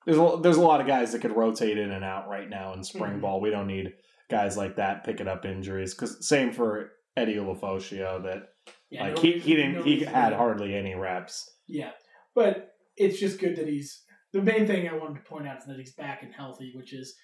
there's 0.05 0.17
a, 0.19 0.37
there's 0.43 0.57
a 0.57 0.61
lot 0.61 0.79
of 0.79 0.85
guys 0.85 1.11
that 1.11 1.21
could 1.21 1.35
rotate 1.35 1.77
in 1.79 1.89
and 1.91 2.03
out 2.03 2.27
right 2.29 2.49
now 2.49 2.73
in 2.73 2.83
spring 2.83 3.13
Mhm. 3.13 3.21
ball 3.21 3.41
we 3.41 3.49
don't 3.49 3.65
need 3.65 3.93
guys 4.29 4.55
like 4.57 4.75
that 4.75 5.03
picking 5.03 5.27
up 5.27 5.43
injuries 5.43 5.95
because 5.95 6.27
same 6.27 6.51
for 6.51 6.91
Eddie 7.17 7.35
Ulofoshio 7.37 8.21
that 8.23 8.49
yeah. 8.91 9.03
like 9.03 9.15
no 9.15 9.21
he, 9.21 9.33
reason- 9.33 9.47
he 9.47 9.55
didn't 9.55 9.73
no 9.73 9.83
he 9.83 9.99
had 10.01 10.33
hardly 10.33 10.75
any 10.75 10.95
reps 10.95 11.49
Yeah, 11.67 11.91
but 12.35 12.73
it's 12.97 13.19
just 13.19 13.39
good 13.39 13.55
that 13.55 13.67
he's. 13.67 14.03
The 14.33 14.41
main 14.41 14.65
thing 14.65 14.87
I 14.87 14.93
wanted 14.93 15.15
to 15.15 15.29
point 15.29 15.45
out 15.45 15.57
is 15.57 15.65
that 15.65 15.77
he's 15.77 15.93
back 15.93 16.23
and 16.23 16.33
healthy, 16.33 16.71
which 16.73 16.93
is 16.93 17.15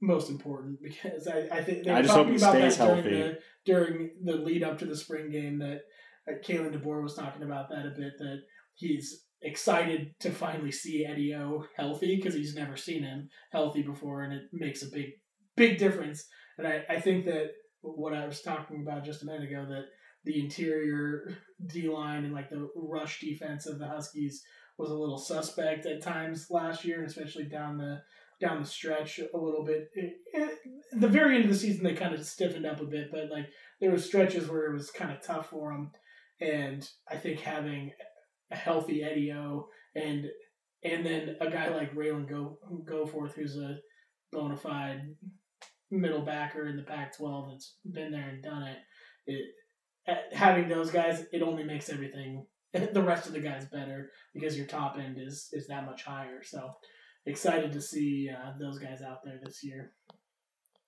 most 0.00 0.30
important 0.30 0.78
because 0.82 1.28
I, 1.28 1.48
I 1.58 1.62
think 1.62 1.84
they 1.84 1.90
were 1.90 1.98
I 1.98 2.02
just 2.02 2.14
hope 2.14 2.26
talking 2.26 2.38
he 2.38 2.44
about 2.44 2.54
that 2.54 2.72
stays 2.72 2.86
during 2.86 3.04
the 3.04 3.38
during 3.64 4.10
the 4.22 4.36
lead 4.36 4.62
up 4.62 4.78
to 4.78 4.86
the 4.86 4.96
spring 4.96 5.30
game 5.30 5.58
that 5.58 5.80
uh, 6.28 6.34
Kalen 6.44 6.74
DeBoer 6.74 7.02
was 7.02 7.14
talking 7.14 7.42
about 7.42 7.68
that 7.70 7.86
a 7.86 7.90
bit 7.90 8.14
that 8.18 8.38
he's 8.74 9.24
excited 9.42 10.14
to 10.20 10.30
finally 10.30 10.72
see 10.72 11.04
Eddie 11.04 11.34
O 11.34 11.64
healthy 11.76 12.16
because 12.16 12.34
he's 12.34 12.54
never 12.54 12.76
seen 12.76 13.02
him 13.02 13.28
healthy 13.52 13.82
before 13.82 14.22
and 14.22 14.32
it 14.32 14.42
makes 14.52 14.82
a 14.82 14.90
big 14.90 15.10
big 15.54 15.78
difference 15.78 16.26
and 16.58 16.66
I, 16.66 16.82
I 16.88 17.00
think 17.00 17.26
that 17.26 17.48
what 17.82 18.14
I 18.14 18.26
was 18.26 18.40
talking 18.40 18.80
about 18.82 19.04
just 19.04 19.22
a 19.22 19.26
minute 19.26 19.50
ago 19.50 19.66
that 19.68 19.84
the 20.24 20.40
interior 20.40 21.36
D 21.66 21.88
line 21.88 22.24
and 22.24 22.34
like 22.34 22.50
the 22.50 22.68
rush 22.76 23.20
defense 23.20 23.66
of 23.66 23.78
the 23.78 23.86
Huskies 23.86 24.42
was 24.78 24.90
a 24.90 24.94
little 24.94 25.18
suspect 25.18 25.86
at 25.86 26.02
times 26.02 26.50
last 26.50 26.84
year, 26.84 27.04
especially 27.04 27.44
down 27.44 27.78
the 27.78 28.02
down 28.40 28.60
the 28.60 28.68
stretch 28.68 29.18
a 29.18 29.38
little 29.38 29.64
bit. 29.64 29.88
It, 29.94 30.14
it, 30.32 30.58
the 30.92 31.08
very 31.08 31.36
end 31.36 31.44
of 31.44 31.50
the 31.50 31.56
season, 31.56 31.84
they 31.84 31.94
kind 31.94 32.14
of 32.14 32.26
stiffened 32.26 32.66
up 32.66 32.80
a 32.80 32.84
bit, 32.84 33.10
but 33.12 33.30
like 33.30 33.46
there 33.80 33.90
were 33.90 33.98
stretches 33.98 34.48
where 34.48 34.66
it 34.66 34.74
was 34.74 34.90
kind 34.90 35.12
of 35.12 35.22
tough 35.22 35.50
for 35.50 35.72
them. 35.72 35.92
And 36.40 36.88
I 37.08 37.16
think 37.16 37.40
having 37.40 37.92
a 38.50 38.56
healthy 38.56 39.02
Eddie 39.02 39.32
O 39.32 39.68
and 39.94 40.26
and 40.82 41.06
then 41.06 41.36
a 41.40 41.50
guy 41.50 41.74
like 41.74 41.94
Ralen 41.94 42.28
Go 42.28 42.58
Goforth, 42.84 43.32
who's 43.32 43.56
a 43.56 43.78
bona 44.32 44.56
fide 44.56 45.02
middle 45.90 46.22
backer 46.22 46.66
in 46.66 46.76
the 46.76 46.82
Pac-12 46.82 47.50
that's 47.50 47.76
been 47.90 48.12
there 48.12 48.28
and 48.28 48.42
done 48.42 48.64
it. 48.64 48.78
It 49.26 49.46
having 50.32 50.68
those 50.68 50.90
guys, 50.90 51.24
it 51.32 51.42
only 51.42 51.64
makes 51.64 51.88
everything 51.88 52.46
the 52.92 53.02
rest 53.02 53.26
of 53.26 53.32
the 53.32 53.40
guys 53.40 53.66
better 53.66 54.10
because 54.32 54.56
your 54.56 54.66
top 54.66 54.96
end 54.98 55.18
is 55.18 55.48
is 55.52 55.66
that 55.68 55.86
much 55.86 56.04
higher. 56.04 56.42
So 56.42 56.72
excited 57.26 57.72
to 57.72 57.80
see 57.80 58.30
uh, 58.30 58.52
those 58.58 58.78
guys 58.78 59.00
out 59.02 59.24
there 59.24 59.40
this 59.42 59.62
year. 59.62 59.92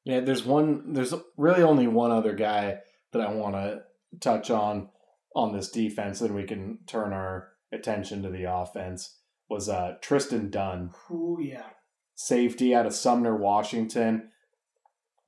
Yeah, 0.04 0.20
there's 0.20 0.44
one. 0.44 0.92
There's 0.92 1.14
really 1.36 1.62
only 1.62 1.86
one 1.86 2.12
other 2.12 2.34
guy 2.34 2.78
that 3.12 3.22
I 3.22 3.32
want 3.32 3.54
to 3.54 3.82
touch 4.20 4.50
on 4.50 4.88
on 5.34 5.52
this 5.52 5.70
defense, 5.70 6.20
and 6.20 6.34
we 6.34 6.44
can 6.44 6.78
turn 6.86 7.12
our 7.12 7.48
attention 7.72 8.22
to 8.22 8.30
the 8.30 8.44
offense. 8.44 9.18
Was 9.48 9.68
uh, 9.68 9.94
Tristan 10.00 10.50
Dunn, 10.50 10.90
Ooh 11.10 11.38
yeah, 11.40 11.66
safety 12.14 12.74
out 12.74 12.86
of 12.86 12.94
Sumner, 12.94 13.36
Washington. 13.36 14.30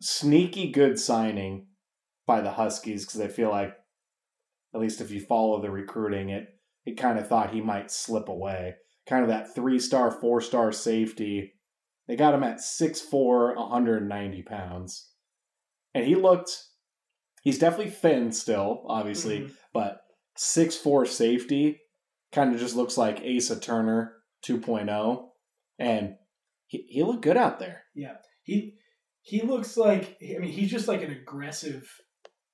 Sneaky 0.00 0.70
good 0.70 0.98
signing 0.98 1.66
by 2.26 2.40
the 2.40 2.52
Huskies 2.52 3.04
because 3.04 3.20
I 3.20 3.26
feel 3.28 3.50
like, 3.50 3.74
at 4.78 4.82
least 4.82 5.00
if 5.00 5.10
you 5.10 5.20
follow 5.20 5.60
the 5.60 5.70
recruiting, 5.70 6.30
it 6.30 6.46
it 6.84 6.96
kind 6.96 7.18
of 7.18 7.28
thought 7.28 7.52
he 7.52 7.60
might 7.60 7.90
slip 7.90 8.28
away. 8.28 8.74
Kind 9.06 9.22
of 9.22 9.28
that 9.28 9.54
three 9.54 9.78
star, 9.78 10.10
four 10.10 10.40
star 10.40 10.72
safety. 10.72 11.52
They 12.06 12.16
got 12.16 12.32
him 12.32 12.42
at 12.42 12.56
6'4, 12.60 13.54
190 13.56 14.42
pounds. 14.42 15.12
And 15.94 16.06
he 16.06 16.14
looked, 16.14 16.50
he's 17.42 17.58
definitely 17.58 17.90
thin 17.90 18.32
still, 18.32 18.84
obviously, 18.88 19.40
Mhm. 19.40 19.54
but 19.74 20.00
6'4 20.38 21.04
safety 21.04 21.80
kind 22.32 22.54
of 22.54 22.60
just 22.60 22.76
looks 22.76 22.96
like 22.96 23.22
Asa 23.22 23.60
Turner 23.60 24.14
2.0. 24.42 25.28
And 25.78 26.16
he, 26.66 26.86
he 26.88 27.02
looked 27.02 27.22
good 27.22 27.36
out 27.36 27.58
there. 27.58 27.82
Yeah. 27.94 28.16
He 28.44 28.78
he 29.20 29.42
looks 29.42 29.76
like 29.76 30.16
I 30.22 30.38
mean 30.38 30.50
he's 30.52 30.70
just 30.70 30.88
like 30.88 31.02
an 31.02 31.10
aggressive 31.10 31.86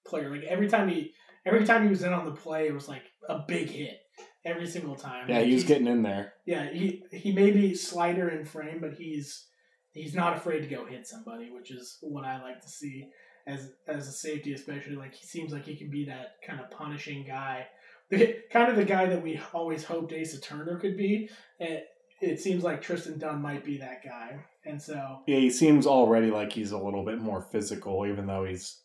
player. 0.07 0.31
Like 0.31 0.43
every 0.45 0.69
time 0.69 0.89
he 0.89 1.13
every 1.47 1.65
time 1.65 1.85
he 1.85 1.89
was 1.89 2.03
in 2.03 2.12
on 2.12 2.25
the 2.25 2.33
play, 2.33 2.66
it 2.66 2.75
was 2.75 2.89
like 2.89 3.05
a 3.29 3.41
big 3.47 3.69
hit 3.69 3.99
every 4.45 4.66
single 4.66 4.97
time. 4.97 5.29
Yeah, 5.29 5.39
Like, 5.39 5.47
he 5.47 5.55
was 5.55 5.65
getting 5.65 5.87
in 5.87 6.03
there. 6.03 6.35
Yeah, 6.47 6.71
he 6.71 7.05
he 7.12 7.33
may 7.33 7.51
be 7.51 7.75
slighter 7.75 8.29
in 8.29 8.45
frame, 8.45 8.79
but 8.81 8.95
he's 8.95 9.47
he's 9.93 10.15
not 10.15 10.37
afraid 10.37 10.61
to 10.61 10.66
go 10.66 10.85
hit 10.87 11.07
somebody, 11.07 11.51
which 11.51 11.71
is 11.71 11.99
what 12.03 12.25
I 12.25 12.43
like 12.43 12.61
to 12.61 12.69
see 12.69 13.09
as 13.47 13.73
as 13.89 14.09
a 14.09 14.12
safety, 14.12 14.53
especially. 14.53 14.97
Like 14.97 15.15
he 15.15 15.27
seems 15.27 15.53
like 15.53 15.66
he 15.66 15.77
can 15.77 15.91
be 15.91 16.05
that 16.07 16.37
kind 16.47 16.61
of 16.61 16.71
punishing 16.71 17.25
guy, 17.27 17.66
the, 18.11 18.37
kind 18.53 18.71
of 18.71 18.77
the 18.77 18.85
guy 18.85 19.07
that 19.07 19.23
we 19.23 19.41
always 19.53 19.85
hoped 19.85 20.12
Asa 20.12 20.41
Turner 20.41 20.79
could 20.79 20.97
be. 20.97 21.31
And 21.61 21.81
it 22.21 22.41
seems 22.41 22.62
like 22.62 22.81
Tristan 22.81 23.19
Dunn 23.19 23.43
might 23.43 23.65
be 23.65 23.79
that 23.79 24.03
guy, 24.05 24.45
and 24.65 24.81
so 24.81 25.21
Yeah, 25.27 25.39
he 25.39 25.51
seems 25.51 25.87
already 25.87 26.31
like 26.31 26.53
he's 26.53 26.73
a 26.73 26.79
little 26.79 27.05
bit 27.05 27.19
more 27.19 27.43
physical, 27.43 28.07
even 28.07 28.27
though 28.27 28.45
he's 28.45 28.81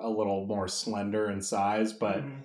a 0.00 0.08
little 0.08 0.46
more 0.46 0.68
slender 0.68 1.30
in 1.30 1.40
size. 1.42 1.92
But 1.92 2.24
mhm. 2.24 2.42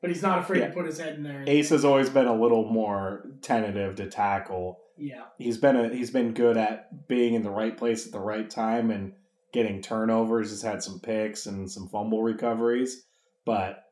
but 0.00 0.10
he's 0.10 0.22
not 0.22 0.40
afraid 0.40 0.60
Yeah. 0.60 0.68
to 0.68 0.74
put 0.74 0.86
his 0.86 0.98
head 0.98 1.14
in 1.16 1.22
there. 1.22 1.44
Ace 1.46 1.70
has 1.70 1.84
always 1.84 2.10
been 2.10 2.26
a 2.26 2.38
little 2.38 2.64
more 2.70 3.26
tentative 3.42 3.96
to 3.96 4.06
tackle. 4.10 4.80
yeah, 4.96 5.24
He's 5.38 5.58
been 5.58 5.76
a, 5.76 5.88
he's 5.94 6.10
been 6.10 6.34
good 6.34 6.56
at 6.56 7.08
being 7.08 7.34
in 7.34 7.42
the 7.42 7.50
right 7.50 7.76
place 7.76 8.06
at 8.06 8.12
the 8.12 8.20
right 8.20 8.48
time 8.48 8.90
and 8.90 9.12
getting 9.52 9.80
turnovers. 9.82 10.50
He's 10.50 10.62
had 10.62 10.82
some 10.82 11.00
picks 11.00 11.46
and 11.46 11.70
some 11.70 11.88
fumble 11.88 12.22
recoveries, 12.22 13.04
but 13.44 13.84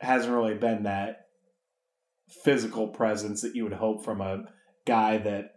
hasn't 0.00 0.32
really 0.32 0.54
been 0.54 0.84
that 0.84 1.26
physical 2.44 2.88
presence 2.88 3.42
that 3.42 3.54
you 3.54 3.64
would 3.64 3.72
hope 3.72 4.04
from 4.04 4.20
a 4.20 4.44
guy 4.86 5.18
that 5.18 5.55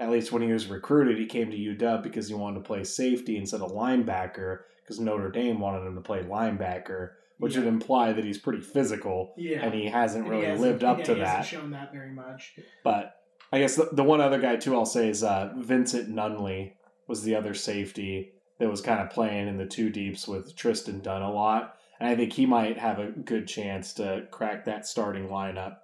at 0.00 0.10
least 0.10 0.32
when 0.32 0.42
he 0.42 0.52
was 0.52 0.66
recruited, 0.68 1.18
he 1.18 1.26
came 1.26 1.50
to 1.50 1.56
UW 1.56 2.02
because 2.02 2.28
he 2.28 2.34
wanted 2.34 2.56
to 2.60 2.64
play 2.64 2.84
safety 2.84 3.36
instead 3.36 3.60
of 3.60 3.72
linebacker 3.72 4.60
because 4.82 5.00
Notre 5.00 5.30
Dame 5.30 5.60
wanted 5.60 5.86
him 5.86 5.94
to 5.96 6.00
play 6.00 6.22
linebacker, 6.22 7.10
which 7.38 7.54
Yeah. 7.54 7.60
would 7.60 7.68
imply 7.68 8.12
that 8.12 8.24
he's 8.24 8.38
pretty 8.38 8.60
physical, 8.62 9.34
yeah, 9.36 9.64
and 9.64 9.74
he 9.74 9.86
hasn't 9.86 10.24
And 10.24 10.32
he 10.34 10.38
really 10.40 10.50
hasn't- 10.52 10.66
lived 10.70 10.84
up 10.84 10.98
yeah, 11.00 11.04
to 11.04 11.14
he 11.14 11.20
that. 11.20 11.36
Hasn't 11.38 11.60
shown 11.60 11.70
that 11.72 11.92
very 11.92 12.10
much. 12.12 12.58
But 12.84 13.14
I 13.52 13.58
guess 13.58 13.76
the, 13.76 13.88
the 13.92 14.04
one 14.04 14.20
other 14.20 14.38
guy 14.40 14.56
too 14.56 14.74
I'll 14.76 14.86
say 14.86 15.08
is 15.08 15.22
uh, 15.24 15.52
Vincent 15.56 16.08
Nunley 16.08 16.72
was 17.06 17.22
the 17.22 17.34
other 17.34 17.54
safety 17.54 18.32
that 18.58 18.68
was 18.70 18.80
kind 18.80 19.00
of 19.00 19.10
playing 19.10 19.48
in 19.48 19.56
the 19.56 19.66
two 19.66 19.88
deeps 19.90 20.26
with 20.28 20.54
Tristan 20.56 21.00
Dunn 21.00 21.22
a 21.22 21.30
lot, 21.32 21.76
and 22.00 22.08
I 22.08 22.14
think 22.16 22.32
he 22.32 22.44
might 22.46 22.78
have 22.78 22.98
a 22.98 23.10
good 23.10 23.46
chance 23.48 23.92
to 23.94 24.26
crack 24.30 24.64
that 24.66 24.86
starting 24.86 25.28
lineup 25.28 25.78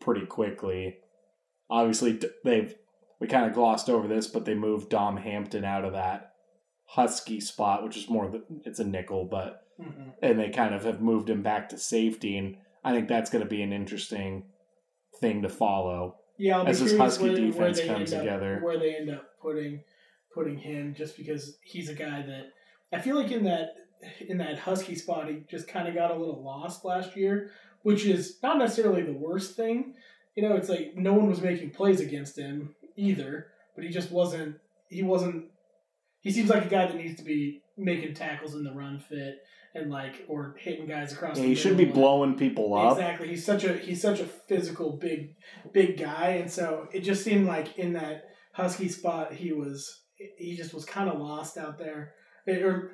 pretty 0.00 0.26
quickly. 0.26 0.98
Obviously, 1.70 2.18
they've 2.44 2.74
we 3.20 3.26
kind 3.26 3.46
of 3.46 3.54
glossed 3.54 3.88
over 3.88 4.06
this, 4.08 4.26
but 4.26 4.44
they 4.44 4.54
moved 4.54 4.90
Dom 4.90 5.16
Hampton 5.16 5.64
out 5.64 5.84
of 5.84 5.92
that 5.92 6.32
Husky 6.86 7.40
spot, 7.40 7.82
which 7.82 7.96
is 7.96 8.08
more 8.08 8.28
the, 8.28 8.42
it's 8.64 8.78
a 8.80 8.84
nickel, 8.84 9.24
but 9.24 9.60
hmm 9.80 10.10
and 10.22 10.38
they 10.38 10.48
kind 10.50 10.72
of 10.74 10.84
have 10.84 11.00
moved 11.00 11.28
him 11.28 11.42
back 11.42 11.68
to 11.68 11.76
safety 11.76 12.38
and 12.38 12.56
i 12.84 12.92
think 12.92 13.08
that's 13.08 13.28
going 13.28 13.42
to 13.42 13.50
be 13.50 13.60
an 13.60 13.72
interesting 13.72 14.44
thing 15.20 15.42
to 15.42 15.48
follow 15.48 16.14
Yeah, 16.38 16.58
I'll 16.58 16.68
as 16.68 16.80
this 16.80 16.96
Husky 16.96 17.24
where, 17.24 17.32
where 17.32 17.46
defense 17.46 17.80
they 17.80 17.86
comes 17.88 18.12
up- 18.12 18.20
together. 18.20 18.60
where 18.62 18.78
they 18.78 18.94
end 18.94 19.10
up 19.10 19.24
putting 19.42 19.80
putting 20.32 20.58
him, 20.58 20.94
just 20.96 21.16
because 21.16 21.56
he's 21.62 21.88
a 21.88 21.94
guy 21.94 22.22
that 22.22 22.52
I 22.96 23.00
feel 23.00 23.16
like 23.16 23.32
in 23.32 23.42
that 23.44 23.70
in 24.28 24.38
that 24.38 24.58
Husky 24.60 24.94
spot, 24.94 25.28
he 25.28 25.42
just 25.50 25.66
kind 25.66 25.88
of 25.88 25.94
got 25.94 26.10
a 26.12 26.14
little 26.14 26.42
lost 26.44 26.84
last 26.84 27.16
year, 27.16 27.50
which 27.82 28.04
is 28.04 28.38
not 28.44 28.58
necessarily 28.58 29.02
the 29.02 29.12
worst 29.12 29.56
thing. 29.56 29.94
You 30.36 30.48
know, 30.48 30.54
it's 30.54 30.68
like 30.68 30.94
no 30.94 31.12
one 31.14 31.28
was 31.28 31.40
making 31.40 31.70
plays 31.70 32.00
against 32.00 32.38
him 32.38 32.74
Mm. 32.98 33.04
either, 33.08 33.46
but 33.74 33.84
he 33.84 33.90
just 33.90 34.10
wasn't. 34.10 34.56
He 34.88 35.02
wasn't. 35.02 35.46
He 36.20 36.30
seems 36.30 36.48
like 36.50 36.64
a 36.64 36.68
guy 36.68 36.86
that 36.86 36.96
needs 36.96 37.16
to 37.18 37.24
be 37.24 37.60
making 37.76 38.14
tackles 38.14 38.54
in 38.54 38.64
the 38.64 38.72
run 38.72 38.98
fit 39.00 39.36
and 39.74 39.90
like 39.90 40.24
or 40.28 40.54
hitting 40.58 40.86
guys 40.86 41.12
across. 41.12 41.36
Yeah, 41.38 41.44
he 41.46 41.54
should 41.54 41.76
be 41.76 41.84
middle. 41.86 42.00
blowing 42.02 42.36
people 42.36 42.74
up. 42.74 42.92
Exactly. 42.92 43.28
He's 43.28 43.44
such 43.44 43.64
a 43.64 43.74
he's 43.74 44.00
such 44.00 44.20
a 44.20 44.24
physical 44.26 44.96
big 45.00 45.34
big 45.72 45.98
guy, 45.98 46.38
and 46.40 46.50
so 46.50 46.86
it 46.92 47.00
just 47.00 47.24
seemed 47.24 47.46
like 47.46 47.76
in 47.78 47.92
that 47.94 48.24
Husky 48.52 48.88
spot 48.88 49.32
he 49.34 49.52
was 49.52 50.02
he 50.38 50.56
just 50.56 50.72
was 50.72 50.84
kind 50.84 51.08
of 51.10 51.18
lost 51.20 51.58
out 51.58 51.78
there. 51.78 52.14
It- 52.46 52.62
or 52.62 52.92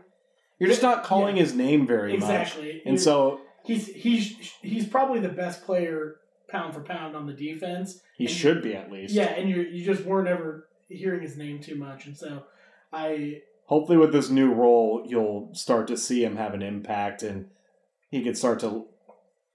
You're 0.59 0.71
just 0.71 0.83
not 0.83 1.05
calling 1.05 1.37
his 1.37 1.55
name 1.55 1.87
very 1.87 2.13
much. 2.17 2.23
exactly, 2.23 2.83
And 2.87 2.99
so 3.01 3.41
he's 3.65 3.87
he's 3.89 4.35
he's 4.63 4.87
probably 4.89 5.21
the 5.21 5.29
best 5.29 5.65
player 5.65 6.17
pound 6.51 6.75
for 6.75 6.81
pound 6.81 7.15
on 7.17 7.27
the 7.27 7.33
defense. 7.33 8.01
he 8.17 8.25
And- 8.27 8.33
should 8.35 8.63
be 8.63 8.75
at 8.75 8.91
least. 8.91 9.15
Yeah, 9.15 9.31
and 9.31 9.49
you 9.49 9.63
you 9.63 9.85
just 9.85 10.05
weren't 10.05 10.29
ever 10.29 10.69
hearing 10.89 11.23
his 11.23 11.37
name 11.37 11.61
too 11.61 11.77
much, 11.77 12.07
and 12.07 12.17
so 12.17 12.45
I 12.93 13.43
Hopefully, 13.67 13.99
with 13.99 14.11
this 14.11 14.29
new 14.31 14.53
role, 14.53 15.05
you'll 15.07 15.55
start 15.55 15.87
to 15.87 15.97
see 15.97 16.25
him 16.25 16.35
have 16.35 16.55
an 16.55 16.63
impact, 16.63 17.23
and 17.23 17.51
he 18.11 18.21
could 18.21 18.37
start 18.37 18.59
to 18.59 18.87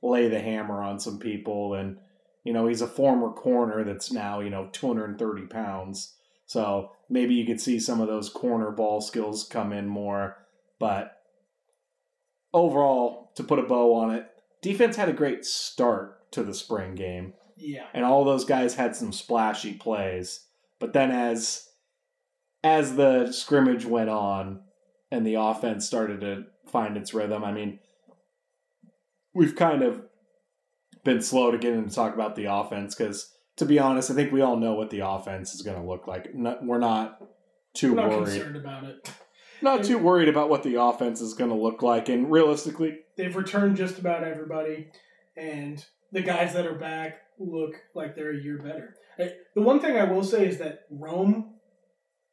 lay 0.01 0.29
the 0.29 0.39
hammer 0.39 0.81
on 0.81 1.01
some 1.01 1.19
people. 1.19 1.73
And 1.73 1.97
you 2.45 2.53
know, 2.53 2.65
he's 2.67 2.81
a 2.81 2.87
former 2.87 3.29
corner 3.31 3.83
that's 3.83 4.13
now 4.13 4.39
you 4.39 4.49
know 4.49 4.69
230 4.71 5.47
pounds, 5.47 6.15
so 6.45 6.91
maybe 7.09 7.33
you 7.35 7.45
could 7.45 7.59
see 7.59 7.77
some 7.77 7.99
of 7.99 8.07
those 8.07 8.29
corner 8.29 8.71
ball 8.71 9.01
skills 9.01 9.43
come 9.43 9.73
in 9.73 9.85
more. 9.89 10.37
But 10.79 11.21
overall, 12.53 13.31
to 13.35 13.43
put 13.43 13.59
a 13.59 13.63
bow 13.63 13.93
on 13.95 14.13
it, 14.15 14.27
defense 14.61 14.95
had 14.95 15.09
a 15.09 15.13
great 15.13 15.43
start 15.45 16.14
to 16.31 16.43
the 16.43 16.53
spring 16.53 16.95
game. 16.95 17.33
yeah 17.57 17.85
and 17.93 18.03
all 18.05 18.23
those 18.25 18.45
guys 18.45 18.75
had 18.75 18.95
some 18.95 19.11
splashy 19.11 19.73
plays. 19.73 20.45
But 20.79 20.93
then 20.93 21.11
as 21.11 21.67
as 22.63 22.95
the 22.95 23.31
scrimmage 23.31 23.85
went 23.85 24.09
on 24.09 24.61
and 25.11 25.25
the 25.25 25.35
offense 25.35 25.85
started 25.85 26.21
to 26.21 26.45
find 26.69 26.97
its 26.97 27.13
rhythm, 27.13 27.43
I 27.43 27.51
mean, 27.51 27.79
we've 29.33 29.55
kind 29.55 29.83
of 29.83 30.01
been 31.03 31.21
slow 31.21 31.51
to 31.51 31.57
get 31.57 31.73
into 31.73 31.93
talk 31.93 32.13
about 32.13 32.35
the 32.35 32.45
offense 32.51 32.95
because, 32.95 33.31
to 33.57 33.65
be 33.65 33.77
honest, 33.79 34.09
I 34.09 34.15
think 34.15 34.31
we 34.31 34.41
all 34.41 34.57
know 34.57 34.73
what 34.73 34.89
the 34.89 35.07
offense 35.07 35.53
is 35.53 35.61
going 35.61 35.79
to 35.79 35.87
look 35.87 36.07
like. 36.07 36.33
No, 36.33 36.57
we're 36.63 36.79
not 36.79 37.21
too 37.75 37.91
I'm 37.91 37.95
not 37.97 38.09
worried. 38.09 38.25
concerned 38.25 38.55
about 38.57 38.83
it. 38.85 39.09
Not 39.61 39.85
too 39.85 39.97
worried 39.97 40.27
about 40.27 40.49
what 40.49 40.63
the 40.63 40.75
offense 40.75 41.21
is 41.21 41.33
going 41.33 41.49
to 41.49 41.55
look 41.55 41.81
like, 41.81 42.09
and 42.09 42.29
realistically, 42.29 42.99
they've 43.15 43.35
returned 43.35 43.77
just 43.77 43.97
about 43.97 44.21
everybody, 44.25 44.89
and 45.37 45.83
the 46.15 46.21
guys 46.21 46.53
that 46.53 46.65
are 46.65 46.75
back 46.75 47.17
look 47.37 47.75
like 47.93 48.15
they're 48.15 48.31
a 48.31 48.41
year 48.41 48.57
better. 48.57 48.95
Uh, 49.19 49.25
The 49.53 49.61
one 49.61 49.79
thing 49.79 49.97
I 49.97 50.05
will 50.05 50.23
say 50.23 50.47
is 50.47 50.57
that 50.59 50.85
Rome 50.89 51.53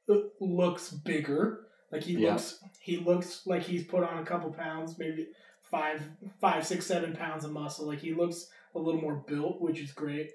uh, 0.08 0.14
looks 0.40 0.90
bigger. 0.90 1.66
Like 1.90 2.02
he 2.04 2.14
Yeah. 2.14 2.32
looks, 2.34 2.58
he 2.80 2.96
looks 2.98 3.46
like 3.46 3.62
he's 3.62 3.84
put 3.84 4.04
on 4.04 4.18
a 4.22 4.24
couple 4.24 4.52
pounds, 4.52 4.98
maybe 4.98 5.26
five, 5.70 6.00
five, 6.40 6.66
six, 6.66 6.86
seven 6.86 7.14
pounds 7.14 7.44
of 7.44 7.50
muscle. 7.52 7.86
Like 7.86 7.98
he 8.00 8.14
looks 8.14 8.48
a 8.74 8.78
little 8.78 9.00
more 9.00 9.24
built, 9.26 9.60
which 9.60 9.80
is 9.80 9.92
great. 9.92 10.30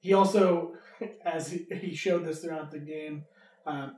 He 0.00 0.12
also, 0.14 0.74
as 1.24 1.50
he, 1.52 1.66
he 1.80 1.94
showed 1.94 2.24
this 2.24 2.40
throughout 2.40 2.70
the 2.70 2.78
game, 2.78 3.24
uh, 3.66 3.90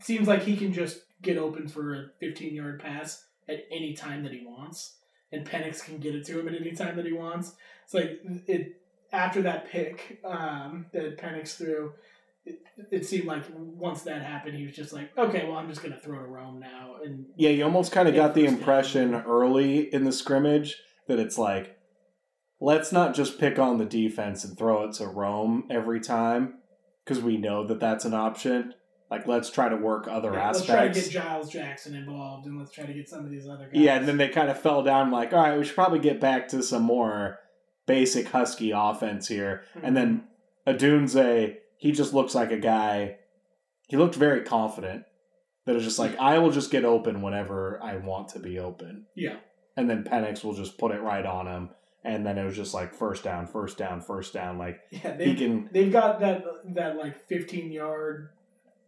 seems 0.00 0.28
like 0.28 0.42
he 0.44 0.56
can 0.56 0.72
just 0.72 1.00
get 1.22 1.38
open 1.38 1.66
for 1.66 1.94
a 1.94 2.06
15 2.20 2.54
yard 2.54 2.80
pass 2.80 3.24
at 3.48 3.64
any 3.72 3.94
time 3.94 4.22
that 4.22 4.32
he 4.32 4.44
wants, 4.46 4.98
and 5.32 5.46
Penix 5.46 5.84
can 5.84 5.98
get 5.98 6.14
it 6.14 6.24
to 6.26 6.38
him 6.40 6.48
at 6.48 6.54
any 6.60 6.72
time 6.72 6.96
that 6.96 7.06
he 7.06 7.12
wants. 7.12 7.52
It's 7.84 7.94
like 7.94 8.20
it 8.46 8.80
after 9.12 9.42
that 9.42 9.68
pick 9.70 10.20
um, 10.24 10.86
that 10.92 11.18
Penix 11.18 11.56
threw. 11.56 11.92
It, 12.44 12.60
it 12.90 13.04
seemed 13.06 13.26
like 13.26 13.44
once 13.54 14.02
that 14.02 14.22
happened, 14.22 14.56
he 14.56 14.64
was 14.64 14.74
just 14.74 14.92
like, 14.92 15.10
okay, 15.18 15.44
well, 15.46 15.58
I'm 15.58 15.68
just 15.68 15.82
gonna 15.82 15.98
throw 15.98 16.18
to 16.18 16.24
Rome 16.24 16.60
now, 16.60 16.96
and 17.04 17.26
Yeah, 17.36 17.50
you 17.50 17.64
almost 17.64 17.92
kind 17.92 18.08
of 18.08 18.14
got 18.14 18.34
the 18.34 18.42
first 18.42 18.52
down. 18.52 18.58
impression 18.60 19.14
early 19.14 19.92
in 19.92 20.04
the 20.04 20.12
scrimmage 20.12 20.76
that 21.08 21.18
it's 21.18 21.36
like, 21.36 21.76
let's 22.60 22.90
not 22.90 23.14
just 23.14 23.38
pick 23.38 23.58
on 23.58 23.76
the 23.76 23.84
defense 23.84 24.44
and 24.44 24.56
throw 24.56 24.84
it 24.84 24.94
to 24.94 25.06
Rome 25.06 25.64
every 25.70 26.00
time 26.00 26.54
because 27.04 27.22
we 27.22 27.36
know 27.36 27.66
that 27.66 27.80
that's 27.80 28.04
an 28.06 28.14
option. 28.14 28.72
Like, 29.10 29.26
let's 29.26 29.50
try 29.50 29.68
to 29.70 29.76
work 29.76 30.06
other 30.06 30.32
yeah, 30.32 30.46
let's 30.48 30.64
try 30.64 30.88
to 30.88 30.94
get 30.94 31.10
Giles 31.10 31.48
Jackson 31.48 31.94
involved, 31.94 32.46
and 32.46 32.58
let's 32.58 32.70
try 32.70 32.84
to 32.84 32.92
get 32.92 33.08
some 33.08 33.24
of 33.24 33.30
these 33.30 33.48
other 33.48 33.64
guys. 33.64 33.80
yeah, 33.80 33.96
and 33.96 34.06
then 34.06 34.18
they 34.18 34.28
kind 34.28 34.50
of 34.50 34.60
fell 34.60 34.82
down 34.82 35.10
like, 35.10 35.32
all 35.32 35.42
right, 35.42 35.58
we 35.58 35.64
should 35.64 35.74
probably 35.74 35.98
get 35.98 36.20
back 36.20 36.48
to 36.48 36.62
some 36.62 36.82
more 36.82 37.38
basic 37.86 38.28
Husky 38.28 38.70
offense 38.70 39.26
here. 39.26 39.64
And 39.82 39.96
then 39.96 40.24
mm-hmm. 40.66 40.76
Odunze, 40.76 41.56
he 41.78 41.90
just 41.90 42.14
looks 42.14 42.34
like 42.36 42.52
a 42.52 42.58
guy. 42.58 43.16
He 43.88 43.96
looked 43.96 44.14
very 44.14 44.42
confident. 44.42 45.04
That 45.64 45.74
is 45.74 45.84
just 45.84 45.98
like 45.98 46.16
I 46.18 46.38
will 46.38 46.52
just 46.52 46.70
get 46.70 46.84
open 46.84 47.22
whenever 47.22 47.82
I 47.82 47.96
want 47.96 48.28
to 48.30 48.38
be 48.38 48.58
open. 48.58 49.06
Yeah. 49.16 49.36
And 49.76 49.88
then 49.88 50.04
Penix 50.04 50.44
will 50.44 50.54
just 50.54 50.78
put 50.78 50.92
it 50.92 51.00
right 51.00 51.24
on 51.24 51.46
him, 51.46 51.70
and 52.04 52.26
then 52.26 52.38
it 52.38 52.44
was 52.44 52.56
just 52.56 52.74
like 52.74 52.94
first 52.94 53.22
down, 53.22 53.46
first 53.46 53.78
down, 53.78 54.00
first 54.00 54.32
down. 54.32 54.58
Like 54.58 54.80
yeah, 54.90 55.16
he 55.16 55.24
they 55.24 55.34
can. 55.34 55.68
they've 55.72 55.92
got 55.92 56.20
that 56.20 56.44
that 56.74 56.96
like 56.96 57.28
15 57.28 57.70
yard 57.70 58.30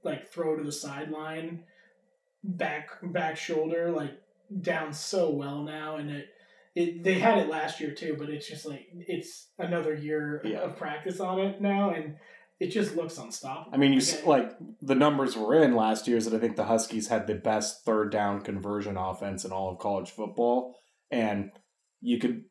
like 0.04 0.30
throw 0.30 0.56
to 0.56 0.64
the 0.64 0.72
sideline 0.72 1.64
back 2.42 2.88
back 3.02 3.36
shoulder 3.36 3.90
like 3.90 4.12
down 4.62 4.92
so 4.92 5.30
well 5.30 5.62
now 5.62 5.96
and 5.96 6.10
it 6.10 6.28
it 6.74 7.04
they 7.04 7.18
had 7.18 7.38
it 7.38 7.48
last 7.48 7.80
year 7.80 7.92
too 7.94 8.16
but 8.18 8.30
it's 8.30 8.48
just 8.48 8.64
like 8.66 8.86
it's 9.06 9.48
another 9.58 9.94
year 9.94 10.40
Yeah. 10.44 10.60
of 10.60 10.76
practice 10.76 11.20
on 11.20 11.38
it 11.40 11.60
now 11.60 11.90
and 11.90 12.16
it 12.58 12.68
just 12.70 12.94
looks 12.96 13.16
unstoppable 13.18 13.72
I 13.72 13.78
mean, 13.78 13.92
you 13.94 14.00
Okay. 14.00 14.22
like 14.26 14.52
the 14.82 14.94
numbers 14.94 15.34
were 15.36 15.54
in 15.62 15.74
last 15.74 16.06
year's 16.06 16.26
that 16.26 16.34
I 16.36 16.38
think 16.38 16.56
the 16.56 16.64
Huskies 16.64 17.08
had 17.08 17.26
the 17.26 17.34
best 17.34 17.84
third 17.86 18.10
down 18.12 18.42
conversion 18.42 18.98
offense 18.98 19.46
in 19.46 19.50
all 19.50 19.70
of 19.72 19.78
college 19.78 20.10
football, 20.10 20.74
and 21.10 21.52
you 22.02 22.18
could 22.18 22.44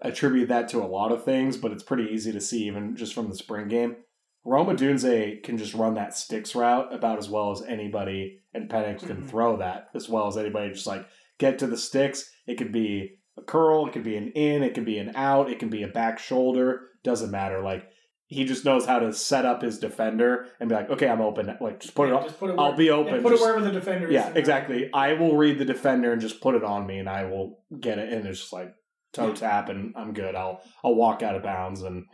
attribute 0.00 0.48
that 0.48 0.68
to 0.68 0.78
a 0.80 0.86
lot 0.86 1.10
of 1.10 1.24
things, 1.24 1.56
but 1.56 1.72
it's 1.72 1.82
pretty 1.82 2.04
easy 2.12 2.30
to 2.30 2.40
see 2.40 2.64
even 2.68 2.94
just 2.94 3.14
from 3.14 3.28
the 3.28 3.34
spring 3.34 3.66
game. 3.66 3.96
Rome 4.44 4.68
Odunze 4.68 5.42
can 5.42 5.56
just 5.56 5.74
run 5.74 5.94
that 5.94 6.14
sticks 6.16 6.54
route 6.54 6.92
about 6.92 7.18
as 7.18 7.28
well 7.30 7.52
as 7.52 7.62
anybody, 7.62 8.40
and 8.54 8.68
Penix 8.68 9.06
can 9.06 9.18
Mhm. 9.22 9.28
throw 9.28 9.56
that 9.58 9.88
as 9.94 10.08
well 10.08 10.26
as 10.26 10.36
anybody. 10.36 10.70
Just 10.72 10.86
like 10.86 11.06
get 11.38 11.58
to 11.60 11.66
the 11.66 11.76
sticks. 11.76 12.30
It 12.46 12.56
could 12.58 12.72
be 12.72 13.18
a 13.38 13.42
curl, 13.42 13.86
it 13.86 13.92
could 13.92 14.02
be 14.04 14.16
an 14.16 14.28
in, 14.32 14.62
it 14.62 14.74
could 14.74 14.84
be 14.84 14.98
an 14.98 15.12
out, 15.14 15.50
it 15.50 15.58
can 15.58 15.68
be 15.68 15.82
a 15.84 15.88
back 15.88 16.18
shoulder. 16.18 16.88
Doesn't 17.04 17.30
matter. 17.30 17.60
Like 17.62 17.84
he 18.26 18.44
just 18.44 18.64
knows 18.64 18.86
how 18.86 18.98
to 18.98 19.12
set 19.12 19.44
up 19.44 19.62
his 19.62 19.78
defender 19.78 20.46
and 20.58 20.68
be 20.68 20.74
like, 20.74 20.88
okay, 20.90 21.06
I'm 21.08 21.20
open. 21.20 21.54
Like 21.60 21.80
just 21.80 21.94
put 21.94 22.08
it 22.08 22.12
Yeah, 22.12 22.18
on. 22.18 22.24
just 22.24 22.38
put 22.40 22.50
it 22.50 22.58
I'll 22.58 22.68
where- 22.68 22.76
be 22.76 22.84
yeah, 22.86 22.92
open. 22.92 23.22
put 23.22 23.30
Just- 23.30 23.42
it 23.42 23.46
wherever 23.46 23.64
the 23.64 23.70
defender 23.72 24.08
is 24.08 24.12
yeah, 24.14 24.32
exactly. 24.34 24.90
I 24.92 25.12
will 25.14 25.36
read 25.36 25.58
the 25.58 25.64
defender 25.64 26.12
and 26.12 26.20
just 26.20 26.40
put 26.40 26.54
it 26.54 26.64
on 26.64 26.86
me, 26.86 26.98
and 26.98 27.08
I 27.08 27.24
will 27.26 27.60
get 27.78 27.98
it. 27.98 28.12
And 28.12 28.26
it's 28.26 28.40
just 28.40 28.52
like 28.52 28.74
toe 29.12 29.28
Yeah. 29.28 29.34
tap, 29.34 29.68
and 29.68 29.92
I'm 29.96 30.12
good. 30.14 30.34
I'll 30.34 30.62
I'll 30.82 30.94
walk 30.94 31.22
out 31.22 31.36
of 31.36 31.42
bounds, 31.42 31.82
and 31.82 32.04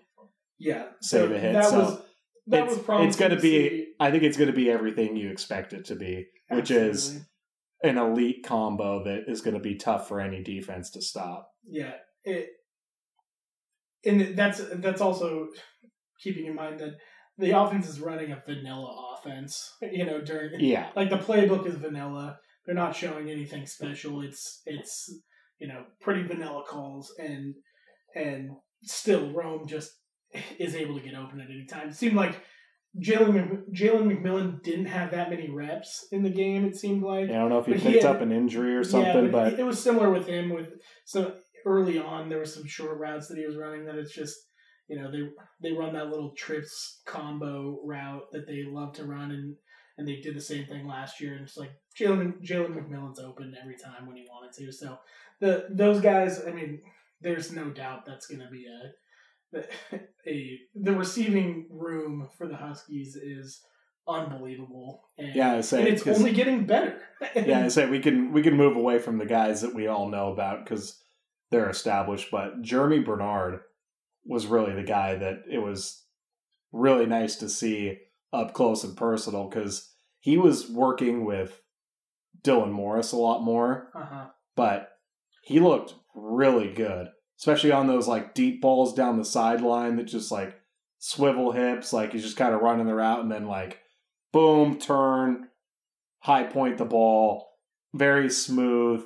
yeah 0.59 0.86
Save 1.00 1.28
so 1.30 1.34
a 1.34 1.38
hit, 1.38 1.64
so 1.64 1.78
was 1.78 2.02
that 2.49 2.65
it's- 2.65 2.77
was 2.77 2.85
promising 2.85 3.09
it's 3.09 3.16
gonna 3.16 3.37
be- 3.37 3.69
see. 3.69 3.95
I 4.01 4.11
think 4.11 4.23
it's 4.23 4.37
going 4.37 4.51
to 4.51 4.57
be 4.57 4.70
everything 4.70 5.16
you 5.16 5.31
expect 5.31 5.73
it 5.73 5.85
to 5.87 5.97
be, 5.97 6.27
which 6.51 6.70
is 6.70 7.20
an 7.83 7.99
elite 7.99 8.45
combo 8.45 9.03
that 9.05 9.25
is 9.29 9.41
going 9.41 9.55
to 9.55 9.61
be 9.61 9.75
tough 9.77 10.07
for 10.09 10.20
any 10.20 10.43
defense 10.43 10.91
to 10.91 11.03
stop. 11.03 11.51
Yeah, 11.69 11.95
it, 12.25 12.49
and 14.05 14.37
that's 14.37 14.61
that's 14.75 15.01
also 15.01 15.49
keeping 16.23 16.47
in 16.47 16.55
mind 16.55 16.81
that 16.81 16.95
the 17.39 17.51
offense 17.59 17.89
is 17.89 18.01
running 18.01 18.33
a 18.33 18.43
vanilla 18.47 19.16
offense. 19.16 19.75
You 19.83 20.07
know, 20.07 20.20
during 20.20 20.61
Yeah, 20.61 20.91
like 20.95 21.11
the 21.11 21.19
playbook 21.19 21.66
is 21.66 21.75
vanilla. 21.75 22.39
They're 22.65 22.75
not 22.75 22.95
showing 22.95 23.31
anything 23.31 23.66
special. 23.66 24.23
It's 24.23 24.62
it's 24.66 25.12
you 25.59 25.66
know 25.69 25.85
pretty 26.01 26.23
vanilla 26.23 26.62
calls 26.69 27.12
and 27.19 27.55
and 28.15 28.51
still 28.83 29.33
Rome 29.33 29.66
just 29.66 29.91
is 30.59 30.74
able 30.74 30.98
to 30.98 31.05
get 31.05 31.14
open 31.14 31.40
at 31.40 31.48
any 31.50 31.64
time. 31.66 31.88
It 31.88 31.94
seemed 31.94 32.16
like 32.16 32.40
Jalen 32.98 33.70
Jalen 33.72 34.06
McMillan 34.10 34.62
didn't 34.62 34.86
have 34.86 35.10
that 35.12 35.30
many 35.30 35.50
reps 35.50 36.06
in 36.10 36.22
the 36.22 36.30
game. 36.30 36.64
It 36.64 36.76
seemed 36.76 37.02
like 37.02 37.24
I 37.30 37.34
don't 37.34 37.48
know 37.50 37.59
if 37.59 37.66
he 37.66 37.72
But 37.72 37.80
he 37.82 37.92
picked 37.92 38.05
had- 38.05 38.16
up 38.16 38.22
an 38.22 38.32
injury 38.32 38.74
or 38.74 38.84
something, 38.84 39.26
yeah, 39.26 39.30
but 39.30 39.59
it 39.59 39.64
was 39.64 39.82
similar 39.82 40.10
with 40.10 40.26
him. 40.26 40.50
With 40.50 40.72
so 41.05 41.34
early 41.66 41.98
on, 41.98 42.28
there 42.28 42.38
was 42.40 42.52
some 42.55 42.66
short 42.66 42.98
routes 42.98 43.28
that 43.28 43.38
he 43.38 43.46
was 43.46 43.56
running 43.56 43.84
that 43.86 43.96
it's 43.96 44.14
just 44.14 44.36
you 44.88 44.96
know 45.00 45.10
they 45.10 45.28
they 45.62 45.72
run 45.76 45.92
that 45.94 46.09
little 46.09 46.32
trips 46.36 47.02
combo 47.06 47.78
route 47.84 48.24
that 48.32 48.46
they 48.46 48.64
love 48.66 48.94
to 48.94 49.05
run 49.05 49.30
and 49.30 49.55
and 49.98 50.09
they 50.09 50.16
did 50.20 50.34
the 50.34 50.40
same 50.40 50.64
thing 50.64 50.86
last 50.86 51.20
year 51.20 51.34
and 51.34 51.42
it's 51.42 51.56
like 51.59 51.72
Jalen 51.98 52.40
Jalen 52.42 52.74
McMillan's 52.74 53.20
open 53.20 53.55
every 53.60 53.76
time 53.76 54.06
when 54.06 54.16
he 54.16 54.26
wanted 54.30 54.52
to. 54.59 54.72
So 54.72 54.98
the 55.40 55.66
those 55.70 56.00
guys, 56.00 56.42
I 56.46 56.52
mean, 56.52 56.80
there's 57.20 57.52
no 57.52 57.70
doubt 57.70 58.06
that's 58.06 58.26
going 58.26 58.40
to 58.40 58.48
be 58.50 58.64
a 58.66 58.90
a 60.27 60.59
the 60.75 60.93
receiving 60.93 61.66
room 61.70 62.29
for 62.37 62.47
the 62.47 62.57
Huskies 62.57 63.16
is 63.16 63.62
unbelievable. 64.07 65.03
And, 65.19 65.35
Yeah, 65.35 65.55
I 65.55 65.61
say 65.61 65.81
and 65.81 65.89
it's 65.89 66.07
only 66.07 66.33
getting 66.33 66.65
better. 66.65 67.01
yeah, 67.35 67.65
I 67.65 67.69
say 67.69 67.89
we 67.89 68.01
can 68.01 68.33
we 68.33 68.43
can 68.43 68.57
move 68.57 68.77
away 68.77 68.99
from 68.99 69.19
the 69.19 69.27
guys 69.27 69.62
that 69.62 69.75
we 69.75 69.87
all 69.87 70.09
know 70.09 70.33
about 70.33 70.65
because 70.65 71.03
they're 71.51 71.70
established. 71.70 72.31
But 72.31 72.62
Germie 72.62 73.05
Bernard 73.05 73.61
was 74.25 74.47
really 74.47 74.75
the 74.75 74.83
guy 74.83 75.16
that 75.16 75.43
it 75.51 75.59
was 75.59 76.05
really 76.73 77.07
nice 77.07 77.37
to 77.37 77.49
see 77.49 77.99
up 78.33 78.53
close 78.53 78.85
and 78.85 78.97
personal 78.97 79.49
because 79.49 79.91
he 80.20 80.37
was 80.37 80.70
working 80.70 81.25
with 81.25 81.61
Dylan 82.43 82.73
Morris 82.73 83.12
a 83.12 83.16
lot 83.16 83.43
more, 83.43 83.91
uh-huh. 83.95 84.27
but 84.55 84.91
he 85.43 85.61
looked 85.61 85.95
really 86.15 86.73
good, 86.73 87.09
especially 87.39 87.73
on 87.73 87.86
those 87.86 88.09
like 88.09 88.35
deep 88.35 88.60
balls 88.60 88.94
down 88.94 89.16
the 89.16 89.24
sideline 89.24 89.97
that 89.97 90.05
just 90.05 90.31
like 90.32 90.59
swivel 90.98 91.52
hips, 91.52 91.93
like 91.93 92.12
he's 92.12 92.23
just 92.24 92.36
kind 92.36 92.55
of 92.55 92.60
running 92.60 92.86
the 92.86 92.94
route 92.94 93.20
and 93.20 93.31
then 93.31 93.47
like 93.47 93.78
boom, 94.32 94.78
turn, 94.78 95.48
high 96.20 96.44
point 96.44 96.78
the 96.78 96.85
ball, 96.85 97.48
very 97.94 98.28
smooth. 98.31 99.05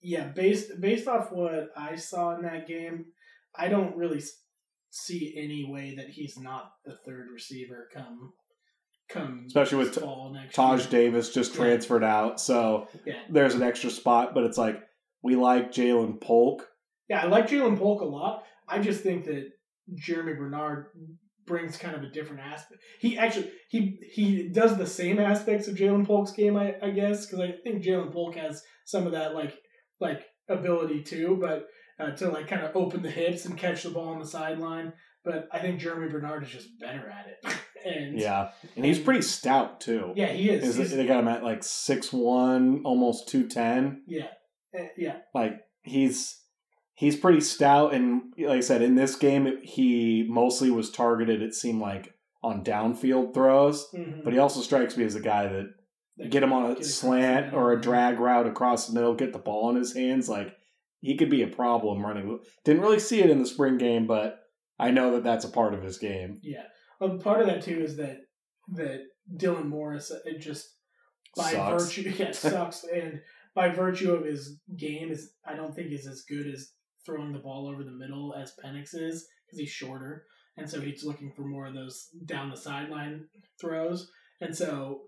Yeah, 0.00 0.28
based 0.28 0.80
based 0.80 1.06
off 1.08 1.30
what 1.32 1.70
I 1.76 1.96
saw 1.96 2.34
in 2.36 2.42
that 2.42 2.66
game, 2.66 3.06
I 3.54 3.68
don't 3.68 3.96
really 3.96 4.20
see 4.90 5.32
any 5.36 5.64
way 5.64 5.94
that 5.96 6.08
he's 6.10 6.38
not 6.38 6.72
the 6.84 6.96
third 7.06 7.28
receiver 7.32 7.88
come 7.94 8.32
come 9.08 9.44
Especially 9.46 9.78
with 9.78 9.94
this 9.94 10.02
fall 10.02 10.32
next 10.32 10.54
Taj 10.54 10.80
year. 10.80 10.90
Davis 10.90 11.32
just 11.32 11.52
Yeah. 11.52 11.58
transferred 11.60 12.04
out, 12.04 12.40
so 12.40 12.88
Yeah. 13.06 13.22
there's 13.30 13.54
an 13.54 13.62
extra 13.62 13.90
spot, 13.90 14.34
but 14.34 14.44
it's 14.44 14.58
like 14.58 14.82
we 15.22 15.36
like 15.36 15.70
Jalen 15.72 16.20
Polk. 16.20 16.68
Yeah, 17.08 17.22
I 17.22 17.26
like 17.26 17.48
Jalen 17.48 17.78
Polk 17.78 18.00
a 18.00 18.06
lot. 18.06 18.44
I 18.68 18.78
just 18.78 19.02
think 19.02 19.24
that 19.26 19.48
Germie 19.94 20.36
Bernard 20.38 20.86
brings 21.44 21.76
kind 21.76 21.96
of 21.96 22.02
a 22.02 22.10
different 22.10 22.40
aspect. 22.40 22.80
He 23.00 23.18
actually 23.18 23.50
he 23.68 23.98
he 24.12 24.48
does 24.48 24.76
the 24.76 24.86
same 24.86 25.18
aspects 25.18 25.68
of 25.68 25.74
Jalen 25.76 26.06
Polk's 26.06 26.32
game, 26.32 26.56
I, 26.56 26.74
I 26.82 26.90
guess, 26.90 27.26
because 27.26 27.40
I 27.40 27.52
think 27.64 27.82
Jalen 27.84 28.12
Polk 28.12 28.36
has 28.36 28.62
some 28.86 29.06
of 29.06 29.12
that 29.12 29.34
like 29.34 29.54
like 30.00 30.22
ability 30.48 31.02
too, 31.02 31.38
but 31.40 31.66
uh, 31.98 32.10
to 32.16 32.28
like 32.28 32.48
kind 32.48 32.62
of 32.64 32.74
open 32.76 33.02
the 33.02 33.10
hips 33.10 33.44
and 33.44 33.58
catch 33.58 33.82
the 33.82 33.90
ball 33.90 34.08
on 34.08 34.18
the 34.20 34.26
sideline. 34.26 34.92
But 35.24 35.48
I 35.52 35.60
think 35.60 35.80
Germie 35.80 36.10
Bernard 36.10 36.42
is 36.42 36.50
just 36.50 36.68
better 36.80 37.08
at 37.08 37.26
it. 37.28 37.56
and 37.84 38.18
Yeah, 38.18 38.50
and 38.76 38.84
he's 38.84 38.98
pretty 38.98 39.22
stout 39.22 39.80
too. 39.80 40.12
yeah, 40.16 40.28
he 40.32 40.50
is. 40.50 40.78
Is 40.78 40.90
they 40.90 41.06
got 41.06 41.20
him 41.20 41.28
at 41.28 41.44
like 41.44 41.62
six 41.62 42.12
one, 42.12 42.82
almost 42.84 43.28
two 43.28 43.46
ten. 43.48 44.02
yeah, 44.06 44.28
Uh, 44.76 44.86
yeah, 44.96 45.18
Like 45.34 45.60
he's 45.82 46.40
he's 46.94 47.16
pretty 47.16 47.40
stout, 47.40 47.94
and 47.94 48.32
like 48.38 48.58
I 48.58 48.60
said, 48.60 48.82
in 48.82 48.94
this 48.94 49.16
game, 49.16 49.58
he 49.62 50.26
mostly 50.28 50.70
was 50.70 50.90
targeted. 50.90 51.42
It 51.42 51.54
seemed 51.54 51.80
like 51.80 52.14
on 52.42 52.64
downfield 52.64 53.34
throws, 53.34 53.88
Mhm. 53.94 54.24
but 54.24 54.32
he 54.32 54.38
also 54.38 54.60
strikes 54.60 54.96
me 54.96 55.04
as 55.04 55.14
a 55.14 55.20
guy 55.20 55.46
that 55.48 55.66
Like, 56.18 56.30
get 56.30 56.42
him 56.42 56.52
on 56.52 56.72
a 56.72 56.82
slant 56.84 57.54
or 57.54 57.72
a 57.72 57.80
drag 57.80 58.18
route 58.18 58.46
across 58.46 58.86
the 58.86 58.94
middle, 58.94 59.14
get 59.14 59.32
the 59.32 59.38
ball 59.38 59.70
in 59.70 59.76
his 59.76 59.94
hands. 59.94 60.28
Like 60.28 60.54
he 61.00 61.16
could 61.16 61.30
be 61.30 61.42
a 61.42 61.46
problem 61.48 62.04
running. 62.04 62.38
Didn't 62.64 62.82
really 62.82 62.98
see 62.98 63.20
it 63.20 63.30
in 63.30 63.38
the 63.38 63.46
spring 63.46 63.78
game, 63.78 64.06
but 64.06 64.40
I 64.78 64.90
know 64.90 65.12
that 65.12 65.24
that's 65.24 65.44
a 65.44 65.48
part 65.50 65.72
of 65.74 65.82
his 65.82 65.98
game. 65.98 66.38
Yeah, 66.42 66.64
well, 67.00 67.16
part 67.18 67.40
of 67.40 67.46
that 67.46 67.62
too 67.62 67.80
is 67.80 67.96
that 67.96 68.18
that 68.74 69.00
Dylan 69.36 69.66
Morris 69.68 70.10
uh, 70.10 70.18
it 70.26 70.38
just 70.40 70.68
by 71.36 71.52
Sucks. 71.52 71.84
virtue 71.84 72.10
yeah 72.18 72.30
sucks 72.32 72.84
and 72.84 73.20
by 73.54 73.68
virtue 73.70 74.12
of 74.12 74.24
his 74.26 74.58
game 74.76 75.10
is 75.10 75.32
I 75.46 75.54
don't 75.54 75.74
think 75.74 75.92
is 75.92 76.06
as 76.06 76.22
good 76.28 76.46
as 76.52 76.70
throwing 77.04 77.32
the 77.32 77.38
ball 77.38 77.68
over 77.68 77.82
the 77.84 77.90
middle 77.90 78.34
as 78.40 78.52
Penix 78.64 78.94
is 78.94 79.26
because 79.46 79.58
he's 79.58 79.70
shorter 79.70 80.24
and 80.56 80.68
so 80.68 80.80
he's 80.80 81.04
looking 81.04 81.32
for 81.32 81.42
more 81.42 81.66
of 81.66 81.74
those 81.74 82.08
down 82.26 82.50
the 82.50 82.56
sideline 82.56 83.24
throws 83.60 84.10
and 84.40 84.56
so 84.56 85.00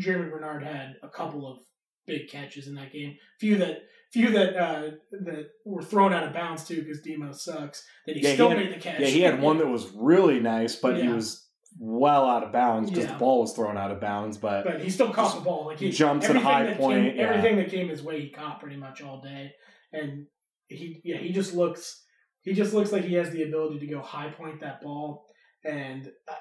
Germie 0.00 0.30
Bernard 0.30 0.62
had 0.62 0.94
a 1.02 1.08
couple 1.08 1.50
of 1.50 1.58
big 2.06 2.28
catches 2.28 2.66
in 2.68 2.74
that 2.74 2.92
game 2.92 3.16
few 3.40 3.56
that 3.58 3.82
few 4.12 4.30
that 4.30 4.56
uh, 4.56 4.90
that 5.10 5.46
were 5.64 5.82
thrown 5.82 6.12
out 6.12 6.24
of 6.26 6.32
bounds 6.32 6.64
too 6.64 6.80
because 6.82 7.00
Demo 7.00 7.32
sucks 7.32 7.84
that 8.06 8.16
he 8.16 8.22
Yeah, 8.22 8.28
he 8.30 8.34
still 8.34 8.50
had- 8.50 8.58
made 8.58 8.72
the 8.74 8.78
catch 8.80 9.00
Yeah, 9.00 9.06
he 9.08 9.20
had 9.22 9.40
one 9.40 9.58
that 9.58 9.66
was 9.68 9.90
really 9.94 10.38
nice, 10.40 10.76
but 10.76 10.96
he 11.00 11.08
was 11.08 11.40
well 11.80 12.24
out 12.30 12.44
of 12.44 12.52
bounds 12.52 12.90
because 12.90 13.06
Yeah. 13.06 13.14
the 13.14 13.18
ball 13.18 13.40
was 13.40 13.52
thrown 13.54 13.76
out 13.76 13.90
of 13.90 14.00
bounds. 14.00 14.36
But, 14.38 14.64
but 14.64 14.80
he 14.80 14.90
still 14.90 15.10
caught 15.12 15.34
the 15.34 15.40
ball. 15.40 15.66
Like 15.66 15.80
he 15.80 15.90
jumps 15.90 16.26
at 16.28 16.36
high 16.36 16.74
point, 16.74 17.08
Came, 17.08 17.16
yeah. 17.16 17.22
Everything 17.30 17.56
that 17.56 17.68
came 17.70 17.88
his 17.88 18.00
way, 18.02 18.20
he 18.20 18.28
caught 18.30 18.60
pretty 18.60 18.76
much 18.76 19.02
all 19.02 19.20
day. 19.20 19.50
And 19.92 20.26
he, 20.68 21.00
yeah, 21.04 21.18
he 21.18 21.32
just 21.32 21.54
looks, 21.54 22.02
he 22.42 22.52
just 22.52 22.74
looks 22.74 22.92
like 22.92 23.04
he 23.04 23.14
has 23.14 23.30
the 23.30 23.42
ability 23.42 23.78
to 23.80 23.86
go 23.86 24.00
high 24.00 24.30
point 24.30 24.60
that 24.60 24.80
ball. 24.82 25.26
And 25.64 26.08
uh, 26.28 26.34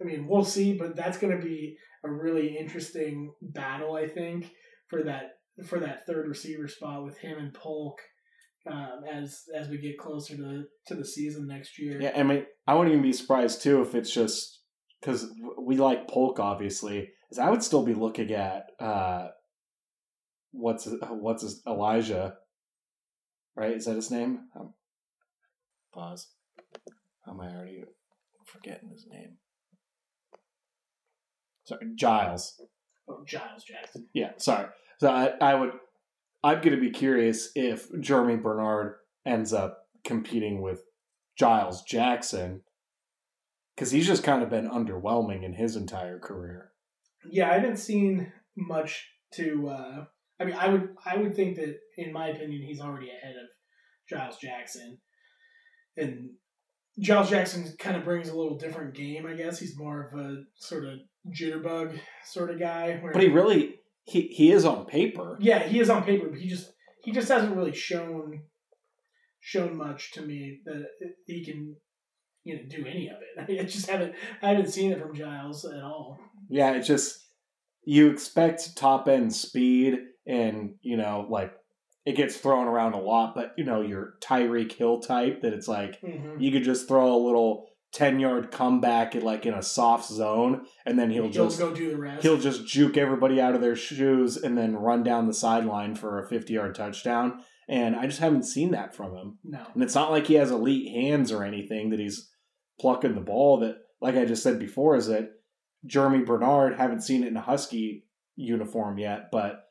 I 0.00 0.04
mean, 0.04 0.26
we'll 0.26 0.44
see, 0.44 0.74
but 0.74 0.96
that's 0.96 1.18
going 1.18 1.38
to 1.38 1.44
be 1.44 1.76
a 2.04 2.10
really 2.10 2.56
interesting 2.56 3.32
battle, 3.40 3.94
I 3.94 4.08
think, 4.08 4.50
for 4.88 5.02
that 5.04 5.32
for 5.64 5.80
that 5.80 6.06
third 6.06 6.28
receiver 6.28 6.68
spot 6.68 7.04
with 7.04 7.18
him 7.18 7.38
and 7.38 7.54
Polk. 7.54 7.98
Um, 8.70 9.02
as 9.10 9.44
as 9.54 9.68
we 9.68 9.78
get 9.78 9.96
closer 9.96 10.36
to 10.36 10.64
to 10.88 10.94
the 10.94 11.04
season 11.04 11.46
next 11.46 11.78
year, 11.78 12.00
yeah, 12.00 12.12
I 12.16 12.24
mean, 12.24 12.44
I 12.66 12.74
wouldn't 12.74 12.92
even 12.92 13.02
be 13.02 13.12
surprised 13.12 13.62
too 13.62 13.80
if 13.80 13.94
it's 13.94 14.12
just 14.12 14.60
because 15.00 15.26
we 15.60 15.76
like 15.76 16.08
Polk, 16.08 16.40
obviously. 16.40 17.10
Is 17.30 17.38
I 17.38 17.50
would 17.50 17.62
still 17.62 17.84
be 17.84 17.94
looking 17.94 18.32
at 18.32 18.66
uh, 18.80 19.28
what's 20.50 20.88
what's 21.10 21.60
Elijah, 21.66 22.34
right? 23.56 23.76
Is 23.76 23.86
that 23.86 23.96
his 23.96 24.10
name? 24.10 24.40
Um, 24.58 24.74
pause. 25.92 26.28
How 27.24 27.32
am 27.32 27.40
I 27.40 27.48
already 27.48 27.84
forgetting 28.44 28.90
his 28.90 29.06
name? 29.10 29.38
Sorry, 31.64 31.88
Giles. 31.96 32.60
Oh, 33.08 33.24
Giles 33.26 33.64
Jackson. 33.64 34.06
Yeah, 34.12 34.32
sorry. 34.36 34.68
So 35.00 35.10
I, 35.10 35.32
I 35.40 35.54
would, 35.54 35.72
I'm 36.44 36.60
going 36.60 36.74
to 36.74 36.80
be 36.80 36.90
curious 36.90 37.50
if 37.54 37.90
Germie 37.92 38.42
Bernard 38.42 38.96
ends 39.24 39.52
up 39.52 39.86
competing 40.04 40.62
with 40.62 40.82
Giles 41.36 41.82
Jackson 41.82 42.62
because 43.74 43.90
he's 43.90 44.06
just 44.06 44.22
kind 44.22 44.42
of 44.42 44.50
been 44.50 44.68
underwhelming 44.70 45.42
in 45.42 45.54
his 45.54 45.76
entire 45.76 46.18
career. 46.18 46.70
Yeah, 47.28 47.50
I 47.50 47.54
haven't 47.54 47.78
seen 47.78 48.32
much 48.56 49.08
to. 49.34 49.68
Uh, 49.68 50.04
I 50.40 50.44
mean, 50.44 50.54
I 50.54 50.68
would 50.68 50.88
I 51.04 51.16
would 51.16 51.34
think 51.34 51.56
that, 51.56 51.76
in 51.96 52.12
my 52.12 52.28
opinion, 52.28 52.62
he's 52.62 52.80
already 52.80 53.08
ahead 53.08 53.34
of 53.36 53.48
Giles 54.08 54.36
Jackson, 54.36 54.98
and 55.96 56.30
Giles 57.00 57.30
Jackson 57.30 57.74
kind 57.78 57.96
of 57.96 58.04
brings 58.04 58.28
a 58.28 58.36
little 58.36 58.58
different 58.58 58.94
game. 58.94 59.26
I 59.26 59.34
guess 59.34 59.58
he's 59.58 59.78
more 59.78 60.08
of 60.08 60.18
a 60.18 60.42
sort 60.56 60.84
of 60.84 60.98
jitterbug 61.34 61.98
sort 62.24 62.50
of 62.50 62.58
guy. 62.58 63.00
But 63.12 63.22
he 63.22 63.28
really, 63.28 63.76
he 64.04 64.22
he 64.28 64.52
is 64.52 64.64
on 64.64 64.86
paper. 64.86 65.36
yeah, 65.40 65.62
he 65.62 65.80
is 65.80 65.90
on 65.90 66.04
paper, 66.04 66.28
but 66.28 66.38
he 66.38 66.48
just 66.48 66.72
he 67.02 67.12
just 67.12 67.28
hasn't 67.28 67.56
really 67.56 67.74
shown 67.74 68.42
shown 69.40 69.76
much 69.76 70.12
to 70.12 70.22
me 70.22 70.58
that 70.64 70.86
he 71.26 71.44
can 71.44 71.76
you 72.44 72.56
know 72.56 72.62
do 72.68 72.86
any 72.86 73.08
of 73.08 73.16
it. 73.16 73.40
I, 73.40 73.46
mean, 73.48 73.60
I 73.60 73.64
just 73.64 73.88
haven't 73.88 74.14
I 74.42 74.50
haven't 74.50 74.70
seen 74.70 74.92
it 74.92 75.00
from 75.00 75.14
Giles 75.14 75.64
at 75.64 75.82
all. 75.82 76.18
Yeah, 76.48 76.72
it's 76.72 76.86
just 76.86 77.18
you 77.84 78.10
expect 78.10 78.76
top 78.76 79.06
end 79.08 79.34
speed, 79.34 79.98
and 80.26 80.74
you 80.82 80.96
know, 80.96 81.26
like 81.30 81.52
it 82.04 82.16
gets 82.16 82.36
thrown 82.36 82.66
around 82.68 82.94
a 82.94 83.00
lot. 83.00 83.34
But 83.34 83.54
you 83.56 83.64
know, 83.64 83.80
your 83.80 84.14
Tyreek 84.22 84.72
Hill 84.72 85.00
type 85.00 85.42
that 85.42 85.52
it's 85.52 85.68
like 85.68 86.00
Mm-hmm. 86.02 86.40
you 86.40 86.52
could 86.52 86.64
just 86.64 86.88
throw 86.88 87.14
a 87.14 87.24
little 87.24 87.66
ten 87.92 88.20
yard 88.20 88.50
comeback 88.50 89.14
in 89.14 89.22
like 89.22 89.46
in 89.46 89.54
a 89.54 89.62
soft 89.62 90.08
zone, 90.08 90.66
and 90.84 90.98
then 90.98 91.10
he'll, 91.10 91.24
He'll, 91.30 91.46
just 91.48 91.58
go 91.58 91.72
do 91.74 91.90
the 91.90 91.96
rest. 91.96 92.22
he'll 92.22 92.36
just 92.38 92.66
juke 92.66 92.96
everybody 92.96 93.40
out 93.40 93.54
of 93.54 93.60
their 93.60 93.76
shoes 93.76 94.36
and 94.36 94.56
then 94.58 94.74
run 94.76 95.02
down 95.02 95.26
the 95.26 95.34
sideline 95.34 95.94
for 95.94 96.18
a 96.22 96.28
fifty 96.28 96.54
yard 96.54 96.74
touchdown. 96.74 97.40
And 97.68 97.96
I 97.96 98.06
just 98.06 98.20
haven't 98.20 98.44
seen 98.44 98.70
that 98.72 98.94
from 98.94 99.16
him. 99.16 99.38
no. 99.42 99.66
And 99.74 99.82
it's 99.82 99.94
not 99.96 100.12
like 100.12 100.26
he 100.28 100.34
has 100.34 100.52
elite 100.52 100.88
hands 100.92 101.32
or 101.32 101.42
anything 101.42 101.90
that 101.90 101.98
he's 101.98 102.30
plucking 102.80 103.16
the 103.16 103.20
ball. 103.20 103.58
That, 103.58 103.78
like 104.00 104.14
I 104.14 104.24
just 104.24 104.44
said 104.44 104.60
before, 104.60 104.94
is 104.94 105.08
that 105.08 105.30
Germie 105.88 106.24
Bernard 106.24 106.76
haven't 106.76 107.02
seen 107.02 107.24
it 107.24 107.28
in 107.28 107.36
a 107.36 107.40
Husky 107.40 108.04
uniform 108.36 108.98
yet, 108.98 109.30
but 109.32 109.64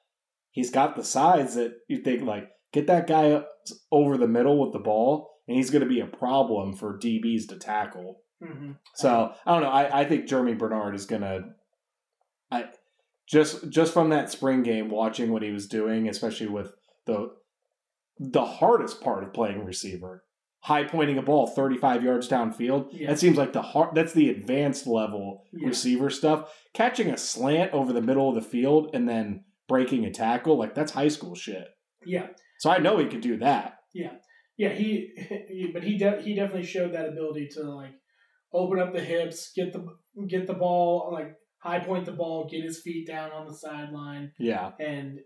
he's 0.55 0.71
got 0.71 0.95
the 0.95 1.03
size 1.03 1.53
that 1.55 1.73
you 1.87 1.97
think 2.01 2.23
like 2.23 2.49
get 2.73 2.87
that 2.87 3.05
guy 3.07 3.43
over 3.91 4.17
the 4.17 4.27
middle 4.27 4.57
with 4.59 4.73
the 4.73 4.79
ball, 4.79 5.29
and 5.47 5.55
he's 5.57 5.69
going 5.69 5.83
to 5.83 5.87
be 5.89 5.99
a 5.99 6.07
problem 6.07 6.73
for 6.73 6.97
DBs 6.97 7.47
to 7.49 7.57
tackle. 7.59 8.21
hmm 8.41 8.71
So 8.95 9.33
I 9.45 9.53
don't 9.53 9.61
know. 9.63 9.69
I, 9.69 10.01
I 10.01 10.05
think 10.05 10.27
Germie 10.27 10.57
Bernard 10.57 10.95
is 10.95 11.05
gonna. 11.05 11.41
I 12.51 12.65
just 13.27 13.69
just 13.69 13.93
from 13.93 14.09
that 14.09 14.31
spring 14.31 14.63
game, 14.63 14.89
watching 14.89 15.31
what 15.31 15.41
he 15.43 15.51
was 15.51 15.67
doing, 15.67 16.07
especially 16.09 16.47
with 16.47 16.71
the 17.05 17.31
the 18.19 18.45
hardest 18.45 19.01
part 19.01 19.23
of 19.23 19.33
playing 19.33 19.65
receiver, 19.65 20.23
high 20.61 20.83
pointing 20.83 21.17
a 21.17 21.21
ball 21.21 21.47
thirty 21.47 21.77
five 21.77 22.03
yards 22.03 22.29
downfield. 22.29 22.89
Yeah. 22.91 23.09
That 23.09 23.19
seems 23.19 23.37
like 23.37 23.53
the 23.53 23.61
hard. 23.61 23.95
That's 23.95 24.13
the 24.13 24.29
advanced 24.29 24.85
level 24.87 25.43
Yeah. 25.53 25.67
receiver 25.69 26.09
stuff. 26.09 26.53
Catching 26.73 27.09
a 27.09 27.17
slant 27.17 27.73
over 27.73 27.91
the 27.93 28.01
middle 28.01 28.29
of 28.29 28.35
the 28.35 28.41
field 28.49 28.91
and 28.93 29.07
then 29.09 29.43
breaking 29.67 30.05
a 30.05 30.11
tackle, 30.11 30.57
like 30.57 30.75
that's 30.75 30.91
high 30.91 31.07
school 31.07 31.35
shit. 31.35 31.67
Yeah, 32.05 32.27
So 32.59 32.69
I 32.69 32.77
know 32.77 32.97
he 32.97 33.07
could 33.07 33.21
do 33.21 33.37
that. 33.37 33.79
yeah, 33.93 34.69
he, 34.69 35.11
he 35.49 35.71
but 35.73 35.83
he 35.83 35.97
de- 35.97 36.21
he 36.21 36.35
definitely 36.35 36.65
showed 36.65 36.93
that 36.93 37.09
ability 37.09 37.49
to 37.55 37.63
like 37.63 37.93
open 38.53 38.79
up 38.79 38.93
the 38.93 39.01
hips, 39.01 39.51
get 39.55 39.73
the 39.73 39.85
get 40.27 40.47
the 40.47 40.53
ball 40.53 41.09
like 41.11 41.33
high 41.59 41.79
point 41.79 42.05
the 42.05 42.11
ball, 42.11 42.47
get 42.49 42.63
his 42.63 42.81
feet 42.81 43.07
down 43.07 43.31
on 43.31 43.47
the 43.47 43.53
sideline, 43.55 44.31
Yeah. 44.39 44.71
and 44.79 45.19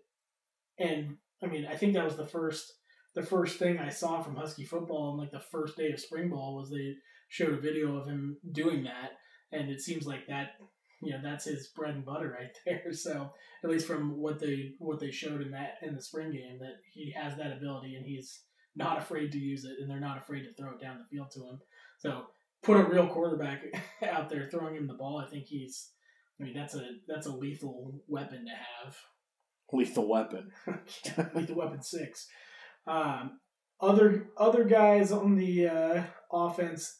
and 0.79 1.17
I 1.43 1.47
mean 1.47 1.65
I 1.69 1.75
think 1.75 1.93
that 1.93 2.05
was 2.05 2.15
the 2.15 2.27
first 2.27 2.73
the 3.15 3.23
first 3.23 3.57
thing 3.59 3.77
I 3.79 3.89
saw 3.89 4.21
from 4.21 4.35
Husky 4.35 4.63
football 4.65 5.11
on 5.11 5.17
like 5.17 5.31
the 5.31 5.39
first 5.51 5.75
day 5.75 5.91
of 5.91 5.99
spring 5.99 6.29
ball 6.29 6.55
was 6.55 6.69
they 6.69 6.93
showed 7.27 7.53
a 7.53 7.59
video 7.61 7.97
of 7.97 8.07
him 8.07 8.37
doing 8.51 8.83
that, 8.83 9.11
and 9.51 9.69
it 9.69 9.81
seems 9.81 10.05
like 10.07 10.27
that 10.27 10.51
you 11.01 11.13
know 11.13 11.19
that's 11.23 11.45
his 11.45 11.67
bread 11.67 11.95
and 11.95 12.05
butter 12.05 12.35
right 12.37 12.55
there. 12.65 12.93
So 12.93 13.31
at 13.63 13.69
least 13.69 13.87
from 13.87 14.17
what 14.17 14.39
they 14.39 14.73
what 14.79 14.99
they 14.99 15.11
showed 15.11 15.41
in 15.41 15.51
that 15.51 15.75
in 15.81 15.95
the 15.95 16.01
spring 16.01 16.31
game 16.31 16.59
that 16.59 16.77
he 16.91 17.11
has 17.11 17.37
that 17.37 17.53
ability 17.53 17.95
and 17.95 18.05
he's 18.05 18.41
not 18.75 18.97
afraid 18.97 19.31
to 19.31 19.39
use 19.39 19.65
it 19.65 19.77
and 19.79 19.89
they're 19.89 19.99
not 19.99 20.17
afraid 20.17 20.43
to 20.43 20.53
throw 20.53 20.71
it 20.71 20.81
down 20.81 20.97
the 20.99 21.15
field 21.15 21.31
to 21.31 21.39
him. 21.41 21.59
So 21.97 22.23
put 22.63 22.79
a 22.79 22.83
real 22.83 23.07
quarterback 23.07 23.63
out 24.09 24.29
there 24.29 24.49
throwing 24.49 24.75
him 24.75 24.87
the 24.87 24.93
ball. 24.93 25.23
I 25.25 25.29
think 25.29 25.45
he's. 25.45 25.91
I 26.39 26.43
mean 26.43 26.53
that's 26.53 26.75
a 26.75 26.87
that's 27.07 27.27
a 27.27 27.35
lethal 27.35 28.01
weapon 28.07 28.45
to 28.45 28.51
have. 28.51 28.95
Lethal 29.71 30.07
weapon. 30.07 30.51
lethal 31.35 31.55
weapon 31.55 31.81
six. 31.81 32.27
Um, 32.87 33.39
other 33.81 34.29
other 34.37 34.63
guys 34.63 35.11
on 35.11 35.35
the 35.35 35.67
uh, 35.67 36.03
offense 36.31 36.99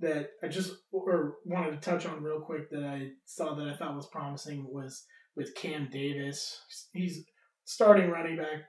that 0.00 0.30
I 0.42 0.48
just 0.48 0.74
or 0.92 1.36
wanted 1.44 1.70
to 1.80 1.90
touch 1.90 2.06
on 2.06 2.22
real 2.22 2.40
quick 2.40 2.70
that 2.70 2.84
I 2.84 3.08
saw 3.24 3.54
that 3.54 3.68
I 3.68 3.74
thought 3.76 3.96
was 3.96 4.06
promising 4.08 4.66
was 4.68 5.04
with 5.34 5.54
Cam 5.54 5.88
Davis. 5.90 6.60
He's 6.92 7.24
starting 7.64 8.10
running 8.10 8.36
back 8.36 8.64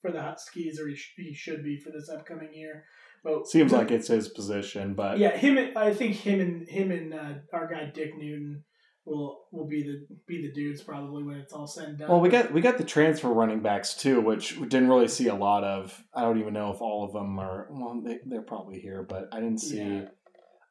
for 0.00 0.10
the 0.10 0.22
Huskies, 0.22 0.80
or 0.80 0.88
he, 0.88 0.96
sh- 0.96 1.12
he 1.16 1.34
should 1.34 1.62
be 1.62 1.78
for 1.78 1.90
this 1.90 2.08
upcoming 2.08 2.54
year. 2.54 2.84
But 3.22 3.46
Seems 3.46 3.72
like 3.72 3.90
it's 3.90 4.08
his 4.08 4.28
position, 4.28 4.94
but 4.94 5.18
yeah, 5.18 5.36
him. 5.36 5.58
and- 5.58 5.76
I 5.76 5.92
think 5.92 6.16
him 6.16 6.40
and 6.40 6.66
him 6.68 6.90
and 6.90 7.12
uh, 7.12 7.34
our 7.52 7.68
guy 7.68 7.90
Dick 7.92 8.16
Newton 8.16 8.64
will 9.04 9.40
will 9.52 9.66
be 9.66 9.82
the 9.82 10.06
be 10.26 10.40
the 10.40 10.52
dudes 10.52 10.82
probably 10.82 11.22
when 11.22 11.36
it's 11.36 11.52
all 11.52 11.66
said 11.66 11.88
and 11.88 11.98
done. 11.98 12.08
Well, 12.08 12.20
we 12.20 12.30
got 12.30 12.50
we 12.50 12.62
got 12.62 12.78
the 12.78 12.84
transfer 12.84 13.28
running 13.28 13.60
backs 13.60 13.92
too, 13.94 14.22
which 14.22 14.56
we 14.56 14.66
didn't 14.66 14.88
really 14.88 15.08
see 15.08 15.28
a 15.28 15.34
lot 15.34 15.64
of. 15.64 16.02
I 16.14 16.22
don't 16.22 16.38
even 16.40 16.54
know 16.54 16.72
if 16.72 16.80
all 16.80 17.04
of 17.04 17.12
them 17.12 17.38
are. 17.38 17.66
Well, 17.70 18.00
they, 18.02 18.20
they're 18.24 18.40
probably 18.40 18.80
here, 18.80 19.02
but 19.02 19.28
I 19.32 19.40
didn't 19.40 19.60
see. 19.60 19.78
Yeah. 19.78 20.08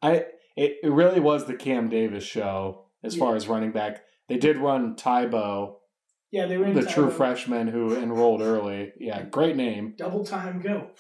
I 0.02 0.26
it, 0.56 0.78
it 0.84 0.92
really 0.92 1.20
was 1.20 1.46
the 1.46 1.56
Cam 1.56 1.90
Davis 1.90 2.24
show 2.24 2.86
as 3.04 3.16
far 3.16 3.36
as 3.36 3.48
running 3.48 3.72
back. 3.72 4.04
They 4.28 4.38
did 4.38 4.58
run 4.58 4.96
Tybo, 4.96 5.76
yeah, 6.32 6.46
they 6.46 6.58
were 6.58 6.66
in 6.66 6.76
the 6.76 6.86
true 6.86 7.10
freshman 7.10 7.68
who 7.68 7.96
enrolled 7.96 8.42
early. 8.42 8.94
Yeah, 9.00 9.24
great 9.32 9.56
name. 9.56 9.96
double 9.98 10.26
time 10.26 10.62
go. 10.62 10.90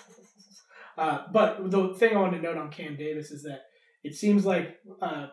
Uh, 0.97 1.23
but 1.31 1.71
the 1.71 1.93
thing 1.93 2.13
I 2.13 2.19
wanted 2.19 2.39
to 2.39 2.43
note 2.43 2.57
on 2.57 2.69
Cam 2.69 2.97
Davis 2.97 3.31
is 3.31 3.43
that 3.43 3.61
it 4.03 4.15
seems 4.15 4.45
like 4.45 4.75
uh, 5.01 5.27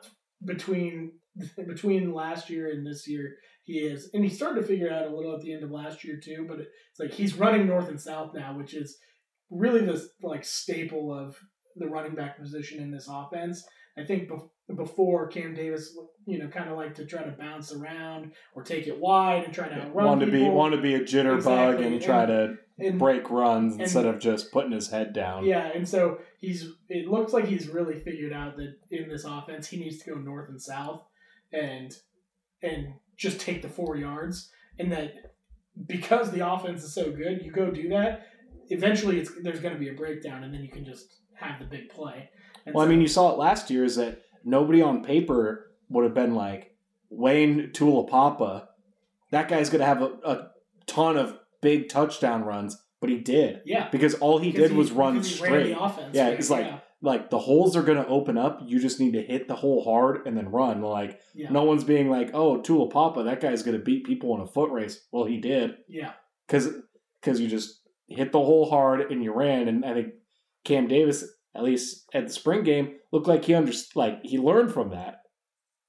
between 0.45 1.15
between 1.57 2.15
last 2.15 2.49
year 2.49 2.71
and 2.71 2.87
this 2.87 3.09
year, 3.09 3.35
he 3.65 3.79
is, 3.79 4.09
and 4.15 4.23
he 4.23 4.31
started 4.31 4.61
to 4.61 4.67
figure 4.69 4.87
it 4.87 4.93
out 4.93 5.09
a 5.09 5.17
little 5.17 5.35
at 5.35 5.41
the 5.41 5.53
end 5.53 5.65
of 5.65 5.73
last 5.73 6.05
year 6.05 6.21
too. 6.23 6.47
But 6.49 6.61
it's 6.61 7.01
like 7.01 7.11
he's 7.11 7.35
running 7.35 7.67
north 7.67 7.89
and 7.89 8.01
south 8.01 8.31
now, 8.33 8.57
which 8.57 8.75
is 8.75 8.97
really 9.51 9.85
the 9.85 10.09
like 10.23 10.45
staple 10.45 11.13
of 11.13 11.37
the 11.77 11.87
running 11.89 12.15
back 12.15 12.39
position 12.39 12.81
in 12.83 12.91
this 12.91 13.09
offense. 13.11 13.65
I 13.99 14.05
think 14.05 14.29
bef- 14.29 14.77
before 14.77 15.29
Cam 15.29 15.55
Davis, 15.55 15.97
you 16.27 16.39
know, 16.39 16.49
kind 16.49 16.69
of 16.69 16.77
like 16.77 16.95
to 16.97 17.07
try 17.07 17.23
to 17.23 17.31
bounce 17.31 17.73
around 17.73 18.33
or 18.55 18.63
take 18.63 18.87
it 18.87 18.99
wide 18.99 19.45
and 19.45 19.55
try 19.55 19.69
to 19.69 19.75
outrun 19.75 20.07
Wanted 20.07 20.27
to 20.27 20.33
be 20.33 20.45
want 20.49 20.75
to 20.75 20.81
be 20.81 20.95
a 20.95 21.01
jitterbug 21.01 21.37
Exactly, 21.37 21.87
and 21.87 22.03
try 22.03 22.25
and- 22.25 22.29
to 22.79 22.87
and, 22.87 22.99
break 22.99 23.31
runs 23.31 23.73
and- 23.73 23.83
instead 23.83 24.05
of 24.05 24.19
just 24.19 24.53
putting 24.53 24.73
his 24.73 24.91
head 24.91 25.13
down. 25.15 25.45
Yeah, 25.47 25.71
and 25.75 25.89
so 25.89 26.19
he's. 26.41 26.67
It 26.91 27.09
looks 27.09 27.33
like 27.33 27.47
he's 27.47 27.69
really 27.69 27.99
figured 28.01 28.33
out 28.35 28.57
that 28.57 28.75
in 28.91 29.09
this 29.09 29.25
offense 29.25 29.69
he 29.69 29.79
needs 29.79 29.99
to 30.03 30.11
go 30.11 30.17
north 30.19 30.51
and 30.51 30.61
south, 30.61 31.03
and 31.53 31.95
and 32.63 32.95
just 33.17 33.41
take 33.41 33.63
the 33.63 33.69
four 33.69 33.97
yards, 33.97 34.51
and 34.79 34.93
that 34.93 35.15
because 35.87 36.31
the 36.33 36.47
offense 36.47 36.83
is 36.85 36.93
so 36.95 37.11
good, 37.11 37.43
you 37.43 37.51
go 37.51 37.71
do 37.71 37.89
that. 37.89 38.27
Eventually, 38.69 39.19
it's 39.21 39.31
there's 39.43 39.61
going 39.61 39.75
to 39.75 39.81
be 39.81 39.89
a 39.89 39.95
breakdown, 39.95 40.45
and 40.45 40.53
then 40.53 40.63
you 40.63 40.71
can 40.71 40.85
just 40.85 41.07
have 41.39 41.59
the 41.59 41.65
big 41.67 41.89
play. 41.89 42.31
And 42.65 42.75
Well, 42.75 42.85
I 42.85 42.89
mean, 42.89 43.01
you 43.01 43.09
saw 43.09 43.33
it 43.33 43.39
last 43.39 43.71
year. 43.71 43.85
Is 43.85 43.97
that 43.97 44.23
nobody 44.45 44.83
on 44.83 45.05
paper 45.05 45.71
would 45.89 46.05
have 46.05 46.15
been 46.15 46.35
like 46.35 46.75
Wayne 47.11 47.71
Taulapapa. 47.73 48.67
That 49.31 49.49
guy's 49.49 49.71
going 49.71 49.81
to 49.81 49.87
have 49.87 50.03
a, 50.03 50.11
a 50.25 50.51
ton 50.87 51.17
of 51.17 51.39
big 51.63 51.89
touchdown 51.89 52.45
runs, 52.45 52.77
but 53.01 53.11
he 53.11 53.19
did 53.19 53.63
yeah, 53.65 53.89
because 53.91 54.15
all 54.15 54.39
he 54.39 54.53
because 54.53 54.71
did 54.71 54.77
was 54.77 54.93
run 54.93 55.17
he 55.17 55.23
straight. 55.23 55.77
offense. 55.79 56.11
Yeah, 56.15 56.29
it's 56.29 56.51
like- 56.51 56.83
Like 57.03 57.29
the 57.29 57.39
holes 57.39 57.77
are 57.77 57.83
going 57.83 57.99
to 58.03 58.09
open 58.09 58.39
up. 58.39 58.61
You 58.65 58.81
just 58.81 58.99
need 58.99 59.13
to 59.13 59.23
hit 59.23 59.49
the 59.49 59.55
hole 59.55 59.85
hard 59.85 60.27
and 60.27 60.35
then 60.37 60.49
run. 60.49 60.81
Like 60.81 61.21
yeah, 61.35 61.51
no 61.51 61.63
one's 61.65 61.85
being 61.85 62.09
like, 62.09 62.31
"Oh, 62.33 62.63
Taulapapa, 62.63 63.27
that 63.27 63.41
guy's 63.43 63.63
going 63.63 63.77
to 63.79 63.85
beat 63.85 64.07
people 64.07 64.35
in 64.35 64.41
a 64.41 64.47
foot 64.47 64.71
race." 64.71 65.05
Well, 65.13 65.25
he 65.27 65.37
did 65.37 65.77
yeah, 65.89 66.13
because 66.49 66.71
because 67.21 67.39
you 67.39 67.49
just 67.49 67.81
hit 68.09 68.33
the 68.33 68.41
hole 68.41 68.69
hard 68.71 69.13
and 69.13 69.23
you 69.23 69.33
ran. 69.35 69.69
And 69.69 69.85
I 69.85 69.93
think 69.93 70.15
Cam 70.65 70.89
Davis, 70.89 71.23
at 71.57 71.63
least 71.65 72.07
at 72.15 72.27
the 72.27 72.33
spring 72.33 72.63
game, 72.63 72.97
looked 73.13 73.27
like 73.27 73.45
he 73.45 73.55
under 73.55 73.73
like 73.95 74.21
he 74.23 74.39
learned 74.39 74.73
from 74.73 74.91
that. 74.91 75.17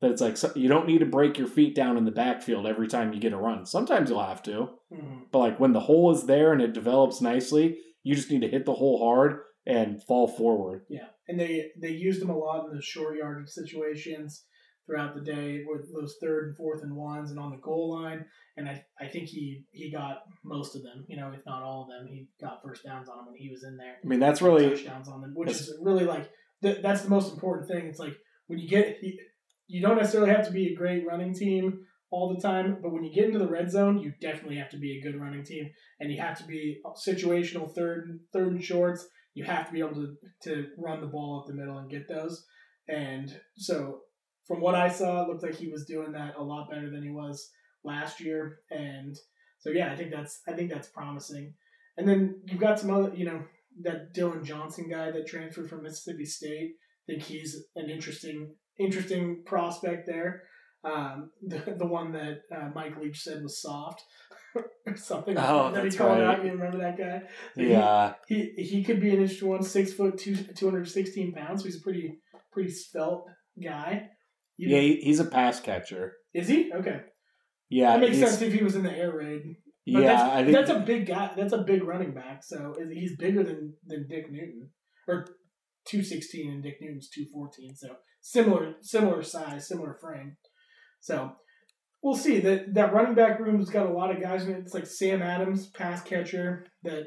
That 0.02 0.12
it's 0.12 0.22
like 0.22 0.38
so- 0.38 0.52
you 0.56 0.70
don't 0.70 0.88
need 0.88 1.00
to 1.00 1.06
break 1.06 1.38
your 1.38 1.48
feet 1.48 1.76
down 1.76 1.98
in 1.98 2.06
the 2.06 2.12
backfield 2.12 2.68
every 2.68 2.88
time 2.88 3.14
you 3.14 3.20
get 3.20 3.34
a 3.34 3.38
run. 3.38 3.66
Sometimes 3.66 4.10
you'll 4.10 4.22
have 4.24 4.44
to, 4.44 4.70
Mhm. 4.94 5.32
but 5.32 5.40
like 5.40 5.60
when 5.60 5.74
the 5.74 5.80
hole 5.82 6.12
is 6.12 6.26
there 6.26 6.54
and 6.54 6.62
it 6.62 6.74
develops 6.74 7.22
nicely, 7.22 7.80
you 8.04 8.16
just 8.16 8.30
need 8.32 8.42
to 8.42 8.48
hit 8.48 8.66
the 8.66 8.76
hole 8.76 9.00
hard 9.00 9.40
and 9.66 10.02
fall 10.04 10.28
forward. 10.28 10.86
Yeah, 10.90 11.08
and 11.28 11.40
they 11.40 11.72
they 11.82 11.92
used 11.92 12.22
him 12.22 12.30
a 12.30 12.38
lot 12.38 12.70
in 12.70 12.76
the 12.76 12.82
short 12.82 13.18
yardage 13.18 13.50
situations 13.50 14.46
throughout 14.88 15.14
the 15.14 15.22
day 15.22 15.64
with 15.68 15.94
those 15.94 16.16
third 16.22 16.48
and 16.48 16.58
fourth 16.58 16.82
and 16.82 16.96
ones 16.96 17.30
and 17.30 17.40
on 17.40 17.52
the 17.52 17.58
goal 17.58 17.92
line. 17.94 18.26
And 18.56 18.68
I, 18.68 18.84
I 19.00 19.08
think 19.08 19.28
he 19.28 19.66
he 19.72 19.92
got 19.92 20.24
most 20.44 20.76
of 20.76 20.82
them, 20.82 21.06
you 21.08 21.18
know, 21.18 21.32
if 21.32 21.46
not 21.46 21.62
all 21.62 21.84
of 21.84 21.90
them. 21.90 22.08
He 22.08 22.28
got 22.42 22.62
first 22.64 22.84
downs 22.84 23.10
on 23.10 23.18
them 23.18 23.26
when 23.28 23.36
he 23.36 23.50
was 23.50 23.64
in 23.64 23.78
there. 23.78 23.98
I 24.04 24.08
mean, 24.08 24.20
that's 24.20 24.42
really 24.42 24.70
touchdowns 24.70 25.08
on 25.10 25.22
them, 25.22 25.34
which 25.36 25.52
is 25.52 25.78
really 25.82 26.06
like 26.06 26.30
th- 26.64 26.82
that's 26.82 27.02
the 27.02 27.10
most 27.10 27.32
important 27.32 27.68
thing. 27.68 27.86
It's 27.86 28.00
like 28.00 28.16
when 28.48 28.60
you 28.60 28.68
get 28.68 28.98
you, 29.68 29.82
don't 29.82 29.98
necessarily 29.98 30.32
have 30.32 30.46
to 30.48 30.52
be 30.52 30.68
a 30.68 30.76
great 30.76 31.06
running 31.06 31.34
team 31.34 31.82
all 32.10 32.34
the 32.34 32.42
time, 32.42 32.78
but 32.82 32.94
when 32.94 33.04
you 33.04 33.14
get 33.14 33.26
into 33.26 33.40
the 33.40 33.50
red 33.50 33.70
zone, 33.70 34.00
you 34.00 34.14
definitely 34.22 34.56
have 34.56 34.70
to 34.70 34.78
be 34.78 34.98
a 34.98 35.02
good 35.02 35.20
running 35.20 35.44
team, 35.44 35.70
and 36.00 36.10
you 36.10 36.22
have 36.22 36.38
to 36.38 36.46
be 36.46 36.82
situational 37.06 37.74
third 37.76 38.08
and 38.08 38.20
third 38.32 38.54
and 38.54 38.64
shorts. 38.64 39.06
You 39.34 39.44
have 39.44 39.68
to 39.68 39.74
be 39.74 39.80
able 39.80 39.96
to 39.96 40.16
to 40.44 40.68
run 40.78 41.02
the 41.02 41.08
ball 41.08 41.42
up 41.42 41.48
the 41.48 41.54
middle 41.54 41.78
and 41.78 41.92
get 41.92 42.08
those. 42.08 42.46
And 42.88 43.40
so, 43.58 44.00
from 44.48 44.62
what 44.62 44.76
I 44.76 44.90
saw, 44.90 45.24
it 45.24 45.28
looked 45.30 45.44
like 45.44 45.56
he 45.56 45.68
was 45.70 45.86
doing 45.86 46.12
that 46.14 46.36
a 46.38 46.44
lot 46.44 46.70
better 46.70 46.90
than 46.90 47.04
he 47.04 47.10
was 47.12 47.50
last 47.84 48.20
year. 48.22 48.60
And 48.72 49.16
so, 49.60 49.70
yeah, 49.72 49.92
I 49.92 49.96
think 49.96 50.12
that's 50.12 50.42
I 50.48 50.54
think 50.54 50.72
that's 50.72 50.88
promising. 50.88 51.54
And 51.98 52.08
then 52.08 52.42
you've 52.46 52.60
got 52.62 52.80
some 52.80 52.92
other, 52.92 53.12
you 53.16 53.26
know, 53.26 53.44
that 53.82 54.14
Dillon 54.14 54.44
Johnson 54.44 54.88
guy 54.90 55.12
that 55.12 55.28
transferred 55.28 55.70
from 55.70 55.84
Mississippi 55.84 56.26
State. 56.26 56.72
I 57.08 57.14
think 57.14 57.24
he's 57.24 57.56
an 57.76 57.90
interesting 57.90 58.56
interesting 58.80 59.44
prospect 59.46 60.06
there. 60.08 60.44
Um, 60.84 61.32
the, 61.42 61.76
the 61.78 61.86
one 61.88 62.12
that 62.14 62.42
uh, 62.56 62.70
Mike 62.76 62.98
Leach 63.02 63.22
said 63.22 63.42
was 63.42 63.62
soft 63.62 64.04
or 64.86 64.96
something 64.96 65.36
Oh, 65.38 65.72
that 65.72 65.84
he 65.84 65.90
called 65.90 66.20
right. 66.20 66.38
out. 66.40 66.46
You 66.46 66.52
remember 66.52 66.78
that 66.80 66.98
guy? 66.98 67.22
So 67.56 67.62
he- 67.62 67.70
yeah. 67.72 68.14
he 68.28 68.54
he 68.58 68.84
could 68.84 69.02
be 69.02 69.10
an 69.10 69.22
interesting 69.22 69.50
one. 69.50 69.64
Six 69.64 69.94
foot 69.94 70.18
two, 70.18 70.36
two 70.36 70.70
hundred 70.70 70.88
sixteen 70.88 71.34
pounds. 71.34 71.62
So 71.62 71.66
he's 71.66 71.78
a 71.80 71.82
pretty 71.84 72.20
pretty 72.54 72.70
svelte 72.72 73.26
guy. 73.62 74.10
You- 74.58 74.76
Yeah, 74.76 74.82
he, 74.82 74.96
he's 75.02 75.20
a 75.20 75.26
pass 75.26 75.60
catcher. 75.60 76.14
is 76.34 76.48
he 76.48 76.72
okay? 76.74 77.02
Yeah, 77.70 77.92
that 77.94 78.00
makes 78.02 78.18
sense 78.20 78.42
if 78.42 78.54
he 78.54 78.64
was 78.64 78.76
in 78.76 78.84
the 78.84 78.92
air 78.92 79.12
raid. 79.16 79.44
But 79.86 80.02
Yeah, 80.02 80.08
that's, 80.08 80.22
I 80.24 80.44
think 80.44 80.56
that's 80.58 80.70
a 80.70 80.80
big 80.80 81.06
guy. 81.08 81.32
That's 81.36 81.54
a 81.54 81.60
big 81.64 81.84
running 81.84 82.14
back. 82.14 82.44
So 82.44 82.74
he's 82.92 83.16
bigger 83.18 83.44
than 83.44 83.74
than 83.86 84.08
Dick 84.10 84.32
Newton, 84.32 84.70
or 85.08 85.26
two 85.86 86.04
sixteen, 86.04 86.52
and 86.52 86.64
Dick 86.64 86.78
Newton's 86.82 87.10
two 87.10 87.26
fourteen. 87.32 87.76
So 87.76 87.96
similar 88.22 88.76
similar 88.82 89.22
size, 89.24 89.68
similar 89.68 89.98
frame. 90.02 90.38
So 91.00 91.32
we'll 92.02 92.16
see 92.16 92.40
that 92.42 92.74
that 92.74 92.94
running 92.94 93.16
back 93.16 93.40
room's 93.40 93.70
got 93.70 93.86
a 93.90 93.94
lot 93.94 94.14
of 94.16 94.22
guys 94.22 94.46
in 94.46 94.52
it. 94.56 94.60
It's 94.60 94.74
like 94.74 94.86
Sam 94.88 95.22
Adams, 95.22 95.68
pass 95.70 96.02
catcher, 96.02 96.66
that 96.84 97.04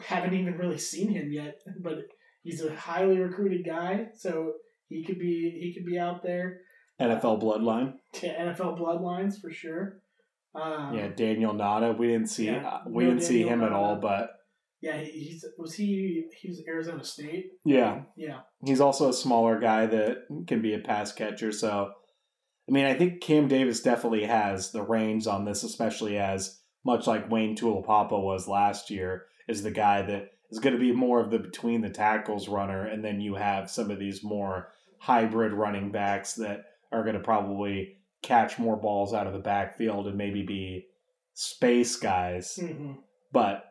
haven't 0.00 0.34
even 0.34 0.56
really 0.56 0.78
seen 0.78 1.10
him 1.10 1.32
yet, 1.32 1.58
but 1.82 1.98
he's 2.42 2.62
a 2.62 2.74
highly 2.76 3.18
recruited 3.18 3.64
guy. 3.66 4.06
So 4.16 4.52
he 4.88 5.04
could 5.04 5.18
be 5.18 5.58
he 5.60 5.72
could 5.74 5.86
be 5.86 5.98
out 5.98 6.22
there. 6.22 6.60
NFL 7.00 7.40
bloodline. 7.42 7.94
to 8.14 8.26
NFL 8.26 8.78
bloodlines 8.78 9.40
for 9.40 9.50
sure. 9.50 10.00
Um, 10.54 10.94
Yeah, 10.94 11.08
Daniyel 11.08 11.54
Ngata. 11.54 11.96
We 11.96 12.08
didn't 12.08 12.28
see 12.28 12.46
Yeah, 12.46 12.66
uh, 12.66 12.80
we 12.88 13.04
no 13.04 13.10
didn't 13.10 13.22
see 13.22 13.38
Daniel 13.44 13.54
him 13.54 13.64
at 13.64 13.72
all, 13.72 13.96
but 13.96 14.30
Yeah, 14.80 14.96
he's 14.98 15.44
was 15.56 15.74
he 15.74 16.24
he 16.40 16.48
was 16.48 16.62
Arizona 16.66 17.04
State. 17.04 17.50
yeah, 17.64 18.02
Yeah, 18.16 18.40
he's 18.64 18.80
also 18.80 19.08
a 19.10 19.12
smaller 19.12 19.60
guy 19.60 19.86
that 19.86 20.24
can 20.48 20.60
be 20.62 20.74
a 20.74 20.78
pass 20.80 21.12
catcher. 21.12 21.52
So, 21.52 21.92
I 22.68 22.72
mean, 22.72 22.86
I 22.86 22.94
think 22.94 23.20
Cam 23.20 23.46
Davis 23.46 23.80
definitely 23.82 24.24
has 24.24 24.72
the 24.72 24.82
reins 24.82 25.26
on 25.28 25.44
this, 25.44 25.62
especially 25.62 26.18
as 26.18 26.60
much 26.84 27.06
like 27.06 27.30
Wayne 27.30 27.56
Taulapapa 27.56 28.20
was 28.20 28.48
last 28.48 28.90
year, 28.90 29.26
is 29.48 29.62
the 29.62 29.70
guy 29.70 30.02
that 30.02 30.30
is 30.50 30.58
going 30.58 30.74
to 30.74 30.80
be 30.80 30.92
more 30.92 31.20
of 31.20 31.30
the 31.30 31.38
between 31.38 31.82
the 31.82 31.90
tackles 31.90 32.48
runner, 32.48 32.84
and 32.86 33.04
then 33.04 33.20
you 33.20 33.34
have 33.36 33.70
some 33.70 33.90
of 33.90 33.98
these 34.00 34.24
more 34.24 34.68
hybrid 34.98 35.52
running 35.52 35.90
backs 35.90 36.34
that 36.34 36.64
are 36.92 37.02
going 37.02 37.16
to 37.16 37.22
probably 37.22 37.96
catch 38.22 38.58
more 38.58 38.76
balls 38.76 39.14
out 39.14 39.26
of 39.26 39.32
the 39.32 39.38
backfield 39.38 40.06
and 40.06 40.16
maybe 40.16 40.42
be 40.42 40.86
space 41.34 41.96
guys. 41.96 42.58
hmm 42.60 42.92
But 43.32 43.64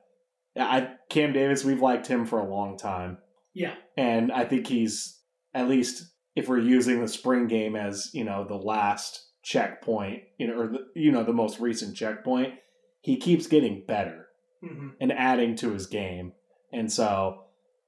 I 0.57 0.95
Cam 1.09 1.33
Davis, 1.33 1.63
we've 1.63 1.81
liked 1.81 2.07
him 2.07 2.25
for 2.25 2.39
a 2.39 2.49
long 2.49 2.77
time. 2.77 3.17
Yeah. 3.53 3.75
And 3.97 4.31
I 4.31 4.45
think 4.45 4.67
he's 4.67 5.19
at 5.53 5.67
least 5.67 6.03
if 6.35 6.47
we're 6.47 6.59
using 6.59 7.01
the 7.01 7.07
spring 7.07 7.47
game 7.47 7.75
as, 7.75 8.11
you 8.13 8.23
know, 8.23 8.45
the 8.47 8.55
last 8.55 9.23
checkpoint, 9.43 10.23
you 10.37 10.47
know, 10.47 10.59
or 10.59 10.67
the, 10.67 10.79
you 10.95 11.11
know, 11.11 11.23
the 11.23 11.33
most 11.33 11.59
recent 11.59 11.95
checkpoint, 11.95 12.53
he 13.01 13.17
keeps 13.17 13.47
getting 13.47 13.83
better 13.87 14.25
hmm 14.63 14.89
and 14.99 15.11
adding 15.11 15.55
to 15.55 15.71
his 15.71 15.87
game. 15.87 16.33
And 16.71 16.91
so 16.91 17.43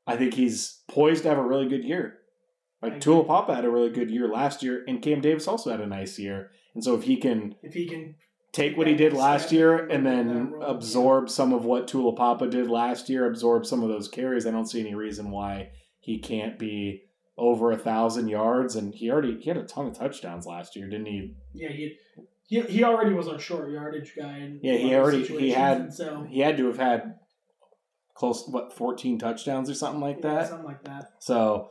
I 0.06 0.18
think 0.18 0.34
he's 0.34 0.82
poised 0.88 1.24
to 1.24 1.30
have 1.30 1.38
a 1.38 1.48
really 1.48 1.68
good 1.68 1.84
year. 1.84 2.19
Like. 2.82 3.00
Taulapapa 3.02 3.56
had 3.56 3.66
a 3.66 3.70
really 3.70 3.90
good 3.90 4.10
year 4.10 4.28
last 4.28 4.64
year, 4.64 4.84
and 4.88 5.02
Cam 5.02 5.22
Davis 5.22 5.48
also 5.48 5.70
had 5.72 5.82
a 5.82 5.88
nice 5.88 6.18
year. 6.18 6.52
And 6.76 6.84
so 6.84 6.96
if 6.96 7.04
he 7.04 7.18
can 7.18 7.56
If 7.62 7.74
he 7.74 7.88
can, 7.88 8.16
take 8.54 8.78
what 8.78 8.88
he 8.88 8.96
did 8.96 9.14
last 9.14 9.52
year 9.52 9.88
and 9.88 10.06
then 10.06 10.54
absorb 10.62 11.30
some 11.30 11.54
of 11.54 11.66
what 11.66 11.88
Taulapapa 11.88 12.50
did 12.50 12.68
last 12.70 13.10
year, 13.10 13.26
absorb 13.28 13.66
some 13.66 13.84
of 13.84 13.90
those 13.90 14.08
carries, 14.08 14.46
I 14.48 14.52
don't 14.52 14.66
see 14.66 14.80
any 14.80 14.96
reason 14.96 15.30
why 15.32 15.70
he 16.00 16.20
can't 16.20 16.58
be 16.58 17.04
over 17.38 17.72
a 17.72 17.78
thousand 17.78 18.28
yards. 18.30 18.76
And 18.76 18.94
he 18.96 19.12
already 19.12 19.38
he 19.40 19.50
had 19.50 19.58
a 19.58 19.64
ton 19.64 19.88
of 19.88 19.94
touchdowns 19.98 20.46
last 20.46 20.76
year, 20.76 20.88
didn't 20.90 21.08
he? 21.08 21.36
yeah, 21.54 21.70
he, 21.70 21.98
he 22.48 22.62
he 22.62 22.84
already 22.84 23.14
was 23.14 23.28
a 23.28 23.38
short 23.40 23.70
yardage 23.72 24.14
guy. 24.18 24.38
In 24.40 24.60
Yeah, 24.64 24.76
he 24.78 24.96
already- 24.96 25.24
he 25.26 25.52
had- 25.52 25.94
so 25.94 26.26
He 26.30 26.40
had 26.40 26.58
to 26.58 26.66
have 26.68 26.78
had 26.78 27.16
close 28.14 28.48
what 28.48 28.74
fourteen 28.74 29.20
touchdowns 29.20 29.70
or 29.70 29.74
something 29.74 30.02
like 30.02 30.18
yeah, 30.24 30.34
that. 30.36 30.48
something 30.50 30.66
like 30.68 30.84
that. 30.86 31.12
So 31.20 31.70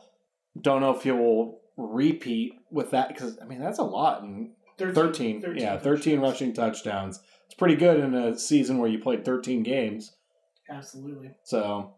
don't 0.63 0.81
know 0.81 0.95
if 0.95 1.03
he 1.03 1.11
will 1.11 1.61
repeat 1.77 2.53
with 2.71 2.91
that 2.91 3.09
because 3.09 3.39
I 3.41 3.45
mean 3.45 3.61
that's 3.61 3.79
a 3.79 3.85
lot 3.85 4.23
and 4.23 4.51
13, 4.79 5.41
13, 5.41 5.57
yeah 5.57 5.79
13 5.79 5.81
touchdowns. 5.81 6.23
rushing 6.23 6.53
touchdowns. 6.53 7.21
It's 7.47 7.55
pretty 7.55 7.77
good 7.77 8.01
in 8.01 8.15
a 8.15 8.39
season 8.39 8.79
where 8.79 8.91
you 8.91 8.99
played 8.99 9.25
13 9.25 9.63
games. 9.63 10.15
Absolutely. 10.71 11.31
so 11.45 11.95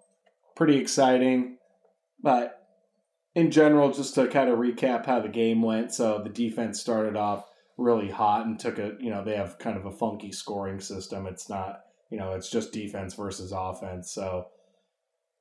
pretty 0.54 0.76
exciting. 0.76 1.56
But 2.22 2.56
in 3.34 3.50
general 3.50 3.92
just 3.92 4.14
to 4.14 4.28
kind 4.28 4.50
of 4.50 4.58
recap 4.58 5.06
how 5.06 5.20
the 5.20 5.28
game 5.28 5.62
went 5.62 5.94
so 5.94 6.20
the 6.22 6.28
defense 6.30 6.80
started 6.80 7.16
off 7.16 7.44
really 7.78 8.10
hot 8.10 8.46
and 8.46 8.58
took 8.58 8.78
a 8.78 8.92
you 9.00 9.10
know 9.10 9.24
they 9.24 9.36
have 9.36 9.58
kind 9.58 9.76
of 9.76 9.86
a 9.86 9.92
funky 9.92 10.30
scoring 10.32 10.80
system. 10.80 11.26
It's 11.26 11.48
not 11.48 11.80
you 12.10 12.18
know 12.18 12.32
it's 12.32 12.50
just 12.50 12.72
defense 12.72 13.14
versus 13.14 13.52
offense. 13.52 14.12
So 14.12 14.48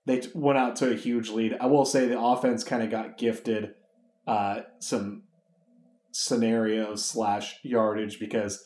they 0.05 0.19
t- 0.19 0.29
went 0.33 0.57
out 0.57 0.75
to 0.75 0.91
a 0.91 0.95
huge 0.95 1.29
lead 1.29 1.55
i 1.61 1.65
will 1.65 1.85
say 1.85 2.07
the 2.07 2.19
offense 2.19 2.63
kind 2.63 2.81
of 2.83 2.89
got 2.89 3.17
gifted 3.17 3.73
uh, 4.27 4.61
some 4.79 5.23
scenarios 6.11 7.05
slash 7.05 7.55
yardage 7.63 8.19
because 8.19 8.65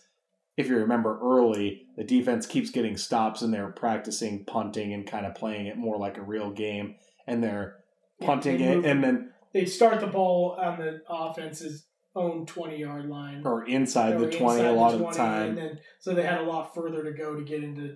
if 0.57 0.67
you 0.67 0.77
remember 0.77 1.19
early, 1.23 1.87
the 1.97 2.03
defense 2.03 2.45
keeps 2.45 2.69
getting 2.69 2.95
stops 2.95 3.41
and 3.41 3.53
they're 3.53 3.71
practicing 3.71 4.45
punting 4.45 4.93
and 4.93 5.07
kind 5.07 5.25
of 5.25 5.33
playing 5.35 5.65
it 5.65 5.77
more 5.77 5.97
like 5.97 6.17
a 6.17 6.21
real 6.21 6.51
game, 6.51 6.95
and 7.27 7.43
they're 7.43 7.77
Yeah, 8.19 8.27
punting 8.27 8.57
they 8.59 8.65
it 8.73 8.85
and 8.85 9.03
then 9.03 9.31
They 9.53 9.65
start 9.65 9.99
the 9.99 10.07
ball 10.07 10.57
on 10.59 10.79
the 10.79 11.01
offense's 11.09 11.87
own 12.15 12.45
twenty 12.45 12.77
yard 12.77 13.07
line. 13.09 13.41
or 13.45 13.65
inside 13.65 14.19
the 14.19 14.29
twenty 14.29 14.59
inside 14.59 14.65
a 14.67 14.73
lot 14.73 14.93
of 14.93 14.99
the 14.99 15.05
time. 15.11 15.49
and 15.49 15.57
then 15.57 15.79
so 15.99 16.13
they 16.13 16.23
had 16.23 16.39
a 16.41 16.43
lot 16.43 16.75
further 16.75 17.03
to 17.03 17.11
go 17.13 17.35
to 17.35 17.41
get 17.43 17.63
into 17.63 17.95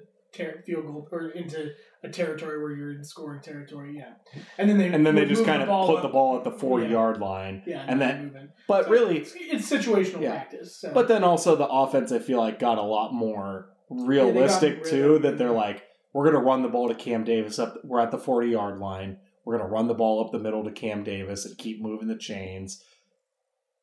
field 0.66 0.86
goal 0.86 1.08
or 1.12 1.30
into 1.30 1.72
a 2.08 2.12
territory 2.12 2.62
where 2.62 2.72
you're 2.72 2.92
in 2.94 3.04
scoring 3.04 3.42
territory. 3.42 3.96
Yeah, 3.98 4.14
and 4.58 4.70
then 4.70 4.78
they 4.78 4.88
and 4.92 5.06
then 5.06 5.16
they 5.16 5.26
just 5.26 5.42
the 5.42 5.46
kind 5.52 5.62
of 5.62 5.68
put 5.68 5.98
up. 5.98 6.02
the 6.02 6.08
ball 6.10 6.38
at 6.38 6.44
the 6.44 6.52
four 6.52 6.82
Yeah. 6.82 6.88
yard 6.90 7.20
line. 7.20 7.64
Yeah, 7.66 7.86
and 7.88 8.02
then- 8.02 8.50
But 8.68 8.86
So 8.86 8.92
really, 8.92 9.18
it's, 9.20 9.34
it's 9.36 9.70
situational 9.72 10.22
Yeah. 10.22 10.32
practice. 10.32 10.76
So. 10.78 10.92
But 10.94 11.08
then 11.08 11.24
also 11.24 11.56
the 11.56 11.68
offense, 11.68 12.12
I 12.12 12.20
feel 12.20 12.40
like 12.40 12.60
got 12.60 12.78
a 12.78 12.82
lot 12.82 13.14
more 13.14 13.70
realistic 13.90 14.84
got 14.84 14.90
too. 14.90 15.20
That 15.20 15.38
they're 15.38 15.52
like, 15.52 15.84
we're 16.14 16.26
gonna 16.26 16.44
run 16.44 16.62
the 16.64 16.70
ball 16.70 16.88
to 16.90 16.96
Cam 16.96 17.24
Davis 17.24 17.60
up. 17.60 17.78
We're 17.84 18.00
at 18.02 18.12
the 18.12 18.18
forty 18.18 18.50
yard 18.50 18.80
line. 18.80 19.18
We're 19.46 19.58
gonna 19.58 19.70
run 19.70 19.88
the 19.88 19.94
ball 19.94 20.24
up 20.24 20.32
the 20.32 20.40
middle 20.40 20.64
to 20.66 20.72
Cam 20.72 21.04
Davis 21.04 21.46
and 21.46 21.58
keep 21.58 21.82
moving 21.82 22.08
the 22.08 22.18
chains. 22.18 22.84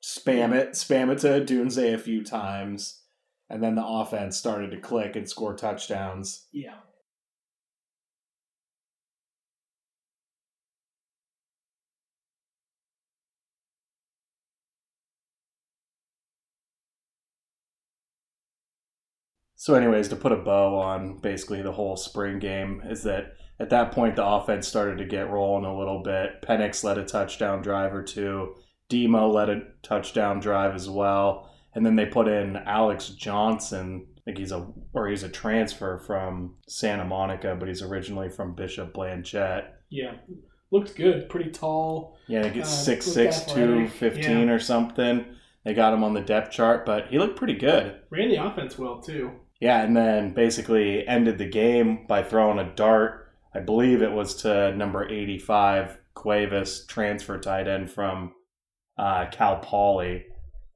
Spam 0.03 0.55
it, 0.55 0.73
spam 0.73 1.11
it 1.11 1.19
to 1.21 1.29
Dunze 1.43 1.95
a 1.95 1.97
few 1.97 2.23
times, 2.23 3.01
and 3.49 3.63
then 3.63 3.75
the 3.75 3.87
offense 3.87 4.37
started 4.37 4.71
to 4.73 4.77
click 4.79 5.17
and 5.17 5.27
score 5.27 5.55
touchdowns. 5.57 6.47
yeah, 6.53 6.75
So, 19.65 19.73
anyways, 19.73 20.09
to 20.09 20.17
put 20.17 20.31
a 20.31 20.37
bow 20.37 20.79
on 20.79 21.17
basically 21.21 21.63
the 21.63 21.73
whole 21.73 21.97
spring 21.97 22.39
game 22.39 22.83
is 22.85 23.03
that 23.05 23.33
at 23.59 23.71
that 23.71 23.93
point 23.93 24.15
the 24.15 24.23
offense 24.23 24.69
started 24.69 24.99
to 24.99 25.07
get 25.07 25.31
rolling 25.31 25.65
a 25.65 25.75
little 25.75 26.03
bit. 26.03 26.43
Penix 26.43 26.85
led 26.85 26.99
a 26.99 27.03
touchdown 27.07 27.63
drive 27.63 27.95
or 27.95 28.03
two. 28.03 28.57
Demo 28.91 29.27
led 29.31 29.49
a 29.49 29.63
touchdown 29.83 30.39
drive 30.39 30.75
as 30.75 30.91
well, 30.91 31.51
and 31.75 31.87
then 31.87 31.97
they 31.97 32.05
put 32.05 32.29
in 32.29 32.57
Alex 32.57 33.09
Johnson. 33.09 34.07
I 34.19 34.21
think 34.27 34.37
he's 34.37 34.53
a 34.53 34.71
or 34.93 35.09
he's 35.09 35.23
a 35.23 35.31
transfer 35.31 35.97
from 35.97 36.57
Santa 36.69 37.07
Monica, 37.07 37.57
but 37.59 37.67
he's 37.67 37.81
originally 37.81 38.29
from 38.29 38.55
Bishop 38.55 38.93
Blanchet. 38.93 39.65
yeah, 39.89 40.17
looked 40.73 40.95
good. 40.95 41.31
Pretty 41.31 41.51
tall. 41.51 42.19
Yeah, 42.29 42.41
I 42.41 42.43
think 42.43 42.57
it's 42.57 42.69
Uh, 42.69 42.85
six 42.85 43.07
looked 43.07 43.15
six 43.15 43.51
two 43.55 43.63
athletic, 43.63 43.93
fifteen 43.93 44.51
or 44.51 44.59
something. 44.59 45.25
They 45.65 45.73
got 45.73 45.95
him 45.95 46.05
on 46.05 46.13
the 46.13 46.21
depth 46.21 46.53
chart, 46.53 46.85
but 46.85 47.07
he 47.07 47.19
looked 47.19 47.37
pretty 47.37 47.55
good. 47.55 47.95
Ran 48.11 48.29
the 48.29 48.45
offense 48.45 48.77
well 48.77 49.01
too. 49.01 49.41
Yeah, 49.61 49.83
and 49.83 49.97
then 49.97 50.35
basically 50.35 51.07
ended 51.07 51.39
the 51.39 51.49
game 51.49 52.07
by 52.07 52.23
throwing 52.23 52.59
a 52.59 52.75
dart. 52.75 53.29
I 53.55 53.61
believe 53.61 54.03
it 54.03 54.13
was 54.13 54.35
to 54.43 54.75
number 54.77 55.09
85, 55.09 55.99
Cuevas, 56.15 56.87
transfer 56.87 57.39
tight 57.39 57.69
end 57.69 57.91
from 57.91 58.33
uh, 58.99 59.27
Cal 59.31 59.59
Poly. 59.59 60.25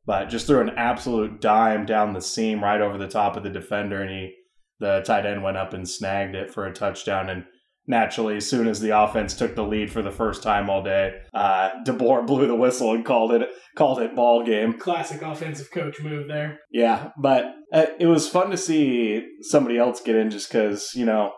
But 0.07 0.27
just 0.27 0.47
threw 0.47 0.61
an 0.61 0.71
absolute 0.77 1.41
dime 1.41 1.85
down 1.85 2.15
the 2.15 2.23
seam 2.23 2.63
right 2.63 2.81
over 2.81 2.97
the 2.97 3.09
top 3.09 3.37
of 3.37 3.43
the 3.43 3.51
defender, 3.51 4.01
and 4.01 4.11
he, 4.11 4.35
the 4.81 5.03
tight 5.05 5.27
end 5.27 5.43
went 5.43 5.59
up 5.59 5.75
and 5.75 5.89
snagged 5.89 6.35
it 6.35 6.51
for 6.51 6.67
a 6.67 6.73
touchdown. 6.73 7.29
And 7.29 7.45
naturally, 7.89 8.37
as 8.37 8.49
soon 8.49 8.69
as 8.69 8.81
the 8.81 8.97
offense 8.97 9.35
took 9.35 9.57
the 9.57 9.65
lead 9.65 9.91
for 9.91 10.03
the 10.03 10.11
first 10.11 10.43
time 10.43 10.71
all 10.71 10.83
day, 10.83 11.15
uh, 11.35 11.71
DeBoer 11.85 12.27
blew 12.27 12.47
the 12.47 12.55
whistle 12.55 12.93
and 12.95 13.05
called 13.05 13.33
it 13.33 13.49
called 13.77 14.01
it 14.01 14.15
ball 14.15 14.45
game. 14.45 14.75
Classic 14.75 15.21
offensive 15.23 15.71
coach 15.73 16.01
move 16.01 16.29
there. 16.29 16.61
Yeah, 16.71 17.11
but 17.21 17.47
uh, 17.73 17.87
it 17.99 18.07
was 18.07 18.29
fun 18.29 18.51
to 18.51 18.57
see 18.57 19.27
somebody 19.41 19.79
else 19.79 20.01
get 20.01 20.17
in 20.17 20.31
just 20.31 20.51
because, 20.51 20.91
you 20.95 21.07
know, 21.07 21.33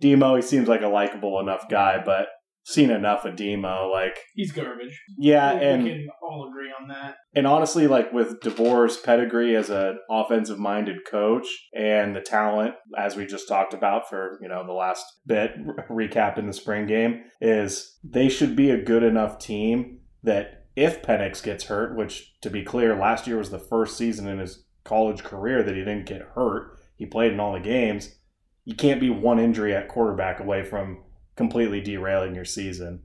Demo, 0.00 0.34
he 0.34 0.42
seems 0.42 0.68
like 0.68 0.82
a 0.82 0.88
likable 0.88 1.38
enough 1.40 1.68
guy, 1.70 2.02
but 2.04 2.26
seen 2.64 2.90
enough 2.90 3.24
of 3.24 3.36
Demo. 3.36 3.90
Like, 3.90 4.18
He's 4.34 4.52
garbage. 4.52 5.00
yeah, 5.18 5.52
and 5.52 5.84
we 5.84 5.90
can 5.90 6.08
all 6.22 6.48
agree 6.48 6.70
on 6.80 6.88
that. 6.88 7.16
and 7.34 7.46
honestly, 7.46 7.86
like 7.86 8.12
with 8.12 8.40
DeBoer's 8.40 8.96
pedigree 8.96 9.56
as 9.56 9.68
an 9.70 9.98
offensive 10.10 10.58
minded 10.58 10.98
coach 11.10 11.46
and 11.74 12.14
the 12.14 12.20
talent, 12.20 12.74
as 12.96 13.16
we 13.16 13.26
just 13.26 13.48
talked 13.48 13.74
about 13.74 14.08
for, 14.08 14.38
you 14.40 14.48
know, 14.48 14.64
the 14.66 14.72
last 14.72 15.04
bit, 15.26 15.52
re- 15.88 16.08
recap 16.08 16.38
in 16.38 16.46
the 16.46 16.52
spring 16.52 16.86
game, 16.86 17.22
is 17.40 17.98
they 18.04 18.28
should 18.28 18.54
be 18.54 18.70
a 18.70 18.82
good 18.82 19.02
enough 19.02 19.38
team 19.38 19.98
that 20.22 20.66
if 20.76 21.02
Penix 21.02 21.42
gets 21.42 21.64
hurt, 21.64 21.96
which 21.96 22.32
to 22.40 22.48
be 22.48 22.62
clear, 22.62 22.96
last 22.96 23.26
year 23.26 23.36
was 23.38 23.50
the 23.50 23.58
first 23.58 23.96
season 23.96 24.26
in 24.28 24.38
his 24.38 24.64
college 24.84 25.22
career 25.22 25.62
that 25.62 25.74
he 25.74 25.80
didn't 25.80 26.06
get 26.06 26.22
hurt, 26.34 26.78
he 26.96 27.04
played 27.06 27.32
in 27.32 27.40
all 27.40 27.52
the 27.52 27.60
games. 27.60 28.14
You 28.64 28.74
can't 28.76 29.00
be 29.00 29.10
one 29.10 29.38
injury 29.40 29.74
at 29.74 29.88
quarterback 29.88 30.38
away 30.40 30.64
from 30.64 31.02
completely 31.36 31.80
derailing 31.80 32.34
your 32.34 32.44
season. 32.44 33.02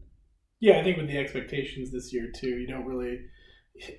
Yeah, 0.59 0.79
I 0.79 0.83
think 0.83 0.97
with 0.97 1.07
the 1.07 1.17
expectations 1.17 1.91
this 1.91 2.11
year 2.13 2.31
too, 2.35 2.49
you 2.57 2.67
don't 2.67 2.85
really, 2.85 3.19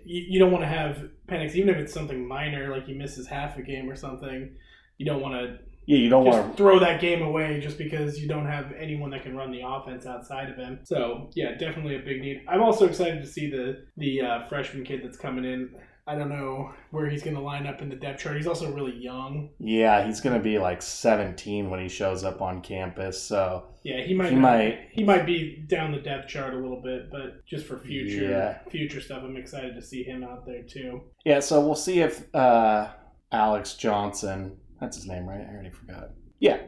you, 0.05 0.25
you 0.31 0.39
don't 0.41 0.51
want 0.51 0.63
to 0.65 0.69
have 0.69 1.03
Penix, 1.29 1.55
even 1.55 1.69
if 1.69 1.77
it's 1.77 1.95
something 1.95 2.27
minor, 2.27 2.71
like 2.75 2.87
he 2.87 2.95
misses 2.95 3.27
half 3.29 3.57
a 3.57 3.63
game 3.63 3.89
or 3.89 3.95
something. 3.97 4.57
You 4.97 5.07
don't 5.07 5.21
want 5.23 5.35
to 5.35 5.59
Yeah, 5.87 5.99
you 5.99 6.09
don't 6.09 6.25
want 6.25 6.51
to. 6.51 6.57
throw 6.57 6.81
that 6.81 7.01
game 7.01 7.23
away 7.23 7.61
just 7.61 7.79
because 7.79 8.19
you 8.19 8.27
don't 8.27 8.47
have 8.47 8.73
anyone 8.79 9.11
that 9.11 9.23
can 9.23 9.37
run 9.37 9.53
the 9.53 9.61
offense 9.65 10.05
outside 10.05 10.51
of 10.51 10.57
him. 10.57 10.81
So 10.85 11.31
yeah, 11.37 11.53
definitely 11.57 11.95
a 11.95 12.01
big 12.01 12.21
need. 12.21 12.43
I'm 12.49 12.63
also 12.63 12.87
excited 12.87 13.23
to 13.23 13.29
see 13.29 13.49
the 13.51 13.85
the 13.97 14.21
uh, 14.21 14.49
freshman 14.49 14.85
kid 14.85 15.01
that's 15.05 15.17
coming 15.17 15.45
in. 15.45 15.71
I 16.09 16.15
don't 16.15 16.31
know 16.31 16.73
where 16.91 17.09
he's 17.11 17.23
going 17.23 17.37
to 17.37 17.43
line 17.43 17.67
up 17.67 17.83
in 17.83 17.91
the 17.91 17.95
depth 17.97 18.21
chart. 18.23 18.37
He's 18.37 18.47
also 18.47 18.73
really 18.73 18.97
young. 18.97 19.51
Yeah, 19.59 20.07
he's 20.07 20.21
going 20.23 20.35
to 20.37 20.43
be 20.43 20.59
like 20.59 20.81
17 20.81 21.69
when 21.69 21.81
he 21.81 21.89
shows 21.89 22.25
up 22.25 22.41
on 22.41 22.63
campus. 22.63 23.23
So 23.23 23.67
Yeah, 23.85 24.01
he 24.01 24.15
might 24.15 24.31
He 24.31 24.35
not- 24.37 24.41
might- 24.43 24.79
he 24.93 25.05
might 25.05 25.27
be 25.27 25.65
down 25.69 25.93
the 25.93 25.99
depth 26.01 26.29
chart 26.29 26.55
a 26.55 26.57
little 26.57 26.81
bit, 26.83 27.11
but 27.11 27.45
just 27.45 27.67
for 27.67 27.79
future 27.79 28.25
Yeah. 28.31 28.59
future 28.71 29.01
stuff, 29.01 29.23
I'm 29.23 29.37
excited 29.37 29.75
to 29.75 29.83
see 29.83 30.03
him 30.03 30.25
out 30.25 30.47
there 30.47 30.63
too. 30.63 31.03
Yeah, 31.27 31.41
so 31.41 31.61
we'll 31.61 31.75
see 31.75 32.01
if 32.01 32.35
uh, 32.35 32.89
Alex 33.31 33.75
Johnson, 33.75 34.57
that's 34.81 34.97
his 34.97 35.07
name, 35.07 35.27
right? 35.29 35.41
I 35.47 35.53
already 35.53 35.71
forgot. 35.71 36.11
Yeah, 36.41 36.59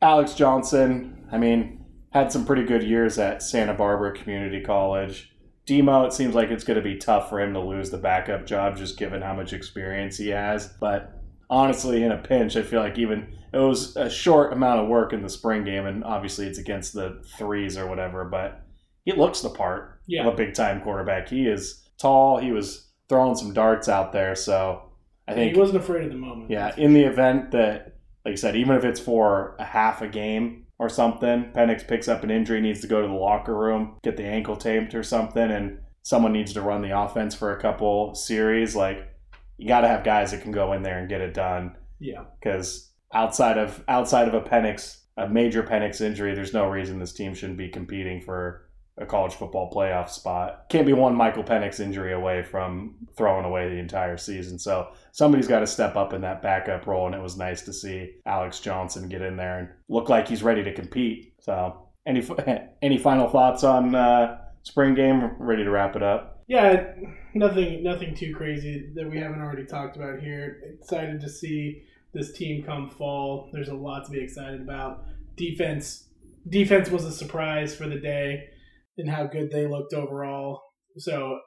Alex 0.00 0.34
Johnson, 0.34 1.26
I 1.32 1.38
mean, 1.38 1.84
had 2.12 2.30
some 2.30 2.44
pretty 2.46 2.62
good 2.64 2.84
years 2.84 3.18
at 3.18 3.42
Santa 3.42 3.74
Barbara 3.74 4.12
Community 4.14 4.60
College. 4.60 5.33
Demo, 5.66 6.04
it 6.04 6.12
seems 6.12 6.34
like 6.34 6.50
it's 6.50 6.64
going 6.64 6.76
to 6.76 6.82
be 6.82 6.96
tough 6.96 7.28
for 7.30 7.40
him 7.40 7.54
to 7.54 7.60
lose 7.60 7.90
the 7.90 7.98
backup 7.98 8.44
job 8.46 8.76
just 8.76 8.98
given 8.98 9.22
how 9.22 9.34
much 9.34 9.52
experience 9.52 10.18
he 10.18 10.28
has. 10.28 10.68
But 10.80 11.12
honestly, 11.48 12.02
in 12.02 12.12
a 12.12 12.18
pinch, 12.18 12.56
I 12.56 12.62
feel 12.62 12.80
like 12.80 12.98
even 12.98 13.34
it 13.52 13.58
was 13.58 13.96
a 13.96 14.10
short 14.10 14.52
amount 14.52 14.80
of 14.80 14.88
work 14.88 15.12
in 15.12 15.22
the 15.22 15.28
spring 15.28 15.64
game, 15.64 15.86
and 15.86 16.04
obviously 16.04 16.46
it's 16.46 16.58
against 16.58 16.92
the 16.92 17.22
threes 17.38 17.78
or 17.78 17.86
whatever, 17.86 18.24
but 18.24 18.60
he 19.04 19.12
looks 19.12 19.40
the 19.40 19.50
part 19.50 20.00
Yeah. 20.06 20.26
of 20.26 20.34
a 20.34 20.36
big 20.36 20.54
time 20.54 20.80
quarterback. 20.82 21.28
He 21.28 21.46
is 21.46 21.88
tall. 21.98 22.38
He 22.38 22.50
was 22.52 22.90
throwing 23.08 23.36
some 23.36 23.52
darts 23.54 23.88
out 23.88 24.12
there, 24.12 24.34
so 24.34 24.82
I 25.28 25.32
think 25.34 25.54
he 25.54 25.58
wasn't 25.58 25.78
afraid 25.78 26.04
of 26.06 26.10
the 26.12 26.18
moment. 26.18 26.50
yeah, 26.50 26.74
in 26.76 26.92
the 26.92 27.04
event 27.04 27.52
that, 27.52 27.96
like 28.24 28.32
I 28.32 28.36
said, 28.36 28.56
even 28.56 28.76
if 28.76 28.84
it's 28.84 29.00
for 29.00 29.56
a 29.58 29.64
half 29.64 30.02
a 30.02 30.08
game 30.08 30.63
or 30.78 30.88
something, 30.88 31.52
Penix 31.54 31.86
picks 31.86 32.08
up 32.08 32.24
an 32.24 32.30
injury, 32.30 32.60
needs 32.60 32.80
to 32.80 32.86
go 32.86 33.00
to 33.00 33.08
the 33.08 33.14
locker 33.14 33.56
room, 33.56 33.98
get 34.02 34.16
the 34.16 34.24
ankle 34.24 34.56
taped 34.56 34.94
or 34.94 35.02
something, 35.02 35.50
and 35.50 35.78
someone 36.02 36.32
needs 36.32 36.52
to 36.52 36.62
run 36.62 36.82
the 36.82 36.98
offense 36.98 37.34
for 37.34 37.56
a 37.56 37.60
couple 37.60 38.14
series, 38.14 38.74
like 38.74 39.08
you 39.56 39.68
got 39.68 39.82
to 39.82 39.88
have 39.88 40.04
guys 40.04 40.30
that 40.30 40.42
can 40.42 40.52
go 40.52 40.72
in 40.72 40.82
there 40.82 40.98
and 40.98 41.08
get 41.08 41.20
it 41.20 41.34
done. 41.34 41.76
Yeah. 41.98 42.24
Because 42.40 42.90
outside 43.12 43.58
of 43.58 43.82
outside 43.88 44.28
of 44.28 44.34
a 44.34 44.40
Penix, 44.40 45.00
a 45.16 45.28
major 45.28 45.62
Penix 45.62 46.00
injury, 46.00 46.34
there's 46.34 46.52
no 46.52 46.68
reason 46.68 46.98
this 46.98 47.12
team 47.12 47.34
shouldn't 47.34 47.58
be 47.58 47.68
competing 47.68 48.20
for 48.20 48.63
a 48.96 49.04
college 49.04 49.34
football 49.34 49.72
playoff 49.72 50.08
spot. 50.08 50.66
Can't 50.68 50.86
be 50.86 50.92
one 50.92 51.16
Michael 51.16 51.42
Penix 51.42 51.80
injury 51.80 52.12
away 52.12 52.42
from 52.42 52.94
throwing 53.16 53.44
away 53.44 53.68
the 53.68 53.78
entire 53.78 54.16
season. 54.16 54.58
So 54.58 54.88
somebody's 55.10 55.48
got 55.48 55.60
to 55.60 55.66
step 55.66 55.96
up 55.96 56.12
in 56.12 56.20
that 56.20 56.42
backup 56.42 56.86
role, 56.86 57.06
and 57.06 57.14
it 57.14 57.22
was 57.22 57.36
nice 57.36 57.62
to 57.62 57.72
see 57.72 58.12
Alex 58.24 58.60
Johnson 58.60 59.08
get 59.08 59.22
in 59.22 59.36
there 59.36 59.58
and 59.58 59.68
look 59.88 60.08
like 60.08 60.28
he's 60.28 60.42
ready 60.42 60.62
to 60.62 60.72
compete. 60.72 61.34
So 61.40 61.88
any 62.06 62.24
any 62.82 62.98
final 62.98 63.28
thoughts 63.28 63.64
on 63.64 63.94
uh, 63.94 64.38
spring 64.62 64.94
game? 64.94 65.32
Ready 65.38 65.64
to 65.64 65.70
wrap 65.70 65.96
it 65.96 66.02
up? 66.02 66.42
Yeah, 66.46 66.92
nothing 67.34 67.82
nothing 67.82 68.14
too 68.14 68.34
crazy 68.34 68.90
that 68.94 69.10
we 69.10 69.18
haven't 69.18 69.40
already 69.40 69.64
talked 69.64 69.96
about 69.96 70.20
here. 70.20 70.60
Excited 70.80 71.20
to 71.20 71.28
see 71.28 71.82
this 72.12 72.32
team 72.32 72.62
come 72.62 72.90
fall. 72.90 73.48
There's 73.52 73.68
a 73.68 73.74
lot 73.74 74.04
to 74.04 74.12
be 74.12 74.20
excited 74.20 74.60
about. 74.60 75.04
Defense 75.36 76.10
defense 76.48 76.90
was 76.90 77.04
a 77.04 77.10
surprise 77.10 77.74
for 77.74 77.88
the 77.88 77.98
day 77.98 78.50
and 78.98 79.10
how 79.10 79.26
good 79.26 79.50
they 79.50 79.66
looked 79.66 79.94
overall. 79.94 80.60
So 80.98 81.38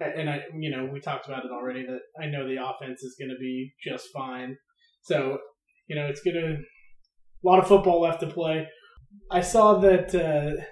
and 0.00 0.30
I 0.30 0.40
you 0.58 0.70
know, 0.70 0.88
we 0.92 1.00
talked 1.00 1.26
about 1.26 1.44
it 1.44 1.50
already 1.50 1.84
that 1.84 2.00
I 2.20 2.26
know 2.26 2.46
the 2.46 2.64
offense 2.64 3.02
is 3.02 3.16
going 3.18 3.30
to 3.30 3.38
be 3.38 3.72
just 3.84 4.06
fine. 4.14 4.56
So, 5.02 5.38
you 5.88 5.96
know, 5.96 6.06
it's 6.06 6.22
going 6.22 6.36
to 6.36 6.56
a 6.56 7.46
lot 7.48 7.58
of 7.58 7.68
football 7.68 8.00
left 8.00 8.20
to 8.20 8.26
play. 8.26 8.66
I 9.30 9.40
saw 9.40 9.78
that 9.80 10.14
uh, 10.14 10.62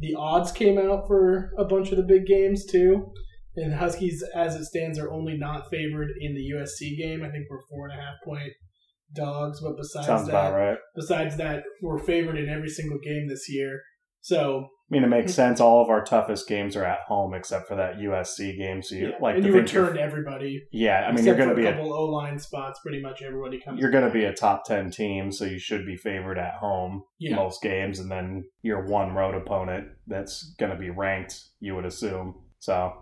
the 0.00 0.14
odds 0.18 0.52
came 0.52 0.78
out 0.78 1.06
for 1.06 1.52
a 1.58 1.64
bunch 1.64 1.90
of 1.90 1.96
the 1.96 2.02
big 2.02 2.26
games 2.26 2.64
too. 2.66 3.12
And 3.56 3.74
Huskies, 3.74 4.24
as 4.34 4.56
it 4.56 4.64
stands, 4.64 4.98
are 4.98 5.12
only 5.12 5.36
not 5.36 5.70
favored 5.70 6.08
in 6.20 6.34
the 6.34 6.52
USC 6.56 6.98
game. 6.98 7.22
I 7.22 7.30
think 7.30 7.46
we're 7.48 7.60
four 7.70 7.88
and 7.88 7.98
a 7.98 8.02
half 8.02 8.14
point 8.24 8.52
dogs, 9.14 9.60
but 9.60 9.76
besides 9.76 10.06
Sounds 10.06 10.26
that, 10.28 10.48
right. 10.50 10.78
besides 10.96 11.36
that, 11.36 11.62
we're 11.80 12.00
favored 12.00 12.36
in 12.36 12.48
every 12.48 12.68
single 12.68 12.98
game 12.98 13.28
this 13.28 13.46
year. 13.48 13.80
So 14.22 14.68
I 14.90 14.94
mean, 14.94 15.02
it 15.02 15.08
makes 15.08 15.32
sense. 15.32 15.60
All 15.60 15.82
of 15.82 15.88
our 15.88 16.04
toughest 16.04 16.46
games 16.46 16.76
are 16.76 16.84
at 16.84 17.00
home, 17.08 17.32
except 17.32 17.68
for 17.68 17.74
that 17.76 17.94
USC 17.96 18.56
game. 18.58 18.82
So 18.82 18.94
you 18.96 19.08
yeah. 19.08 19.14
like 19.20 19.36
and 19.36 19.44
you 19.44 19.52
return 19.52 19.96
everybody. 19.98 20.62
Yeah, 20.72 21.04
I 21.06 21.08
mean, 21.08 21.20
except 21.20 21.26
you're 21.26 21.36
going 21.36 21.48
to 21.48 21.54
be 21.54 21.66
a 21.66 21.72
couple 21.72 21.92
O 21.92 22.04
line 22.04 22.38
spots. 22.38 22.80
Pretty 22.82 23.00
much 23.00 23.22
everybody 23.22 23.60
comes. 23.60 23.80
you're 23.80 23.90
going 23.90 24.04
to 24.06 24.12
be 24.12 24.24
a 24.24 24.34
top 24.34 24.64
10 24.66 24.90
team 24.90 25.32
so 25.32 25.46
you 25.46 25.58
should 25.58 25.86
be 25.86 25.96
favored 25.96 26.38
at 26.38 26.54
home 26.56 27.02
Yeah. 27.18 27.36
most 27.36 27.62
games 27.62 27.98
and 27.98 28.10
then 28.10 28.44
your 28.62 28.84
one 28.86 29.14
road 29.14 29.34
opponent 29.34 29.88
that's 30.06 30.54
going 30.58 30.70
to 30.70 30.78
be 30.78 30.90
ranked 30.90 31.42
you 31.60 31.74
would 31.74 31.86
assume 31.86 32.34
so 32.58 32.92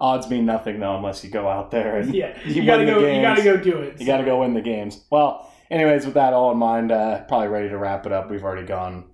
odds 0.00 0.28
mean 0.30 0.46
nothing 0.46 0.78
though 0.80 0.96
unless 0.96 1.22
you 1.24 1.30
go 1.30 1.48
out 1.48 1.70
there 1.70 1.96
and 1.98 2.14
yeah, 2.14 2.38
you 2.46 2.62
you, 2.62 2.66
gotta 2.66 2.86
go. 2.86 2.98
You 3.06 3.20
gotta 3.20 3.42
go 3.42 3.56
do 3.56 3.78
it. 3.78 3.98
you 4.00 4.06
got 4.06 4.18
to 4.18 4.24
go 4.24 4.40
win 4.40 4.54
the 4.54 4.60
games 4.60 5.04
well 5.10 5.52
anyways 5.70 6.04
with 6.04 6.14
that 6.14 6.32
all 6.32 6.52
in 6.52 6.58
mind 6.58 6.92
uh, 6.92 7.22
probably 7.24 7.48
ready 7.48 7.68
to 7.68 7.78
wrap 7.78 8.06
it 8.06 8.12
up 8.12 8.30
we've 8.30 8.44
already 8.44 8.66
gone 8.66 9.04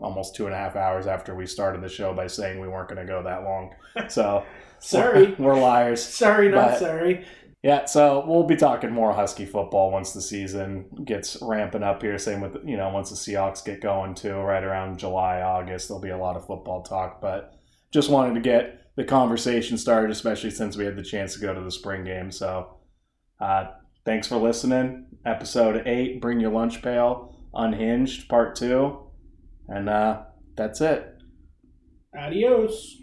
almost 0.00 0.34
two 0.36 0.46
and 0.46 0.54
a 0.54 0.58
half 0.58 0.76
hours 0.76 1.06
after 1.06 1.34
we 1.34 1.46
started 1.46 1.82
the 1.82 1.88
show 1.88 2.12
by 2.14 2.26
saying 2.26 2.60
we 2.60 2.68
weren't 2.68 2.88
going 2.88 3.04
to 3.04 3.10
go 3.10 3.22
that 3.22 3.42
long 3.42 3.74
so 4.08 4.44
Sorry, 4.80 5.34
we're 5.38 5.58
liars 5.58 6.02
sorry, 6.02 6.48
not 6.50 6.70
But- 6.70 6.78
sorry. 6.78 7.26
yeah, 7.64 7.84
so 7.86 8.24
we'll 8.26 8.44
be 8.44 8.54
talking 8.54 8.92
more 8.92 9.12
Husky 9.12 9.44
football 9.44 9.90
once 9.90 10.12
the 10.12 10.22
season 10.22 10.88
gets 11.04 11.36
ramping 11.42 11.82
up 11.82 12.00
here. 12.02 12.16
Same 12.18 12.40
with 12.40 12.56
you 12.64 12.76
know 12.76 12.88
once 12.90 13.10
the 13.10 13.16
Seahawks 13.16 13.64
get 13.64 13.80
going 13.80 14.14
too, 14.14 14.34
right 14.36 14.62
around 14.62 14.98
July, 15.00 15.40
August, 15.42 15.88
there'll 15.88 16.00
be 16.00 16.10
a 16.10 16.16
lot 16.16 16.36
of 16.36 16.46
football 16.46 16.82
talk. 16.84 17.20
But 17.20 17.54
just 17.92 18.08
wanted 18.08 18.34
to 18.34 18.40
get 18.40 18.82
the 18.94 19.02
conversation 19.02 19.76
started, 19.78 20.12
especially 20.12 20.50
since 20.50 20.76
we 20.76 20.84
had 20.84 20.94
the 20.96 21.02
chance 21.02 21.34
to 21.34 21.40
go 21.40 21.52
to 21.52 21.60
the 21.60 21.72
spring 21.72 22.04
game. 22.04 22.30
So 22.30 22.76
uh, 23.40 23.66
thanks 24.04 24.28
for 24.28 24.36
listening. 24.36 25.06
Episode 25.26 25.82
eight, 25.88 26.20
bring 26.20 26.38
your 26.38 26.52
lunch 26.52 26.82
pail, 26.82 27.34
unhinged, 27.52 28.28
part 28.28 28.54
two, 28.54 29.00
and 29.68 29.88
uh, 29.88 30.22
that's 30.56 30.80
it. 30.80 31.14
Adios. 32.18 32.96